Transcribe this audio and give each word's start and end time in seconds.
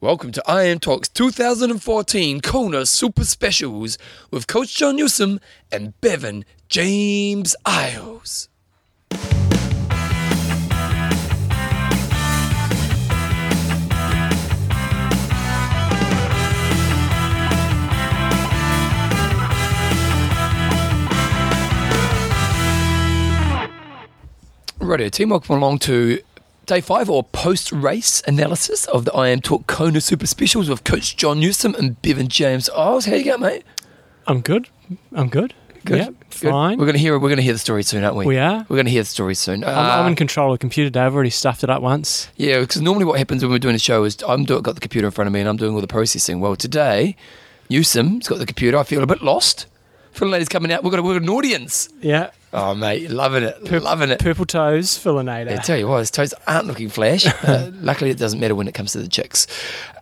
Welcome 0.00 0.30
to 0.30 0.42
Iron 0.48 0.78
Talks 0.78 1.08
2014 1.08 2.40
Kona 2.40 2.86
Super 2.86 3.24
Specials 3.24 3.98
with 4.30 4.46
Coach 4.46 4.76
John 4.76 4.94
Newsom 4.94 5.40
and 5.72 6.00
Bevan 6.00 6.44
James 6.68 7.56
Eyles. 7.66 8.48
Righto, 24.78 25.08
team, 25.08 25.30
welcome 25.30 25.56
along 25.56 25.80
to 25.80 26.20
day 26.68 26.80
five 26.82 27.08
or 27.08 27.24
post 27.24 27.72
race 27.72 28.22
analysis 28.26 28.84
of 28.88 29.06
the 29.06 29.10
IronTalk 29.12 29.66
Kona 29.66 30.02
Super 30.02 30.26
Specials 30.26 30.68
with 30.68 30.84
Coach 30.84 31.16
John 31.16 31.40
Newsom 31.40 31.74
and 31.74 32.00
Bevan 32.02 32.28
James 32.28 32.68
Eyles. 32.68 33.06
How 33.06 33.14
you 33.14 33.24
going, 33.24 33.40
mate? 33.40 33.64
I'm 34.26 34.42
good. 34.42 34.68
I'm 35.14 35.28
good. 35.30 35.54
Good. 35.86 35.98
Yeah, 35.98 36.04
Good. 36.40 36.50
fine. 36.50 36.78
We're 36.78 36.84
gonna 36.84 36.98
hear 36.98 37.18
we're 37.18 37.30
gonna 37.30 37.40
hear 37.40 37.54
the 37.54 37.58
story 37.58 37.82
soon, 37.82 38.04
aren't 38.04 38.16
we? 38.16 38.26
We 38.26 38.36
are. 38.36 38.66
We're 38.68 38.76
gonna 38.76 38.90
hear 38.90 39.00
the 39.00 39.06
story 39.06 39.34
soon. 39.34 39.64
I'm, 39.64 39.70
I'm 39.70 40.04
Uh, 40.04 40.08
in 40.08 40.16
control 40.16 40.52
of 40.52 40.58
the 40.58 40.60
computer 40.60 40.88
today. 40.90 41.00
I've 41.00 41.14
already 41.14 41.30
stuffed 41.30 41.64
it 41.64 41.70
up 41.70 41.80
once. 41.80 42.28
Yeah, 42.36 42.60
because 42.60 42.82
normally 42.82 43.06
what 43.06 43.18
happens 43.18 43.42
when 43.42 43.50
we're 43.50 43.58
doing 43.58 43.74
a 43.74 43.78
show 43.78 44.04
is 44.04 44.18
I'm 44.28 44.44
got 44.44 44.62
the 44.64 44.80
computer 44.80 45.06
in 45.06 45.12
front 45.12 45.26
of 45.28 45.32
me 45.32 45.40
and 45.40 45.48
I'm 45.48 45.56
doing 45.56 45.74
all 45.74 45.80
the 45.80 45.86
processing. 45.86 46.40
Well, 46.40 46.54
today, 46.56 47.16
Newsom's 47.70 48.28
got 48.28 48.38
the 48.40 48.46
computer. 48.46 48.76
I 48.76 48.82
feel 48.82 49.02
a 49.02 49.06
bit 49.06 49.22
lost. 49.22 49.64
Phil 50.12 50.28
Lady's 50.28 50.48
coming 50.50 50.70
out. 50.72 50.82
We've 50.82 50.90
got, 50.90 50.98
a, 50.98 51.02
we've 51.02 51.14
got 51.14 51.22
an 51.22 51.30
audience. 51.30 51.88
Yeah. 52.02 52.30
Oh, 52.50 52.74
mate, 52.74 53.10
loving 53.10 53.42
it. 53.42 53.62
Pur- 53.66 53.80
loving 53.80 54.08
it. 54.10 54.20
Purple 54.20 54.46
toes, 54.46 54.90
Philinator. 54.98 55.52
I 55.52 55.56
tell 55.56 55.76
you 55.76 55.86
what, 55.86 55.98
his 55.98 56.10
toes 56.10 56.32
aren't 56.46 56.66
looking 56.66 56.88
flash. 56.88 57.26
Uh, 57.48 57.70
luckily, 57.80 58.10
it 58.10 58.18
doesn't 58.18 58.40
matter 58.40 58.54
when 58.54 58.68
it 58.68 58.74
comes 58.74 58.92
to 58.92 58.98
the 58.98 59.08
chicks. 59.08 59.46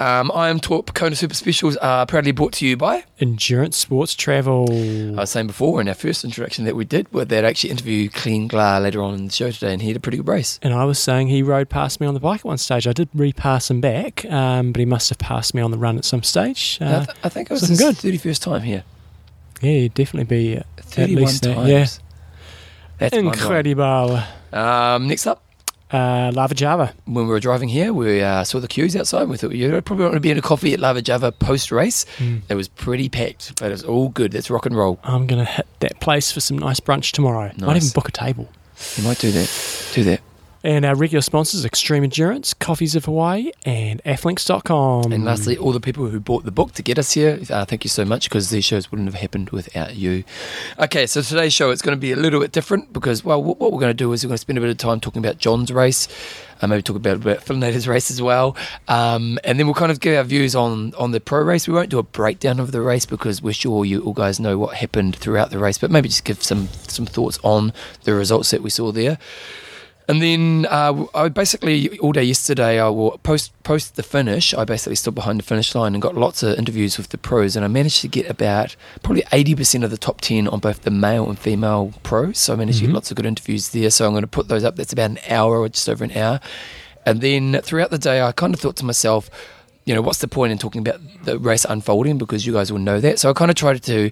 Um, 0.01 0.31
IronTalk 0.31 0.95
Kona 0.95 1.15
Super 1.15 1.35
Specials 1.35 1.77
are 1.79 2.07
proudly 2.07 2.33
brought 2.33 2.53
to 2.55 2.67
you 2.67 2.77
by. 2.77 3.05
Endurance 3.21 3.77
sports 3.77 4.15
travel. 4.15 4.67
I 4.71 5.21
was 5.21 5.31
saying 5.31 5.47
before 5.49 5.81
in 5.81 5.89
our 5.89 5.95
first 5.95 6.25
introduction 6.25 6.65
that 6.65 6.75
we 6.77 6.85
did, 6.85 7.13
where 7.13 7.25
they'd 7.25 7.45
actually 7.45 7.71
interview 7.71 8.09
Ken 8.09 8.47
Glah 8.49 8.79
later 8.79 9.03
on 9.03 9.15
in 9.15 9.27
the 9.27 9.33
show 9.33 9.51
today, 9.51 9.73
and 9.73 9.83
he 9.83 9.89
had 9.89 9.97
a 9.97 10.01
pretty 10.01 10.17
good 10.19 10.29
race. 10.29 10.59
and 10.63 10.73
I 10.75 10.85
was 10.85 10.99
saying 10.99 11.29
he 11.29 11.43
rode 11.43 11.69
past 11.69 12.01
me 12.01 12.07
on 12.07 12.15
the 12.15 12.21
bike 12.21 12.41
at 12.41 12.45
one 12.45 12.59
stage. 12.59 12.87
I 12.87 12.93
did 12.93 13.09
repass 13.15 13.71
him 13.71 13.81
back, 13.81 14.25
um, 14.27 14.73
but 14.73 14.79
he 14.81 14.87
must 14.87 15.09
have 15.11 15.19
passed 15.19 15.55
me 15.55 15.63
on 15.63 15.71
the 15.73 15.79
run 15.79 15.99
at 15.99 16.05
some 16.05 16.23
stage. 16.23 16.79
I, 16.81 16.85
Uh, 16.85 17.05
th- 17.07 17.19
I 17.25 17.29
think 17.29 17.51
it 17.51 17.55
was 17.55 17.63
his 17.69 17.79
good. 17.79 17.97
thirty-first 17.97 18.43
time 18.43 18.63
here. 18.63 18.85
yeah, 19.61 19.71
he'd 19.73 19.95
definitely 19.95 20.25
be 20.37 20.57
uh, 20.57 20.61
at 20.79 20.85
31 20.85 21.23
least 21.25 21.43
times. 21.43 21.69
yeah. 21.69 21.87
That's 22.99 23.17
incredible. 23.17 24.21
Um, 24.53 25.07
next 25.09 25.27
up, 25.27 25.43
Uh, 25.91 26.33
Lava 26.35 26.55
Java. 26.55 26.93
when 27.05 27.27
we 27.27 27.31
were 27.31 27.41
driving 27.41 27.69
here, 27.69 27.93
we 27.93 28.21
uh, 28.23 28.43
saw 28.45 28.59
the 28.59 28.67
queues 28.69 28.97
outside. 28.97 29.29
We 29.29 29.37
thought 29.37 29.53
you 29.53 29.81
probably 29.83 30.05
want 30.05 30.15
to 30.15 30.21
be 30.21 30.31
in 30.31 30.39
a 30.39 30.43
coffee 30.43 30.73
at 30.73 30.81
Lava 30.81 31.01
Java 31.03 31.31
post 31.31 31.71
race. 31.71 32.05
Mm. 32.19 32.43
It 32.49 32.55
was 32.55 32.69
pretty 32.69 33.09
packed, 33.09 33.61
but 33.61 33.67
it 33.69 33.73
was 33.73 33.85
all 33.85 34.09
good. 34.09 34.33
That's 34.33 34.51
rock 34.51 34.67
and 34.67 34.77
roll. 34.77 34.99
I'm 35.05 35.27
going 35.27 35.45
to 35.45 35.51
hit 35.51 35.67
that 35.81 36.01
place 36.01 36.33
for 36.33 36.41
some 36.41 36.59
nice 36.59 36.81
brunch 36.81 37.13
tomorrow. 37.13 37.53
Might 37.59 37.59
Nice. 37.59 37.85
even 37.85 37.95
book 37.95 38.09
a 38.09 38.13
table. 38.13 38.49
You 38.97 39.05
might 39.05 39.19
do 39.19 39.31
that. 39.31 39.91
Do 39.95 40.03
that. 40.05 40.21
And 40.65 40.85
our 40.85 40.95
regular 40.97 41.21
sponsors, 41.21 41.65
Extreme 41.65 42.05
Endurance, 42.05 42.53
Coffees 42.53 42.97
of 42.97 43.05
Hawaii, 43.05 43.53
and 43.65 44.03
athlinks.com. 44.05 45.13
And 45.13 45.25
lastly, 45.25 45.57
all 45.57 45.73
the 45.73 45.81
people 45.81 46.09
who 46.09 46.19
bought 46.19 46.45
the 46.45 46.51
book 46.51 46.73
to 46.73 46.83
get 46.83 46.99
us 46.99 47.13
here, 47.13 47.39
uh, 47.51 47.65
thank 47.65 47.85
you 47.85 47.91
so 47.91 48.05
much 48.05 48.29
because 48.29 48.51
these 48.51 48.65
shows 48.65 48.91
wouldn't 48.91 49.09
have 49.09 49.21
happened 49.21 49.51
without 49.51 49.95
you. 49.95 50.25
Okay, 50.79 51.07
so 51.07 51.23
today's 51.23 51.53
show 51.53 51.71
it's 51.71 51.83
going 51.83 51.97
to 51.97 52.01
be 52.01 52.13
a 52.13 52.17
little 52.17 52.41
bit 52.41 52.53
different 52.53 52.93
because, 52.93 53.25
well, 53.25 53.43
what, 53.43 53.61
we're 53.61 53.81
going 53.81 53.91
to 53.91 53.95
do 53.95 54.13
is 54.13 54.25
we're 54.25 54.29
going 54.29 54.35
to 54.37 54.39
spend 54.39 54.59
a 54.59 54.61
bit 54.61 54.71
of 54.71 54.79
time 54.79 54.99
talking 54.99 55.25
about 55.25 55.39
John's 55.39 55.73
race, 55.73 56.09
uh, 56.61 56.67
maybe 56.67 56.83
talk 56.83 56.97
about, 56.97 57.17
about 57.17 57.39
Philinator's 57.39 57.87
race 57.89 58.11
as 58.11 58.21
well, 58.21 58.57
um, 58.89 59.39
and 59.45 59.59
then 59.59 59.67
we'll 59.67 59.75
kind 59.75 59.93
of 59.93 60.01
give 60.01 60.17
our 60.17 60.25
views 60.25 60.57
on 60.57 60.95
on 60.95 61.13
the 61.13 61.21
pro 61.21 61.43
race. 61.43 61.69
We 61.69 61.75
won't 61.75 61.91
do 61.91 61.99
a 61.99 62.03
breakdown 62.03 62.59
of 62.59 62.73
the 62.73 62.81
race 62.81 63.07
because 63.07 63.43
we're 63.43 63.53
sure 63.53 63.85
you 63.85 64.03
all 64.03 64.15
guys 64.15 64.41
know 64.41 64.59
what 64.59 64.77
happened 64.77 65.17
throughout 65.17 65.51
the 65.51 65.59
race, 65.59 65.79
but 65.79 65.91
maybe 65.91 66.09
just 66.09 66.25
give 66.25 66.43
some 66.43 66.69
some 66.89 67.07
thoughts 67.07 67.39
on 67.43 67.73
the 68.05 68.15
results 68.15 68.51
that 68.51 68.63
we 68.63 68.71
saw 68.71 68.91
there. 68.91 69.19
And 70.09 70.23
then 70.23 70.67
uh, 70.71 71.07
I 71.17 71.29
basically 71.29 71.99
all 71.99 72.13
day 72.13 72.23
yesterday 72.23 72.79
I 72.79 72.89
will 72.89 73.19
post 73.25 73.51
post 73.65 73.97
the 73.97 74.05
finish. 74.05 74.55
I 74.55 74.65
basically 74.65 74.95
stood 74.95 75.17
behind 75.17 75.41
the 75.41 75.43
finish 75.43 75.75
line 75.75 75.95
and 75.95 76.01
got 76.03 76.15
lots 76.15 76.45
of 76.45 76.57
interviews 76.57 76.97
with 76.97 77.09
the 77.09 77.19
pros, 77.19 77.57
and 77.57 77.65
I 77.65 77.69
managed 77.69 78.03
to 78.03 78.09
get 78.09 78.31
about 78.31 78.77
probably 79.03 79.25
eighty 79.33 79.57
percent 79.57 79.83
of 79.83 79.91
the 79.91 79.99
top 79.99 80.21
ten 80.21 80.47
on 80.47 80.61
both 80.61 80.83
the 80.83 80.93
male 80.93 81.29
and 81.29 81.37
female 81.37 81.93
pros. 82.05 82.39
So 82.39 82.53
I 82.53 82.57
managed 82.57 82.79
to 82.79 82.85
Mhm. 82.85 82.89
get 82.89 82.95
lots 82.95 83.11
of 83.11 83.17
good 83.17 83.27
interviews 83.27 83.71
there. 83.71 83.91
So 83.91 84.07
I'm 84.07 84.13
going 84.13 84.23
to 84.23 84.29
put 84.29 84.47
those 84.47 84.63
up. 84.63 84.77
That's 84.77 84.93
about 84.93 85.11
an 85.11 85.19
hour 85.29 85.59
or 85.59 85.69
just 85.69 85.89
over 85.89 86.05
an 86.05 86.13
hour. 86.13 86.39
And 87.05 87.21
then 87.21 87.61
throughout 87.63 87.91
the 87.91 87.99
day, 87.99 88.23
I 88.23 88.31
kind 88.31 88.55
of 88.55 88.61
thought 88.61 88.77
to 88.77 88.85
myself, 88.85 89.29
you 89.87 89.95
know, 89.95 90.03
what's 90.03 90.19
the 90.21 90.29
point 90.29 90.53
in 90.53 90.59
talking 90.59 90.81
about 90.87 91.01
the 91.25 91.37
race 91.39 91.65
unfolding 91.69 92.17
because 92.19 92.47
you 92.47 92.53
guys 92.53 92.71
will 92.73 92.79
know 92.81 93.01
that. 93.01 93.19
So 93.19 93.29
I 93.31 93.33
kind 93.33 93.51
of 93.51 93.57
tried 93.57 93.83
to, 93.85 94.11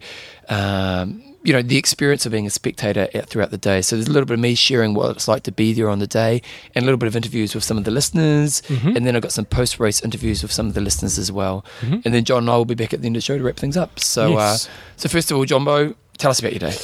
um, 0.48 1.22
you 1.44 1.52
know, 1.52 1.60
the 1.62 1.76
experience 1.76 2.24
of 2.26 2.32
being 2.32 2.46
a 2.46 2.50
spectator 2.50 3.06
throughout 3.26 3.50
the 3.50 3.58
day. 3.58 3.82
So 3.82 3.96
there's 3.96 4.08
a 4.08 4.10
little 4.10 4.24
bit 4.26 4.34
of 4.34 4.40
me 4.40 4.54
sharing 4.54 4.94
what 4.94 5.10
it's 5.14 5.28
like 5.28 5.42
to 5.44 5.52
be 5.52 5.72
there 5.74 5.90
on 5.90 5.98
the 5.98 6.06
day, 6.06 6.40
and 6.74 6.82
a 6.82 6.86
little 6.86 6.96
bit 6.98 7.06
of 7.06 7.14
interviews 7.14 7.54
with 7.54 7.62
some 7.62 7.76
of 7.78 7.84
the 7.84 7.90
listeners, 7.90 8.62
Mhm. 8.68 8.96
and 8.96 9.06
then 9.06 9.14
I've 9.14 9.22
got 9.22 9.32
some 9.32 9.44
post-race 9.44 10.00
interviews 10.02 10.42
with 10.42 10.50
some 10.52 10.66
of 10.66 10.74
the 10.74 10.80
listeners 10.80 11.18
as 11.18 11.30
well. 11.30 11.64
Mhm. 11.82 12.02
And 12.04 12.14
then 12.14 12.24
John 12.24 12.38
and 12.44 12.50
I 12.50 12.56
will 12.56 12.64
be 12.64 12.74
back 12.74 12.94
at 12.94 13.02
the 13.02 13.06
end 13.06 13.16
of 13.16 13.20
the 13.22 13.24
show 13.26 13.36
to 13.38 13.44
wrap 13.44 13.56
things 13.56 13.76
up. 13.76 14.00
So, 14.00 14.30
Yes. 14.30 14.66
uh, 14.66 14.70
so 14.96 15.08
first 15.10 15.30
of 15.30 15.36
all, 15.36 15.44
Jumbo, 15.44 15.94
tell 16.16 16.30
us 16.30 16.38
about 16.40 16.52
your 16.52 16.60
day. 16.70 16.76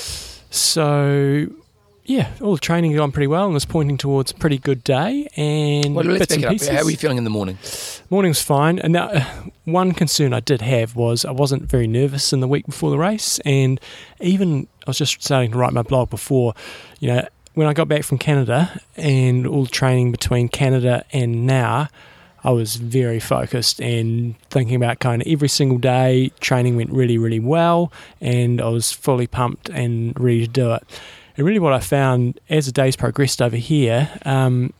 So, 0.50 1.46
yeah, 2.10 2.32
all 2.40 2.54
the 2.54 2.60
training 2.60 2.92
gone 2.96 3.12
pretty 3.12 3.28
well 3.28 3.44
and 3.44 3.54
was 3.54 3.64
pointing 3.64 3.96
towards 3.96 4.32
a 4.32 4.34
pretty 4.34 4.58
good 4.58 4.82
day. 4.82 5.28
And 5.36 5.94
Well, 5.94 6.04
let's 6.04 6.34
and 6.34 6.42
it 6.42 6.46
up. 6.46 6.52
pieces. 6.52 6.68
How 6.68 6.82
were 6.82 6.90
you 6.90 6.96
feeling 6.96 7.18
in 7.18 7.22
the 7.24 7.30
morning? 7.30 7.56
Morning 8.10 8.30
was 8.30 8.42
fine. 8.42 8.80
And 8.80 8.92
now, 8.94 9.10
uh, 9.10 9.24
one 9.64 9.92
concern 9.92 10.34
I 10.34 10.40
did 10.40 10.60
have 10.60 10.96
was 10.96 11.24
I 11.24 11.30
wasn't 11.30 11.70
very 11.70 11.86
nervous 11.86 12.32
in 12.32 12.40
the 12.40 12.48
week 12.48 12.66
before 12.66 12.90
the 12.90 12.98
race. 12.98 13.38
And 13.44 13.80
even 14.18 14.66
I 14.88 14.90
was 14.90 14.98
just 14.98 15.22
starting 15.22 15.52
to 15.52 15.58
write 15.58 15.72
my 15.72 15.82
blog 15.82 16.10
before, 16.10 16.54
you 16.98 17.06
know, 17.06 17.28
when 17.54 17.68
I 17.68 17.74
got 17.74 17.86
back 17.86 18.02
from 18.02 18.18
Canada 18.18 18.80
and 18.96 19.46
all 19.46 19.62
the 19.62 19.70
training 19.70 20.10
between 20.10 20.48
Canada 20.48 21.04
and 21.12 21.46
now, 21.46 21.86
I 22.42 22.50
was 22.50 22.74
very 22.74 23.20
focused 23.20 23.80
and 23.80 24.34
thinking 24.48 24.74
about 24.74 24.98
kind 24.98 25.22
of 25.22 25.28
every 25.28 25.48
single 25.48 25.78
day. 25.78 26.32
Training 26.40 26.74
went 26.74 26.90
really, 26.90 27.18
really 27.18 27.38
well, 27.38 27.92
and 28.20 28.60
I 28.60 28.68
was 28.68 28.90
fully 28.92 29.28
pumped 29.28 29.68
and 29.68 30.18
ready 30.18 30.40
to 30.40 30.48
do 30.52 30.72
it. 30.72 30.82
And 31.36 31.46
really, 31.46 31.58
what 31.58 31.72
I 31.72 31.80
found 31.80 32.40
as 32.48 32.66
the 32.66 32.72
days 32.72 32.96
progressed 32.96 33.40
over 33.40 33.56
here, 33.56 34.10
um, 34.24 34.72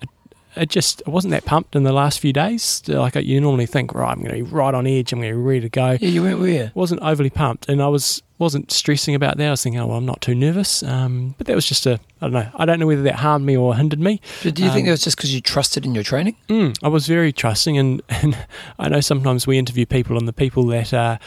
it, 0.00 0.08
it 0.56 0.68
just 0.68 1.02
I 1.06 1.10
wasn't 1.10 1.32
that 1.32 1.44
pumped 1.44 1.74
in 1.74 1.82
the 1.82 1.92
last 1.92 2.20
few 2.20 2.32
days. 2.32 2.82
Like 2.86 3.14
you 3.16 3.40
normally 3.40 3.66
think, 3.66 3.94
right, 3.94 4.10
I'm 4.10 4.18
going 4.18 4.30
to 4.30 4.34
be 4.34 4.42
right 4.42 4.74
on 4.74 4.86
edge, 4.86 5.12
I'm 5.12 5.20
going 5.20 5.32
to 5.32 5.36
be 5.36 5.42
ready 5.42 5.60
to 5.60 5.68
go. 5.68 5.92
Yeah, 5.92 6.08
you 6.08 6.22
went 6.22 6.40
where? 6.40 6.72
wasn't 6.74 7.00
overly 7.02 7.30
pumped, 7.30 7.68
and 7.68 7.82
I 7.82 7.88
was 7.88 8.22
wasn't 8.38 8.72
stressing 8.72 9.14
about 9.14 9.36
that. 9.36 9.46
I 9.46 9.50
was 9.50 9.62
thinking, 9.62 9.80
oh, 9.80 9.86
well, 9.86 9.96
I'm 9.98 10.04
not 10.06 10.20
too 10.20 10.34
nervous. 10.34 10.82
Um, 10.82 11.34
but 11.38 11.46
that 11.46 11.54
was 11.54 11.66
just 11.66 11.86
a 11.86 12.00
I 12.20 12.26
don't 12.26 12.32
know. 12.32 12.48
I 12.56 12.64
don't 12.64 12.80
know 12.80 12.86
whether 12.86 13.02
that 13.02 13.16
harmed 13.16 13.44
me 13.46 13.56
or 13.56 13.76
hindered 13.76 14.00
me. 14.00 14.20
But 14.42 14.54
do 14.54 14.64
you 14.64 14.70
think 14.70 14.84
Um, 14.86 14.88
it 14.88 14.92
was 14.92 15.04
just 15.04 15.16
because 15.16 15.34
you 15.34 15.40
trusted 15.40 15.84
in 15.84 15.94
your 15.94 16.02
training? 16.04 16.36
Mm, 16.48 16.76
I 16.82 16.88
was 16.88 17.06
very 17.06 17.32
trusting, 17.32 17.76
and, 17.78 18.02
and 18.08 18.36
I 18.78 18.88
know 18.88 19.00
sometimes 19.00 19.46
we 19.46 19.58
interview 19.58 19.84
people, 19.86 20.16
and 20.18 20.26
the 20.26 20.32
people 20.32 20.64
that 20.68 20.92
are, 20.94 21.18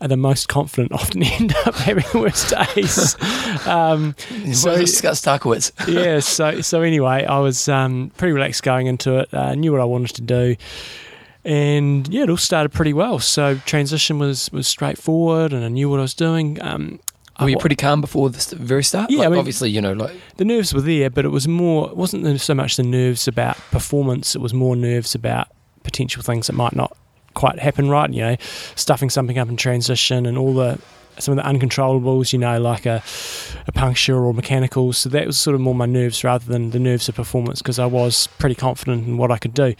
are 0.00 0.08
the 0.08 0.16
most 0.16 0.48
confident 0.48 0.92
often 1.00 1.22
end 1.24 1.54
up 1.66 1.74
having 1.74 2.04
the 2.12 2.18
worst 2.20 2.54
days. 2.74 3.16
um, 3.66 4.14
So, 4.52 4.84
Scott 4.84 5.14
Starkowitz. 5.14 5.72
yeah. 5.88 6.20
So 6.20 6.60
so 6.60 6.82
anyway, 6.82 7.24
I 7.24 7.40
was 7.40 7.68
um, 7.68 8.12
pretty 8.16 8.32
relaxed 8.32 8.62
going 8.62 8.86
into 8.86 9.18
it. 9.18 9.34
Uh, 9.34 9.54
knew 9.54 9.72
what 9.72 9.80
I 9.80 9.84
wanted 9.84 10.14
to 10.16 10.22
do, 10.22 10.56
and 11.44 12.08
yeah, 12.08 12.22
it 12.22 12.30
all 12.30 12.36
started 12.36 12.70
pretty 12.70 12.92
well. 12.92 13.18
So 13.18 13.56
transition 13.66 14.18
was 14.18 14.50
was 14.52 14.66
straightforward, 14.66 15.52
and 15.52 15.64
I 15.64 15.68
knew 15.68 15.88
what 15.90 15.98
I 15.98 16.02
was 16.02 16.14
doing. 16.14 16.60
Um, 16.62 17.00
Were 17.40 17.48
you 17.48 17.58
pretty 17.58 17.76
calm 17.76 18.00
before 18.00 18.30
the 18.30 18.56
very 18.56 18.84
start? 18.84 19.10
Yeah, 19.10 19.18
Like, 19.20 19.26
I 19.26 19.30
mean- 19.30 19.38
obviously, 19.40 19.70
you 19.70 19.80
know, 19.80 19.92
like 19.92 20.14
the 20.36 20.44
nerves 20.44 20.72
were 20.72 20.80
there, 20.80 21.10
but 21.10 21.24
it 21.24 21.30
was 21.30 21.46
more. 21.48 21.88
It 21.90 21.96
wasn't 21.96 22.40
so 22.40 22.54
much 22.54 22.76
the 22.76 22.82
nerves 22.82 23.28
about 23.28 23.56
performance. 23.70 24.34
It 24.34 24.40
was 24.40 24.54
more 24.54 24.76
nerves 24.76 25.14
about 25.14 25.48
potential 25.82 26.22
things 26.22 26.46
that 26.46 26.54
might 26.54 26.74
not 26.74 26.96
quite 27.34 27.58
happen 27.58 27.88
right. 27.90 28.10
You 28.12 28.20
know, 28.22 28.36
stuffing 28.76 29.10
something 29.10 29.38
up 29.38 29.48
in 29.48 29.56
transition 29.56 30.26
and 30.26 30.38
all 30.38 30.54
the 30.54 30.78
some 31.18 31.38
of 31.38 31.44
the 31.44 31.50
uncontrollables. 31.50 32.32
You 32.32 32.38
know, 32.38 32.60
like 32.60 32.86
a 32.86 33.02
a 33.66 33.72
puncture 33.72 34.24
or 34.24 34.34
mechanicals. 34.34 34.98
So 34.98 35.08
that 35.10 35.26
was 35.26 35.38
sort 35.38 35.54
of 35.54 35.60
more 35.60 35.74
my 35.74 35.86
nerves 35.86 36.22
rather 36.24 36.44
than 36.44 36.70
the 36.70 36.78
nerves 36.78 37.08
of 37.08 37.14
performance 37.14 37.62
because 37.62 37.78
I 37.78 37.86
was 37.86 38.26
pretty 38.38 38.54
confident 38.54 39.06
in 39.06 39.16
what 39.16 39.30
I 39.30 39.38
could 39.38 39.54
do. 39.54 39.74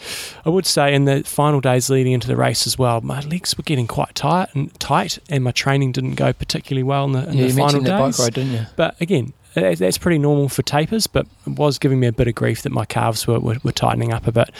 I 0.44 0.50
would 0.50 0.66
say 0.66 0.94
in 0.94 1.04
the 1.04 1.22
final 1.24 1.60
days 1.60 1.90
leading 1.90 2.12
into 2.12 2.26
the 2.26 2.36
race 2.36 2.66
as 2.66 2.78
well, 2.78 3.00
my 3.00 3.20
legs 3.20 3.56
were 3.56 3.64
getting 3.64 3.86
quite 3.86 4.14
tight 4.14 4.48
and 4.54 4.72
tight, 4.80 5.18
and 5.28 5.44
my 5.44 5.50
training 5.50 5.92
didn't 5.92 6.14
go 6.14 6.32
particularly 6.32 6.82
well 6.82 7.04
in 7.04 7.12
the, 7.12 7.28
in 7.28 7.34
yeah, 7.34 7.42
the 7.42 7.48
you 7.48 7.54
final 7.54 7.80
days. 7.80 7.90
bike 7.90 8.18
ride, 8.18 8.34
didn't 8.34 8.52
you? 8.52 8.66
But 8.76 9.00
again, 9.00 9.32
that's 9.54 9.98
pretty 9.98 10.18
normal 10.18 10.48
for 10.48 10.62
tapers, 10.62 11.06
but 11.06 11.26
it 11.46 11.58
was 11.58 11.78
giving 11.78 12.00
me 12.00 12.06
a 12.06 12.12
bit 12.12 12.26
of 12.26 12.34
grief 12.34 12.62
that 12.62 12.72
my 12.72 12.84
calves 12.84 13.26
were, 13.26 13.38
were, 13.38 13.56
were 13.62 13.72
tightening 13.72 14.12
up 14.12 14.26
a 14.26 14.32
bit. 14.32 14.50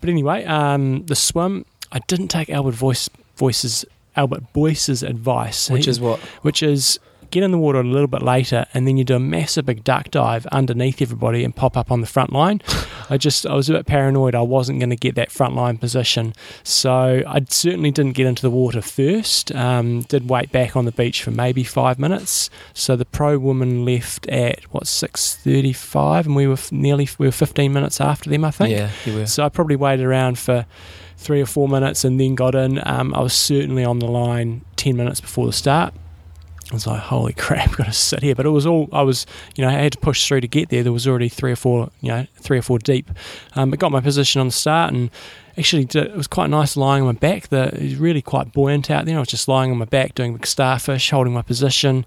But 0.00 0.10
anyway, 0.10 0.44
um, 0.44 1.06
the 1.06 1.14
swim, 1.14 1.64
I 1.92 2.00
didn't 2.00 2.28
take 2.28 2.50
Albert 2.50 2.72
Voice, 2.72 3.08
Voice's 3.36 3.84
Albert 4.20 4.52
Boyce's 4.52 5.02
advice, 5.02 5.70
Which 5.70 5.86
He- 5.86 5.90
is 5.90 5.98
what? 6.00 6.18
which 6.42 6.62
is 6.62 6.98
get 7.30 7.44
in 7.44 7.52
the 7.52 7.58
water 7.58 7.78
a 7.78 7.84
little 7.84 8.08
bit 8.08 8.22
later, 8.22 8.66
and 8.74 8.88
then 8.88 8.96
you 8.96 9.04
do 9.04 9.14
a 9.14 9.20
massive 9.20 9.64
big 9.64 9.84
duck 9.84 10.10
dive 10.10 10.46
underneath 10.46 11.00
everybody 11.00 11.44
and 11.44 11.54
pop 11.54 11.76
up 11.76 11.92
on 11.92 12.00
the 12.00 12.06
front 12.06 12.32
line. 12.32 12.60
I 13.08 13.16
just 13.18 13.46
I 13.46 13.54
was 13.54 13.70
a 13.70 13.74
bit 13.74 13.86
paranoid. 13.86 14.34
I 14.34 14.42
wasn't 14.42 14.80
going 14.80 14.90
to 14.90 14.96
get 14.96 15.14
that 15.14 15.30
front 15.30 15.54
line 15.54 15.78
position, 15.78 16.32
so 16.64 17.22
I 17.26 17.44
certainly 17.48 17.92
didn't 17.92 18.14
get 18.14 18.26
into 18.26 18.42
the 18.42 18.50
water 18.50 18.82
first. 18.82 19.52
Um, 19.54 20.00
did 20.02 20.28
wait 20.28 20.50
back 20.50 20.76
on 20.76 20.84
the 20.86 20.92
beach 20.92 21.22
for 21.22 21.30
maybe 21.30 21.62
five 21.62 21.98
minutes. 22.00 22.50
So 22.74 22.96
the 22.96 23.04
pro 23.04 23.38
woman 23.38 23.84
left 23.84 24.26
at 24.28 24.64
what 24.72 24.86
six 24.88 25.36
thirty-five, 25.36 26.26
and 26.26 26.34
we 26.34 26.46
were 26.48 26.58
nearly 26.72 27.08
we 27.18 27.26
were 27.28 27.32
fifteen 27.32 27.72
minutes 27.72 28.00
after 28.00 28.28
them, 28.28 28.44
I 28.44 28.50
think. 28.50 28.70
Yeah, 28.72 28.90
you 29.06 29.14
were. 29.14 29.26
So 29.26 29.44
I 29.44 29.48
probably 29.50 29.76
waited 29.76 30.04
around 30.04 30.36
for 30.38 30.66
three 31.20 31.40
or 31.42 31.46
four 31.46 31.68
minutes 31.68 32.02
and 32.04 32.18
then 32.18 32.34
got 32.34 32.54
in. 32.54 32.80
Um, 32.86 33.14
I 33.14 33.20
was 33.20 33.34
certainly 33.34 33.84
on 33.84 33.98
the 33.98 34.06
line 34.06 34.62
10 34.76 34.96
minutes 34.96 35.20
before 35.20 35.46
the 35.46 35.52
start. 35.52 35.92
I 36.70 36.74
was 36.74 36.86
like, 36.86 37.00
holy 37.00 37.32
crap, 37.38 37.68
I've 37.68 37.76
got 37.76 37.86
to 37.86 37.92
sit 37.92 38.22
here. 38.22 38.34
But 38.34 38.46
it 38.46 38.50
was 38.50 38.64
all, 38.64 38.88
I 38.90 39.02
was, 39.02 39.26
you 39.54 39.62
know, 39.62 39.68
I 39.68 39.72
had 39.72 39.92
to 39.92 39.98
push 39.98 40.26
through 40.26 40.40
to 40.40 40.48
get 40.48 40.70
there. 40.70 40.82
There 40.82 40.92
was 40.92 41.06
already 41.06 41.28
three 41.28 41.52
or 41.52 41.56
four, 41.56 41.90
you 42.00 42.08
know, 42.08 42.26
three 42.36 42.56
or 42.58 42.62
four 42.62 42.78
deep. 42.78 43.10
Um, 43.54 43.70
but 43.70 43.78
got 43.78 43.92
my 43.92 44.00
position 44.00 44.40
on 44.40 44.46
the 44.48 44.52
start 44.52 44.94
and 44.94 45.10
actually 45.60 45.86
it 45.94 46.16
was 46.16 46.26
quite 46.26 46.48
nice 46.48 46.76
lying 46.76 47.02
on 47.02 47.06
my 47.06 47.12
back. 47.12 47.48
The, 47.48 47.66
it 47.66 47.82
was 47.82 47.96
really 47.96 48.22
quite 48.22 48.52
buoyant 48.52 48.90
out 48.90 49.04
there. 49.04 49.16
I 49.16 49.20
was 49.20 49.28
just 49.28 49.46
lying 49.46 49.70
on 49.70 49.76
my 49.76 49.84
back 49.84 50.14
doing 50.14 50.36
the 50.36 50.46
starfish, 50.46 51.10
holding 51.10 51.34
my 51.34 51.42
position, 51.42 52.06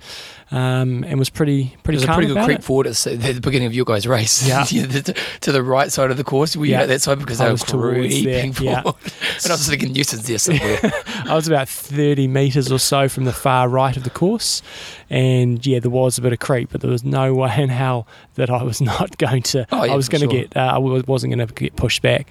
um, 0.52 1.04
and 1.04 1.20
was 1.20 1.30
pretty 1.30 1.76
pretty. 1.84 2.00
There's 2.00 2.10
a 2.10 2.14
pretty 2.14 2.34
good 2.34 2.44
creep 2.44 2.60
it. 2.60 2.64
forward 2.64 2.88
at 2.88 2.96
the 2.96 3.40
beginning 3.42 3.68
of 3.68 3.74
your 3.74 3.86
guys' 3.86 4.08
race. 4.08 4.46
Yeah, 4.46 4.64
to 5.42 5.52
the 5.52 5.64
right 5.64 5.92
side 5.92 6.10
of 6.10 6.18
the 6.18 6.24
course. 6.24 6.58
Were 6.58 6.66
you 6.66 6.72
yeah. 6.72 6.82
at 6.82 6.88
that 6.88 7.02
side 7.02 7.20
because 7.20 7.40
I 7.40 7.46
they 7.46 7.52
were 7.52 7.92
creeping 7.94 8.54
forward? 8.54 8.74
Yeah. 8.74 8.82
and 9.44 9.52
I 9.52 9.54
was 9.54 9.70
thinking 9.70 9.94
Newton's 9.94 10.28
there 10.28 10.40
somewhere. 10.40 10.80
I 11.26 11.36
was 11.36 11.48
about 11.48 11.70
thirty 11.70 12.28
meters 12.28 12.72
or 12.72 12.80
so 12.80 13.08
from 13.08 13.26
the 13.26 13.34
far 13.34 13.70
right 13.70 13.96
of 13.96 14.04
the 14.04 14.10
course, 14.10 14.64
and 15.12 15.64
yeah, 15.66 15.80
there 15.80 15.92
was 15.92 16.18
a 16.18 16.22
bit 16.22 16.34
of 16.34 16.40
creep, 16.40 16.72
but 16.72 16.82
there 16.82 16.92
was 16.92 17.04
no 17.04 17.36
way 17.36 17.54
in 17.58 17.70
hell 17.70 18.08
that 18.34 18.50
I 18.50 18.64
was 18.64 18.82
not 18.82 19.16
going 19.20 19.44
to. 19.44 19.68
Oh, 19.72 19.84
yeah, 19.84 19.94
I 19.94 19.96
was 19.96 20.10
going 20.10 20.28
to 20.28 20.30
sure. 20.30 20.42
get. 20.42 20.58
Uh, 20.58 20.74
I 20.74 20.78
wasn't 20.80 21.34
going 21.34 21.48
to 21.48 21.54
get 21.54 21.76
pushed 21.76 22.02
back. 22.02 22.28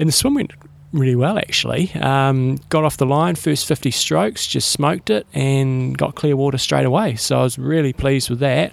And 0.00 0.08
the 0.08 0.12
swim 0.12 0.34
went 0.34 0.52
really 0.92 1.14
well 1.14 1.38
actually. 1.38 1.92
Um, 1.94 2.56
got 2.68 2.84
off 2.84 2.96
the 2.96 3.06
line, 3.06 3.36
first 3.36 3.66
50 3.66 3.90
strokes, 3.90 4.46
just 4.46 4.70
smoked 4.70 5.10
it 5.10 5.26
and 5.32 5.96
got 5.96 6.14
clear 6.16 6.34
water 6.34 6.58
straight 6.58 6.86
away. 6.86 7.16
So 7.16 7.38
I 7.38 7.42
was 7.42 7.58
really 7.58 7.92
pleased 7.92 8.30
with 8.30 8.40
that. 8.40 8.72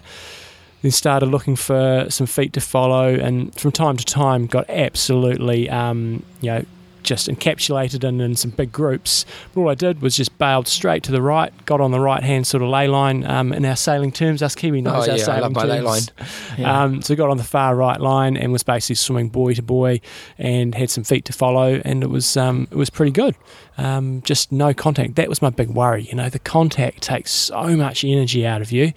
Then 0.81 0.91
started 0.91 1.27
looking 1.27 1.55
for 1.55 2.05
some 2.09 2.27
feet 2.27 2.53
to 2.53 2.61
follow, 2.61 3.13
and 3.13 3.53
from 3.59 3.71
time 3.71 3.97
to 3.97 4.05
time 4.05 4.45
got 4.45 4.69
absolutely, 4.69 5.69
um, 5.69 6.23
you 6.41 6.51
know, 6.51 6.65
just 7.07 7.27
encapsulated 7.29 8.03
in, 8.03 8.19
in 8.19 8.35
some 8.35 8.51
big 8.51 8.71
groups. 8.71 9.25
But 9.53 9.61
all 9.61 9.69
I 9.69 9.75
did 9.75 10.01
was 10.01 10.15
just 10.15 10.37
bailed 10.37 10.67
straight 10.67 11.03
to 11.03 11.11
the 11.11 11.21
right, 11.21 11.53
got 11.65 11.79
on 11.79 11.91
the 11.91 11.99
right 11.99 12.21
hand 12.21 12.45
sort 12.45 12.61
of 12.61 12.69
lay 12.69 12.87
line 12.87 13.25
um, 13.25 13.53
in 13.53 13.65
our 13.65 13.77
sailing 13.77 14.11
terms. 14.11 14.43
Us 14.43 14.55
Kiwi 14.55 14.81
knows 14.81 15.07
oh, 15.07 15.11
our 15.11 15.17
yeah, 15.17 15.23
sailing 15.23 15.53
terms. 15.53 15.69
lay 15.69 15.81
line. 15.81 16.01
Yeah. 16.57 16.83
Um, 16.83 17.01
so 17.01 17.13
we 17.13 17.15
got 17.15 17.29
on 17.29 17.37
the 17.37 17.43
far 17.43 17.75
right 17.75 17.99
line 17.99 18.35
and 18.35 18.51
was 18.51 18.63
basically 18.63 18.95
swimming 18.95 19.29
buoy 19.29 19.53
to 19.53 19.61
buoy 19.61 20.01
and 20.37 20.73
had 20.73 20.89
some 20.89 21.03
feet 21.03 21.25
to 21.25 21.33
follow, 21.33 21.81
and 21.85 22.03
it 22.03 22.09
was 22.09 22.35
um, 22.35 22.67
it 22.71 22.75
was 22.75 22.89
pretty 22.89 23.11
good. 23.11 23.35
Um, 23.77 24.21
just 24.23 24.51
no 24.51 24.73
contact. 24.73 25.15
That 25.15 25.29
was 25.29 25.41
my 25.41 25.49
big 25.49 25.69
worry. 25.69 26.03
You 26.03 26.15
know, 26.15 26.29
the 26.29 26.39
contact 26.39 27.03
takes 27.03 27.31
so 27.31 27.77
much 27.77 28.03
energy 28.03 28.45
out 28.45 28.61
of 28.61 28.71
you. 28.71 28.93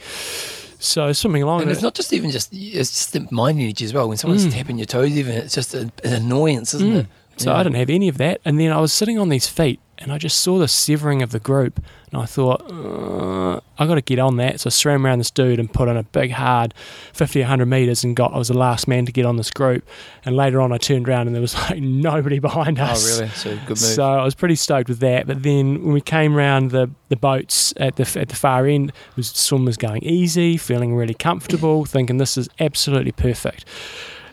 So 0.79 1.13
swimming 1.13 1.43
along, 1.43 1.63
and 1.63 1.71
it's 1.71 1.83
not 1.83 1.95
just 1.95 2.13
even 2.15 2.31
just 2.31 2.51
it's 2.53 2.91
just 2.91 3.13
the 3.13 3.29
mind 3.31 3.61
energy 3.61 3.85
as 3.85 3.93
well. 3.93 4.09
When 4.09 4.17
someone's 4.17 4.47
mm. 4.47 4.53
tapping 4.53 4.79
your 4.79 4.87
toes, 4.87 5.11
even 5.11 5.35
it's 5.35 5.55
just 5.55 5.75
a, 5.75 5.93
an 6.03 6.15
annoyance, 6.15 6.73
isn't 6.73 6.91
mm. 6.91 7.01
it? 7.01 7.07
So 7.41 7.51
yeah. 7.51 7.59
I 7.59 7.63
didn't 7.63 7.77
have 7.77 7.89
any 7.89 8.09
of 8.09 8.19
that. 8.19 8.41
And 8.45 8.61
then 8.61 8.71
I 8.71 8.81
was 8.81 8.93
sitting 8.93 9.19
on 9.19 9.31
these 9.31 9.49
feet 9.49 9.81
and 9.97 10.13
I 10.13 10.19
just 10.19 10.41
saw 10.41 10.59
the 10.59 10.69
severing 10.69 11.23
of 11.23 11.31
the 11.31 11.39
group. 11.39 11.83
And 12.13 12.21
I 12.21 12.27
thought, 12.27 12.63
uh, 12.71 13.61
I 13.79 13.87
got 13.87 13.95
to 13.95 14.03
get 14.03 14.19
on 14.19 14.37
that. 14.37 14.61
So 14.61 14.69
I 14.69 14.71
swam 14.71 15.07
around 15.07 15.21
this 15.21 15.31
dude 15.31 15.59
and 15.59 15.73
put 15.73 15.89
in 15.89 15.97
a 15.97 16.03
big, 16.03 16.33
hard 16.33 16.75
50, 17.15 17.41
100 17.41 17.65
meters 17.65 18.05
and 18.05 18.15
got, 18.15 18.35
I 18.35 18.39
was 18.39 18.49
the 18.49 18.59
last 18.59 18.89
man 18.89 19.07
to 19.07 19.13
get 19.13 19.25
on 19.25 19.37
this 19.37 19.51
group. 19.51 19.89
And 20.25 20.37
later 20.37 20.61
on, 20.61 20.71
I 20.71 20.77
turned 20.77 21.09
around 21.09 21.29
and 21.29 21.35
there 21.35 21.41
was 21.41 21.55
like 21.71 21.81
nobody 21.81 22.41
behind 22.41 22.79
oh, 22.79 22.85
us. 22.85 23.19
Oh, 23.19 23.21
really? 23.21 23.33
So 23.33 23.57
good 23.57 23.69
move. 23.69 23.79
So 23.79 24.05
I 24.05 24.25
was 24.25 24.35
pretty 24.35 24.57
stoked 24.57 24.91
with 24.91 24.99
that. 25.01 25.27
But 25.27 25.43
then 25.43 25.83
when 25.83 25.95
we 25.95 26.03
came 26.03 26.37
around 26.37 26.73
the, 26.73 26.91
the 27.09 27.17
boats 27.17 27.73
at 27.79 27.97
the, 27.97 28.21
at 28.21 28.29
the 28.29 28.37
far 28.37 28.67
end, 28.67 28.93
was, 29.17 29.29
swim 29.29 29.65
was 29.65 29.79
going 29.79 30.03
easy, 30.03 30.59
feeling 30.59 30.95
really 30.95 31.15
comfortable, 31.15 31.87
thinking 31.87 32.19
this 32.19 32.37
is 32.37 32.51
absolutely 32.59 33.13
perfect. 33.13 33.65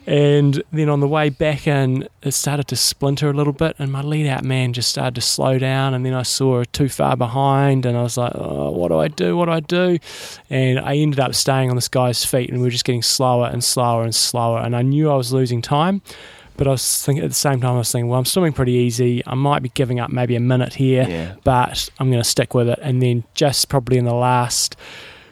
And 0.08 0.62
then 0.72 0.88
on 0.88 1.00
the 1.00 1.06
way 1.06 1.28
back 1.28 1.66
in, 1.66 2.08
it 2.22 2.30
started 2.30 2.66
to 2.68 2.76
splinter 2.76 3.28
a 3.28 3.34
little 3.34 3.52
bit, 3.52 3.76
and 3.78 3.92
my 3.92 4.00
lead 4.00 4.26
out 4.26 4.42
man 4.42 4.72
just 4.72 4.88
started 4.88 5.14
to 5.16 5.20
slow 5.20 5.58
down. 5.58 5.92
And 5.92 6.06
then 6.06 6.14
I 6.14 6.22
saw 6.22 6.60
her 6.60 6.64
too 6.64 6.88
far 6.88 7.14
behind, 7.14 7.84
and 7.84 7.94
I 7.94 8.00
was 8.00 8.16
like, 8.16 8.32
oh, 8.34 8.70
what 8.70 8.88
do 8.88 8.98
I 8.98 9.08
do? 9.08 9.36
What 9.36 9.46
do 9.46 9.52
I 9.52 9.60
do? 9.60 9.98
And 10.48 10.78
I 10.80 10.96
ended 10.96 11.20
up 11.20 11.34
staying 11.34 11.68
on 11.68 11.76
this 11.76 11.88
guy's 11.88 12.24
feet, 12.24 12.48
and 12.48 12.58
we 12.58 12.64
were 12.64 12.70
just 12.70 12.86
getting 12.86 13.02
slower 13.02 13.50
and 13.52 13.62
slower 13.62 14.02
and 14.02 14.14
slower. 14.14 14.60
And 14.60 14.74
I 14.74 14.80
knew 14.80 15.10
I 15.10 15.14
was 15.14 15.30
losing 15.30 15.60
time. 15.60 16.00
But 16.56 16.66
I 16.66 16.70
was 16.70 17.02
thinking 17.02 17.22
at 17.22 17.30
the 17.30 17.34
same 17.34 17.60
time, 17.60 17.74
I 17.74 17.78
was 17.78 17.92
thinking, 17.92 18.08
well, 18.08 18.18
I'm 18.18 18.24
swimming 18.24 18.54
pretty 18.54 18.72
easy. 18.72 19.22
I 19.26 19.34
might 19.34 19.62
be 19.62 19.68
giving 19.68 20.00
up 20.00 20.10
maybe 20.10 20.34
a 20.34 20.40
minute 20.40 20.74
here, 20.74 21.06
yeah. 21.08 21.34
but 21.44 21.88
I'm 22.00 22.10
going 22.10 22.20
to 22.20 22.28
stick 22.28 22.52
with 22.54 22.68
it. 22.68 22.78
And 22.82 23.00
then 23.00 23.24
just 23.34 23.68
probably 23.68 23.96
in 23.98 24.06
the 24.06 24.14
last 24.14 24.74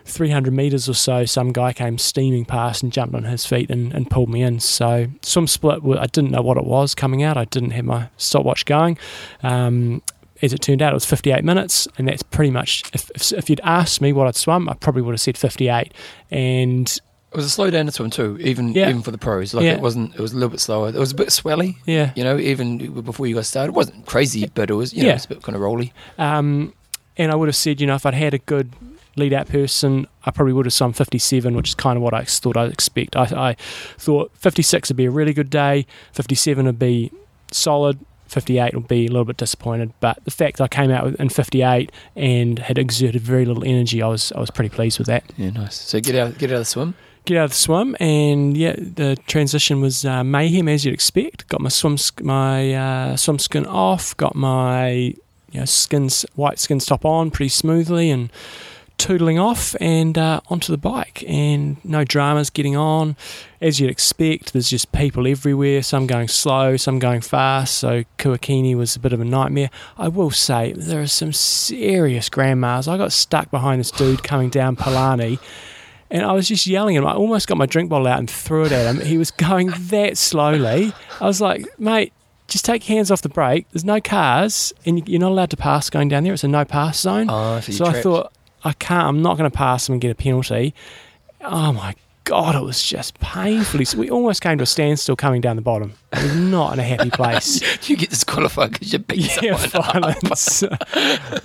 300 0.06 0.52
metres 0.52 0.88
or 0.88 0.94
so, 0.94 1.24
some 1.24 1.52
guy 1.52 1.72
came 1.72 1.98
steaming 1.98 2.44
past 2.44 2.82
and 2.82 2.92
jumped 2.92 3.14
on 3.14 3.24
his 3.24 3.46
feet 3.46 3.70
and, 3.70 3.92
and 3.92 4.10
pulled 4.10 4.28
me 4.28 4.42
in. 4.42 4.60
So, 4.60 5.08
swim 5.22 5.46
split, 5.46 5.80
I 5.98 6.06
didn't 6.06 6.30
know 6.30 6.42
what 6.42 6.56
it 6.56 6.64
was 6.64 6.94
coming 6.94 7.22
out. 7.22 7.36
I 7.36 7.44
didn't 7.44 7.70
have 7.70 7.84
my 7.84 8.08
stopwatch 8.16 8.64
going. 8.64 8.98
Um, 9.42 10.02
as 10.42 10.52
it 10.52 10.60
turned 10.60 10.82
out, 10.82 10.92
it 10.92 10.94
was 10.94 11.06
58 11.06 11.44
minutes, 11.44 11.88
and 11.96 12.08
that's 12.08 12.22
pretty 12.22 12.50
much. 12.50 12.82
If, 12.92 13.10
if, 13.14 13.32
if, 13.32 13.50
you'd 13.50 13.60
asked 13.62 14.00
me 14.00 14.12
what 14.12 14.26
I'd 14.26 14.36
swum, 14.36 14.68
I 14.68 14.74
probably 14.74 15.02
would 15.02 15.12
have 15.12 15.20
said 15.20 15.38
58. 15.38 15.94
And 16.30 17.00
it 17.36 17.36
was 17.36 17.46
a 17.46 17.50
slow 17.50 17.70
down 17.70 17.86
to 17.86 17.92
swim 17.92 18.10
too, 18.10 18.38
even 18.40 18.72
yeah. 18.72 18.88
even 18.88 19.02
for 19.02 19.10
the 19.10 19.18
pros. 19.18 19.54
Like 19.54 19.64
yeah. 19.64 19.72
it 19.72 19.80
wasn't. 19.80 20.14
It 20.14 20.20
was 20.20 20.32
a 20.32 20.36
little 20.36 20.50
bit 20.50 20.60
slower. 20.60 20.88
It 20.88 20.94
was 20.94 21.12
a 21.12 21.14
bit 21.14 21.28
swelly. 21.28 21.76
Yeah, 21.86 22.12
you 22.14 22.24
know, 22.24 22.38
even 22.38 23.00
before 23.02 23.26
you 23.26 23.34
got 23.34 23.46
started, 23.46 23.72
it 23.72 23.74
wasn't 23.74 24.06
crazy, 24.06 24.50
but 24.54 24.70
it 24.70 24.74
was. 24.74 24.92
You 24.92 25.02
know, 25.02 25.06
yeah. 25.08 25.12
it 25.12 25.16
was 25.16 25.24
a 25.24 25.28
bit 25.28 25.42
kind 25.42 25.56
of 25.56 25.62
rolly. 25.62 25.92
Um, 26.18 26.72
and 27.16 27.32
I 27.32 27.34
would 27.34 27.48
have 27.48 27.56
said, 27.56 27.80
you 27.80 27.86
know, 27.86 27.94
if 27.94 28.06
I'd 28.06 28.14
had 28.14 28.34
a 28.34 28.38
good 28.38 28.72
lead 29.16 29.32
out 29.32 29.48
person, 29.48 30.06
I 30.24 30.30
probably 30.30 30.52
would 30.52 30.66
have 30.66 30.72
swum 30.72 30.92
57, 30.92 31.56
which 31.56 31.70
is 31.70 31.74
kind 31.74 31.96
of 31.96 32.02
what 32.02 32.14
I 32.14 32.24
thought 32.24 32.56
I'd 32.56 32.72
expect. 32.72 33.16
I, 33.16 33.24
I 33.50 33.54
thought 33.98 34.30
56 34.34 34.90
would 34.90 34.96
be 34.96 35.06
a 35.06 35.10
really 35.10 35.32
good 35.32 35.50
day, 35.50 35.86
57 36.12 36.66
would 36.66 36.78
be 36.78 37.10
solid, 37.50 37.98
58 38.28 38.74
would 38.74 38.88
be 38.88 39.06
a 39.06 39.08
little 39.08 39.24
bit 39.24 39.36
disappointed. 39.36 39.92
But 40.00 40.24
the 40.24 40.30
fact 40.30 40.60
I 40.60 40.68
came 40.68 40.90
out 40.90 41.14
in 41.16 41.28
58 41.28 41.90
and 42.14 42.58
had 42.58 42.78
exerted 42.78 43.22
very 43.22 43.44
little 43.44 43.64
energy, 43.64 44.02
I 44.02 44.08
was 44.08 44.32
I 44.32 44.40
was 44.40 44.50
pretty 44.50 44.70
pleased 44.70 44.98
with 44.98 45.06
that. 45.06 45.24
Yeah, 45.36 45.50
nice. 45.50 45.76
So 45.76 46.00
get 46.00 46.14
out 46.14 46.38
get 46.38 46.50
out 46.50 46.56
of 46.56 46.60
the 46.60 46.64
swim. 46.64 46.94
Get 47.24 47.38
out 47.38 47.44
of 47.46 47.50
the 47.50 47.56
swim, 47.56 47.96
and 47.98 48.56
yeah, 48.56 48.76
the 48.76 49.16
transition 49.26 49.80
was 49.80 50.04
uh, 50.04 50.22
mayhem 50.22 50.68
as 50.68 50.84
you'd 50.84 50.94
expect. 50.94 51.48
Got 51.48 51.60
my 51.60 51.70
swim 51.70 51.96
my 52.22 52.72
uh, 52.72 53.16
swim 53.16 53.40
skin 53.40 53.66
off, 53.66 54.16
got 54.16 54.36
my 54.36 54.90
you 54.90 55.60
know 55.60 55.64
skins 55.64 56.24
white 56.34 56.60
skins 56.60 56.86
top 56.86 57.04
on 57.04 57.32
pretty 57.32 57.48
smoothly, 57.48 58.10
and 58.10 58.30
tootling 58.98 59.38
off 59.38 59.76
and 59.80 60.16
uh, 60.16 60.40
onto 60.48 60.72
the 60.72 60.78
bike, 60.78 61.22
and 61.28 61.76
no 61.84 62.04
dramas 62.04 62.50
getting 62.50 62.76
on. 62.76 63.16
As 63.60 63.78
you'd 63.80 63.90
expect, 63.90 64.52
there's 64.52 64.70
just 64.70 64.92
people 64.92 65.26
everywhere, 65.26 65.82
some 65.82 66.06
going 66.06 66.28
slow, 66.28 66.76
some 66.76 66.98
going 66.98 67.20
fast, 67.20 67.76
so 67.76 68.04
Kuakini 68.18 68.74
was 68.74 68.96
a 68.96 69.00
bit 69.00 69.12
of 69.12 69.20
a 69.20 69.24
nightmare. 69.24 69.70
I 69.98 70.08
will 70.08 70.30
say, 70.30 70.72
there 70.72 71.02
are 71.02 71.06
some 71.06 71.32
serious 71.32 72.28
grandmas. 72.28 72.88
I 72.88 72.96
got 72.96 73.12
stuck 73.12 73.50
behind 73.50 73.80
this 73.80 73.90
dude 73.90 74.22
coming 74.22 74.50
down 74.50 74.76
Palani. 74.76 75.38
And 76.08 76.24
I 76.24 76.32
was 76.32 76.46
just 76.46 76.68
yelling 76.68 76.96
at 76.96 77.02
him. 77.02 77.08
I 77.08 77.14
almost 77.14 77.48
got 77.48 77.58
my 77.58 77.66
drink 77.66 77.90
bottle 77.90 78.06
out 78.06 78.20
and 78.20 78.30
threw 78.30 78.64
it 78.64 78.70
at 78.70 78.86
him. 78.86 79.04
He 79.04 79.18
was 79.18 79.32
going 79.32 79.72
that 79.76 80.16
slowly. 80.16 80.92
I 81.20 81.26
was 81.26 81.40
like, 81.40 81.66
mate, 81.80 82.12
just 82.46 82.64
take 82.64 82.88
your 82.88 82.96
hands 82.96 83.10
off 83.10 83.22
the 83.22 83.28
brake. 83.28 83.66
There's 83.72 83.84
no 83.84 84.00
cars, 84.00 84.72
and 84.84 85.08
you're 85.08 85.20
not 85.20 85.32
allowed 85.32 85.50
to 85.50 85.56
pass 85.56 85.90
going 85.90 86.08
down 86.08 86.22
there. 86.22 86.32
It's 86.32 86.44
a 86.44 86.48
no 86.48 86.64
pass 86.64 87.00
zone. 87.00 87.26
Oh, 87.28 87.58
so, 87.58 87.72
so 87.72 87.84
I 87.86 88.02
thought, 88.02 88.32
I 88.66 88.72
can't. 88.72 89.06
I'm 89.06 89.22
not 89.22 89.38
going 89.38 89.48
to 89.48 89.56
pass 89.56 89.88
him 89.88 89.92
and 89.92 90.02
get 90.02 90.10
a 90.10 90.14
penalty. 90.16 90.74
Oh 91.40 91.72
my 91.72 91.94
God, 92.26 92.56
it 92.56 92.62
was 92.62 92.82
just 92.82 93.20
painfully. 93.20 93.86
We 93.96 94.10
almost 94.10 94.42
came 94.42 94.58
to 94.58 94.64
a 94.64 94.66
standstill 94.66 95.14
coming 95.14 95.40
down 95.40 95.54
the 95.54 95.62
bottom. 95.62 95.92
It 96.12 96.24
was 96.24 96.34
not 96.34 96.72
in 96.72 96.80
a 96.80 96.82
happy 96.82 97.08
place. 97.08 97.62
you 97.88 97.96
get 97.96 98.10
disqualified 98.10 98.72
because 98.72 98.92
you 98.92 98.98
beat 98.98 99.40
yeah, 99.40 99.54
violence. 99.68 100.64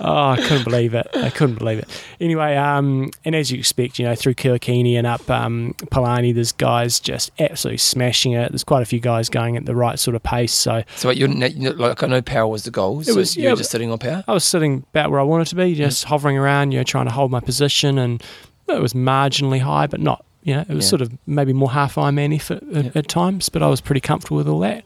I 0.00 0.38
couldn't 0.42 0.64
believe 0.64 0.94
it. 0.94 1.06
I 1.14 1.30
couldn't 1.30 1.60
believe 1.60 1.78
it. 1.78 1.88
Anyway, 2.20 2.56
um, 2.56 3.12
and 3.24 3.36
as 3.36 3.52
you 3.52 3.60
expect, 3.60 4.00
you 4.00 4.06
know, 4.06 4.16
through 4.16 4.34
Kuakini 4.34 4.94
and 4.94 5.06
up 5.06 5.30
um, 5.30 5.74
Palani, 5.92 6.34
there's 6.34 6.50
guys 6.50 6.98
just 6.98 7.30
absolutely 7.38 7.78
smashing 7.78 8.32
it. 8.32 8.50
There's 8.50 8.64
quite 8.64 8.82
a 8.82 8.86
few 8.86 8.98
guys 8.98 9.28
going 9.28 9.56
at 9.56 9.66
the 9.66 9.76
right 9.76 10.00
sort 10.00 10.16
of 10.16 10.24
pace. 10.24 10.52
So, 10.52 10.82
so 10.96 11.10
you're, 11.10 11.28
like 11.28 12.02
I 12.02 12.08
know 12.08 12.22
power 12.22 12.48
was 12.48 12.64
the 12.64 12.72
goal. 12.72 13.04
So 13.04 13.12
it 13.12 13.16
was. 13.16 13.36
You 13.36 13.44
yeah, 13.44 13.50
were 13.50 13.56
just 13.56 13.70
sitting 13.70 13.92
on 13.92 13.98
power. 13.98 14.24
I 14.26 14.32
was 14.32 14.42
sitting 14.42 14.84
about 14.90 15.12
where 15.12 15.20
I 15.20 15.24
wanted 15.24 15.46
to 15.46 15.54
be, 15.54 15.76
just 15.76 16.06
hovering 16.06 16.36
around, 16.36 16.72
you 16.72 16.80
know, 16.80 16.84
trying 16.84 17.06
to 17.06 17.12
hold 17.12 17.30
my 17.30 17.40
position, 17.40 17.98
and 17.98 18.20
it 18.68 18.82
was 18.82 18.94
marginally 18.94 19.60
high, 19.60 19.86
but 19.86 20.00
not 20.00 20.24
you 20.42 20.54
know, 20.54 20.62
it 20.62 20.68
was 20.68 20.84
yeah. 20.86 20.90
sort 20.90 21.02
of 21.02 21.12
maybe 21.26 21.52
more 21.52 21.70
half 21.70 21.94
Ironman 21.94 22.34
effort 22.34 22.62
at, 22.74 22.84
yeah. 22.84 22.90
at, 22.94 23.08
times, 23.08 23.48
but 23.48 23.62
I 23.62 23.68
was 23.68 23.80
pretty 23.80 24.00
comfortable 24.00 24.38
with 24.38 24.48
all 24.48 24.60
that. 24.60 24.84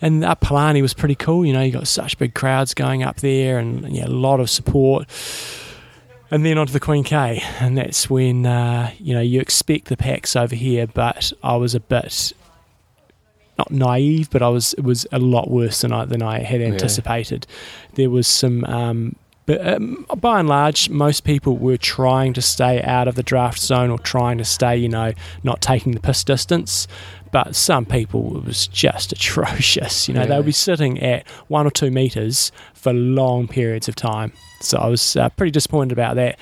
And 0.00 0.24
up 0.24 0.40
Palani 0.40 0.82
was 0.82 0.94
pretty 0.94 1.14
cool. 1.14 1.44
You 1.46 1.52
know, 1.52 1.62
you 1.62 1.72
got 1.72 1.88
such 1.88 2.18
big 2.18 2.34
crowds 2.34 2.74
going 2.74 3.02
up 3.02 3.16
there, 3.16 3.58
and 3.58 3.88
yeah, 3.90 4.06
a 4.06 4.08
lot 4.08 4.40
of 4.40 4.50
support. 4.50 5.08
and 6.30 6.44
then 6.44 6.58
onto 6.58 6.72
the 6.72 6.80
Queen 6.80 7.02
K, 7.02 7.42
and 7.60 7.78
that's 7.78 8.10
when 8.10 8.44
uh, 8.46 8.90
you 8.98 9.14
know 9.14 9.22
you 9.22 9.40
expect 9.40 9.86
the 9.86 9.96
packs 9.96 10.36
over 10.36 10.54
here, 10.54 10.86
but 10.86 11.32
I 11.42 11.56
was 11.56 11.74
a 11.74 11.80
bit 11.80 12.32
not 13.58 13.70
naive, 13.70 14.28
but 14.30 14.42
I 14.42 14.48
was 14.48 14.74
it 14.74 14.84
was 14.84 15.06
a 15.12 15.18
lot 15.18 15.50
worse 15.50 15.80
than 15.80 15.92
I 15.92 16.04
than 16.04 16.22
I 16.22 16.40
had 16.40 16.60
Yeah. 16.60 16.68
anticipated. 16.68 17.46
There 17.94 18.10
was 18.10 18.26
some. 18.26 18.64
Um, 18.64 19.16
but 19.46 19.66
um, 19.66 20.04
by 20.18 20.40
and 20.40 20.48
large, 20.48 20.90
most 20.90 21.24
people 21.24 21.56
were 21.56 21.76
trying 21.76 22.32
to 22.34 22.42
stay 22.42 22.82
out 22.82 23.08
of 23.08 23.14
the 23.14 23.22
draft 23.22 23.60
zone 23.60 23.90
or 23.90 23.98
trying 23.98 24.38
to 24.38 24.44
stay, 24.44 24.76
you 24.76 24.88
know, 24.88 25.12
not 25.44 25.60
taking 25.60 25.92
the 25.92 26.00
piss 26.00 26.24
distance. 26.24 26.86
But 27.32 27.54
some 27.56 27.84
people, 27.84 28.36
it 28.38 28.44
was 28.44 28.66
just 28.66 29.12
atrocious. 29.16 30.08
You 30.08 30.14
know, 30.14 30.24
they 30.24 30.30
Yeah. 30.30 30.36
would 30.38 30.46
be 30.46 30.52
sitting 30.52 31.00
at 31.02 31.26
one 31.48 31.66
or 31.66 31.70
two 31.70 31.90
meters 31.90 32.50
for 32.74 32.92
long 32.92 33.46
periods 33.48 33.88
of 33.88 33.94
time. 33.96 34.32
So 34.60 34.78
I 34.78 34.88
was 34.88 35.16
uh, 35.16 35.28
pretty 35.30 35.50
disappointed 35.52 35.92
about 35.92 36.16
that. 36.16 36.38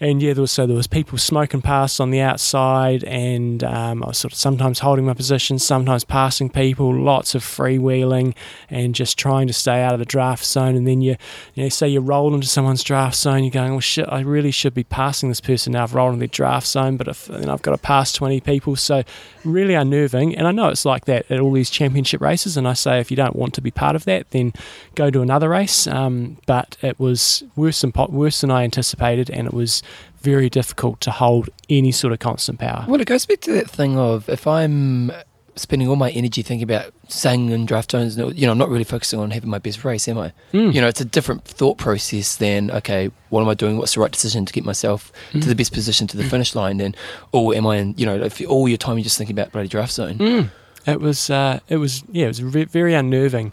And 0.00 0.22
yeah, 0.22 0.32
there 0.32 0.42
was 0.42 0.52
so 0.52 0.66
there 0.66 0.76
was 0.76 0.86
people 0.86 1.18
smoking 1.18 1.62
past 1.62 2.00
on 2.00 2.10
the 2.10 2.20
outside, 2.20 3.04
and 3.04 3.62
um, 3.64 4.02
I 4.02 4.08
was 4.08 4.18
sort 4.18 4.32
of 4.32 4.38
sometimes 4.38 4.80
holding 4.80 5.04
my 5.04 5.14
position, 5.14 5.58
sometimes 5.58 6.04
passing 6.04 6.50
people, 6.50 6.94
lots 6.94 7.34
of 7.34 7.42
freewheeling, 7.42 8.34
and 8.70 8.94
just 8.94 9.18
trying 9.18 9.46
to 9.46 9.52
stay 9.52 9.82
out 9.82 9.92
of 9.92 9.98
the 9.98 10.04
draft 10.04 10.44
zone. 10.44 10.76
And 10.76 10.86
then 10.86 11.00
you, 11.00 11.16
you 11.54 11.64
know, 11.64 11.68
say 11.68 11.88
you 11.88 12.00
roll 12.00 12.34
into 12.34 12.46
someone's 12.46 12.82
draft 12.82 13.16
zone, 13.16 13.44
you're 13.44 13.50
going, 13.50 13.72
well, 13.72 13.80
shit, 13.80 14.06
I 14.08 14.20
really 14.20 14.50
should 14.50 14.74
be 14.74 14.84
passing 14.84 15.28
this 15.28 15.40
person 15.40 15.72
now. 15.72 15.84
I've 15.84 15.94
rolled 15.94 16.14
into 16.14 16.20
their 16.20 16.28
draft 16.28 16.66
zone, 16.66 16.96
but 16.96 17.08
if 17.08 17.26
then 17.26 17.48
I've 17.48 17.62
got 17.62 17.72
to 17.72 17.78
pass 17.78 18.12
20 18.12 18.40
people, 18.40 18.76
so 18.76 19.02
really 19.44 19.74
unnerving. 19.74 20.36
And 20.36 20.46
I 20.46 20.52
know 20.52 20.68
it's 20.68 20.84
like 20.84 21.04
that 21.06 21.30
at 21.30 21.40
all 21.40 21.52
these 21.52 21.70
championship 21.70 22.20
races. 22.20 22.56
And 22.56 22.66
I 22.66 22.72
say, 22.72 23.00
if 23.00 23.10
you 23.10 23.16
don't 23.16 23.36
want 23.36 23.54
to 23.54 23.60
be 23.60 23.70
part 23.70 23.96
of 23.96 24.04
that, 24.04 24.30
then 24.30 24.52
go 24.94 25.10
to 25.10 25.20
another 25.20 25.48
race. 25.48 25.86
Um, 25.86 26.38
but 26.46 26.76
it 26.82 26.98
was 26.98 27.44
worse 27.56 27.80
than 27.80 27.92
worse 28.08 28.40
than 28.40 28.50
I 28.50 28.64
anticipated, 28.64 29.30
and 29.30 29.46
it 29.46 29.54
was 29.54 29.82
very 30.24 30.48
difficult 30.50 31.00
to 31.02 31.10
hold 31.10 31.48
any 31.68 31.92
sort 31.92 32.12
of 32.12 32.18
constant 32.18 32.58
power. 32.58 32.84
Well, 32.88 33.00
it 33.00 33.06
goes 33.06 33.26
back 33.26 33.40
to 33.42 33.52
that 33.52 33.70
thing 33.70 33.98
of 33.98 34.28
if 34.28 34.46
I'm 34.46 35.12
spending 35.56 35.86
all 35.86 35.94
my 35.94 36.10
energy 36.10 36.42
thinking 36.42 36.64
about 36.64 36.92
staying 37.06 37.50
in 37.50 37.64
draft 37.64 37.92
zones, 37.92 38.16
you 38.16 38.44
know, 38.46 38.50
I'm 38.52 38.58
not 38.58 38.68
really 38.70 38.82
focusing 38.82 39.20
on 39.20 39.30
having 39.30 39.48
my 39.50 39.58
best 39.60 39.84
race, 39.84 40.08
am 40.08 40.18
I? 40.18 40.32
Mm. 40.52 40.74
You 40.74 40.80
know, 40.80 40.88
it's 40.88 41.00
a 41.00 41.04
different 41.04 41.44
thought 41.44 41.78
process 41.78 42.36
than 42.36 42.72
okay, 42.72 43.08
what 43.28 43.40
am 43.42 43.48
I 43.48 43.54
doing? 43.54 43.76
What's 43.78 43.94
the 43.94 44.00
right 44.00 44.10
decision 44.10 44.44
to 44.46 44.52
get 44.52 44.64
myself 44.64 45.12
to 45.32 45.38
Mm. 45.38 45.44
the 45.46 45.54
best 45.54 45.72
position 45.72 46.08
to 46.08 46.16
the 46.16 46.24
finish 46.24 46.56
line? 46.56 46.78
Then, 46.78 46.96
or 47.30 47.54
am 47.54 47.66
I 47.68 47.76
in? 47.76 47.94
You 47.96 48.06
know, 48.06 48.16
if 48.16 48.40
all 48.48 48.66
your 48.68 48.78
time 48.78 48.96
you're 48.98 49.04
just 49.04 49.16
thinking 49.18 49.34
about 49.38 49.52
bloody 49.52 49.68
draft 49.68 49.92
zone. 49.92 50.18
Mm. 50.18 50.50
It 50.86 51.00
was, 51.00 51.30
uh, 51.30 51.60
it 51.68 51.76
was, 51.78 52.02
yeah, 52.10 52.24
it 52.24 52.28
was 52.28 52.42
re- 52.42 52.64
very 52.64 52.92
unnerving. 52.94 53.52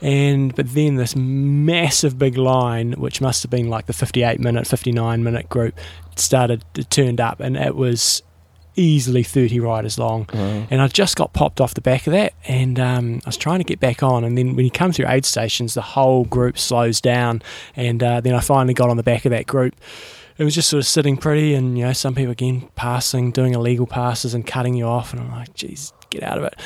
And 0.00 0.54
but 0.54 0.74
then 0.74 0.96
this 0.96 1.16
massive 1.16 2.18
big 2.18 2.36
line, 2.36 2.92
which 2.92 3.20
must 3.20 3.42
have 3.42 3.50
been 3.50 3.68
like 3.68 3.86
the 3.86 3.92
58 3.92 4.38
minute, 4.40 4.66
59 4.66 5.24
minute 5.24 5.48
group, 5.48 5.78
started 6.16 6.64
it 6.76 6.90
turned 6.90 7.20
up, 7.20 7.40
and 7.40 7.56
it 7.56 7.74
was 7.74 8.22
easily 8.78 9.24
30 9.24 9.58
riders 9.60 9.98
long. 9.98 10.28
Wow. 10.32 10.66
And 10.70 10.80
I 10.80 10.86
just 10.88 11.16
got 11.16 11.32
popped 11.32 11.60
off 11.60 11.74
the 11.74 11.80
back 11.80 12.06
of 12.06 12.12
that, 12.12 12.34
and 12.46 12.78
um, 12.78 13.20
I 13.24 13.28
was 13.28 13.36
trying 13.36 13.58
to 13.58 13.64
get 13.64 13.80
back 13.80 14.02
on. 14.02 14.24
And 14.24 14.38
then 14.38 14.54
when 14.54 14.64
you 14.64 14.70
come 14.70 14.92
through 14.92 15.08
aid 15.08 15.24
stations, 15.24 15.74
the 15.74 15.82
whole 15.82 16.24
group 16.24 16.58
slows 16.58 17.00
down, 17.00 17.42
and 17.74 18.02
uh, 18.02 18.20
then 18.20 18.34
I 18.34 18.40
finally 18.40 18.74
got 18.74 18.88
on 18.88 18.96
the 18.96 19.02
back 19.02 19.24
of 19.24 19.30
that 19.30 19.46
group. 19.46 19.74
It 20.38 20.44
was 20.44 20.54
just 20.54 20.68
sort 20.70 20.78
of 20.78 20.86
sitting 20.86 21.16
pretty, 21.16 21.52
and 21.54 21.76
you 21.76 21.84
know, 21.84 21.92
some 21.92 22.14
people 22.14 22.30
again 22.32 22.68
passing, 22.76 23.32
doing 23.32 23.54
illegal 23.54 23.86
passes, 23.86 24.34
and 24.34 24.46
cutting 24.46 24.74
you 24.74 24.84
off, 24.84 25.12
and 25.12 25.20
I'm 25.20 25.30
like, 25.32 25.52
geez, 25.54 25.92
get 26.10 26.22
out 26.22 26.38
of 26.38 26.44
it. 26.44 26.54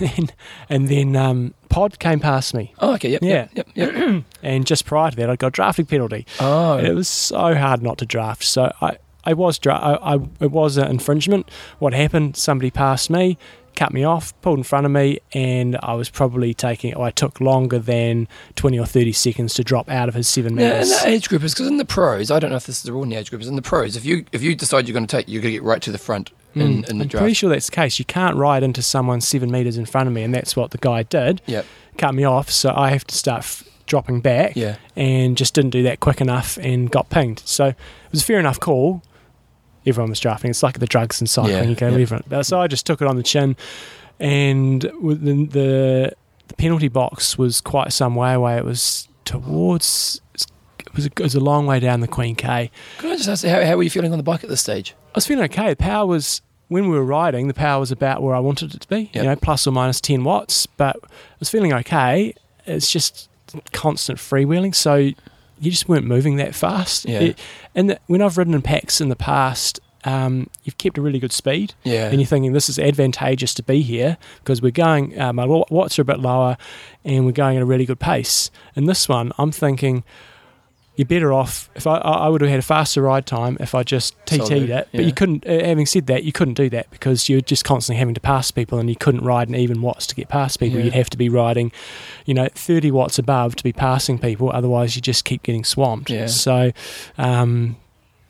And 0.00 0.08
then, 0.10 0.28
and 0.68 0.88
then 0.88 1.16
um, 1.16 1.54
Pod 1.68 1.98
came 2.00 2.18
past 2.20 2.52
me, 2.54 2.74
Oh, 2.80 2.94
okay. 2.94 3.10
Yep. 3.10 3.22
Yeah. 3.22 3.48
Yep. 3.54 3.68
Yep. 3.74 3.92
yep. 3.94 4.24
and 4.42 4.66
just 4.66 4.84
prior 4.86 5.10
to 5.10 5.16
that, 5.18 5.30
I 5.30 5.36
got 5.36 5.48
a 5.48 5.50
drafting 5.50 5.86
penalty. 5.86 6.26
oh. 6.40 6.78
And 6.78 6.86
it 6.86 6.94
was 6.94 7.08
so 7.08 7.54
hard 7.54 7.82
not 7.82 7.98
to 7.98 8.06
draft. 8.06 8.42
So 8.44 8.72
I, 8.80 8.98
I 9.24 9.34
was 9.34 9.58
dra- 9.58 9.74
I, 9.78 10.14
I, 10.14 10.18
it 10.40 10.50
was 10.50 10.76
an 10.76 10.88
infringement. 10.90 11.48
What 11.78 11.94
happened? 11.94 12.36
Somebody 12.36 12.70
passed 12.72 13.08
me, 13.10 13.38
cut 13.74 13.92
me 13.92 14.04
off, 14.04 14.32
pulled 14.42 14.58
in 14.58 14.64
front 14.64 14.86
of 14.86 14.92
me, 14.92 15.18
and 15.32 15.78
I 15.82 15.94
was 15.94 16.10
probably 16.10 16.54
taking. 16.54 16.96
I 16.96 17.10
took 17.10 17.40
longer 17.40 17.78
than 17.78 18.28
twenty 18.56 18.78
or 18.78 18.86
thirty 18.86 19.12
seconds 19.12 19.54
to 19.54 19.64
drop 19.64 19.88
out 19.90 20.08
of 20.08 20.14
his 20.14 20.28
seven 20.28 20.52
in 20.58 20.64
meters. 20.68 20.90
the 21.02 21.08
age 21.08 21.28
groupers, 21.28 21.52
because 21.54 21.66
in 21.68 21.76
the 21.78 21.84
pros, 21.84 22.30
I 22.30 22.38
don't 22.38 22.50
know 22.50 22.56
if 22.56 22.66
this 22.66 22.78
is 22.78 22.82
the 22.82 22.92
rule 22.92 23.02
in 23.02 23.08
the 23.10 23.16
age 23.16 23.30
groupers. 23.30 23.48
In 23.48 23.56
the 23.56 23.62
pros, 23.62 23.96
if 23.96 24.04
you 24.04 24.24
if 24.32 24.42
you 24.42 24.54
decide 24.54 24.86
you're 24.88 24.94
going 24.94 25.06
to 25.06 25.16
take, 25.16 25.28
you're 25.28 25.42
going 25.42 25.52
to 25.52 25.58
get 25.58 25.62
right 25.64 25.82
to 25.82 25.90
the 25.92 25.98
front 25.98 26.30
in, 26.54 26.82
Mm. 26.82 26.90
in 26.90 26.98
the 26.98 27.04
I'm 27.04 27.08
draft. 27.08 27.22
pretty 27.22 27.34
sure 27.34 27.48
that's 27.50 27.66
the 27.66 27.72
case. 27.76 27.98
You 27.98 28.04
can't 28.04 28.36
ride 28.36 28.62
into 28.62 28.82
someone 28.82 29.20
seven 29.20 29.50
meters 29.50 29.76
in 29.78 29.86
front 29.86 30.06
of 30.08 30.12
me, 30.14 30.22
and 30.22 30.34
that's 30.34 30.54
what 30.54 30.70
the 30.70 30.78
guy 30.78 31.02
did. 31.02 31.40
Yep. 31.46 31.64
Cut 31.98 32.14
me 32.14 32.24
off, 32.24 32.50
so 32.50 32.72
I 32.76 32.90
have 32.90 33.06
to 33.06 33.14
start 33.14 33.38
f- 33.40 33.64
dropping 33.86 34.20
back. 34.20 34.54
Yeah. 34.56 34.76
and 34.96 35.36
just 35.36 35.54
didn't 35.54 35.70
do 35.70 35.82
that 35.84 36.00
quick 36.00 36.20
enough 36.20 36.58
and 36.58 36.90
got 36.90 37.08
pinged. 37.10 37.40
So 37.46 37.68
it 37.68 37.76
was 38.12 38.20
a 38.22 38.24
fair 38.24 38.38
enough 38.38 38.60
call. 38.60 39.02
Everyone 39.86 40.10
was 40.10 40.20
drafting. 40.20 40.50
It's 40.50 40.62
like 40.62 40.78
the 40.78 40.86
drugs 40.86 41.20
and 41.20 41.28
cycling. 41.28 41.54
Yeah, 41.54 41.62
you 41.62 41.74
go 41.74 42.20
yeah. 42.30 42.42
So 42.42 42.60
I 42.60 42.66
just 42.66 42.86
took 42.86 43.02
it 43.02 43.08
on 43.08 43.16
the 43.16 43.22
chin, 43.22 43.56
and 44.20 44.90
with 45.00 45.22
the, 45.22 45.46
the 45.46 46.12
the 46.48 46.54
penalty 46.54 46.88
box 46.88 47.36
was 47.38 47.60
quite 47.60 47.92
some 47.92 48.14
way 48.14 48.32
away. 48.34 48.56
It 48.56 48.64
was 48.64 49.08
towards. 49.24 50.20
It 50.34 50.94
was 50.94 51.06
a, 51.06 51.08
it 51.08 51.20
was 51.20 51.34
a 51.34 51.40
long 51.40 51.66
way 51.66 51.80
down 51.80 52.00
the 52.00 52.08
Queen 52.08 52.34
K. 52.34 52.70
Can 52.98 53.10
I 53.10 53.16
just 53.16 53.28
ask, 53.28 53.44
how, 53.44 53.64
how 53.64 53.76
were 53.76 53.82
you 53.82 53.90
feeling 53.90 54.12
on 54.12 54.18
the 54.18 54.24
bike 54.24 54.44
at 54.44 54.50
this 54.50 54.60
stage? 54.60 54.94
I 55.06 55.12
was 55.14 55.26
feeling 55.26 55.44
okay. 55.44 55.70
The 55.70 55.76
power 55.76 56.04
was 56.06 56.42
when 56.68 56.90
we 56.90 56.96
were 56.96 57.04
riding. 57.04 57.48
The 57.48 57.54
power 57.54 57.80
was 57.80 57.90
about 57.90 58.22
where 58.22 58.34
I 58.34 58.40
wanted 58.40 58.74
it 58.74 58.82
to 58.82 58.88
be. 58.88 59.10
Yep. 59.12 59.14
You 59.14 59.22
know, 59.22 59.36
plus 59.36 59.66
or 59.66 59.70
minus 59.70 60.00
ten 60.00 60.22
watts. 60.22 60.66
But 60.66 60.96
I 61.02 61.08
was 61.38 61.48
feeling 61.48 61.72
okay. 61.72 62.34
It's 62.66 62.90
just 62.90 63.30
constant 63.72 64.18
freewheeling, 64.18 64.74
so 64.74 65.10
you 65.62 65.70
just 65.70 65.88
weren't 65.88 66.04
moving 66.06 66.36
that 66.36 66.54
fast. 66.54 67.06
Yeah. 67.06 67.20
It- 67.20 67.38
and 67.74 67.88
the, 67.90 68.00
when 68.06 68.20
I've 68.20 68.36
ridden 68.36 68.52
in 68.52 68.60
packs 68.62 69.00
in 69.00 69.08
the 69.08 69.16
past, 69.16 69.80
um, 70.04 70.50
you've 70.64 70.76
kept 70.78 70.98
a 70.98 71.00
really 71.02 71.18
good 71.20 71.32
speed, 71.32 71.72
Yeah. 71.84 72.08
and 72.08 72.20
you're 72.20 72.26
thinking 72.26 72.52
this 72.52 72.68
is 72.68 72.78
advantageous 72.78 73.54
to 73.54 73.62
be 73.62 73.80
here 73.82 74.18
because 74.40 74.60
we're 74.60 74.72
going. 74.72 75.18
Uh, 75.18 75.32
my 75.32 75.46
wa- 75.46 75.64
watts 75.70 75.98
are 75.98 76.02
a 76.02 76.04
bit 76.04 76.18
lower, 76.18 76.56
and 77.04 77.24
we're 77.24 77.32
going 77.32 77.56
at 77.56 77.62
a 77.62 77.66
really 77.66 77.86
good 77.86 78.00
pace. 78.00 78.50
In 78.76 78.84
this 78.86 79.08
one, 79.08 79.32
I'm 79.38 79.52
thinking. 79.52 80.04
You're 80.96 81.06
better 81.06 81.32
off 81.32 81.70
if 81.74 81.86
I, 81.86 81.96
I 81.96 82.12
I 82.12 82.28
would 82.28 82.42
have 82.42 82.50
had 82.50 82.58
a 82.58 82.62
faster 82.62 83.00
ride 83.00 83.24
time 83.24 83.56
if 83.60 83.74
I 83.74 83.82
just 83.82 84.14
TT'd 84.26 84.46
Solid, 84.46 84.70
it, 84.70 84.88
but 84.92 85.00
yeah. 85.00 85.06
you 85.06 85.12
couldn't. 85.12 85.46
Having 85.46 85.86
said 85.86 86.06
that, 86.08 86.24
you 86.24 86.32
couldn't 86.32 86.54
do 86.54 86.68
that 86.70 86.90
because 86.90 87.28
you're 87.28 87.40
just 87.40 87.64
constantly 87.64 87.98
having 87.98 88.14
to 88.14 88.20
pass 88.20 88.50
people, 88.50 88.78
and 88.78 88.90
you 88.90 88.96
couldn't 88.96 89.24
ride 89.24 89.48
in 89.48 89.54
even 89.54 89.80
watts 89.80 90.06
to 90.08 90.14
get 90.14 90.28
past 90.28 90.60
people. 90.60 90.78
Yeah. 90.78 90.84
You'd 90.84 90.94
have 90.94 91.10
to 91.10 91.16
be 91.16 91.28
riding, 91.28 91.72
you 92.26 92.34
know, 92.34 92.48
30 92.54 92.90
watts 92.90 93.18
above 93.18 93.56
to 93.56 93.64
be 93.64 93.72
passing 93.72 94.18
people. 94.18 94.50
Otherwise, 94.50 94.94
you 94.94 95.02
just 95.02 95.24
keep 95.24 95.42
getting 95.42 95.64
swamped. 95.64 96.10
Yeah. 96.10 96.26
So, 96.26 96.72
um, 97.16 97.76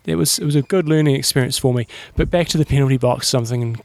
it 0.05 0.17
was 0.17 0.39
it 0.39 0.45
was 0.45 0.57
a 0.57 0.63
good 0.63 0.89
learning 0.89 1.15
experience 1.15 1.59
for 1.59 1.73
me. 1.73 1.87
But 2.17 2.31
back 2.31 2.49
to 2.49 2.59
the 2.59 2.67
penalty 2.67 2.97
box, 2.97 3.29
something. 3.29 3.77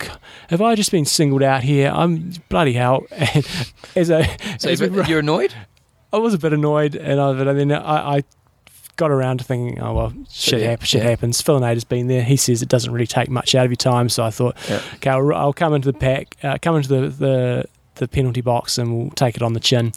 Have 0.49 0.61
I 0.61 0.75
just 0.75 0.91
been 0.91 1.05
singled 1.05 1.43
out 1.43 1.63
here? 1.63 1.91
I'm 1.93 2.33
bloody 2.49 2.73
hell. 2.73 3.05
And 3.11 3.47
as 3.95 4.09
a, 4.09 4.25
so 4.57 4.69
as 4.69 4.79
you're, 4.79 5.19
annoyed? 5.19 5.53
I 6.11 6.17
was 6.17 6.33
a 6.33 6.37
bit 6.37 6.53
annoyed, 6.53 6.95
and 6.95 7.19
I, 7.19 7.33
but 7.33 7.53
then 7.53 7.71
I, 7.71 8.17
I 8.17 8.23
got 8.97 9.09
around 9.11 9.37
to 9.37 9.43
thinking, 9.45 9.79
oh 9.81 9.93
well, 9.93 10.13
shit, 10.29 10.61
yeah, 10.61 10.71
hap- 10.71 10.83
shit 10.83 11.01
yeah. 11.03 11.09
happens. 11.09 11.41
Philinator's 11.41 11.83
been 11.85 12.07
there. 12.07 12.23
He 12.23 12.35
says 12.35 12.61
it 12.61 12.69
doesn't 12.69 12.91
really 12.91 13.07
take 13.07 13.29
much 13.29 13.55
out 13.55 13.65
of 13.65 13.71
your 13.71 13.77
time, 13.77 14.09
so 14.09 14.23
I 14.23 14.29
thought, 14.31 14.57
Yeah. 14.69 14.81
okay, 14.95 15.09
I'll, 15.11 15.33
I'll 15.33 15.53
come 15.53 15.73
into 15.73 15.91
the 15.91 15.97
pack, 15.97 16.35
uh, 16.43 16.57
come 16.61 16.75
into 16.75 16.89
the, 16.89 17.07
the 17.09 17.65
the 17.95 18.07
penalty 18.07 18.41
box, 18.41 18.77
and 18.77 18.95
we'll 18.95 19.09
take 19.11 19.35
it 19.35 19.41
on 19.41 19.53
the 19.53 19.59
chin. 19.59 19.91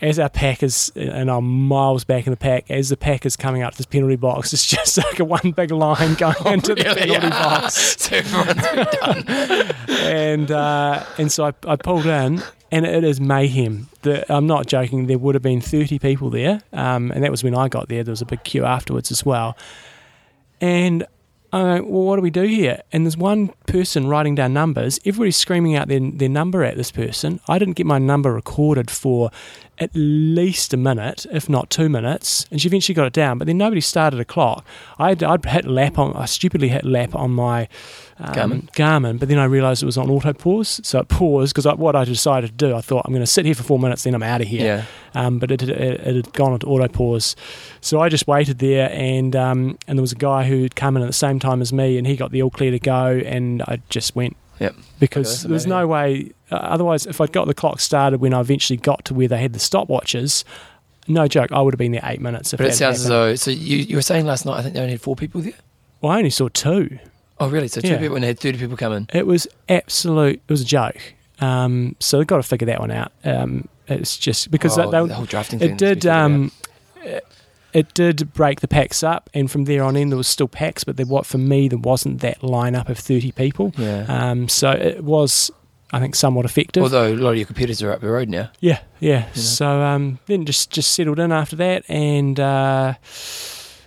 As 0.00 0.18
our 0.18 0.28
pack 0.28 0.64
is, 0.64 0.90
and 0.96 1.30
I'm 1.30 1.68
miles 1.68 2.02
back 2.02 2.26
in 2.26 2.32
the 2.32 2.36
pack, 2.36 2.68
as 2.68 2.88
the 2.88 2.96
pack 2.96 3.24
is 3.24 3.36
coming 3.36 3.62
out 3.62 3.70
to 3.74 3.78
this 3.78 3.86
penalty 3.86 4.16
box, 4.16 4.52
it's 4.52 4.66
just 4.66 4.98
like 5.04 5.20
a 5.20 5.24
one 5.24 5.52
big 5.52 5.70
line 5.70 6.14
going 6.14 6.34
into 6.46 6.74
the 6.74 6.82
Really? 6.82 7.00
penalty 7.02 7.28
box 7.30 7.74
so 8.02 8.16
everyone's 8.16 9.26
done. 9.26 9.70
and 10.00 10.50
uh, 10.50 11.04
and 11.18 11.30
so 11.30 11.44
I, 11.46 11.52
I 11.64 11.76
pulled 11.76 12.06
in, 12.06 12.42
and 12.72 12.86
it 12.86 13.04
is 13.04 13.20
mayhem. 13.20 13.88
The, 14.00 14.34
I'm 14.34 14.46
not 14.46 14.66
joking. 14.66 15.06
There 15.06 15.18
would 15.18 15.34
have 15.34 15.42
been 15.42 15.60
30 15.60 15.98
people 15.98 16.30
there, 16.30 16.62
um, 16.72 17.12
and 17.12 17.22
that 17.22 17.30
was 17.30 17.44
when 17.44 17.54
I 17.54 17.68
got 17.68 17.88
there. 17.88 18.02
There 18.02 18.12
was 18.12 18.22
a 18.22 18.26
big 18.26 18.42
queue 18.42 18.64
afterwards 18.64 19.12
as 19.12 19.24
well. 19.24 19.56
And 20.60 21.06
I'm 21.52 21.86
well, 21.86 22.04
what 22.04 22.16
do 22.16 22.22
we 22.22 22.30
do 22.30 22.44
here? 22.44 22.80
And 22.92 23.04
there's 23.04 23.16
one 23.16 23.48
person 23.66 24.08
writing 24.08 24.34
down 24.34 24.54
numbers. 24.54 24.98
Everybody's 25.04 25.36
screaming 25.36 25.76
out 25.76 25.88
their, 25.88 26.00
their 26.00 26.30
number 26.30 26.64
at 26.64 26.78
this 26.78 26.90
person. 26.90 27.40
I 27.46 27.58
didn't 27.58 27.74
get 27.74 27.84
my 27.84 27.98
number 27.98 28.32
recorded 28.32 28.90
for 28.90 29.30
at 29.76 29.90
least 29.92 30.72
a 30.72 30.78
minute, 30.78 31.26
if 31.30 31.50
not 31.50 31.68
two 31.68 31.90
minutes, 31.90 32.46
and 32.50 32.58
she 32.58 32.68
eventually 32.68 32.94
got 32.94 33.06
it 33.06 33.12
down. 33.12 33.36
But 33.36 33.48
then 33.48 33.58
nobody 33.58 33.82
started 33.82 34.18
a 34.18 34.24
clock. 34.24 34.64
I'd, 34.98 35.22
I'd 35.22 35.44
hit 35.44 35.66
lap 35.66 35.98
on, 35.98 36.14
I 36.14 36.24
stupidly 36.24 36.68
hit 36.68 36.86
lap 36.86 37.14
on 37.14 37.32
my 37.32 37.68
um, 38.18 38.34
Garmin? 38.34 38.70
Garmin, 38.72 39.18
but 39.18 39.28
then 39.28 39.38
I 39.38 39.44
realised 39.44 39.82
it 39.82 39.86
was 39.86 39.98
on 39.98 40.10
auto 40.10 40.32
pause, 40.32 40.80
so 40.84 40.98
it 41.00 41.08
paused 41.08 41.54
because 41.54 41.66
what 41.78 41.96
I 41.96 42.04
decided 42.04 42.48
to 42.50 42.56
do, 42.56 42.74
I 42.76 42.80
thought 42.80 43.04
I'm 43.06 43.12
going 43.12 43.22
to 43.22 43.26
sit 43.26 43.44
here 43.44 43.54
for 43.54 43.62
four 43.62 43.78
minutes, 43.78 44.04
then 44.04 44.14
I'm 44.14 44.22
out 44.22 44.40
of 44.40 44.48
here 44.48 44.64
Yeah. 44.64 44.84
um, 45.26 45.38
but 45.38 45.50
it, 45.50 45.62
it, 45.62 45.70
it 45.70 46.16
had 46.16 46.32
gone 46.32 46.52
into 46.52 46.66
auto 46.66 46.88
pause. 46.88 47.34
So 47.80 48.00
I 48.00 48.08
just 48.08 48.26
waited 48.26 48.58
there, 48.58 48.90
and 48.92 49.34
um, 49.36 49.78
and 49.86 49.98
there 49.98 50.02
was 50.02 50.12
a 50.12 50.16
guy 50.16 50.44
who'd 50.44 50.76
come 50.76 50.96
in 50.96 51.02
at 51.02 51.06
the 51.06 51.12
same 51.12 51.38
time 51.38 51.60
as 51.62 51.72
me, 51.72 51.98
and 51.98 52.06
he 52.06 52.16
got 52.16 52.30
the 52.30 52.42
all 52.42 52.50
clear 52.50 52.70
to 52.70 52.78
go, 52.78 53.06
and 53.24 53.62
I 53.62 53.80
just 53.88 54.14
went. 54.16 54.36
Yep. 54.60 54.76
Because 55.00 55.44
Okay, 55.44 55.50
there's 55.50 55.66
no 55.66 55.88
way. 55.88 56.30
Uh, 56.50 56.56
otherwise, 56.56 57.06
if 57.06 57.20
I'd 57.20 57.32
got 57.32 57.48
the 57.48 57.54
clock 57.54 57.80
started 57.80 58.20
when 58.20 58.32
I 58.32 58.40
eventually 58.40 58.76
got 58.76 59.04
to 59.06 59.14
where 59.14 59.26
they 59.26 59.38
had 59.40 59.54
the 59.54 59.58
stopwatches, 59.58 60.44
no 61.08 61.26
joke, 61.26 61.50
I 61.50 61.60
would 61.60 61.74
have 61.74 61.78
been 61.78 61.90
there 61.90 62.02
eight 62.04 62.20
minutes. 62.20 62.52
If 62.52 62.58
But 62.58 62.68
it 62.68 62.74
sounds 62.74 63.00
as 63.00 63.08
though. 63.08 63.34
So 63.34 63.50
you, 63.50 63.78
you 63.78 63.96
were 63.96 64.02
saying 64.02 64.24
last 64.24 64.46
night, 64.46 64.58
I 64.58 64.62
think 64.62 64.74
they 64.74 64.80
only 64.80 64.92
had 64.92 65.00
four 65.00 65.16
people 65.16 65.40
there? 65.40 65.54
Well, 66.00 66.12
I 66.12 66.18
only 66.18 66.30
saw 66.30 66.48
two. 66.48 66.98
Oh, 67.42 67.48
really? 67.50 67.68
So 67.68 67.80
two 67.80 67.88
Yeah. 67.88 67.98
people 67.98 68.16
and 68.16 68.22
they 68.24 68.28
had 68.28 68.38
30 68.40 68.58
people 68.58 68.76
come 68.76 68.92
in. 68.92 69.06
It 69.12 69.26
was 69.26 69.46
absolute. 69.68 70.36
It 70.46 70.52
was 70.52 70.62
a 70.62 70.64
joke. 70.66 71.14
Um, 71.40 71.96
so 71.98 72.18
they've 72.18 72.26
got 72.26 72.36
to 72.36 72.42
figure 72.42 72.66
that 72.66 72.80
one 72.80 72.90
out. 72.90 73.12
Um, 73.24 73.68
it's 73.88 74.16
just 74.16 74.50
because 74.50 74.78
oh, 74.78 74.90
they, 74.90 75.00
they, 75.00 75.08
the 75.08 75.14
whole 75.14 75.24
drafting 75.24 75.60
it 75.60 75.76
did. 75.78 76.06
Um, 76.06 76.52
it- 77.02 77.26
it 77.74 77.94
did 77.94 78.34
break 78.34 78.60
the 78.60 78.68
packs 78.68 79.02
up, 79.02 79.30
and 79.32 79.50
from 79.50 79.64
there 79.64 79.82
on 79.82 79.96
in, 79.96 80.10
there 80.10 80.18
was 80.18 80.28
still 80.28 80.46
packs. 80.46 80.84
But 80.84 80.98
there, 80.98 81.06
what 81.06 81.24
for 81.24 81.38
me, 81.38 81.68
there 81.68 81.78
wasn't 81.78 82.20
that 82.20 82.38
lineup 82.40 82.90
of 82.90 82.98
thirty 82.98 83.32
people. 83.32 83.72
yeah. 83.78 84.04
Um, 84.10 84.46
so 84.50 84.72
it 84.72 85.02
was, 85.02 85.50
I 85.90 85.98
think, 85.98 86.14
somewhat 86.14 86.44
effective. 86.44 86.82
Although 86.82 87.14
a 87.14 87.16
lot 87.16 87.30
of 87.30 87.36
your 87.38 87.46
computers 87.46 87.82
are 87.82 87.90
up 87.90 88.02
the 88.02 88.10
road 88.10 88.28
now. 88.28 88.50
Yeah, 88.60 88.80
yeah. 89.00 89.20
know? 89.20 89.26
So 89.32 89.80
um, 89.80 90.18
then 90.26 90.44
just 90.44 90.70
just 90.70 90.92
settled 90.92 91.18
in 91.18 91.32
after 91.32 91.56
that, 91.56 91.88
and 91.88 92.38
uh, 92.38 92.92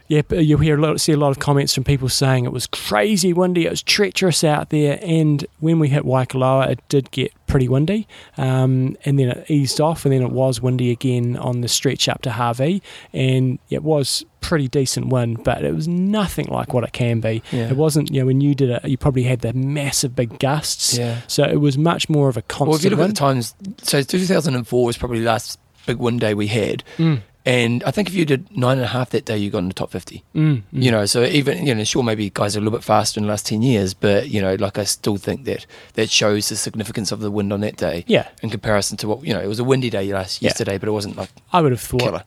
yeah, 0.07 0.21
but 0.27 0.45
you'll 0.45 0.59
hear 0.59 0.77
a 0.77 0.81
lot, 0.81 1.01
see 1.01 1.11
a 1.11 1.17
lot 1.17 1.31
of 1.31 1.39
comments 1.39 1.73
from 1.73 1.83
people 1.83 2.09
saying 2.09 2.45
it 2.45 2.51
was 2.51 2.67
crazy 2.67 3.33
windy, 3.33 3.65
it 3.65 3.69
was 3.69 3.81
treacherous 3.81 4.43
out 4.43 4.69
there, 4.69 4.99
and 5.01 5.45
when 5.59 5.79
we 5.79 5.89
hit 5.89 6.03
Waikoloa, 6.03 6.69
it 6.69 6.79
did 6.89 7.09
get 7.11 7.31
pretty 7.47 7.67
windy, 7.67 8.07
um, 8.37 8.95
and 9.05 9.17
then 9.17 9.29
it 9.29 9.49
eased 9.49 9.81
off, 9.81 10.05
and 10.05 10.13
then 10.13 10.21
it 10.21 10.31
was 10.31 10.61
windy 10.61 10.91
again 10.91 11.37
on 11.37 11.61
the 11.61 11.67
stretch 11.67 12.07
up 12.07 12.21
to 12.23 12.31
Hawi, 12.31 12.81
and 13.13 13.59
it 13.69 13.83
was 13.83 14.25
pretty 14.41 14.67
decent 14.67 15.07
wind, 15.07 15.43
but 15.43 15.63
it 15.63 15.73
was 15.73 15.87
nothing 15.87 16.45
like 16.47 16.71
what 16.71 16.83
it 16.83 16.93
can 16.93 17.19
be. 17.19 17.41
Yeah. 17.51 17.69
It 17.69 17.77
wasn't, 17.77 18.11
you 18.11 18.19
know, 18.19 18.27
when 18.27 18.41
you 18.41 18.53
did 18.53 18.69
it, 18.69 18.85
you 18.85 18.95
probably 18.95 19.23
had 19.23 19.39
the 19.39 19.53
massive 19.53 20.15
big 20.15 20.37
gusts. 20.37 20.95
Yeah. 20.97 21.21
So 21.27 21.43
it 21.43 21.59
was 21.59 21.79
much 21.79 22.09
more 22.09 22.29
of 22.29 22.37
a 22.37 22.43
constant 22.43 22.67
Well, 22.67 22.77
if 22.77 22.83
you 22.83 22.89
look 22.91 22.99
at 22.99 23.07
the 23.07 23.13
times, 23.13 23.55
so 23.81 24.03
2004 24.03 24.85
was 24.85 24.97
probably 24.97 25.19
the 25.19 25.25
last 25.25 25.59
big 25.87 25.97
wind 25.97 26.19
day 26.19 26.35
we 26.35 26.45
had. 26.45 26.83
Mm, 26.97 27.21
And 27.47 27.83
I 27.83 27.91
think 27.91 28.07
if 28.09 28.15
you 28.15 28.25
did 28.25 28.49
nine 28.57 28.77
and 28.77 28.85
a 28.85 28.87
half 28.87 29.11
that 29.11 29.23
day, 29.25 29.37
you 29.37 29.51
got 29.51 29.59
in 29.59 29.67
the 29.67 29.73
top 29.75 29.91
50. 29.91 30.23
mm, 30.33 30.41
mm. 30.55 30.63
You 30.71 30.89
know, 30.89 31.05
so 31.05 31.23
even, 31.23 31.65
you 31.67 31.75
know, 31.75 31.83
sure, 31.83 32.01
maybe 32.01 32.31
guys 32.33 32.55
are 32.55 32.59
a 32.59 32.61
little 32.63 32.75
bit 32.75 32.83
faster 32.83 33.19
in 33.19 33.25
the 33.25 33.29
last 33.29 33.45
10 33.45 33.61
years, 33.61 33.93
but, 33.93 34.29
you 34.29 34.41
know, 34.41 34.55
like 34.55 34.79
I 34.79 34.83
still 34.83 35.17
think 35.17 35.45
that 35.45 35.65
that 35.93 36.09
shows 36.09 36.49
the 36.49 36.55
significance 36.55 37.11
of 37.11 37.19
the 37.19 37.29
wind 37.29 37.53
on 37.53 37.61
that 37.61 37.77
day 37.77 38.03
Yeah, 38.07 38.27
in 38.41 38.49
comparison 38.49 38.97
to 38.97 39.07
what, 39.07 39.23
you 39.23 39.33
know, 39.33 39.41
it 39.41 39.47
was 39.47 39.59
a 39.59 39.63
windy 39.63 39.91
day 39.91 40.11
last 40.11 40.41
Yeah. 40.41 40.47
yesterday, 40.47 40.79
but 40.79 40.89
it 40.89 40.93
wasn't 40.93 41.17
like 41.17 41.29
I 41.53 41.61
would 41.61 41.71
have 41.71 41.81
thought. 41.81 42.01
killer. 42.01 42.23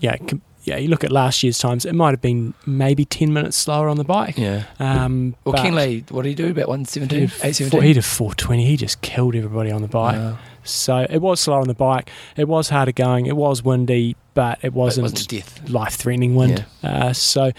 Yeah, 0.00 0.16
com- 0.18 0.42
yeah. 0.64 0.76
You 0.76 0.88
look 0.88 1.02
at 1.02 1.10
last 1.10 1.42
year's 1.42 1.58
times; 1.58 1.84
it 1.86 1.94
might 1.94 2.10
have 2.10 2.20
been 2.20 2.52
maybe 2.66 3.04
ten 3.06 3.32
minutes 3.32 3.56
slower 3.56 3.88
on 3.88 3.96
the 3.96 4.04
bike. 4.04 4.36
Yeah. 4.38 4.64
Um, 4.78 5.34
Well, 5.44 5.54
but 5.54 5.64
Kienle, 5.64 6.08
what 6.12 6.22
did 6.22 6.28
he 6.28 6.34
do? 6.36 6.50
About 6.50 6.68
117? 6.68 7.18
he 7.20 7.24
did, 7.26 7.32
four, 7.32 7.46
817? 7.48 7.82
he 7.82 7.92
did 7.94 8.04
four 8.04 8.34
twenty. 8.34 8.64
He 8.66 8.76
just 8.76 9.00
killed 9.00 9.34
everybody 9.34 9.70
on 9.72 9.80
the 9.82 9.88
bike. 9.88 10.16
Wow. 10.16 10.38
So 10.70 11.06
it 11.08 11.18
was 11.18 11.40
slow 11.40 11.60
on 11.60 11.68
the 11.68 11.74
bike. 11.74 12.10
It 12.36 12.48
was 12.48 12.68
harder 12.68 12.92
going. 12.92 13.26
It 13.26 13.36
was 13.36 13.62
windy, 13.62 14.16
but 14.34 14.58
it 14.62 14.72
wasn't, 14.72 15.12
wasn't 15.12 15.68
life-threatening 15.68 16.34
wind. 16.34 16.64
Uh, 16.82 17.12
so, 17.12 17.52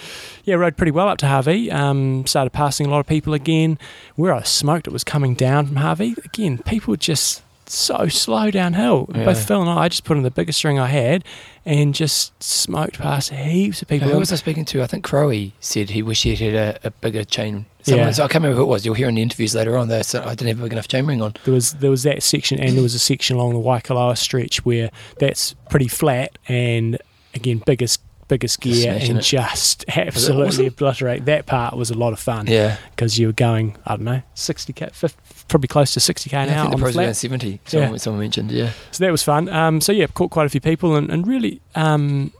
yeah, 0.43 0.55
rode 0.55 0.77
pretty 0.77 0.91
well 0.91 1.07
up 1.07 1.17
to 1.19 1.27
Hawi. 1.27 1.71
Um, 1.71 2.25
started 2.25 2.51
passing 2.51 2.87
a 2.87 2.89
lot 2.89 2.99
of 2.99 3.07
people 3.07 3.33
again. 3.33 3.77
Where 4.15 4.33
I 4.33 4.43
smoked, 4.43 4.87
it 4.87 4.93
was 4.93 5.03
coming 5.03 5.33
down 5.33 5.67
from 5.67 5.77
Hawi. 5.77 6.15
Again, 6.25 6.59
people 6.59 6.95
just 6.95 7.43
so 7.71 8.07
slow 8.07 8.51
downhill. 8.51 9.09
Yeah. 9.13 9.25
Both 9.25 9.47
Phil 9.47 9.61
and 9.61 9.69
I, 9.69 9.83
I 9.83 9.89
just 9.89 10.03
put 10.03 10.17
in 10.17 10.23
the 10.23 10.31
biggest 10.31 10.57
string 10.57 10.79
I 10.79 10.88
had 10.88 11.23
and 11.65 11.93
just 11.93 12.41
smoked 12.41 12.97
past 12.99 13.29
heaps 13.31 13.81
of 13.81 13.88
people. 13.88 14.07
Who 14.09 14.17
was 14.19 14.31
I 14.31 14.35
speaking 14.35 14.65
to? 14.65 14.81
I 14.81 14.88
think 14.88 15.03
Crowe 15.03 15.31
said 15.59 15.91
he 15.91 16.01
wished 16.01 16.23
he 16.23 16.35
had 16.35 16.55
a, 16.83 16.88
a 16.88 16.91
bigger 16.91 17.23
chain. 17.23 17.65
Someone, 17.83 18.07
Yeah. 18.07 18.11
so 18.11 18.23
I 18.23 18.27
can't 18.27 18.43
remember 18.43 18.57
who 18.57 18.63
it 18.63 18.67
was. 18.69 18.85
You'll 18.85 18.95
hear 18.95 19.07
in 19.09 19.15
the 19.15 19.21
interviews 19.21 19.55
later 19.55 19.77
on. 19.77 19.89
Said 20.03 20.23
I 20.23 20.29
didn't 20.35 20.47
have 20.47 20.59
a 20.59 20.63
big 20.63 20.73
enough 20.73 20.88
chain 20.88 21.05
ring 21.05 21.21
on. 21.21 21.33
There 21.45 21.53
was 21.53 21.73
there 21.75 21.91
was 21.91 22.03
that 22.03 22.23
section, 22.23 22.59
and 22.59 22.75
there 22.75 22.83
was 22.83 22.95
a 22.95 22.99
section 22.99 23.35
along 23.38 23.53
the 23.53 23.59
Waikoloa 23.59 24.17
stretch 24.17 24.65
where 24.65 24.89
that's 25.19 25.53
pretty 25.69 25.88
flat, 25.88 26.38
and 26.47 26.97
again 27.35 27.61
biggest 27.65 28.01
biggest 28.29 28.62
gear, 28.62 28.93
and 29.01 29.17
it. 29.17 29.21
just 29.21 29.83
absolutely 29.98 30.45
awesome? 30.48 30.67
obliterate. 30.67 31.25
That 31.25 31.45
part 31.45 31.75
was 31.75 31.89
a 31.91 31.95
lot 31.95 32.13
of 32.13 32.19
fun 32.19 32.48
Yeah. 32.48 32.77
because 32.91 33.19
you 33.19 33.27
were 33.27 33.33
going, 33.33 33.75
I 33.86 33.98
don't 33.98 34.05
know, 34.05 34.21
sixty 34.36 34.71
k, 34.71 34.88
50, 34.93 35.17
probably 35.50 35.67
close 35.67 35.93
to 35.95 36.00
sixty 36.00 36.29
k 36.29 36.38
an 36.38 36.48
I 36.50 36.53
hour 36.53 36.69
think 36.69 36.79
pros 36.79 36.89
were 36.89 36.91
flat. 36.93 37.05
around 37.05 37.13
70. 37.15 37.59
Someone, 37.65 37.91
Yeah. 37.91 37.98
someone 37.98 38.19
mentioned, 38.21 38.51
yeah. 38.51 38.71
So 38.91 39.03
that 39.03 39.12
was 39.12 39.24
fun. 39.24 39.50
Um, 39.50 39.81
so 39.81 39.91
yeah, 39.91 40.07
caught 40.07 40.31
quite 40.31 40.45
a 40.45 40.50
few 40.50 40.62
people, 40.62 40.95
and, 40.95 41.09
and 41.09 41.27
really, 41.27 41.59
um, 41.75 42.31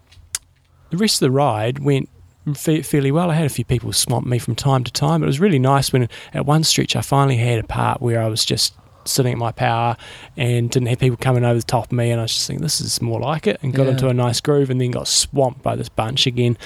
the 0.92 0.98
rest 0.98 1.16
of 1.16 1.28
the 1.28 1.32
ride 1.32 1.80
went 1.80 2.08
fairly 2.56 3.12
well. 3.12 3.30
I 3.30 3.36
had 3.36 3.46
a 3.46 3.50
few 3.50 3.66
people 3.66 3.92
swamp 3.94 4.26
me 4.26 4.40
from 4.40 4.56
time 4.56 4.84
to 4.86 4.92
time. 4.92 5.22
It 5.22 5.28
was 5.28 5.40
really 5.40 5.60
nice 5.60 5.92
when 5.94 6.08
at 6.34 6.46
one 6.46 6.64
stretch 6.64 6.96
I 6.96 7.02
finally 7.02 7.38
had 7.38 7.60
a 7.60 7.64
part 7.68 8.02
where 8.02 8.22
I 8.24 8.28
was 8.28 8.44
just 8.46 8.74
sitting 9.10 9.32
at 9.34 9.38
my 9.38 9.52
power 9.52 9.98
and 10.38 10.70
didn't 10.70 10.88
have 10.88 11.00
people 11.00 11.18
coming 11.18 11.44
over 11.44 11.60
the 11.60 11.66
top 11.66 11.86
of 11.86 11.92
me, 11.92 12.12
and 12.12 12.20
I 12.20 12.24
was 12.24 12.34
just 12.34 12.48
thinking 12.48 12.62
this 12.64 12.80
is 12.82 13.02
more 13.02 13.20
like 13.20 13.48
it, 13.48 13.60
and 13.62 13.74
got 13.74 13.84
Yeah. 13.86 13.92
into 13.92 14.08
a 14.10 14.14
nice 14.14 14.40
groove, 14.42 14.70
and 14.70 14.80
then 14.80 14.92
got 14.92 15.08
swamped 15.08 15.62
by 15.64 15.76
this 15.76 15.90
bunch 15.90 16.28
again. 16.28 16.58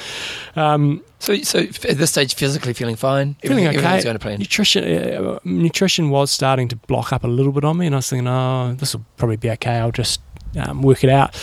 Um, 0.56 1.02
So, 1.20 1.38
so 1.42 1.60
at 1.60 1.98
this 1.98 2.12
stage, 2.12 2.36
physically 2.36 2.74
feeling 2.74 2.98
fine. 2.98 3.36
Feeling 3.42 3.66
Everything- 3.66 3.86
okay. 3.86 4.04
Going 4.04 4.16
to 4.16 4.20
plan. 4.20 4.40
nutrition 4.40 4.84
uh, 4.84 5.40
nutrition 5.46 6.10
was 6.10 6.30
starting 6.32 6.68
to 6.68 6.76
block 6.76 7.14
up 7.14 7.24
a 7.24 7.28
little 7.28 7.54
bit 7.54 7.64
on 7.64 7.78
me, 7.78 7.86
and 7.86 7.96
I 7.96 8.00
was 8.00 8.10
thinking, 8.10 8.28
oh, 8.28 8.76
this 8.78 8.94
will 8.94 9.06
probably 9.16 9.38
be 9.38 9.50
okay. 9.52 9.76
I'll 9.78 9.92
just 9.92 10.20
um, 10.58 10.82
work 10.82 11.04
it 11.04 11.10
out. 11.10 11.34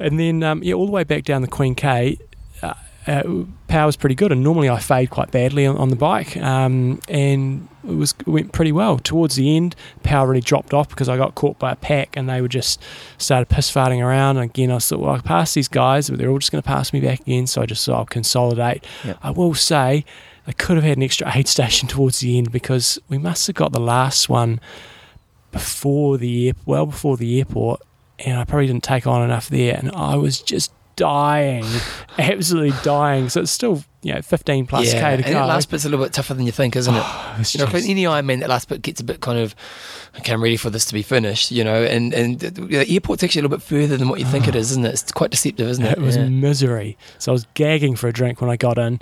And 0.00 0.18
then, 0.18 0.42
um, 0.42 0.62
yeah, 0.64 0.74
all 0.74 0.86
the 0.86 0.92
way 0.92 1.04
back 1.04 1.22
down 1.22 1.42
the 1.42 1.48
Queen 1.48 1.74
K, 1.76 2.18
uh, 3.06 3.44
power 3.66 3.86
was 3.86 3.96
pretty 3.96 4.14
good, 4.14 4.30
and 4.30 4.42
normally 4.42 4.68
I 4.68 4.78
fade 4.78 5.10
quite 5.10 5.30
badly 5.30 5.66
on, 5.66 5.76
on 5.76 5.88
the 5.88 5.96
bike, 5.96 6.36
um, 6.36 7.00
and 7.08 7.68
it 7.82 7.94
was 7.94 8.14
it 8.20 8.26
went 8.28 8.52
pretty 8.52 8.70
well. 8.70 8.98
Towards 8.98 9.34
the 9.34 9.56
end, 9.56 9.74
power 10.02 10.28
really 10.28 10.40
dropped 10.40 10.72
off 10.72 10.88
because 10.88 11.08
I 11.08 11.16
got 11.16 11.34
caught 11.34 11.58
by 11.58 11.72
a 11.72 11.76
pack, 11.76 12.16
and 12.16 12.28
they 12.28 12.40
were 12.40 12.48
just 12.48 12.80
started 13.18 13.48
piss 13.48 13.70
farting 13.72 14.04
around. 14.04 14.36
And 14.36 14.44
again, 14.44 14.70
I 14.70 14.78
thought, 14.78 15.00
well, 15.00 15.14
I 15.14 15.18
passed 15.18 15.54
these 15.54 15.68
guys, 15.68 16.10
but 16.10 16.18
they're 16.18 16.30
all 16.30 16.38
just 16.38 16.52
going 16.52 16.62
to 16.62 16.66
pass 16.66 16.92
me 16.92 17.00
back 17.00 17.20
again, 17.20 17.46
so 17.46 17.62
I 17.62 17.66
just 17.66 17.84
thought 17.84 17.96
I'll 17.96 18.04
consolidate. 18.06 18.84
Yep. 19.04 19.18
I 19.22 19.30
will 19.30 19.54
say. 19.54 20.04
They 20.44 20.52
could 20.52 20.76
have 20.76 20.82
had 20.82 20.96
an 20.96 21.04
extra 21.04 21.30
aid 21.32 21.46
station 21.56 21.88
towards 21.88 22.18
the 22.18 22.36
end 22.36 22.50
because 22.50 22.98
we 23.08 23.16
must 23.16 23.46
have 23.46 23.54
got 23.54 23.70
the 23.70 23.78
last 23.78 24.28
one 24.28 24.58
before 25.52 26.18
the 26.18 26.48
air, 26.48 26.54
well 26.66 26.86
before 26.86 27.16
the 27.16 27.38
airport, 27.38 27.80
and 28.18 28.40
I 28.40 28.44
probably 28.44 28.66
didn't 28.66 28.82
take 28.82 29.06
on 29.06 29.22
enough 29.22 29.48
there, 29.48 29.76
and 29.76 29.92
I 29.92 30.16
was 30.16 30.40
just 30.40 30.72
dying, 30.96 31.64
absolutely 32.18 32.76
dying. 32.82 33.28
So 33.28 33.40
it's 33.42 33.50
still 33.50 33.82
you 34.02 34.12
know 34.14 34.22
15 34.22 34.66
plus 34.66 34.92
yeah, 34.92 35.00
k 35.00 35.22
to 35.22 35.24
and 35.24 35.32
go. 35.34 35.40
that 35.40 35.46
last 35.46 35.70
bit's 35.70 35.84
a 35.84 35.88
little 35.88 36.04
bit 36.04 36.12
tougher 36.12 36.34
than 36.34 36.44
you 36.46 36.52
think, 36.52 36.74
isn't 36.76 36.94
it? 36.94 37.02
Oh, 37.04 37.36
You 37.52 37.60
know, 37.64 37.66
just- 37.70 37.88
any 37.88 38.04
Ironman, 38.04 38.40
that 38.40 38.48
last 38.48 38.68
bit 38.68 38.82
gets 38.82 39.00
a 39.00 39.04
bit 39.04 39.20
kind 39.20 39.38
of, 39.38 39.54
okay, 40.18 40.32
I'm 40.32 40.42
ready 40.42 40.56
for 40.56 40.70
this 40.70 40.84
to 40.86 40.94
be 40.94 41.02
finished, 41.02 41.50
you 41.50 41.62
know, 41.64 41.82
and, 41.82 42.12
and 42.12 42.38
the 42.40 42.84
airport's 42.88 43.22
actually 43.22 43.40
a 43.40 43.42
little 43.44 43.56
bit 43.56 43.62
further 43.64 43.96
than 43.96 44.08
what 44.08 44.18
you 44.20 44.26
think 44.26 44.48
it 44.48 44.54
is, 44.56 44.70
isn't 44.72 44.84
it? 44.84 44.92
It's 44.94 45.12
quite 45.12 45.30
deceptive, 45.30 45.68
isn't 45.68 45.84
it? 45.84 45.98
It 45.98 46.02
was 46.02 46.16
Yeah. 46.16 46.28
misery. 46.28 46.98
So 47.18 47.30
I 47.30 47.34
was 47.34 47.46
gagging 47.54 47.96
for 47.96 48.08
a 48.08 48.12
drink 48.12 48.40
when 48.40 48.50
I 48.50 48.56
got 48.56 48.76
in, 48.78 49.00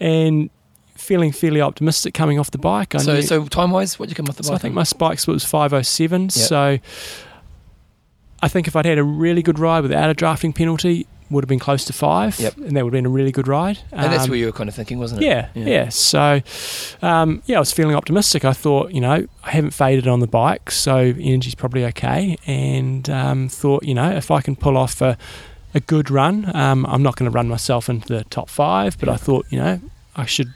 and 0.00 0.50
feeling 0.96 1.30
fairly 1.30 1.60
optimistic 1.60 2.12
coming 2.14 2.38
off 2.40 2.50
the 2.50 2.58
bike. 2.58 2.94
I 2.94 2.98
So, 2.98 3.14
knew, 3.14 3.22
so 3.22 3.44
time 3.46 3.70
wise, 3.70 3.98
what 3.98 4.08
did 4.08 4.12
you 4.12 4.16
come 4.16 4.28
off 4.28 4.36
the 4.36 4.42
So 4.44 4.50
bike? 4.50 4.58
I 4.58 4.62
think 4.62 4.74
my 4.74 4.82
spike 4.82 5.18
split 5.20 5.34
was 5.34 5.44
507. 5.44 6.22
Yep. 6.22 6.30
So 6.32 6.78
I 8.42 8.48
think 8.48 8.66
if 8.68 8.76
I'd 8.76 8.86
had 8.86 8.98
a 8.98 9.04
really 9.04 9.42
good 9.42 9.58
ride 9.58 9.80
without 9.82 10.10
a 10.10 10.14
drafting 10.14 10.52
penalty, 10.52 11.06
would 11.30 11.44
have 11.44 11.48
been 11.48 11.58
close 11.58 11.84
to 11.84 11.92
five, 11.92 12.38
Yep. 12.40 12.56
and 12.56 12.76
that 12.76 12.84
would 12.84 12.92
have 12.94 12.98
been 12.98 13.06
a 13.06 13.10
really 13.10 13.32
good 13.32 13.46
ride. 13.48 13.78
and 13.92 14.12
that's 14.12 14.24
Um, 14.24 14.30
where 14.30 14.38
you 14.38 14.46
were 14.46 14.52
kind 14.52 14.68
of 14.68 14.74
thinking, 14.74 14.98
wasn't 14.98 15.22
it? 15.22 15.26
yeah, 15.26 15.48
yeah, 15.54 15.88
So, 15.90 16.40
um, 17.02 17.42
yeah, 17.46 17.56
I 17.56 17.60
was 17.60 17.72
feeling 17.72 17.94
optimistic. 17.94 18.44
I 18.44 18.52
thought, 18.52 18.92
you 18.92 19.00
know, 19.00 19.26
I 19.44 19.50
haven't 19.50 19.72
faded 19.72 20.06
on 20.08 20.20
the 20.20 20.26
bike, 20.26 20.70
so 20.70 20.96
energy's 20.98 21.54
probably 21.54 21.84
okay. 21.86 22.36
And 22.46 23.08
um, 23.10 23.48
thought, 23.48 23.84
you 23.84 23.94
know, 23.94 24.10
if 24.10 24.30
I 24.30 24.40
can 24.40 24.56
pull 24.56 24.76
off 24.76 25.00
a, 25.02 25.16
a 25.74 25.80
good 25.80 26.10
run, 26.10 26.50
um, 26.56 26.86
I'm 26.86 27.02
not 27.02 27.16
going 27.16 27.30
to 27.30 27.34
run 27.34 27.48
myself 27.48 27.88
into 27.88 28.08
the 28.08 28.24
top 28.24 28.48
five, 28.48 28.96
but 28.98 29.08
I 29.08 29.16
thought, 29.16 29.46
you 29.50 29.58
know, 29.58 29.80
I 30.16 30.24
should. 30.26 30.52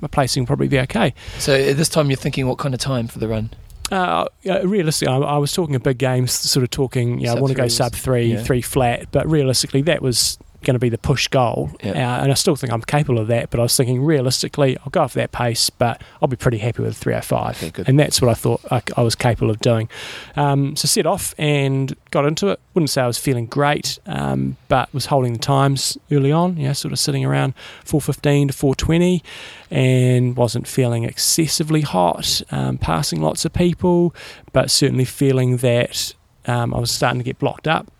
My 0.00 0.08
placing 0.08 0.42
will 0.42 0.48
probably 0.48 0.66
be 0.68 0.80
okay. 0.80 1.14
So 1.38 1.54
at 1.54 1.76
this 1.76 1.88
time, 1.88 2.10
you're 2.10 2.16
thinking, 2.16 2.46
what 2.48 2.58
kind 2.58 2.74
of 2.74 2.80
time 2.80 3.06
for 3.06 3.20
the 3.20 3.28
run? 3.28 3.50
Uh, 3.92 4.26
realistically, 4.64 5.12
I, 5.12 5.18
I 5.18 5.38
was 5.38 5.52
talking 5.52 5.74
a 5.74 5.80
big 5.80 5.98
games, 5.98 6.32
sort 6.32 6.64
of 6.64 6.70
talking. 6.70 7.18
You 7.20 7.26
know, 7.26 7.34
I 7.36 7.40
want 7.40 7.50
to 7.52 7.56
go 7.56 7.68
sub 7.68 7.92
three, 7.92 8.32
Yeah. 8.32 8.42
three 8.42 8.62
flat, 8.62 9.08
but 9.12 9.28
realistically, 9.28 9.82
that 9.82 10.00
was 10.00 10.38
going 10.62 10.74
to 10.74 10.80
be 10.80 10.88
the 10.88 10.98
push 10.98 11.28
goal, 11.28 11.70
Yeah. 11.82 11.90
uh, 12.18 12.22
and 12.22 12.30
I 12.30 12.34
still 12.34 12.56
think 12.56 12.72
I'm 12.72 12.82
capable 12.82 13.18
of 13.18 13.28
that. 13.28 13.50
But 13.50 13.60
I 13.60 13.62
was 13.64 13.76
thinking 13.76 14.02
realistically, 14.02 14.76
I'll 14.78 14.90
go 14.90 15.02
off 15.02 15.14
that 15.14 15.32
pace, 15.32 15.70
but 15.70 16.00
I'll 16.20 16.28
be 16.28 16.36
pretty 16.36 16.58
happy 16.58 16.82
with 16.82 16.96
305, 16.96 17.62
Okay, 17.64 17.84
and 17.86 17.98
that's 17.98 18.20
what 18.22 18.30
I 18.30 18.34
thought 18.34 18.60
I, 18.70 18.82
I 18.96 19.02
was 19.02 19.14
capable 19.14 19.50
of 19.50 19.60
doing. 19.60 19.88
Um, 20.36 20.76
so 20.76 20.86
set 20.86 21.06
off 21.06 21.34
and 21.38 21.94
got 22.10 22.24
into 22.26 22.48
it. 22.48 22.60
Wouldn't 22.74 22.90
say 22.90 23.02
I 23.02 23.06
was 23.06 23.18
feeling 23.18 23.46
great, 23.46 23.98
um, 24.06 24.56
but 24.68 24.92
was 24.94 25.06
holding 25.06 25.34
the 25.34 25.38
times 25.38 25.98
early 26.10 26.32
on. 26.32 26.56
You 26.56 26.68
know, 26.68 26.72
sort 26.72 26.92
of 26.92 26.98
sitting 26.98 27.24
around 27.24 27.54
415 27.84 28.48
to 28.48 28.54
420 28.54 29.22
and 29.70 30.36
wasn't 30.36 30.66
feeling 30.66 31.04
excessively 31.04 31.80
hot, 31.82 32.42
um, 32.50 32.78
passing 32.78 33.20
lots 33.20 33.44
of 33.44 33.52
people, 33.52 34.14
but 34.52 34.70
certainly 34.70 35.04
feeling 35.04 35.58
that 35.58 36.14
um, 36.46 36.74
I 36.74 36.78
was 36.78 36.90
starting 36.90 37.20
to 37.20 37.24
get 37.24 37.38
blocked 37.38 37.66
up, 37.68 37.90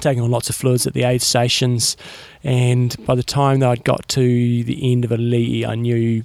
taking 0.00 0.22
on 0.22 0.30
lots 0.30 0.48
of 0.48 0.56
fluids 0.56 0.86
at 0.86 0.94
the 0.94 1.04
aid 1.04 1.22
stations. 1.22 1.96
And 2.44 2.94
by 3.06 3.14
the 3.14 3.22
time 3.22 3.60
that 3.60 3.68
I'd 3.68 3.84
got 3.84 4.08
to 4.10 4.64
the 4.64 4.92
end 4.92 5.04
of 5.04 5.10
Ali'i, 5.10 5.66
I 5.66 5.74
knew 5.74 6.24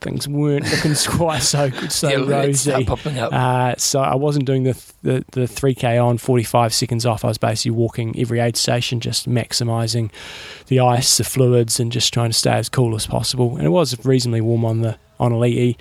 things 0.00 0.28
weren't 0.28 0.64
looking 0.70 0.94
quite 1.16 1.42
so 1.42 1.70
good, 1.70 1.90
so 1.90 2.08
alerts 2.08 2.66
rosy. 2.66 2.84
popping 2.84 3.18
up. 3.18 3.32
Uh, 3.32 3.74
so 3.76 4.00
I 4.00 4.14
wasn't 4.14 4.44
doing 4.44 4.64
the, 4.64 4.92
the 5.02 5.24
the 5.32 5.40
3k 5.42 6.02
on 6.02 6.18
45 6.18 6.74
seconds 6.74 7.06
off. 7.06 7.24
I 7.24 7.28
was 7.28 7.38
basically 7.38 7.72
walking 7.72 8.18
every 8.18 8.40
aid 8.40 8.56
station, 8.56 9.00
just 9.00 9.28
maximising 9.28 10.10
the 10.68 10.80
ice, 10.80 11.16
the 11.16 11.24
fluids, 11.24 11.80
and 11.80 11.90
just 11.90 12.12
trying 12.12 12.30
to 12.30 12.36
stay 12.36 12.52
as 12.52 12.68
cool 12.68 12.94
as 12.94 13.06
possible. 13.06 13.56
And 13.56 13.66
it 13.66 13.70
was 13.70 14.04
reasonably 14.04 14.40
warm 14.40 14.64
on 14.64 14.82
the 14.82 14.98
on 15.18 15.32
Ali'i, 15.32 15.76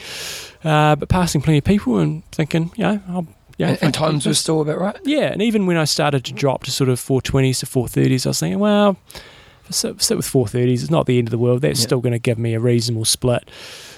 uh, 0.63 0.95
but 0.95 1.09
passing 1.09 1.41
plenty 1.41 1.57
of 1.57 1.65
people 1.65 1.99
and 1.99 2.23
thinking, 2.31 2.71
you 2.77 2.83
know, 2.83 3.01
I'll, 3.09 3.27
yeah, 3.57 3.69
and, 3.69 3.83
and 3.83 3.93
times 3.93 4.25
were 4.25 4.33
still 4.33 4.61
about 4.61 4.79
right. 4.79 4.97
yeah, 5.05 5.31
and 5.31 5.41
even 5.41 5.65
when 5.65 5.77
I 5.77 5.85
started 5.85 6.25
to 6.25 6.33
drop 6.33 6.63
to 6.65 6.71
sort 6.71 6.89
of 6.89 6.99
420s 6.99 7.59
to 7.59 7.65
430s, 7.65 8.25
I 8.25 8.29
was 8.29 8.39
thinking, 8.39 8.59
well, 8.59 8.97
if 9.13 9.67
I 9.67 9.71
sit, 9.71 10.01
sit 10.01 10.17
with 10.17 10.25
430s, 10.27 10.73
it's 10.83 10.89
not 10.91 11.05
the 11.05 11.17
end 11.17 11.27
of 11.27 11.31
the 11.31 11.37
world. 11.37 11.61
That's 11.61 11.79
Yeah. 11.79 11.85
still 11.87 11.99
going 12.01 12.13
to 12.13 12.19
give 12.19 12.37
me 12.37 12.53
a 12.53 12.59
reasonable 12.59 13.05
split. 13.05 13.49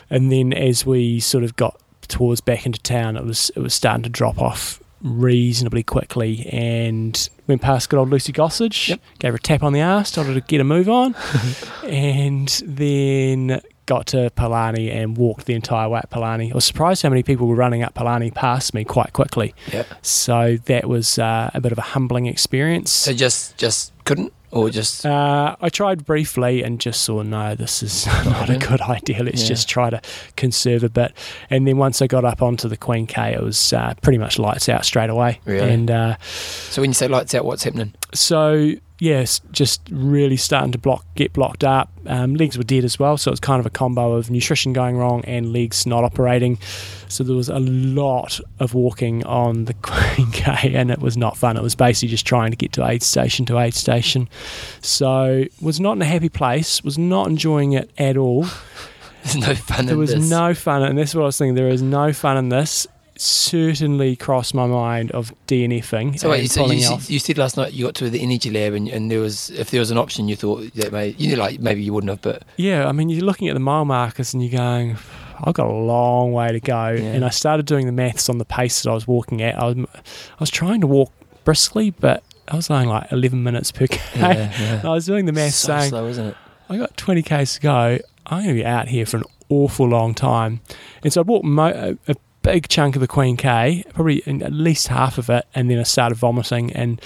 And 0.09 0.31
then 0.31 0.53
as 0.53 0.85
we 0.85 1.19
sort 1.19 1.43
of 1.43 1.55
got 1.57 1.79
towards 2.07 2.39
back 2.39 2.65
into 2.65 2.79
town, 2.79 3.17
it 3.17 3.25
was 3.25 3.51
it 3.55 3.59
was 3.59 3.73
starting 3.73 4.03
to 4.03 4.09
drop 4.09 4.39
off 4.39 4.81
reasonably 5.03 5.83
quickly 5.83 6.47
and 6.51 7.29
went 7.47 7.61
past 7.61 7.89
good 7.89 7.99
old 7.99 8.09
Lucy 8.09 8.31
Gossage, 8.33 8.87
Yep. 8.89 8.99
gave 9.19 9.31
her 9.33 9.35
a 9.35 9.39
tap 9.39 9.61
on 9.63 9.73
the 9.73 9.81
arse, 9.81 10.09
told 10.11 10.27
her 10.27 10.33
to 10.33 10.41
get 10.41 10.59
a 10.61 10.63
move 10.63 10.87
on, 10.89 11.15
and 11.83 12.47
then 12.65 13.61
got 13.87 14.05
to 14.07 14.29
Palani 14.37 14.93
and 14.93 15.17
walked 15.17 15.47
the 15.47 15.53
entire 15.55 15.89
way 15.89 15.99
up 15.99 16.11
Palani. 16.11 16.51
I 16.51 16.55
was 16.55 16.65
surprised 16.65 17.01
how 17.01 17.09
many 17.09 17.23
people 17.23 17.47
were 17.47 17.55
running 17.55 17.81
up 17.81 17.95
Palani 17.95 18.31
past 18.33 18.73
me 18.75 18.83
quite 18.85 19.13
quickly. 19.13 19.55
Yeah. 19.73 19.83
So 20.03 20.57
that 20.65 20.87
was 20.87 21.17
uh, 21.17 21.49
a 21.55 21.59
bit 21.59 21.71
of 21.71 21.79
a 21.79 21.81
humbling 21.81 22.27
experience. 22.27 22.91
So 22.91 23.13
just 23.13 23.57
just 23.57 23.91
couldn't 24.05 24.31
or 24.51 24.69
just 24.69 25.05
Uh, 25.05 25.55
I 25.59 25.67
tried 25.69 26.05
briefly 26.05 26.63
and 26.63 26.79
just 26.79 27.01
saw 27.01 27.21
no, 27.21 27.53
this 27.55 27.83
is 27.83 28.05
not 28.25 28.49
a 28.49 28.57
good 28.57 28.79
idea. 28.81 29.23
Let's 29.23 29.41
Yeah. 29.41 29.47
just 29.49 29.67
try 29.67 29.89
to 29.89 30.01
conserve 30.37 30.83
a 30.83 30.89
bit. 30.89 31.11
And 31.49 31.67
then 31.67 31.77
once 31.77 32.01
I 32.01 32.07
got 32.07 32.23
up 32.23 32.41
onto 32.41 32.69
the 32.69 32.77
Queen 32.77 33.07
K, 33.07 33.33
it 33.33 33.41
was 33.41 33.73
uh, 33.73 33.93
pretty 34.01 34.17
much 34.19 34.37
lights 34.39 34.69
out 34.69 34.85
straight 34.85 35.09
away. 35.09 35.41
Really? 35.45 35.69
And 35.73 35.91
uh, 35.91 36.17
so 36.21 36.81
when 36.81 36.89
you 36.91 36.93
say 36.93 37.07
lights 37.07 37.33
out, 37.35 37.43
what's 37.45 37.63
happening? 37.63 37.93
so 38.13 38.73
yes, 38.99 39.41
just 39.51 39.81
really 39.91 40.37
starting 40.37 40.71
to 40.71 40.77
block, 40.77 41.05
get 41.15 41.33
blocked 41.33 41.63
up. 41.63 41.89
Um, 42.05 42.35
legs 42.35 42.57
were 42.57 42.63
dead 42.63 42.83
as 42.85 42.97
well, 42.97 43.17
so 43.17 43.31
it's 43.31 43.39
kind 43.39 43.59
of 43.59 43.65
a 43.65 43.69
combo 43.69 44.13
of 44.13 44.29
nutrition 44.31 44.71
going 44.73 44.95
wrong 44.97 45.23
and 45.25 45.51
legs 45.51 45.85
not 45.85 46.03
operating. 46.03 46.57
So 47.09 47.23
there 47.23 47.35
was 47.35 47.49
a 47.49 47.59
lot 47.59 48.39
of 48.59 48.73
walking 48.73 49.25
on 49.25 49.65
the 49.65 49.73
Queen 49.81 50.31
K, 50.31 50.73
and 50.73 50.89
it 50.91 50.99
was 50.99 51.17
not 51.17 51.37
fun. 51.37 51.57
It 51.57 51.63
was 51.63 51.75
basically 51.75 52.09
just 52.09 52.25
trying 52.25 52.51
to 52.51 52.57
get 52.57 52.71
to 52.73 52.85
aid 52.87 53.03
station 53.03 53.45
to 53.47 53.59
aid 53.59 53.73
station. 53.73 54.29
So 54.81 55.45
was 55.61 55.79
not 55.79 55.93
in 55.93 56.01
a 56.01 56.05
happy 56.05 56.29
place. 56.29 56.83
Was 56.83 56.97
not 56.97 57.27
enjoying 57.27 57.73
it 57.73 57.91
at 57.97 58.17
all. 58.17 58.45
There's 59.23 59.35
no 59.35 59.55
fun 59.55 59.85
There 59.87 59.97
was 59.97 60.13
this. 60.13 60.29
no 60.29 60.53
fun, 60.53 60.83
and 60.83 60.97
that's 60.97 61.13
what 61.13 61.23
I 61.23 61.25
was 61.25 61.37
thinking. 61.37 61.55
There 61.55 61.67
is 61.67 61.81
no 61.81 62.13
fun 62.13 62.37
in 62.37 62.49
this. 62.49 62.87
Certainly 63.21 64.15
crossed 64.17 64.53
my 64.53 64.67
mind 64.67 65.11
of 65.11 65.33
DNFing. 65.47 66.19
So 66.19 66.29
wait, 66.29 66.49
so 66.49 66.65
you, 66.71 66.81
said- 66.81 67.09
you 67.09 67.19
said 67.19 67.37
last 67.37 67.57
night 67.57 67.73
you 67.73 67.85
got 67.85 67.95
to 67.95 68.09
the 68.09 68.21
energy 68.21 68.49
lab 68.49 68.73
and, 68.73 68.87
and 68.87 69.09
there 69.11 69.19
was 69.19 69.49
if 69.51 69.71
there 69.71 69.79
was 69.79 69.91
an 69.91 69.97
option 69.97 70.27
you 70.27 70.35
thought 70.35 70.73
that 70.75 70.91
may 70.91 71.09
you 71.17 71.35
know 71.35 71.41
like 71.41 71.59
maybe 71.59 71.81
you 71.81 71.93
wouldn't 71.93 72.09
have 72.09 72.21
but 72.21 72.43
Yeah, 72.57 72.87
I 72.87 72.91
mean, 72.91 73.09
you're 73.09 73.25
looking 73.25 73.47
at 73.47 73.53
the 73.53 73.59
mile 73.59 73.85
markers 73.85 74.33
and 74.33 74.43
you're 74.43 74.57
going, 74.59 74.97
I've 75.43 75.53
got 75.53 75.67
a 75.67 75.71
long 75.73 76.31
way 76.33 76.51
to 76.51 76.59
go. 76.59 76.89
Yeah. 76.89 77.13
And 77.13 77.23
I 77.25 77.29
started 77.29 77.65
doing 77.65 77.85
the 77.85 77.91
maths 77.91 78.27
on 78.29 78.37
the 78.37 78.45
pace 78.45 78.81
that 78.83 78.89
I 78.89 78.93
was 78.93 79.07
walking 79.07 79.41
at. 79.41 79.55
I 79.57 79.65
was, 79.65 79.77
I 79.95 80.37
was 80.39 80.49
trying 80.49 80.81
to 80.81 80.87
walk 80.87 81.11
briskly, 81.43 81.91
but 81.91 82.23
I 82.47 82.55
was 82.55 82.67
going 82.69 82.87
like 82.89 83.11
11 83.11 83.43
minutes 83.43 83.71
per 83.71 83.87
k. 83.91 83.99
yeah, 84.15 84.81
I 84.83 84.89
was 84.89 85.05
doing 85.05 85.25
the 85.25 85.31
maths 85.33 85.55
so 85.55 85.77
saying, 85.77 85.89
slow, 85.89 86.07
isn't 86.07 86.25
it? 86.27 86.35
I 86.69 86.77
got 86.77 86.97
20 86.97 87.21
k's 87.21 87.53
to 87.55 87.59
go. 87.61 87.99
I'm 88.25 88.43
going 88.43 88.55
to 88.55 88.61
be 88.61 88.65
out 88.65 88.87
here 88.89 89.05
for 89.05 89.17
an 89.17 89.23
awful 89.49 89.87
long 89.87 90.13
time. 90.13 90.59
And 91.03 91.13
so 91.13 91.21
I 91.21 91.23
walked 91.23 91.45
mo- 91.45 91.95
a, 92.07 92.11
a 92.11 92.15
big 92.47 92.67
chunk 92.67 92.95
of 92.95 93.01
the 93.01 93.07
Queen 93.07 93.37
K, 93.37 93.83
probably 93.93 94.23
in 94.25 94.41
at 94.41 94.53
least 94.53 94.87
half 94.87 95.17
of 95.17 95.29
it, 95.29 95.45
and 95.53 95.69
then 95.69 95.79
I 95.79 95.83
started 95.83 96.15
vomiting. 96.15 96.71
And 96.73 97.01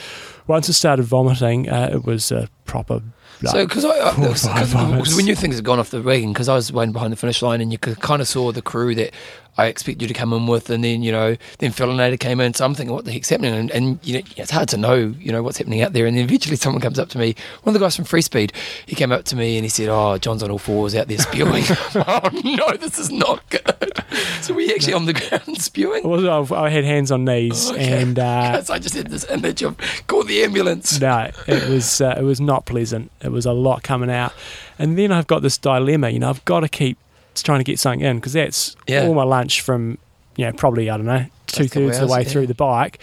once 0.48 0.70
I 0.70 0.74
started 0.74 1.04
vomiting, 1.04 1.70
uh, 1.70 1.90
it 1.94 2.06
was 2.06 2.32
a 2.32 2.48
proper. 2.66 3.02
So 3.44 3.66
because 3.66 3.86
I, 3.86 3.90
I 4.10 4.14
four 4.14 4.26
or 4.26 4.28
cause, 4.30 4.46
five 4.46 4.56
'cause 4.58 4.74
vomits. 4.74 5.16
we 5.18 5.24
knew 5.24 5.36
things 5.36 5.56
had 5.56 5.66
gone 5.66 5.80
off 5.80 5.90
the 5.90 6.02
wagon 6.02 6.32
because 6.32 6.48
I 6.48 6.54
was 6.54 6.72
waiting 6.72 6.94
behind 6.94 7.12
the 7.12 7.18
finish 7.18 7.42
line 7.42 7.60
and 7.60 7.72
you 7.72 7.80
could 7.80 8.00
kind 8.00 8.22
of 8.22 8.28
saw 8.28 8.52
the 8.52 8.62
crew 8.62 8.94
that 8.96 9.14
I 9.58 9.66
expect 9.66 10.02
you 10.02 10.08
to 10.08 10.14
come 10.14 10.34
in 10.34 10.48
with 10.48 10.70
and 10.70 10.84
then 10.84 11.04
you 11.04 11.12
know 11.12 11.36
then 11.60 11.72
Philinator 11.72 12.20
came 12.20 12.40
in 12.40 12.54
so 12.54 12.66
I'm 12.66 12.74
thinking 12.74 12.96
what 12.96 13.06
the 13.06 13.12
heck's 13.12 13.30
happening 13.30 13.54
and, 13.54 13.70
and 13.72 14.00
you 14.02 14.16
know 14.16 14.22
it's 14.38 14.52
hard 14.52 14.70
to 14.70 14.78
know 14.78 14.96
you 14.96 15.32
know 15.32 15.44
what's 15.44 15.58
happening 15.58 15.82
out 15.82 15.94
there 15.94 16.06
and 16.06 16.16
then 16.18 16.24
eventually 16.24 16.56
someone 16.56 16.82
comes 16.82 16.98
up 16.98 17.10
to 17.10 17.18
me 17.18 17.36
one 17.64 17.76
of 17.76 17.80
the 17.80 17.84
guys 17.86 17.96
from 17.96 18.06
Free 18.06 18.22
Speed 18.22 18.54
he 18.86 18.96
came 18.96 19.12
up 19.12 19.26
to 19.26 19.36
me 19.36 19.58
and 19.58 19.66
he 19.66 19.70
said 19.70 19.90
oh 19.90 20.18
John's 20.18 20.42
on 20.42 20.52
all 20.52 20.58
fours 20.58 20.96
out 20.96 21.08
there 21.08 21.18
spewing 21.18 21.64
oh 21.96 22.30
no 22.44 22.72
this 22.78 22.98
is 22.98 23.12
not 23.12 23.48
good 23.50 24.04
so 24.42 24.54
we 24.54 24.74
actually 24.74 24.94
on 24.94 25.06
the 25.06 25.14
ground 25.14 25.62
spewing 25.62 26.06
I, 26.28 26.46
I 26.56 26.70
had 26.70 26.84
hands 26.86 27.12
on 27.12 27.26
knees, 27.26 27.70
Okay. 27.72 28.02
and 28.02 28.18
uh, 28.18 28.64
I 28.70 28.80
just 28.80 28.96
had 28.96 29.08
this 29.08 29.30
image 29.30 29.62
of 29.64 29.78
call 30.08 30.24
the 30.24 30.44
ambulance 30.44 31.00
no, 31.00 31.30
it 31.48 31.68
was 31.70 32.02
uh, 32.02 32.16
it 32.18 32.24
was 32.24 32.40
not 32.40 32.66
pleasant. 32.66 33.12
It 33.22 33.32
was 33.32 33.46
a 33.46 33.52
lot 33.54 33.82
coming 33.84 34.10
out, 34.12 34.34
and 34.78 34.98
then 34.98 35.12
I've 35.12 35.28
got 35.28 35.42
this 35.42 35.58
dilemma. 35.58 36.10
You 36.10 36.20
know, 36.20 36.30
I've 36.30 36.44
got 36.46 36.60
to 36.62 36.70
keep 36.70 36.98
trying 37.44 37.60
to 37.60 37.64
get 37.64 37.80
something 37.80 38.02
in 38.02 38.18
because 38.18 38.34
that's 38.34 38.76
Yeah. 38.88 39.06
all 39.06 39.14
my 39.14 39.24
lunch 39.24 39.62
from 39.62 39.98
you 40.38 40.46
know 40.46 40.54
probably 40.54 40.90
I 40.90 40.98
don't 40.98 41.06
know 41.06 41.26
two 41.48 41.68
thirds 41.68 41.98
of 41.98 42.08
the 42.08 42.14
way 42.14 42.22
yeah. 42.22 42.30
through 42.30 42.48
the 42.48 42.54
bike. 42.56 43.00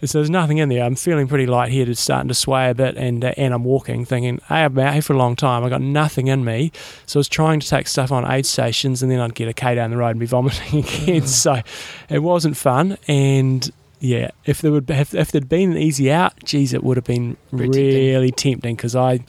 And 0.00 0.10
So 0.10 0.18
there's 0.18 0.30
nothing 0.30 0.58
in 0.58 0.68
there. 0.68 0.82
I'm 0.82 0.96
feeling 0.96 1.28
pretty 1.28 1.46
lightheaded, 1.46 1.96
starting 1.96 2.26
to 2.26 2.34
sway 2.34 2.68
a 2.70 2.74
bit, 2.74 2.96
and 2.96 3.24
uh, 3.24 3.34
and 3.36 3.54
I'm 3.54 3.62
walking, 3.62 4.04
thinking, 4.04 4.40
hey, 4.48 4.64
I've 4.64 4.74
been 4.74 4.86
out 4.86 4.94
here 4.94 5.02
for 5.02 5.12
a 5.12 5.16
long 5.16 5.36
time. 5.36 5.62
I 5.62 5.68
got 5.68 5.80
nothing 5.80 6.26
in 6.26 6.44
me, 6.44 6.72
so 7.06 7.18
I 7.18 7.20
was 7.20 7.28
trying 7.28 7.60
to 7.60 7.68
take 7.68 7.86
stuff 7.86 8.10
on 8.10 8.28
aid 8.28 8.44
stations, 8.44 9.02
and 9.02 9.12
then 9.12 9.20
I'd 9.20 9.36
get 9.36 9.46
a 9.46 9.52
K 9.52 9.76
down 9.76 9.90
the 9.92 9.96
road 9.96 10.08
and 10.08 10.18
be 10.20 10.26
vomiting 10.26 10.80
again. 10.84 11.26
so 11.28 11.60
it 12.08 12.18
wasn't 12.18 12.56
fun, 12.56 12.98
and 13.06 13.70
yeah, 14.00 14.32
if 14.44 14.60
there 14.60 14.72
would 14.72 14.90
if, 14.90 15.14
if 15.14 15.30
there'd 15.30 15.48
been 15.48 15.70
an 15.70 15.78
easy 15.78 16.10
out, 16.10 16.32
geez, 16.44 16.74
it 16.74 16.82
would 16.82 16.96
have 16.96 17.04
been 17.04 17.36
Pretty 17.56 18.10
really 18.10 18.32
tempting 18.32 18.74
because 18.74 18.96
I 18.96 19.20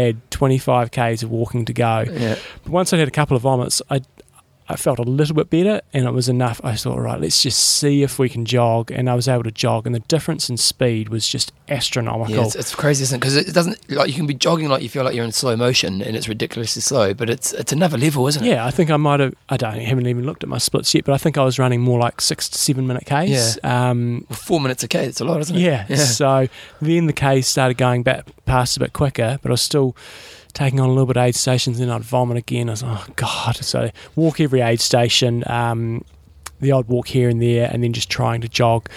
had 0.00 0.30
25 0.30 0.90
k's 0.90 1.22
of 1.22 1.30
walking 1.30 1.64
to 1.64 1.72
go. 1.72 2.04
yeah 2.10 2.36
But 2.62 2.72
once 2.72 2.92
I'd 2.92 2.98
had 2.98 3.08
a 3.08 3.12
couple 3.12 3.36
of 3.36 3.42
vomits, 3.42 3.80
I 3.90 4.00
I 4.68 4.76
felt 4.76 4.98
a 4.98 5.02
little 5.02 5.34
bit 5.34 5.50
better, 5.50 5.82
and 5.92 6.06
it 6.06 6.12
was 6.12 6.28
enough. 6.28 6.60
I 6.64 6.74
thought, 6.74 6.98
right, 6.98 7.20
let's 7.20 7.42
just 7.42 7.58
see 7.58 8.02
if 8.02 8.18
we 8.18 8.28
can 8.30 8.44
jog, 8.46 8.90
and 8.90 9.10
I 9.10 9.14
was 9.14 9.28
able 9.28 9.42
to 9.44 9.50
jog, 9.50 9.84
and 9.86 9.94
the 9.94 10.00
difference 10.00 10.48
in 10.48 10.56
speed 10.56 11.10
was 11.10 11.28
just 11.28 11.52
astronomical. 11.68 12.34
Yeah, 12.34 12.44
it's, 12.44 12.54
it's 12.56 12.74
crazy, 12.74 13.02
isn't 13.02 13.16
it? 13.16 13.20
Because 13.20 13.36
it 13.36 13.52
doesn't 13.52 13.90
like 13.90 14.08
you 14.08 14.14
can 14.14 14.26
be 14.26 14.32
jogging 14.34 14.68
like 14.68 14.82
you 14.82 14.88
feel 14.88 15.04
like 15.04 15.14
you're 15.14 15.24
in 15.24 15.32
slow 15.32 15.54
motion, 15.56 16.00
and 16.00 16.16
it's 16.16 16.28
ridiculously 16.28 16.80
slow. 16.80 17.12
But 17.12 17.28
it's 17.28 17.52
it's 17.52 17.72
another 17.72 17.98
level, 17.98 18.26
isn't 18.26 18.42
it? 18.42 18.48
yeah, 18.48 18.64
I 18.64 18.70
think 18.70 18.90
I 18.90 18.96
might 18.96 19.20
have. 19.20 19.34
I 19.48 19.56
don't 19.58 19.74
I 19.74 19.80
haven't 19.80 20.06
even 20.06 20.24
looked 20.24 20.42
at 20.42 20.48
my 20.48 20.58
splits 20.58 20.94
yet, 20.94 21.04
but 21.04 21.12
I 21.12 21.18
think 21.18 21.36
I 21.36 21.44
was 21.44 21.58
running 21.58 21.80
more 21.82 21.98
like 21.98 22.20
six 22.20 22.48
to 22.48 22.58
seven 22.58 22.86
minute 22.86 23.04
k's. 23.04 23.58
Um, 23.62 24.24
Well, 24.30 24.36
four 24.38 24.60
minutes 24.60 24.82
a 24.82 24.88
k. 24.88 25.04
It's 25.04 25.20
a 25.20 25.24
lot, 25.24 25.40
isn't 25.40 25.56
it? 25.56 25.60
Yeah. 25.60 25.84
Yeah. 25.88 25.96
So 25.96 26.48
then 26.80 27.06
the 27.06 27.12
K's 27.12 27.46
started 27.48 27.76
going 27.76 28.02
back 28.02 28.26
past 28.46 28.76
a 28.76 28.80
bit 28.80 28.92
quicker, 28.92 29.38
but 29.42 29.50
I 29.50 29.52
was 29.52 29.60
still 29.62 29.94
taking 30.54 30.80
on 30.80 30.88
a 30.88 30.92
little 30.92 31.06
bit 31.06 31.16
of 31.16 31.24
aid 31.24 31.34
stations. 31.34 31.78
Then 31.78 31.90
I'd 31.90 32.02
vomit 32.02 32.38
again. 32.38 32.68
I 32.68 32.72
was 32.72 32.82
like, 32.82 33.10
oh 33.10 33.12
god. 33.16 33.56
So 33.56 33.90
walk 34.16 34.40
every 34.40 34.60
aid 34.60 34.80
station, 34.80 35.44
um, 35.46 36.04
the 36.60 36.72
odd 36.72 36.88
walk 36.88 37.08
here 37.08 37.28
and 37.28 37.42
there, 37.42 37.68
and 37.70 37.84
then 37.84 37.92
just 37.92 38.08
trying 38.08 38.40
to 38.40 38.48
jog 38.48 38.88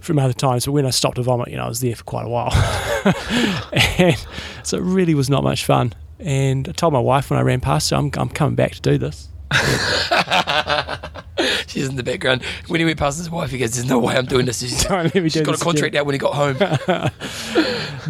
from 0.00 0.18
other 0.18 0.32
times. 0.32 0.64
But 0.64 0.72
when 0.72 0.86
I 0.86 0.90
stopped 0.90 1.16
to 1.16 1.22
vomit, 1.22 1.48
you 1.48 1.56
know, 1.56 1.64
I 1.64 1.68
was 1.68 1.80
there 1.80 1.96
for 1.96 2.04
quite 2.04 2.24
a 2.24 2.28
while, 2.28 2.52
and 3.98 4.16
so 4.62 4.78
it 4.78 4.82
really 4.82 5.14
was 5.14 5.28
not 5.28 5.44
much 5.44 5.64
fun. 5.64 5.92
And 6.18 6.66
I 6.68 6.72
told 6.72 6.94
my 6.94 7.00
wife 7.00 7.28
when 7.28 7.38
I 7.38 7.42
ran 7.42 7.60
past 7.60 7.90
her, 7.90 7.96
I'm, 7.96 8.10
I'm 8.16 8.30
coming 8.30 8.54
back 8.54 8.72
to 8.72 8.80
do 8.80 8.96
this. 8.96 9.28
She's 11.66 11.88
in 11.88 11.96
the 11.96 12.02
background. 12.02 12.42
When 12.68 12.80
he 12.80 12.86
went 12.86 12.98
past 12.98 13.18
his 13.18 13.28
wife, 13.28 13.50
he 13.50 13.58
goes, 13.58 13.74
"There's 13.74 13.88
no 13.88 13.98
way 13.98 14.16
I'm 14.16 14.24
doing 14.24 14.46
this." 14.46 14.60
She's, 14.60 14.82
Don't 14.84 15.04
let 15.04 15.14
me 15.14 15.20
do 15.22 15.28
she's 15.28 15.42
got 15.42 15.60
a 15.60 15.62
contract 15.62 15.88
again. 15.88 16.00
out 16.00 16.06
when 16.06 16.14
he 16.14 16.18
got 16.18 16.34
home. 16.34 16.56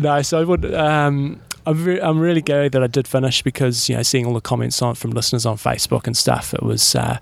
no, 0.00 0.22
so 0.22 0.40
I 0.40 0.44
would. 0.44 0.72
Um, 0.74 1.40
I'm, 1.66 1.85
re- 1.85 2.00
I'm 2.00 2.18
really 2.20 2.42
glad 2.42 2.72
that 2.72 2.83
I 2.83 2.87
did 2.87 3.09
finish 3.09 3.42
because 3.42 3.88
you 3.88 3.96
know 3.96 4.02
seeing 4.02 4.26
all 4.26 4.35
the 4.35 4.40
comments 4.40 4.81
on 4.83 4.94
from 4.94 5.11
listeners 5.11 5.44
on 5.44 5.57
Facebook 5.57 6.07
and 6.07 6.16
stuff, 6.16 6.55
it 6.55 6.62
was 6.62 6.94
uh, 6.94 7.18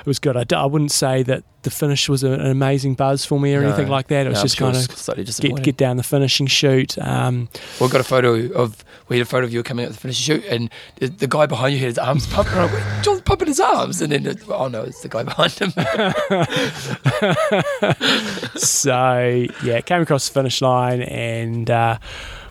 it 0.00 0.06
was 0.06 0.18
good. 0.18 0.36
I, 0.36 0.44
d- 0.44 0.54
I 0.56 0.66
wouldn't 0.66 0.92
say 0.92 1.22
that 1.24 1.44
the 1.62 1.70
finish 1.70 2.08
was 2.08 2.22
a, 2.22 2.32
an 2.32 2.46
amazing 2.46 2.94
buzz 2.94 3.24
for 3.24 3.40
me 3.40 3.54
or 3.54 3.60
No. 3.62 3.68
anything 3.68 3.88
like 3.88 4.08
that. 4.08 4.26
It 4.26 4.28
was 4.28 4.38
No, 4.38 4.42
just 4.42 4.56
sure 4.56 4.72
kind 4.72 5.28
of 5.28 5.40
get 5.40 5.62
get 5.64 5.76
down 5.76 5.96
the 5.96 6.02
finishing 6.02 6.46
chute. 6.46 6.96
Um, 6.98 7.48
we 7.80 7.88
got 7.88 8.00
a 8.00 8.04
photo 8.04 8.34
of 8.52 8.84
we 9.08 9.16
had 9.18 9.26
a 9.26 9.28
photo 9.28 9.46
of 9.46 9.52
you 9.52 9.62
coming 9.62 9.86
out 9.86 9.92
the 9.92 9.98
finish 9.98 10.16
shoot, 10.16 10.44
and 10.44 10.70
the, 10.96 11.08
the 11.08 11.26
guy 11.26 11.46
behind 11.46 11.72
you 11.74 11.80
had 11.80 11.88
his 11.88 11.98
arms 11.98 12.26
pumping. 12.26 12.54
And 12.54 12.70
I 12.70 13.02
John's 13.02 13.22
pumping 13.22 13.48
his 13.48 13.60
arms, 13.60 14.00
and 14.02 14.12
then 14.12 14.26
it, 14.26 14.42
oh 14.48 14.68
no, 14.68 14.82
it's 14.82 15.00
the 15.00 15.08
guy 15.08 15.22
behind 15.24 15.52
him. 15.52 15.70
so 18.56 19.46
yeah, 19.64 19.80
came 19.80 20.02
across 20.02 20.28
the 20.28 20.34
finish 20.34 20.60
line 20.60 21.02
and. 21.02 21.70
Uh, 21.70 21.98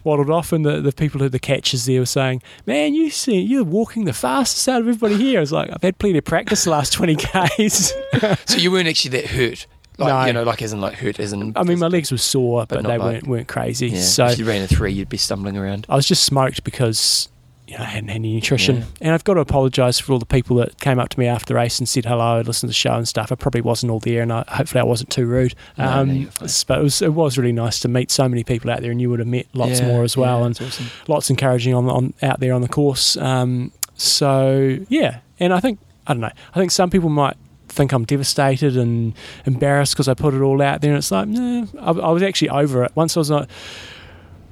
Waddled 0.05 0.29
off, 0.29 0.53
and 0.53 0.63
the, 0.63 0.79
the 0.81 0.91
people 0.93 1.19
who 1.19 1.27
the 1.27 1.39
catchers 1.39 1.85
there 1.85 1.99
were 1.99 2.05
saying, 2.05 2.41
"Man, 2.65 2.93
you 2.93 3.09
see, 3.09 3.39
you're 3.41 3.63
walking 3.65 4.05
the 4.05 4.13
fastest 4.13 4.69
out 4.69 4.81
of 4.81 4.87
everybody 4.87 5.17
here." 5.17 5.39
I 5.39 5.41
was 5.41 5.51
like, 5.51 5.69
"I've 5.73 5.81
had 5.81 5.97
plenty 5.97 6.19
of 6.19 6.23
practice 6.23 6.63
the 6.63 6.69
last 6.69 6.93
twenty 6.93 7.15
k's." 7.15 7.91
so 8.45 8.55
you 8.57 8.71
weren't 8.71 8.87
actually 8.87 9.11
that 9.19 9.25
hurt, 9.31 9.65
like 9.97 10.07
No. 10.09 10.25
you 10.25 10.33
know, 10.33 10.43
like 10.43 10.61
isn't 10.61 10.79
like 10.79 10.93
hurt, 10.93 11.19
isn't. 11.19 11.57
I 11.57 11.63
mean, 11.63 11.79
my 11.79 11.87
legs 11.87 12.11
were 12.11 12.17
sore, 12.19 12.65
But 12.67 12.83
but, 12.83 12.83
they 12.83 12.97
like- 12.97 13.01
weren't 13.01 13.27
weren't 13.27 13.47
crazy. 13.47 13.87
Yeah, 13.89 14.01
So 14.01 14.27
if 14.27 14.37
you 14.39 14.45
ran 14.45 14.61
a 14.61 14.67
three, 14.67 14.93
you'd 14.93 15.09
be 15.09 15.17
stumbling 15.17 15.57
around. 15.57 15.87
I 15.89 15.95
was 15.95 16.07
just 16.07 16.23
smoked 16.23 16.63
because 16.63 17.27
you 17.67 17.75
know, 17.77 17.83
I 17.83 17.87
hadn't 17.87 18.09
had 18.09 18.15
any 18.17 18.33
nutrition. 18.35 18.77
Yeah. 18.77 18.83
And 19.01 19.11
I've 19.13 19.23
got 19.23 19.35
to 19.35 19.39
apologise 19.39 19.99
for 19.99 20.13
all 20.13 20.19
the 20.19 20.25
people 20.25 20.57
that 20.57 20.79
came 20.79 20.99
up 20.99 21.09
to 21.09 21.19
me 21.19 21.25
after 21.25 21.47
the 21.53 21.55
race 21.55 21.79
and 21.79 21.89
said 21.89 22.05
hello, 22.05 22.37
listened 22.41 22.67
to 22.67 22.67
the 22.67 22.73
show 22.73 22.93
and 22.93 23.07
stuff. 23.07 23.31
I 23.31 23.35
probably 23.35 23.61
wasn't 23.61 23.91
all 23.91 23.99
there, 23.99 24.21
and 24.21 24.31
I, 24.31 24.43
hopefully 24.47 24.81
I 24.81 24.83
wasn't 24.83 25.09
too 25.09 25.25
rude. 25.25 25.55
No, 25.77 25.85
no, 25.85 25.91
Um, 26.01 26.11
you're 26.11 26.29
but 26.67 26.79
it 26.79 26.83
was, 26.83 27.01
it 27.01 27.13
was 27.13 27.37
really 27.37 27.51
nice 27.51 27.79
to 27.79 27.87
meet 27.87 28.11
so 28.11 28.29
many 28.29 28.43
people 28.43 28.69
out 28.69 28.81
there, 28.81 28.91
and 28.91 29.01
you 29.01 29.09
would 29.09 29.19
have 29.19 29.27
met 29.27 29.47
lots 29.53 29.79
Yeah, 29.79 29.87
more 29.87 30.03
as 30.03 30.15
well. 30.15 30.39
yeah, 30.41 30.45
and 30.45 30.61
awesome. 30.61 30.85
lots 31.07 31.29
encouraging 31.29 31.73
on, 31.73 31.89
on 31.89 32.13
out 32.21 32.39
there 32.39 32.53
on 32.53 32.61
the 32.61 32.67
course. 32.69 33.17
Um, 33.17 33.71
so 33.95 34.77
yeah, 34.89 35.19
and 35.39 35.53
I 35.53 35.59
think 35.59 35.79
I 36.07 36.13
don't 36.13 36.21
know. 36.21 36.29
I 36.53 36.59
think 36.59 36.71
some 36.71 36.89
people 36.89 37.09
might 37.09 37.35
think 37.67 37.91
I'm 37.93 38.05
devastated 38.05 38.77
and 38.77 39.13
embarrassed 39.45 39.93
because 39.95 40.07
I 40.07 40.13
put 40.13 40.33
it 40.33 40.41
all 40.41 40.61
out 40.61 40.81
there, 40.81 40.91
and 40.91 40.97
it's 40.97 41.11
like, 41.11 41.27
no, 41.27 41.67
I, 41.79 41.89
I 41.91 42.11
was 42.11 42.21
actually 42.23 42.49
over 42.49 42.83
it. 42.83 42.91
Once 42.95 43.17
I 43.17 43.19
was 43.21 43.31
like. 43.31 43.49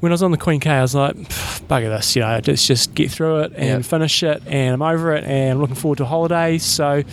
When 0.03 0.11
I 0.11 0.15
was 0.15 0.21
on 0.21 0.31
the 0.31 0.37
Queen 0.37 0.59
K, 0.59 0.69
I 0.69 0.81
was 0.81 0.93
like, 0.93 1.15
bugger 1.15 1.87
this, 1.87 2.13
you 2.13 2.23
know, 2.23 2.37
let's 2.45 2.67
just 2.67 2.93
get 2.93 3.09
through 3.09 3.39
it 3.39 3.53
and 3.55 3.65
Yeah. 3.69 3.81
finish 3.83 4.21
it, 4.21 4.43
and 4.47 4.73
I'm 4.73 4.81
over 4.81 5.13
it, 5.13 5.23
and 5.23 5.51
I'm 5.53 5.59
looking 5.61 5.77
forward 5.77 5.99
to 5.99 6.05
holidays. 6.05 6.65
So, 6.65 7.03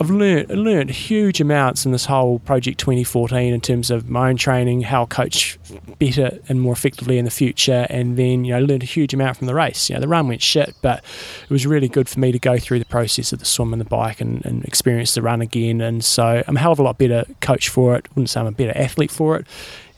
I've 0.00 0.08
learned 0.10 0.48
learned 0.48 0.88
huge 0.88 1.38
amounts 1.38 1.84
in 1.84 1.92
this 1.92 2.06
whole 2.06 2.38
project 2.38 2.78
2014 2.80 3.52
in 3.52 3.60
terms 3.60 3.90
of 3.90 4.08
my 4.08 4.30
own 4.30 4.36
training, 4.36 4.82
how 4.82 5.02
I 5.02 5.06
coach 5.06 5.58
better 5.98 6.38
and 6.48 6.62
more 6.62 6.72
effectively 6.72 7.18
in 7.18 7.26
the 7.26 7.30
future, 7.30 7.86
and 7.90 8.16
then 8.16 8.46
you 8.46 8.54
know 8.54 8.60
learned 8.64 8.84
a 8.84 8.86
huge 8.86 9.12
amount 9.12 9.36
from 9.36 9.46
the 9.46 9.54
race. 9.54 9.90
You 9.90 9.96
know 9.96 10.00
the 10.00 10.08
run 10.08 10.28
went 10.28 10.40
shit, 10.40 10.74
but 10.80 11.04
it 11.42 11.50
was 11.50 11.66
really 11.66 11.88
good 11.88 12.08
for 12.08 12.20
me 12.20 12.32
to 12.32 12.38
go 12.38 12.56
through 12.56 12.78
the 12.78 12.86
process 12.86 13.34
of 13.34 13.38
the 13.40 13.44
swim 13.44 13.74
and 13.74 13.80
the 13.82 13.84
bike 13.84 14.22
and, 14.22 14.42
and 14.46 14.64
experience 14.64 15.12
the 15.14 15.20
run 15.20 15.42
again. 15.42 15.82
And 15.82 16.02
so 16.02 16.42
I'm 16.46 16.56
a 16.56 16.60
hell 16.60 16.72
of 16.72 16.78
a 16.78 16.82
lot 16.84 16.96
better 16.96 17.24
coach 17.42 17.68
for 17.68 17.96
it. 17.96 18.06
Wouldn't 18.14 18.30
say 18.30 18.40
I'm 18.40 18.46
a 18.46 18.52
better 18.52 18.72
athlete 18.78 19.10
for 19.10 19.36
it. 19.36 19.46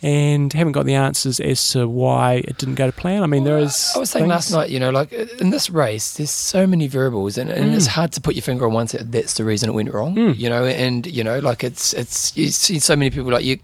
And 0.02 0.50
haven't 0.54 0.72
got 0.72 0.86
the 0.86 0.94
answers 0.94 1.40
as 1.40 1.72
to 1.72 1.86
why 1.86 2.36
it 2.48 2.56
didn't 2.56 2.76
go 2.76 2.86
to 2.86 2.92
plan. 2.92 3.22
I 3.22 3.26
mean, 3.26 3.44
there 3.44 3.58
is. 3.58 3.92
I 3.94 3.98
was 3.98 4.08
saying 4.10 4.28
last 4.28 4.50
night, 4.50 4.70
you 4.70 4.80
know, 4.80 4.88
like 4.90 5.12
in 5.12 5.50
this 5.50 5.68
race, 5.68 6.14
there's 6.14 6.30
so 6.30 6.66
many 6.66 6.86
variables, 6.86 7.36
and, 7.36 7.50
and 7.50 7.74
it's 7.74 7.84
Mm. 7.86 7.90
hard 7.90 8.12
to 8.12 8.20
put 8.22 8.34
your 8.34 8.40
finger 8.42 8.66
on 8.66 8.72
one. 8.72 8.88
Say 8.88 8.98
that's 9.02 9.34
the 9.34 9.44
reason 9.44 9.68
it 9.68 9.72
went 9.72 9.92
wrong, 9.92 10.14
Mm. 10.16 10.38
you 10.38 10.48
know. 10.48 10.64
And 10.64 11.06
you 11.06 11.22
know, 11.22 11.38
like 11.40 11.62
it's 11.62 11.92
it's 11.92 12.34
you 12.34 12.48
see 12.48 12.78
so 12.78 12.96
many 12.96 13.10
people 13.10 13.30
like 13.30 13.44
you. 13.44 13.58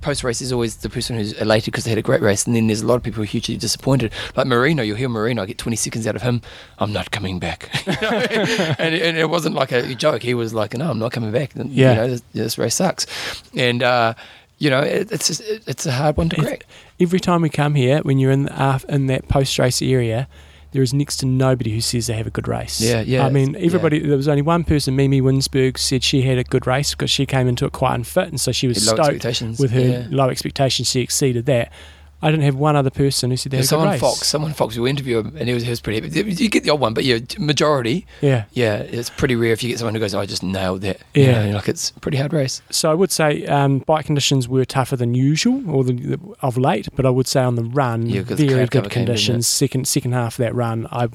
Post 0.00 0.24
race 0.24 0.40
is 0.40 0.50
always 0.50 0.76
the 0.76 0.88
person 0.88 1.16
who's 1.16 1.32
elated 1.34 1.66
because 1.66 1.84
they 1.84 1.90
had 1.90 1.98
a 1.98 2.02
great 2.02 2.22
race, 2.22 2.46
and 2.46 2.56
then 2.56 2.68
there's 2.68 2.80
a 2.80 2.86
lot 2.86 2.94
of 2.94 3.02
people 3.02 3.16
who 3.18 3.24
are 3.24 3.26
hugely 3.26 3.58
disappointed. 3.58 4.12
Like 4.34 4.46
Marino, 4.46 4.82
you'll 4.82 4.96
hear 4.96 5.10
Marino, 5.10 5.42
I 5.42 5.46
get 5.46 5.58
20 5.58 5.76
seconds 5.76 6.06
out 6.06 6.16
of 6.16 6.22
him. 6.22 6.40
I'm 6.78 6.92
not 6.94 7.10
coming 7.10 7.38
back, 7.38 7.68
and, 7.86 8.94
and 8.94 9.16
it 9.18 9.28
wasn't 9.28 9.54
like 9.54 9.72
a 9.72 9.94
joke. 9.94 10.22
He 10.22 10.32
was 10.32 10.54
like, 10.54 10.74
no, 10.74 10.88
I'm 10.90 10.98
not 10.98 11.12
coming 11.12 11.32
back. 11.32 11.50
Yeah. 11.54 11.90
you 11.90 11.96
know, 11.96 12.08
this, 12.08 12.22
this 12.32 12.58
race 12.58 12.76
sucks, 12.76 13.06
and. 13.54 13.82
uh 13.82 14.14
you 14.58 14.70
know, 14.70 14.80
it, 14.80 15.12
it's 15.12 15.26
just, 15.26 15.40
it, 15.42 15.64
it's 15.66 15.86
a 15.86 15.92
hard 15.92 16.16
one 16.16 16.28
to 16.30 16.36
crack. 16.36 16.66
every 16.98 17.20
time 17.20 17.42
we 17.42 17.48
come 17.48 17.74
here, 17.74 18.00
when 18.00 18.18
you're 18.18 18.30
in 18.30 18.44
the, 18.44 18.60
uh, 18.60 18.78
in 18.88 19.06
that 19.06 19.28
post 19.28 19.58
race 19.58 19.82
area, 19.82 20.28
there 20.72 20.82
is 20.82 20.92
next 20.92 21.18
to 21.18 21.26
nobody 21.26 21.72
who 21.72 21.80
says 21.80 22.06
they 22.06 22.14
have 22.14 22.26
a 22.26 22.30
good 22.30 22.48
race. 22.48 22.80
Yeah, 22.80 23.00
yeah, 23.00 23.24
I 23.24 23.30
mean, 23.30 23.56
everybody. 23.56 23.98
There 24.00 24.16
was 24.16 24.28
only 24.28 24.42
one 24.42 24.64
person, 24.64 24.96
Mimi 24.96 25.22
Winsberg, 25.22 25.78
said 25.78 26.02
she 26.02 26.22
had 26.22 26.38
a 26.38 26.44
good 26.44 26.66
race 26.66 26.90
because 26.92 27.10
she 27.10 27.24
came 27.24 27.48
into 27.48 27.64
it 27.64 27.72
quite 27.72 27.94
unfit, 27.94 28.28
and 28.28 28.40
so 28.40 28.52
she 28.52 28.66
was 28.68 28.86
stoked 28.86 29.24
with 29.58 29.70
her 29.70 29.80
yeah. 29.80 30.06
low 30.10 30.28
expectations. 30.28 30.90
She 30.90 31.00
exceeded 31.00 31.46
that. 31.46 31.72
I 32.22 32.30
didn't 32.30 32.44
have 32.44 32.56
one 32.56 32.76
other 32.76 32.88
person 32.90 33.30
who 33.30 33.36
said 33.36 33.52
they 33.52 33.58
had 33.58 33.60
There's 33.64 33.72
a 33.72 33.74
good 33.76 33.80
someone 33.80 33.92
race. 33.92 34.00
Fox, 34.00 34.26
someone 34.26 34.52
Fox 34.54 34.76
will 34.76 34.86
interview 34.86 35.18
him, 35.18 35.36
and 35.36 35.48
he 35.48 35.54
was, 35.54 35.64
he 35.64 35.70
was 35.70 35.80
pretty. 35.80 36.08
You 36.08 36.48
get 36.48 36.64
the 36.64 36.70
odd 36.70 36.80
one, 36.80 36.94
but 36.94 37.04
yeah, 37.04 37.18
majority, 37.38 38.06
Yeah. 38.22 38.44
yeah, 38.52 38.76
it's 38.78 39.10
pretty 39.10 39.36
rare 39.36 39.52
if 39.52 39.62
you 39.62 39.68
get 39.68 39.78
someone 39.78 39.94
who 39.94 40.00
goes, 40.00 40.14
"I 40.14 40.24
just 40.24 40.42
nailed 40.42 40.80
that." 40.80 40.98
You 41.14 41.24
Yeah. 41.24 41.46
know, 41.50 41.56
like 41.56 41.68
it's 41.68 41.90
a 41.90 42.00
pretty 42.00 42.16
hard 42.16 42.32
race. 42.32 42.62
So 42.70 42.90
I 42.90 42.94
would 42.94 43.12
say 43.12 43.44
um, 43.46 43.80
bike 43.80 44.06
conditions 44.06 44.48
were 44.48 44.64
tougher 44.64 44.96
than 44.96 45.14
usual, 45.14 45.62
or 45.70 45.84
the, 45.84 45.92
the, 45.92 46.20
of 46.40 46.56
late. 46.56 46.88
But 46.96 47.04
I 47.06 47.10
would 47.10 47.26
say 47.28 47.42
on 47.42 47.54
the 47.56 47.64
run, 47.64 48.06
Yeah, 48.06 48.22
very 48.22 48.36
good 48.36 48.46
came 48.46 48.56
in, 48.56 48.70
didn't 48.70 48.90
conditions. 48.92 49.46
Second 49.46 49.86
second 49.86 50.12
half 50.12 50.34
of 50.34 50.38
that 50.38 50.54
run, 50.54 50.86
I 50.90 51.08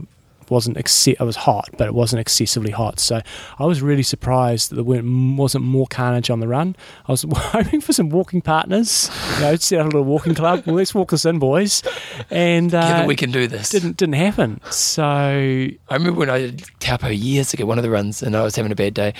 wasn't 0.51 0.77
exce- 0.77 1.15
I 1.19 1.23
was 1.23 1.37
hot, 1.37 1.69
but 1.77 1.87
it 1.87 1.93
wasn't 1.93 2.19
excessively 2.19 2.71
hot. 2.71 2.99
So 2.99 3.21
I 3.57 3.65
was 3.65 3.81
really 3.81 4.03
surprised 4.03 4.69
that 4.69 4.75
there 4.75 4.83
wasn't 4.83 5.63
more 5.63 5.87
carnage 5.87 6.29
on 6.29 6.41
the 6.41 6.47
run. 6.47 6.75
I 7.07 7.11
was 7.11 7.25
hoping 7.31 7.81
for 7.81 7.93
some 7.93 8.09
walking 8.09 8.41
partners. 8.41 9.09
You 9.35 9.41
know, 9.41 9.55
set 9.55 9.79
up 9.79 9.85
a 9.85 9.89
little 9.89 10.03
walking 10.03 10.35
club. 10.35 10.63
Well, 10.65 10.75
let's 10.75 10.93
walk 10.93 11.11
this 11.11 11.25
in, 11.25 11.39
boys. 11.39 11.81
And 12.29 12.75
uh, 12.75 12.81
Together 12.81 13.07
we 13.07 13.15
can 13.15 13.31
do 13.31 13.47
this. 13.47 13.69
didn't 13.69 13.97
didn't 13.97 14.15
happen. 14.15 14.59
So 14.69 15.03
I 15.03 15.77
remember 15.89 16.19
when 16.19 16.29
I 16.29 16.39
did 16.41 16.63
Taupo 16.79 17.07
years 17.07 17.53
ago, 17.53 17.65
one 17.65 17.79
of 17.79 17.83
the 17.83 17.89
runs, 17.89 18.21
and 18.21 18.35
I 18.35 18.43
was 18.43 18.55
having 18.55 18.71
a 18.71 18.75
bad 18.75 18.93
day, 18.93 19.13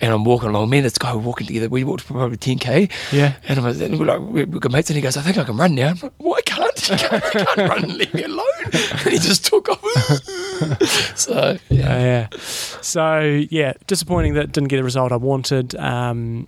and 0.00 0.12
I'm 0.12 0.24
walking 0.24 0.50
along. 0.50 0.70
Me 0.70 0.78
and 0.78 0.84
this 0.84 0.98
guy 0.98 1.14
were 1.14 1.20
walking 1.20 1.46
together. 1.46 1.68
We 1.68 1.82
walked 1.84 2.02
for 2.02 2.12
probably 2.12 2.36
10k, 2.36 2.90
yeah. 3.12 3.34
and, 3.48 3.58
I 3.58 3.62
was, 3.62 3.80
and 3.80 3.98
we're 3.98 4.06
like, 4.06 4.20
we're, 4.20 4.46
good 4.46 4.70
mates. 4.72 4.90
And 4.90 4.96
he 4.96 5.02
goes, 5.02 5.16
"I 5.16 5.22
think 5.22 5.38
I 5.38 5.44
can 5.44 5.56
run 5.56 5.74
now." 5.74 5.88
I'm 5.88 5.98
like, 6.02 6.12
"Well, 6.18 6.34
I. 6.34 6.53
You 6.90 6.96
can't, 6.96 7.24
you 7.24 7.30
can't 7.44 7.56
run. 7.58 7.84
And 7.84 7.94
leave 7.96 8.14
me 8.14 8.22
alone." 8.24 8.44
And 8.64 9.00
he 9.12 9.18
just 9.18 9.44
took 9.44 9.68
off. 9.68 9.80
so 11.16 11.58
yeah. 11.68 11.94
Uh, 11.94 11.98
yeah. 11.98 12.28
So 12.38 13.20
yeah, 13.50 13.72
disappointing 13.86 14.34
that 14.34 14.52
didn't 14.52 14.68
get 14.68 14.76
the 14.76 14.84
result 14.84 15.12
I 15.12 15.16
wanted. 15.16 15.74
Um, 15.76 16.46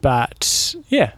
but 0.00 0.74
yeah, 0.88 1.12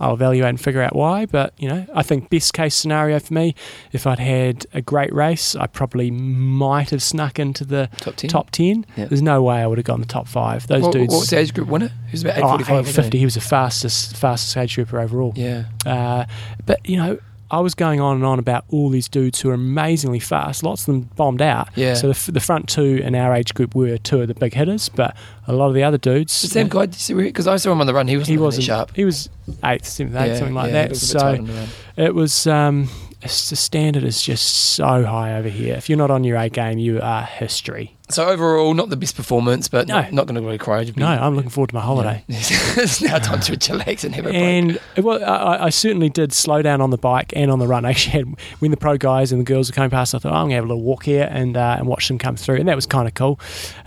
I'll 0.00 0.14
evaluate 0.14 0.48
and 0.48 0.60
figure 0.60 0.80
out 0.82 0.94
why. 0.94 1.26
But 1.26 1.54
you 1.58 1.68
know, 1.68 1.86
I 1.94 2.02
think 2.02 2.30
best 2.30 2.52
case 2.54 2.74
scenario 2.74 3.18
for 3.18 3.34
me, 3.34 3.54
if 3.92 4.06
I'd 4.06 4.18
had 4.20 4.66
a 4.72 4.80
great 4.80 5.12
race, 5.12 5.56
I 5.56 5.66
probably 5.66 6.10
might 6.10 6.90
have 6.90 7.02
snuck 7.02 7.38
into 7.38 7.64
the 7.64 7.88
top 7.98 8.14
ten. 8.16 8.30
top 8.30 8.50
ten. 8.50 8.86
Yeah. 8.96 9.06
There's 9.06 9.22
no 9.22 9.42
way 9.42 9.56
I 9.56 9.66
would 9.66 9.78
have 9.78 9.84
got 9.86 9.94
in 9.94 10.00
the 10.02 10.06
top 10.06 10.28
five. 10.28 10.66
Those 10.68 10.82
What, 10.82 10.92
dudes. 10.92 11.12
what 11.12 11.20
was 11.20 11.30
the 11.30 11.38
age 11.38 11.52
group 11.54 11.68
winner? 11.68 11.88
He 12.06 12.12
was 12.12 12.22
about 12.22 12.34
Oh, 12.38 12.54
845. 12.54 12.68
wasn't 12.70 12.88
850. 12.88 13.18
He 13.18 13.24
was 13.24 13.34
the 13.34 13.40
fastest 13.40 14.16
fastest 14.16 14.56
age 14.56 14.74
grouper 14.76 15.00
overall. 15.00 15.32
Yeah. 15.36 15.64
Uh, 15.84 16.26
but 16.64 16.88
you 16.88 16.96
know, 16.96 17.18
I 17.50 17.60
was 17.60 17.74
going 17.74 18.00
on 18.00 18.16
and 18.16 18.24
on 18.26 18.38
about 18.38 18.64
all 18.68 18.90
these 18.90 19.08
dudes 19.08 19.40
who 19.40 19.48
are 19.50 19.54
amazingly 19.54 20.18
fast. 20.20 20.62
Lots 20.62 20.82
of 20.82 20.86
them 20.86 21.00
bombed 21.16 21.40
out. 21.40 21.68
Yeah. 21.76 21.94
So 21.94 22.08
the, 22.08 22.14
f- 22.14 22.26
the 22.26 22.40
front 22.40 22.68
two 22.68 23.00
in 23.02 23.14
our 23.14 23.34
age 23.34 23.54
group 23.54 23.74
were 23.74 23.96
two 23.96 24.20
of 24.20 24.28
the 24.28 24.34
big 24.34 24.52
hitters, 24.52 24.88
but 24.90 25.16
a 25.46 25.54
lot 25.54 25.68
of 25.68 25.74
the 25.74 25.82
other 25.82 25.96
dudes. 25.98 26.42
The 26.42 26.48
same 26.48 26.68
guy, 26.68 26.86
because 26.86 27.46
I 27.46 27.56
saw 27.56 27.72
him 27.72 27.80
on 27.80 27.86
the 27.86 27.94
run. 27.94 28.06
He 28.06 28.16
wasn't, 28.16 28.28
He 28.30 28.38
wasn't 28.38 28.64
sharp. 28.64 28.94
He 28.94 29.04
was 29.04 29.30
eighth, 29.64 29.86
seventh, 29.86 30.16
eighth, 30.16 30.38
something 30.38 30.54
like 30.54 30.72
yeah, 30.72 30.88
that. 30.88 30.96
So 30.96 31.18
tight 31.18 31.38
on 31.38 31.46
the 31.46 31.52
run. 31.54 31.68
it 31.96 32.14
was. 32.14 32.46
Um, 32.46 32.88
the 33.20 33.28
standard 33.28 34.04
is 34.04 34.22
just 34.22 34.46
so 34.74 35.04
high 35.04 35.36
over 35.36 35.48
here. 35.48 35.74
If 35.74 35.88
you're 35.88 35.98
not 35.98 36.10
on 36.10 36.22
your 36.24 36.36
A 36.36 36.48
game, 36.48 36.78
you 36.78 37.00
are 37.00 37.22
history. 37.22 37.96
So 38.10 38.26
overall, 38.26 38.72
not 38.74 38.90
the 38.90 38.96
best 38.96 39.16
performance, 39.16 39.68
but 39.68 39.88
No. 39.88 40.00
not, 40.00 40.12
not 40.12 40.26
going 40.26 40.36
to 40.36 40.40
really 40.40 40.56
cry. 40.56 40.90
No, 40.96 41.06
I'm 41.06 41.34
looking 41.34 41.50
forward 41.50 41.70
to 41.70 41.74
my 41.74 41.80
holiday. 41.80 42.24
Yeah. 42.28 42.38
it's 42.76 43.02
now 43.02 43.18
time 43.18 43.40
to 43.40 43.52
chillax 43.56 44.04
and 44.04 44.14
have 44.14 44.24
a 44.24 44.30
break. 44.30 44.40
And 44.40 44.78
it 44.96 45.02
wa- 45.02 45.16
I, 45.16 45.64
I 45.66 45.70
certainly 45.70 46.08
did 46.08 46.32
slow 46.32 46.62
down 46.62 46.80
on 46.80 46.90
the 46.90 46.96
bike 46.96 47.32
and 47.34 47.50
on 47.50 47.58
the 47.58 47.66
run. 47.66 47.84
I 47.84 47.90
actually 47.90 48.12
had 48.12 48.26
when 48.60 48.70
the 48.70 48.76
pro 48.76 48.96
guys 48.96 49.32
and 49.32 49.40
the 49.40 49.44
girls 49.44 49.68
were 49.68 49.74
coming 49.74 49.90
past, 49.90 50.14
I 50.14 50.18
thought, 50.18 50.32
oh, 50.32 50.36
I'm 50.36 50.44
gonna 50.44 50.54
have 50.54 50.64
a 50.64 50.68
little 50.68 50.82
walk 50.84 51.04
here 51.04 51.28
and 51.30 51.56
uh, 51.56 51.76
and 51.78 51.86
watch 51.88 52.08
them 52.08 52.18
come 52.18 52.36
through, 52.36 52.56
and 52.56 52.68
that 52.68 52.76
was 52.76 52.86
kind 52.86 53.08
of 53.08 53.14
cool. 53.14 53.38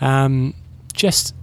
Um, 0.02 0.54
just 0.94 1.34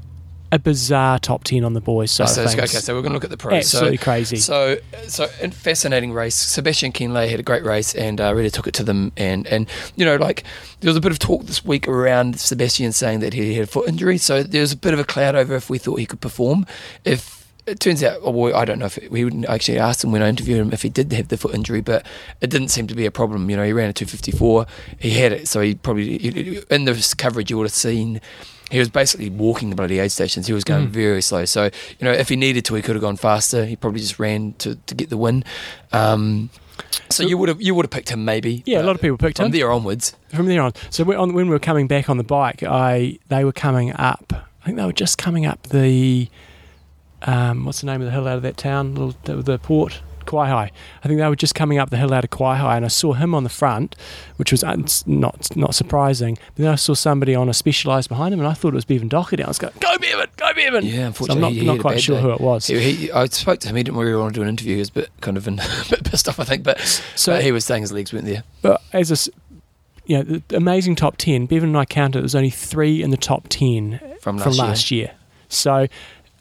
a 0.50 0.58
bizarre 0.58 1.18
top 1.18 1.44
ten 1.44 1.64
on 1.64 1.74
the 1.74 1.80
boys 1.80 2.10
side 2.10 2.28
so, 2.28 2.42
okay, 2.44 2.66
so 2.66 2.94
we're 2.94 3.02
going 3.02 3.10
to 3.10 3.14
look 3.14 3.24
at 3.24 3.30
the 3.30 3.36
pros. 3.36 3.54
Absolutely 3.54 3.98
so, 3.98 4.02
crazy. 4.02 4.36
So, 4.36 4.76
so 5.06 5.26
fascinating 5.26 6.12
race. 6.12 6.34
Sebastian 6.34 6.92
Kienle 6.92 7.28
had 7.28 7.40
a 7.40 7.42
great 7.42 7.64
race 7.64 7.94
and 7.94 8.20
uh, 8.20 8.34
really 8.34 8.50
took 8.50 8.66
it 8.66 8.74
to 8.74 8.82
them. 8.82 9.12
And, 9.16 9.46
and 9.46 9.68
you 9.96 10.04
know, 10.04 10.16
like 10.16 10.44
there 10.80 10.88
was 10.88 10.96
a 10.96 11.00
bit 11.00 11.12
of 11.12 11.18
talk 11.18 11.44
this 11.44 11.64
week 11.64 11.86
around 11.86 12.40
Sebastian 12.40 12.92
saying 12.92 13.20
that 13.20 13.34
he 13.34 13.54
had 13.54 13.64
a 13.64 13.66
foot 13.66 13.88
injury. 13.88 14.18
So 14.18 14.42
there's 14.42 14.72
a 14.72 14.76
bit 14.76 14.94
of 14.94 15.00
a 15.00 15.04
cloud 15.04 15.34
over 15.34 15.54
if 15.54 15.68
we 15.68 15.78
thought 15.78 15.98
he 15.98 16.06
could 16.06 16.20
perform. 16.20 16.66
If 17.04 17.38
it 17.66 17.80
turns 17.80 18.02
out, 18.02 18.22
well, 18.22 18.56
I 18.56 18.64
don't 18.64 18.78
know 18.78 18.86
if 18.86 18.96
it, 18.96 19.10
we 19.10 19.24
wouldn't 19.24 19.46
actually 19.46 19.78
ask 19.78 20.02
him 20.02 20.10
when 20.10 20.22
I 20.22 20.28
interviewed 20.28 20.58
him 20.58 20.72
if 20.72 20.82
he 20.82 20.88
did 20.88 21.12
have 21.12 21.28
the 21.28 21.36
foot 21.36 21.54
injury, 21.54 21.82
but 21.82 22.06
it 22.40 22.48
didn't 22.48 22.68
seem 22.68 22.86
to 22.86 22.94
be 22.94 23.04
a 23.04 23.10
problem. 23.10 23.50
You 23.50 23.56
know, 23.56 23.64
he 23.64 23.72
ran 23.72 23.90
a 23.90 23.92
254. 23.92 24.66
He 24.98 25.10
had 25.10 25.32
it, 25.32 25.48
so 25.48 25.60
he 25.60 25.74
probably 25.74 26.16
in 26.70 26.84
the 26.86 27.14
coverage 27.18 27.50
you 27.50 27.58
would 27.58 27.66
have 27.66 27.72
seen 27.72 28.20
he 28.70 28.78
was 28.78 28.88
basically 28.88 29.30
walking 29.30 29.70
the 29.70 29.76
bloody 29.76 29.98
aid 29.98 30.12
stations. 30.12 30.46
He 30.46 30.52
was 30.52 30.64
going 30.64 30.88
Mm. 30.88 30.90
very 30.90 31.22
slow. 31.22 31.44
So, 31.44 31.64
you 31.64 32.04
know, 32.04 32.12
if 32.12 32.28
he 32.28 32.36
needed 32.36 32.64
to, 32.66 32.74
he 32.74 32.82
could 32.82 32.94
have 32.96 33.02
gone 33.02 33.16
faster. 33.16 33.64
He 33.64 33.76
probably 33.76 34.00
just 34.00 34.18
ran 34.18 34.52
to, 34.58 34.74
to 34.74 34.94
get 34.94 35.08
the 35.10 35.16
win. 35.16 35.42
Um, 35.92 36.50
so 37.10 37.22
you 37.24 37.36
would 37.38 37.48
have 37.48 37.60
you 37.60 37.74
would 37.74 37.84
have 37.86 37.90
picked 37.90 38.10
him 38.10 38.24
maybe. 38.24 38.62
yeah, 38.66 38.80
a 38.80 38.84
lot 38.84 38.94
of 38.94 39.00
people 39.00 39.16
picked 39.18 39.38
from 39.38 39.46
him 39.46 39.52
from 39.52 39.58
there 39.58 39.70
onwards. 39.72 40.14
from 40.34 40.46
there 40.46 40.62
on. 40.62 40.72
So 40.90 41.04
on, 41.20 41.32
when 41.34 41.46
we 41.46 41.50
were 41.50 41.58
coming 41.58 41.86
back 41.88 42.08
on 42.10 42.18
the 42.18 42.24
bike, 42.24 42.62
I 42.62 43.18
they 43.28 43.44
were 43.44 43.52
coming 43.52 43.92
up. 43.96 44.32
I 44.62 44.64
think 44.66 44.76
they 44.76 44.84
were 44.84 44.92
just 44.92 45.18
coming 45.18 45.46
up 45.46 45.62
the 45.68 46.28
um, 47.22 47.64
what's 47.64 47.80
the 47.80 47.86
name 47.86 48.00
of 48.00 48.04
the 48.06 48.12
hill 48.12 48.28
out 48.28 48.36
of 48.36 48.42
that 48.42 48.56
town? 48.56 48.94
Little, 48.94 49.14
the, 49.24 49.36
the 49.42 49.58
port. 49.58 50.00
Kawaihae. 50.28 50.70
I 51.02 51.08
think 51.08 51.18
they 51.18 51.26
were 51.28 51.34
just 51.36 51.54
coming 51.54 51.78
up 51.78 51.90
the 51.90 51.96
hill 51.96 52.12
out 52.14 52.24
of 52.24 52.30
Kawaihae, 52.30 52.76
and 52.76 52.84
I 52.84 52.88
saw 52.88 53.14
him 53.14 53.34
on 53.34 53.42
the 53.44 53.48
front, 53.50 53.96
which 54.36 54.52
was 54.52 54.62
uh, 54.62 54.76
not 55.06 55.56
not 55.56 55.74
surprising. 55.74 56.36
But 56.54 56.62
then 56.62 56.72
I 56.72 56.76
saw 56.76 56.94
somebody 56.94 57.34
on 57.34 57.48
a 57.48 57.54
Specialized 57.54 58.08
behind 58.08 58.32
him, 58.34 58.40
and 58.40 58.48
I 58.48 58.52
thought 58.54 58.68
it 58.68 58.74
was 58.74 58.84
Bevan 58.84 59.08
Docherty. 59.08 59.44
I 59.44 59.48
was 59.48 59.58
going, 59.58 59.72
"Go 59.80 59.96
Bevan, 59.98 60.26
go 60.36 60.52
Bevan!" 60.54 60.84
Yeah, 60.84 61.10
So 61.12 61.32
I'm 61.32 61.40
not, 61.40 61.52
he, 61.52 61.60
he 61.60 61.66
not 61.66 61.80
quite 61.80 62.00
sure 62.00 62.16
day. 62.16 62.22
who 62.22 62.30
it 62.32 62.40
was. 62.40 62.66
He, 62.66 62.78
he, 62.78 63.12
I 63.12 63.26
spoke 63.26 63.58
to 63.60 63.68
him. 63.68 63.76
He 63.76 63.82
didn't 63.82 63.98
really 63.98 64.16
want 64.16 64.34
to 64.34 64.38
do 64.38 64.42
an 64.42 64.48
interview. 64.48 64.74
He 64.74 64.78
was 64.80 64.90
a 64.90 64.92
bit 64.92 65.10
kind 65.20 65.36
of 65.36 65.48
in, 65.48 65.58
a 65.60 65.84
bit 65.90 66.04
pissed 66.04 66.28
off, 66.28 66.38
I 66.38 66.44
think. 66.44 66.62
But 66.62 66.78
So 67.16 67.32
but 67.34 67.42
he 67.44 67.50
was 67.52 67.64
saying 67.64 67.82
his 67.82 67.92
legs 67.92 68.12
weren't 68.12 68.26
there. 68.26 68.44
But 68.62 68.80
as 68.92 69.10
a, 69.10 69.30
you 70.06 70.22
know, 70.22 70.40
amazing 70.50 70.96
top 70.96 71.16
10, 71.16 71.46
Bevan 71.46 71.70
and 71.70 71.78
I 71.78 71.84
counted, 71.84 72.18
there 72.18 72.22
was 72.22 72.34
only 72.34 72.50
three 72.50 73.02
in 73.02 73.10
the 73.10 73.16
top 73.16 73.48
10 73.48 74.00
From 74.20 74.36
last 74.36 74.44
from 74.44 74.52
year. 74.54 74.62
last 74.64 74.90
year. 74.90 75.10
So 75.48 75.86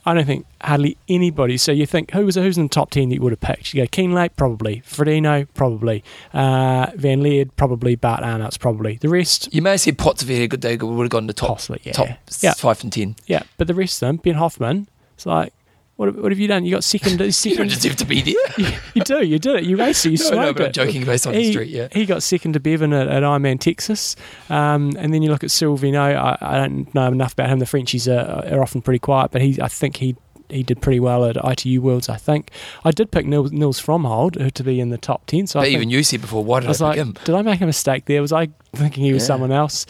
I 0.08 0.14
don't 0.14 0.26
think 0.26 0.46
hardly 0.62 0.98
anybody. 1.10 1.58
So 1.58 1.74
you 1.74 1.86
think 1.86 2.12
who 2.12 2.26
was 2.26 2.36
who's 2.36 2.58
in 2.58 2.64
the 2.64 2.70
top 2.70 2.92
ten 2.92 3.10
that 3.10 3.16
you 3.16 3.22
would 3.22 3.34
have 3.34 3.42
picked? 3.42 3.74
You 3.74 3.84
go 3.84 3.88
Kienle 3.88 4.30
probably. 4.38 4.82
Frodeno 4.88 5.46
probably. 5.54 6.02
Uh, 6.34 6.88
Van 6.96 7.22
Lierde, 7.22 7.50
probably. 7.58 7.96
Bart 7.98 8.24
Aernouts 8.24 8.58
probably. 8.58 8.96
The 8.96 9.10
rest, 9.10 9.54
You 9.54 9.62
may 9.62 9.72
have 9.72 9.82
said 9.82 9.98
Potts 9.98 10.24
if 10.24 10.30
he 10.30 10.36
had 10.36 10.44
a 10.44 10.48
good 10.48 10.62
day, 10.62 10.78
would 10.78 11.04
have 11.04 11.10
gone 11.10 11.28
to 11.28 11.34
top, 11.34 11.50
possibly. 11.50 11.82
Yeah, 11.84 11.92
top 11.92 12.08
yeah, 12.42 12.54
five 12.54 12.82
and 12.84 12.94
ten. 12.94 13.18
yeah. 13.26 13.44
But 13.58 13.68
the 13.68 13.74
rest 13.74 14.02
of 14.02 14.08
them, 14.08 14.16
Ben 14.18 14.36
Hoffman, 14.36 14.88
it's 15.16 15.26
like, 15.26 15.52
what, 15.98 16.16
what 16.16 16.32
have 16.32 16.40
you 16.40 16.48
done? 16.48 16.64
You 16.64 16.72
got 16.72 16.84
second. 16.84 17.14
You 17.14 17.18
don't 17.18 17.32
second. 17.34 17.70
have 17.70 17.96
to 17.98 18.06
be 18.06 18.22
there. 18.22 18.34
you, 18.58 18.78
you 18.94 19.02
do. 19.04 19.26
You 19.26 19.40
did 19.40 19.56
it. 19.58 19.64
You 19.64 19.78
raced 19.78 20.06
it. 20.06 20.12
You 20.12 20.30
no, 20.32 20.42
no, 20.44 20.54
but 20.54 20.66
I'm 20.68 20.72
joking 20.72 21.04
based 21.04 21.26
on 21.28 21.34
the 21.34 21.40
he, 21.40 21.52
street, 21.52 21.70
yeah. 21.70 21.88
he 21.92 22.06
got 22.06 22.24
second 22.24 22.54
to 22.54 22.60
Bevan 22.60 22.94
at, 22.94 23.08
at 23.08 23.24
Ironman 23.24 23.60
Texas, 23.60 24.16
um, 24.50 24.94
and 24.98 25.14
then 25.14 25.22
you 25.24 25.30
look 25.32 25.44
at 25.44 25.52
Cyril 25.52 25.78
Viennot. 25.78 26.16
I, 26.16 26.38
I 26.40 26.58
don't 26.58 26.94
know 26.94 27.08
enough 27.08 27.34
about 27.34 27.50
him. 27.50 27.60
The 27.60 27.66
Frenchies 27.66 28.08
are, 28.08 28.46
are 28.46 28.62
often 28.62 28.82
pretty 28.82 29.00
quiet, 29.00 29.32
but 29.32 29.42
he, 29.42 29.60
I 29.62 29.68
think 29.68 29.98
he 29.98 30.16
he 30.50 30.64
did 30.64 30.82
pretty 30.82 31.00
well 31.00 31.26
at 31.26 31.36
ITU 31.44 31.82
Worlds. 31.82 32.08
I 32.10 32.16
think 32.16 32.52
I 32.86 32.92
did 32.92 33.12
pick 33.12 33.26
Nils, 33.26 33.52
Nils 33.52 33.82
Frommhold 33.82 34.54
to 34.54 34.64
be 34.64 34.80
in 34.80 34.90
the 34.90 34.98
top 34.98 35.26
ten. 35.26 35.48
So 35.48 35.60
I 35.60 35.64
But 35.64 35.66
think- 35.66 35.76
even 35.76 35.90
you 35.90 36.04
said 36.04 36.22
before, 36.22 36.44
why 36.44 36.60
did 36.62 36.68
I 36.68 36.68
I, 36.68 36.70
was 36.70 36.78
pick 36.78 36.84
like, 36.86 36.96
him? 36.98 37.16
did 37.26 37.36
I 37.36 37.42
make 37.42 37.60
a 37.60 37.66
mistake 37.66 38.06
there? 38.06 38.22
Was 38.22 38.32
I 38.32 38.50
thinking 38.74 39.04
he 39.04 39.14
was 39.14 39.24
Yeah. 39.24 39.28
someone 39.28 39.52
else? 39.52 39.86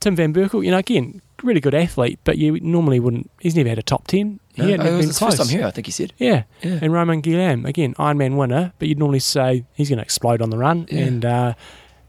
Tim 0.00 0.14
Van 0.16 0.32
Berkel, 0.32 0.64
you 0.64 0.70
know, 0.70 0.78
again, 0.78 1.20
really 1.42 1.60
good 1.60 1.74
athlete, 1.74 2.18
but 2.24 2.38
you 2.38 2.58
normally 2.60 3.00
wouldn't. 3.00 3.30
He's 3.40 3.54
never 3.56 3.68
had 3.68 3.78
a 3.78 3.82
top 3.82 4.06
ten. 4.06 4.38
He 4.54 4.62
No, 4.62 4.68
hadn't 4.68 4.86
it 4.86 4.90
was 4.96 5.06
been 5.06 5.14
close. 5.14 5.36
first 5.36 5.50
time 5.50 5.58
here, 5.58 5.66
I 5.66 5.70
think 5.70 5.86
he 5.86 5.92
said. 5.92 6.12
Yeah, 6.18 6.44
Yeah. 6.62 6.78
and 6.82 6.92
Romain 6.92 7.20
Guillaume, 7.20 7.64
again, 7.66 7.94
Ironman 7.94 8.36
winner, 8.36 8.72
but 8.78 8.88
you'd 8.88 8.98
normally 8.98 9.18
say 9.20 9.64
he's 9.74 9.88
going 9.88 9.98
to 9.98 10.02
explode 10.02 10.40
on 10.42 10.50
the 10.50 10.58
run, 10.58 10.86
Yeah. 10.90 11.00
and 11.04 11.24
uh, 11.24 11.54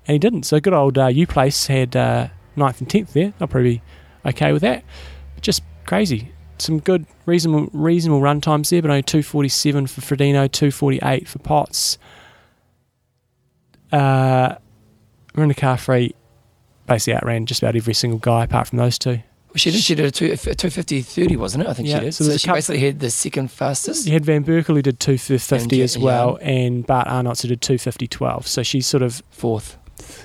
and 0.07 0.13
he 0.13 0.19
didn't. 0.19 0.43
So 0.43 0.59
good 0.59 0.73
old 0.73 0.97
uh, 0.97 1.07
U 1.07 1.25
Place 1.27 1.67
had 1.67 1.95
uh, 1.95 2.27
ninth 2.55 2.79
and 2.79 2.89
tenth 2.89 3.13
there. 3.13 3.33
I'll 3.39 3.47
probably 3.47 3.75
be 4.23 4.29
okay 4.29 4.51
with 4.53 4.61
that. 4.63 4.83
But 5.35 5.43
Just 5.43 5.63
crazy. 5.85 6.31
Some 6.57 6.79
good, 6.79 7.05
reasonable, 7.25 7.69
reasonable 7.71 8.21
run 8.21 8.41
times 8.41 8.69
there, 8.69 8.81
but 8.81 8.91
only 8.91 9.03
two 9.03 9.23
forty 9.23 9.49
seven 9.49 9.87
for 9.87 10.01
Frodeno, 10.01 10.51
two 10.51 10.71
forty 10.71 10.99
eight 11.03 11.27
for 11.27 11.39
Potts. 11.39 11.97
Uh, 13.91 14.55
Mirinda 15.33 15.55
Carfrae 15.55 16.13
basically 16.89 17.15
outran 17.15 17.45
just 17.45 17.61
about 17.63 17.75
every 17.75 17.93
single 17.93 18.19
guy 18.19 18.43
apart 18.43 18.67
from 18.67 18.77
those 18.77 18.97
two. 18.99 19.19
Well, 19.49 19.55
she 19.55 19.71
did. 19.71 19.81
She 19.81 19.95
did 19.95 20.05
a 20.05 20.11
two, 20.11 20.25
a 20.25 20.35
250 20.37 21.01
30, 21.01 21.35
wasn't 21.37 21.63
it? 21.63 21.69
I 21.69 21.73
think 21.73 21.87
Yeah, 21.87 21.99
she 21.99 22.05
did. 22.05 22.13
so 22.13 22.23
So, 22.25 22.37
she 22.37 22.47
coup- 22.47 22.53
basically 22.53 22.79
had 22.81 22.99
the 22.99 23.09
second 23.09 23.49
fastest. 23.51 24.05
You 24.05 24.13
had 24.13 24.23
Van 24.25 24.43
Berkel 24.43 24.75
who 24.75 24.81
did 24.83 24.99
250 24.99 25.75
And 25.77 25.83
as 25.83 25.97
well, 25.97 26.37
and 26.41 26.85
Bart 26.85 27.07
Aernouts 27.07 27.41
who 27.41 27.47
did 27.47 27.61
250 27.61 28.07
12. 28.07 28.45
So 28.47 28.61
she's 28.63 28.85
sort 28.85 29.01
of 29.01 29.23
Fourth. 29.31 29.77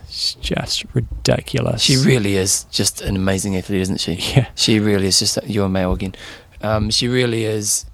it's 0.06 0.34
just 0.34 0.84
ridiculous. 0.92 1.80
She 1.82 1.96
really 1.96 2.36
is 2.36 2.64
just 2.64 3.00
an 3.00 3.16
amazing 3.16 3.56
athlete, 3.56 3.80
isn't 3.82 4.00
she? 4.00 4.12
yeah. 4.36 4.48
She 4.54 4.78
really 4.78 5.06
is 5.06 5.18
just 5.18 5.38
you're 5.46 5.66
a 5.66 5.68
male 5.70 5.92
again. 5.92 6.14
Um, 6.60 6.90
she 6.90 7.08
really 7.08 7.44
is 7.44 7.86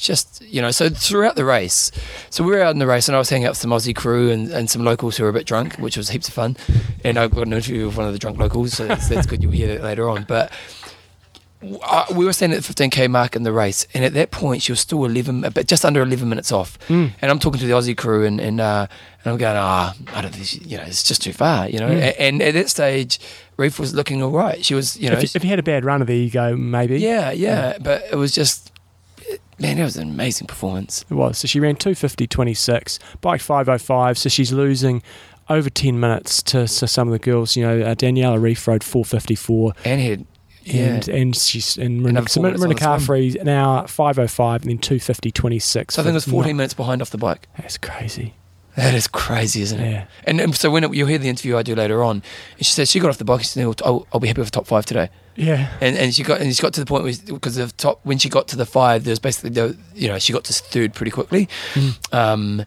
just 0.00 0.40
you 0.42 0.60
know. 0.62 0.70
So 0.70 0.88
throughout 0.88 1.36
the 1.36 1.44
race, 1.44 1.90
so 2.30 2.42
we 2.44 2.50
were 2.52 2.60
out 2.62 2.70
in 2.72 2.78
the 2.78 2.86
race, 2.86 3.08
and 3.08 3.14
I 3.16 3.18
was 3.18 3.28
hanging 3.30 3.46
out 3.46 3.50
with 3.52 3.58
some 3.58 3.70
Aussie 3.70 3.94
crew 3.94 4.30
and, 4.30 4.50
and 4.50 4.68
some 4.70 4.82
locals 4.84 5.16
who 5.16 5.24
were 5.24 5.30
a 5.30 5.32
bit 5.32 5.46
drunk, 5.46 5.76
which 5.76 5.96
was 5.96 6.10
heaps 6.10 6.28
of 6.28 6.34
fun. 6.34 6.56
And 7.04 7.18
I 7.18 7.28
got 7.28 7.46
an 7.46 7.52
interview 7.52 7.86
with 7.86 7.96
one 7.96 8.06
of 8.06 8.12
the 8.12 8.18
drunk 8.18 8.38
locals, 8.38 8.72
so 8.74 8.86
that's, 8.86 9.08
that's 9.08 9.26
good. 9.26 9.42
You'll 9.42 9.52
hear 9.52 9.68
that 9.68 9.82
later 9.82 10.08
on. 10.08 10.24
But 10.24 10.52
uh, 11.82 12.06
we 12.14 12.24
were 12.24 12.32
standing 12.32 12.56
at 12.56 12.64
the 12.64 12.72
15k 12.72 13.10
mark 13.10 13.36
in 13.36 13.42
the 13.42 13.52
race, 13.52 13.86
and 13.92 14.02
at 14.02 14.14
that 14.14 14.30
point, 14.30 14.62
she 14.62 14.72
was 14.72 14.80
still 14.80 15.04
11, 15.04 15.42
but 15.54 15.66
just 15.66 15.84
under 15.84 16.00
11 16.00 16.26
minutes 16.26 16.50
off. 16.50 16.78
Mm. 16.88 17.12
And 17.20 17.30
I'm 17.30 17.38
talking 17.38 17.60
to 17.60 17.66
the 17.66 17.72
Aussie 17.74 17.96
crew, 17.96 18.24
and 18.24 18.40
and, 18.40 18.60
uh, 18.62 18.86
and 19.24 19.32
I'm 19.32 19.36
going, 19.38 19.56
ah, 19.58 19.94
I 20.14 20.22
don't 20.22 20.34
think 20.34 20.46
she, 20.46 20.58
you 20.60 20.78
know, 20.78 20.84
it's 20.84 21.02
just 21.02 21.20
too 21.20 21.34
far, 21.34 21.68
you 21.68 21.78
know. 21.78 21.88
Mm. 21.90 21.98
A- 22.00 22.20
And 22.22 22.40
at 22.42 22.54
that 22.54 22.70
stage, 22.70 23.20
Ryf 23.58 23.78
was 23.78 23.92
looking 23.94 24.22
all 24.22 24.30
right. 24.30 24.64
She 24.64 24.74
was, 24.74 24.96
you 24.96 25.10
know, 25.10 25.16
if, 25.18 25.22
you, 25.22 25.28
if 25.34 25.44
you 25.44 25.50
had 25.50 25.58
a 25.58 25.62
bad 25.62 25.84
runner 25.84 26.06
there, 26.06 26.16
you 26.16 26.30
go 26.30 26.56
maybe. 26.56 26.98
yeah, 26.98 27.30
yeah, 27.30 27.76
but 27.78 28.04
it 28.10 28.16
was 28.16 28.32
just, 28.32 28.69
man, 29.60 29.76
that 29.76 29.84
was 29.84 29.96
an 29.96 30.08
amazing 30.10 30.46
performance. 30.46 31.04
It 31.10 31.14
was. 31.14 31.38
So 31.38 31.46
she 31.46 31.60
ran 31.60 31.76
250 31.76 32.26
26, 32.26 32.98
bike 33.20 33.40
505. 33.40 34.18
So 34.18 34.28
she's 34.28 34.52
losing 34.52 35.02
over 35.48 35.68
10 35.68 35.98
minutes 35.98 36.42
to, 36.44 36.66
to 36.66 36.86
some 36.86 37.08
of 37.08 37.12
the 37.12 37.18
girls. 37.18 37.56
You 37.56 37.66
know, 37.66 37.80
uh, 37.82 37.94
Daniela 37.94 38.38
Ryf 38.40 38.66
rode 38.66 38.84
454. 38.84 39.72
And 39.84 40.00
had, 40.00 40.26
yeah, 40.62 40.82
And 40.82 41.08
and 41.08 41.36
she's 41.36 41.78
and 41.78 42.02
Mirinda, 42.02 42.28
so 42.28 42.40
Mirinda 42.40 42.62
on 42.62 42.68
the 42.68 43.00
swim. 43.00 43.44
Now 43.44 43.86
505 43.86 44.62
and 44.62 44.70
then 44.70 44.78
250 44.78 45.30
26. 45.30 45.94
so 45.94 46.02
I 46.02 46.04
think 46.04 46.12
it 46.12 46.14
was 46.14 46.24
14 46.26 46.56
minutes 46.56 46.74
behind 46.74 47.02
off 47.02 47.10
the 47.10 47.18
bike. 47.18 47.48
That's 47.56 47.78
crazy. 47.78 48.34
That 48.76 48.94
is 48.94 49.08
crazy, 49.08 49.62
isn't 49.62 49.80
it? 49.80 49.90
Yeah. 49.90 50.06
And, 50.24 50.40
and 50.40 50.54
so 50.54 50.70
when 50.70 50.84
it, 50.84 50.94
you'll 50.94 51.08
hear 51.08 51.18
the 51.18 51.28
interview 51.28 51.56
I 51.56 51.62
do 51.62 51.74
later 51.74 52.04
on, 52.04 52.22
and 52.56 52.66
she 52.66 52.72
says 52.72 52.90
she 52.90 53.00
got 53.00 53.08
off 53.08 53.18
the 53.18 53.24
bike. 53.24 53.40
She 53.40 53.46
said, 53.46 53.66
"Oh, 53.66 53.74
I'll, 53.84 54.06
I'll 54.12 54.20
be 54.20 54.28
happy 54.28 54.40
with 54.40 54.48
the 54.48 54.52
top 54.52 54.66
five 54.66 54.86
today." 54.86 55.10
Yeah. 55.40 55.72
And 55.80 55.96
and 55.96 56.14
she 56.14 56.22
got 56.22 56.40
and 56.40 56.54
she 56.54 56.60
got 56.62 56.74
to 56.74 56.80
the 56.80 56.86
point 56.86 57.04
where 57.04 57.14
because 57.26 57.56
the 57.56 57.68
top 57.68 58.00
when 58.04 58.18
she 58.18 58.28
got 58.28 58.46
to 58.48 58.56
the 58.56 58.66
five, 58.66 59.04
there 59.04 59.12
was 59.12 59.18
basically 59.18 59.50
the 59.50 59.76
you 59.94 60.08
know 60.08 60.18
she 60.18 60.32
got 60.32 60.44
to 60.44 60.52
third 60.52 60.92
pretty 60.94 61.10
quickly. 61.10 61.48
Mm. 61.74 62.14
Um, 62.14 62.64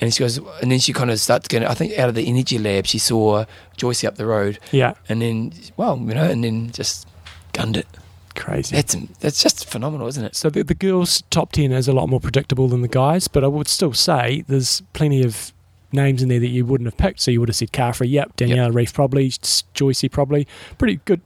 and 0.00 0.12
she 0.12 0.20
goes, 0.20 0.36
and 0.60 0.70
then 0.70 0.78
she 0.78 0.92
kind 0.92 1.10
of 1.10 1.18
starts 1.20 1.48
getting. 1.48 1.66
I 1.66 1.72
think 1.74 1.98
out 1.98 2.08
of 2.10 2.14
the 2.14 2.26
energy 2.28 2.58
lab, 2.58 2.84
she 2.86 2.98
saw 2.98 3.46
Joyce 3.78 4.04
up 4.04 4.16
the 4.16 4.26
road, 4.26 4.58
Yeah. 4.70 4.92
and 5.08 5.22
then 5.22 5.52
well, 5.76 5.96
you 5.98 6.14
know, 6.14 6.24
and 6.24 6.44
then 6.44 6.70
just 6.72 7.06
gunned 7.52 7.76
it. 7.78 7.86
Crazy. 8.34 8.76
That's 8.76 8.94
that's 9.20 9.42
just 9.42 9.64
phenomenal, 9.70 10.06
isn't 10.08 10.22
it? 10.24 10.36
So 10.36 10.50
the, 10.50 10.62
the 10.64 10.74
girls' 10.74 11.22
top 11.30 11.52
10 11.52 11.72
is 11.72 11.88
a 11.88 11.94
lot 11.94 12.08
more 12.10 12.20
predictable 12.20 12.68
than 12.68 12.82
the 12.82 12.88
guys, 12.88 13.26
but 13.28 13.42
I 13.44 13.46
would 13.46 13.68
still 13.68 13.94
say 13.94 14.44
there's 14.46 14.82
plenty 14.92 15.22
of 15.22 15.52
names 15.92 16.22
in 16.22 16.28
there 16.28 16.40
that 16.40 16.48
you 16.48 16.66
wouldn't 16.66 16.86
have 16.88 16.98
picked. 16.98 17.20
So 17.20 17.30
you 17.30 17.40
would 17.40 17.48
have 17.48 17.56
said 17.56 17.72
Carfrae, 17.72 18.10
yep, 18.10 18.36
Danielle 18.36 18.72
Ryf 18.72 18.92
probably, 18.92 19.30
Joycey 19.30 20.10
probably. 20.10 20.46
Pretty 20.76 21.00
good 21.06 21.22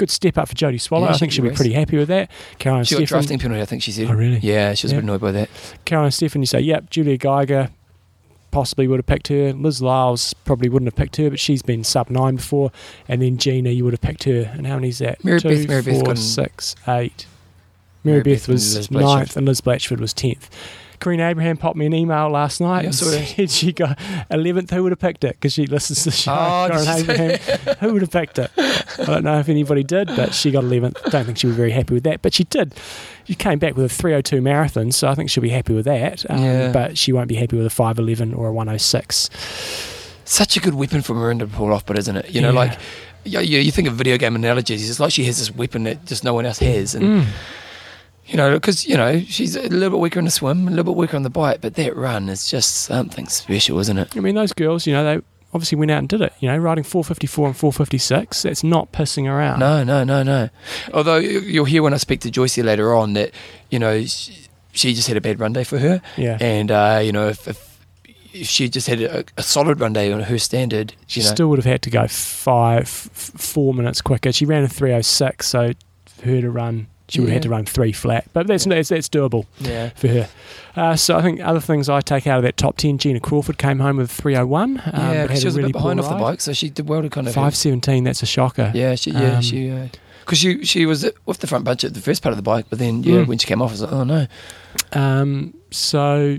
good 0.00 0.10
step 0.10 0.36
up 0.38 0.48
for 0.48 0.54
Jodie 0.54 0.80
Swallow. 0.80 1.06
Yeah, 1.06 1.12
I 1.14 1.16
think 1.18 1.30
she'll 1.32 1.44
be 1.44 1.50
pretty 1.50 1.72
happy 1.72 1.96
with 1.96 2.08
that. 2.08 2.30
Caroline 2.58 2.84
She 2.84 2.96
got 2.96 3.06
drafting 3.06 3.38
penalty, 3.38 3.62
I 3.62 3.64
think 3.66 3.82
she 3.82 3.92
said. 3.92 4.08
Oh, 4.08 4.14
really? 4.14 4.38
Yeah, 4.38 4.74
she 4.74 4.86
was 4.86 4.92
Yeah. 4.92 4.98
a 4.98 5.00
bit 5.00 5.04
annoyed 5.04 5.20
by 5.20 5.32
that. 5.32 5.48
Caroline 5.84 6.10
Steffen, 6.10 6.40
you 6.40 6.46
say, 6.46 6.60
yep, 6.60 6.90
Julia 6.90 7.16
Gajer 7.18 7.70
possibly 8.50 8.88
would 8.88 8.98
have 8.98 9.06
picked 9.06 9.28
her. 9.28 9.52
Liz 9.52 9.80
Lyles 9.80 10.34
probably 10.44 10.68
wouldn't 10.68 10.88
have 10.90 10.96
picked 10.96 11.16
her, 11.16 11.30
but 11.30 11.38
she's 11.38 11.62
been 11.62 11.84
sub 11.84 12.10
nine 12.10 12.36
before. 12.36 12.72
And 13.08 13.22
then 13.22 13.36
Gina, 13.38 13.70
you 13.70 13.84
would 13.84 13.92
have 13.92 14.00
picked 14.00 14.24
her. 14.24 14.50
And 14.54 14.66
how 14.66 14.74
many's 14.76 14.98
that? 14.98 15.24
Mary 15.24 15.40
Two, 15.40 15.48
Beth- 15.50 15.68
Mary 15.68 15.82
Beth 15.82 16.00
four, 16.00 16.10
in- 16.10 16.16
six, 16.16 16.74
eight. 16.88 17.26
Mary, 18.02 18.16
Mary 18.18 18.22
Beth 18.34 18.42
Beth 18.46 18.48
was 18.48 18.88
Blatchford. 18.88 19.00
ninth, 19.00 19.36
and 19.36 19.46
Liz 19.46 19.60
Blatchford 19.60 20.00
was 20.00 20.12
tenth. 20.14 20.48
Karina 21.00 21.24
Abraham 21.28 21.56
popped 21.56 21.76
me 21.76 21.86
an 21.86 21.94
email 21.94 22.28
last 22.28 22.60
night 22.60 22.82
Yeah, 22.82 22.90
I 23.10 23.14
and 23.18 23.28
said 23.28 23.50
she 23.50 23.72
got 23.72 23.98
11th. 24.30 24.70
Who 24.70 24.82
would 24.84 24.92
have 24.92 24.98
picked 24.98 25.24
it? 25.24 25.32
Because 25.36 25.52
she 25.54 25.66
listens 25.66 26.00
to 26.04 26.10
the 26.10 26.16
show. 26.16 26.32
Oh, 26.32 26.68
Karina 26.70 26.96
Abraham. 26.96 27.76
Who 27.80 27.92
would 27.94 28.02
have 28.02 28.10
picked 28.10 28.38
it? 28.38 28.50
I 28.56 29.04
don't 29.04 29.24
know 29.24 29.38
if 29.38 29.48
anybody 29.48 29.82
did, 29.82 30.08
but 30.08 30.34
she 30.34 30.50
got 30.50 30.64
11th. 30.64 31.10
Don't 31.10 31.24
think 31.24 31.38
she'll 31.38 31.50
be 31.50 31.56
very 31.56 31.70
happy 31.70 31.94
with 31.94 32.04
that. 32.04 32.22
But 32.22 32.34
she 32.34 32.44
did. 32.44 32.74
She 33.24 33.34
came 33.34 33.58
back 33.58 33.76
with 33.76 33.86
a 33.86 33.88
302 33.88 34.40
marathon, 34.40 34.92
so 34.92 35.08
I 35.08 35.14
think 35.14 35.30
she'll 35.30 35.42
be 35.42 35.48
happy 35.50 35.72
with 35.74 35.86
that. 35.86 36.28
Um, 36.30 36.38
Yeah. 36.42 36.72
But 36.72 36.98
she 36.98 37.12
won't 37.12 37.28
be 37.28 37.36
happy 37.36 37.56
with 37.56 37.66
a 37.66 37.70
511 37.70 38.34
or 38.34 38.48
a 38.48 38.52
106. 38.52 39.30
Such 40.24 40.56
a 40.56 40.60
good 40.60 40.74
weapon 40.74 41.02
for 41.02 41.14
Mirinda 41.14 41.40
to 41.40 41.46
pull 41.48 41.72
off, 41.72 41.84
but 41.86 41.98
isn't 41.98 42.16
it? 42.16 42.30
You 42.30 42.40
know, 42.40 42.50
Yeah. 42.52 42.58
like 42.58 42.78
you, 43.24 43.40
you 43.40 43.58
you 43.60 43.70
think 43.72 43.88
of 43.88 43.94
video 43.94 44.16
game 44.16 44.34
analogies. 44.36 44.88
It's 44.88 45.00
like 45.00 45.12
she 45.12 45.24
has 45.24 45.38
this 45.38 45.50
weapon 45.50 45.84
that 45.84 46.04
just 46.06 46.24
no 46.24 46.34
one 46.34 46.46
else 46.46 46.58
has, 46.60 46.94
and 46.94 47.04
Mm. 47.04 47.26
You 48.30 48.36
know, 48.36 48.54
because 48.54 48.86
you 48.86 48.96
know 48.96 49.20
she's 49.20 49.56
a 49.56 49.62
little 49.68 49.90
bit 49.90 49.98
weaker 49.98 50.18
in 50.18 50.24
the 50.24 50.30
swim, 50.30 50.66
a 50.66 50.70
little 50.70 50.84
bit 50.84 50.96
weaker 50.96 51.16
on 51.16 51.22
the 51.24 51.30
bike, 51.30 51.60
but 51.60 51.74
that 51.74 51.96
run 51.96 52.28
is 52.28 52.48
just 52.48 52.74
something 52.76 53.26
special, 53.28 53.78
isn't 53.80 53.98
it? 53.98 54.16
I 54.16 54.20
mean, 54.20 54.34
those 54.36 54.52
girls, 54.52 54.86
you 54.86 54.92
know, 54.92 55.04
they 55.04 55.22
obviously 55.52 55.76
went 55.76 55.90
out 55.90 55.98
and 55.98 56.08
did 56.08 56.20
it. 56.20 56.32
You 56.40 56.48
know, 56.48 56.56
riding 56.56 56.84
454 56.84 57.46
and 57.48 57.56
456. 57.56 58.42
That's 58.42 58.62
not 58.62 58.92
pissing 58.92 59.26
around. 59.28 59.58
No, 59.58 59.82
no, 59.84 60.04
no, 60.04 60.22
no. 60.22 60.48
Although 60.94 61.16
you- 61.16 61.40
you'll 61.40 61.64
hear 61.64 61.82
when 61.82 61.92
I 61.92 61.96
speak 61.96 62.20
to 62.20 62.30
Joycey 62.30 62.62
later 62.64 62.94
on 62.94 63.14
that 63.14 63.32
you 63.68 63.78
know 63.80 64.04
she, 64.04 64.46
she 64.72 64.94
just 64.94 65.08
had 65.08 65.16
a 65.16 65.20
bad 65.20 65.40
run 65.40 65.52
day 65.52 65.64
for 65.64 65.78
her, 65.78 66.00
Yeah. 66.16 66.38
and 66.40 66.70
uh, 66.70 67.00
you 67.02 67.10
know 67.12 67.28
if, 67.28 67.48
if 67.48 67.66
if 68.32 68.46
she 68.46 68.68
just 68.68 68.86
had 68.86 69.00
a, 69.00 69.24
a 69.36 69.42
solid 69.42 69.80
run 69.80 69.92
day 69.92 70.12
on 70.12 70.20
her 70.20 70.38
standard, 70.38 70.94
She 71.08 71.18
know, 71.18 71.26
still 71.26 71.48
would 71.48 71.58
have 71.58 71.64
had 71.64 71.82
to 71.82 71.90
go 71.90 72.06
five, 72.06 72.82
f- 72.82 73.10
four 73.36 73.74
minutes 73.74 74.00
quicker. 74.00 74.30
She 74.30 74.46
ran 74.46 74.62
a 74.62 74.68
306, 74.68 75.48
so 75.48 75.72
for 76.06 76.26
her 76.26 76.40
to 76.40 76.48
run, 76.48 76.86
she 77.10 77.20
would 77.20 77.28
have 77.28 77.34
had 77.34 77.42
to 77.42 77.48
run 77.48 77.64
three 77.64 77.92
flat. 77.92 78.26
But 78.32 78.46
that's 78.46 78.64
that's, 78.64 78.88
that's 78.88 79.08
doable 79.08 79.46
yeah. 79.58 79.90
for 79.90 80.08
her. 80.08 80.28
Uh, 80.76 80.96
so 80.96 81.16
I 81.18 81.22
think 81.22 81.40
other 81.40 81.60
things 81.60 81.88
I 81.88 82.00
take 82.00 82.26
out 82.26 82.38
of 82.38 82.42
that 82.44 82.56
top 82.56 82.76
10, 82.76 82.98
Gina 82.98 83.20
Crawford 83.20 83.58
came 83.58 83.80
home 83.80 83.96
with 83.96 84.10
301. 84.10 84.78
Um, 84.78 84.92
yeah, 84.94 85.26
but 85.26 85.38
she 85.38 85.44
was 85.44 85.56
a, 85.56 85.58
really 85.58 85.72
bit 85.72 85.78
behind 85.78 85.98
off 86.00 86.08
the 86.08 86.14
bike, 86.14 86.40
so 86.40 86.52
she 86.52 86.70
did 86.70 86.88
well 86.88 87.02
to 87.02 87.10
kind 87.10 87.26
of 87.26 87.34
517, 87.34 88.04
that's 88.04 88.22
a 88.22 88.26
shocker. 88.26 88.70
Yeah, 88.74 88.94
she 88.94 89.10
yeah 89.10 89.36
Um, 89.36 89.42
she 89.42 89.90
because 90.20 90.38
she 90.38 90.64
she 90.64 90.86
was 90.86 91.10
with 91.26 91.38
the 91.38 91.48
front 91.48 91.66
at 91.66 91.80
the 91.92 92.00
first 92.00 92.22
part 92.22 92.32
of 92.32 92.36
the 92.36 92.42
bike, 92.42 92.66
but 92.70 92.78
then 92.78 93.02
yeah 93.02 93.16
Mm. 93.22 93.26
when 93.26 93.38
she 93.38 93.48
came 93.48 93.60
off, 93.60 93.70
I 93.70 93.72
was 93.72 93.82
like, 93.82 93.92
oh 93.92 94.04
no, 94.04 94.26
Um, 94.92 95.54
so, 95.72 96.38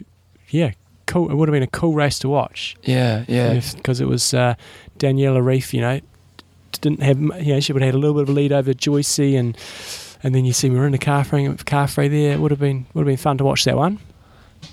yeah, 0.49 0.71
cool. 1.07 1.29
It 1.29 1.36
would 1.36 1.49
have 1.49 1.53
been 1.53 1.63
a 1.63 1.67
cool 1.67 1.93
race 1.93 2.17
to 2.19 2.29
watch. 2.29 2.77
yeah 2.84 3.25
yeah 3.27 3.60
because 3.75 3.99
it 3.99 4.07
was 4.07 4.34
uh, 4.34 4.55
Daniela 4.97 5.41
Ryf, 5.41 5.73
you 5.73 5.81
know, 5.81 5.99
didn't 6.79 7.01
have, 7.03 7.19
you 7.19 7.53
know, 7.53 7.60
she 7.60 7.73
would 7.73 7.81
have 7.81 7.89
had 7.89 7.95
a 7.95 7.97
little 7.99 8.15
bit 8.15 8.23
of 8.23 8.29
a 8.29 8.31
lead 8.31 8.51
over 8.53 8.73
Joycey 8.73 9.38
and 9.38 9.57
and 10.23 10.34
then 10.36 10.45
you 10.45 10.53
see 10.53 10.69
Mirinda 10.69 10.99
Carfrae, 10.99 11.55
Carfrae 11.63 12.10
there. 12.10 12.34
It 12.34 12.39
would 12.39 12.51
have 12.51 12.60
been 12.60 12.86
would 12.93 13.01
have 13.01 13.07
been 13.07 13.17
fun 13.17 13.38
to 13.39 13.43
watch 13.43 13.63
that 13.65 13.77
one. 13.77 14.00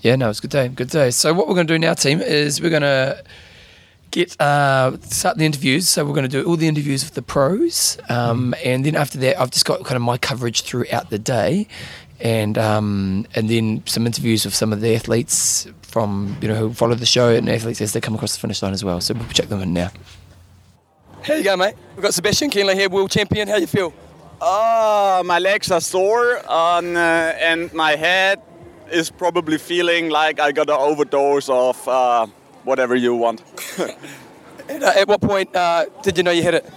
yeah 0.03 0.17
no, 0.17 0.29
it's 0.31 0.39
a 0.39 0.43
good 0.43 0.51
day, 0.51 0.69
good 0.69 0.91
day. 0.91 1.11
So 1.11 1.33
what 1.33 1.49
we're 1.49 1.55
going 1.55 1.67
to 1.67 1.75
do 1.75 1.79
now, 1.79 1.95
team, 1.95 2.21
is 2.21 2.61
we're 2.61 2.71
going 2.71 2.83
to 2.83 3.23
get 4.11 4.41
uh, 4.41 4.99
start 5.03 5.39
the 5.39 5.45
interviews. 5.45 5.89
So 5.89 6.05
we're 6.05 6.15
going 6.15 6.29
to 6.29 6.43
do 6.43 6.49
all 6.49 6.57
the 6.57 6.69
interviews 6.69 7.05
with 7.05 7.15
the 7.15 7.23
pros, 7.23 7.99
um, 8.09 8.55
and 8.65 8.85
then 8.85 8.97
after 8.97 9.19
that, 9.19 9.41
I've 9.41 9.51
just 9.51 9.65
got 9.65 9.85
kind 9.85 9.97
of 9.97 10.03
my 10.03 10.19
coverage 10.19 10.63
throughout 10.63 11.11
the 11.11 11.19
day. 11.19 11.67
and 12.21 12.59
um, 12.59 13.27
and 13.35 13.49
then 13.49 13.83
some 13.87 14.07
interviews 14.07 14.45
with 14.45 14.55
some 14.55 14.73
of 14.73 14.81
the 14.81 14.95
athletes 14.95 15.69
from 15.83 16.37
you 16.43 16.49
know 16.49 16.55
who 16.57 16.75
follow 16.75 16.95
the 16.95 17.07
show 17.07 17.33
and 17.35 17.49
athletes 17.49 17.81
as 17.81 17.93
they 17.93 18.01
come 18.01 18.15
across 18.15 18.35
the 18.35 18.41
finish 18.41 18.61
line 18.63 18.73
as 18.73 18.85
well. 18.85 19.01
So 19.01 19.15
we'll 19.15 19.29
check 19.29 19.49
them 19.49 19.63
in 19.63 19.73
now. 19.73 19.91
How 21.23 21.35
you 21.35 21.45
go, 21.45 21.57
mate? 21.57 21.75
We've 21.95 22.03
got 22.03 22.15
Sebastian 22.15 22.51
Kienle 22.51 22.75
here, 22.75 22.89
world 22.89 23.11
champion. 23.11 23.49
How 23.49 23.57
you 23.57 23.67
feel? 23.67 23.93
Uh, 24.41 25.21
my 25.25 25.41
legs 25.41 25.69
are 25.73 25.81
sore 25.81 26.39
um, 26.51 26.95
uh, 26.95 26.99
and 26.99 27.73
my 27.73 27.97
head 27.97 28.41
is 28.93 29.11
probably 29.11 29.59
feeling 29.59 30.11
like 30.11 30.39
I 30.39 30.53
got 30.53 30.71
an 30.71 30.77
overdose 30.79 31.49
of 31.49 31.89
uh, 31.89 32.27
whatever 32.63 32.95
you 32.95 33.17
want. 33.17 33.43
and, 34.69 34.85
uh, 34.85 34.93
at 34.95 35.09
what 35.09 35.21
point 35.21 35.55
uh, 35.57 35.87
did 36.03 36.17
you 36.17 36.23
know 36.23 36.31
you 36.31 36.45
hit 36.45 36.55
it? 36.55 36.71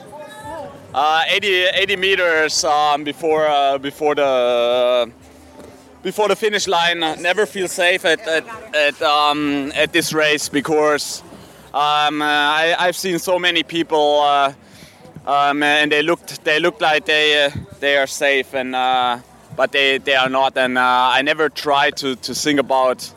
Uh, 0.91 1.24
80, 1.28 1.47
80 1.47 1.95
meters 1.97 2.64
um, 2.64 3.03
before 3.03 3.47
uh, 3.47 3.78
before 3.78 4.16
the 4.16 5.12
before 6.01 6.30
the 6.30 6.36
finish 6.36 6.68
line. 6.68 6.99
Never 6.99 7.45
feel 7.45 7.68
safe 7.68 8.05
at 8.05 8.28
at 8.28 8.76
at, 8.76 9.01
um, 9.03 9.72
at 9.76 9.93
this 9.93 10.14
race 10.14 10.49
because 10.49 11.22
um, 11.76 12.24
I, 12.24 12.76
have 12.80 12.97
seen 12.97 13.20
so 13.20 13.38
many 13.38 13.62
people. 13.62 14.55
Um, 15.26 15.62
and 15.62 15.92
they 15.92 16.02
looked 16.02 16.44
they 16.44 16.60
looked 16.60 16.82
like 16.82 17.06
they 17.06 17.46
uh, 17.46 17.52
they 17.80 17.98
are 17.98 18.08
safe 18.08 18.56
and 18.56 18.76
uh, 18.76 19.20
but 19.56 19.72
they, 19.72 20.00
they 20.00 20.16
are 20.16 20.30
not 20.30 20.58
and 20.58 20.80
uh, 20.80 21.12
I 21.14 21.22
never 21.22 21.48
tried 21.48 21.98
to, 21.98 22.16
to 22.16 22.34
think 22.34 22.60
about 22.60 23.14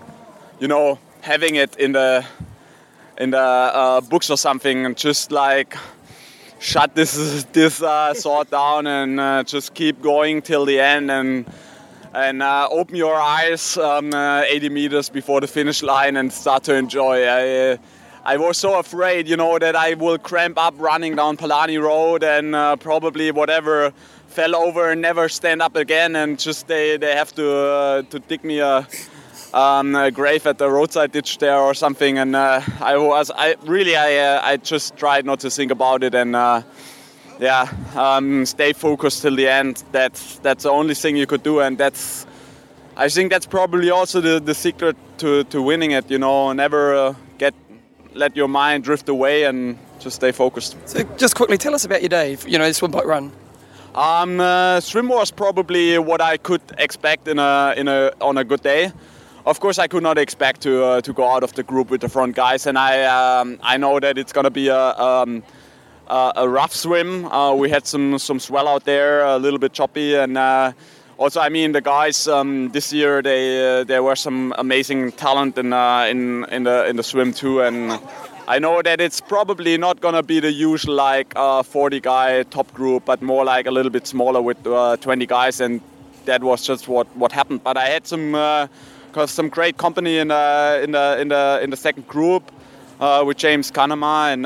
you 0.61 0.69
know 0.69 0.99
having 1.23 1.55
it 1.55 1.77
in 1.77 1.93
the 1.93 2.23
in 3.17 3.31
the 3.31 3.39
uh, 3.39 4.01
books 4.03 4.29
or 4.29 4.37
something 4.37 4.85
and 4.85 4.99
just 4.99 5.33
like 5.33 5.79
shut 6.59 6.95
this 6.95 7.45
this 7.53 7.81
uh, 7.81 8.13
sword 8.13 8.51
down 8.51 8.87
and 8.87 9.19
uh, 9.19 9.43
just 9.45 9.73
keep 9.73 10.03
going 10.03 10.43
till 10.43 10.67
the 10.67 10.81
end 10.81 11.11
and 11.11 11.47
and 12.13 12.43
open 12.43 12.97
your 12.97 13.17
eyes 13.17 13.79
um, 13.79 14.13
80 14.15 14.69
meters 14.69 15.09
before 15.09 15.41
the 15.41 15.49
finish 15.49 15.83
line 15.83 16.17
and 16.17 16.33
start 16.33 16.65
to 16.65 16.75
enjoy. 16.75 17.27
I, 17.27 17.79
I 18.27 18.39
was 18.39 18.57
so 18.57 18.79
afraid, 18.79 19.29
you 19.29 19.37
know, 19.37 19.59
that 19.59 19.77
I 19.77 19.93
will 19.93 20.17
cramp 20.17 20.57
up 20.57 20.73
running 20.79 21.15
down 21.15 21.37
Palani 21.37 21.79
Road 21.79 22.25
and 22.25 22.55
uh, 22.55 22.77
probably 22.77 23.31
whatever 23.31 23.93
fell 24.29 24.57
over 24.57 24.91
and 24.91 25.03
never 25.03 25.29
stand 25.29 25.61
up 25.61 25.77
again, 25.77 26.17
and 26.17 26.39
just 26.39 26.67
they, 26.67 26.97
they 26.97 27.15
have 27.15 27.35
to 27.35 27.55
uh, 27.55 28.03
to 28.05 28.19
dig 28.19 28.43
me 28.43 28.61
a, 28.61 28.87
um, 29.53 29.95
a, 29.95 30.11
grave 30.11 30.47
at 30.47 30.57
the 30.57 30.71
roadside 30.71 31.13
ditch 31.13 31.37
there 31.37 31.59
or 31.59 31.75
something. 31.75 32.17
And 32.17 32.35
uh, 32.35 32.63
I 32.81 32.97
was 32.97 33.31
I 33.31 33.57
really 33.67 33.95
I 33.95 34.17
uh, 34.17 34.41
I 34.43 34.57
just 34.57 34.97
tried 34.97 35.27
not 35.27 35.41
to 35.41 35.51
think 35.51 35.71
about 35.71 36.03
it 36.03 36.15
and. 36.15 36.35
Uh, 36.35 36.63
yeah, 37.41 37.67
um, 37.97 38.47
stay 38.47 38.73
focused 38.73 39.23
till 39.23 39.35
the 39.35 39.49
end. 39.49 39.83
That's 39.91 40.39
that's 40.39 40.63
the 40.63 40.71
only 40.71 40.95
thing 40.95 41.17
you 41.17 41.27
could 41.27 41.43
do, 41.43 41.59
and 41.59 41.77
that's 41.77 42.27
I 42.97 43.09
think 43.09 43.33
that's 43.33 43.45
probably 43.47 43.91
also 43.91 44.21
the, 44.21 44.39
the 44.39 44.55
secret 44.55 44.97
to, 45.19 45.43
to 45.45 45.61
winning 45.61 45.91
it. 45.91 46.09
You 46.09 46.19
know, 46.19 46.53
never 46.53 46.95
uh, 46.95 47.15
let 48.15 48.37
your 48.37 48.49
mind 48.49 48.85
drift 48.85 49.09
away 49.09 49.45
and 49.45 49.79
just 49.99 50.17
stay 50.17 50.33
focused. 50.33 50.77
So, 50.87 51.03
just 51.17 51.35
quickly, 51.35 51.59
tell 51.59 51.75
us 51.75 51.85
about 51.85 52.03
your 52.03 52.09
day. 52.09 52.37
You 52.47 52.59
know, 52.59 52.71
swim 52.73 52.91
bike 52.91 53.05
run. 53.05 53.33
Um, 53.95 54.41
uh, 54.41 54.81
swim 54.81 55.09
was 55.09 55.31
probably 55.31 55.99
what 55.99 56.21
I 56.21 56.37
could 56.37 56.63
expect 56.79 57.29
in 57.29 57.39
a 57.39 57.75
in 57.77 57.89
a 57.89 58.13
on 58.21 58.39
a 58.39 58.45
good 58.45 58.63
day. 58.63 58.93
Of 59.47 59.61
course, 59.61 59.79
I 59.79 59.87
could 59.87 60.03
not 60.03 60.19
expect 60.19 60.63
to 60.63 60.85
uh, 60.85 61.01
to 61.03 61.13
go 61.13 61.29
out 61.31 61.43
of 61.43 61.53
the 61.53 61.63
group 61.63 61.91
with 61.91 62.01
the 62.01 62.09
front 62.09 62.35
guys, 62.35 62.67
and 62.67 62.79
I 62.79 63.05
um, 63.05 63.59
I 63.63 63.77
know 63.77 64.01
that 64.01 64.19
it's 64.19 64.33
gonna 64.33 64.51
be 64.51 64.69
a. 64.69 64.99
Um, 64.99 65.43
a 66.07 66.47
rough 66.47 66.75
swim. 66.75 67.25
Uh, 67.27 67.55
we 67.55 67.71
had 67.71 67.87
some 67.87 68.19
some 68.19 68.39
swell 68.39 68.69
out 68.69 68.85
there, 68.85 69.25
a 69.25 69.39
little 69.39 69.59
bit 69.59 69.73
choppy, 69.73 70.15
and 70.15 70.37
uh, 70.37 70.73
also, 71.17 71.41
I 71.41 71.49
mean, 71.49 71.73
the 71.73 71.81
guys 71.81 72.27
um, 72.27 72.71
this 72.71 72.93
year 72.93 73.23
they 73.23 73.81
uh, 73.81 73.85
there 73.85 74.03
were 74.03 74.17
some 74.17 74.53
amazing 74.59 75.13
talent 75.13 75.57
in 75.59 75.73
uh, 75.73 76.07
in 76.11 76.45
in 76.51 76.65
the 76.65 76.87
in 76.87 76.97
the 76.97 77.03
swim 77.03 77.33
too, 77.33 77.63
and 77.63 77.93
I 78.49 78.59
know 78.59 78.83
that 78.83 79.01
it's 79.01 79.21
probably 79.21 79.79
not 79.79 80.01
gonna 80.01 80.23
be 80.23 80.41
the 80.41 80.51
usual 80.51 80.95
like 80.95 81.33
uh, 81.37 81.63
40 81.63 82.01
guy 82.01 82.43
top 82.45 82.73
group, 82.75 83.05
but 83.05 83.23
more 83.23 83.45
like 83.45 83.67
a 83.67 83.71
little 83.71 83.91
bit 83.91 84.07
smaller 84.07 84.43
with 84.43 84.67
uh, 84.67 84.97
20 84.97 85.27
guys, 85.27 85.61
and 85.61 85.81
that 86.25 86.43
was 86.43 86.67
just 86.67 86.89
what 86.89 87.07
what 87.17 87.31
happened. 87.31 87.63
But 87.63 87.77
I 87.77 87.87
had 87.87 88.07
some 88.07 88.35
uh, 88.35 88.67
some 89.27 89.49
great 89.49 89.77
company 89.77 90.19
in 90.19 90.33
uh, 90.33 90.81
in 90.83 90.93
the 90.93 91.21
in 91.21 91.29
the 91.29 91.61
in 91.63 91.71
the 91.71 91.77
second 91.77 92.09
group. 92.09 92.51
with 93.27 93.37
James 93.37 93.71
Cunnama 93.71 94.33
and 94.33 94.45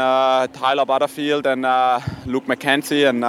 Tyler 0.52 0.84
Butterfield 0.84 1.46
and 1.46 1.62
Luke 2.26 2.46
McKenzie 2.46 3.06
and 3.08 3.24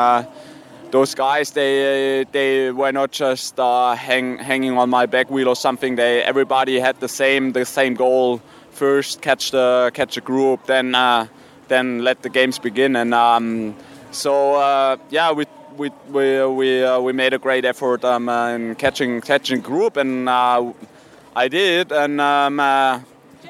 those 0.91 1.13
guys 1.13 1.51
they 1.51 2.25
they 2.31 2.71
were 2.71 2.91
not 2.91 3.11
just 3.11 3.59
uh, 3.59 3.95
hang, 3.95 4.37
hanging 4.37 4.77
on 4.77 4.89
my 4.89 5.05
back 5.05 5.29
wheel 5.29 5.47
or 5.47 5.55
something. 5.55 5.95
They 5.95 6.23
everybody 6.23 6.79
had 6.79 6.99
the 6.99 7.07
same 7.07 7.51
the 7.51 7.65
same 7.65 7.93
goal. 7.93 8.41
First 8.71 9.21
catch 9.21 9.51
the 9.51 9.91
catch 9.93 10.17
a 10.17 10.21
group, 10.21 10.65
then 10.65 10.95
uh, 10.95 11.27
then 11.67 12.03
let 12.03 12.21
the 12.21 12.29
games 12.29 12.59
begin. 12.59 12.95
And 12.95 13.13
um, 13.13 13.75
so 14.11 14.55
uh, 14.55 14.97
yeah, 15.09 15.31
we 15.31 15.45
we 15.77 15.91
we 16.09 16.45
we, 16.45 16.83
uh, 16.83 16.99
we 16.99 17.13
made 17.13 17.33
a 17.33 17.39
great 17.39 17.65
effort 17.65 18.03
um, 18.03 18.29
in 18.29 18.75
catching 18.75 19.21
catching 19.21 19.61
group, 19.61 19.97
and 19.97 20.27
uh, 20.27 20.73
I 21.35 21.47
did. 21.47 21.91
And 21.91 22.19
um, 22.19 22.59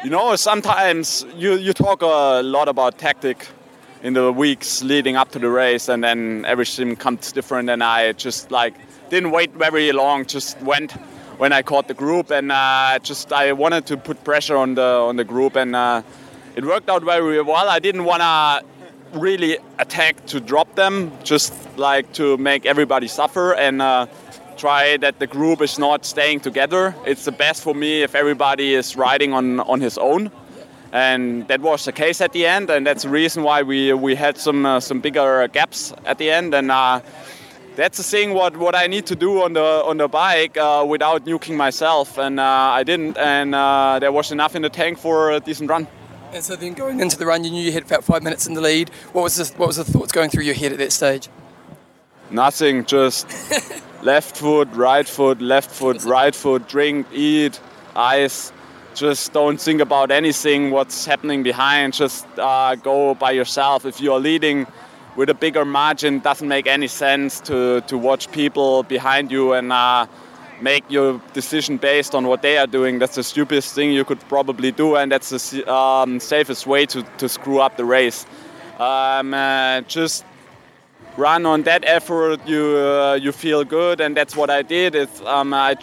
you 0.03 0.09
know 0.09 0.35
sometimes 0.35 1.25
you 1.35 1.55
you 1.55 1.73
talk 1.73 2.01
a 2.01 2.41
lot 2.43 2.67
about 2.67 2.97
tactic 2.97 3.47
in 4.01 4.13
the 4.13 4.31
weeks 4.31 4.81
leading 4.83 5.15
up 5.15 5.31
to 5.31 5.39
the 5.39 5.49
race, 5.49 5.89
and 5.89 6.03
then 6.03 6.45
everything 6.45 6.95
comes 6.95 7.31
different. 7.31 7.69
And 7.69 7.83
I 7.83 8.13
just 8.13 8.51
like 8.51 8.73
didn't 9.09 9.31
wait 9.31 9.53
very 9.53 9.91
long, 9.91 10.25
just 10.25 10.61
went 10.61 10.93
when 11.37 11.53
I 11.53 11.61
caught 11.61 11.87
the 11.87 11.93
group, 11.93 12.31
and 12.31 12.51
uh, 12.51 12.99
just 12.99 13.31
I 13.31 13.53
wanted 13.53 13.85
to 13.87 13.97
put 13.97 14.23
pressure 14.23 14.57
on 14.57 14.75
the 14.75 14.81
on 15.09 15.15
the 15.15 15.23
group, 15.23 15.55
and 15.55 15.75
uh, 15.75 16.01
it 16.55 16.65
worked 16.65 16.89
out 16.89 17.03
very 17.03 17.41
well. 17.41 17.69
I 17.69 17.79
didn't 17.79 18.05
want 18.05 18.21
to 18.21 19.19
really 19.19 19.57
attack 19.79 20.25
to 20.27 20.39
drop 20.39 20.75
them, 20.75 21.11
just 21.23 21.53
like 21.77 22.11
to 22.13 22.37
make 22.37 22.65
everybody 22.65 23.07
suffer 23.07 23.53
and. 23.53 23.81
Uh, 23.81 24.07
try 24.59 24.97
that 24.97 25.19
the 25.19 25.27
group 25.27 25.61
is 25.61 25.79
not 25.79 26.03
staying 26.03 26.41
together. 26.41 26.93
It's 27.05 27.23
the 27.23 27.31
best 27.31 27.63
for 27.63 27.73
me 27.73 28.03
if 28.03 28.13
everybody 28.13 28.73
is 28.73 28.97
riding 28.97 29.31
on, 29.31 29.61
on 29.61 29.79
his 29.79 29.97
own 29.97 30.29
and 30.91 31.47
that 31.47 31.61
was 31.61 31.85
the 31.85 31.91
case 31.91 32.21
at 32.21 32.33
the 32.33 32.45
end, 32.45 32.69
and 32.69 32.85
that's 32.85 33.03
the 33.03 33.09
reason 33.09 33.43
why 33.43 33.61
we 33.61 33.93
we 33.93 34.15
had 34.15 34.37
some 34.37 34.65
uh, 34.65 34.79
some 34.79 34.99
bigger 34.99 35.47
gaps 35.47 35.93
at 36.05 36.17
the 36.17 36.31
end, 36.31 36.53
and 36.53 36.71
uh, 36.71 37.01
that's 37.75 37.97
the 37.97 38.03
thing 38.03 38.33
what, 38.33 38.57
what 38.57 38.75
I 38.75 38.87
need 38.87 39.05
to 39.05 39.15
do 39.15 39.41
on 39.41 39.53
the 39.53 39.83
on 39.85 39.97
the 39.97 40.07
bike 40.07 40.57
uh, 40.57 40.85
without 40.87 41.25
nuking 41.25 41.55
myself, 41.55 42.17
and 42.17 42.39
uh, 42.39 42.43
I 42.43 42.83
didn't, 42.83 43.17
and 43.17 43.53
uh, 43.53 43.99
there 43.99 44.11
was 44.11 44.31
enough 44.31 44.55
in 44.55 44.61
the 44.63 44.69
tank 44.69 44.97
for 44.97 45.31
a 45.31 45.39
decent 45.39 45.69
run. 45.69 45.87
And 46.31 46.43
so 46.43 46.55
then 46.55 46.73
going 46.73 46.99
into 46.99 47.17
the 47.17 47.25
run, 47.25 47.43
you 47.43 47.49
knew 47.49 47.61
you 47.63 47.71
had 47.71 47.83
about 47.83 48.03
five 48.03 48.21
minutes 48.21 48.45
in 48.45 48.53
the 48.53 48.61
lead. 48.61 48.89
What 49.13 49.23
was 49.23 49.37
the, 49.37 49.57
what 49.57 49.65
was 49.67 49.77
the 49.77 49.83
thoughts 49.83 50.11
going 50.11 50.29
through 50.29 50.43
your 50.43 50.53
head 50.53 50.71
at 50.71 50.77
that 50.77 50.91
stage? 50.91 51.27
Nothing, 52.29 52.85
just 52.85 53.25
left 54.03 54.37
foot, 54.37 54.67
right 54.73 55.07
foot, 55.07 55.41
left 55.41 55.71
foot, 55.71 56.03
right 56.03 56.35
foot, 56.35 56.67
drink, 56.67 57.07
eat, 57.11 57.59
ice 57.95 58.51
just 58.95 59.33
don't 59.33 59.59
think 59.59 59.81
about 59.81 60.11
anything 60.11 60.71
what's 60.71 61.05
happening 61.05 61.43
behind. 61.43 61.93
Just 61.93 62.25
uh, 62.37 62.75
go 62.75 63.15
by 63.15 63.31
yourself. 63.31 63.85
If 63.85 64.01
you're 64.01 64.19
leading 64.19 64.67
with 65.15 65.29
a 65.29 65.33
bigger 65.33 65.65
margin 65.65 66.19
doesn't 66.19 66.47
make 66.47 66.67
any 66.67 66.87
sense 66.87 67.39
to, 67.41 67.81
to 67.81 67.97
watch 67.97 68.31
people 68.31 68.83
behind 68.83 69.31
you 69.31 69.53
and 69.53 69.71
uh, 69.71 70.05
make 70.61 70.83
your 70.89 71.21
decision 71.33 71.77
based 71.77 72.13
on 72.15 72.27
what 72.27 72.41
they 72.41 72.57
are 72.57 72.67
doing. 72.67 72.99
That's 72.99 73.15
the 73.15 73.23
stupidest 73.23 73.73
thing 73.73 73.91
you 73.91 74.05
could 74.05 74.19
probably 74.29 74.71
do 74.71 74.95
and 74.95 75.11
that's 75.11 75.29
the 75.29 75.71
um, 75.71 76.19
safest 76.19 76.67
way 76.67 76.85
to, 76.87 77.03
to 77.17 77.29
screw 77.29 77.59
up 77.59 77.77
the 77.77 77.85
race. 77.85 78.25
Um, 78.79 79.33
uh, 79.33 79.81
just 79.81 80.25
run 81.17 81.45
on 81.45 81.63
that 81.63 81.83
effort. 81.85 82.39
You 82.47 82.77
uh, 82.77 83.15
you 83.15 83.31
feel 83.31 83.63
good 83.63 84.01
and 84.01 84.15
that's 84.15 84.35
what 84.35 84.49
I 84.49 84.61
did. 84.61 84.95
It's, 84.95 85.21
um, 85.21 85.53
I 85.53 85.75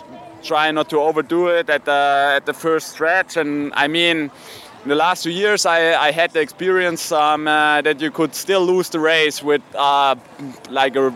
try 0.46 0.70
not 0.70 0.88
to 0.90 1.00
overdo 1.00 1.48
it 1.48 1.68
at 1.68 1.84
the 1.84 2.32
at 2.36 2.46
the 2.46 2.54
first 2.54 2.88
stretch. 2.88 3.36
And 3.36 3.72
I 3.74 3.88
mean, 3.88 4.30
in 4.82 4.88
the 4.88 4.94
last 4.94 5.24
two 5.24 5.30
years, 5.30 5.66
I, 5.66 5.94
I 5.94 6.12
had 6.12 6.30
the 6.30 6.40
experience 6.40 7.12
um, 7.12 7.48
uh, 7.48 7.82
that 7.82 8.00
you 8.00 8.10
could 8.10 8.34
still 8.34 8.64
lose 8.64 8.88
the 8.90 9.00
race 9.00 9.42
with 9.42 9.62
uh, 9.74 10.14
like 10.70 10.96
a 10.96 11.12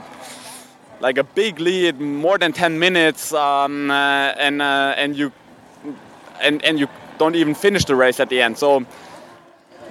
like 1.01 1.19
a 1.19 1.25
big 1.25 1.61
lead, 1.61 2.01
more 2.01 2.37
than 2.37 2.53
10 2.53 2.79
minutes, 2.79 3.33
um, 3.33 3.91
uh, 3.91 3.95
and 4.37 4.61
uh, 4.61 4.95
and 4.97 5.17
you 5.17 5.33
and 6.41 6.63
and 6.65 6.79
you 6.79 6.89
don't 7.19 7.37
even 7.37 7.55
finish 7.55 7.85
the 7.85 7.95
race 7.95 8.21
at 8.21 8.29
the 8.29 8.43
end. 8.43 8.59
So 8.59 8.85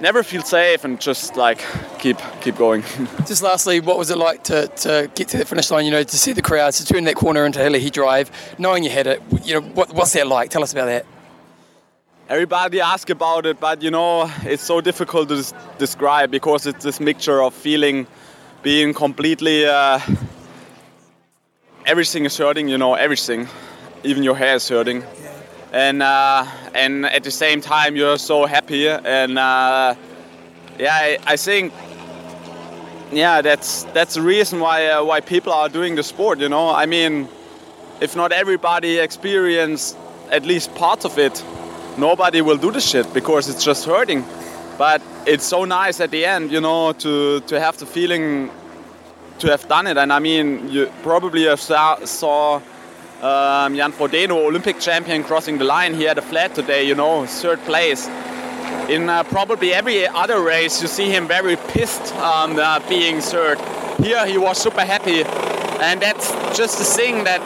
never 0.00 0.22
feel 0.22 0.42
safe 0.42 0.84
and 0.84 1.00
just 1.00 1.36
like 1.36 1.64
keep 1.98 2.18
keep 2.40 2.56
going. 2.56 2.82
just 3.26 3.42
lastly, 3.42 3.80
what 3.80 3.98
was 3.98 4.10
it 4.10 4.18
like 4.18 4.44
to, 4.44 4.68
to 4.68 5.10
get 5.14 5.28
to 5.28 5.38
the 5.38 5.44
finish 5.44 5.70
line? 5.70 5.84
You 5.84 5.90
know, 5.90 6.02
to 6.02 6.16
see 6.16 6.32
the 6.32 6.42
crowds, 6.42 6.78
to 6.78 6.92
turn 6.92 7.04
that 7.04 7.14
corner 7.16 7.44
into 7.44 7.58
Ali'i 7.58 7.90
Drive, 7.90 8.30
knowing 8.58 8.84
you 8.84 8.90
had 8.90 9.06
it. 9.06 9.22
You 9.44 9.54
know, 9.54 9.66
what, 9.68 9.92
what's 9.92 10.12
that 10.14 10.26
like? 10.26 10.50
Tell 10.50 10.62
us 10.62 10.72
about 10.72 10.86
that. 10.86 11.06
Everybody 12.28 12.80
asks 12.80 13.10
about 13.10 13.44
it, 13.46 13.58
but 13.58 13.82
you 13.82 13.90
know, 13.90 14.30
it's 14.42 14.62
so 14.62 14.80
difficult 14.80 15.28
to 15.30 15.54
describe 15.78 16.30
because 16.30 16.66
it's 16.66 16.84
this 16.84 17.00
mixture 17.00 17.42
of 17.42 17.54
feeling, 17.54 18.06
being 18.62 18.94
completely. 18.94 19.66
Uh, 19.66 19.98
everything 21.86 22.24
is 22.24 22.36
hurting, 22.38 22.68
you 22.68 22.78
know, 22.78 22.94
everything 22.94 23.48
even 24.02 24.22
your 24.22 24.36
hair 24.36 24.54
is 24.54 24.68
hurting, 24.68 25.04
and 25.72 26.02
uh, 26.02 26.46
and 26.74 27.06
at 27.06 27.22
the 27.24 27.30
same 27.30 27.60
time 27.60 27.96
you're 27.96 28.18
so 28.18 28.46
happy. 28.46 28.88
And 28.88 29.38
uh, 29.38 29.94
yeah, 30.78 30.92
I, 30.92 31.18
I 31.26 31.36
think 31.36 31.72
yeah, 33.12 33.42
that's 33.42 33.84
that's 33.94 34.14
the 34.14 34.22
reason 34.22 34.60
why 34.60 34.86
uh, 34.86 35.04
why 35.04 35.20
people 35.20 35.52
are 35.52 35.68
doing 35.68 35.96
the 35.96 36.02
sport. 36.02 36.38
You 36.38 36.48
know, 36.48 36.70
I 36.70 36.86
mean, 36.86 37.28
if 38.00 38.16
not 38.16 38.32
everybody 38.32 38.98
experience 38.98 39.96
at 40.30 40.44
least 40.44 40.74
part 40.74 41.04
of 41.04 41.18
it, 41.18 41.44
nobody 41.98 42.40
will 42.40 42.58
do 42.58 42.70
the 42.70 42.80
shit 42.80 43.12
because 43.12 43.48
it's 43.48 43.64
just 43.64 43.84
hurting. 43.84 44.24
But 44.78 45.02
it's 45.26 45.44
so 45.44 45.64
nice 45.64 46.00
at 46.00 46.10
the 46.10 46.24
end, 46.24 46.50
you 46.50 46.60
know, 46.60 46.92
to 46.92 47.40
to 47.40 47.60
have 47.60 47.76
the 47.78 47.86
feeling 47.86 48.50
to 49.40 49.48
have 49.48 49.66
done 49.68 49.86
it. 49.86 49.96
And 49.96 50.12
I 50.12 50.18
mean, 50.18 50.68
you 50.68 50.90
probably 51.02 51.44
have 51.44 51.60
saw, 51.60 51.96
saw 52.04 52.60
um, 53.22 53.76
Jan 53.76 53.92
Frodeno, 53.92 54.46
Olympic 54.46 54.80
champion, 54.80 55.22
crossing 55.22 55.58
the 55.58 55.64
line. 55.64 55.94
He 55.94 56.04
had 56.04 56.18
a 56.18 56.22
flat 56.22 56.54
today, 56.54 56.84
you 56.84 56.94
know, 56.94 57.26
third 57.26 57.60
place 57.60 58.08
in 58.90 59.08
uh, 59.08 59.22
probably 59.24 59.72
every 59.72 60.06
other 60.08 60.42
race, 60.42 60.82
you 60.82 60.88
see 60.88 61.10
him 61.10 61.28
very 61.28 61.56
pissed 61.56 62.14
um, 62.16 62.58
uh, 62.58 62.80
being 62.88 63.20
third. 63.20 63.58
Here 64.02 64.26
he 64.26 64.36
was 64.36 64.60
super 64.60 64.84
happy, 64.84 65.22
and 65.80 66.00
that's 66.02 66.32
just 66.56 66.80
a 66.80 66.84
thing 66.84 67.24
that 67.24 67.40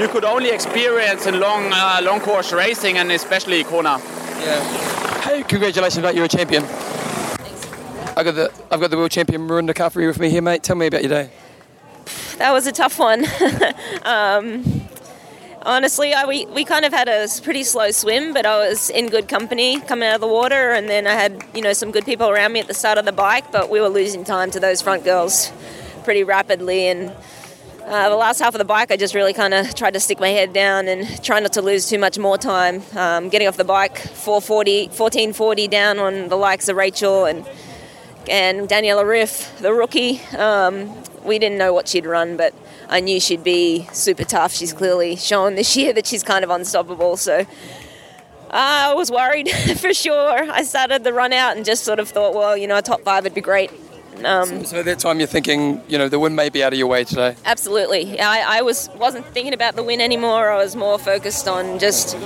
you 0.00 0.08
could 0.08 0.24
only 0.24 0.50
experience 0.50 1.26
in 1.26 1.40
long, 1.40 1.70
uh, 1.72 2.00
long 2.02 2.20
course 2.20 2.52
racing, 2.52 2.98
and 2.98 3.12
especially 3.12 3.64
Kona. 3.64 4.00
Yeah. 4.40 5.20
Hey, 5.20 5.42
congratulations, 5.42 6.02
mate! 6.02 6.14
You're 6.14 6.24
a 6.24 6.28
champion. 6.28 6.62
Thanks. 6.64 8.16
I 8.16 8.24
got 8.24 8.34
the 8.34 8.52
I've 8.70 8.80
got 8.80 8.90
the 8.90 8.96
world 8.96 9.10
champion 9.10 9.46
Mirinda 9.46 9.74
Carfrae 9.74 10.06
with 10.06 10.18
me 10.18 10.30
here, 10.30 10.42
mate. 10.42 10.62
Tell 10.62 10.76
me 10.76 10.86
about 10.86 11.02
your 11.02 11.10
day. 11.10 11.30
That 12.38 12.52
was 12.52 12.66
a 12.66 12.72
tough 12.72 12.98
one. 12.98 13.24
um, 14.02 14.64
honestly, 15.62 16.12
I, 16.12 16.26
we, 16.26 16.46
we 16.46 16.64
kind 16.64 16.84
of 16.84 16.92
had 16.92 17.08
a 17.08 17.28
pretty 17.42 17.62
slow 17.62 17.92
swim, 17.92 18.32
but 18.32 18.44
I 18.44 18.68
was 18.68 18.90
in 18.90 19.08
good 19.08 19.28
company 19.28 19.80
coming 19.80 20.08
out 20.08 20.16
of 20.16 20.20
the 20.20 20.28
water, 20.28 20.72
and 20.72 20.88
then 20.88 21.06
I 21.06 21.12
had 21.12 21.44
you 21.54 21.62
know 21.62 21.72
some 21.72 21.92
good 21.92 22.04
people 22.04 22.28
around 22.28 22.52
me 22.52 22.60
at 22.60 22.66
the 22.66 22.74
start 22.74 22.98
of 22.98 23.04
the 23.04 23.12
bike, 23.12 23.52
but 23.52 23.70
we 23.70 23.80
were 23.80 23.88
losing 23.88 24.24
time 24.24 24.50
to 24.50 24.60
those 24.60 24.82
front 24.82 25.04
girls 25.04 25.52
pretty 26.02 26.24
rapidly, 26.24 26.88
and 26.88 27.12
uh, 27.86 28.08
the 28.08 28.16
last 28.16 28.40
half 28.40 28.54
of 28.54 28.58
the 28.58 28.64
bike, 28.64 28.90
I 28.90 28.96
just 28.96 29.14
really 29.14 29.32
kind 29.32 29.54
of 29.54 29.74
tried 29.74 29.92
to 29.92 30.00
stick 30.00 30.18
my 30.18 30.30
head 30.30 30.52
down 30.52 30.88
and 30.88 31.22
try 31.22 31.38
not 31.38 31.52
to 31.52 31.62
lose 31.62 31.88
too 31.88 31.98
much 31.98 32.18
more 32.18 32.38
time. 32.38 32.82
Um, 32.96 33.28
getting 33.28 33.46
off 33.46 33.56
the 33.56 33.64
bike, 33.64 33.98
440, 33.98 34.86
1440 34.88 35.68
down 35.68 35.98
on 35.98 36.28
the 36.28 36.36
likes 36.36 36.68
of 36.68 36.76
Rachel 36.76 37.26
and 37.26 37.46
and 38.26 38.68
Daniela 38.68 39.04
Ryf, 39.04 39.58
the 39.58 39.72
rookie. 39.72 40.18
Um, 40.36 40.96
we 41.24 41.38
didn't 41.38 41.58
know 41.58 41.72
what 41.72 41.88
she'd 41.88 42.06
run, 42.06 42.36
but 42.36 42.54
I 42.88 43.00
knew 43.00 43.18
she'd 43.20 43.44
be 43.44 43.88
super 43.92 44.24
tough. 44.24 44.52
She's 44.52 44.72
clearly 44.72 45.16
shown 45.16 45.54
this 45.54 45.76
year 45.76 45.92
that 45.92 46.06
she's 46.06 46.22
kind 46.22 46.44
of 46.44 46.50
unstoppable. 46.50 47.16
So 47.16 47.40
uh, 47.40 47.46
I 48.50 48.94
was 48.94 49.10
worried 49.10 49.50
for 49.78 49.92
sure. 49.92 50.50
I 50.50 50.62
started 50.62 51.04
the 51.04 51.12
run 51.12 51.32
out 51.32 51.56
and 51.56 51.64
just 51.64 51.84
sort 51.84 51.98
of 51.98 52.08
thought, 52.08 52.34
well, 52.34 52.56
you 52.56 52.66
know, 52.66 52.76
a 52.76 52.82
top 52.82 53.00
five 53.02 53.24
would 53.24 53.34
be 53.34 53.40
great. 53.40 53.70
Um, 54.24 54.46
so, 54.46 54.62
so, 54.62 54.78
at 54.78 54.84
that 54.86 54.98
time, 54.98 55.18
you're 55.18 55.26
thinking, 55.26 55.82
you 55.88 55.98
know, 55.98 56.08
the 56.08 56.18
win 56.18 56.34
may 56.34 56.48
be 56.48 56.62
out 56.62 56.72
of 56.72 56.78
your 56.78 56.88
way 56.88 57.04
today. 57.04 57.36
Absolutely. 57.44 58.20
I, 58.20 58.58
I 58.58 58.62
was 58.62 58.88
wasn't 58.96 59.26
thinking 59.26 59.52
about 59.52 59.76
the 59.76 59.82
win 59.82 60.00
anymore. 60.00 60.50
I 60.50 60.56
was 60.56 60.76
more 60.76 60.98
focused 60.98 61.48
on 61.48 61.78
just, 61.78 62.16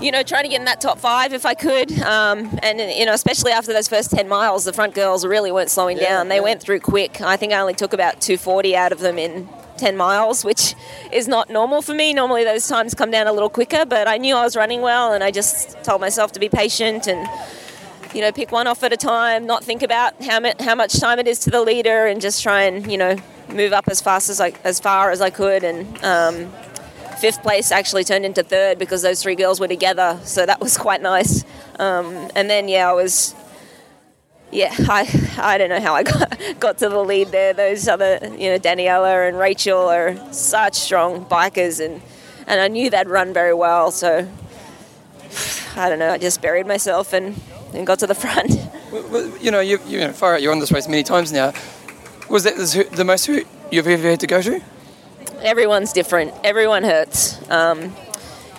you 0.00 0.10
know, 0.12 0.22
trying 0.22 0.44
to 0.44 0.48
get 0.48 0.60
in 0.60 0.64
that 0.66 0.80
top 0.80 0.98
five 0.98 1.32
if 1.32 1.44
I 1.44 1.54
could. 1.54 1.92
Um, 2.00 2.58
and 2.62 2.78
you 2.78 3.06
know, 3.06 3.14
especially 3.14 3.52
after 3.52 3.72
those 3.72 3.88
first 3.88 4.10
ten 4.10 4.28
miles, 4.28 4.64
the 4.64 4.72
front 4.72 4.94
girls 4.94 5.26
really 5.26 5.52
weren't 5.52 5.70
slowing 5.70 5.96
yeah, 5.96 6.10
down. 6.10 6.28
They 6.28 6.36
yeah. 6.36 6.42
went 6.42 6.62
through 6.62 6.80
quick. 6.80 7.20
I 7.20 7.36
think 7.36 7.52
I 7.52 7.60
only 7.60 7.74
took 7.74 7.92
about 7.92 8.20
240 8.20 8.76
out 8.76 8.92
of 8.92 9.00
them 9.00 9.18
in 9.18 9.48
10 9.80 9.96
miles, 9.96 10.44
which 10.44 10.74
is 11.10 11.26
not 11.26 11.48
normal 11.50 11.82
for 11.82 11.94
me. 11.94 12.12
Normally 12.12 12.44
those 12.44 12.68
times 12.68 12.94
come 12.94 13.10
down 13.10 13.26
a 13.26 13.32
little 13.32 13.48
quicker, 13.48 13.84
but 13.86 14.06
I 14.06 14.18
knew 14.18 14.36
I 14.36 14.44
was 14.44 14.54
running 14.54 14.82
well 14.82 15.12
and 15.12 15.24
I 15.24 15.30
just 15.30 15.82
told 15.82 16.00
myself 16.00 16.32
to 16.32 16.40
be 16.40 16.48
patient 16.48 17.06
and 17.06 17.26
you 18.14 18.20
know 18.20 18.32
pick 18.32 18.52
one 18.52 18.66
off 18.66 18.82
at 18.82 18.92
a 18.92 18.96
time, 18.96 19.46
not 19.46 19.64
think 19.64 19.82
about 19.82 20.22
how 20.22 20.40
how 20.60 20.74
much 20.74 20.98
time 20.98 21.18
it 21.18 21.28
is 21.28 21.38
to 21.40 21.50
the 21.50 21.62
leader 21.62 22.06
and 22.06 22.20
just 22.20 22.42
try 22.42 22.62
and, 22.62 22.90
you 22.90 22.98
know, 22.98 23.16
move 23.48 23.72
up 23.72 23.88
as 23.88 24.00
fast 24.00 24.30
as 24.30 24.40
I 24.40 24.52
as 24.64 24.80
far 24.80 25.10
as 25.10 25.20
I 25.20 25.30
could 25.30 25.64
and 25.64 26.04
um, 26.04 26.52
fifth 27.18 27.42
place 27.42 27.70
actually 27.70 28.04
turned 28.04 28.24
into 28.24 28.42
third 28.42 28.78
because 28.78 29.02
those 29.02 29.22
three 29.22 29.34
girls 29.34 29.60
were 29.60 29.68
together, 29.68 30.18
so 30.24 30.46
that 30.46 30.60
was 30.60 30.76
quite 30.86 31.02
nice. 31.02 31.44
Um, 31.78 32.30
and 32.34 32.48
then 32.48 32.68
yeah, 32.68 32.88
I 32.88 32.92
was 32.92 33.34
yeah, 34.50 34.74
I 34.78 35.08
I 35.38 35.58
don't 35.58 35.68
know 35.68 35.80
how 35.80 35.94
I 35.94 36.02
got 36.04 36.38
got 36.58 36.78
to 36.78 36.88
the 36.88 37.02
lead 37.02 37.28
there. 37.28 37.52
Those 37.52 37.88
other, 37.88 38.18
you 38.22 38.50
know, 38.50 38.58
Daniela 38.58 39.28
and 39.28 39.38
Rachel 39.38 39.88
are 39.88 40.16
such 40.32 40.74
strong 40.74 41.24
bikers, 41.26 41.84
and 41.84 42.02
and 42.46 42.60
I 42.60 42.68
knew 42.68 42.90
they'd 42.90 43.08
run 43.08 43.32
very 43.32 43.54
well. 43.54 43.90
So 43.90 44.28
I 45.76 45.88
don't 45.88 45.98
know. 45.98 46.12
I 46.12 46.18
just 46.18 46.42
buried 46.42 46.66
myself 46.66 47.12
and, 47.12 47.40
and 47.74 47.86
got 47.86 47.98
to 48.00 48.06
the 48.06 48.14
front. 48.14 48.58
Well, 48.90 49.30
you 49.38 49.52
know, 49.52 49.60
you 49.60 49.78
you 49.86 50.00
know, 50.00 50.12
far 50.12 50.34
out. 50.34 50.42
You're 50.42 50.50
on 50.50 50.58
this 50.58 50.72
race 50.72 50.88
many 50.88 51.04
times 51.04 51.30
now. 51.30 51.52
Was 52.28 52.42
that 52.42 52.56
the 52.92 53.04
most 53.04 53.26
hurt 53.26 53.46
you've 53.70 53.86
ever 53.86 54.10
had 54.10 54.18
to 54.20 54.26
go 54.26 54.42
through? 54.42 54.62
Everyone's 55.42 55.92
different. 55.92 56.34
Everyone 56.42 56.82
hurts. 56.82 57.38
Um, 57.50 57.94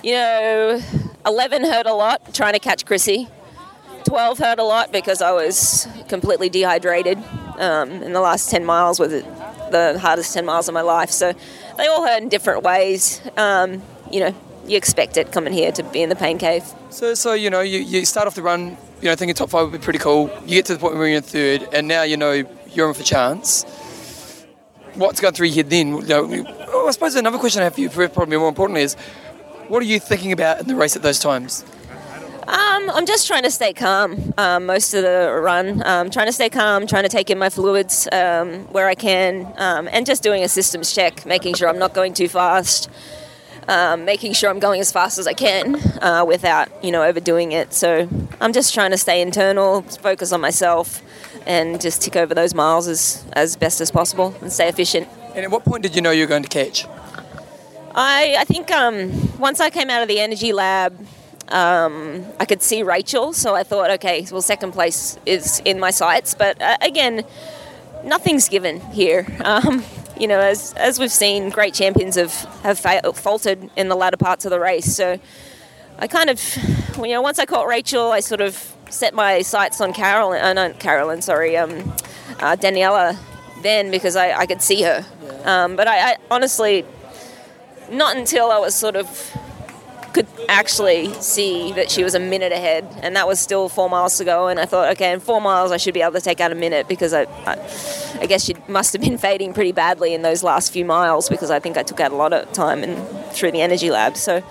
you 0.03 0.13
know, 0.13 0.81
11 1.25 1.65
hurt 1.65 1.85
a 1.85 1.93
lot 1.93 2.33
trying 2.33 2.53
to 2.53 2.59
catch 2.59 2.85
Chrissie. 2.85 3.27
12 4.05 4.39
hurt 4.39 4.59
a 4.59 4.63
lot 4.63 4.91
because 4.91 5.21
I 5.21 5.31
was 5.31 5.87
completely 6.07 6.49
dehydrated. 6.49 7.17
Um, 7.57 7.91
in 7.91 8.13
the 8.13 8.21
last 8.21 8.49
10 8.49 8.65
miles 8.65 8.99
was 8.99 9.11
the 9.11 9.97
hardest 9.99 10.33
10 10.33 10.45
miles 10.45 10.67
of 10.67 10.73
my 10.73 10.81
life. 10.81 11.11
So 11.11 11.33
they 11.77 11.87
all 11.87 12.05
hurt 12.05 12.21
in 12.21 12.29
different 12.29 12.63
ways. 12.63 13.21
Um, 13.37 13.81
you 14.09 14.21
know, 14.21 14.35
you 14.67 14.77
expect 14.77 15.17
it 15.17 15.31
coming 15.31 15.53
here 15.53 15.71
to 15.71 15.83
be 15.83 16.01
in 16.01 16.09
the 16.09 16.15
pain 16.15 16.37
cave. 16.37 16.63
So, 16.89 17.13
so 17.13 17.33
you 17.33 17.49
know, 17.49 17.61
you, 17.61 17.79
you 17.79 18.05
start 18.05 18.27
off 18.27 18.35
the 18.35 18.41
run, 18.41 18.77
you 19.01 19.09
know, 19.09 19.15
thinking 19.15 19.35
top 19.35 19.49
five 19.49 19.69
would 19.69 19.79
be 19.79 19.83
pretty 19.83 19.99
cool. 19.99 20.29
You 20.43 20.55
get 20.55 20.65
to 20.65 20.73
the 20.73 20.79
point 20.79 20.95
where 20.95 21.07
you're 21.07 21.17
in 21.17 21.23
third, 21.23 21.67
and 21.73 21.87
now 21.87 22.03
you 22.03 22.17
know 22.17 22.43
you're 22.73 22.87
in 22.87 22.93
for 22.93 23.03
chance. 23.03 23.63
What's 24.95 25.21
going 25.21 25.33
through 25.33 25.47
your 25.47 25.55
head 25.55 25.69
then? 25.69 25.97
You 26.01 26.43
know, 26.43 26.87
I 26.87 26.91
suppose 26.91 27.15
another 27.15 27.37
question 27.37 27.61
I 27.61 27.65
have 27.65 27.75
for 27.75 27.81
you, 27.81 27.89
probably 27.89 28.37
more 28.37 28.49
importantly, 28.49 28.81
is 28.81 28.95
what 29.67 29.81
are 29.81 29.85
you 29.85 29.99
thinking 29.99 30.33
about 30.33 30.59
in 30.59 30.67
the 30.67 30.75
race 30.75 30.95
at 30.95 31.01
those 31.01 31.19
times? 31.19 31.63
Um, 32.47 32.89
I'm 32.89 33.05
just 33.05 33.27
trying 33.27 33.43
to 33.43 33.51
stay 33.51 33.71
calm 33.71 34.33
um, 34.37 34.65
most 34.65 34.93
of 34.93 35.03
the 35.03 35.39
run. 35.41 35.81
Um, 35.85 36.09
trying 36.09 36.25
to 36.25 36.33
stay 36.33 36.49
calm, 36.49 36.85
trying 36.85 37.03
to 37.03 37.09
take 37.09 37.29
in 37.29 37.37
my 37.37 37.49
fluids 37.49 38.09
um, 38.11 38.65
where 38.73 38.87
I 38.87 38.95
can, 38.95 39.47
um, 39.57 39.87
and 39.89 40.05
just 40.05 40.21
doing 40.21 40.43
a 40.43 40.49
systems 40.49 40.93
check, 40.93 41.25
making 41.25 41.53
sure 41.53 41.69
I'm 41.69 41.79
not 41.79 41.93
going 41.93 42.13
too 42.13 42.27
fast, 42.27 42.89
um, 43.67 44.05
making 44.05 44.33
sure 44.33 44.49
I'm 44.49 44.59
going 44.59 44.81
as 44.81 44.91
fast 44.91 45.17
as 45.17 45.27
I 45.27 45.33
can 45.33 45.75
uh, 46.01 46.25
without, 46.25 46.69
you 46.83 46.91
know, 46.91 47.03
overdoing 47.03 47.51
it. 47.51 47.73
So 47.73 48.07
I'm 48.39 48.53
just 48.53 48.73
trying 48.73 48.91
to 48.91 48.97
stay 48.97 49.21
internal, 49.21 49.81
focus 49.81 50.31
on 50.31 50.41
myself, 50.41 51.01
and 51.45 51.79
just 51.79 52.01
tick 52.01 52.15
over 52.15 52.33
those 52.33 52.53
miles 52.53 52.87
as, 52.87 53.25
as 53.33 53.55
best 53.55 53.81
as 53.81 53.91
possible 53.91 54.35
and 54.41 54.51
stay 54.51 54.67
efficient. 54.67 55.07
And 55.35 55.45
at 55.45 55.51
what 55.51 55.63
point 55.63 55.83
did 55.83 55.95
you 55.95 56.01
know 56.01 56.11
you 56.11 56.23
were 56.23 56.27
going 56.27 56.43
to 56.43 56.49
catch? 56.49 56.85
I, 57.93 58.35
I 58.39 58.45
think 58.45 58.69
once 59.39 59.59
I 59.59 59.69
came 59.69 59.89
out 59.89 60.01
of 60.01 60.07
the 60.07 60.19
energy 60.19 60.53
lab, 60.53 60.97
um, 61.49 62.25
I 62.39 62.45
could 62.45 62.61
see 62.61 62.83
Rachel, 62.83 63.33
so 63.33 63.55
I 63.55 63.63
thought, 63.63 63.91
okay, 63.91 64.25
well, 64.31 64.41
second 64.41 64.71
place 64.71 65.17
is 65.25 65.61
in 65.65 65.79
my 65.79 65.91
sights. 65.91 66.33
But 66.33 66.61
uh, 66.61 66.77
again, 66.81 67.25
nothing's 68.03 68.49
given 68.49 68.79
here. 68.91 69.27
Um, 69.43 69.83
you 70.21 70.27
know, 70.27 70.39
as 70.39 70.73
as 70.73 70.99
we've 70.99 71.11
seen, 71.11 71.49
great 71.49 71.73
champions 71.73 72.15
have 72.15 72.33
have 72.61 72.79
fa- 72.79 73.11
faltered 73.13 73.71
in 73.75 73.89
the 73.89 73.95
latter 73.95 74.17
parts 74.17 74.45
of 74.45 74.51
the 74.51 74.59
race. 74.59 74.95
So 74.95 75.19
I 75.97 76.05
kind 76.05 76.29
of, 76.29 76.39
you 76.97 77.07
know, 77.07 77.23
once 77.23 77.39
I 77.39 77.45
caught 77.45 77.67
Rachel, 77.67 78.11
I 78.11 78.19
sort 78.19 78.39
of 78.39 78.75
set 78.91 79.15
my 79.15 79.41
sights 79.41 79.81
on 79.81 79.93
Carolyn, 79.93 80.43
uh, 80.43 80.53
not 80.53 80.79
Carolyn, 80.79 81.23
sorry, 81.23 81.57
um, 81.57 81.71
uh, 82.39 82.55
Daniela, 82.55 83.17
then 83.63 83.89
because 83.89 84.15
I, 84.15 84.31
I 84.33 84.45
could 84.45 84.61
see 84.61 84.83
her. 84.83 85.03
Um, 85.43 85.75
but 85.75 85.87
I, 85.87 86.11
I 86.11 86.15
honestly, 86.29 86.85
not 87.89 88.15
until 88.15 88.51
I 88.51 88.59
was 88.59 88.75
sort 88.75 88.95
of 88.95 89.07
could 90.13 90.27
actually 90.49 91.13
see 91.15 91.71
that 91.73 91.89
she 91.89 92.03
was 92.03 92.15
a 92.15 92.19
minute 92.19 92.51
ahead, 92.51 92.87
and 93.01 93.15
that 93.15 93.27
was 93.27 93.39
still 93.39 93.69
four 93.69 93.89
miles 93.89 94.17
to 94.17 94.25
go. 94.25 94.47
And 94.47 94.59
I 94.59 94.65
thought, 94.65 94.91
okay, 94.91 95.11
in 95.11 95.19
four 95.19 95.41
miles, 95.41 95.71
I 95.71 95.77
should 95.77 95.93
be 95.93 96.01
able 96.01 96.13
to 96.13 96.21
take 96.21 96.39
out 96.39 96.51
a 96.51 96.55
minute 96.55 96.87
because 96.87 97.13
I, 97.13 97.23
I, 97.45 97.53
I 98.21 98.25
guess 98.25 98.43
she 98.43 98.55
must 98.67 98.93
have 98.93 99.01
been 99.01 99.17
fading 99.27 99.53
pretty 99.53 99.71
badly 99.71 100.13
in 100.13 100.21
those 100.21 100.43
last 100.43 100.71
few 100.71 100.85
miles 100.85 101.29
because 101.29 101.51
I 101.51 101.59
think 101.59 101.77
I 101.77 101.83
took 101.83 101.99
out 101.99 102.11
a 102.11 102.15
lot 102.15 102.33
of 102.33 102.51
time 102.53 102.83
and 102.83 102.97
through 103.33 103.51
the 103.51 103.61
energy 103.61 103.91
lab. 103.91 104.17
So, 104.17 104.43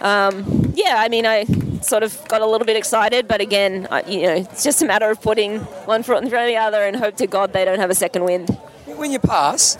um, 0.00 0.72
yeah, 0.74 0.96
I 0.98 1.08
mean, 1.08 1.26
I 1.26 1.44
sort 1.82 2.02
of 2.02 2.26
got 2.28 2.42
a 2.42 2.46
little 2.46 2.66
bit 2.66 2.76
excited, 2.76 3.26
but 3.26 3.40
again, 3.40 3.88
I, 3.90 4.02
you 4.02 4.22
know, 4.22 4.34
it's 4.34 4.62
just 4.62 4.82
a 4.82 4.86
matter 4.86 5.10
of 5.10 5.20
putting 5.20 5.60
one 5.86 6.02
foot 6.02 6.22
in 6.22 6.30
front 6.30 6.44
of 6.44 6.48
the 6.48 6.56
other 6.56 6.84
and 6.84 6.96
hope 6.96 7.16
to 7.16 7.26
God 7.26 7.52
they 7.52 7.64
don't 7.64 7.78
have 7.78 7.90
a 7.90 7.94
second 7.94 8.24
wind. 8.24 8.48
When 8.86 9.12
you 9.12 9.18
pass, 9.18 9.76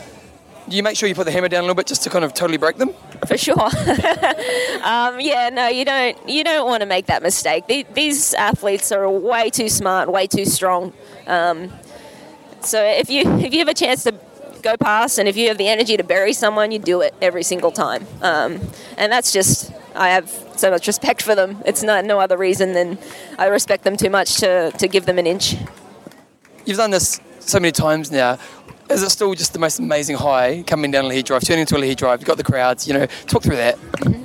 do 0.70 0.76
you 0.76 0.84
make 0.84 0.96
sure 0.96 1.08
you 1.08 1.14
put 1.16 1.24
the 1.24 1.32
hammer 1.32 1.48
down 1.48 1.60
a 1.60 1.62
little 1.62 1.74
bit 1.74 1.86
just 1.86 2.04
to 2.04 2.10
kind 2.10 2.24
of 2.24 2.32
totally 2.32 2.56
break 2.56 2.76
them? 2.76 2.94
For 3.26 3.36
sure. 3.36 3.60
um, 4.84 5.20
yeah, 5.20 5.50
no, 5.52 5.66
you 5.66 5.84
don't. 5.84 6.16
You 6.28 6.44
don't 6.44 6.66
want 6.66 6.82
to 6.82 6.86
make 6.86 7.06
that 7.06 7.22
mistake. 7.22 7.66
These 7.66 8.34
athletes 8.34 8.92
are 8.92 9.10
way 9.10 9.50
too 9.50 9.68
smart, 9.68 10.10
way 10.10 10.28
too 10.28 10.44
strong. 10.44 10.92
Um, 11.26 11.72
so 12.62 12.82
if 12.82 13.10
you 13.10 13.22
if 13.38 13.52
you 13.52 13.58
have 13.58 13.68
a 13.68 13.74
chance 13.74 14.04
to 14.04 14.14
go 14.62 14.76
past, 14.76 15.18
and 15.18 15.28
if 15.28 15.36
you 15.36 15.48
have 15.48 15.58
the 15.58 15.68
energy 15.68 15.96
to 15.96 16.04
bury 16.04 16.32
someone, 16.32 16.70
you 16.70 16.78
do 16.78 17.00
it 17.00 17.14
every 17.20 17.42
single 17.42 17.72
time. 17.72 18.06
Um, 18.22 18.60
and 18.96 19.10
that's 19.10 19.32
just 19.32 19.72
I 19.96 20.10
have 20.10 20.30
so 20.56 20.70
much 20.70 20.86
respect 20.86 21.20
for 21.20 21.34
them. 21.34 21.62
It's 21.66 21.82
not 21.82 22.04
no 22.04 22.20
other 22.20 22.36
reason 22.36 22.74
than 22.74 22.96
I 23.38 23.46
respect 23.46 23.82
them 23.82 23.96
too 23.96 24.10
much 24.10 24.36
to, 24.36 24.70
to 24.70 24.86
give 24.86 25.06
them 25.06 25.18
an 25.18 25.26
inch. 25.26 25.56
You've 26.64 26.76
done 26.76 26.90
this 26.90 27.20
so 27.40 27.58
many 27.58 27.72
times 27.72 28.12
now. 28.12 28.38
Is 28.90 29.04
it 29.04 29.10
still 29.10 29.34
just 29.34 29.52
the 29.52 29.60
most 29.60 29.78
amazing 29.78 30.16
high 30.16 30.64
coming 30.66 30.90
down 30.90 31.04
Ali'i 31.04 31.24
Drive, 31.24 31.44
turning 31.44 31.60
into 31.60 31.76
a 31.76 31.78
Ali'i 31.78 31.96
Drive? 31.96 32.20
You've 32.20 32.26
got 32.26 32.38
the 32.38 32.44
crowds, 32.44 32.88
you 32.88 32.94
know, 32.94 33.06
talk 33.28 33.44
through 33.44 33.56
that. 33.56 33.78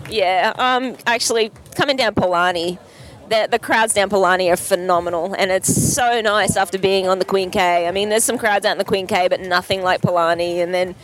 Yeah, 0.09 0.53
um, 0.57 0.97
actually, 1.05 1.51
coming 1.75 1.97
down 1.97 2.15
Palani, 2.15 2.79
the, 3.29 3.47
the 3.49 3.59
crowds 3.59 3.93
down 3.93 4.09
Palani 4.09 4.51
are 4.51 4.57
phenomenal, 4.57 5.35
and 5.37 5.51
it's 5.51 5.93
so 5.93 6.19
nice 6.21 6.57
after 6.57 6.79
being 6.79 7.07
on 7.07 7.19
the 7.19 7.25
Queen 7.25 7.51
K. 7.51 7.87
I 7.87 7.91
mean, 7.91 8.09
there's 8.09 8.23
some 8.23 8.39
crowds 8.39 8.65
out 8.65 8.71
in 8.71 8.77
the 8.79 8.85
Queen 8.85 9.05
K, 9.05 9.27
but 9.27 9.39
nothing 9.39 9.83
like 9.83 10.01
Palani. 10.01 10.57
And 10.57 10.73
then 10.73 10.95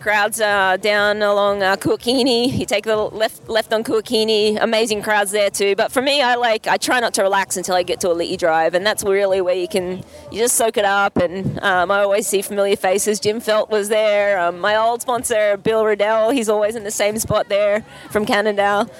crowds 0.00 0.40
uh, 0.40 0.76
down 0.76 1.22
along 1.22 1.62
uh, 1.62 1.76
Kuakini. 1.76 2.58
You 2.58 2.66
take 2.66 2.84
the 2.84 2.96
left 2.96 3.48
left 3.48 3.72
on 3.72 3.84
Kuakini. 3.84 4.58
Amazing 4.60 5.02
crowds 5.02 5.30
there 5.30 5.50
too. 5.50 5.74
But 5.76 5.92
for 5.92 6.02
me, 6.02 6.22
I 6.22 6.34
like 6.36 6.66
I 6.66 6.76
try 6.76 7.00
not 7.00 7.14
to 7.14 7.22
relax 7.22 7.56
until 7.56 7.74
I 7.74 7.82
get 7.82 8.00
to 8.00 8.08
Ali'i 8.08 8.38
Drive, 8.38 8.74
and 8.74 8.86
that's 8.86 9.04
really 9.04 9.40
where 9.40 9.54
you 9.54 9.68
can 9.68 10.04
you 10.30 10.38
just 10.38 10.56
soak 10.56 10.76
it 10.76 10.84
up. 10.84 11.16
And 11.16 11.58
um, 11.60 11.90
I 11.90 12.00
always 12.00 12.26
see 12.26 12.42
familiar 12.42 12.76
faces. 12.76 13.20
Jim 13.20 13.40
Felt 13.40 13.70
was 13.70 13.88
there. 13.88 14.38
Um, 14.38 14.58
my 14.60 14.76
old 14.76 15.02
sponsor 15.02 15.56
Bill 15.56 15.84
Riddell. 15.84 16.30
He's 16.30 16.48
always 16.48 16.76
in 16.76 16.84
the 16.84 16.90
same 16.90 17.18
spot 17.18 17.48
there 17.48 17.84
from 18.10 18.26
Cannondale. 18.26 18.90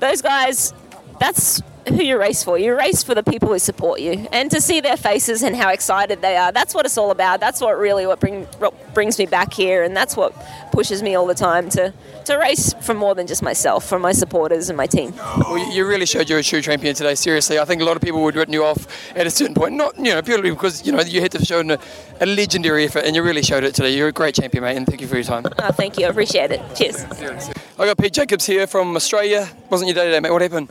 Those 0.00 0.22
guys. 0.22 0.72
That's 1.20 1.60
who 1.94 2.02
you 2.02 2.18
race 2.18 2.42
for. 2.42 2.58
You 2.58 2.76
race 2.76 3.02
for 3.02 3.14
the 3.14 3.22
people 3.22 3.48
who 3.48 3.58
support 3.58 4.00
you, 4.00 4.28
and 4.32 4.50
to 4.50 4.60
see 4.60 4.80
their 4.80 4.96
faces 4.96 5.42
and 5.42 5.56
how 5.56 5.70
excited 5.70 6.22
they 6.22 6.36
are. 6.36 6.52
That's 6.52 6.74
what 6.74 6.86
it's 6.86 6.98
all 6.98 7.10
about. 7.10 7.40
That's 7.40 7.60
what 7.60 7.78
really 7.78 8.06
what, 8.06 8.20
bring, 8.20 8.44
what 8.58 8.94
brings 8.94 9.18
me 9.18 9.26
back 9.26 9.52
here, 9.52 9.82
and 9.82 9.96
that's 9.96 10.16
what 10.16 10.34
pushes 10.72 11.02
me 11.02 11.14
all 11.14 11.26
the 11.26 11.34
time 11.34 11.68
to 11.70 11.92
to 12.24 12.36
race 12.36 12.74
for 12.82 12.94
more 12.94 13.14
than 13.14 13.26
just 13.26 13.42
myself, 13.42 13.88
for 13.88 13.98
my 13.98 14.12
supporters 14.12 14.68
and 14.68 14.76
my 14.76 14.86
team. 14.86 15.14
Well, 15.16 15.58
you 15.72 15.86
really 15.86 16.04
showed 16.04 16.28
you're 16.28 16.40
a 16.40 16.42
true 16.42 16.60
champion 16.60 16.94
today. 16.94 17.14
Seriously, 17.14 17.58
I 17.58 17.64
think 17.64 17.80
a 17.80 17.84
lot 17.84 17.96
of 17.96 18.02
people 18.02 18.22
would 18.22 18.34
have 18.34 18.40
written 18.40 18.52
you 18.52 18.64
off 18.64 18.86
at 19.16 19.26
a 19.26 19.30
certain 19.30 19.54
point. 19.54 19.74
Not 19.74 19.96
you 19.96 20.14
know 20.14 20.22
purely 20.22 20.50
because 20.50 20.86
you 20.86 20.92
know 20.92 21.00
you 21.00 21.20
had 21.20 21.32
to 21.32 21.44
show 21.44 21.60
a, 21.60 21.78
a 22.20 22.26
legendary 22.26 22.84
effort, 22.84 23.04
and 23.04 23.16
you 23.16 23.22
really 23.22 23.42
showed 23.42 23.64
it 23.64 23.74
today. 23.74 23.96
You're 23.96 24.08
a 24.08 24.12
great 24.12 24.34
champion, 24.34 24.62
mate, 24.62 24.76
and 24.76 24.86
thank 24.86 25.00
you 25.00 25.08
for 25.08 25.16
your 25.16 25.24
time. 25.24 25.44
Oh, 25.58 25.72
thank 25.72 25.98
you. 25.98 26.06
I 26.06 26.10
appreciate 26.10 26.50
it. 26.50 26.60
Cheers. 26.74 27.04
I 27.78 27.86
got 27.86 27.96
Pete 27.98 28.12
Jacobs 28.12 28.44
here 28.44 28.66
from 28.66 28.94
Australia. 28.94 29.48
Wasn't 29.70 29.88
your 29.88 29.94
day 29.94 30.06
today, 30.06 30.20
mate? 30.20 30.32
What 30.32 30.42
happened? 30.42 30.68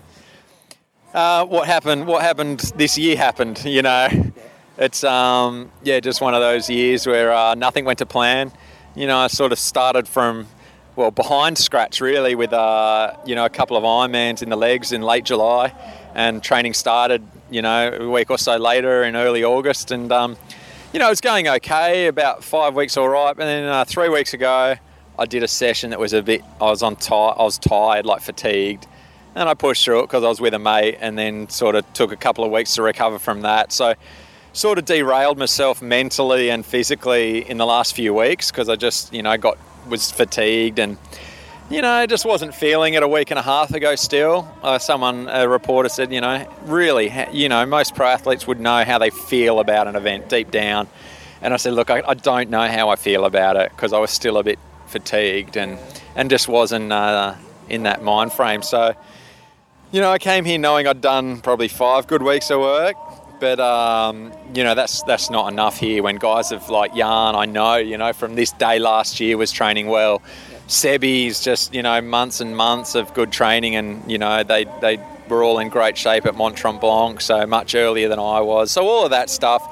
Uh, 1.13 1.45
what 1.45 1.67
happened? 1.67 2.05
What 2.05 2.21
happened 2.21 2.59
this 2.75 2.97
year 2.97 3.15
happened. 3.15 3.63
You 3.63 3.81
know, 3.81 4.09
it's 4.77 5.03
um, 5.03 5.71
yeah, 5.83 5.99
just 5.99 6.19
one 6.19 6.33
of 6.33 6.41
those 6.41 6.69
years 6.69 7.07
where 7.07 7.31
uh, 7.31 7.55
nothing 7.55 7.85
went 7.85 7.99
to 7.99 8.05
plan. 8.05 8.51
You 8.93 9.07
know, 9.07 9.17
I 9.17 9.27
sort 9.27 9.51
of 9.51 9.59
started 9.59 10.07
from 10.07 10.47
well 10.95 11.11
behind 11.11 11.57
scratch 11.57 12.01
really 12.01 12.35
with 12.35 12.51
uh, 12.51 13.15
you 13.25 13.35
know 13.35 13.45
a 13.45 13.49
couple 13.49 13.77
of 13.77 13.83
Ironmans 13.83 14.43
in 14.43 14.49
the 14.49 14.57
legs 14.57 14.91
in 14.91 15.01
late 15.01 15.23
July, 15.23 15.73
and 16.13 16.43
training 16.43 16.73
started 16.73 17.25
you 17.49 17.61
know 17.61 17.89
a 17.93 18.09
week 18.09 18.29
or 18.29 18.37
so 18.37 18.57
later 18.57 19.03
in 19.03 19.15
early 19.15 19.45
August, 19.45 19.91
and 19.91 20.11
um, 20.11 20.35
you 20.91 20.99
know 20.99 21.07
it 21.07 21.11
was 21.11 21.21
going 21.21 21.47
okay. 21.47 22.07
About 22.07 22.43
five 22.43 22.75
weeks 22.75 22.97
all 22.97 23.07
right, 23.07 23.29
and 23.29 23.39
then 23.39 23.63
uh, 23.63 23.85
three 23.85 24.09
weeks 24.09 24.33
ago 24.33 24.75
I 25.17 25.25
did 25.25 25.41
a 25.41 25.47
session 25.47 25.91
that 25.91 25.99
was 26.01 26.11
a 26.11 26.21
bit. 26.21 26.41
I 26.59 26.65
was 26.65 26.83
on 26.83 26.97
tired. 26.97 27.35
I 27.37 27.43
was 27.43 27.57
tired, 27.57 28.05
like 28.05 28.21
fatigued 28.21 28.87
and 29.37 29.47
I 29.47 29.53
pushed 29.53 29.85
through 29.85 29.99
it 29.99 30.03
because 30.03 30.23
I 30.23 30.27
was 30.27 30.41
with 30.41 30.53
a 30.53 30.59
mate, 30.59 30.97
and 30.99 31.17
then 31.17 31.47
sort 31.49 31.75
of 31.75 31.91
took 31.93 32.11
a 32.11 32.15
couple 32.15 32.43
of 32.43 32.51
weeks 32.51 32.75
to 32.75 32.81
recover 32.81 33.19
from 33.19 33.41
that. 33.41 33.71
So, 33.71 33.93
sort 34.53 34.79
of 34.79 34.85
derailed 34.85 35.37
myself 35.37 35.81
mentally 35.81 36.49
and 36.49 36.65
physically 36.65 37.47
in 37.49 37.57
the 37.57 37.65
last 37.65 37.95
few 37.95 38.13
weeks 38.13 38.51
because 38.51 38.67
I 38.67 38.75
just, 38.75 39.13
you 39.13 39.21
know, 39.21 39.37
got 39.37 39.57
was 39.87 40.11
fatigued 40.11 40.79
and. 40.79 40.97
You 41.69 41.81
know, 41.81 42.05
just 42.05 42.23
wasn't 42.23 42.55
feeling 42.55 42.93
it 42.93 43.03
a 43.03 43.09
week 43.09 43.29
and 43.29 43.37
a 43.37 43.41
half 43.41 43.73
ago. 43.73 43.95
Still, 43.95 44.49
uh, 44.63 44.79
someone, 44.79 45.27
a 45.27 45.49
reporter 45.49 45.89
said, 45.89 46.13
you 46.13 46.21
know, 46.21 46.47
really, 46.63 47.11
you 47.33 47.49
know, 47.49 47.65
most 47.65 47.93
pro 47.93 48.07
athletes 48.07 48.47
would 48.47 48.61
know 48.61 48.85
how 48.85 48.99
they 48.99 49.09
feel 49.09 49.59
about 49.59 49.85
an 49.85 49.97
event 49.97 50.29
deep 50.29 50.49
down. 50.49 50.87
And 51.41 51.53
I 51.53 51.57
said, 51.57 51.73
look, 51.73 51.89
I, 51.89 52.03
I 52.07 52.13
don't 52.13 52.49
know 52.49 52.65
how 52.69 52.87
I 52.87 52.95
feel 52.95 53.25
about 53.25 53.57
it 53.57 53.71
because 53.71 53.91
I 53.91 53.99
was 53.99 54.11
still 54.11 54.37
a 54.37 54.43
bit 54.43 54.59
fatigued 54.85 55.57
and 55.57 55.77
and 56.15 56.29
just 56.29 56.47
wasn't 56.47 56.93
uh, 56.93 57.35
in 57.67 57.83
that 57.83 58.01
mind 58.01 58.31
frame. 58.31 58.61
So, 58.61 58.95
you 59.91 60.01
know, 60.01 60.11
I 60.11 60.17
came 60.17 60.43
here 60.45 60.57
knowing 60.57 60.87
I'd 60.87 61.01
done 61.01 61.39
probably 61.41 61.67
five 61.67 62.07
good 62.07 62.21
weeks 62.21 62.51
of 62.51 62.59
work, 62.59 62.95
but 63.39 63.59
um, 63.59 64.33
you 64.53 64.63
know 64.63 64.75
that's 64.75 65.01
that's 65.03 65.29
not 65.29 65.51
enough 65.51 65.77
here. 65.77 66.03
When 66.03 66.17
guys 66.17 66.49
have 66.49 66.69
like 66.69 66.93
Jan, 66.93 67.35
I 67.35 67.45
know, 67.45 67.75
you 67.77 67.97
know, 67.97 68.11
from 68.13 68.35
this 68.35 68.51
day 68.51 68.79
last 68.79 69.19
year 69.19 69.37
was 69.37 69.51
training 69.51 69.87
well. 69.87 70.21
Sebi's 70.67 71.41
just 71.41 71.73
you 71.73 71.81
know 71.81 72.01
months 72.01 72.41
and 72.41 72.57
months 72.57 72.95
of 72.95 73.13
good 73.13 73.31
training, 73.31 73.75
and 73.75 74.09
you 74.11 74.17
know 74.17 74.43
they 74.43 74.65
they 74.81 74.99
were 75.29 75.43
all 75.43 75.59
in 75.59 75.69
great 75.69 75.97
shape 75.97 76.25
at 76.25 76.35
Mont 76.35 76.57
Tremblant, 76.57 77.21
so 77.21 77.45
much 77.45 77.73
earlier 77.73 78.09
than 78.09 78.19
I 78.19 78.41
was. 78.41 78.71
So 78.71 78.85
all 78.87 79.05
of 79.05 79.11
that 79.11 79.29
stuff, 79.29 79.63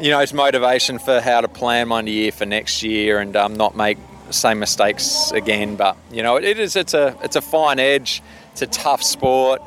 you 0.00 0.10
know, 0.10 0.20
is 0.20 0.32
motivation 0.32 1.00
for 1.00 1.20
how 1.20 1.40
to 1.40 1.48
plan 1.48 1.88
my 1.88 2.02
year 2.02 2.30
for 2.30 2.46
next 2.46 2.82
year 2.84 3.18
and 3.18 3.34
um, 3.34 3.54
not 3.54 3.76
make 3.76 3.98
same 4.30 4.60
mistakes 4.60 5.32
again. 5.32 5.74
But 5.74 5.96
you 6.12 6.22
know, 6.22 6.36
it 6.36 6.60
is 6.60 6.76
it's 6.76 6.94
a 6.94 7.16
it's 7.24 7.34
a 7.34 7.42
fine 7.42 7.80
edge 7.80 8.22
it's 8.56 8.62
a 8.62 8.80
tough 8.80 9.02
sport. 9.02 9.60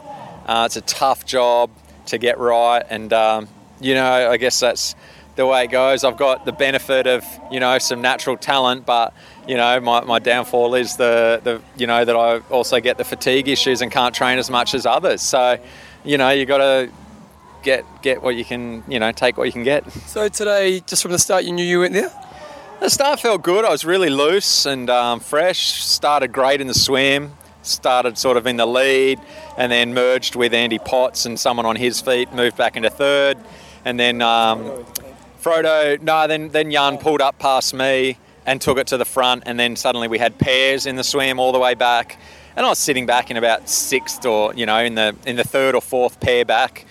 Uh, 0.48 0.64
it's 0.66 0.76
a 0.76 0.82
tough 0.82 1.24
job 1.24 1.70
to 2.08 2.18
get 2.18 2.40
right, 2.40 2.84
and 2.90 3.14
um, 3.14 3.48
you 3.80 3.94
know, 3.94 4.32
I 4.32 4.38
guess 4.38 4.60
that's 4.60 4.96
the 5.36 5.46
way 5.46 5.66
it 5.66 5.68
goes. 5.68 6.04
I've 6.04 6.18
got 6.18 6.44
the 6.46 6.52
benefit 6.52 7.06
of 7.06 7.24
you 7.52 7.60
know 7.60 7.78
some 7.78 8.02
natural 8.02 8.36
talent, 8.36 8.88
but 8.88 9.14
you 9.48 9.58
know 9.58 9.80
my, 9.80 10.02
my 10.02 10.18
downfall 10.18 10.74
is 10.74 10.98
the 10.98 11.40
the 11.44 11.62
you 11.78 11.86
know 11.86 12.04
that 12.04 12.16
I 12.16 12.40
also 12.50 12.80
get 12.80 12.98
the 12.98 13.04
fatigue 13.04 13.48
issues 13.48 13.84
and 13.84 13.92
can't 13.92 14.16
train 14.16 14.40
as 14.40 14.50
much 14.50 14.74
as 14.74 14.88
others. 14.88 15.22
So 15.22 15.64
you 16.04 16.18
know 16.18 16.32
you 16.32 16.48
got 16.48 16.58
to 16.58 16.90
get 17.62 17.86
get 18.02 18.24
what 18.24 18.36
you 18.36 18.44
can 18.44 18.84
you 18.88 19.00
know 19.00 19.12
take 19.12 19.38
what 19.38 19.44
you 19.44 19.54
can 19.54 19.64
get. 19.64 19.92
So 19.92 20.30
today, 20.30 20.80
just 20.80 21.04
from 21.04 21.12
the 21.12 21.20
start, 21.20 21.44
you 21.44 21.52
knew 21.52 21.64
you 21.64 21.82
went 21.82 21.94
there. 21.94 22.12
The 22.80 22.90
start 22.90 23.20
felt 23.20 23.44
good. 23.44 23.66
I 23.66 23.70
was 23.70 23.86
really 23.86 24.10
loose 24.10 24.66
and 24.66 24.90
um, 24.90 25.20
fresh. 25.20 25.84
Started 25.84 26.30
great 26.34 26.60
in 26.60 26.66
the 26.66 26.74
swim 26.74 27.34
started 27.62 28.18
sort 28.18 28.38
of 28.38 28.48
in 28.48 28.58
the 28.58 28.66
lead 28.66 29.20
and 29.58 29.72
then 29.72 29.94
merged 29.94 30.36
with 30.36 30.54
Andy 30.54 30.80
Potts 30.80 31.26
and 31.26 31.40
someone 31.40 31.66
on 31.66 31.76
his 31.76 32.02
feet, 32.02 32.32
moved 32.34 32.58
back 32.58 32.78
into 32.78 32.90
third. 32.90 33.38
And 33.86 34.00
then 34.00 34.22
um, 34.22 34.86
Frodeno, 35.42 36.28
then, 36.28 36.50
then 36.50 36.72
Jan 36.72 36.98
pulled 36.98 37.22
up 37.22 37.40
past 37.40 37.74
me 37.74 38.18
and 38.46 38.62
took 38.62 38.78
it 38.78 38.88
to 38.88 38.98
the 38.98 39.06
front. 39.06 39.44
And 39.46 39.60
then 39.60 39.76
suddenly 39.76 40.08
we 40.08 40.18
had 40.18 40.38
pairs 40.38 40.86
in 40.86 40.96
the 40.96 41.04
swim 41.04 41.40
all 41.40 41.52
the 41.52 41.60
way 41.60 41.76
back. 41.76 42.18
And 42.56 42.66
I 42.66 42.70
was 42.70 42.80
sitting 42.80 43.06
back 43.06 43.32
in 43.32 43.38
about 43.38 43.70
sixth 43.70 44.26
or, 44.26 44.54
you 44.54 44.66
know, 44.66 44.80
in 44.80 44.96
the, 44.96 45.16
in 45.26 45.36
the 45.36 45.44
third 45.44 45.76
or 45.76 45.82
fourth 45.82 46.20
pair 46.20 46.44
back. 46.46 46.86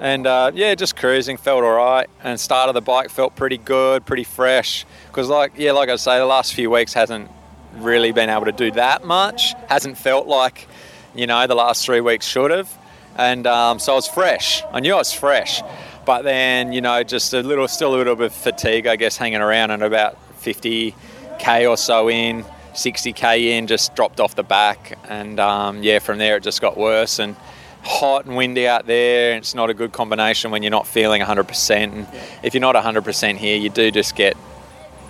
And 0.00 0.26
uh, 0.26 0.50
yeah, 0.54 0.74
just 0.74 0.96
cruising, 0.96 1.36
felt 1.36 1.62
all 1.62 1.76
right. 1.76 2.10
And 2.22 2.38
start 2.38 2.68
of 2.68 2.74
the 2.74 2.82
bike 2.82 3.10
felt 3.10 3.36
pretty 3.36 3.58
good, 3.58 4.04
pretty 4.04 4.24
fresh. 4.24 4.84
Because, 5.06 5.28
like, 5.28 5.52
yeah, 5.56 5.72
like 5.72 5.88
I 5.88 5.96
say, 5.96 6.18
the 6.18 6.26
last 6.26 6.52
few 6.52 6.68
weeks 6.68 6.92
hasn't 6.92 7.30
really 7.76 8.12
been 8.12 8.30
able 8.30 8.44
to 8.46 8.52
do 8.52 8.70
that 8.72 9.04
much. 9.04 9.54
Hasn't 9.68 9.98
felt 9.98 10.26
like, 10.26 10.66
you 11.14 11.26
know, 11.26 11.46
the 11.46 11.54
last 11.54 11.84
three 11.84 12.00
weeks 12.00 12.26
should 12.26 12.50
have. 12.50 12.72
And 13.16 13.46
um, 13.46 13.78
so 13.78 13.92
I 13.92 13.96
was 13.96 14.08
fresh. 14.08 14.62
I 14.72 14.80
knew 14.80 14.94
I 14.94 14.98
was 14.98 15.12
fresh. 15.12 15.62
But 16.04 16.22
then, 16.22 16.72
you 16.72 16.80
know, 16.80 17.02
just 17.02 17.32
a 17.32 17.40
little, 17.40 17.66
still 17.68 17.94
a 17.94 17.96
little 17.96 18.16
bit 18.16 18.26
of 18.26 18.34
fatigue, 18.34 18.86
I 18.86 18.96
guess, 18.96 19.16
hanging 19.16 19.40
around 19.40 19.70
and 19.70 19.82
about 19.82 20.18
50k 20.40 21.68
or 21.68 21.76
so 21.76 22.10
in, 22.10 22.44
60k 22.72 23.46
in, 23.46 23.66
just 23.66 23.94
dropped 23.94 24.20
off 24.20 24.34
the 24.34 24.42
back. 24.42 24.98
And 25.08 25.40
um, 25.40 25.82
yeah, 25.82 26.00
from 26.00 26.18
there 26.18 26.36
it 26.36 26.42
just 26.42 26.60
got 26.60 26.76
worse. 26.76 27.18
And 27.18 27.36
hot 27.84 28.24
and 28.24 28.36
windy 28.36 28.66
out 28.66 28.86
there. 28.86 29.36
It's 29.36 29.54
not 29.54 29.70
a 29.70 29.74
good 29.74 29.92
combination 29.92 30.50
when 30.50 30.62
you're 30.62 30.70
not 30.70 30.86
feeling 30.86 31.22
100%. 31.22 31.70
And 31.70 32.06
if 32.42 32.54
you're 32.54 32.60
not 32.60 32.74
100% 32.74 33.36
here, 33.36 33.56
you 33.56 33.68
do 33.68 33.90
just 33.90 34.16
get 34.16 34.36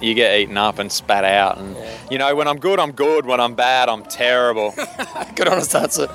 you 0.05 0.15
get 0.15 0.39
eaten 0.39 0.57
up 0.57 0.79
and 0.79 0.91
spat 0.91 1.25
out. 1.25 1.59
And 1.59 1.77
yeah. 1.77 1.99
you 2.11 2.19
know, 2.19 2.35
when 2.35 2.49
I'm 2.49 2.59
good, 2.59 2.79
I'm 2.79 2.93
good. 2.93 3.27
When 3.27 3.41
I'm 3.41 3.55
bad, 3.55 3.89
I'm 3.89 4.05
terrible. 4.05 4.73
good 5.35 5.49
on 5.49 5.59
us, 5.59 5.73
that's 5.73 5.99
it. 5.99 6.11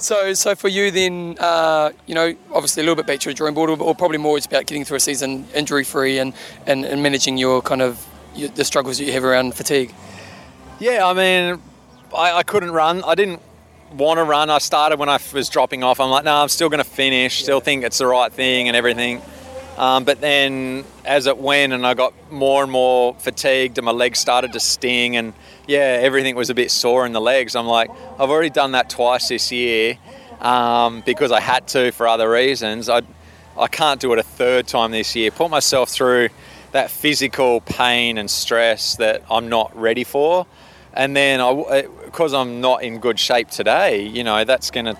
so, 0.00 0.34
so 0.34 0.54
for 0.54 0.68
you 0.68 0.90
then, 0.90 1.36
uh, 1.38 1.92
you 2.06 2.14
know, 2.14 2.34
obviously 2.52 2.82
a 2.82 2.84
little 2.84 2.96
bit 2.96 3.06
back 3.06 3.20
to 3.20 3.28
the 3.28 3.34
drawing 3.34 3.54
board, 3.54 3.70
or 3.70 3.94
probably 3.94 4.18
more 4.18 4.36
it's 4.36 4.46
about 4.46 4.66
getting 4.66 4.84
through 4.84 4.96
a 4.96 5.00
season 5.00 5.46
injury 5.54 5.84
free 5.84 6.18
and, 6.18 6.32
and, 6.66 6.84
and 6.84 7.02
managing 7.02 7.36
your 7.36 7.62
kind 7.62 7.82
of 7.82 8.04
your, 8.34 8.48
the 8.48 8.64
struggles 8.64 8.98
that 8.98 9.04
you 9.04 9.12
have 9.12 9.24
around 9.24 9.54
fatigue. 9.54 9.94
Yeah, 10.80 11.06
I 11.06 11.12
mean, 11.12 11.60
I, 12.16 12.38
I 12.38 12.42
couldn't 12.42 12.72
run. 12.72 13.04
I 13.04 13.14
didn't 13.14 13.40
want 13.92 14.18
to 14.18 14.24
run. 14.24 14.50
I 14.50 14.58
started 14.58 14.98
when 14.98 15.08
I 15.08 15.18
was 15.32 15.48
dropping 15.48 15.84
off. 15.84 16.00
I'm 16.00 16.10
like, 16.10 16.24
no, 16.24 16.34
I'm 16.34 16.48
still 16.48 16.68
going 16.68 16.82
to 16.82 16.88
finish. 16.88 17.42
Still 17.42 17.60
think 17.60 17.84
it's 17.84 17.98
the 17.98 18.06
right 18.06 18.32
thing 18.32 18.68
and 18.68 18.76
everything. 18.76 19.22
Um, 19.76 20.04
but 20.04 20.20
then 20.20 20.84
as 21.04 21.26
it 21.26 21.36
went 21.36 21.72
and 21.72 21.84
I 21.84 21.94
got 21.94 22.14
more 22.30 22.62
and 22.62 22.70
more 22.70 23.14
fatigued 23.14 23.76
and 23.78 23.84
my 23.84 23.90
legs 23.90 24.20
started 24.20 24.52
to 24.52 24.60
sting 24.60 25.16
and 25.16 25.32
yeah, 25.66 25.98
everything 26.00 26.36
was 26.36 26.50
a 26.50 26.54
bit 26.54 26.70
sore 26.70 27.06
in 27.06 27.12
the 27.12 27.20
legs. 27.20 27.56
I'm 27.56 27.66
like, 27.66 27.90
I've 27.90 28.30
already 28.30 28.50
done 28.50 28.72
that 28.72 28.88
twice 28.88 29.28
this 29.28 29.50
year 29.50 29.98
um, 30.40 31.02
because 31.04 31.32
I 31.32 31.40
had 31.40 31.66
to 31.68 31.90
for 31.90 32.06
other 32.06 32.30
reasons. 32.30 32.88
I, 32.88 33.02
I 33.58 33.66
can't 33.66 34.00
do 34.00 34.12
it 34.12 34.18
a 34.18 34.22
third 34.22 34.68
time 34.68 34.92
this 34.92 35.16
year. 35.16 35.30
Put 35.30 35.50
myself 35.50 35.88
through 35.88 36.28
that 36.72 36.90
physical 36.90 37.60
pain 37.60 38.18
and 38.18 38.30
stress 38.30 38.96
that 38.96 39.22
I'm 39.30 39.48
not 39.48 39.76
ready 39.76 40.04
for. 40.04 40.46
And 40.92 41.16
then 41.16 41.40
because 42.04 42.32
I'm 42.32 42.60
not 42.60 42.84
in 42.84 42.98
good 42.98 43.18
shape 43.18 43.50
today, 43.50 44.06
you 44.06 44.22
know, 44.22 44.44
that's 44.44 44.70
going 44.70 44.86
to 44.86 44.96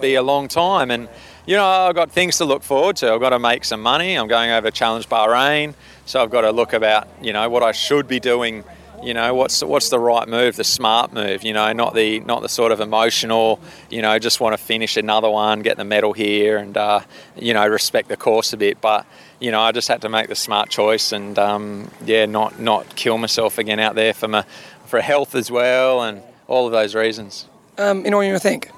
be 0.00 0.14
a 0.14 0.22
long 0.22 0.48
time. 0.48 0.90
And 0.90 1.08
you 1.48 1.56
know, 1.56 1.64
I've 1.64 1.94
got 1.94 2.10
things 2.10 2.36
to 2.38 2.44
look 2.44 2.62
forward 2.62 2.96
to. 2.96 3.10
I've 3.10 3.20
got 3.20 3.30
to 3.30 3.38
make 3.38 3.64
some 3.64 3.80
money. 3.80 4.16
I'm 4.16 4.28
going 4.28 4.50
over 4.50 4.70
Challenge 4.70 5.08
Bahrain, 5.08 5.72
so 6.04 6.22
I've 6.22 6.28
got 6.28 6.42
to 6.42 6.52
look 6.52 6.74
about, 6.74 7.08
you 7.22 7.32
know, 7.32 7.48
what 7.48 7.62
I 7.62 7.72
should 7.72 8.06
be 8.06 8.20
doing. 8.20 8.64
You 9.02 9.14
know, 9.14 9.32
what's 9.32 9.64
what's 9.64 9.88
the 9.88 9.98
right 9.98 10.28
move, 10.28 10.56
the 10.56 10.64
smart 10.64 11.14
move. 11.14 11.44
You 11.44 11.54
know, 11.54 11.72
not 11.72 11.94
the 11.94 12.20
not 12.20 12.42
the 12.42 12.50
sort 12.50 12.70
of 12.70 12.80
emotional. 12.80 13.60
You 13.88 14.02
know, 14.02 14.18
just 14.18 14.40
want 14.40 14.58
to 14.58 14.62
finish 14.62 14.98
another 14.98 15.30
one, 15.30 15.62
get 15.62 15.78
the 15.78 15.84
medal 15.84 16.12
here, 16.12 16.58
and 16.58 16.76
uh, 16.76 17.00
you 17.34 17.54
know, 17.54 17.66
respect 17.66 18.08
the 18.08 18.18
course 18.18 18.52
a 18.52 18.58
bit. 18.58 18.82
But 18.82 19.06
you 19.40 19.50
know, 19.50 19.60
I 19.60 19.72
just 19.72 19.88
had 19.88 20.02
to 20.02 20.10
make 20.10 20.28
the 20.28 20.34
smart 20.34 20.68
choice, 20.68 21.12
and 21.12 21.38
um, 21.38 21.90
yeah, 22.04 22.26
not 22.26 22.60
not 22.60 22.94
kill 22.94 23.16
myself 23.16 23.56
again 23.56 23.80
out 23.80 23.94
there 23.94 24.12
for 24.12 24.28
my 24.28 24.42
for 24.84 25.00
health 25.00 25.34
as 25.34 25.50
well, 25.50 26.02
and 26.02 26.20
all 26.46 26.66
of 26.66 26.72
those 26.72 26.94
reasons. 26.94 27.46
Um, 27.78 28.04
you 28.04 28.10
know 28.10 28.18
what 28.18 28.26
you 28.26 28.38
think? 28.38 28.70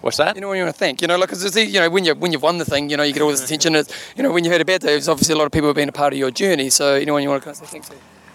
What's 0.00 0.16
that? 0.18 0.36
You 0.36 0.40
know 0.40 0.48
what 0.48 0.54
you 0.54 0.62
want 0.62 0.74
to 0.74 0.78
think. 0.78 1.02
You 1.02 1.08
know, 1.08 1.18
like, 1.18 1.28
cause 1.28 1.44
it's, 1.44 1.56
you 1.56 1.80
know, 1.80 1.90
when 1.90 2.04
you 2.04 2.14
when 2.14 2.32
you've 2.32 2.42
won 2.42 2.58
the 2.58 2.64
thing, 2.64 2.88
you 2.88 2.96
know, 2.96 3.02
you 3.02 3.12
get 3.12 3.22
all 3.22 3.30
this 3.30 3.44
attention. 3.44 3.74
It's, 3.74 3.92
you 4.16 4.22
know, 4.22 4.32
when 4.32 4.44
you 4.44 4.50
had 4.50 4.60
a 4.60 4.64
bad 4.64 4.80
day, 4.82 4.96
it's 4.96 5.08
obviously 5.08 5.34
a 5.34 5.38
lot 5.38 5.46
of 5.46 5.52
people 5.52 5.68
have 5.68 5.76
been 5.76 5.88
a 5.88 5.92
part 5.92 6.12
of 6.12 6.18
your 6.18 6.30
journey. 6.30 6.70
So, 6.70 6.96
you 6.96 7.06
know, 7.06 7.14
when 7.14 7.22
you 7.22 7.28
want 7.28 7.42
to 7.42 7.44
kind 7.44 7.60
of 7.60 7.68
say 7.68 7.78
thanks. 7.80 7.90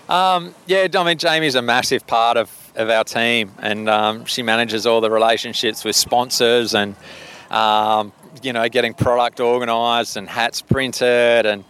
Um, 0.09 0.53
yeah, 0.67 0.87
I 0.93 1.03
mean, 1.03 1.17
Jamie's 1.17 1.55
a 1.55 1.61
massive 1.61 2.05
part 2.05 2.35
of, 2.35 2.51
of 2.75 2.89
our 2.89 3.05
team, 3.05 3.51
and 3.59 3.89
um, 3.89 4.25
she 4.25 4.43
manages 4.43 4.85
all 4.85 4.99
the 4.99 5.09
relationships 5.09 5.85
with 5.85 5.95
sponsors 5.95 6.75
and, 6.75 6.95
um, 7.49 8.11
you 8.41 8.51
know, 8.51 8.67
getting 8.67 8.93
product 8.93 9.39
organised 9.39 10.17
and 10.17 10.27
hats 10.27 10.61
printed 10.61 11.45
and 11.45 11.63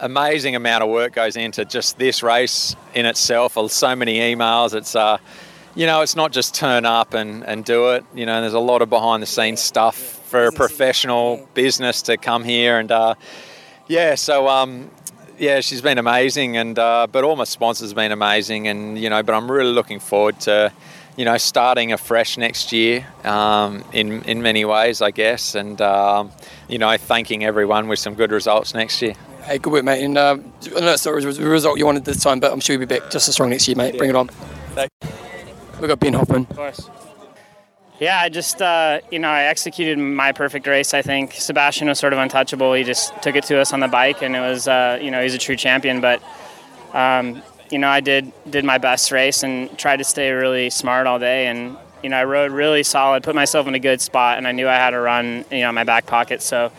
amazing 0.00 0.54
amount 0.54 0.82
of 0.82 0.90
work 0.90 1.14
goes 1.14 1.36
into 1.36 1.64
just 1.64 1.98
this 1.98 2.22
race 2.22 2.76
in 2.94 3.06
itself. 3.06 3.56
So 3.70 3.96
many 3.96 4.18
emails. 4.18 4.74
It's 4.74 4.94
uh, 4.94 5.18
you 5.74 5.86
know, 5.86 6.00
it's 6.00 6.16
not 6.16 6.32
just 6.32 6.54
turn 6.54 6.84
up 6.84 7.14
and, 7.14 7.44
and 7.44 7.64
do 7.64 7.90
it. 7.90 8.04
You 8.14 8.26
know, 8.26 8.40
there's 8.40 8.54
a 8.54 8.58
lot 8.60 8.82
of 8.82 8.90
behind 8.90 9.22
the 9.22 9.26
scenes 9.26 9.60
stuff 9.60 9.96
for 9.96 10.46
a 10.46 10.52
professional 10.52 11.48
business 11.54 12.02
to 12.02 12.16
come 12.16 12.44
here. 12.44 12.78
And 12.78 12.90
uh, 12.90 13.14
yeah, 13.86 14.14
so 14.14 14.48
um, 14.48 14.90
yeah, 15.38 15.60
she's 15.60 15.80
been 15.80 15.98
amazing. 15.98 16.56
And 16.56 16.78
uh, 16.78 17.06
but 17.10 17.24
all 17.24 17.36
my 17.36 17.44
sponsors 17.44 17.90
have 17.90 17.96
been 17.96 18.12
amazing. 18.12 18.68
And 18.68 18.98
you 18.98 19.10
know, 19.10 19.22
but 19.22 19.34
I'm 19.34 19.50
really 19.50 19.72
looking 19.72 20.00
forward 20.00 20.40
to 20.40 20.72
you 21.16 21.24
know 21.24 21.36
starting 21.36 21.92
afresh 21.92 22.38
next 22.38 22.72
year 22.72 23.06
um, 23.24 23.84
in 23.92 24.22
in 24.24 24.42
many 24.42 24.64
ways, 24.64 25.02
I 25.02 25.10
guess. 25.10 25.54
And 25.54 25.80
um, 25.80 26.30
you 26.68 26.78
know, 26.78 26.96
thanking 26.96 27.44
everyone 27.44 27.88
with 27.88 27.98
some 27.98 28.14
good 28.14 28.32
results 28.32 28.74
next 28.74 29.00
year. 29.02 29.14
Hey, 29.44 29.58
good 29.58 29.72
work, 29.72 29.84
mate. 29.84 30.04
And 30.04 30.18
uh, 30.18 30.36
I 30.76 30.80
know 30.80 30.92
it's 30.92 31.06
not 31.06 31.22
the 31.22 31.48
result 31.48 31.78
you 31.78 31.86
wanted 31.86 32.04
this 32.04 32.22
time, 32.22 32.38
but 32.38 32.52
I'm 32.52 32.60
sure 32.60 32.74
you'll 32.74 32.86
be 32.86 32.98
back 32.98 33.10
just 33.10 33.28
as 33.28 33.34
strong 33.34 33.48
next 33.48 33.66
year, 33.66 33.76
mate. 33.76 33.96
Bring 33.96 34.10
it 34.10 34.16
on. 34.16 34.28
Thanks. 34.74 35.27
We've 35.80 35.88
got 35.88 36.00
Ben 36.00 36.12
Hoffman. 36.14 36.46
Of 36.50 36.56
course. 36.56 36.90
Yeah, 38.00 38.20
I 38.20 38.28
just, 38.28 38.62
uh, 38.62 39.00
you 39.10 39.18
know, 39.18 39.28
I 39.28 39.44
executed 39.44 39.98
my 39.98 40.32
perfect 40.32 40.66
race, 40.66 40.94
I 40.94 41.02
think. 41.02 41.34
Sebastian 41.34 41.88
was 41.88 41.98
sort 41.98 42.12
of 42.12 42.18
untouchable. 42.18 42.72
He 42.74 42.84
just 42.84 43.12
took 43.22 43.34
it 43.34 43.44
to 43.44 43.58
us 43.58 43.72
on 43.72 43.80
the 43.80 43.88
bike, 43.88 44.22
and 44.22 44.36
it 44.36 44.40
was, 44.40 44.68
uh, 44.68 44.98
you 45.02 45.10
know, 45.10 45.22
he's 45.22 45.34
a 45.34 45.38
true 45.38 45.56
champion. 45.56 46.00
But, 46.00 46.22
um, 46.92 47.42
you 47.70 47.78
know, 47.78 47.88
I 47.88 48.00
did, 48.00 48.32
did 48.48 48.64
my 48.64 48.78
best 48.78 49.10
race 49.10 49.42
and 49.42 49.76
tried 49.76 49.96
to 49.96 50.04
stay 50.04 50.30
really 50.30 50.70
smart 50.70 51.06
all 51.06 51.18
day. 51.18 51.48
And, 51.48 51.76
you 52.02 52.08
know, 52.08 52.16
I 52.16 52.24
rode 52.24 52.52
really 52.52 52.84
solid, 52.84 53.24
put 53.24 53.34
myself 53.34 53.66
in 53.66 53.74
a 53.74 53.80
good 53.80 54.00
spot, 54.00 54.38
and 54.38 54.46
I 54.46 54.52
knew 54.52 54.68
I 54.68 54.76
had 54.76 54.90
to 54.90 55.00
run, 55.00 55.44
you 55.50 55.60
know, 55.60 55.70
in 55.70 55.74
my 55.74 55.84
back 55.84 56.06
pocket. 56.06 56.40
So, 56.40 56.70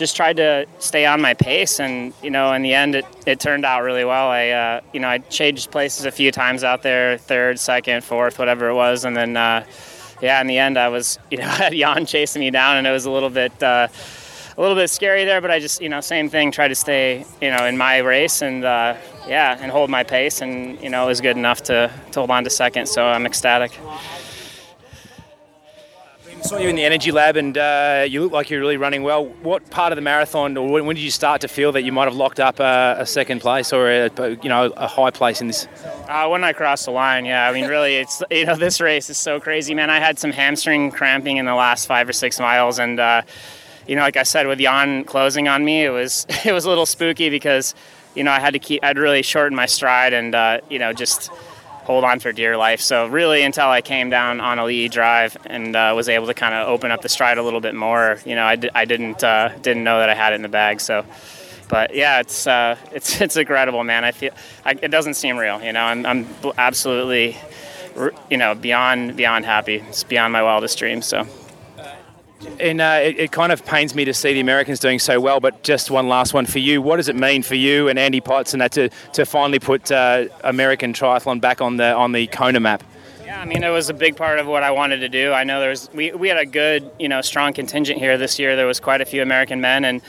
just 0.00 0.16
tried 0.16 0.38
to 0.38 0.66
stay 0.78 1.04
on 1.04 1.20
my 1.20 1.34
pace, 1.34 1.78
and 1.78 2.14
you 2.22 2.30
know, 2.30 2.54
in 2.54 2.62
the 2.62 2.72
end, 2.72 2.94
it, 2.94 3.04
it 3.26 3.38
turned 3.38 3.66
out 3.66 3.82
really 3.82 4.04
well. 4.04 4.28
I, 4.28 4.48
uh, 4.48 4.80
you 4.94 4.98
know, 4.98 5.08
I 5.08 5.18
changed 5.18 5.70
places 5.70 6.06
a 6.06 6.10
few 6.10 6.32
times 6.32 6.64
out 6.64 6.82
there, 6.82 7.18
third, 7.18 7.60
second, 7.60 8.02
fourth, 8.02 8.38
whatever 8.38 8.70
it 8.70 8.74
was, 8.74 9.04
and 9.04 9.14
then, 9.14 9.36
uh, 9.36 9.62
yeah, 10.22 10.40
in 10.40 10.46
the 10.46 10.56
end, 10.56 10.78
I 10.78 10.88
was, 10.88 11.18
you 11.30 11.36
know, 11.36 11.44
I 11.44 11.68
had 11.68 11.74
Jan 11.74 12.06
chasing 12.06 12.40
me 12.40 12.50
down, 12.50 12.78
and 12.78 12.86
it 12.86 12.90
was 12.90 13.04
a 13.04 13.10
little 13.10 13.28
bit, 13.28 13.62
uh, 13.62 13.88
a 14.56 14.60
little 14.60 14.74
bit 14.74 14.88
scary 14.88 15.26
there. 15.26 15.42
But 15.42 15.50
I 15.50 15.60
just, 15.60 15.82
you 15.82 15.90
know, 15.90 16.00
same 16.00 16.30
thing, 16.30 16.50
try 16.50 16.66
to 16.66 16.74
stay, 16.74 17.26
you 17.42 17.50
know, 17.50 17.66
in 17.66 17.76
my 17.76 17.98
race, 17.98 18.40
and 18.40 18.64
uh, 18.64 18.96
yeah, 19.28 19.58
and 19.60 19.70
hold 19.70 19.90
my 19.90 20.02
pace, 20.02 20.40
and 20.40 20.80
you 20.82 20.88
know, 20.88 21.04
it 21.04 21.08
was 21.08 21.20
good 21.20 21.36
enough 21.36 21.62
to, 21.64 21.92
to 22.12 22.20
hold 22.20 22.30
on 22.30 22.42
to 22.44 22.50
second. 22.50 22.86
So 22.86 23.04
I'm 23.04 23.26
ecstatic 23.26 23.78
saw 26.42 26.58
you 26.58 26.68
in 26.68 26.76
the 26.76 26.84
energy 26.84 27.12
lab 27.12 27.36
and 27.36 27.56
uh, 27.56 28.06
you 28.08 28.22
look 28.22 28.32
like 28.32 28.50
you're 28.50 28.60
really 28.60 28.76
running 28.76 29.02
well. 29.02 29.26
What 29.42 29.68
part 29.70 29.92
of 29.92 29.96
the 29.96 30.02
marathon, 30.02 30.56
or 30.56 30.82
when 30.82 30.96
did 30.96 31.02
you 31.02 31.10
start 31.10 31.40
to 31.42 31.48
feel 31.48 31.72
that 31.72 31.82
you 31.82 31.92
might 31.92 32.04
have 32.04 32.14
locked 32.14 32.40
up 32.40 32.60
a, 32.60 32.96
a 32.98 33.06
second 33.06 33.40
place 33.40 33.72
or 33.72 33.90
a, 33.90 34.10
you 34.42 34.48
know 34.48 34.72
a 34.76 34.86
high 34.86 35.10
place 35.10 35.40
in 35.40 35.46
this? 35.48 35.66
Uh, 36.08 36.28
when 36.28 36.44
I 36.44 36.52
crossed 36.52 36.86
the 36.86 36.90
line, 36.92 37.24
yeah. 37.24 37.48
I 37.48 37.52
mean, 37.52 37.66
really, 37.66 37.96
it's 37.96 38.22
you 38.30 38.46
know 38.46 38.56
this 38.56 38.80
race 38.80 39.10
is 39.10 39.18
so 39.18 39.40
crazy, 39.40 39.74
man. 39.74 39.90
I 39.90 39.98
had 39.98 40.18
some 40.18 40.32
hamstring 40.32 40.90
cramping 40.90 41.36
in 41.36 41.46
the 41.46 41.54
last 41.54 41.86
five 41.86 42.08
or 42.08 42.12
six 42.12 42.40
miles, 42.40 42.78
and 42.78 42.98
uh, 42.98 43.22
you 43.86 43.96
know, 43.96 44.02
like 44.02 44.16
I 44.16 44.22
said, 44.22 44.46
with 44.46 44.58
Jan 44.58 45.04
closing 45.04 45.48
on 45.48 45.64
me, 45.64 45.84
it 45.84 45.90
was 45.90 46.26
it 46.44 46.52
was 46.52 46.64
a 46.64 46.68
little 46.68 46.86
spooky 46.86 47.30
because 47.30 47.74
you 48.14 48.24
know 48.24 48.32
I 48.32 48.40
had 48.40 48.54
to 48.54 48.58
keep, 48.58 48.82
I'd 48.84 48.98
really 48.98 49.22
shorten 49.22 49.54
my 49.56 49.66
stride 49.66 50.12
and 50.12 50.34
uh, 50.34 50.60
you 50.68 50.78
know 50.78 50.92
just 50.92 51.30
hold 51.84 52.04
on 52.04 52.20
for 52.20 52.32
dear 52.32 52.56
life. 52.56 52.80
So 52.80 53.06
really, 53.06 53.42
until 53.42 53.68
I 53.68 53.80
came 53.80 54.10
down 54.10 54.40
on 54.40 54.58
Ali'i 54.58 54.90
drive 54.90 55.36
and 55.46 55.74
uh, 55.74 55.92
was 55.96 56.08
able 56.08 56.26
to 56.26 56.34
kind 56.34 56.54
of 56.54 56.68
open 56.68 56.90
up 56.90 57.02
the 57.02 57.08
stride 57.08 57.38
a 57.38 57.42
little 57.42 57.60
bit 57.60 57.74
more, 57.74 58.18
you 58.24 58.34
know, 58.34 58.44
I 58.44 58.56
d- 58.56 58.70
I 58.74 58.84
didn't 58.84 59.22
uh, 59.24 59.50
didn't 59.62 59.84
know 59.84 59.98
that 59.98 60.08
I 60.08 60.14
had 60.14 60.32
it 60.32 60.36
in 60.36 60.42
the 60.42 60.48
bag. 60.48 60.80
So, 60.80 61.04
but 61.68 61.94
yeah, 61.94 62.20
it's 62.20 62.46
uh, 62.46 62.76
it's 62.92 63.20
it's 63.24 63.36
incredible, 63.36 63.84
man. 63.84 64.04
I 64.04 64.12
feel 64.12 64.32
I, 64.64 64.72
it 64.72 64.88
doesn't 64.90 65.14
seem 65.14 65.36
real. 65.36 65.62
You 65.62 65.72
know, 65.72 65.82
I'm 65.84 66.06
I'm 66.06 66.26
absolutely, 66.58 67.36
you 68.30 68.36
know, 68.36 68.54
beyond 68.54 69.16
beyond 69.16 69.44
happy. 69.44 69.76
It's 69.88 70.04
beyond 70.04 70.32
my 70.32 70.42
wildest 70.42 70.78
dreams. 70.78 71.06
So 71.06 71.26
and 72.58 72.80
uh, 72.80 73.00
it, 73.02 73.18
it, 73.18 73.32
kind 73.32 73.52
of 73.52 73.64
pains 73.64 73.94
me 73.94 74.04
to 74.04 74.14
see 74.14 74.32
the 74.32 74.40
Americans 74.40 74.80
doing 74.80 74.98
so 74.98 75.20
well. 75.20 75.40
But 75.40 75.62
just 75.62 75.90
one 75.90 76.08
last 76.08 76.34
one 76.34 76.46
for 76.46 76.58
you. 76.58 76.80
What 76.80 76.96
does 76.96 77.08
it 77.08 77.16
mean 77.16 77.42
for 77.42 77.54
you 77.54 77.88
and 77.88 77.98
Andy 77.98 78.20
Potts 78.20 78.52
and 78.54 78.60
that 78.60 78.72
to, 78.72 78.88
to 79.14 79.26
finally 79.26 79.58
put 79.58 79.90
uh, 79.90 80.26
American 80.44 80.92
triathlon 80.92 81.40
back 81.40 81.60
on 81.60 81.76
the 81.76 81.94
on 81.94 82.12
the 82.12 82.26
Kona 82.28 82.60
map? 82.60 82.82
Yeah, 83.24 83.40
I 83.40 83.44
mean 83.44 83.62
it 83.62 83.70
was 83.70 83.90
a 83.90 83.94
big 83.94 84.16
part 84.16 84.38
of 84.38 84.46
what 84.46 84.62
I 84.62 84.70
wanted 84.70 84.98
to 84.98 85.08
do. 85.08 85.32
I 85.32 85.44
know 85.44 85.60
there 85.60 85.70
was 85.70 85.90
we, 85.92 86.12
we 86.12 86.28
had 86.28 86.38
a 86.38 86.46
good 86.46 86.90
you 86.98 87.08
know 87.08 87.20
strong 87.20 87.52
contingent 87.52 87.98
here 87.98 88.16
this 88.18 88.38
year. 88.38 88.56
There 88.56 88.66
was 88.66 88.80
quite 88.80 89.00
a 89.00 89.04
few 89.04 89.22
American 89.22 89.60
men 89.60 89.84
and. 89.84 90.02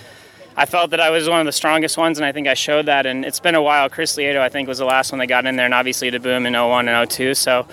I 0.54 0.66
felt 0.66 0.92
that 0.92 1.00
I 1.00 1.12
was 1.12 1.30
one 1.30 1.40
of 1.40 1.46
the 1.46 1.54
strongest 1.54 1.98
ones, 1.98 2.18
and 2.18 2.26
I 2.26 2.34
think 2.34 2.46
I 2.46 2.56
showed 2.56 2.88
that. 2.88 3.06
And 3.06 3.24
it's 3.24 3.40
been 3.40 3.56
a 3.56 3.62
while. 3.62 3.90
Chris 3.90 4.18
Lieto, 4.18 4.40
I 4.40 4.50
think, 4.50 4.68
was 4.68 4.80
the 4.80 4.86
last 4.86 5.14
one 5.14 5.20
that 5.20 5.28
got 5.28 5.46
in 5.46 5.56
there, 5.56 5.64
and 5.64 5.74
obviously 5.74 6.12
DeBoom 6.12 6.46
in 6.46 6.52
01 6.52 6.90
and 6.90 7.10
02. 7.10 7.36
So, 7.36 7.66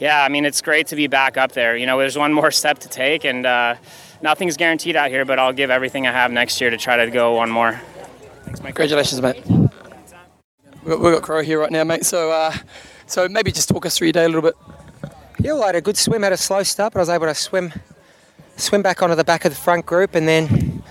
yeah, 0.00 0.24
I 0.24 0.28
mean, 0.28 0.44
it's 0.44 0.60
great 0.60 0.88
to 0.88 0.96
be 0.96 1.06
back 1.06 1.36
up 1.36 1.52
there. 1.52 1.76
You 1.76 1.86
know, 1.86 1.96
there's 1.96 2.18
one 2.18 2.32
more 2.32 2.50
step 2.60 2.80
to 2.80 2.88
take, 2.88 3.24
and 3.24 3.46
uh, 3.46 3.76
nothing's 4.24 4.56
guaranteed 4.56 4.96
out 4.96 5.10
here, 5.10 5.24
but 5.24 5.38
I'll 5.38 5.52
give 5.52 5.70
everything 5.70 6.06
I 6.06 6.12
have 6.12 6.32
next 6.32 6.60
year 6.60 6.70
to 6.70 6.78
try 6.78 6.96
to 6.96 7.10
go 7.10 7.34
one 7.34 7.50
more. 7.50 7.80
Thanks, 8.44 8.60
mate. 8.62 8.74
Congratulations, 8.74 9.20
mate. 9.20 9.46
We've 9.46 9.70
got, 10.86 11.00
we've 11.00 11.14
got 11.14 11.22
Crow 11.22 11.42
here 11.42 11.60
right 11.60 11.70
now, 11.70 11.84
mate. 11.84 12.04
So, 12.04 12.32
uh, 12.32 12.52
so 13.06 13.28
maybe 13.28 13.52
just 13.52 13.68
talk 13.68 13.86
us 13.86 13.96
through 13.96 14.06
your 14.06 14.12
day 14.12 14.24
a 14.24 14.28
little 14.28 14.42
bit. 14.42 14.54
Yeah, 15.38 15.52
well, 15.52 15.64
I 15.64 15.66
had 15.66 15.76
a 15.76 15.82
good 15.82 15.98
swim, 15.98 16.22
had 16.22 16.32
a 16.32 16.38
slow 16.38 16.62
start, 16.62 16.94
but 16.94 17.00
I 17.00 17.02
was 17.02 17.10
able 17.10 17.26
to 17.26 17.34
swim, 17.34 17.72
swim 18.56 18.80
back 18.80 19.02
onto 19.02 19.14
the 19.14 19.24
back 19.24 19.44
of 19.44 19.52
the 19.52 19.58
front 19.58 19.84
group, 19.84 20.14
and 20.14 20.26
then 20.26 20.82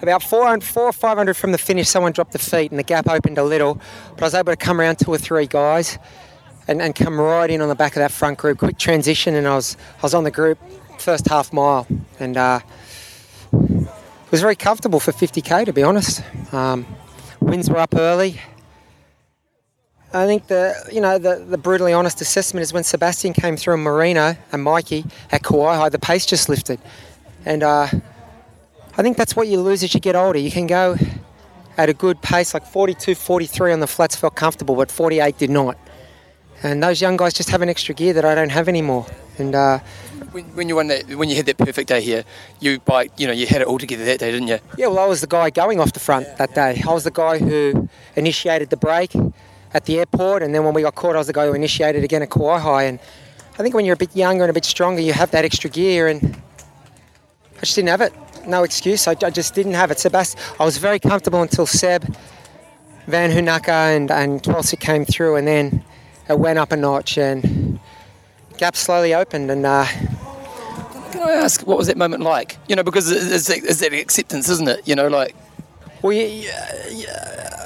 about 0.00 0.22
400, 0.22 0.64
400 0.64 0.88
or 0.88 0.92
500 0.92 1.34
from 1.34 1.50
the 1.50 1.58
finish, 1.58 1.88
someone 1.88 2.12
dropped 2.12 2.32
the 2.32 2.38
feet, 2.38 2.70
and 2.70 2.78
the 2.78 2.84
gap 2.84 3.08
opened 3.08 3.38
a 3.38 3.44
little, 3.44 3.80
but 4.14 4.22
I 4.22 4.26
was 4.26 4.34
able 4.34 4.52
to 4.52 4.56
come 4.56 4.80
around 4.80 5.00
two 5.00 5.10
or 5.10 5.18
three 5.18 5.46
guys. 5.46 5.98
And, 6.68 6.82
and 6.82 6.96
come 6.96 7.20
right 7.20 7.48
in 7.48 7.60
on 7.60 7.68
the 7.68 7.76
back 7.76 7.92
of 7.92 8.00
that 8.00 8.10
front 8.10 8.38
group. 8.38 8.58
Quick 8.58 8.76
transition, 8.76 9.36
and 9.36 9.46
I 9.46 9.54
was 9.54 9.76
I 9.98 10.02
was 10.02 10.14
on 10.14 10.24
the 10.24 10.32
group 10.32 10.58
first 10.98 11.28
half 11.28 11.52
mile, 11.52 11.86
and 12.18 12.36
uh, 12.36 12.60
it 13.52 14.30
was 14.30 14.40
very 14.40 14.56
comfortable 14.56 15.00
for 15.00 15.12
50k 15.12 15.64
to 15.66 15.72
be 15.72 15.82
honest. 15.82 16.22
Um, 16.52 16.86
winds 17.40 17.70
were 17.70 17.78
up 17.78 17.94
early. 17.94 18.40
I 20.12 20.26
think 20.26 20.46
the 20.46 20.74
you 20.92 21.00
know 21.00 21.18
the, 21.18 21.36
the 21.36 21.58
brutally 21.58 21.92
honest 21.92 22.20
assessment 22.20 22.62
is 22.62 22.72
when 22.72 22.84
Sebastian 22.84 23.32
came 23.32 23.56
through 23.56 23.74
and 23.74 23.82
Marino 23.82 24.36
and 24.52 24.62
Mikey 24.62 25.04
at 25.30 25.42
Kawaihae, 25.42 25.90
the 25.90 25.98
pace 25.98 26.24
just 26.24 26.48
lifted, 26.48 26.80
and 27.44 27.62
uh, 27.62 27.88
I 28.98 29.02
think 29.02 29.16
that's 29.16 29.36
what 29.36 29.48
you 29.48 29.60
lose 29.60 29.82
as 29.82 29.92
you 29.92 30.00
get 30.00 30.16
older. 30.16 30.38
You 30.38 30.50
can 30.50 30.66
go 30.66 30.96
at 31.76 31.88
a 31.88 31.94
good 31.94 32.22
pace 32.22 32.54
like 32.54 32.64
42, 32.64 33.14
43 33.14 33.72
on 33.72 33.80
the 33.80 33.86
flats 33.86 34.16
felt 34.16 34.34
comfortable, 34.34 34.74
but 34.74 34.90
48 34.90 35.36
did 35.36 35.50
not. 35.50 35.76
And 36.72 36.82
those 36.82 37.00
young 37.00 37.16
guys 37.16 37.32
just 37.32 37.50
have 37.50 37.62
an 37.62 37.68
extra 37.68 37.94
gear 37.94 38.12
that 38.12 38.24
I 38.24 38.34
don't 38.34 38.50
have 38.50 38.68
anymore. 38.68 39.06
And 39.38 39.54
uh, 39.54 39.78
when, 40.32 40.44
when, 40.56 40.68
you 40.68 40.76
won 40.76 40.88
that, 40.88 41.08
when 41.14 41.28
you 41.28 41.36
had 41.36 41.46
that 41.46 41.58
perfect 41.58 41.88
day 41.88 42.00
here, 42.00 42.24
you 42.60 42.80
by 42.80 43.08
you 43.16 43.26
know 43.26 43.32
you 43.32 43.46
had 43.46 43.60
it 43.60 43.66
all 43.66 43.78
together 43.78 44.04
that 44.04 44.18
day, 44.18 44.32
didn't 44.32 44.48
you? 44.48 44.58
Yeah, 44.76 44.88
well, 44.88 44.98
I 44.98 45.06
was 45.06 45.20
the 45.20 45.26
guy 45.26 45.50
going 45.50 45.80
off 45.80 45.92
the 45.92 46.00
front 46.00 46.26
that 46.38 46.54
day. 46.54 46.82
I 46.86 46.92
was 46.92 47.04
the 47.04 47.10
guy 47.10 47.38
who 47.38 47.88
initiated 48.16 48.70
the 48.70 48.76
break 48.76 49.14
at 49.74 49.84
the 49.84 49.98
airport, 49.98 50.42
and 50.42 50.54
then 50.54 50.64
when 50.64 50.74
we 50.74 50.82
got 50.82 50.94
caught, 50.94 51.14
I 51.14 51.18
was 51.18 51.26
the 51.26 51.32
guy 51.32 51.46
who 51.46 51.52
initiated 51.52 52.02
again 52.02 52.22
at 52.22 52.30
Kawaihae. 52.30 52.88
And 52.88 52.98
I 53.58 53.62
think 53.62 53.74
when 53.74 53.84
you're 53.84 53.94
a 53.94 53.98
bit 53.98 54.16
younger 54.16 54.44
and 54.44 54.50
a 54.50 54.54
bit 54.54 54.64
stronger, 54.64 55.00
you 55.00 55.12
have 55.12 55.30
that 55.30 55.44
extra 55.44 55.70
gear, 55.70 56.08
and 56.08 56.36
I 57.56 57.60
just 57.60 57.76
didn't 57.76 57.90
have 57.90 58.00
it. 58.00 58.12
No 58.46 58.64
excuse. 58.64 59.06
I, 59.06 59.12
I 59.22 59.30
just 59.30 59.54
didn't 59.54 59.74
have 59.74 59.90
it. 59.90 59.98
Sebastian, 59.98 60.40
I 60.58 60.64
was 60.64 60.78
very 60.78 60.98
comfortable 60.98 61.42
until 61.42 61.66
Seb 61.66 62.16
Vanhoenacker 63.06 63.96
and, 63.96 64.10
and 64.10 64.42
Twelsiek 64.42 64.80
came 64.80 65.04
through, 65.04 65.36
and 65.36 65.46
then 65.46 65.84
it 66.28 66.38
went 66.38 66.58
up 66.58 66.72
a 66.72 66.76
notch, 66.76 67.18
and 67.18 67.78
gap 68.58 68.76
slowly 68.76 69.14
opened, 69.14 69.50
and 69.50 69.64
uh, 69.66 69.86
Can 71.12 71.22
I 71.22 71.32
ask, 71.32 71.66
what 71.66 71.78
was 71.78 71.86
that 71.86 71.96
moment 71.96 72.22
like? 72.22 72.58
You 72.68 72.76
know, 72.76 72.82
because 72.82 73.10
it's, 73.10 73.48
it's, 73.48 73.80
that 73.80 73.92
acceptance, 73.92 74.48
isn't 74.48 74.68
it? 74.68 74.86
You 74.88 74.94
know, 74.94 75.08
like, 75.08 75.34
well, 76.02 76.12
you, 76.12 76.24
you, 76.26 76.50
you- 76.90 77.06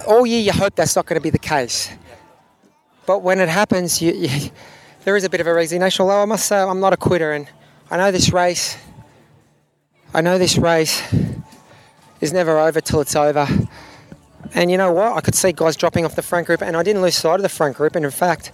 all 0.06 0.26
year 0.26 0.40
you 0.40 0.50
hope 0.52 0.74
that's 0.74 0.96
not 0.96 1.06
going 1.06 1.20
to 1.20 1.22
be 1.22 1.30
the 1.30 1.38
case, 1.38 1.88
but 3.06 3.22
when 3.22 3.38
it 3.38 3.48
happens, 3.48 4.00
you, 4.02 4.12
you, 4.12 4.50
there 5.04 5.16
is 5.16 5.24
a 5.24 5.30
bit 5.30 5.40
of 5.40 5.46
a 5.46 5.54
resignation. 5.54 6.02
Although 6.02 6.22
I 6.22 6.24
must 6.24 6.46
say, 6.46 6.58
I'm 6.58 6.80
not 6.80 6.92
a 6.92 6.96
quitter, 6.96 7.32
and 7.32 7.46
I 7.90 7.96
know 7.96 8.10
this 8.10 8.32
race. 8.32 8.76
I 10.12 10.20
know 10.20 10.38
this 10.38 10.58
race 10.58 11.02
is 12.20 12.32
never 12.32 12.58
over 12.58 12.80
till 12.80 13.00
it's 13.00 13.14
over. 13.14 13.46
And 14.54 14.70
you 14.70 14.76
know 14.76 14.92
what? 14.92 15.16
I 15.16 15.20
could 15.20 15.34
see 15.34 15.52
guys 15.52 15.76
dropping 15.76 16.04
off 16.04 16.16
the 16.16 16.22
front 16.22 16.46
group, 16.46 16.62
and 16.62 16.76
I 16.76 16.82
didn't 16.82 17.02
lose 17.02 17.16
sight 17.16 17.36
of 17.36 17.42
the 17.42 17.48
front 17.48 17.76
group. 17.76 17.94
And 17.94 18.04
in 18.04 18.10
fact, 18.10 18.52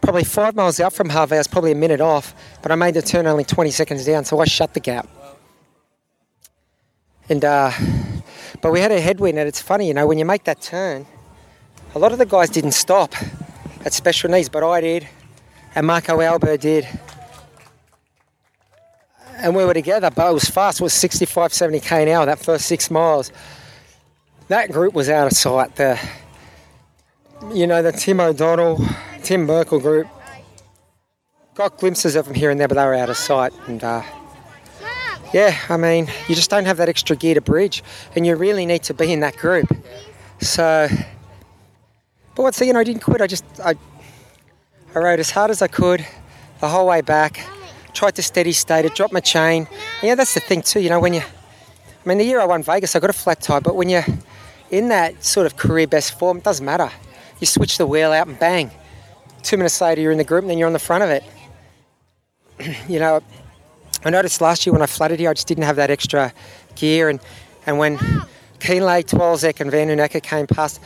probably 0.00 0.24
five 0.24 0.54
miles 0.54 0.78
out 0.80 0.92
from 0.92 1.08
Hawi, 1.08 1.32
I 1.32 1.38
was 1.38 1.48
probably 1.48 1.72
a 1.72 1.76
minute 1.76 2.00
off, 2.00 2.34
but 2.62 2.70
I 2.70 2.74
made 2.74 2.94
the 2.94 3.02
turn 3.02 3.26
only 3.26 3.44
20 3.44 3.70
seconds 3.70 4.04
down, 4.04 4.24
so 4.24 4.38
I 4.38 4.44
shut 4.44 4.74
the 4.74 4.80
gap. 4.80 5.08
And 7.28 7.44
uh, 7.44 7.72
but 8.60 8.70
we 8.70 8.80
had 8.80 8.92
a 8.92 9.00
headwind, 9.00 9.38
and 9.38 9.48
it's 9.48 9.60
funny, 9.60 9.88
you 9.88 9.94
know, 9.94 10.06
when 10.06 10.18
you 10.18 10.24
make 10.24 10.44
that 10.44 10.60
turn, 10.60 11.06
a 11.94 11.98
lot 11.98 12.12
of 12.12 12.18
the 12.18 12.26
guys 12.26 12.50
didn't 12.50 12.72
stop 12.72 13.14
at 13.84 13.92
special 13.92 14.30
needs, 14.30 14.48
but 14.48 14.62
I 14.62 14.80
did, 14.80 15.08
and 15.74 15.86
Marko 15.86 16.20
Albert 16.20 16.60
did. 16.60 16.86
And 19.38 19.56
we 19.56 19.64
were 19.64 19.74
together, 19.74 20.10
but 20.10 20.30
it 20.30 20.34
was 20.34 20.44
fast. 20.44 20.80
It 20.80 20.84
was 20.84 20.92
65, 20.92 21.52
70 21.52 21.80
k 21.80 22.02
an 22.02 22.08
hour 22.08 22.24
that 22.26 22.38
first 22.38 22.66
six 22.66 22.90
miles. 22.90 23.32
That 24.48 24.70
group 24.70 24.92
was 24.92 25.08
out 25.08 25.26
of 25.26 25.32
sight. 25.32 25.76
The, 25.76 25.98
you 27.52 27.66
know, 27.66 27.82
the 27.82 27.92
Tim 27.92 28.20
O'Donnell, 28.20 28.78
Tim 29.22 29.46
Merkel 29.46 29.80
group 29.80 30.06
got 31.54 31.78
glimpses 31.78 32.16
of 32.16 32.26
them 32.26 32.34
here 32.34 32.50
and 32.50 32.60
there, 32.60 32.68
but 32.68 32.74
they 32.74 32.84
were 32.84 32.94
out 32.94 33.08
of 33.08 33.16
sight. 33.16 33.52
And 33.66 33.82
uh, 33.82 34.02
yeah, 35.32 35.58
I 35.68 35.76
mean, 35.76 36.08
you 36.28 36.34
just 36.34 36.50
don't 36.50 36.66
have 36.66 36.76
that 36.76 36.88
extra 36.88 37.16
gear 37.16 37.34
to 37.34 37.40
bridge, 37.40 37.82
and 38.14 38.26
you 38.26 38.36
really 38.36 38.66
need 38.66 38.82
to 38.84 38.94
be 38.94 39.12
in 39.12 39.20
that 39.20 39.36
group. 39.36 39.66
So, 40.40 40.88
but 42.34 42.42
what's 42.42 42.58
the, 42.58 42.66
you 42.66 42.72
know, 42.72 42.80
I 42.80 42.84
didn't 42.84 43.02
quit. 43.02 43.22
I 43.22 43.26
just, 43.26 43.44
I, 43.64 43.74
I 44.94 44.98
rode 44.98 45.20
as 45.20 45.30
hard 45.30 45.50
as 45.50 45.62
I 45.62 45.68
could 45.68 46.06
the 46.60 46.68
whole 46.68 46.86
way 46.86 47.00
back. 47.00 47.40
Tried 47.94 48.16
to 48.16 48.22
steady 48.22 48.52
state 48.52 48.84
it, 48.84 48.94
dropped 48.94 49.12
my 49.12 49.20
chain. 49.20 49.68
And 50.00 50.02
yeah, 50.02 50.14
that's 50.16 50.34
the 50.34 50.40
thing 50.40 50.60
too. 50.60 50.80
You 50.80 50.90
know, 50.90 51.00
when 51.00 51.14
you, 51.14 51.20
I 51.20 52.08
mean, 52.08 52.18
the 52.18 52.24
year 52.24 52.40
I 52.40 52.44
won 52.44 52.62
Vegas, 52.62 52.94
I 52.94 53.00
got 53.00 53.10
a 53.10 53.14
flat 53.14 53.40
tire, 53.40 53.60
but 53.60 53.76
when 53.76 53.88
you're 53.88 54.04
in 54.70 54.88
that 54.88 55.24
sort 55.24 55.46
of 55.46 55.56
career 55.56 55.86
best 55.86 56.18
form, 56.18 56.38
it 56.38 56.44
doesn't 56.44 56.64
matter. 56.64 56.90
You 57.40 57.46
switch 57.46 57.78
the 57.78 57.86
wheel 57.86 58.12
out 58.12 58.26
and 58.26 58.38
bang. 58.38 58.70
Two 59.42 59.56
minutes 59.56 59.80
later, 59.80 60.00
you're 60.00 60.12
in 60.12 60.18
the 60.18 60.24
group, 60.24 60.42
and 60.42 60.50
then 60.50 60.58
you're 60.58 60.66
on 60.66 60.72
the 60.72 60.78
front 60.78 61.04
of 61.04 61.10
it. 61.10 61.24
you 62.88 62.98
know, 62.98 63.22
I 64.04 64.10
noticed 64.10 64.40
last 64.40 64.66
year 64.66 64.72
when 64.72 64.82
I 64.82 64.86
flooded 64.86 65.18
here, 65.20 65.30
I 65.30 65.34
just 65.34 65.46
didn't 65.46 65.64
have 65.64 65.76
that 65.76 65.90
extra 65.90 66.32
gear, 66.76 67.08
and 67.08 67.20
and 67.66 67.78
when 67.78 67.98
Kienle, 68.58 69.04
Twelsiek, 69.04 69.60
and 69.60 69.70
Vanhoenacker 69.70 70.22
came 70.22 70.46
past, 70.46 70.80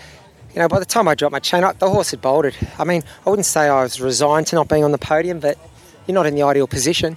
you 0.55 0.61
know, 0.61 0.69
by 0.69 0.79
the 0.79 0.85
time 0.85 1.09
I 1.09 1.15
dropped 1.15 1.33
my 1.33 1.41
chain, 1.41 1.65
I- 1.65 1.73
the 1.73 1.91
horse 1.91 2.11
had 2.11 2.21
bolted. 2.21 2.55
I 2.79 2.85
mean, 2.85 3.03
I 3.27 3.31
wouldn't 3.31 3.47
say 3.47 3.69
I 3.69 3.83
was 3.83 4.01
resigned 4.01 4.47
to 4.49 4.57
not 4.57 4.69
being 4.69 4.85
on 4.85 4.93
the 4.93 4.99
podium, 4.99 5.41
but 5.41 5.59
you're 6.07 6.15
not 6.15 6.27
in 6.27 6.35
the 6.35 6.43
ideal 6.43 6.67
position. 6.67 7.17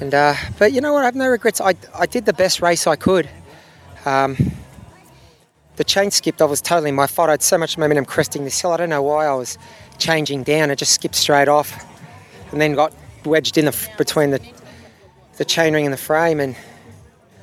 And 0.00 0.14
uh, 0.14 0.34
but 0.58 0.72
you 0.72 0.80
know 0.80 0.92
what? 0.92 1.02
I 1.02 1.06
have 1.06 1.14
no 1.14 1.28
regrets. 1.28 1.60
I, 1.60 1.74
I 1.94 2.06
did 2.06 2.24
the 2.24 2.32
best 2.32 2.60
race 2.62 2.86
I 2.86 2.96
could. 2.96 3.28
Um, 4.04 4.36
the 5.76 5.84
chain 5.84 6.10
skipped. 6.10 6.42
I 6.42 6.44
was 6.44 6.60
totally 6.60 6.90
in 6.90 6.94
my 6.94 7.06
fault. 7.06 7.28
I 7.28 7.32
had 7.32 7.42
so 7.42 7.58
much 7.58 7.78
momentum 7.78 8.04
cresting 8.04 8.44
this 8.44 8.60
hill. 8.60 8.72
I 8.72 8.76
don't 8.76 8.90
know 8.90 9.02
why 9.02 9.26
I 9.26 9.34
was 9.34 9.58
changing 9.98 10.42
down. 10.42 10.70
It 10.70 10.76
just 10.76 10.92
skipped 10.92 11.14
straight 11.14 11.48
off, 11.48 11.84
and 12.50 12.60
then 12.60 12.74
got 12.74 12.92
wedged 13.24 13.58
in 13.58 13.66
the 13.66 13.88
between 13.96 14.30
the 14.30 14.40
the 15.36 15.44
chain 15.44 15.74
ring 15.74 15.84
and 15.84 15.92
the 15.92 15.98
frame. 15.98 16.40
And 16.40 16.56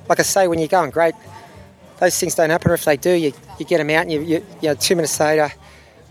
like 0.08 0.20
I 0.20 0.24
say, 0.24 0.48
when 0.48 0.60
you're 0.60 0.68
going 0.68 0.92
great, 0.92 1.16
those 2.00 2.18
things 2.20 2.36
don't 2.36 2.50
happen. 2.50 2.72
Or 2.72 2.76
if 2.76 2.86
they 2.86 2.98
do, 2.98 3.12
you, 3.12 3.34
you 3.58 3.66
get 3.66 3.78
them 3.78 3.90
out, 3.90 4.04
and 4.04 4.12
you, 4.12 4.22
you, 4.22 4.46
you 4.62 4.70
know, 4.70 4.76
two 4.76 4.96
minutes 4.96 5.20
later, 5.20 5.52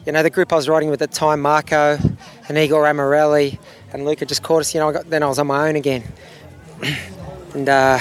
you 0.06 0.12
know, 0.12 0.22
the 0.22 0.30
group 0.30 0.52
I 0.52 0.56
was 0.56 0.68
riding 0.68 0.90
with 0.90 1.02
at 1.02 1.10
the 1.10 1.16
time, 1.16 1.40
Marco 1.40 1.98
and 2.48 2.58
Igor 2.58 2.84
Amorelli 2.84 3.58
and 3.92 4.04
Luca 4.04 4.26
just 4.26 4.42
caught 4.42 4.60
us. 4.60 4.74
You 4.74 4.80
know, 4.80 4.88
I 4.88 4.92
got, 4.92 5.10
then 5.10 5.22
I 5.22 5.26
was 5.26 5.38
on 5.38 5.46
my 5.46 5.68
own 5.68 5.76
again. 5.76 6.02
and 7.54 7.68
uh, 7.68 7.98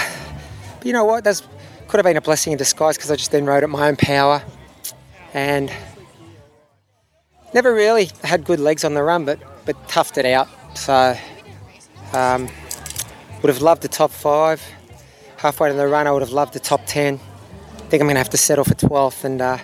you 0.84 0.94
know 0.94 1.06
what? 1.06 1.24
That's 1.24 1.42
could 1.88 1.98
have 1.98 2.06
been 2.06 2.18
a 2.18 2.22
blessing 2.22 2.52
in 2.52 2.58
disguise 2.58 2.98
because 2.98 3.12
I 3.12 3.16
just 3.16 3.32
then 3.32 3.46
rode 3.46 3.64
at 3.64 3.70
my 3.70 3.88
own 3.88 3.96
power 3.96 4.44
and 5.34 5.72
never 7.54 7.74
really 7.74 8.10
had 8.24 8.44
good 8.44 8.60
legs 8.60 8.84
on 8.84 8.94
the 8.94 9.04
run, 9.04 9.26
but 9.26 9.40
but 9.66 9.76
toughed 9.88 10.18
it 10.18 10.26
out. 10.26 10.48
So 10.76 11.18
um, 12.14 12.50
would 13.42 13.50
have 13.50 13.62
loved 13.62 13.82
the 13.82 13.88
top 13.88 14.12
five. 14.12 14.62
Halfway 15.38 15.70
to 15.70 15.76
the 15.76 15.88
run, 15.88 16.08
I 16.08 16.12
would 16.12 16.22
have 16.22 16.32
loved 16.32 16.54
the 16.54 16.60
top 16.60 16.82
ten. 16.86 17.20
I 17.76 17.90
think 17.90 18.02
I'm 18.02 18.08
going 18.08 18.16
to 18.16 18.20
have 18.20 18.30
to 18.32 18.38
settle 18.38 18.66
for 18.66 18.74
12th, 18.74 19.24
and 19.24 19.42
uh, 19.42 19.58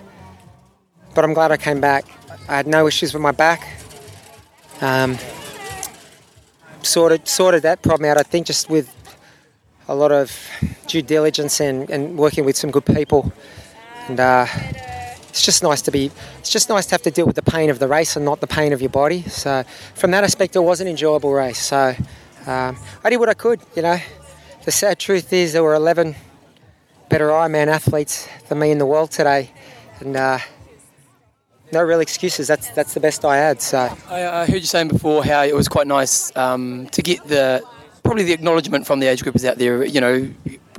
but 1.13 1.25
I'm 1.25 1.33
glad 1.33 1.51
I 1.51 1.57
came 1.57 1.81
back. 1.81 2.05
I 2.47 2.55
had 2.55 2.67
no 2.67 2.87
issues 2.87 3.13
with 3.13 3.21
my 3.21 3.31
back. 3.31 3.67
Um, 4.81 5.17
sorted 6.83 7.27
sorted 7.27 7.63
that 7.63 7.81
problem 7.81 8.09
out. 8.09 8.17
I 8.17 8.23
think 8.23 8.47
just 8.47 8.69
with 8.69 8.93
a 9.87 9.95
lot 9.95 10.11
of 10.11 10.31
due 10.87 11.01
diligence 11.01 11.59
and, 11.59 11.89
and 11.89 12.17
working 12.17 12.45
with 12.45 12.55
some 12.57 12.71
good 12.71 12.85
people, 12.85 13.31
and 14.07 14.19
uh, 14.19 14.45
it's 15.29 15.43
just 15.43 15.63
nice 15.63 15.81
to 15.81 15.91
be. 15.91 16.11
It's 16.39 16.51
just 16.51 16.69
nice 16.69 16.85
to 16.85 16.91
have 16.91 17.01
to 17.03 17.11
deal 17.11 17.25
with 17.25 17.35
the 17.35 17.41
pain 17.41 17.69
of 17.69 17.79
the 17.79 17.87
race 17.87 18.15
and 18.15 18.23
not 18.23 18.39
the 18.39 18.47
pain 18.47 18.71
of 18.71 18.81
your 18.81 18.91
body. 18.91 19.23
So 19.23 19.63
from 19.95 20.11
that 20.11 20.23
aspect, 20.23 20.55
it 20.55 20.59
was 20.59 20.79
an 20.79 20.87
enjoyable 20.87 21.33
race. 21.33 21.59
So 21.59 21.95
um, 22.45 22.77
I 23.03 23.09
did 23.09 23.17
what 23.17 23.29
I 23.29 23.33
could. 23.33 23.59
You 23.75 23.81
know, 23.81 23.97
the 24.63 24.71
sad 24.71 24.99
truth 24.99 25.33
is 25.33 25.53
there 25.53 25.63
were 25.63 25.73
11 25.73 26.15
better 27.09 27.29
Ironman 27.29 27.67
athletes 27.67 28.27
than 28.47 28.59
me 28.59 28.71
in 28.71 28.77
the 28.77 28.85
world 28.85 29.11
today, 29.11 29.51
and 29.99 30.15
uh, 30.15 30.39
no 31.71 31.81
real 31.81 31.99
excuses. 31.99 32.47
That's 32.47 32.69
that's 32.69 32.93
the 32.93 32.99
best 32.99 33.25
I 33.25 33.37
had. 33.37 33.61
So. 33.61 33.89
I, 34.09 34.41
I 34.41 34.45
heard 34.45 34.61
you 34.61 34.67
saying 34.67 34.89
before 34.89 35.25
how 35.25 35.43
it 35.43 35.55
was 35.55 35.67
quite 35.67 35.87
nice 35.87 36.35
um, 36.37 36.87
to 36.91 37.01
get 37.01 37.23
the 37.27 37.63
probably 38.03 38.23
the 38.23 38.33
acknowledgement 38.33 38.85
from 38.85 38.99
the 38.99 39.07
age 39.07 39.23
groupers 39.23 39.47
out 39.47 39.57
there. 39.57 39.83
You 39.83 40.01
know, 40.01 40.29